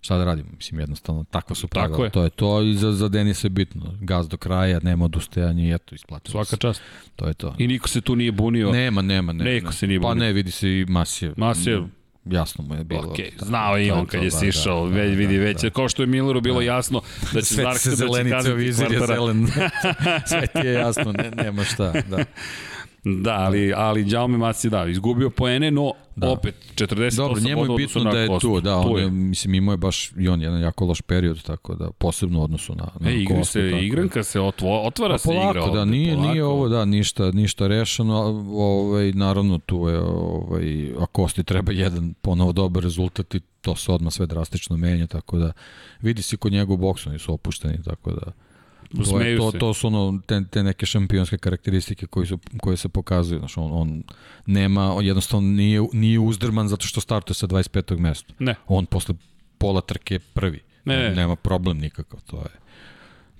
šta 0.00 0.16
da 0.16 0.24
radimo, 0.24 0.48
mislim 0.52 0.80
jednostavno 0.80 1.24
takva 1.24 1.56
su 1.56 1.68
pravila, 1.68 1.90
Tako 1.90 2.04
je. 2.04 2.10
to 2.10 2.22
je 2.22 2.30
to 2.30 2.62
i 2.62 2.74
za, 2.74 2.92
za 2.92 3.08
Denisa 3.08 3.46
je 3.46 3.50
bitno, 3.50 3.94
gaz 4.00 4.28
do 4.28 4.36
kraja, 4.36 4.80
nema 4.82 5.04
odustajanja 5.04 5.64
i 5.64 5.72
eto, 5.72 5.94
isplatilo 5.94 6.32
Svaka 6.32 6.46
se. 6.46 6.56
čast. 6.56 6.82
To 7.16 7.26
je 7.26 7.34
to. 7.34 7.54
I 7.58 7.66
niko 7.66 7.88
se 7.88 8.00
tu 8.00 8.16
nije 8.16 8.32
bunio. 8.32 8.70
Nema, 8.72 9.02
nema, 9.02 9.32
nema. 9.32 9.50
Niko 9.50 9.72
se 9.72 9.86
nije 9.86 10.00
Pa 10.00 10.08
bunio. 10.08 10.20
ne, 10.20 10.32
vidi 10.32 10.50
se 10.50 10.68
i 10.70 10.84
Masije. 10.84 11.34
Masije- 11.36 11.86
Jasno 12.30 12.64
mu 12.64 12.74
je 12.74 12.84
bilo. 12.84 13.08
Ok, 13.10 13.16
Da, 13.38 13.46
znao 13.46 13.76
je 13.76 13.86
i 13.86 13.90
on 13.90 14.06
kad 14.06 14.22
je 14.22 14.30
da, 14.30 14.36
sišao, 14.36 14.88
da, 14.88 14.94
već 14.94 15.10
da, 15.10 15.16
vidi 15.16 15.38
da, 15.38 15.44
već, 15.44 15.62
da. 15.62 15.70
kao 15.70 15.88
što 15.88 16.02
je 16.02 16.06
Milleru 16.06 16.40
bilo 16.40 16.60
jasno 16.60 17.00
da 17.32 17.42
će 17.42 17.54
Zarko 17.54 17.78
se 17.78 17.90
da 17.90 17.96
će 17.96 18.30
kazniti 18.30 18.56
vizir 18.56 18.92
je 18.92 19.06
zelen. 19.06 19.46
Sve 20.28 20.46
ti 20.46 20.66
je 20.66 20.72
jasno, 20.72 21.12
ne, 21.12 21.30
nema 21.30 21.64
šta. 21.64 21.92
Da. 22.08 22.24
Da, 23.04 23.34
ali, 23.34 23.72
ali 23.76 24.04
Jaume 24.10 24.38
Masi 24.38 24.70
da, 24.70 24.86
izgubio 24.86 25.30
poene, 25.30 25.70
no 25.70 25.92
da. 26.18 26.30
opet 26.30 26.54
48 26.74 27.16
Dobro, 27.16 27.40
njemu 27.40 27.62
je 27.64 27.76
bitno 27.76 28.02
na 28.04 28.10
da 28.10 28.18
je 28.18 28.28
tu, 28.40 28.60
da, 28.60 28.82
Tu 28.82 28.92
on 28.94 29.00
je. 29.00 29.10
mislim, 29.10 29.54
imao 29.54 29.72
je 29.72 29.76
baš 29.76 30.12
i 30.18 30.28
on 30.28 30.42
jedan 30.42 30.60
jako 30.60 30.84
loš 30.84 31.00
period, 31.00 31.42
tako 31.42 31.74
da, 31.74 31.90
posebno 31.90 32.40
u 32.40 32.42
odnosu 32.42 32.74
na, 32.74 32.88
na 33.00 33.10
E, 33.10 33.14
igri 33.14 33.36
Kostu, 33.36 33.52
se, 33.52 33.70
tako. 33.70 33.82
igranka 33.82 34.22
se 34.22 34.40
otvo, 34.40 34.86
otvara 34.86 35.14
Pa 35.14 35.18
se 35.18 35.28
igra. 35.30 35.42
polako, 35.52 35.70
da, 35.70 35.80
ovde, 35.80 35.90
nije, 35.90 36.14
polako. 36.14 36.32
nije 36.32 36.44
ovo, 36.44 36.68
da, 36.68 36.84
ništa, 36.84 37.30
ništa 37.30 37.66
rešeno, 37.66 38.14
ovaj, 38.52 39.12
naravno 39.12 39.58
tu 39.58 39.88
je, 39.88 39.98
ovaj, 40.00 40.92
a 41.00 41.06
Kosti 41.06 41.44
treba 41.44 41.72
jedan 41.72 42.14
ponovo 42.14 42.52
dobar 42.52 42.82
rezultat 42.82 43.34
i 43.34 43.40
to 43.60 43.76
se 43.76 43.92
odmah 43.92 44.12
sve 44.12 44.26
drastično 44.26 44.76
menja, 44.76 45.06
tako 45.06 45.38
da 45.38 45.52
vidi 46.00 46.22
se 46.22 46.36
kod 46.36 46.52
njega 46.52 46.72
u 46.72 46.76
boksu, 46.76 47.08
oni 47.10 47.18
su 47.18 47.32
opušteni, 47.34 47.82
tako 47.82 48.10
da 48.10 48.32
to, 49.10 49.20
je, 49.20 49.36
to, 49.36 49.52
to 49.52 49.74
su 49.74 49.86
ono, 49.86 50.20
te, 50.26 50.44
te 50.50 50.62
neke 50.62 50.86
šampionske 50.86 51.38
karakteristike 51.38 52.06
koje, 52.06 52.26
su, 52.26 52.38
koje 52.60 52.76
se 52.76 52.88
pokazuju, 52.88 53.38
znaš, 53.38 53.56
on, 53.56 53.70
on 53.72 54.02
nema, 54.46 54.94
on 54.94 55.04
jednostavno 55.04 55.48
nije, 55.48 55.82
nije 55.92 56.18
uzdrman 56.18 56.68
zato 56.68 56.86
što 56.86 57.00
startuje 57.00 57.34
sa 57.34 57.46
25. 57.46 57.98
mesta. 57.98 58.34
Ne. 58.38 58.54
On 58.66 58.86
posle 58.86 59.14
pola 59.58 59.80
trke 59.80 60.18
prvi. 60.18 60.60
Ne, 60.84 60.96
ne. 60.96 61.14
Nema 61.14 61.36
problem 61.36 61.78
nikakav, 61.78 62.20
to 62.26 62.36
je, 62.36 62.50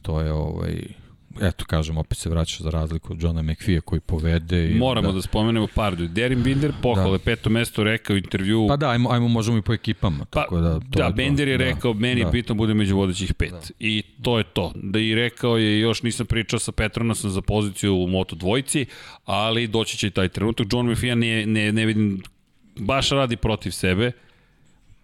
to 0.02 0.20
je 0.20 0.32
ovaj, 0.32 0.82
eto 1.40 1.64
kažem, 1.64 1.98
opet 1.98 2.18
se 2.18 2.28
vraća 2.30 2.64
za 2.64 2.70
razliku 2.70 3.12
od 3.12 3.22
Johna 3.22 3.42
McPhee 3.42 3.80
koji 3.80 4.00
povede. 4.00 4.70
I, 4.70 4.74
Moramo 4.74 5.08
da, 5.08 5.14
da 5.14 5.22
spomenemo 5.22 5.66
par 5.74 5.92
ljudi. 5.92 6.08
Derin 6.14 6.42
Binder, 6.42 6.72
pohvale, 6.82 7.18
da. 7.18 7.24
peto 7.24 7.50
mesto 7.50 7.84
rekao 7.84 8.14
u 8.14 8.16
intervju. 8.16 8.66
Pa 8.68 8.76
da, 8.76 8.90
ajmo, 8.90 9.10
ajmo 9.10 9.28
možemo 9.28 9.58
i 9.58 9.62
po 9.62 9.72
ekipama. 9.74 10.24
Pa, 10.30 10.40
tako 10.40 10.60
da, 10.60 10.80
to 10.80 10.86
da, 10.98 11.04
je. 11.04 11.12
Bender 11.12 11.48
je 11.48 11.58
Da, 11.58 11.64
rekao, 11.64 11.94
meni 11.94 12.20
je 12.20 12.24
da. 12.24 12.30
bitno 12.30 12.54
bude 12.54 12.74
među 12.74 12.96
vodećih 12.96 13.34
pet. 13.34 13.50
Da. 13.50 13.60
I 13.78 14.02
to 14.22 14.38
je 14.38 14.44
to. 14.44 14.72
Da 14.74 14.98
i 14.98 15.14
rekao 15.14 15.56
je, 15.58 15.80
još 15.80 16.02
nisam 16.02 16.26
pričao 16.26 16.58
sa 16.58 16.72
Petronasom 16.72 17.30
za 17.30 17.42
poziciju 17.42 17.94
u 17.96 18.06
Moto 18.06 18.36
dvojci, 18.36 18.86
ali 19.24 19.66
doći 19.66 19.96
će 19.98 20.06
i 20.06 20.10
taj 20.10 20.28
trenutak. 20.28 20.66
John 20.72 20.90
McPhee 20.90 21.16
ne, 21.16 21.46
ne, 21.46 21.72
ne 21.72 21.86
vidim, 21.86 22.22
baš 22.76 23.10
radi 23.10 23.36
protiv 23.36 23.70
sebe. 23.70 24.12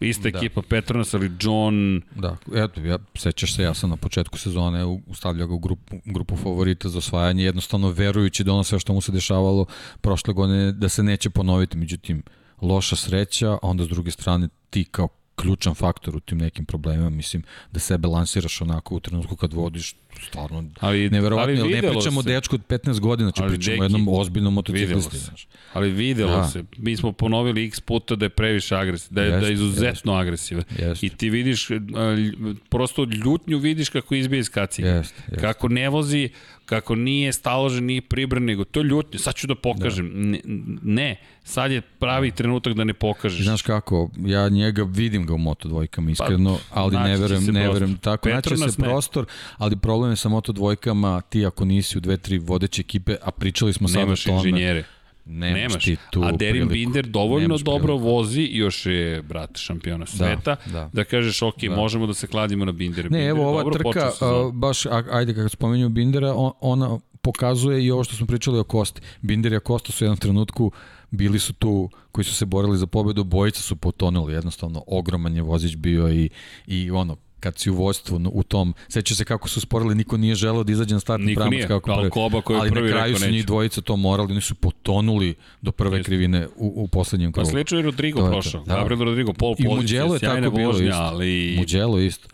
Ista 0.00 0.30
Da. 0.30 0.38
ekipa 0.38 0.62
Petronas, 0.62 1.14
ali 1.14 1.30
John... 1.40 2.02
Da, 2.16 2.36
eto, 2.54 2.80
ja, 2.80 2.98
sećaš 3.14 3.54
se, 3.54 3.62
ja 3.62 3.74
sam 3.74 3.90
na 3.90 3.96
početku 3.96 4.38
sezone 4.38 4.84
u- 4.84 5.00
stavljao 5.14 5.48
ga 5.48 5.54
u 5.54 5.58
grupu, 5.58 5.96
grupu 6.04 6.36
favorita 6.36 6.88
za 6.88 6.98
osvajanje, 6.98 7.44
jednostavno 7.44 7.88
verujući 7.88 8.44
da 8.44 8.52
ono 8.52 8.64
sve 8.64 8.78
što 8.80 8.92
mu 8.92 9.00
se 9.00 9.12
dešavalo 9.12 9.66
prošle 10.00 10.34
godine 10.34 10.72
da 10.72 10.88
se 10.88 11.02
neće 11.02 11.30
ponoviti, 11.30 11.76
međutim, 11.78 12.22
loša 12.60 12.96
sreća, 12.96 13.50
a 13.52 13.58
onda 13.62 13.84
s 13.84 13.88
druge 13.88 14.10
strane 14.10 14.48
ti 14.70 14.84
kao 14.84 15.08
ključan 15.36 15.74
faktor 15.74 16.16
u 16.16 16.20
tim 16.20 16.38
nekim 16.38 16.64
problemima, 16.64 17.10
mislim, 17.10 17.42
da 17.72 17.80
sebe 17.80 18.08
lansiraš 18.08 18.60
onako 18.60 18.94
u 18.96 19.00
trenutku 19.00 19.36
kad 19.36 19.52
vodiš, 19.52 19.94
stvarno 20.22 20.64
Ali, 20.80 21.10
neverovatno, 21.10 21.52
ali 21.52 21.60
ali 21.62 21.72
ne 21.72 21.90
pričamo 21.90 22.22
se. 22.22 22.28
dečku 22.28 22.54
od 22.54 22.60
15 22.68 23.00
godina, 23.00 23.28
znači 23.28 23.42
Ali, 23.42 23.54
pričamo 23.56 23.80
o 23.80 23.84
jednom 23.84 24.08
ozbiljnom 24.08 24.54
motociklisti. 24.54 25.18
Znaš. 25.18 25.46
Ali 25.72 25.90
videlo 25.90 26.36
Da. 26.36 26.44
se. 26.44 26.64
Mi 26.76 26.96
smo 26.96 27.12
ponovili 27.12 27.64
x 27.64 27.80
puta 27.80 28.16
da 28.16 28.24
je 28.24 28.30
previše 28.30 28.76
agresivan, 28.76 29.14
da 29.14 29.22
je, 29.22 29.40
da 29.40 29.46
je 29.46 29.52
izuzetno 29.52 30.12
agresivan. 30.12 30.64
Jeste. 30.78 31.06
I 31.06 31.10
ti 31.10 31.30
vidiš, 31.30 31.68
lj- 31.68 32.56
prosto 32.68 33.04
ljutnju 33.04 33.58
vidiš 33.58 33.88
kako 33.88 34.14
izbije 34.14 34.40
iz 34.40 34.48
kacige. 34.50 35.02
Kako 35.40 35.68
ne 35.68 35.88
vozi, 35.88 36.28
kako 36.66 36.94
nije 36.94 37.32
staložen, 37.32 37.84
nije 37.84 38.00
pribran, 38.00 38.44
nego 38.44 38.64
to 38.64 38.80
je 38.80 38.84
ljutnje. 38.84 39.18
Sad 39.18 39.34
ću 39.34 39.46
da 39.46 39.54
pokažem. 39.54 40.10
Ne, 40.14 40.40
ne, 40.82 41.16
sad 41.44 41.72
je 41.72 41.80
pravi 41.80 42.30
trenutak 42.30 42.74
da 42.74 42.84
ne 42.84 42.94
pokažeš. 42.94 43.44
Znaš 43.44 43.62
kako, 43.62 44.10
ja 44.18 44.48
njega 44.48 44.82
vidim 44.82 45.26
ga 45.26 45.34
u 45.34 45.38
Moto 45.38 45.68
dvojkama 45.68 46.10
iskreno, 46.10 46.58
ali 46.70 46.94
Pa, 46.94 46.98
naći 46.98 47.10
ne 47.10 47.16
će 47.16 47.22
verujem, 47.22 47.44
ne 47.44 47.68
verujem 47.68 47.96
tako, 47.96 48.28
naći 48.28 48.56
se 48.56 48.76
prostor, 48.78 49.26
ali 49.56 49.76
problem 49.76 50.03
je 50.10 50.16
sa 50.16 50.28
Moto 50.28 50.52
dvojkama, 50.52 51.20
ti 51.20 51.46
ako 51.46 51.64
nisi 51.64 51.98
u 51.98 52.00
dve, 52.00 52.16
tri 52.16 52.38
vodeće 52.38 52.80
ekipe, 52.80 53.16
a 53.22 53.30
pričali 53.30 53.72
smo 53.72 53.88
sad 53.88 54.02
o 54.02 54.16
tome, 54.16 54.36
inženjere. 54.36 54.84
nemaš, 55.24 55.60
Nemaš. 55.60 55.84
ti 55.84 55.96
tu 56.10 56.22
A 56.22 56.32
Derin 56.32 56.52
priliku. 56.68 56.72
Binder 56.72 57.06
dovoljno 57.06 57.48
Nemaš 57.48 57.60
dobro 57.60 57.86
priliku. 57.86 58.04
vozi, 58.04 58.48
još 58.52 58.86
je, 58.86 59.22
brate, 59.22 59.60
šampiona 59.60 60.06
sveta, 60.06 60.56
da, 60.66 60.72
da. 60.72 60.90
da 60.92 61.04
kažeš, 61.04 61.42
ok, 61.42 61.60
Da. 61.60 61.76
možemo 61.76 62.06
da 62.06 62.14
se 62.14 62.26
kladimo 62.26 62.64
na 62.64 62.72
Bindera. 62.72 63.08
Ne, 63.08 63.18
Binder 63.18 63.28
evo 63.28 63.48
ova 63.48 63.62
dobro 63.62 63.82
trka, 63.84 64.10
a, 64.20 64.50
baš, 64.52 64.86
a, 64.86 65.02
ajde 65.10 65.34
kako 65.34 65.48
spomenju 65.48 65.88
Bindera, 65.88 66.34
on, 66.34 66.52
ona 66.60 66.98
pokazuje 67.22 67.84
i 67.84 67.90
ovo 67.90 68.04
što 68.04 68.16
smo 68.16 68.26
pričali 68.26 68.58
o 68.58 68.64
Kosti. 68.64 69.00
Binder 69.20 69.52
i 69.52 69.60
Kosta 69.60 69.92
su 69.92 70.04
u 70.04 70.06
jednom 70.06 70.18
trenutku 70.18 70.72
bili 71.10 71.38
su 71.38 71.52
tu 71.52 71.90
koji 72.12 72.24
su 72.24 72.34
se 72.34 72.44
borili 72.46 72.78
za 72.78 72.86
pobedu, 72.86 73.24
bojica 73.24 73.60
su 73.62 73.76
potonuli, 73.76 74.32
jednostavno 74.32 74.84
ogroman 74.86 75.36
je 75.36 75.42
vozić 75.42 75.76
bio 75.76 76.12
i, 76.12 76.30
i 76.66 76.90
ono, 76.90 77.16
kad 77.44 77.58
si 77.58 77.70
u 77.70 77.74
vojstvu 77.74 78.20
u 78.32 78.42
tom, 78.42 78.74
seća 78.88 79.14
se 79.14 79.24
kako 79.24 79.48
su 79.48 79.60
sporili, 79.60 79.94
niko 79.94 80.16
nije 80.16 80.34
želeo 80.34 80.64
da 80.64 80.72
izađe 80.72 80.94
na 80.94 81.00
startni 81.00 81.34
pramac 81.34 81.50
nije, 81.52 81.68
kako 81.68 81.94
prvi. 81.96 82.10
Koba 82.10 82.40
koji 82.40 82.58
ali 82.58 82.70
prvi 82.70 82.90
na 82.90 82.96
kraju 82.96 83.16
su 83.16 83.30
njih 83.30 83.46
dvojica 83.46 83.80
to 83.80 83.96
morali, 83.96 84.32
oni 84.32 84.40
su 84.40 84.54
potonuli 84.54 85.34
do 85.62 85.72
prve 85.72 85.96
Jeste. 85.96 86.04
krivine 86.06 86.46
u, 86.56 86.72
u 86.76 86.88
poslednjem 86.88 87.32
Pa 87.32 87.34
krugu. 87.34 87.50
slično 87.50 87.78
je 87.78 87.82
Rodrigo 87.82 88.20
To 88.20 88.30
prošao. 88.30 88.64
da. 88.64 88.74
Gabriel 88.74 89.04
Rodrigo, 89.04 89.32
pol 89.32 89.54
I 89.58 89.64
pozicija, 89.64 90.02
Mugello 90.02 90.14
je 90.14 90.20
tako 90.20 90.56
bilo 90.56 90.72
vožnja, 90.72 90.88
isto. 90.88 91.02
ali... 91.02 91.54
Mugello 91.58 91.98
isto. 92.00 92.28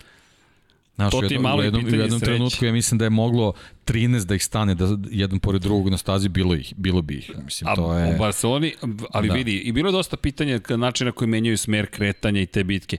Znaš, 0.95 1.11
To 1.11 1.21
ti 1.29 1.35
je 1.35 1.41
malo 1.41 1.59
u 1.59 1.63
i 1.63 1.67
jednom, 1.67 1.85
u 1.85 1.89
jednom 1.89 2.21
trenutku 2.21 2.65
ja 2.65 2.73
mislim 2.73 2.99
da 2.99 3.05
je 3.05 3.11
moglo 3.11 3.53
13 3.87 4.25
da 4.25 4.35
ih 4.35 4.45
stane 4.45 4.75
da 4.75 4.99
jedan 5.11 5.39
pored 5.39 5.63
drugog 5.63 5.89
na 5.89 5.97
stazi 5.99 6.29
bilo 6.29 6.55
ih 6.55 6.75
bilo 6.77 7.03
bi 7.03 7.15
ih 7.15 7.31
mislim 7.45 7.71
A 7.71 7.75
to 7.75 7.95
je 7.95 8.15
u 8.15 8.19
Barceloni, 8.19 8.75
ali 9.11 9.29
da. 9.29 9.35
Vidi, 9.35 9.59
i 9.59 9.73
bilo 9.73 9.89
je 9.89 9.93
dosta 9.93 10.17
pitanja 10.17 10.61
načina 10.69 11.13
koji 11.13 11.29
menjaju 11.29 11.59
smer 11.59 11.87
kretanja 11.87 12.41
i 12.41 12.47
te 12.47 12.65
bitke. 12.65 12.97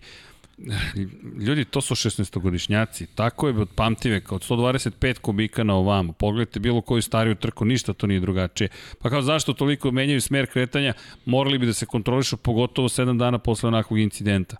Ljudi, 1.45 1.65
to 1.65 1.81
su 1.81 1.95
16-godišnjaci. 1.95 3.05
Tako 3.15 3.47
je 3.47 3.57
od 3.57 3.69
pamtiveka, 3.75 4.35
od 4.35 4.41
125 4.49 5.19
kubika 5.19 5.63
na 5.63 5.75
ovamo. 5.75 6.13
Pogledajte 6.13 6.59
bilo 6.59 6.81
koju 6.81 7.01
stariju 7.01 7.35
trku, 7.35 7.65
ništa 7.65 7.93
to 7.93 8.07
nije 8.07 8.19
drugačije. 8.19 8.69
Pa 9.01 9.09
kao 9.09 9.21
zašto 9.21 9.53
toliko 9.53 9.91
menjaju 9.91 10.21
smer 10.21 10.45
kretanja, 10.45 10.93
morali 11.25 11.57
bi 11.57 11.65
da 11.65 11.73
se 11.73 11.85
kontrolišu 11.85 12.37
pogotovo 12.37 12.89
7 12.89 13.17
dana 13.17 13.37
posle 13.37 13.67
onakvog 13.67 13.99
incidenta 13.99 14.57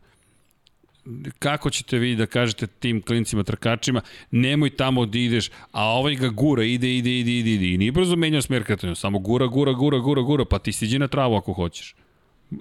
kako 1.40 1.70
ćete 1.70 1.98
vi 1.98 2.16
da 2.16 2.26
kažete 2.26 2.68
tim 2.68 3.02
klincima 3.02 3.44
trkačima, 3.44 4.02
nemoj 4.32 4.70
tamo 4.70 5.06
da 5.06 5.20
ideš, 5.20 5.50
a 5.72 5.86
ovaj 5.86 6.16
ga 6.16 6.30
gura, 6.30 6.64
ide, 6.64 6.98
ide, 6.98 7.20
ide, 7.20 7.32
ide, 7.32 7.54
ide. 7.54 7.74
I 7.74 7.78
nije 7.78 7.92
brzo 7.92 8.16
menjao 8.16 8.42
smer 8.42 8.64
kretanja, 8.64 8.96
samo 8.96 9.20
gura, 9.20 9.48
gura, 9.48 9.74
gura, 9.74 10.00
gura, 10.00 10.22
gura, 10.22 10.46
pa 10.46 10.60
ti 10.60 10.72
siđi 10.72 11.00
na 11.00 11.08
travu 11.08 11.36
ako 11.36 11.54
hoćeš. 11.54 11.96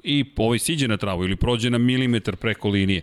I 0.04 0.24
ovaj 0.36 0.58
siđe 0.58 0.88
na 0.88 0.96
travu 0.96 1.24
ili 1.24 1.36
prođe 1.36 1.70
na 1.70 1.78
milimetar 1.78 2.36
preko 2.36 2.68
linije. 2.68 3.02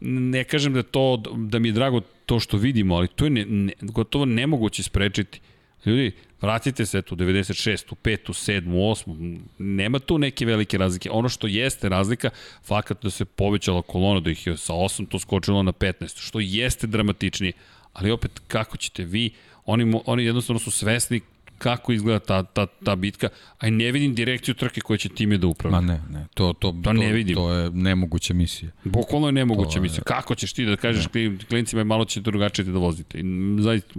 Ne 0.00 0.44
kažem 0.44 0.72
da 0.72 0.82
to, 0.82 1.22
da 1.36 1.58
mi 1.58 1.68
je 1.68 1.72
drago 1.72 2.00
to 2.26 2.40
što 2.40 2.56
vidimo, 2.56 2.94
ali 2.94 3.08
to 3.08 3.24
je 3.24 3.30
ne, 3.30 3.44
ne, 3.44 3.72
gotovo 3.80 4.24
nemoguće 4.24 4.82
sprečiti. 4.82 5.40
Ljudi, 5.86 6.12
vratite 6.40 6.86
se 6.86 7.02
tu 7.02 7.16
96. 7.16 7.94
5. 8.04 8.18
7. 8.28 8.62
8. 8.66 9.38
Nema 9.58 9.98
tu 9.98 10.18
neke 10.18 10.46
velike 10.46 10.78
razlike. 10.78 11.10
Ono 11.10 11.28
što 11.28 11.46
jeste 11.46 11.88
razlika, 11.88 12.30
fakat 12.62 13.02
da 13.02 13.10
se 13.10 13.24
povećala 13.24 13.82
kolona, 13.82 14.20
da 14.20 14.30
ih 14.30 14.46
je 14.46 14.56
sa 14.56 14.72
8 14.72 15.08
to 15.08 15.18
skočilo 15.18 15.62
na 15.62 15.72
15, 15.72 16.18
što 16.18 16.40
jeste 16.40 16.86
dramatičnije. 16.86 17.52
Ali 17.92 18.10
opet, 18.10 18.40
kako 18.48 18.76
ćete 18.76 19.04
vi, 19.04 19.30
oni, 19.66 20.00
oni 20.06 20.24
jednostavno 20.24 20.60
su 20.60 20.70
svesni 20.70 21.20
kako 21.58 21.92
izgleda 21.92 22.18
ta, 22.18 22.42
ta, 22.42 22.66
ta 22.66 22.96
bitka, 22.96 23.28
a 23.58 23.70
ne 23.70 23.92
vidim 23.92 24.14
direkciju 24.14 24.54
trke 24.54 24.80
koja 24.80 24.96
će 24.96 25.08
time 25.08 25.38
da 25.38 25.46
upravlja. 25.46 25.80
Ma 25.80 25.86
ne, 25.86 26.00
ne, 26.10 26.26
to, 26.34 26.52
to, 26.52 26.72
to, 26.72 26.80
to, 26.84 26.92
ne 26.92 27.12
vidim. 27.12 27.34
to 27.34 27.52
je 27.52 27.70
nemoguća 27.70 28.34
misija. 28.34 28.70
Bukvalno 28.84 29.28
je 29.28 29.32
nemoguća 29.32 29.80
misija. 29.80 29.98
Je... 29.98 30.04
Kako 30.04 30.34
ćeš 30.34 30.52
ti 30.52 30.64
da 30.64 30.76
kažeš 30.76 31.06
ne. 31.14 31.38
klincima 31.48 31.84
malo 31.84 32.04
ćete 32.04 32.20
drugačije 32.20 32.64
da 32.64 32.78
vozite? 32.78 33.18
Zaista, 33.58 33.92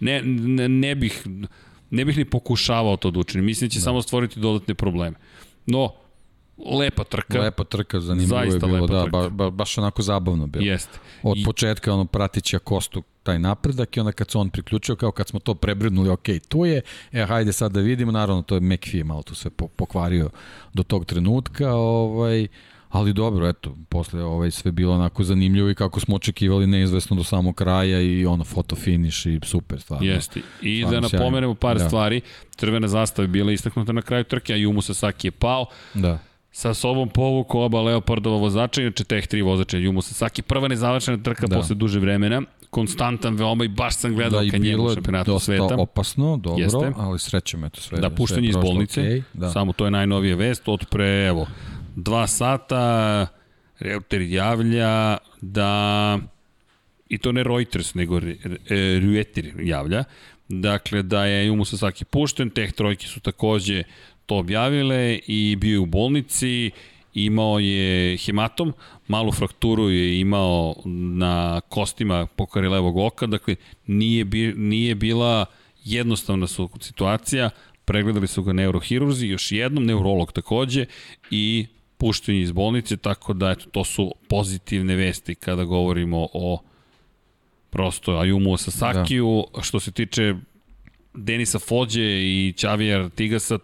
ne, 0.00 0.22
ne, 0.22 0.68
ne 0.68 0.94
bih 0.94 1.26
ne 1.90 2.04
bih 2.04 2.18
ni 2.18 2.24
pokušavao 2.24 2.96
to 2.96 3.10
da 3.10 3.20
učinim. 3.20 3.44
Mislim 3.44 3.68
da 3.68 3.72
će 3.72 3.78
da. 3.78 3.84
samo 3.84 4.02
stvoriti 4.02 4.40
dodatne 4.40 4.74
probleme. 4.74 5.16
No, 5.66 5.92
lepa 6.66 7.04
trka. 7.04 7.40
Lepa 7.40 7.64
trka, 7.64 8.00
zanimljivo 8.00 8.38
Zaista 8.38 8.66
je 8.66 8.72
bilo, 8.72 8.86
da, 8.86 9.06
ba, 9.06 9.28
ba, 9.28 9.50
baš 9.50 9.78
onako 9.78 10.02
zabavno 10.02 10.46
bilo. 10.46 10.64
Jeste. 10.64 10.98
Od 11.22 11.38
I... 11.38 11.44
početka 11.44 11.94
ono 11.94 12.04
pratića 12.04 12.58
Kostu 12.58 13.02
taj 13.22 13.38
napredak 13.38 13.96
i 13.96 14.00
onda 14.00 14.12
kad 14.12 14.30
se 14.30 14.38
on 14.38 14.50
priključio, 14.50 14.96
kao 14.96 15.12
kad 15.12 15.28
smo 15.28 15.40
to 15.40 15.54
prebrinuli, 15.54 16.10
ok, 16.10 16.26
tu 16.48 16.64
je, 16.64 16.82
e, 17.12 17.24
hajde 17.24 17.52
sad 17.52 17.72
da 17.72 17.80
vidimo, 17.80 18.12
naravno 18.12 18.42
to 18.42 18.54
je 18.54 18.60
McPhee 18.60 19.04
malo 19.04 19.22
tu 19.22 19.34
sve 19.34 19.50
pokvario 19.76 20.30
do 20.74 20.82
tog 20.82 21.04
trenutka, 21.04 21.74
ovaj, 21.74 22.48
ali 22.88 23.12
dobro, 23.12 23.48
eto, 23.48 23.76
posle 23.88 24.24
ovaj 24.24 24.50
sve 24.50 24.72
bilo 24.72 24.94
onako 24.94 25.24
zanimljivo 25.24 25.70
i 25.70 25.74
kako 25.74 26.00
smo 26.00 26.16
očekivali 26.16 26.66
neizvesno 26.66 27.16
do 27.16 27.24
samog 27.24 27.54
kraja 27.54 28.00
i 28.00 28.26
ono 28.26 28.44
foto 28.44 28.76
finish 28.76 29.26
i 29.26 29.40
super 29.42 29.80
stvarno. 29.80 30.06
Jeste. 30.06 30.40
I 30.62 30.82
stvarno 30.82 31.08
da 31.08 31.16
napomenemo 31.16 31.54
par 31.54 31.78
da. 31.78 31.86
stvari, 31.86 32.20
crvena 32.56 32.88
zastava 32.88 33.24
je 33.24 33.28
bila 33.28 33.52
istaknuta 33.52 33.92
na 33.92 34.02
kraju 34.02 34.24
trke, 34.24 34.52
a 34.52 34.56
Jumu 34.56 34.82
Sasaki 34.82 35.26
je 35.26 35.32
pao. 35.32 35.66
Da 35.94 36.18
sa 36.52 36.74
sobom 36.74 37.08
povuku 37.08 37.58
oba 37.58 37.80
Leopardova 37.82 38.36
vozača, 38.36 38.82
inače 38.82 39.04
teh 39.04 39.26
tri 39.26 39.42
vozača 39.42 39.78
Jumu 39.78 40.02
Sasaki, 40.02 40.42
prva 40.42 40.68
nezavršena 40.68 41.22
trka 41.22 41.46
da. 41.46 41.56
posle 41.56 41.74
duže 41.74 42.00
vremena, 42.00 42.42
konstantan 42.70 43.34
veoma 43.34 43.64
i 43.64 43.68
baš 43.68 43.96
sam 43.96 44.14
gledao 44.14 44.44
da, 44.44 44.50
ka 44.50 44.58
njemu 44.58 44.94
šampionatu 44.94 45.38
sveta. 45.38 45.66
Da, 45.66 45.76
opasno, 45.76 46.36
dobro, 46.36 46.62
Jeste. 46.62 46.92
ali 46.96 47.18
srećem 47.18 47.64
eto 47.64 47.80
sve. 47.80 47.98
Da, 47.98 48.10
puštenje 48.10 48.48
iz 48.48 48.56
bolnice, 48.56 49.00
okay, 49.00 49.22
da. 49.32 49.50
samo 49.50 49.72
to 49.72 49.84
je 49.84 49.90
najnovija 49.90 50.36
vest, 50.36 50.68
od 50.68 50.86
pre, 50.90 51.26
evo, 51.26 51.46
dva 51.96 52.26
sata, 52.26 53.26
Reuter 53.80 54.20
javlja 54.20 55.16
da, 55.40 56.18
i 57.08 57.18
to 57.18 57.32
ne 57.32 57.44
Reuters, 57.44 57.94
nego 57.94 58.20
Reuter 59.14 59.52
javlja, 59.62 60.04
dakle 60.48 61.02
da 61.02 61.24
je 61.24 61.46
Jumu 61.46 61.64
Sasaki 61.64 62.04
pušten, 62.04 62.50
teh 62.50 62.72
trojke 62.72 63.06
su 63.06 63.20
takođe 63.20 63.82
to 64.30 64.36
objavile 64.36 65.18
i 65.26 65.56
bio 65.56 65.72
je 65.72 65.78
u 65.78 65.86
bolnici, 65.86 66.70
imao 67.14 67.58
je 67.58 68.16
hematom, 68.16 68.72
malu 69.08 69.32
frakturu 69.32 69.90
je 69.90 70.20
imao 70.20 70.74
na 71.18 71.60
kostima 71.68 72.26
pokari 72.26 72.68
levog 72.68 72.96
oka, 72.96 73.26
dakle 73.26 73.56
nije, 73.86 74.24
bi, 74.24 74.54
nije 74.56 74.94
bila 74.94 75.46
jednostavna 75.84 76.46
situacija, 76.80 77.50
pregledali 77.84 78.26
su 78.26 78.42
ga 78.42 78.52
neurohirurzi, 78.52 79.26
još 79.26 79.52
jednom 79.52 79.84
neurolog 79.86 80.32
takođe 80.32 80.86
i 81.30 81.66
puštenje 81.96 82.40
iz 82.40 82.52
bolnice, 82.52 82.96
tako 82.96 83.32
da 83.32 83.50
eto, 83.50 83.70
to 83.70 83.84
su 83.84 84.12
pozitivne 84.28 84.96
vesti 84.96 85.34
kada 85.34 85.64
govorimo 85.64 86.28
o 86.32 86.62
prosto 87.70 88.12
Ayumu 88.12 88.56
Sasakiju. 88.56 89.44
Da. 89.54 89.62
Što 89.62 89.80
se 89.80 89.92
tiče 89.92 90.34
Denisa 91.14 91.58
Fođe 91.58 92.22
i 92.22 92.54
Čavija 92.56 93.08
Tigasa, 93.08 93.58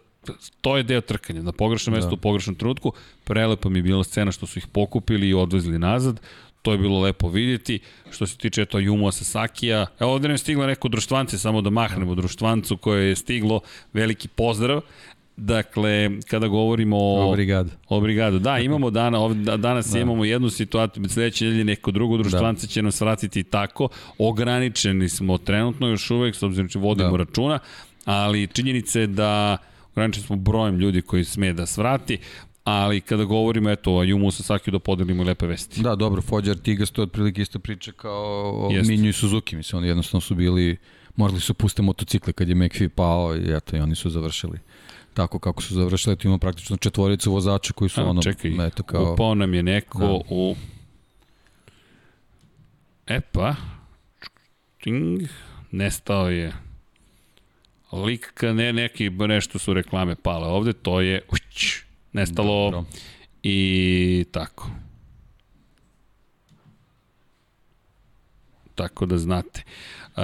to 0.60 0.76
je 0.76 0.82
deo 0.82 1.00
trkanja, 1.00 1.42
na 1.42 1.52
pogrešnom 1.52 1.94
mestu, 1.94 2.10
da. 2.10 2.14
u 2.14 2.16
pogrešnom 2.16 2.54
trenutku. 2.56 2.92
Prelepa 3.24 3.68
mi 3.68 3.78
je 3.78 3.82
bila 3.82 4.04
scena 4.04 4.32
što 4.32 4.46
su 4.46 4.58
ih 4.58 4.66
pokupili 4.66 5.28
i 5.28 5.34
odvezli 5.34 5.78
nazad. 5.78 6.20
To 6.62 6.72
je 6.72 6.78
bilo 6.78 7.00
lepo 7.00 7.28
vidjeti. 7.28 7.78
Što 8.10 8.26
se 8.26 8.36
tiče 8.36 8.62
eto 8.62 8.78
Jumu 8.78 9.12
Sasakija, 9.12 9.86
evo 10.00 10.12
ovde 10.12 10.28
nam 10.28 10.34
je 10.34 10.38
stigla 10.38 10.66
neko 10.66 10.88
društvance, 10.88 11.38
samo 11.38 11.60
da 11.60 11.70
mahnemo 11.70 12.14
društvancu 12.14 12.76
koje 12.76 13.08
je 13.08 13.16
stiglo, 13.16 13.60
veliki 13.92 14.28
pozdrav. 14.28 14.80
Dakle, 15.36 16.10
kada 16.30 16.48
govorimo 16.48 16.96
o... 16.98 17.28
Obrigado. 17.28 17.70
Obrigado. 17.88 18.38
Da, 18.38 18.58
imamo 18.58 18.90
dana, 18.90 19.18
ovde, 19.18 19.42
da, 19.42 19.56
danas 19.56 19.92
da. 19.92 19.98
imamo 19.98 20.24
jednu 20.24 20.50
situaciju, 20.50 21.08
sledeće 21.08 21.44
nedelje 21.44 21.64
neko 21.64 21.90
drugo 21.90 22.16
društvance 22.16 22.66
da. 22.66 22.72
će 22.72 22.82
nas 22.82 23.00
vratiti 23.00 23.42
tako. 23.42 23.88
Ograničeni 24.18 25.08
smo 25.08 25.38
trenutno 25.38 25.88
još 25.88 26.10
uvek, 26.10 26.36
s 26.36 26.42
obzirom 26.42 26.68
da 26.74 26.78
vodimo 26.78 27.10
da. 27.10 27.16
računa, 27.16 27.58
ali 28.04 28.46
činjenica 28.46 29.00
je 29.00 29.06
da 29.06 29.58
ograničeni 29.96 30.26
smo 30.26 30.36
brojem 30.36 30.78
ljudi 30.78 31.02
koji 31.02 31.24
sme 31.24 31.52
da 31.52 31.66
svrati, 31.66 32.18
ali 32.64 33.00
kada 33.00 33.24
govorimo 33.24 33.70
eto 33.70 33.94
o 33.94 34.02
Jumu 34.02 34.30
Sasaki 34.30 34.70
da 34.70 34.78
podelimo 34.78 35.22
lepe 35.22 35.46
vesti. 35.46 35.82
Da, 35.82 35.94
dobro, 35.94 36.22
Fođar 36.22 36.56
Tigas 36.56 36.90
to 36.90 37.02
je 37.02 37.04
otprilike 37.04 37.42
ista 37.42 37.58
priča 37.58 37.92
kao 37.92 38.66
o 38.66 38.70
Minju 38.86 39.08
i 39.08 39.12
Suzuki, 39.12 39.56
mislim, 39.56 39.78
oni 39.78 39.88
jednostavno 39.88 40.20
su 40.20 40.34
bili 40.34 40.76
morali 41.16 41.40
su 41.40 41.54
puste 41.54 41.82
motocikle 41.82 42.32
kad 42.32 42.48
je 42.48 42.54
McPhee 42.54 42.88
pao 42.88 43.36
i 43.36 43.56
eto 43.56 43.76
i 43.76 43.80
oni 43.80 43.94
su 43.94 44.10
završili 44.10 44.58
tako 45.16 45.38
kako 45.38 45.62
su 45.62 45.74
završili, 45.74 46.16
tu 46.16 46.28
ima 46.28 46.38
praktično 46.38 46.76
četvoricu 46.76 47.32
vozača 47.32 47.72
koji 47.72 47.88
su 47.88 48.00
A, 48.00 48.04
ono, 48.04 48.22
čekaj, 48.22 48.66
eto 48.66 48.82
kao... 48.82 49.12
Upao 49.12 49.34
nam 49.34 49.54
je 49.54 49.62
neko 49.62 49.98
da. 49.98 50.20
u... 50.30 50.56
E 53.06 53.20
pa, 53.20 53.54
čing, 54.78 55.22
nestao 55.70 56.30
je 56.30 56.52
lik 58.04 58.32
ka 58.34 58.52
ne, 58.52 58.72
neki 58.72 59.10
nešto 59.10 59.58
su 59.58 59.74
reklame 59.74 60.16
pale 60.16 60.48
ovde, 60.48 60.72
to 60.72 61.00
je 61.00 61.22
uć, 61.32 61.82
nestalo 62.12 62.70
Dobro. 62.70 62.84
i 63.42 64.24
tako. 64.30 64.70
Tako 68.74 69.06
da 69.06 69.18
znate. 69.18 69.62
Uh, 70.16 70.22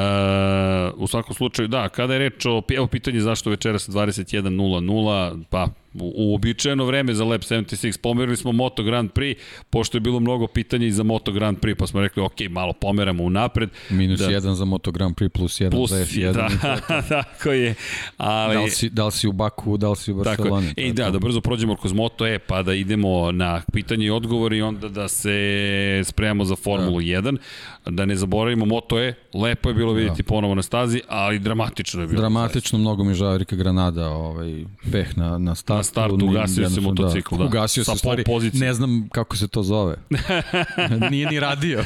u 0.96 1.06
svakom 1.06 1.34
slučaju, 1.34 1.68
da, 1.68 1.88
kada 1.88 2.12
je 2.12 2.18
reč 2.18 2.46
o, 2.46 2.62
evo 2.76 2.86
pitanje 2.86 3.20
zašto 3.20 3.50
večeras 3.50 3.88
21.00, 3.88 5.44
pa 5.50 5.68
uobičajeno 5.94 6.84
vreme 6.84 7.14
za 7.14 7.24
Lab 7.24 7.40
76. 7.40 7.98
Pomerili 8.00 8.36
smo 8.36 8.52
Moto 8.52 8.82
Grand 8.82 9.10
Prix, 9.12 9.36
pošto 9.70 9.96
je 9.96 10.00
bilo 10.00 10.20
mnogo 10.20 10.46
pitanja 10.46 10.86
i 10.86 10.92
za 10.92 11.02
Moto 11.02 11.32
Grand 11.32 11.58
Prix, 11.58 11.74
pa 11.74 11.86
smo 11.86 12.00
rekli, 12.00 12.22
ok, 12.22 12.40
malo 12.50 12.72
pomeramo 12.72 13.24
unapred. 13.24 13.68
Minus 13.90 14.20
da, 14.20 14.26
1 14.28 14.52
za 14.52 14.64
Moto 14.64 14.90
Grand 14.92 15.16
Prix, 15.16 15.28
plus 15.28 15.60
1 15.60 15.70
plus, 15.70 15.90
za 15.90 15.96
F1. 15.96 16.32
Da, 16.32 16.80
tako 17.22 17.52
je. 17.52 17.74
Ali, 18.16 18.54
da, 18.54 18.60
li 18.62 18.70
si, 18.70 18.90
da 18.90 19.04
li 19.06 19.12
si 19.12 19.28
u 19.28 19.32
Baku, 19.32 19.76
da 19.76 19.90
li 19.90 19.96
si 19.96 20.12
u 20.12 20.16
Barceloni? 20.16 20.68
Tako 20.68 20.80
E, 20.80 20.92
da, 20.92 21.10
da 21.10 21.18
brzo 21.18 21.40
prođemo 21.40 21.76
kroz 21.76 21.92
Moto 21.92 22.26
E, 22.26 22.38
pa 22.38 22.62
da 22.62 22.74
idemo 22.74 23.32
na 23.32 23.62
pitanje 23.72 24.06
i 24.06 24.10
odgovor 24.10 24.52
i 24.52 24.62
onda 24.62 24.88
da 24.88 25.08
se 25.08 25.32
spremamo 26.04 26.44
za 26.44 26.56
Formulu 26.56 27.00
da. 27.00 27.06
1. 27.06 27.36
Da 27.86 28.04
ne 28.04 28.16
zaboravimo 28.16 28.66
Moto 28.66 29.00
E, 29.00 29.14
lepo 29.34 29.68
je 29.68 29.74
bilo 29.74 29.92
vidjeti 29.92 30.22
da. 30.22 30.28
ponovo 30.28 30.54
na 30.54 30.62
stazi, 30.62 31.00
ali 31.08 31.38
dramatično 31.38 32.00
je 32.00 32.06
bilo. 32.06 32.20
Dramatično, 32.20 32.78
mnogo 32.78 33.04
mi 33.04 33.14
žao 33.14 33.38
Rika 33.38 33.56
Granada, 33.56 34.10
ovaj, 34.10 34.64
peh 34.92 35.18
na, 35.18 35.38
na 35.38 35.54
stazi 35.54 35.81
na 35.82 35.84
startu 35.84 36.26
ugasio 36.26 36.70
se 36.70 36.80
motocikl, 36.80 37.36
da. 37.36 37.44
Ugasio 37.44 37.84
se, 37.84 37.96
stvari, 37.96 38.24
ne 38.52 38.74
znam 38.74 39.08
kako 39.12 39.36
se 39.36 39.48
to 39.48 39.62
zove. 39.62 39.96
nije 41.10 41.26
ni 41.30 41.40
radio. 41.40 41.84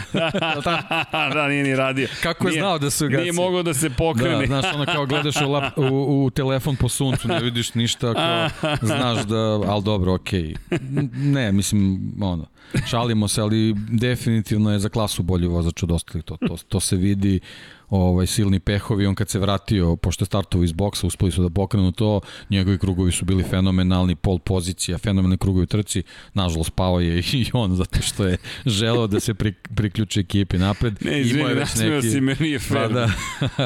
da, 1.34 1.48
nije 1.48 1.64
ni 1.64 1.76
radio. 1.76 2.08
Kako 2.22 2.48
je 2.48 2.50
nije, 2.50 2.60
znao 2.60 2.78
da 2.78 2.90
se 2.90 3.04
ugasio? 3.04 3.20
Nije 3.20 3.32
mogao 3.32 3.62
da 3.62 3.74
se 3.74 3.90
pokrene. 3.90 4.46
Da, 4.46 4.46
znaš, 4.46 4.74
ono 4.74 4.84
kao 4.86 5.06
gledaš 5.06 5.36
u, 5.36 5.52
lap, 5.52 5.78
u, 5.78 6.24
u 6.24 6.30
telefon 6.30 6.76
po 6.76 6.88
suncu, 6.88 7.28
ne 7.28 7.40
vidiš 7.40 7.74
ništa, 7.74 8.14
kao, 8.14 8.76
znaš 8.96 9.24
da, 9.24 9.60
ali 9.66 9.82
dobro, 9.82 10.14
okej. 10.14 10.54
Okay. 10.70 11.08
Ne, 11.14 11.52
mislim, 11.52 12.12
ono, 12.20 12.46
šalimo 12.86 13.28
se, 13.28 13.40
ali 13.40 13.74
definitivno 13.90 14.72
je 14.72 14.78
za 14.78 14.88
klasu 14.88 15.22
bolji 15.22 15.46
vozač 15.46 15.82
od 15.82 15.92
ostalih, 15.92 16.24
to, 16.24 16.36
to, 16.36 16.56
to 16.68 16.80
se 16.80 16.96
vidi 16.96 17.40
ovaj, 17.90 18.26
silni 18.26 18.60
pehovi, 18.60 19.06
on 19.06 19.14
kad 19.14 19.28
se 19.28 19.38
vratio, 19.38 19.96
pošto 19.96 20.22
je 20.22 20.26
startovao 20.26 20.64
iz 20.64 20.72
boksa, 20.72 21.06
uspeli 21.06 21.32
su 21.32 21.42
da 21.42 21.50
pokrenu 21.50 21.92
to, 21.92 22.20
njegovi 22.50 22.78
krugovi 22.78 23.12
su 23.12 23.24
bili 23.24 23.42
fenomenalni, 23.42 24.14
pol 24.14 24.38
pozicija, 24.38 24.98
fenomenalni 24.98 25.38
krugovi 25.38 25.62
u 25.62 25.66
trci, 25.66 26.02
nažalost 26.34 26.70
pao 26.74 27.00
je 27.00 27.18
i 27.18 27.46
on 27.52 27.74
zato 27.74 28.02
što 28.02 28.26
je 28.26 28.36
želeo 28.66 29.06
da 29.06 29.20
se 29.20 29.34
pri, 29.34 29.52
priključi 29.52 30.20
ekipi 30.20 30.58
napred. 30.58 30.94
Ne, 31.00 31.20
izvini, 31.20 31.54
nasmeo 31.54 31.94
neki... 31.94 32.10
si 32.10 32.20
me, 32.20 32.36
nije 32.40 32.58
fair. 32.58 32.82
Pa 32.82 32.88
da. 32.88 33.10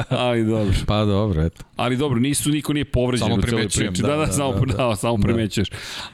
Ali 0.25 0.45
dobro. 0.45 0.73
Pa 0.87 1.05
dobro, 1.05 1.43
eto. 1.43 1.63
Ali 1.75 1.97
dobro, 1.97 2.19
nisu, 2.19 2.49
niko 2.49 2.73
nije 2.73 2.85
povređen 2.85 3.27
samo 3.27 3.35
u 3.35 3.41
celoj 3.41 3.67
priči. 3.67 4.01
Da, 4.01 4.07
da, 4.07 4.15
da, 4.15 4.25
da, 4.25 4.31
samo, 4.31 4.65
da, 4.65 4.73
da, 4.73 4.95
samo 4.95 5.17
da. 5.17 5.23
primećuješ. 5.23 5.69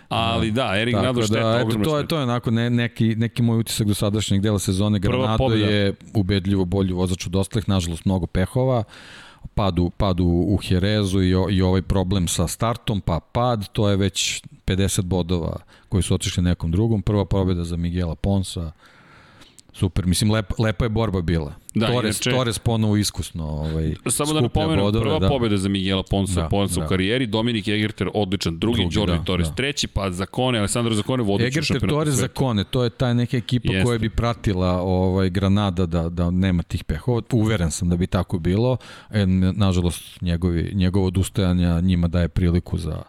Ali 0.09 0.51
da, 0.51 0.63
da 0.63 0.79
Erik 0.79 0.95
Grado 0.95 1.21
šteta, 1.21 1.51
da, 1.51 1.59
eto, 1.59 1.79
to 1.83 1.97
je, 1.97 2.07
to 2.07 2.17
je 2.17 2.23
onako 2.23 2.51
ne, 2.51 2.69
neki, 2.69 3.15
neki 3.15 3.41
moj 3.41 3.59
utisak 3.59 3.87
do 3.87 3.93
sadašnjeg 3.93 4.41
dela 4.41 4.59
sezone. 4.59 4.99
Granado 4.99 5.53
je 5.53 5.93
ubedljivo 6.13 6.65
bolji 6.65 6.93
vozač 6.93 7.27
od 7.27 7.35
ostalih, 7.35 7.69
nažalost 7.69 7.96
mnogo 8.05 8.27
pehova 8.27 8.83
pad 9.53 9.79
u, 9.79 9.89
pad 9.89 10.19
u, 10.19 10.25
u 10.25 10.57
Herezu 10.57 11.21
i, 11.21 11.29
i 11.29 11.61
ovaj 11.61 11.81
problem 11.81 12.27
sa 12.27 12.47
startom, 12.47 13.01
pa 13.01 13.19
pad, 13.19 13.67
to 13.67 13.89
je 13.89 13.97
već 13.97 14.43
50 14.65 15.01
bodova 15.01 15.57
koji 15.89 16.03
su 16.03 16.13
otišli 16.13 16.43
nekom 16.43 16.71
drugom. 16.71 17.01
Prva 17.01 17.25
pobjeda 17.25 17.63
za 17.63 17.77
Miguela 17.77 18.15
Ponsa, 18.15 18.71
Super, 19.77 20.05
mislim 20.05 20.31
lep, 20.31 20.53
lepa 20.59 20.85
je 20.85 20.89
borba 20.89 21.21
bila. 21.21 21.53
Da, 21.79 21.87
Torres, 21.87 22.15
inače, 22.15 22.31
Torres 22.31 22.59
ponovo 22.59 22.97
iskusno 22.97 23.45
ovaj, 23.45 23.93
Samo 24.09 24.33
da 24.33 24.41
napomenu, 24.41 24.81
bodove, 24.81 25.05
prva 25.05 25.19
da. 25.19 25.27
pobjeda 25.27 25.57
za 25.57 25.69
Miguela 25.69 26.03
Ponsa, 26.03 26.41
da, 26.41 26.49
Ponsa 26.49 26.79
da. 26.79 26.85
u 26.85 26.89
karijeri, 26.89 27.27
Dominik 27.27 27.67
Egerter 27.67 28.09
odličan, 28.13 28.59
drugi, 28.59 28.81
drugi 28.81 28.95
Jordi 28.95 29.17
da, 29.17 29.23
Torres 29.23 29.47
da. 29.47 29.55
treći, 29.55 29.87
pa 29.87 30.11
Zakone, 30.11 30.59
Aleksandar 30.59 30.93
Zakone 30.93 31.23
vodeći 31.23 31.47
Egerter, 31.47 31.63
šampionat. 31.63 31.93
Torres, 31.93 32.15
Zakone, 32.15 32.63
to 32.63 32.83
je 32.83 32.89
ta 32.89 33.13
neka 33.13 33.37
ekipa 33.37 33.73
Jeste. 33.73 33.85
koja 33.85 33.99
bi 33.99 34.09
pratila 34.09 34.81
ovaj 34.81 35.29
Granada 35.29 35.85
da, 35.85 36.09
da 36.09 36.31
nema 36.31 36.63
tih 36.63 36.83
pehova. 36.83 37.21
Uveren 37.31 37.71
sam 37.71 37.89
da 37.89 37.95
bi 37.95 38.07
tako 38.07 38.39
bilo. 38.39 38.77
E, 39.11 39.25
nažalost, 39.55 40.21
njegovi, 40.21 40.71
njegovo 40.73 41.07
odustajanja 41.07 41.81
njima 41.81 42.07
daje 42.07 42.27
priliku 42.27 42.77
za 42.77 43.01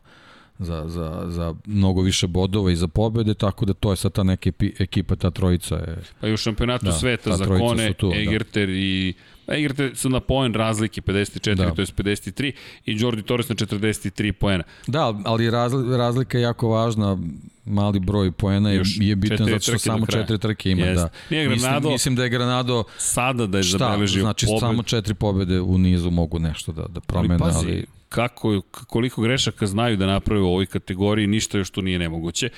za, 0.59 0.85
za, 0.87 1.25
za 1.29 1.55
mnogo 1.67 2.03
više 2.03 2.27
bodova 2.27 2.71
i 2.73 2.77
za 2.77 2.89
pobede, 2.89 3.35
tako 3.35 3.65
da 3.65 3.75
to 3.75 3.91
je 3.91 3.97
sad 3.97 4.13
ta 4.13 4.23
neka 4.23 4.51
ekipa, 4.79 5.17
ta 5.17 5.31
trojica 5.31 5.75
je... 5.75 5.99
Pa 6.21 6.29
i 6.29 6.33
u 6.33 6.37
šampionatu 6.37 6.85
da, 6.85 6.93
sveta 6.93 7.37
za 7.37 7.45
Kone, 7.45 7.93
tu. 7.93 8.13
Egerter 8.15 8.69
da. 8.69 8.75
i 8.75 9.15
Egerter 9.49 9.97
su 9.97 10.09
na 10.09 10.21
poen 10.21 10.55
razlike 10.55 11.01
54, 11.01 11.55
da. 11.55 11.75
to 11.75 11.83
je 11.83 11.87
53 11.87 12.53
i 12.87 13.01
Jordi 13.01 13.23
Torres 13.23 13.49
na 13.49 13.55
43 13.55 14.33
poena. 14.33 14.65
Da, 14.87 15.15
ali 15.25 15.51
razlika 15.97 16.39
je 16.39 16.43
jako 16.43 16.69
važna 16.69 17.19
mali 17.65 18.01
broj 18.01 18.33
poena 18.33 18.71
je, 18.71 18.83
je 19.01 19.17
bitan 19.17 19.47
zato 19.47 19.61
što 19.61 19.79
samo 19.79 20.07
četiri 20.07 20.39
trke 20.39 20.71
ima. 20.71 20.87
Jest. 20.87 21.03
Da. 21.03 21.09
Nije 21.31 21.45
Granado, 21.45 21.75
mislim, 21.75 21.93
mislim 21.93 22.15
da 22.15 22.23
je 22.23 22.29
Granado 22.29 22.85
sada 22.99 23.47
da 23.47 23.59
je 23.59 23.65
zabeležio 23.65 24.23
znači 24.23 24.47
pobed. 24.47 24.61
samo 24.61 24.83
četiri 24.83 25.15
pobede 25.15 25.61
u 25.61 25.79
nizu 25.79 26.11
mogu 26.11 26.39
nešto 26.39 26.73
da, 26.73 26.87
da 26.89 27.01
promene, 27.01 27.35
ali, 27.35 27.53
pazi, 27.53 27.67
ali 27.67 27.87
kako, 28.09 28.61
koliko 28.61 29.23
grešaka 29.23 29.67
znaju 29.67 29.97
da 29.97 30.07
naprave 30.07 30.41
u 30.41 30.47
ovoj 30.47 30.67
kategoriji, 30.67 31.27
ništa 31.27 31.59
još 31.59 31.71
tu 31.71 31.83
nije 31.83 31.99
nemoguće. 31.99 32.51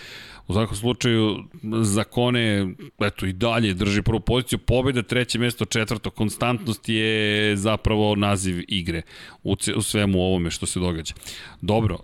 U 0.50 0.52
svakom 0.52 0.76
slučaju, 0.76 1.38
zakone, 1.82 2.66
eto 3.00 3.26
i 3.26 3.32
dalje 3.32 3.74
drži 3.74 4.02
prvu 4.02 4.20
poziciju, 4.20 4.58
pobjeda, 4.58 5.02
treće 5.02 5.38
mesto, 5.38 5.64
četvrto, 5.64 6.10
konstantnost 6.10 6.88
je 6.88 7.56
zapravo 7.56 8.14
naziv 8.16 8.64
igre 8.68 9.02
u, 9.42 9.56
u 9.76 9.82
svemu 9.82 10.20
ovome 10.20 10.50
što 10.50 10.66
se 10.66 10.80
događa. 10.80 11.14
Dobro, 11.60 11.98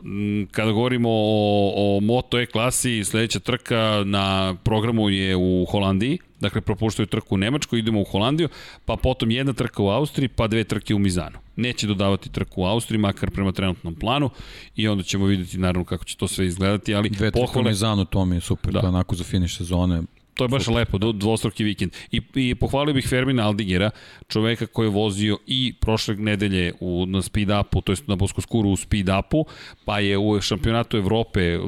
kada 0.51 0.73
govorimo 0.73 1.09
o, 1.11 1.73
o 1.77 2.01
Moto 2.01 2.39
E 2.39 2.47
klasi, 2.47 3.05
sledeća 3.05 3.39
trka 3.39 4.03
na 4.05 4.57
programu 4.65 5.11
je 5.11 5.37
u 5.37 5.67
Holandiji, 5.71 6.19
dakle 6.41 6.61
propuštaju 6.61 7.07
trku 7.07 7.35
u 7.35 7.39
Nemačkoj, 7.39 7.79
idemo 7.79 8.01
u 8.01 8.05
Holandiju, 8.05 8.49
pa 8.85 8.97
potom 8.97 9.31
jedna 9.31 9.53
trka 9.53 9.83
u 9.83 9.89
Austriji, 9.89 10.29
pa 10.29 10.47
dve 10.47 10.65
trke 10.65 10.95
u 10.95 10.99
Mizanu. 10.99 11.39
Neće 11.57 11.87
dodavati 11.87 12.33
trku 12.33 12.63
u 12.63 12.65
Austriji, 12.65 12.99
makar 12.99 13.31
prema 13.31 13.53
trenutnom 13.53 13.95
planu 13.95 14.31
i 14.77 14.89
onda 14.89 15.03
ćemo 15.03 15.27
videti 15.27 15.59
naravno 15.59 15.85
kako 15.85 16.05
će 16.05 16.17
to 16.17 16.29
sve 16.29 16.47
izgledati, 16.47 16.95
ali 16.95 17.11
dve 17.11 17.31
trke 17.31 17.59
u 17.59 17.63
Mizanu, 17.63 18.05
to 18.05 18.25
mi 18.25 18.36
je 18.37 18.41
super, 18.41 18.73
da. 18.73 18.81
to 18.81 18.87
je 18.87 18.89
onako 18.89 19.15
za 19.15 19.25
finiš 19.25 19.57
sezone, 19.57 20.03
To 20.37 20.45
je 20.45 20.49
baš 20.49 20.65
Super. 20.65 20.77
lepo, 20.77 20.99
dvostruki 20.99 21.65
vikend. 21.65 21.93
I, 22.13 22.21
I 22.35 22.55
pohvalio 22.55 22.95
bih 22.95 23.09
Fermina 23.09 23.47
Aldigera, 23.47 23.91
čoveka 24.29 24.67
koji 24.67 24.87
je 24.87 24.91
vozio 24.91 25.39
i 25.47 25.75
prošle 25.81 26.15
nedelje 26.15 26.73
u, 26.81 27.07
na 27.07 27.23
speed 27.23 27.51
upu, 27.61 27.81
to 27.81 27.93
je 27.93 27.97
na 28.07 28.17
Boskoskuru 28.17 28.71
u 28.71 28.77
speed 28.77 29.09
upu, 29.09 29.45
pa 29.85 29.99
je 29.99 30.19
u 30.19 30.41
šampionatu 30.41 30.97
Evrope 30.97 31.59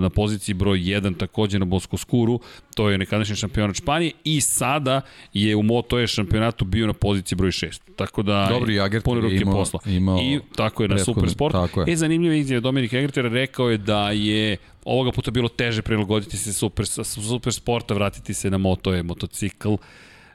na 0.00 0.10
poziciji 0.10 0.54
broj 0.54 0.78
1 0.78 1.16
takođe 1.16 1.58
na 1.58 1.64
Boskoskuru, 1.64 2.40
to 2.74 2.90
je 2.90 2.98
nekadašnji 2.98 3.36
šampionat 3.36 3.76
Španije 3.76 4.12
i 4.24 4.40
sada 4.40 5.00
je 5.32 5.56
u 5.56 5.62
Moto 5.62 6.00
E 6.00 6.06
šampionatu 6.06 6.64
bio 6.64 6.86
na 6.86 6.92
poziciji 6.92 7.36
broj 7.36 7.50
6. 7.50 7.80
Tako 7.96 8.22
da 8.22 8.48
Dobri 8.50 8.74
Jagert 8.74 9.06
je 9.06 9.40
imao, 9.40 9.54
posla. 9.54 9.80
imao 9.86 10.18
I 10.18 10.40
tako 10.56 10.82
je 10.82 10.88
na 10.88 10.98
Super 10.98 11.30
Sport. 11.30 11.54
Je. 11.86 11.92
E, 11.92 11.96
zanimljiva 11.96 12.34
izjava 12.34 12.60
Dominik 12.60 12.92
Jagerter 12.92 13.24
rekao 13.24 13.70
je 13.70 13.78
da 13.78 14.10
je 14.10 14.56
ovoga 14.86 15.12
puta 15.12 15.30
bilo 15.30 15.48
teže 15.48 15.82
prilagoditi 15.82 16.36
se 16.36 16.52
super, 16.52 16.86
super 17.04 17.52
sporta, 17.52 17.94
vratiti 17.94 18.34
se 18.34 18.50
na 18.50 18.58
moto 18.58 18.94
je 18.94 19.02
motocikl. 19.02 19.74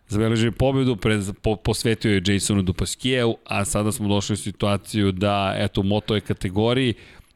Zabeležio 0.07 0.51
pobedu, 0.51 0.95
pred, 0.95 1.23
po, 1.41 1.55
posvetio 1.55 2.11
je 2.11 2.21
Jasonu 2.27 2.61
Dupaskijevu, 2.61 3.37
a 3.45 3.65
sada 3.65 3.91
smo 3.91 4.09
došli 4.09 4.33
u 4.33 4.37
situaciju 4.37 5.11
da, 5.11 5.53
eto, 5.57 5.81
u 5.81 5.83
moto 5.83 6.15
je 6.15 6.21
kategoriji 6.21 6.93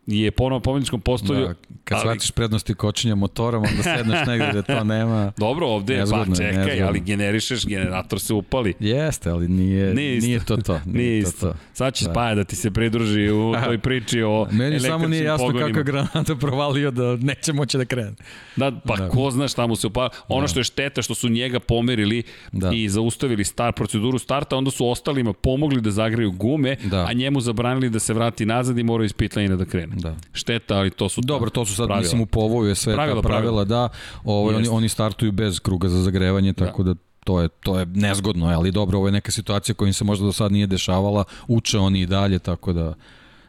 je 0.07 0.31
ponovo 0.31 0.59
pomeničkom 0.59 1.01
postolju. 1.01 1.47
Da, 1.47 1.53
kad 1.83 1.95
ali... 1.97 2.01
shvatiš 2.01 2.31
prednosti 2.31 2.73
kočenja 2.73 3.15
motorom, 3.15 3.63
onda 3.63 3.83
sedneš 3.83 4.27
negde 4.27 4.51
da 4.53 4.61
to 4.61 4.83
nema. 4.83 5.31
Dobro, 5.37 5.67
ovde, 5.67 5.97
nezgodno, 5.97 6.25
pa 6.35 6.35
čekaj, 6.35 6.65
nezgodno. 6.65 6.87
ali 6.87 6.99
generišeš, 6.99 7.65
generator 7.65 8.19
se 8.19 8.33
upali. 8.33 8.73
Jeste, 8.79 9.29
ali 9.29 9.47
nije, 9.47 9.93
nije, 9.93 10.21
nije 10.21 10.45
to 10.45 10.57
to. 10.57 10.73
Nije, 10.85 11.09
nije 11.09 11.23
to 11.23 11.29
isto. 11.29 11.47
To. 11.47 11.55
Sad 11.73 11.93
će 11.93 12.05
da. 12.05 12.11
Spaja 12.11 12.35
da 12.35 12.43
ti 12.43 12.55
se 12.55 12.71
pridruži 12.71 13.31
u 13.31 13.53
toj 13.65 13.77
priči 13.77 14.21
o 14.21 14.47
Meni 14.51 14.79
samo 14.79 15.07
nije 15.07 15.23
jasno 15.23 15.47
pogonima. 15.47 15.67
kako 15.67 15.83
Granata 15.83 16.35
provalio 16.35 16.91
da 16.91 17.15
neće 17.15 17.53
moći 17.53 17.77
da 17.77 17.85
krene. 17.85 18.13
Da, 18.55 18.71
pa 18.85 18.95
da. 18.95 19.09
ko 19.09 19.31
zna 19.31 19.47
šta 19.47 19.67
mu 19.67 19.75
se 19.75 19.87
upala. 19.87 20.09
Ono 20.27 20.41
da. 20.41 20.47
što 20.47 20.59
je 20.59 20.63
šteta 20.63 21.01
što 21.01 21.15
su 21.15 21.29
njega 21.29 21.59
pomerili 21.59 22.23
da. 22.51 22.71
i 22.73 22.89
zaustavili 22.89 23.43
start, 23.43 23.75
proceduru 23.75 24.19
starta, 24.19 24.57
onda 24.57 24.71
su 24.71 24.87
ostalima 24.87 25.33
pomogli 25.33 25.81
da 25.81 25.91
zagreju 25.91 26.31
gume, 26.31 26.75
da. 26.83 27.05
a 27.09 27.13
njemu 27.13 27.41
zabranili 27.41 27.89
da 27.89 27.99
se 27.99 28.13
vrati 28.13 28.45
nazad 28.45 28.77
i 28.77 28.83
mora 28.83 29.05
iz 29.05 29.13
pitlajina 29.13 29.55
da 29.55 29.65
krene. 29.65 29.94
Da. 29.95 30.15
Šteta, 30.33 30.77
ali 30.77 30.89
to 30.89 31.09
su 31.09 31.21
Dobro, 31.21 31.49
to 31.49 31.65
su 31.65 31.75
sad 31.75 31.87
pravila. 31.87 32.01
mislim 32.01 32.21
u 32.21 32.25
povoju 32.25 32.69
je 32.69 32.75
sve 32.75 32.95
pravila, 32.95 33.21
ta 33.21 33.27
pravila, 33.27 33.65
pravila, 33.65 33.87
da. 33.87 33.89
Ovaj 34.23 34.55
oni 34.55 34.67
oni 34.67 34.89
startuju 34.89 35.31
bez 35.31 35.59
kruga 35.59 35.89
za 35.89 36.01
zagrevanje, 36.01 36.53
da. 36.53 36.65
tako 36.65 36.83
da, 36.83 36.93
da 36.93 36.99
to 37.25 37.41
je, 37.41 37.49
to 37.49 37.79
je 37.79 37.85
nezgodno, 37.85 38.45
ali 38.45 38.71
dobro, 38.71 38.97
ovo 38.97 39.07
je 39.07 39.11
neka 39.11 39.31
situacija 39.31 39.75
koja 39.75 39.87
im 39.87 39.93
se 39.93 40.03
možda 40.03 40.25
do 40.25 40.31
sad 40.31 40.51
nije 40.51 40.67
dešavala, 40.67 41.23
uče 41.47 41.79
oni 41.79 42.01
i 42.01 42.05
dalje, 42.05 42.39
tako 42.39 42.73
da 42.73 42.93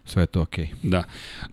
sve 0.05 0.23
je 0.23 0.27
to 0.27 0.43
okej. 0.43 0.69
Okay. 0.83 0.91
Da. 0.91 1.05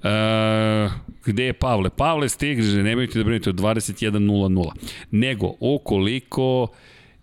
E, 0.10 0.90
gde 1.26 1.44
je 1.44 1.54
Pavle? 1.54 1.90
Pavle 1.90 2.30
stiže, 2.30 2.84
nemojte 2.84 3.20
da 3.20 3.24
brinete 3.24 3.50
od 3.50 3.56
21.00. 3.56 4.72
Nego, 5.12 5.54
ukoliko 5.60 6.68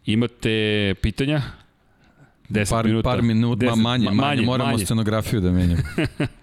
imate 0.07 0.95
pitanja, 1.03 1.43
10 2.49 2.71
par, 2.71 2.85
minuta. 2.85 3.11
Par 3.11 3.23
minuta, 3.23 3.67
10, 3.67 3.77
manje, 3.77 4.05
manje, 4.05 4.17
manje, 4.17 4.43
moramo 4.43 4.71
manje. 4.71 4.85
scenografiju 4.85 5.41
da 5.41 5.51
menjamo. 5.51 5.83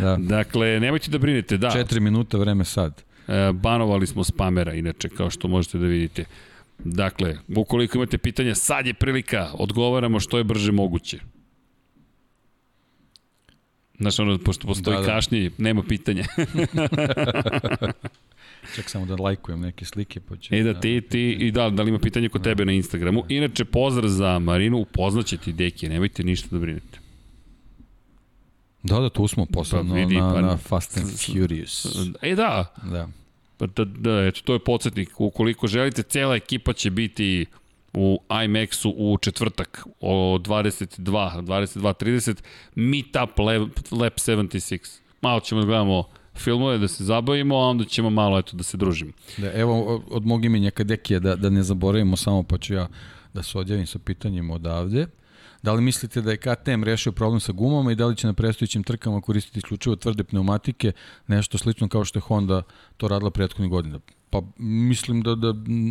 Da. 0.00 0.16
Dakle, 0.20 0.80
nemojte 0.80 1.10
da 1.10 1.18
brinete, 1.18 1.56
da. 1.56 1.70
Četiri 1.70 2.00
minuta 2.00 2.38
vreme 2.38 2.64
sad. 2.64 3.02
E, 3.28 3.52
banovali 3.52 4.06
smo 4.06 4.24
spamera, 4.24 4.74
inače, 4.74 5.08
kao 5.08 5.30
što 5.30 5.48
možete 5.48 5.78
da 5.78 5.86
vidite. 5.86 6.24
Dakle, 6.78 7.36
ukoliko 7.56 7.98
imate 7.98 8.18
pitanja, 8.18 8.54
sad 8.54 8.86
je 8.86 8.94
prilika, 8.94 9.50
odgovaramo 9.52 10.20
što 10.20 10.38
je 10.38 10.44
brže 10.44 10.72
moguće. 10.72 11.18
Znaš, 14.00 14.18
ono, 14.18 14.38
pošto 14.38 14.66
postoji 14.66 14.96
da, 14.96 15.02
da. 15.02 15.06
kašnje, 15.06 15.50
nema 15.58 15.82
pitanja. 15.82 16.24
Ček 18.74 18.88
samo 18.90 19.06
da 19.06 19.16
lajkujem 19.16 19.60
neke 19.60 19.84
slike. 19.84 20.20
Pa 20.20 20.36
će 20.36 20.56
e 20.56 20.62
da, 20.62 20.80
ti, 20.80 21.00
ti, 21.00 21.30
i 21.40 21.50
da, 21.50 21.70
da 21.70 21.82
li 21.82 21.88
ima 21.88 21.98
pitanje 21.98 22.28
kod 22.28 22.44
tebe 22.44 22.64
na 22.64 22.72
Instagramu. 22.72 23.24
Inače, 23.28 23.64
pozdrav 23.64 24.08
za 24.08 24.38
Marinu, 24.38 24.78
upoznaće 24.78 25.36
ti 25.36 25.52
deki, 25.52 25.88
nemojte 25.88 26.24
ništa 26.24 26.48
da 26.50 26.58
brinete. 26.58 26.99
Da, 28.82 29.00
da, 29.00 29.10
tu 29.10 29.28
smo 29.28 29.46
posebno 29.46 29.94
pa, 29.94 29.98
vidi, 29.98 30.16
na, 30.16 30.32
pa, 30.34 30.40
na 30.40 30.56
Fast 30.56 30.98
and 30.98 31.08
Furious. 31.26 31.86
E 32.22 32.34
da, 32.34 32.74
da. 32.82 33.08
Pa 33.56 33.66
da, 33.66 33.84
da, 33.84 34.26
eto, 34.26 34.40
to 34.44 34.52
je 34.52 34.58
podsjetnik. 34.58 35.20
Ukoliko 35.20 35.66
želite, 35.66 36.02
cela 36.02 36.36
ekipa 36.36 36.72
će 36.72 36.90
biti 36.90 37.46
u 37.94 38.20
IMAX-u 38.28 38.94
u 38.96 39.18
četvrtak 39.18 39.86
o 40.00 40.38
22, 40.38 40.96
22.30 40.98 42.36
Meetup 42.74 43.38
Lab, 43.38 43.68
Lab 43.90 44.12
76. 44.12 45.00
Malo 45.20 45.40
ćemo 45.40 45.60
da 45.60 45.66
gledamo 45.66 46.04
filmove, 46.34 46.78
da 46.78 46.88
se 46.88 47.04
zabavimo, 47.04 47.56
a 47.56 47.68
onda 47.68 47.84
ćemo 47.84 48.10
malo 48.10 48.38
eto, 48.38 48.56
da 48.56 48.62
se 48.62 48.76
družimo. 48.76 49.12
Da, 49.38 49.52
evo, 49.52 50.02
od 50.10 50.26
mog 50.26 50.44
imenja 50.44 50.70
Kadekije, 50.70 51.20
da, 51.20 51.36
da 51.36 51.50
ne 51.50 51.62
zaboravimo 51.62 52.16
samo, 52.16 52.42
pa 52.42 52.58
ću 52.58 52.74
ja 52.74 52.88
da 53.34 53.42
se 53.42 53.58
odjavim 53.58 53.86
sa 53.86 53.98
pitanjima 53.98 54.54
odavde. 54.54 55.06
Da 55.62 55.72
li 55.72 55.82
mislite 55.82 56.22
da 56.22 56.30
je 56.30 56.36
KTM 56.36 56.84
rešio 56.84 57.12
problem 57.12 57.40
sa 57.40 57.52
gumama 57.52 57.92
i 57.92 57.94
da 57.94 58.06
li 58.06 58.16
će 58.16 58.26
na 58.26 58.32
predstojićim 58.32 58.82
trkama 58.82 59.20
koristiti 59.20 59.58
isključivo 59.58 59.96
tvrde 59.96 60.24
pneumatike, 60.24 60.92
nešto 61.26 61.58
slično 61.58 61.88
kao 61.88 62.04
što 62.04 62.18
je 62.18 62.22
Honda 62.22 62.62
to 62.96 63.08
radila 63.08 63.30
prethodnih 63.30 63.70
godina? 63.70 64.00
Pa 64.30 64.42
mislim 64.58 65.22
da, 65.22 65.34
da 65.34 65.48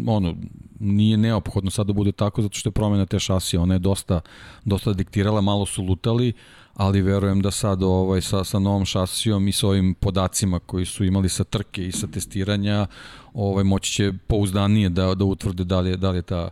ono, 0.07 0.35
nije 0.79 1.17
neophodno 1.17 1.71
sad 1.71 1.87
da 1.87 1.93
bude 1.93 2.11
tako 2.11 2.41
zato 2.41 2.57
što 2.57 2.69
je 2.69 2.73
promena 2.73 3.05
te 3.05 3.19
šasije, 3.19 3.59
ona 3.59 3.73
je 3.73 3.79
dosta, 3.79 4.21
dosta 4.65 4.93
diktirala, 4.93 5.41
malo 5.41 5.65
su 5.65 5.83
lutali, 5.83 6.33
ali 6.73 7.01
verujem 7.01 7.41
da 7.41 7.51
sad 7.51 7.83
ovaj, 7.83 8.21
sa, 8.21 8.43
sa 8.43 8.59
novom 8.59 8.85
šasijom 8.85 9.47
i 9.47 9.51
sa 9.51 9.67
ovim 9.67 9.93
podacima 9.93 10.59
koji 10.59 10.85
su 10.85 11.05
imali 11.05 11.29
sa 11.29 11.43
trke 11.43 11.87
i 11.87 11.91
sa 11.91 12.07
testiranja, 12.07 12.87
ovaj, 13.33 13.63
moći 13.63 13.91
će 13.91 14.13
pouzdanije 14.27 14.89
da, 14.89 15.15
da 15.15 15.25
utvrde 15.25 15.63
da 15.63 15.79
li 15.79 15.89
je, 15.89 15.97
da 15.97 16.11
li 16.11 16.17
je 16.17 16.21
ta 16.21 16.49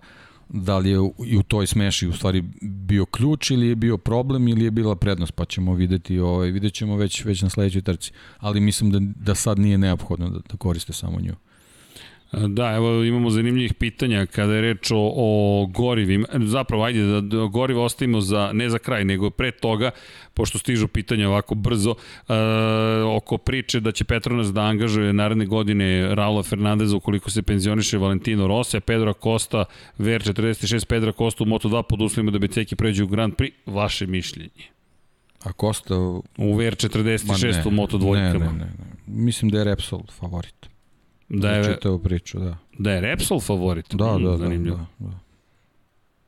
da 0.50 0.78
li 0.78 0.90
je 0.90 0.98
i 1.26 1.38
u 1.38 1.44
toj 1.44 1.68
smeši 1.68 2.08
u 2.08 2.14
stvari 2.14 2.44
bio 2.62 3.06
ključ 3.06 3.52
ili 3.52 3.68
je 3.68 3.76
bio 3.76 3.98
problem 3.98 4.48
ili 4.48 4.64
je 4.64 4.72
bila 4.72 4.96
prednost, 4.96 5.32
pa 5.32 5.46
ćemo 5.46 5.74
videti, 5.74 6.20
ovaj, 6.20 6.52
vidjet 6.52 6.74
ćemo 6.74 6.96
već, 6.96 7.26
već 7.26 7.42
na 7.42 7.50
sledećoj 7.50 7.82
trci. 7.82 8.12
Ali 8.38 8.60
mislim 8.60 8.92
da, 8.92 9.00
da 9.00 9.36
sad 9.36 9.60
nije 9.60 9.78
neophodno 9.78 10.30
da, 10.30 10.40
da 10.40 10.58
koriste 10.58 10.94
samo 10.94 11.20
nju. 11.22 11.36
Da, 12.32 12.74
evo 12.76 13.04
imamo 13.04 13.30
zanimljivih 13.30 13.74
pitanja 13.74 14.26
kada 14.26 14.54
je 14.54 14.62
reč 14.62 14.92
o, 14.92 15.12
o 15.16 15.66
gorivima. 15.66 16.28
Zapravo, 16.46 16.84
ajde 16.84 17.04
da, 17.04 17.22
da 17.22 17.46
gorivo 17.46 17.84
ostavimo 17.84 18.22
za, 18.22 18.52
ne 18.54 18.70
za 18.70 18.80
kraj, 18.80 19.06
nego 19.06 19.30
pre 19.30 19.52
toga, 19.52 19.92
pošto 20.34 20.60
stižu 20.60 20.88
pitanja 20.88 21.30
ovako 21.30 21.56
brzo, 21.56 21.96
e, 22.30 22.34
oko 23.04 23.38
priče 23.38 23.80
da 23.80 23.92
će 23.92 24.04
Petronas 24.04 24.54
da 24.54 24.62
angažuje 24.62 25.14
naredne 25.14 25.46
godine 25.46 26.16
Raula 26.16 26.44
Fernandeza 26.44 26.98
ukoliko 26.98 27.30
se 27.30 27.42
penzioniše 27.42 27.98
Valentino 27.98 28.48
Rossi, 28.48 28.80
Pedro 28.80 29.12
Acosta, 29.12 29.66
VR46 30.00 30.86
Pedro 30.86 31.10
Acosta 31.10 31.44
u 31.44 31.48
Moto2 31.48 31.84
pod 31.84 32.02
uslovima 32.02 32.32
da 32.32 32.40
Beceki 32.40 32.76
pređe 32.76 33.04
u 33.04 33.08
Grand 33.08 33.34
Prix. 33.36 33.52
Vaše 33.66 34.08
mišljenje? 34.08 34.64
A 35.44 35.52
Costa... 35.52 35.96
U 35.98 36.24
VR46 36.38 37.68
u 37.68 37.72
Moto 37.72 37.98
dvojkama. 37.98 38.46
Ne, 38.46 38.52
ne, 38.52 38.58
ne, 38.58 38.66
ne. 38.66 38.98
Mislim 39.08 39.52
da 39.52 39.58
je 39.58 39.64
Repsol 39.64 40.02
favorit. 40.20 40.77
Da 41.30 41.52
je, 41.52 41.74
čitao 41.74 42.00
priču, 42.00 42.40
da. 42.40 42.58
Da 42.78 42.92
je 42.92 43.02
Repsol 43.02 43.40
favorit? 43.40 43.96
Da, 43.96 44.06
da, 44.06 44.30
da, 44.30 44.38
da, 44.38 44.58
da, 44.58 44.86
da. 45.00 45.20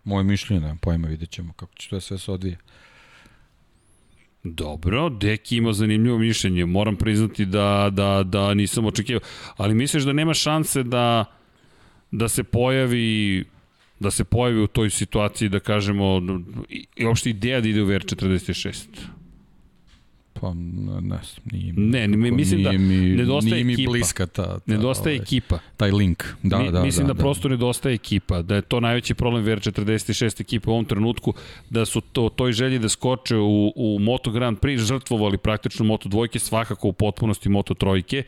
Moje 0.04 0.24
mišljenje, 0.24 0.62
nemam 0.62 0.78
pojma, 0.78 1.08
vidjet 1.08 1.30
ćemo 1.30 1.54
kako 1.54 1.76
će 1.76 1.90
to 1.90 2.00
sve 2.00 2.18
se 2.18 2.32
odvije. 2.32 2.58
Dobro, 4.44 5.10
Deki 5.10 5.58
ima 5.58 5.74
zanimljivo 5.74 6.18
mišljenje. 6.18 6.66
Moram 6.66 6.96
priznati 6.96 7.46
da, 7.46 7.90
da, 7.92 8.24
da 8.24 8.54
nisam 8.54 8.86
očekivao. 8.86 9.22
Ali 9.58 9.74
misliš 9.74 10.04
da 10.04 10.14
nema 10.14 10.34
šanse 10.34 10.84
da, 10.84 11.26
da 12.12 12.28
se 12.28 12.44
pojavi 12.44 13.46
da 14.00 14.12
se 14.12 14.24
pojavi 14.24 14.62
u 14.62 14.68
toj 14.68 14.90
situaciji 14.90 15.50
da 15.50 15.60
kažemo 15.60 16.22
i, 16.70 16.86
i 16.96 17.06
uopšte 17.06 17.30
ideja 17.30 17.62
da 17.62 17.68
ide 17.68 17.82
u 17.82 17.88
VR46? 17.88 18.86
Pa, 20.42 20.54
ne, 20.54 21.02
ne 21.02 21.20
nije 21.52 21.74
mi, 21.74 21.82
ne, 21.82 22.08
ne, 22.08 22.32
mislim 22.32 22.64
da 22.64 22.72
mi, 22.72 22.96
nedostaje 22.96 23.54
nije 23.54 23.64
mi 23.64 23.74
ekipa. 23.74 23.92
bliska 23.92 24.26
ta, 24.26 24.60
ta 24.60 24.62
nedostaje 24.66 25.16
ovaj, 25.16 25.24
ekipa. 25.24 25.60
Taj 25.78 25.92
link. 25.92 26.24
Da, 26.44 26.60
Mi, 26.60 26.72
da, 26.72 26.84
mislim 26.84 27.08
da, 27.08 27.14
da, 27.14 27.18
da 27.18 27.24
prosto 27.24 27.50
nedostaje 27.50 27.96
ekipa, 27.96 28.42
da 28.42 28.56
je 28.56 28.62
to 28.62 28.80
najveći 28.80 29.14
problem 29.14 29.46
VR46 29.46 30.42
ekipe 30.42 30.70
u 30.70 30.74
ovom 30.74 30.86
trenutku, 30.86 31.34
da 31.70 31.86
su 31.86 32.02
to 32.02 32.30
toj 32.30 32.52
želji 32.52 32.80
da 32.80 32.90
skoče 32.90 33.38
u, 33.38 33.74
u 33.76 34.00
Moto 34.00 34.32
Grand 34.32 34.60
Prix 34.60 34.78
žrtvovali 34.78 35.38
praktično 35.38 35.86
Moto 35.86 36.10
dvojke, 36.10 36.40
svakako 36.40 36.88
u 36.88 36.94
potpunosti 36.94 37.50
Moto 37.50 37.74
trojke. 37.74 38.24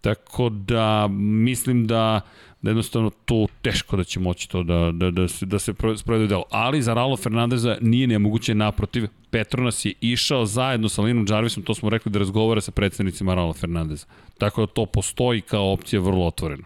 Tako 0.00 0.48
da 0.48 1.08
mislim 1.10 1.86
da 1.86 2.20
da 2.62 2.70
jednostavno 2.70 3.10
to 3.24 3.46
teško 3.62 3.96
da 3.96 4.04
će 4.04 4.20
moći 4.20 4.48
to 4.48 4.62
da, 4.62 4.90
da, 4.92 5.10
da, 5.10 5.28
se, 5.28 5.46
da 5.46 5.58
se 5.58 5.72
sprovede 5.96 6.26
delo. 6.26 6.44
Ali 6.50 6.82
za 6.82 6.94
Ralo 6.94 7.16
Fernandeza 7.16 7.78
nije 7.80 8.06
nemoguće 8.06 8.54
naprotiv. 8.54 9.06
Petronas 9.30 9.84
je 9.84 9.94
išao 10.00 10.46
zajedno 10.46 10.88
sa 10.88 11.02
Linom 11.02 11.26
Jarvisom, 11.28 11.62
to 11.62 11.74
smo 11.74 11.90
rekli 11.90 12.12
da 12.12 12.18
razgovara 12.18 12.60
sa 12.60 12.70
predsednicima 12.70 13.34
Ralo 13.34 13.52
Fernandeza. 13.52 14.06
Tako 14.38 14.60
da 14.60 14.72
to 14.72 14.86
postoji 14.86 15.40
kao 15.40 15.72
opcija 15.72 16.00
vrlo 16.00 16.26
otvoreno. 16.26 16.64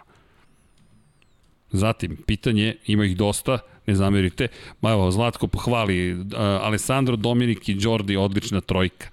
Zatim, 1.70 2.16
pitanje, 2.26 2.76
ima 2.86 3.04
ih 3.04 3.16
dosta, 3.16 3.58
ne 3.86 3.94
zamerite. 3.94 4.48
Ma 4.80 4.90
evo, 4.90 5.10
Zlatko 5.10 5.46
pohvali, 5.46 6.12
uh, 6.12 6.26
Alessandro, 6.38 7.16
Dominik 7.16 7.68
i 7.68 7.76
Jordi, 7.80 8.16
odlična 8.16 8.60
trojka. 8.60 9.08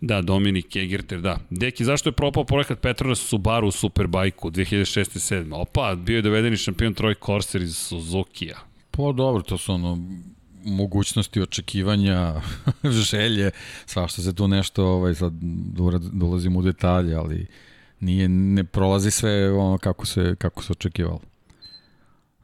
Da, 0.00 0.22
Dominik 0.22 0.76
Egerter, 0.76 1.20
da. 1.20 1.38
Deki, 1.50 1.84
zašto 1.84 2.08
je 2.08 2.12
propao 2.12 2.44
projekat 2.44 2.80
Petronas 2.80 3.18
Subaru 3.18 3.68
u 3.68 3.70
Superbajku 3.70 4.50
2006-2007? 4.50 5.54
Opa, 5.54 5.94
bio 5.94 6.16
je 6.16 6.22
dovedeni 6.22 6.56
šampion 6.56 6.94
Troy 6.94 7.14
Corsair 7.26 7.62
iz 7.62 7.76
Suzuki-a. 7.76 8.58
Pa 8.90 9.12
dobro, 9.12 9.42
to 9.42 9.58
su 9.58 9.72
ono 9.72 9.98
mogućnosti 10.64 11.40
očekivanja, 11.40 12.34
želje, 13.10 13.50
svašta 13.86 14.22
se 14.22 14.34
tu 14.34 14.48
nešto, 14.48 14.86
ovaj, 14.86 15.14
sad 15.14 15.32
dolazimo 16.12 16.58
u 16.58 16.62
detalje, 16.62 17.14
ali 17.14 17.46
nije, 18.00 18.28
ne 18.28 18.64
prolazi 18.64 19.10
sve 19.10 19.52
ono 19.52 19.78
kako 19.78 20.06
se, 20.06 20.36
kako 20.38 20.62
se 20.62 20.72
očekivalo. 20.72 21.20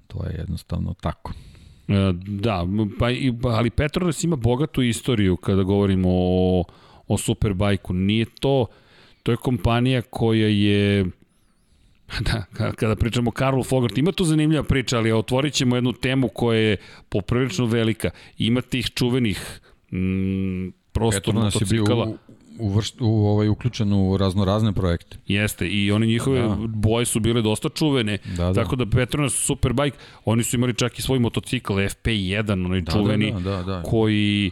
To 0.07 0.25
je 0.27 0.35
jednostavno 0.39 0.95
tako. 0.95 1.33
E, 1.89 2.13
da, 2.27 2.67
pa, 2.99 3.07
ali 3.49 3.71
Petronas 3.71 4.25
ima 4.25 4.37
bogatu 4.37 4.83
istoriju 4.83 5.37
kada 5.37 5.63
govorimo 5.63 6.09
o 6.11 6.65
o 7.09 7.19
Superbajku. 7.19 7.93
Nije 7.93 8.27
to, 8.41 8.67
to 9.23 9.33
je 9.33 9.37
kompanija 9.37 10.03
koja 10.03 10.49
je 10.49 11.05
Da, 12.21 12.73
kada 12.73 12.97
pričamo 12.97 13.29
o 13.29 13.33
Karlu 13.33 13.65
Fogart, 13.65 13.99
ima 13.99 14.13
tu 14.13 14.25
zanimljiva 14.25 14.63
priča, 14.63 14.99
ali 14.99 15.13
otvorit 15.13 15.55
ćemo 15.55 15.77
jednu 15.77 15.93
temu 15.93 16.29
koja 16.29 16.59
je 16.59 16.77
poprilično 17.09 17.67
velika. 17.67 18.11
Ima 18.39 18.61
tih 18.61 18.91
čuvenih 18.95 19.61
mm, 19.93 20.69
prosto 20.93 21.33
motocikala. 21.33 22.07
U, 22.07 22.17
u, 22.59 22.69
vrst, 22.69 23.01
u 23.01 23.27
ovaj 23.27 23.49
uključen 23.49 23.93
u 23.93 24.17
raznorazne 24.17 24.73
projekte. 24.73 25.17
Jeste, 25.27 25.69
i 25.69 25.93
oni 25.93 26.07
njihove 26.07 26.41
da. 26.41 26.57
boje 26.67 27.07
su 27.07 27.21
bile 27.21 27.43
dosta 27.43 27.69
čuvene, 27.69 28.19
da, 28.37 28.45
da. 28.45 28.53
tako 28.53 28.77
da 28.77 28.87
Petronas 28.87 29.35
Superbike, 29.35 29.97
oni 30.25 30.45
su 30.45 30.57
imali 30.57 30.75
čak 30.75 30.99
i 30.99 31.03
svoj 31.03 31.19
motocikl 31.19 31.73
FP1, 31.73 32.65
onaj 32.65 32.81
da, 32.81 32.93
čuveni, 32.93 33.33
da, 33.33 33.41
da, 33.41 33.57
da, 33.57 33.63
da. 33.63 33.83
koji 33.83 34.51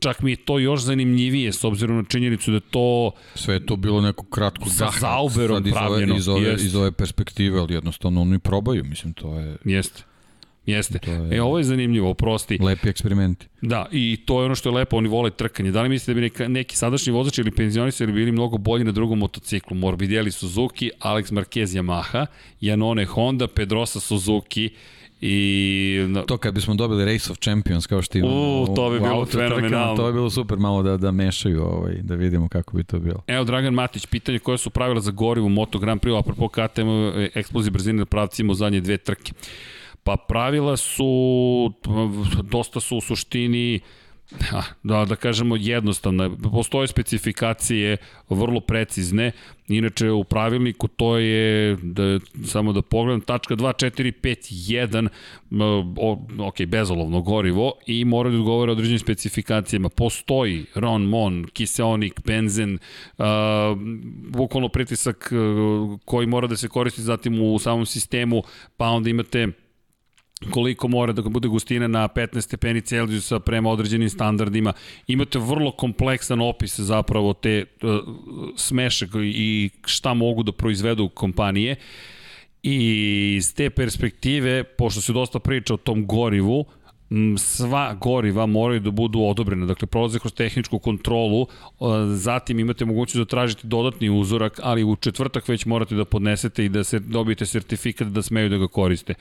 čak 0.00 0.22
mi 0.22 0.30
je 0.30 0.36
to 0.36 0.58
još 0.58 0.80
zanimljivije 0.80 1.52
s 1.52 1.64
obzirom 1.64 1.96
na 1.96 2.04
činjenicu 2.04 2.50
da 2.50 2.60
to 2.60 3.10
sve 3.34 3.54
je 3.54 3.66
to 3.66 3.76
bilo 3.76 4.00
neko 4.00 4.24
kratko 4.24 4.68
sa 4.68 4.90
zauberom 5.00 5.66
iz 5.66 5.72
pravljeno 5.72 6.12
ove, 6.12 6.18
iz 6.18 6.28
ove, 6.28 6.54
iz 6.54 6.74
ove 6.74 6.92
perspektive 6.92 7.58
ali 7.58 7.74
jednostavno 7.74 8.20
oni 8.22 8.38
probaju 8.38 8.84
mislim 8.84 9.12
to 9.12 9.38
je 9.38 9.56
jeste 9.64 10.02
Jeste. 10.66 10.98
Je, 11.06 11.36
e, 11.36 11.42
ovo 11.42 11.58
je 11.58 11.64
zanimljivo, 11.64 12.10
oprosti. 12.10 12.58
Lepi 12.62 12.88
eksperimenti. 12.88 13.46
Da, 13.62 13.86
i 13.92 14.18
to 14.26 14.40
je 14.40 14.46
ono 14.46 14.54
što 14.54 14.68
je 14.68 14.74
lepo, 14.74 14.96
oni 14.96 15.08
vole 15.08 15.30
trkanje. 15.30 15.70
Da 15.70 15.82
li 15.82 15.88
mislite 15.88 16.10
da 16.10 16.14
bi 16.14 16.20
neka, 16.20 16.48
neki 16.48 16.76
sadašnji 16.76 17.12
vozač 17.12 17.38
ili 17.38 17.50
penzionisani 17.50 18.12
bili 18.12 18.32
mnogo 18.32 18.58
bolji 18.58 18.84
na 18.84 18.92
drugom 18.92 19.18
motociklu? 19.18 19.76
Morbidelli 19.76 20.30
Suzuki, 20.30 20.90
Alex 21.00 21.32
Marquez 21.32 21.76
Yamaha, 21.76 22.26
Janone 22.60 23.04
Honda, 23.04 23.46
Pedrosa 23.46 24.00
Suzuki, 24.00 24.70
I, 25.20 26.06
no, 26.08 26.22
to 26.22 26.36
kad 26.38 26.54
bismo 26.54 26.74
dobili 26.74 27.04
Race 27.04 27.32
of 27.32 27.38
Champions 27.38 27.86
kao 27.86 28.02
što 28.02 28.18
imamo 28.18 28.62
u, 28.62 28.74
to 28.76 28.90
bi 28.90 29.00
bilo 29.00 29.26
fenomenalno. 29.26 29.96
To 29.96 30.06
bi 30.06 30.12
bilo 30.12 30.30
super 30.30 30.58
malo 30.58 30.82
da, 30.82 30.96
da 30.96 31.10
mešaju 31.10 31.62
ovaj, 31.62 31.94
da 32.02 32.14
vidimo 32.14 32.48
kako 32.48 32.76
bi 32.76 32.84
to 32.84 32.98
bilo. 32.98 33.22
Evo 33.26 33.44
Dragan 33.44 33.74
Matić, 33.74 34.06
pitanje 34.06 34.38
koje 34.38 34.58
su 34.58 34.70
pravila 34.70 35.00
za 35.00 35.10
gorivo 35.10 35.48
Moto 35.48 35.78
Grand 35.78 36.00
Prix, 36.00 36.18
apropo 36.18 36.48
KTM 36.48 36.88
eksplozije 37.34 37.70
brzine 37.70 37.98
na 37.98 38.06
pravcima 38.06 38.52
u 38.52 38.54
zadnje 38.54 38.80
dve 38.80 38.96
trke. 38.96 39.32
Pa 40.02 40.16
pravila 40.28 40.76
su, 40.76 41.72
dosta 42.42 42.80
su 42.80 42.96
u 42.96 43.00
suštini 43.00 43.80
da, 44.82 45.04
da 45.04 45.16
kažemo 45.16 45.56
jednostavno, 45.56 46.36
postoje 46.52 46.88
specifikacije 46.88 47.96
vrlo 48.28 48.60
precizne, 48.60 49.32
inače 49.68 50.10
u 50.10 50.24
pravilniku 50.24 50.88
to 50.88 51.16
je, 51.18 51.76
da, 51.82 52.18
samo 52.44 52.72
da 52.72 52.82
pogledam, 52.82 53.20
tačka 53.20 53.56
2451, 53.56 55.08
ok, 56.38 56.66
bezolovno 56.66 57.20
gorivo 57.20 57.72
i 57.86 58.04
mora 58.04 58.30
da 58.30 58.36
odgovore 58.36 58.72
određenim 58.72 58.98
specifikacijama. 58.98 59.88
Postoji 59.88 60.64
Ron 60.74 61.02
Mon, 61.02 61.46
kiseonik, 61.52 62.20
benzen, 62.24 62.78
uh, 63.18 63.24
bukvalno 64.28 64.68
pritisak 64.68 65.32
koji 66.04 66.26
mora 66.26 66.46
da 66.46 66.56
se 66.56 66.68
koristi 66.68 67.02
zatim 67.02 67.42
u 67.42 67.58
samom 67.58 67.86
sistemu, 67.86 68.42
pa 68.76 68.86
onda 68.86 69.10
imate 69.10 69.48
koliko 70.50 70.88
mora 70.88 71.12
da 71.12 71.22
bude 71.22 71.48
gustina 71.48 71.88
na 71.88 72.08
15 72.08 72.40
stepeni 72.40 72.80
Celzijusa 72.80 73.40
prema 73.40 73.70
određenim 73.70 74.08
standardima. 74.08 74.72
Imate 75.06 75.38
vrlo 75.38 75.72
kompleksan 75.72 76.40
opis 76.40 76.80
zapravo 76.80 77.32
te 77.32 77.64
uh, 77.82 77.90
smešak 78.56 79.10
i 79.24 79.70
šta 79.84 80.14
mogu 80.14 80.42
da 80.42 80.52
proizvedu 80.52 81.08
kompanije. 81.08 81.76
I 82.62 83.34
iz 83.36 83.54
te 83.54 83.70
perspektive, 83.70 84.64
pošto 84.64 85.00
se 85.00 85.12
dosta 85.12 85.38
priča 85.38 85.74
o 85.74 85.76
tom 85.76 86.06
gorivu, 86.06 86.64
sva 87.38 87.94
goriva 87.94 88.46
moraju 88.46 88.80
da 88.80 88.90
budu 88.90 89.20
odobrene, 89.20 89.66
dakle 89.66 89.86
prolaze 89.86 90.18
kroz 90.18 90.32
tehničku 90.32 90.78
kontrolu, 90.78 91.46
zatim 92.14 92.58
imate 92.58 92.84
mogućnost 92.84 93.18
da 93.28 93.30
tražite 93.30 93.66
dodatni 93.66 94.10
uzorak, 94.10 94.60
ali 94.62 94.84
u 94.84 94.96
četvrtak 94.96 95.48
već 95.48 95.66
morate 95.66 95.94
da 95.94 96.04
podnesete 96.04 96.64
i 96.64 96.68
da 96.68 96.84
se 96.84 96.98
dobijete 96.98 97.46
sertifikat 97.46 98.08
da 98.08 98.22
smeju 98.22 98.48
da 98.48 98.56
ga 98.56 98.68
koriste. 98.68 99.14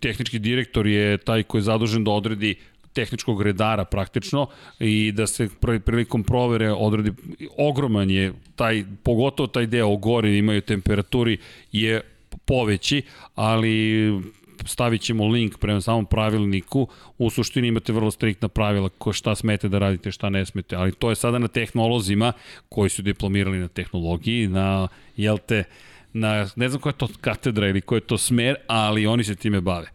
Tehnički 0.00 0.38
direktor 0.38 0.86
je 0.86 1.18
taj 1.18 1.42
koji 1.42 1.58
je 1.58 1.62
zadužen 1.62 2.04
da 2.04 2.10
odredi 2.10 2.54
tehničkog 2.92 3.42
redara 3.42 3.84
praktično 3.84 4.46
i 4.80 5.12
da 5.12 5.26
se 5.26 5.48
prilikom 5.84 6.24
provere 6.24 6.72
odredi 6.72 7.12
ogroman 7.58 8.10
je 8.10 8.32
taj 8.56 8.84
pogotovo 9.02 9.46
taj 9.46 9.66
deo 9.66 9.96
gori 9.96 10.38
imaju 10.38 10.60
temperaturi 10.60 11.38
je 11.72 12.00
poveći, 12.44 13.02
ali 13.34 14.22
stavit 14.66 15.00
ćemo 15.00 15.26
link 15.26 15.58
prema 15.58 15.80
samom 15.80 16.06
pravilniku, 16.06 16.88
u 17.18 17.30
suštini 17.30 17.68
imate 17.68 17.92
vrlo 17.92 18.10
striktna 18.10 18.48
pravila 18.48 18.88
ko 18.88 19.12
šta 19.12 19.34
smete 19.34 19.68
da 19.68 19.78
radite, 19.78 20.10
šta 20.10 20.30
ne 20.30 20.46
smete, 20.46 20.76
ali 20.76 20.92
to 20.92 21.10
je 21.10 21.16
sada 21.16 21.38
na 21.38 21.48
tehnolozima 21.48 22.32
koji 22.68 22.90
su 22.90 23.02
diplomirali 23.02 23.58
na 23.58 23.68
tehnologiji, 23.68 24.48
na, 24.48 24.88
jel 25.16 25.38
te, 25.38 25.64
na, 26.12 26.46
ne 26.56 26.68
znam 26.68 26.80
koja 26.80 26.90
je 26.90 26.98
to 26.98 27.08
katedra 27.20 27.68
ili 27.68 27.80
koja 27.80 27.96
je 27.96 28.06
to 28.06 28.18
smer, 28.18 28.56
ali 28.66 29.06
oni 29.06 29.24
se 29.24 29.34
time 29.34 29.60
bave. 29.60 29.90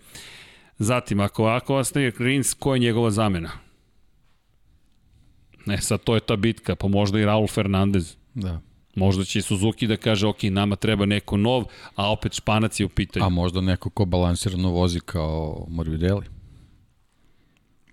Zatim, 0.78 1.20
ako 1.20 1.44
ovako 1.44 1.76
ostaje 1.76 2.12
Rins, 2.20 2.54
ko 2.54 2.74
je 2.74 2.80
njegova 2.80 3.12
zamena? 3.12 3.52
Ne, 5.66 5.82
sad 5.82 6.04
to 6.04 6.16
je 6.16 6.22
ta 6.22 6.36
bitka, 6.36 6.76
pa 6.76 6.88
možda 6.88 7.20
i 7.20 7.26
Raul 7.26 7.48
Fernandez. 7.48 8.16
Da. 8.34 8.62
Možda 9.00 9.24
će 9.24 9.42
Suzuki 9.42 9.88
da 9.88 9.98
kaže, 9.98 10.28
ok, 10.28 10.44
nama 10.44 10.76
treba 10.76 11.06
neko 11.06 11.38
nov, 11.38 11.64
a 11.96 12.12
opet 12.12 12.34
Španac 12.34 12.80
je 12.80 12.86
u 12.86 12.90
pitanju. 12.90 13.26
A 13.26 13.30
možda 13.30 13.62
neko 13.62 13.90
ko 13.90 14.06
balansirano 14.06 14.70
vozi 14.70 15.00
kao 15.00 15.66
Morbidelli. 15.70 16.26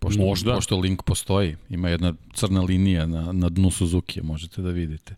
Pošto, 0.00 0.22
Možda. 0.22 0.54
Pošto 0.54 0.76
link 0.76 1.02
postoji. 1.02 1.56
Ima 1.70 1.88
jedna 1.88 2.14
crna 2.34 2.62
linija 2.62 3.06
na, 3.06 3.32
na 3.32 3.48
dnu 3.48 3.70
Suzuki, 3.70 4.20
možete 4.22 4.62
da 4.62 4.70
vidite. 4.70 5.14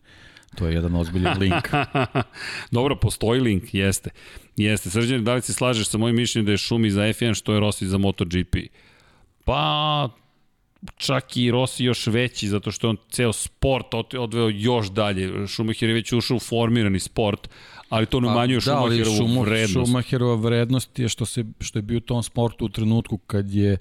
To 0.54 0.66
je 0.66 0.74
jedan 0.74 0.94
ozbiljan 0.94 1.38
link. 1.42 1.68
Dobro, 2.70 2.96
postoji 2.96 3.40
link, 3.40 3.74
jeste. 3.74 4.10
Jeste. 4.56 4.90
Srđan, 4.90 5.24
da 5.24 5.34
li 5.34 5.42
se 5.42 5.52
slažeš 5.52 5.88
sa 5.88 5.98
mojim 5.98 6.16
mišljenjem 6.16 6.46
da 6.46 6.52
je 6.52 6.58
Šumi 6.58 6.90
za 6.90 7.00
F1 7.00 7.34
što 7.34 7.54
je 7.54 7.60
Rossi 7.60 7.86
za 7.86 7.98
MotoGP? 7.98 8.56
Pa, 9.44 10.08
čak 10.96 11.36
i 11.36 11.50
Rossi 11.50 11.84
još 11.84 12.06
veći, 12.06 12.48
zato 12.48 12.70
što 12.70 12.86
je 12.86 12.90
on 12.90 12.96
ceo 13.10 13.32
sport 13.32 13.86
odveo 14.18 14.48
još 14.48 14.90
dalje. 14.90 15.48
Schumacher 15.48 15.88
je 15.88 15.94
već 15.94 16.12
ušao 16.12 16.36
u 16.36 16.40
formirani 16.40 17.00
sport, 17.00 17.48
ali 17.88 18.06
to 18.06 18.20
ne 18.20 18.28
umanjuje 18.28 18.60
da, 18.60 18.72
Schumo- 18.72 19.42
vrednost. 19.42 19.72
Schumacherova 19.88 20.34
vrednost 20.34 20.98
je 20.98 21.08
što, 21.08 21.26
se, 21.26 21.44
što 21.60 21.78
je 21.78 21.82
bio 21.82 21.96
u 21.96 22.00
tom 22.00 22.22
sportu 22.22 22.64
u 22.64 22.68
trenutku 22.68 23.18
kad 23.18 23.52
je 23.54 23.76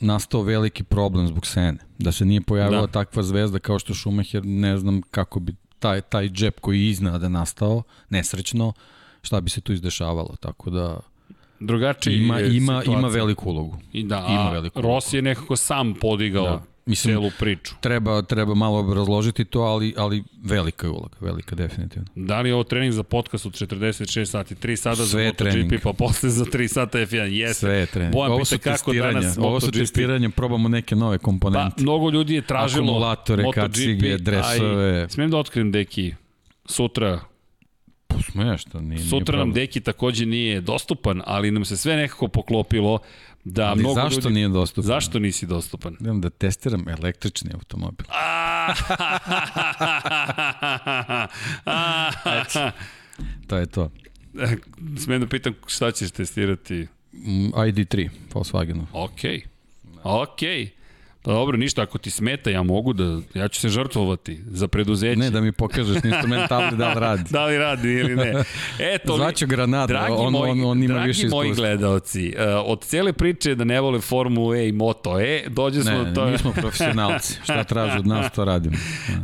nastao 0.00 0.42
veliki 0.42 0.84
problem 0.84 1.26
zbog 1.26 1.46
Sene. 1.46 1.78
Da 1.98 2.12
se 2.12 2.24
nije 2.24 2.40
pojavila 2.40 2.80
Da. 2.86 2.92
takva 2.92 3.22
zvezda 3.22 3.58
kao 3.58 3.78
što 3.78 3.94
Schumacher, 3.94 4.44
ne 4.44 4.78
znam 4.78 5.02
kako 5.10 5.40
bi 5.40 5.54
taj, 5.78 6.00
taj 6.00 6.28
džep 6.28 6.60
koji 6.60 6.80
je 6.80 6.90
iznada 6.90 7.28
nastao, 7.28 7.82
nesrećno, 8.10 8.72
šta 9.22 9.40
bi 9.40 9.50
se 9.50 9.60
tu 9.60 9.72
izdešavalo. 9.72 10.36
Tako 10.40 10.70
da 10.70 11.00
Drugačiji 11.60 12.16
ima, 12.16 12.40
ima, 12.40 12.50
situacija. 12.80 12.98
ima 12.98 13.08
veliku 13.08 13.50
ulogu. 13.50 13.78
I 13.92 14.02
da, 14.02 14.26
ima 14.30 14.50
veliku 14.50 14.80
Rossi 14.80 15.16
je 15.16 15.22
nekako 15.22 15.56
sam 15.56 15.94
podigao 15.94 16.44
da. 16.44 16.62
Mislim, 16.88 17.14
celu 17.14 17.30
priču. 17.38 17.74
Treba, 17.80 18.22
treba 18.22 18.54
malo 18.54 18.78
obrazložiti 18.78 19.44
to, 19.44 19.60
ali, 19.60 19.94
ali 19.96 20.24
velika 20.42 20.86
je 20.86 20.90
uloga, 20.90 21.16
velika 21.20 21.56
definitivno. 21.56 22.08
Da 22.14 22.40
li 22.40 22.48
je 22.48 22.54
ovo 22.54 22.64
trening 22.64 22.92
za 22.92 23.02
podcast 23.02 23.46
od 23.46 23.52
46 23.52 24.24
sati, 24.24 24.54
3 24.54 24.76
sata 24.76 24.96
Sve 24.96 25.32
za 25.38 25.44
MotoGP, 25.44 25.82
pa 25.82 25.92
posle 25.92 26.30
za 26.30 26.44
3 26.44 26.68
sata 26.68 26.98
F1? 26.98 27.24
Jeste. 27.24 27.54
Sve 27.54 27.74
je 27.74 27.86
trening. 27.86 28.14
Bojan 28.14 28.32
Ovo 28.32 28.44
su 28.44 28.58
kako 28.58 28.92
danas 28.92 29.38
ovo 29.38 29.60
su 29.60 29.70
testiranja, 29.70 30.30
probamo 30.30 30.68
neke 30.68 30.96
nove 30.96 31.18
Pa, 31.18 31.24
komponente. 31.24 31.82
mnogo 31.82 32.10
ljudi 32.10 32.34
je 32.34 32.42
tražilo 32.42 32.84
Akumulatore, 32.84 33.42
MotoGP, 33.42 33.72
kacige, 33.72 34.16
dresove. 34.18 35.08
Smijem 35.08 35.30
da 35.30 35.36
otkrijem, 35.36 35.72
deki, 35.72 36.14
sutra, 36.66 37.20
Smešno, 38.32 38.80
nije, 38.80 38.88
nije 38.88 39.04
sutra 39.08 39.36
nam 39.36 39.44
problem. 39.46 39.52
deki 39.52 39.80
takođe 39.80 40.26
nije 40.26 40.60
dostupan, 40.60 41.22
ali 41.26 41.50
nam 41.50 41.64
se 41.64 41.76
sve 41.76 41.96
nekako 41.96 42.28
poklopilo 42.28 42.98
da 43.44 43.68
Ali 43.70 43.80
mnogo 43.80 43.94
zašto 43.94 44.20
ljudi... 44.20 44.34
nije 44.34 44.48
dostupan? 44.48 44.86
Zašto 44.86 45.18
nisi 45.18 45.46
dostupan? 45.46 45.96
Idem 46.00 46.20
da 46.20 46.30
testiram 46.30 46.88
električni 46.88 47.50
automobil. 47.54 48.06
To 53.46 53.56
je 53.56 53.66
to. 53.66 53.90
Smijem 55.04 55.20
da 55.20 55.26
pitam 55.28 55.54
šta 55.66 55.90
ćeš 55.90 56.10
testirati? 56.10 56.86
Mm, 57.12 57.48
ID3, 57.48 58.08
Volkswagenu. 58.32 58.86
Okej. 58.92 59.42
Okej. 60.02 60.70
Pa 61.22 61.32
dobro, 61.32 61.56
ništa, 61.56 61.82
ako 61.82 61.98
ti 61.98 62.10
smeta, 62.10 62.50
ja 62.50 62.62
mogu 62.62 62.92
da, 62.92 63.20
ja 63.34 63.48
ću 63.48 63.60
se 63.60 63.68
žrtvovati 63.68 64.40
za 64.46 64.68
preduzeće. 64.68 65.18
Ne, 65.18 65.30
da 65.30 65.40
mi 65.40 65.52
pokažeš 65.52 66.02
na 66.02 66.10
instrumentabli 66.10 66.78
da 66.78 66.88
li 66.88 67.00
radi. 67.00 67.24
da 67.30 67.46
li 67.46 67.58
radi 67.58 67.88
ili 67.90 68.16
ne. 68.16 68.32
Eto, 68.80 69.16
Zvaću 69.16 69.46
Granada, 69.46 69.86
dragi 69.86 70.12
on- 70.12 70.32
moji, 70.32 70.50
on- 70.52 70.64
on 70.64 70.82
ima 70.82 70.94
dragi 70.94 71.08
više 71.08 71.28
moji 71.28 71.46
iskustva. 71.46 71.66
gledalci, 71.66 72.28
uh, 72.28 72.42
od 72.64 72.80
cijele 72.80 73.12
priče 73.12 73.54
da 73.54 73.64
ne 73.64 73.80
vole 73.80 74.00
Formulu 74.00 74.54
E 74.54 74.68
i 74.68 74.72
Moto 74.72 75.20
E, 75.20 75.42
dođe 75.48 75.82
smo 75.82 75.90
Ne, 75.92 75.98
do 75.98 76.04
ne, 76.04 76.14
toga. 76.14 76.30
mi 76.30 76.38
smo 76.38 76.52
profesionalci. 76.52 77.34
Šta 77.44 77.64
traže 77.64 77.98
od 77.98 78.06
nas, 78.06 78.32
to 78.32 78.44
radimo. 78.44 78.76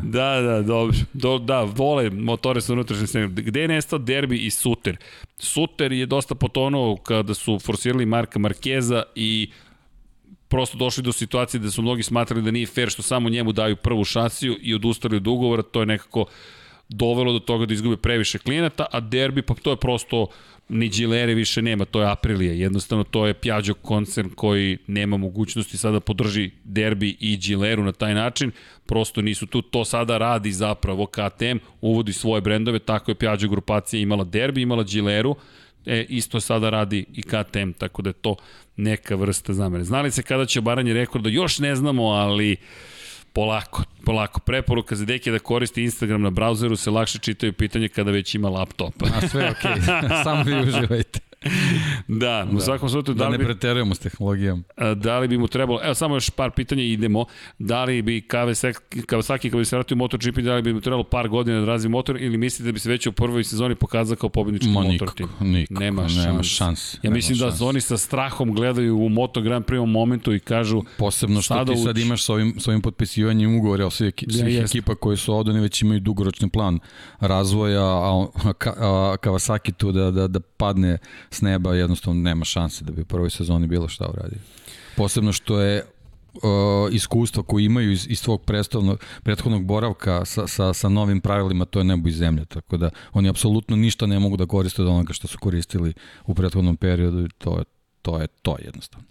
Da, 0.02 0.40
da, 0.40 0.62
dobro. 0.62 0.96
Do, 1.12 1.38
da, 1.38 1.62
vole 1.62 2.10
motore 2.10 2.60
sa 2.60 2.72
unutrašnjim 2.72 3.06
snegom. 3.06 3.34
Gde 3.34 3.60
je 3.60 3.68
nestao 3.68 3.98
derbi 3.98 4.36
i 4.36 4.50
Suter? 4.50 4.96
Suter 5.38 5.92
je 5.92 6.06
dosta 6.06 6.34
potonuo 6.34 6.96
kada 6.96 7.34
su 7.34 7.58
forsirali 7.58 8.06
Marka 8.06 8.38
Markeza 8.38 9.02
i 9.14 9.50
prosto 10.54 10.78
došli 10.78 11.02
do 11.02 11.12
situacije 11.12 11.60
da 11.60 11.70
su 11.70 11.82
mnogi 11.82 12.02
smatrali 12.02 12.42
da 12.42 12.50
nije 12.50 12.66
fair 12.66 12.88
što 12.88 13.02
samo 13.02 13.28
njemu 13.28 13.52
daju 13.52 13.76
prvu 13.76 14.04
šasiju 14.04 14.56
i 14.62 14.74
odustali 14.74 15.16
od 15.16 15.26
ugovora, 15.26 15.62
to 15.62 15.80
je 15.80 15.86
nekako 15.86 16.26
dovelo 16.88 17.32
do 17.32 17.38
toga 17.38 17.66
da 17.66 17.74
izgube 17.74 17.96
previše 17.96 18.38
klijenata, 18.38 18.86
a 18.92 19.00
derbi 19.00 19.42
pa 19.42 19.54
to 19.54 19.70
je 19.70 19.76
prosto 19.76 20.26
ni 20.68 20.88
Gilere 20.88 21.34
više 21.34 21.62
nema, 21.62 21.84
to 21.84 22.00
je 22.00 22.10
Aprilija. 22.10 22.52
Jednostavno 22.52 23.04
to 23.04 23.26
je 23.26 23.34
Piaggio 23.34 23.74
koncern 23.74 24.30
koji 24.30 24.78
nema 24.86 25.16
mogućnosti 25.16 25.78
sada 25.78 26.00
podrži 26.00 26.50
derbi 26.64 27.16
i 27.20 27.36
Gileru 27.36 27.84
na 27.84 27.92
taj 27.92 28.14
način. 28.14 28.50
Prosto 28.86 29.22
nisu 29.22 29.46
tu, 29.46 29.62
to 29.62 29.84
sada 29.84 30.18
radi 30.18 30.52
zapravo 30.52 31.06
KTM, 31.06 31.58
uvodi 31.80 32.12
svoje 32.12 32.40
brendove, 32.40 32.78
tako 32.78 33.10
je 33.10 33.14
Piaggio 33.14 33.48
grupacija 33.48 34.00
imala 34.00 34.24
derbi, 34.24 34.62
imala 34.62 34.82
Gileru, 34.82 35.36
e, 35.86 36.06
isto 36.08 36.40
sada 36.40 36.70
radi 36.70 37.04
i 37.12 37.22
KTM, 37.22 37.72
tako 37.78 38.02
da 38.02 38.10
je 38.10 38.14
to 38.14 38.36
neka 38.76 39.14
vrsta 39.14 39.52
zamere. 39.52 39.84
Znali 39.84 40.10
se 40.10 40.22
kada 40.22 40.46
će 40.46 40.58
obaranje 40.58 40.92
rekorda, 40.92 41.28
još 41.28 41.58
ne 41.58 41.76
znamo, 41.76 42.04
ali 42.04 42.56
polako, 43.32 43.82
polako. 44.04 44.40
Preporuka 44.40 44.96
za 44.96 45.04
deke 45.04 45.30
da 45.30 45.38
koristi 45.38 45.82
Instagram 45.82 46.22
na 46.22 46.30
brauzeru 46.30 46.76
se 46.76 46.90
lakše 46.90 47.18
čitaju 47.18 47.52
pitanje 47.52 47.88
kada 47.88 48.10
već 48.10 48.34
ima 48.34 48.48
laptop. 48.48 48.94
A 49.02 49.28
sve 49.28 49.44
je 49.44 49.50
okej, 49.50 49.82
samo 50.24 50.42
vi 50.42 50.68
uživajte. 50.68 51.20
da, 52.08 52.46
u 52.52 52.60
svakom 52.60 52.88
slučaju, 52.88 53.14
da 53.14 53.24
Da 53.24 53.30
ne 53.30 53.38
bi... 53.38 53.44
preterujemo 53.44 53.94
s 53.94 53.98
tehnologijom. 53.98 54.64
A, 54.76 54.94
da 54.94 55.18
li 55.18 55.28
bi 55.28 55.38
mu 55.38 55.48
trebalo, 55.48 55.80
evo 55.84 55.94
samo 55.94 56.14
još 56.14 56.30
par 56.30 56.50
pitanja 56.50 56.82
i 56.82 56.92
idemo, 56.92 57.24
da 57.58 57.84
li 57.84 58.02
bi 58.02 58.20
Kawasaki, 58.22 59.06
kada 59.50 59.58
bi 59.58 59.64
se 59.64 59.76
vratio 59.76 59.94
u 59.94 59.98
MotoGP, 59.98 60.36
da 60.36 60.54
li 60.54 60.62
bi 60.62 60.72
mu 60.72 60.80
trebalo 60.80 61.04
par 61.04 61.28
godina 61.28 61.60
da 61.60 61.66
razvi 61.66 61.88
motor 61.88 62.16
ili 62.16 62.36
mislite 62.38 62.64
da 62.64 62.72
bi 62.72 62.78
se 62.78 62.90
već 62.90 63.06
u 63.06 63.12
prvoj 63.12 63.44
sezoni 63.44 63.74
pokazao 63.74 64.16
kao 64.16 64.28
pobednički 64.28 64.68
Ma 64.68 64.72
motor 64.72 64.90
nikako, 64.92 65.12
tim? 65.12 65.28
nikako, 65.40 65.80
Nema 65.80 66.02
nema 66.02 66.08
šans. 66.42 66.46
šans. 66.48 66.94
Ja 66.94 66.98
nema 67.02 67.14
mislim 67.14 67.38
da 67.38 67.46
šans. 67.46 67.60
oni 67.60 67.80
sa 67.80 67.96
strahom 67.96 68.52
gledaju 68.52 68.96
u 68.96 69.08
Moto 69.08 69.40
Grand 69.40 69.64
Prix 69.64 69.86
momentu 69.86 70.34
i 70.34 70.40
kažu 70.40 70.82
Posebno 70.98 71.42
što 71.42 71.54
Sada 71.54 71.72
ti 71.72 71.78
sad 71.78 71.90
uči. 71.90 72.02
imaš 72.02 72.22
s 72.22 72.28
ovim, 72.28 72.54
s 72.58 72.68
ovim 72.68 72.80
potpisivanjem 72.80 73.56
ugovora 73.56 73.90
svih, 73.90 74.14
Ja, 74.18 74.32
svih 74.34 74.54
jeste. 74.54 74.78
ekipa 74.78 74.94
koje 74.94 75.16
su 75.16 75.34
ovde, 75.34 75.50
oni 75.50 75.60
već 75.60 75.82
imaju 75.82 76.00
dugoročni 76.00 76.50
plan 76.50 76.78
razvoja, 77.20 77.82
a, 77.82 77.98
a, 78.34 78.52
Ka- 78.54 78.74
a 78.78 79.16
Kawasaki 79.18 79.72
tu 79.72 79.92
da, 79.92 80.10
da, 80.10 80.28
da 80.28 80.40
padne 80.40 80.98
s 81.34 81.40
neba, 81.42 81.74
jednostavno 81.74 82.22
nema 82.22 82.44
šanse 82.44 82.84
da 82.84 82.92
bi 82.92 83.02
u 83.02 83.04
prvoj 83.04 83.30
sezoni 83.30 83.66
bilo 83.66 83.88
šta 83.88 84.08
uradio. 84.08 84.38
Posebno 84.96 85.32
što 85.32 85.60
je 85.60 85.84
uh, 86.34 86.40
iskustvo 86.94 87.42
koje 87.42 87.64
imaju 87.64 87.92
iz, 87.92 88.06
iz 88.10 88.18
svog 88.18 88.42
prethodnog, 89.22 89.64
boravka 89.64 90.24
sa, 90.24 90.46
sa, 90.46 90.72
sa 90.72 90.88
novim 90.88 91.20
pravilima, 91.20 91.64
to 91.64 91.80
je 91.80 91.84
nebo 91.84 92.08
i 92.08 92.12
zemlja, 92.12 92.44
tako 92.44 92.76
da 92.76 92.90
oni 93.12 93.28
apsolutno 93.28 93.76
ništa 93.76 94.06
ne 94.06 94.18
mogu 94.18 94.36
da 94.36 94.46
koriste 94.46 94.82
od 94.82 94.88
onoga 94.88 95.12
što 95.12 95.28
su 95.28 95.38
koristili 95.38 95.92
u 96.26 96.34
prethodnom 96.34 96.76
periodu 96.76 97.24
i 97.24 97.28
to 97.38 97.58
je 97.58 97.64
to 98.04 98.20
je 98.20 98.26
to 98.42 98.56
jednostavno. 98.64 99.06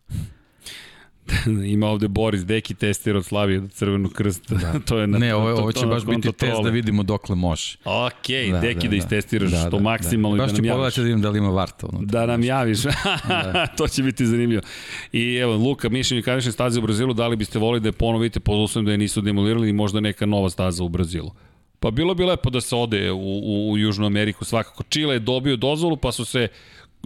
ima 1.76 1.88
ovde 1.88 2.08
Boris 2.08 2.46
Deki 2.46 2.74
testira 2.74 3.18
od 3.18 3.26
Slavije 3.26 3.60
do 3.60 3.68
Crvenog 3.68 4.14
krsta. 4.14 4.56
Da. 4.56 4.80
to 4.88 4.98
je 4.98 5.08
na, 5.08 5.18
ne, 5.18 5.36
ovo, 5.36 5.50
ovo 5.50 5.72
će 5.72 5.86
baš 5.86 6.06
biti 6.06 6.32
test 6.32 6.64
da 6.64 6.70
vidimo 6.70 7.04
dokle 7.04 7.36
može. 7.36 7.78
Ok, 7.86 8.52
da, 8.52 8.60
Deki 8.60 8.88
da, 8.88 8.90
da 8.90 8.96
istestiraš 8.96 9.52
da, 9.52 9.66
što 9.68 9.80
maksimalno 9.80 10.38
Baš 10.38 10.50
i 10.50 10.52
da 10.52 10.56
ću 10.56 10.62
nam 10.62 10.66
javiš. 10.66 10.76
pogledati 10.76 11.00
da 11.00 11.04
vidim 11.04 11.22
da 11.22 11.30
li 11.30 11.38
ima 11.38 11.50
varta 11.50 11.88
unutra. 11.92 12.20
Da 12.20 12.26
nam 12.26 12.44
javiš. 12.44 12.80
da. 13.28 13.68
to 13.78 13.88
će 13.88 14.04
biti 14.04 14.26
zanimljivo. 14.26 14.62
I 15.12 15.36
evo, 15.36 15.56
Luka, 15.56 15.90
mišljenje 15.90 16.22
kanične 16.22 16.52
staze 16.52 16.80
u 16.80 16.84
Brazilu, 16.84 17.14
da 17.14 17.28
li 17.28 17.36
biste 17.36 17.60
volili 17.60 17.80
da 17.80 17.88
je 17.88 17.94
ponovite, 17.94 18.40
pod 18.40 18.60
uslovom 18.60 18.86
da 18.86 18.92
je 18.92 18.98
nisu 18.98 19.22
demolirali 19.22 19.70
i 19.70 19.74
možda 19.74 20.00
neka 20.00 20.26
nova 20.26 20.50
staza 20.50 20.84
u 20.84 20.90
Brazilu? 20.90 21.32
Pa 21.80 21.92
bilo 21.92 22.14
bi 22.14 22.24
lepo 22.24 22.50
da 22.50 22.62
se 22.62 22.76
ode 22.76 23.12
u, 23.12 23.18
u, 23.18 23.72
u 23.72 23.78
Južnu 23.78 24.06
Ameriku 24.06 24.46
svakako. 24.46 24.84
Čile 24.84 25.16
je 25.16 25.20
dobio 25.20 25.56
dozvolu, 25.56 25.98
pa 25.98 26.12
su 26.12 26.26
se 26.26 26.48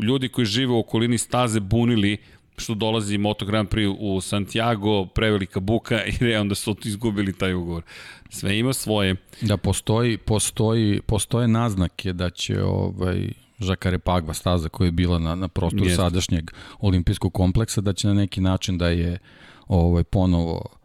ljudi 0.02 0.30
koji 0.30 0.46
žive 0.46 0.74
u 0.74 0.80
okolini 0.80 1.18
staze 1.18 1.60
bunili 1.60 2.18
što 2.58 2.74
dolazi 2.74 3.18
Moto 3.18 3.46
Grand 3.46 3.70
Prix 3.70 3.96
u 4.00 4.22
Santiago, 4.22 5.06
prevelika 5.06 5.60
buka 5.60 6.02
i 6.22 6.36
onda 6.36 6.56
su 6.56 6.76
izgubili 6.84 7.34
taj 7.34 7.54
ugovor. 7.54 7.84
Sve 8.30 8.60
ima 8.60 8.74
svoje. 8.74 9.16
Da 9.42 9.58
postoji, 9.58 10.18
postoji, 10.18 11.02
postoje 11.02 11.48
naznake 11.48 12.14
da 12.14 12.30
će 12.30 12.64
ovaj, 12.64 13.30
Žakare 13.60 14.00
Pagva 14.00 14.34
staza 14.34 14.70
koja 14.70 14.86
je 14.86 14.92
bila 14.92 15.20
na, 15.20 15.36
na 15.36 15.48
prostoru 15.48 15.86
Jeste. 15.86 15.96
sadašnjeg 15.96 16.52
olimpijskog 16.80 17.34
kompleksa, 17.34 17.82
da 17.82 17.94
će 17.94 18.08
na 18.08 18.14
neki 18.14 18.42
način 18.42 18.78
da 18.78 18.88
je 18.88 19.18
ovaj, 19.68 20.04
ponovo 20.04 20.77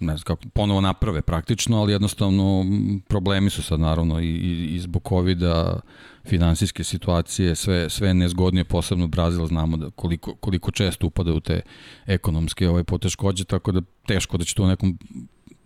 ne 0.00 0.16
znam 0.16 0.24
kako, 0.24 0.48
ponovo 0.52 0.80
naprave 0.80 1.22
praktično, 1.22 1.80
ali 1.80 1.92
jednostavno 1.92 2.64
problemi 3.08 3.50
su 3.50 3.62
sad 3.62 3.80
naravno 3.80 4.20
i, 4.20 4.28
i, 4.28 4.74
i 4.74 4.80
zbog 4.80 5.02
COVID-a, 5.08 5.80
finansijske 6.24 6.84
situacije, 6.84 7.54
sve, 7.54 7.90
sve 7.90 8.14
nezgodnije, 8.14 8.64
posebno 8.64 9.06
Brazil 9.06 9.46
znamo 9.46 9.76
da 9.76 9.90
koliko, 9.90 10.34
koliko 10.34 10.70
često 10.70 11.06
upada 11.06 11.32
u 11.32 11.40
te 11.40 11.60
ekonomske 12.06 12.68
ovaj, 12.68 12.84
poteškođe, 12.84 13.44
tako 13.44 13.72
da 13.72 13.80
teško 14.06 14.36
da 14.36 14.44
će 14.44 14.54
to 14.54 14.62
u 14.62 14.66
nekom 14.66 14.98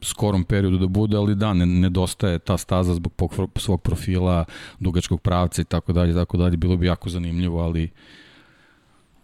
skorom 0.02 0.44
periodu 0.44 0.78
da 0.78 0.86
bude, 0.86 1.16
ali 1.16 1.34
da, 1.34 1.52
ne, 1.52 1.66
nedostaje 1.66 2.38
ta 2.38 2.58
staza 2.58 2.94
zbog 2.94 3.12
svog 3.56 3.82
profila, 3.82 4.44
dugačkog 4.80 5.20
pravca 5.20 5.62
i 5.62 5.64
tako 5.64 5.92
dalje, 5.92 6.14
tako 6.14 6.36
dalje, 6.36 6.56
bilo 6.56 6.76
bi 6.76 6.86
jako 6.86 7.08
zanimljivo, 7.08 7.60
ali 7.60 7.90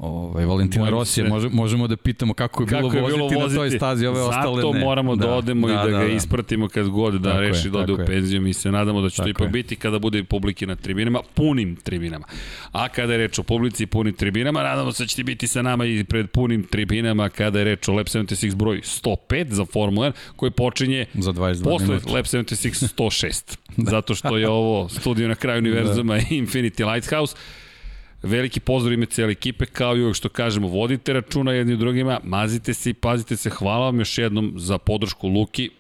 Ovaj 0.01 0.45
Valentina 0.45 0.91
Rosija 0.91 1.29
može, 1.29 1.49
možemo 1.49 1.87
da 1.87 1.97
pitamo 1.97 2.35
kako 2.35 2.63
je 2.63 2.67
kako 2.67 2.89
bilo, 2.89 3.09
je 3.09 3.13
bilo 3.13 3.25
voziti, 3.25 3.43
voziti 3.43 3.59
na 3.59 3.71
toj 3.71 3.71
stazi, 3.71 4.07
ove 4.07 4.19
Zato 4.19 4.29
ostale 4.29 4.57
ne. 4.57 4.63
Zato 4.63 4.85
moramo 4.87 5.17
da, 5.17 5.27
da 5.27 5.33
odemo 5.33 5.67
da, 5.67 5.73
i 5.73 5.77
da, 5.77 5.83
da 5.83 5.91
ga 5.91 5.99
da. 5.99 6.07
ispratimo 6.07 6.69
kad 6.69 6.89
god 6.89 7.15
da 7.15 7.31
tako 7.31 7.41
reši 7.41 7.67
je, 7.67 7.71
da 7.71 7.79
ode 7.79 7.93
u 7.93 7.97
penziju. 8.07 8.41
Mi 8.41 8.53
se 8.53 8.71
nadamo 8.71 9.01
da 9.01 9.11
će 9.11 9.17
tako 9.17 9.27
to 9.27 9.31
ipak 9.31 9.47
je. 9.47 9.49
biti 9.49 9.77
kada 9.77 9.99
bude 9.99 10.25
publike 10.25 10.67
na 10.67 10.77
tribinama, 10.77 11.21
punim 11.35 11.77
tribinama. 11.77 12.27
A 12.73 12.89
kada 12.89 13.13
je 13.13 13.19
reč 13.19 13.39
o 13.39 13.43
publici 13.43 13.87
punim 13.87 14.15
tribinama, 14.15 14.63
nadamo 14.63 14.93
se 14.93 15.03
da 15.03 15.07
ćete 15.07 15.25
biti 15.25 15.47
sa 15.47 15.63
nama 15.63 15.85
i 15.85 16.05
pred 16.05 16.31
punim 16.31 16.63
tribinama 16.63 17.29
kada 17.29 17.59
je 17.59 17.65
reč 17.65 17.89
o 17.89 17.93
Lab 17.93 18.07
76 18.07 18.55
broj 18.55 18.81
105 18.81 19.47
za 19.51 19.65
Formula 19.65 20.07
1 20.07 20.13
koji 20.37 20.51
počinje 20.51 21.07
za 21.15 21.33
22 21.33 21.65
posle 21.65 21.87
minuta. 21.87 22.13
Lab 22.13 22.25
76 22.25 22.95
106. 22.97 23.59
da. 23.77 23.91
Zato 23.91 24.15
što 24.15 24.37
je 24.37 24.49
ovo 24.49 24.89
studio 24.89 25.29
na 25.29 25.35
kraju 25.35 25.59
univerzuma 25.59 26.15
da. 26.15 26.21
Infinity 26.21 26.93
Lighthouse. 26.93 27.37
Veliki 28.23 28.61
pozdrav 28.61 28.93
ime 28.93 29.07
cijele 29.07 29.33
ekipe, 29.33 29.67
kao 29.67 29.97
i 29.97 30.03
uvek 30.03 30.17
što 30.17 30.29
kažemo, 30.29 30.69
vodite 30.69 31.13
računa 31.13 31.53
jedni 31.53 31.77
drugima, 31.77 32.21
mazite 32.25 32.75
se 32.75 32.91
i 32.91 32.95
pazite 32.95 33.37
se. 33.37 33.51
Hvala 33.51 33.85
vam 33.85 33.99
još 33.99 34.19
jednom 34.19 34.55
za 34.57 34.79
podršku 34.79 35.29
Luki. 35.29 35.71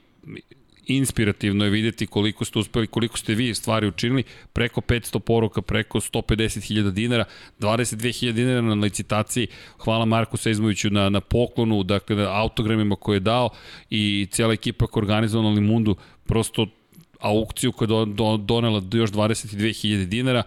Inspirativno 0.87 1.65
je 1.65 1.71
videti 1.71 2.07
koliko 2.07 2.45
ste 2.45 2.59
uspeli, 2.59 2.87
koliko 2.87 3.19
ste 3.19 3.35
vi 3.35 3.55
stvari 3.55 3.87
učinili, 3.87 4.23
preko 4.53 4.81
500 4.81 5.19
poruka, 5.19 5.63
preko 5.63 6.01
150.000 6.01 6.91
dinara, 6.91 7.25
22.000 7.61 8.33
dinara 8.33 8.63
na 8.63 8.75
licitaciji, 8.75 9.47
hvala 9.79 10.05
Marku 10.05 10.37
Sezmoviću 10.37 10.91
na, 10.91 11.09
na 11.09 11.21
poklonu, 11.21 11.83
dakle 11.83 12.17
na 12.17 12.41
autogramima 12.41 12.97
koje 12.97 13.17
je 13.17 13.21
dao 13.21 13.51
i 13.91 14.29
cijela 14.31 14.53
ekipa 14.53 14.87
koja 14.87 15.01
je 15.01 15.05
organizovala 15.05 15.51
Limundu, 15.51 15.97
prosto 16.27 16.67
aukciju 17.21 17.73
koja 17.73 17.87
je 17.87 17.89
do, 17.89 18.05
do, 18.05 18.37
donela 18.37 18.83
još 18.93 19.11
22.000 19.11 20.05
dinara, 20.05 20.43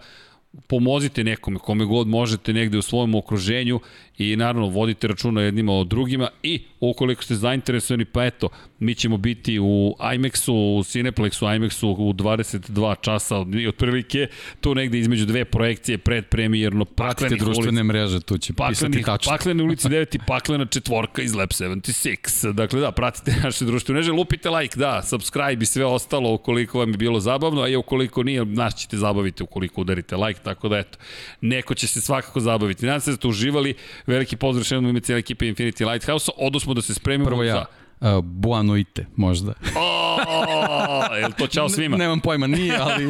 pomozite 0.66 1.24
nekome, 1.24 1.58
kome 1.58 1.84
god 1.84 2.06
možete 2.06 2.52
negde 2.52 2.78
u 2.78 2.82
svojom 2.82 3.14
okruženju 3.14 3.80
i 4.18 4.36
naravno 4.36 4.68
vodite 4.68 5.08
računa 5.08 5.42
jednima 5.42 5.72
o 5.72 5.84
drugima 5.84 6.28
i 6.42 6.62
ukoliko 6.80 7.22
ste 7.22 7.34
zainteresovani, 7.34 8.04
pa 8.04 8.24
eto, 8.24 8.48
mi 8.78 8.94
ćemo 8.94 9.16
biti 9.16 9.58
u 9.58 9.96
IMAX-u, 10.14 10.54
u 10.54 10.82
Cineplexu, 10.82 11.56
IMAX-u 11.56 11.90
u 11.90 12.12
22 12.12 12.94
časa 13.00 13.44
i 13.54 13.68
otprilike 13.68 14.26
tu 14.60 14.74
negde 14.74 14.98
između 14.98 15.26
dve 15.26 15.44
projekcije 15.44 15.98
predpremijerno 15.98 16.84
Pratite 16.84 17.36
društvene 17.36 17.70
ulici, 17.70 17.82
mreže, 17.82 18.20
tu 18.20 18.38
će 18.38 18.52
pisati 18.68 19.02
tačno. 19.02 19.32
Paklene 19.32 19.62
ulici 19.62 19.88
9 19.88 20.16
i 20.16 20.18
paklena 20.26 20.66
četvorka 20.66 21.22
iz 21.22 21.34
Lab 21.34 21.48
76. 21.48 22.52
Dakle, 22.52 22.80
da, 22.80 22.92
pratite 22.92 23.34
naše 23.44 23.64
društvene 23.64 23.98
mreže, 23.98 24.12
lupite 24.12 24.50
like, 24.50 24.78
da, 24.78 25.02
subscribe 25.02 25.62
i 25.62 25.66
sve 25.66 25.84
ostalo 25.84 26.34
ukoliko 26.34 26.78
vam 26.78 26.90
je 26.90 26.96
bilo 26.96 27.20
zabavno, 27.20 27.62
a 27.62 27.68
i 27.68 27.76
ukoliko 27.76 28.22
nije, 28.22 28.44
nas 28.44 28.76
ćete 28.76 28.96
zabaviti 28.96 29.42
ukoliko 29.42 29.80
udarite 29.80 30.16
like, 30.16 30.40
tako 30.44 30.68
da 30.68 30.78
eto, 30.78 30.98
neko 31.40 31.74
će 31.74 31.86
se 31.86 32.00
svakako 32.00 32.40
zabaviti. 32.40 32.86
Nadam 32.86 33.00
se 33.00 33.10
da 33.10 33.16
ste 33.16 33.28
uživali, 33.28 33.74
veliki 34.06 34.36
pozdrav 34.36 34.64
što 34.64 34.74
ime 34.74 35.00
cijela 35.00 35.18
ekipe 35.18 35.46
Infinity 35.46 35.90
Lighthouse, 35.92 36.30
odosmo 36.36 36.74
da 36.74 36.82
se 36.82 36.94
spremimo 36.94 37.28
Prvo 37.30 37.42
ja. 37.42 37.54
za 37.54 37.64
Uh, 38.00 38.24
Buanoite, 38.24 39.06
možda. 39.16 39.52
O, 39.76 41.16
je 41.16 41.30
to 41.38 41.46
čao 41.46 41.68
svima? 41.68 41.96
Nemam 41.96 42.20
pojma, 42.20 42.46
nije, 42.46 42.78
ali... 42.80 43.06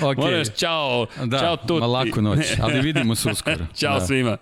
Okay. 0.00 0.20
Moraš, 0.20 0.46
čao, 0.56 1.06
da, 1.24 1.38
čao 1.38 1.56
tuti. 1.56 1.86
Laku 1.86 2.22
noć, 2.22 2.38
ali 2.62 2.80
vidimo 2.80 3.14
se 3.14 3.30
uskoro. 3.32 3.66
čao 3.78 3.98
da. 3.98 4.06
svima. 4.06 4.36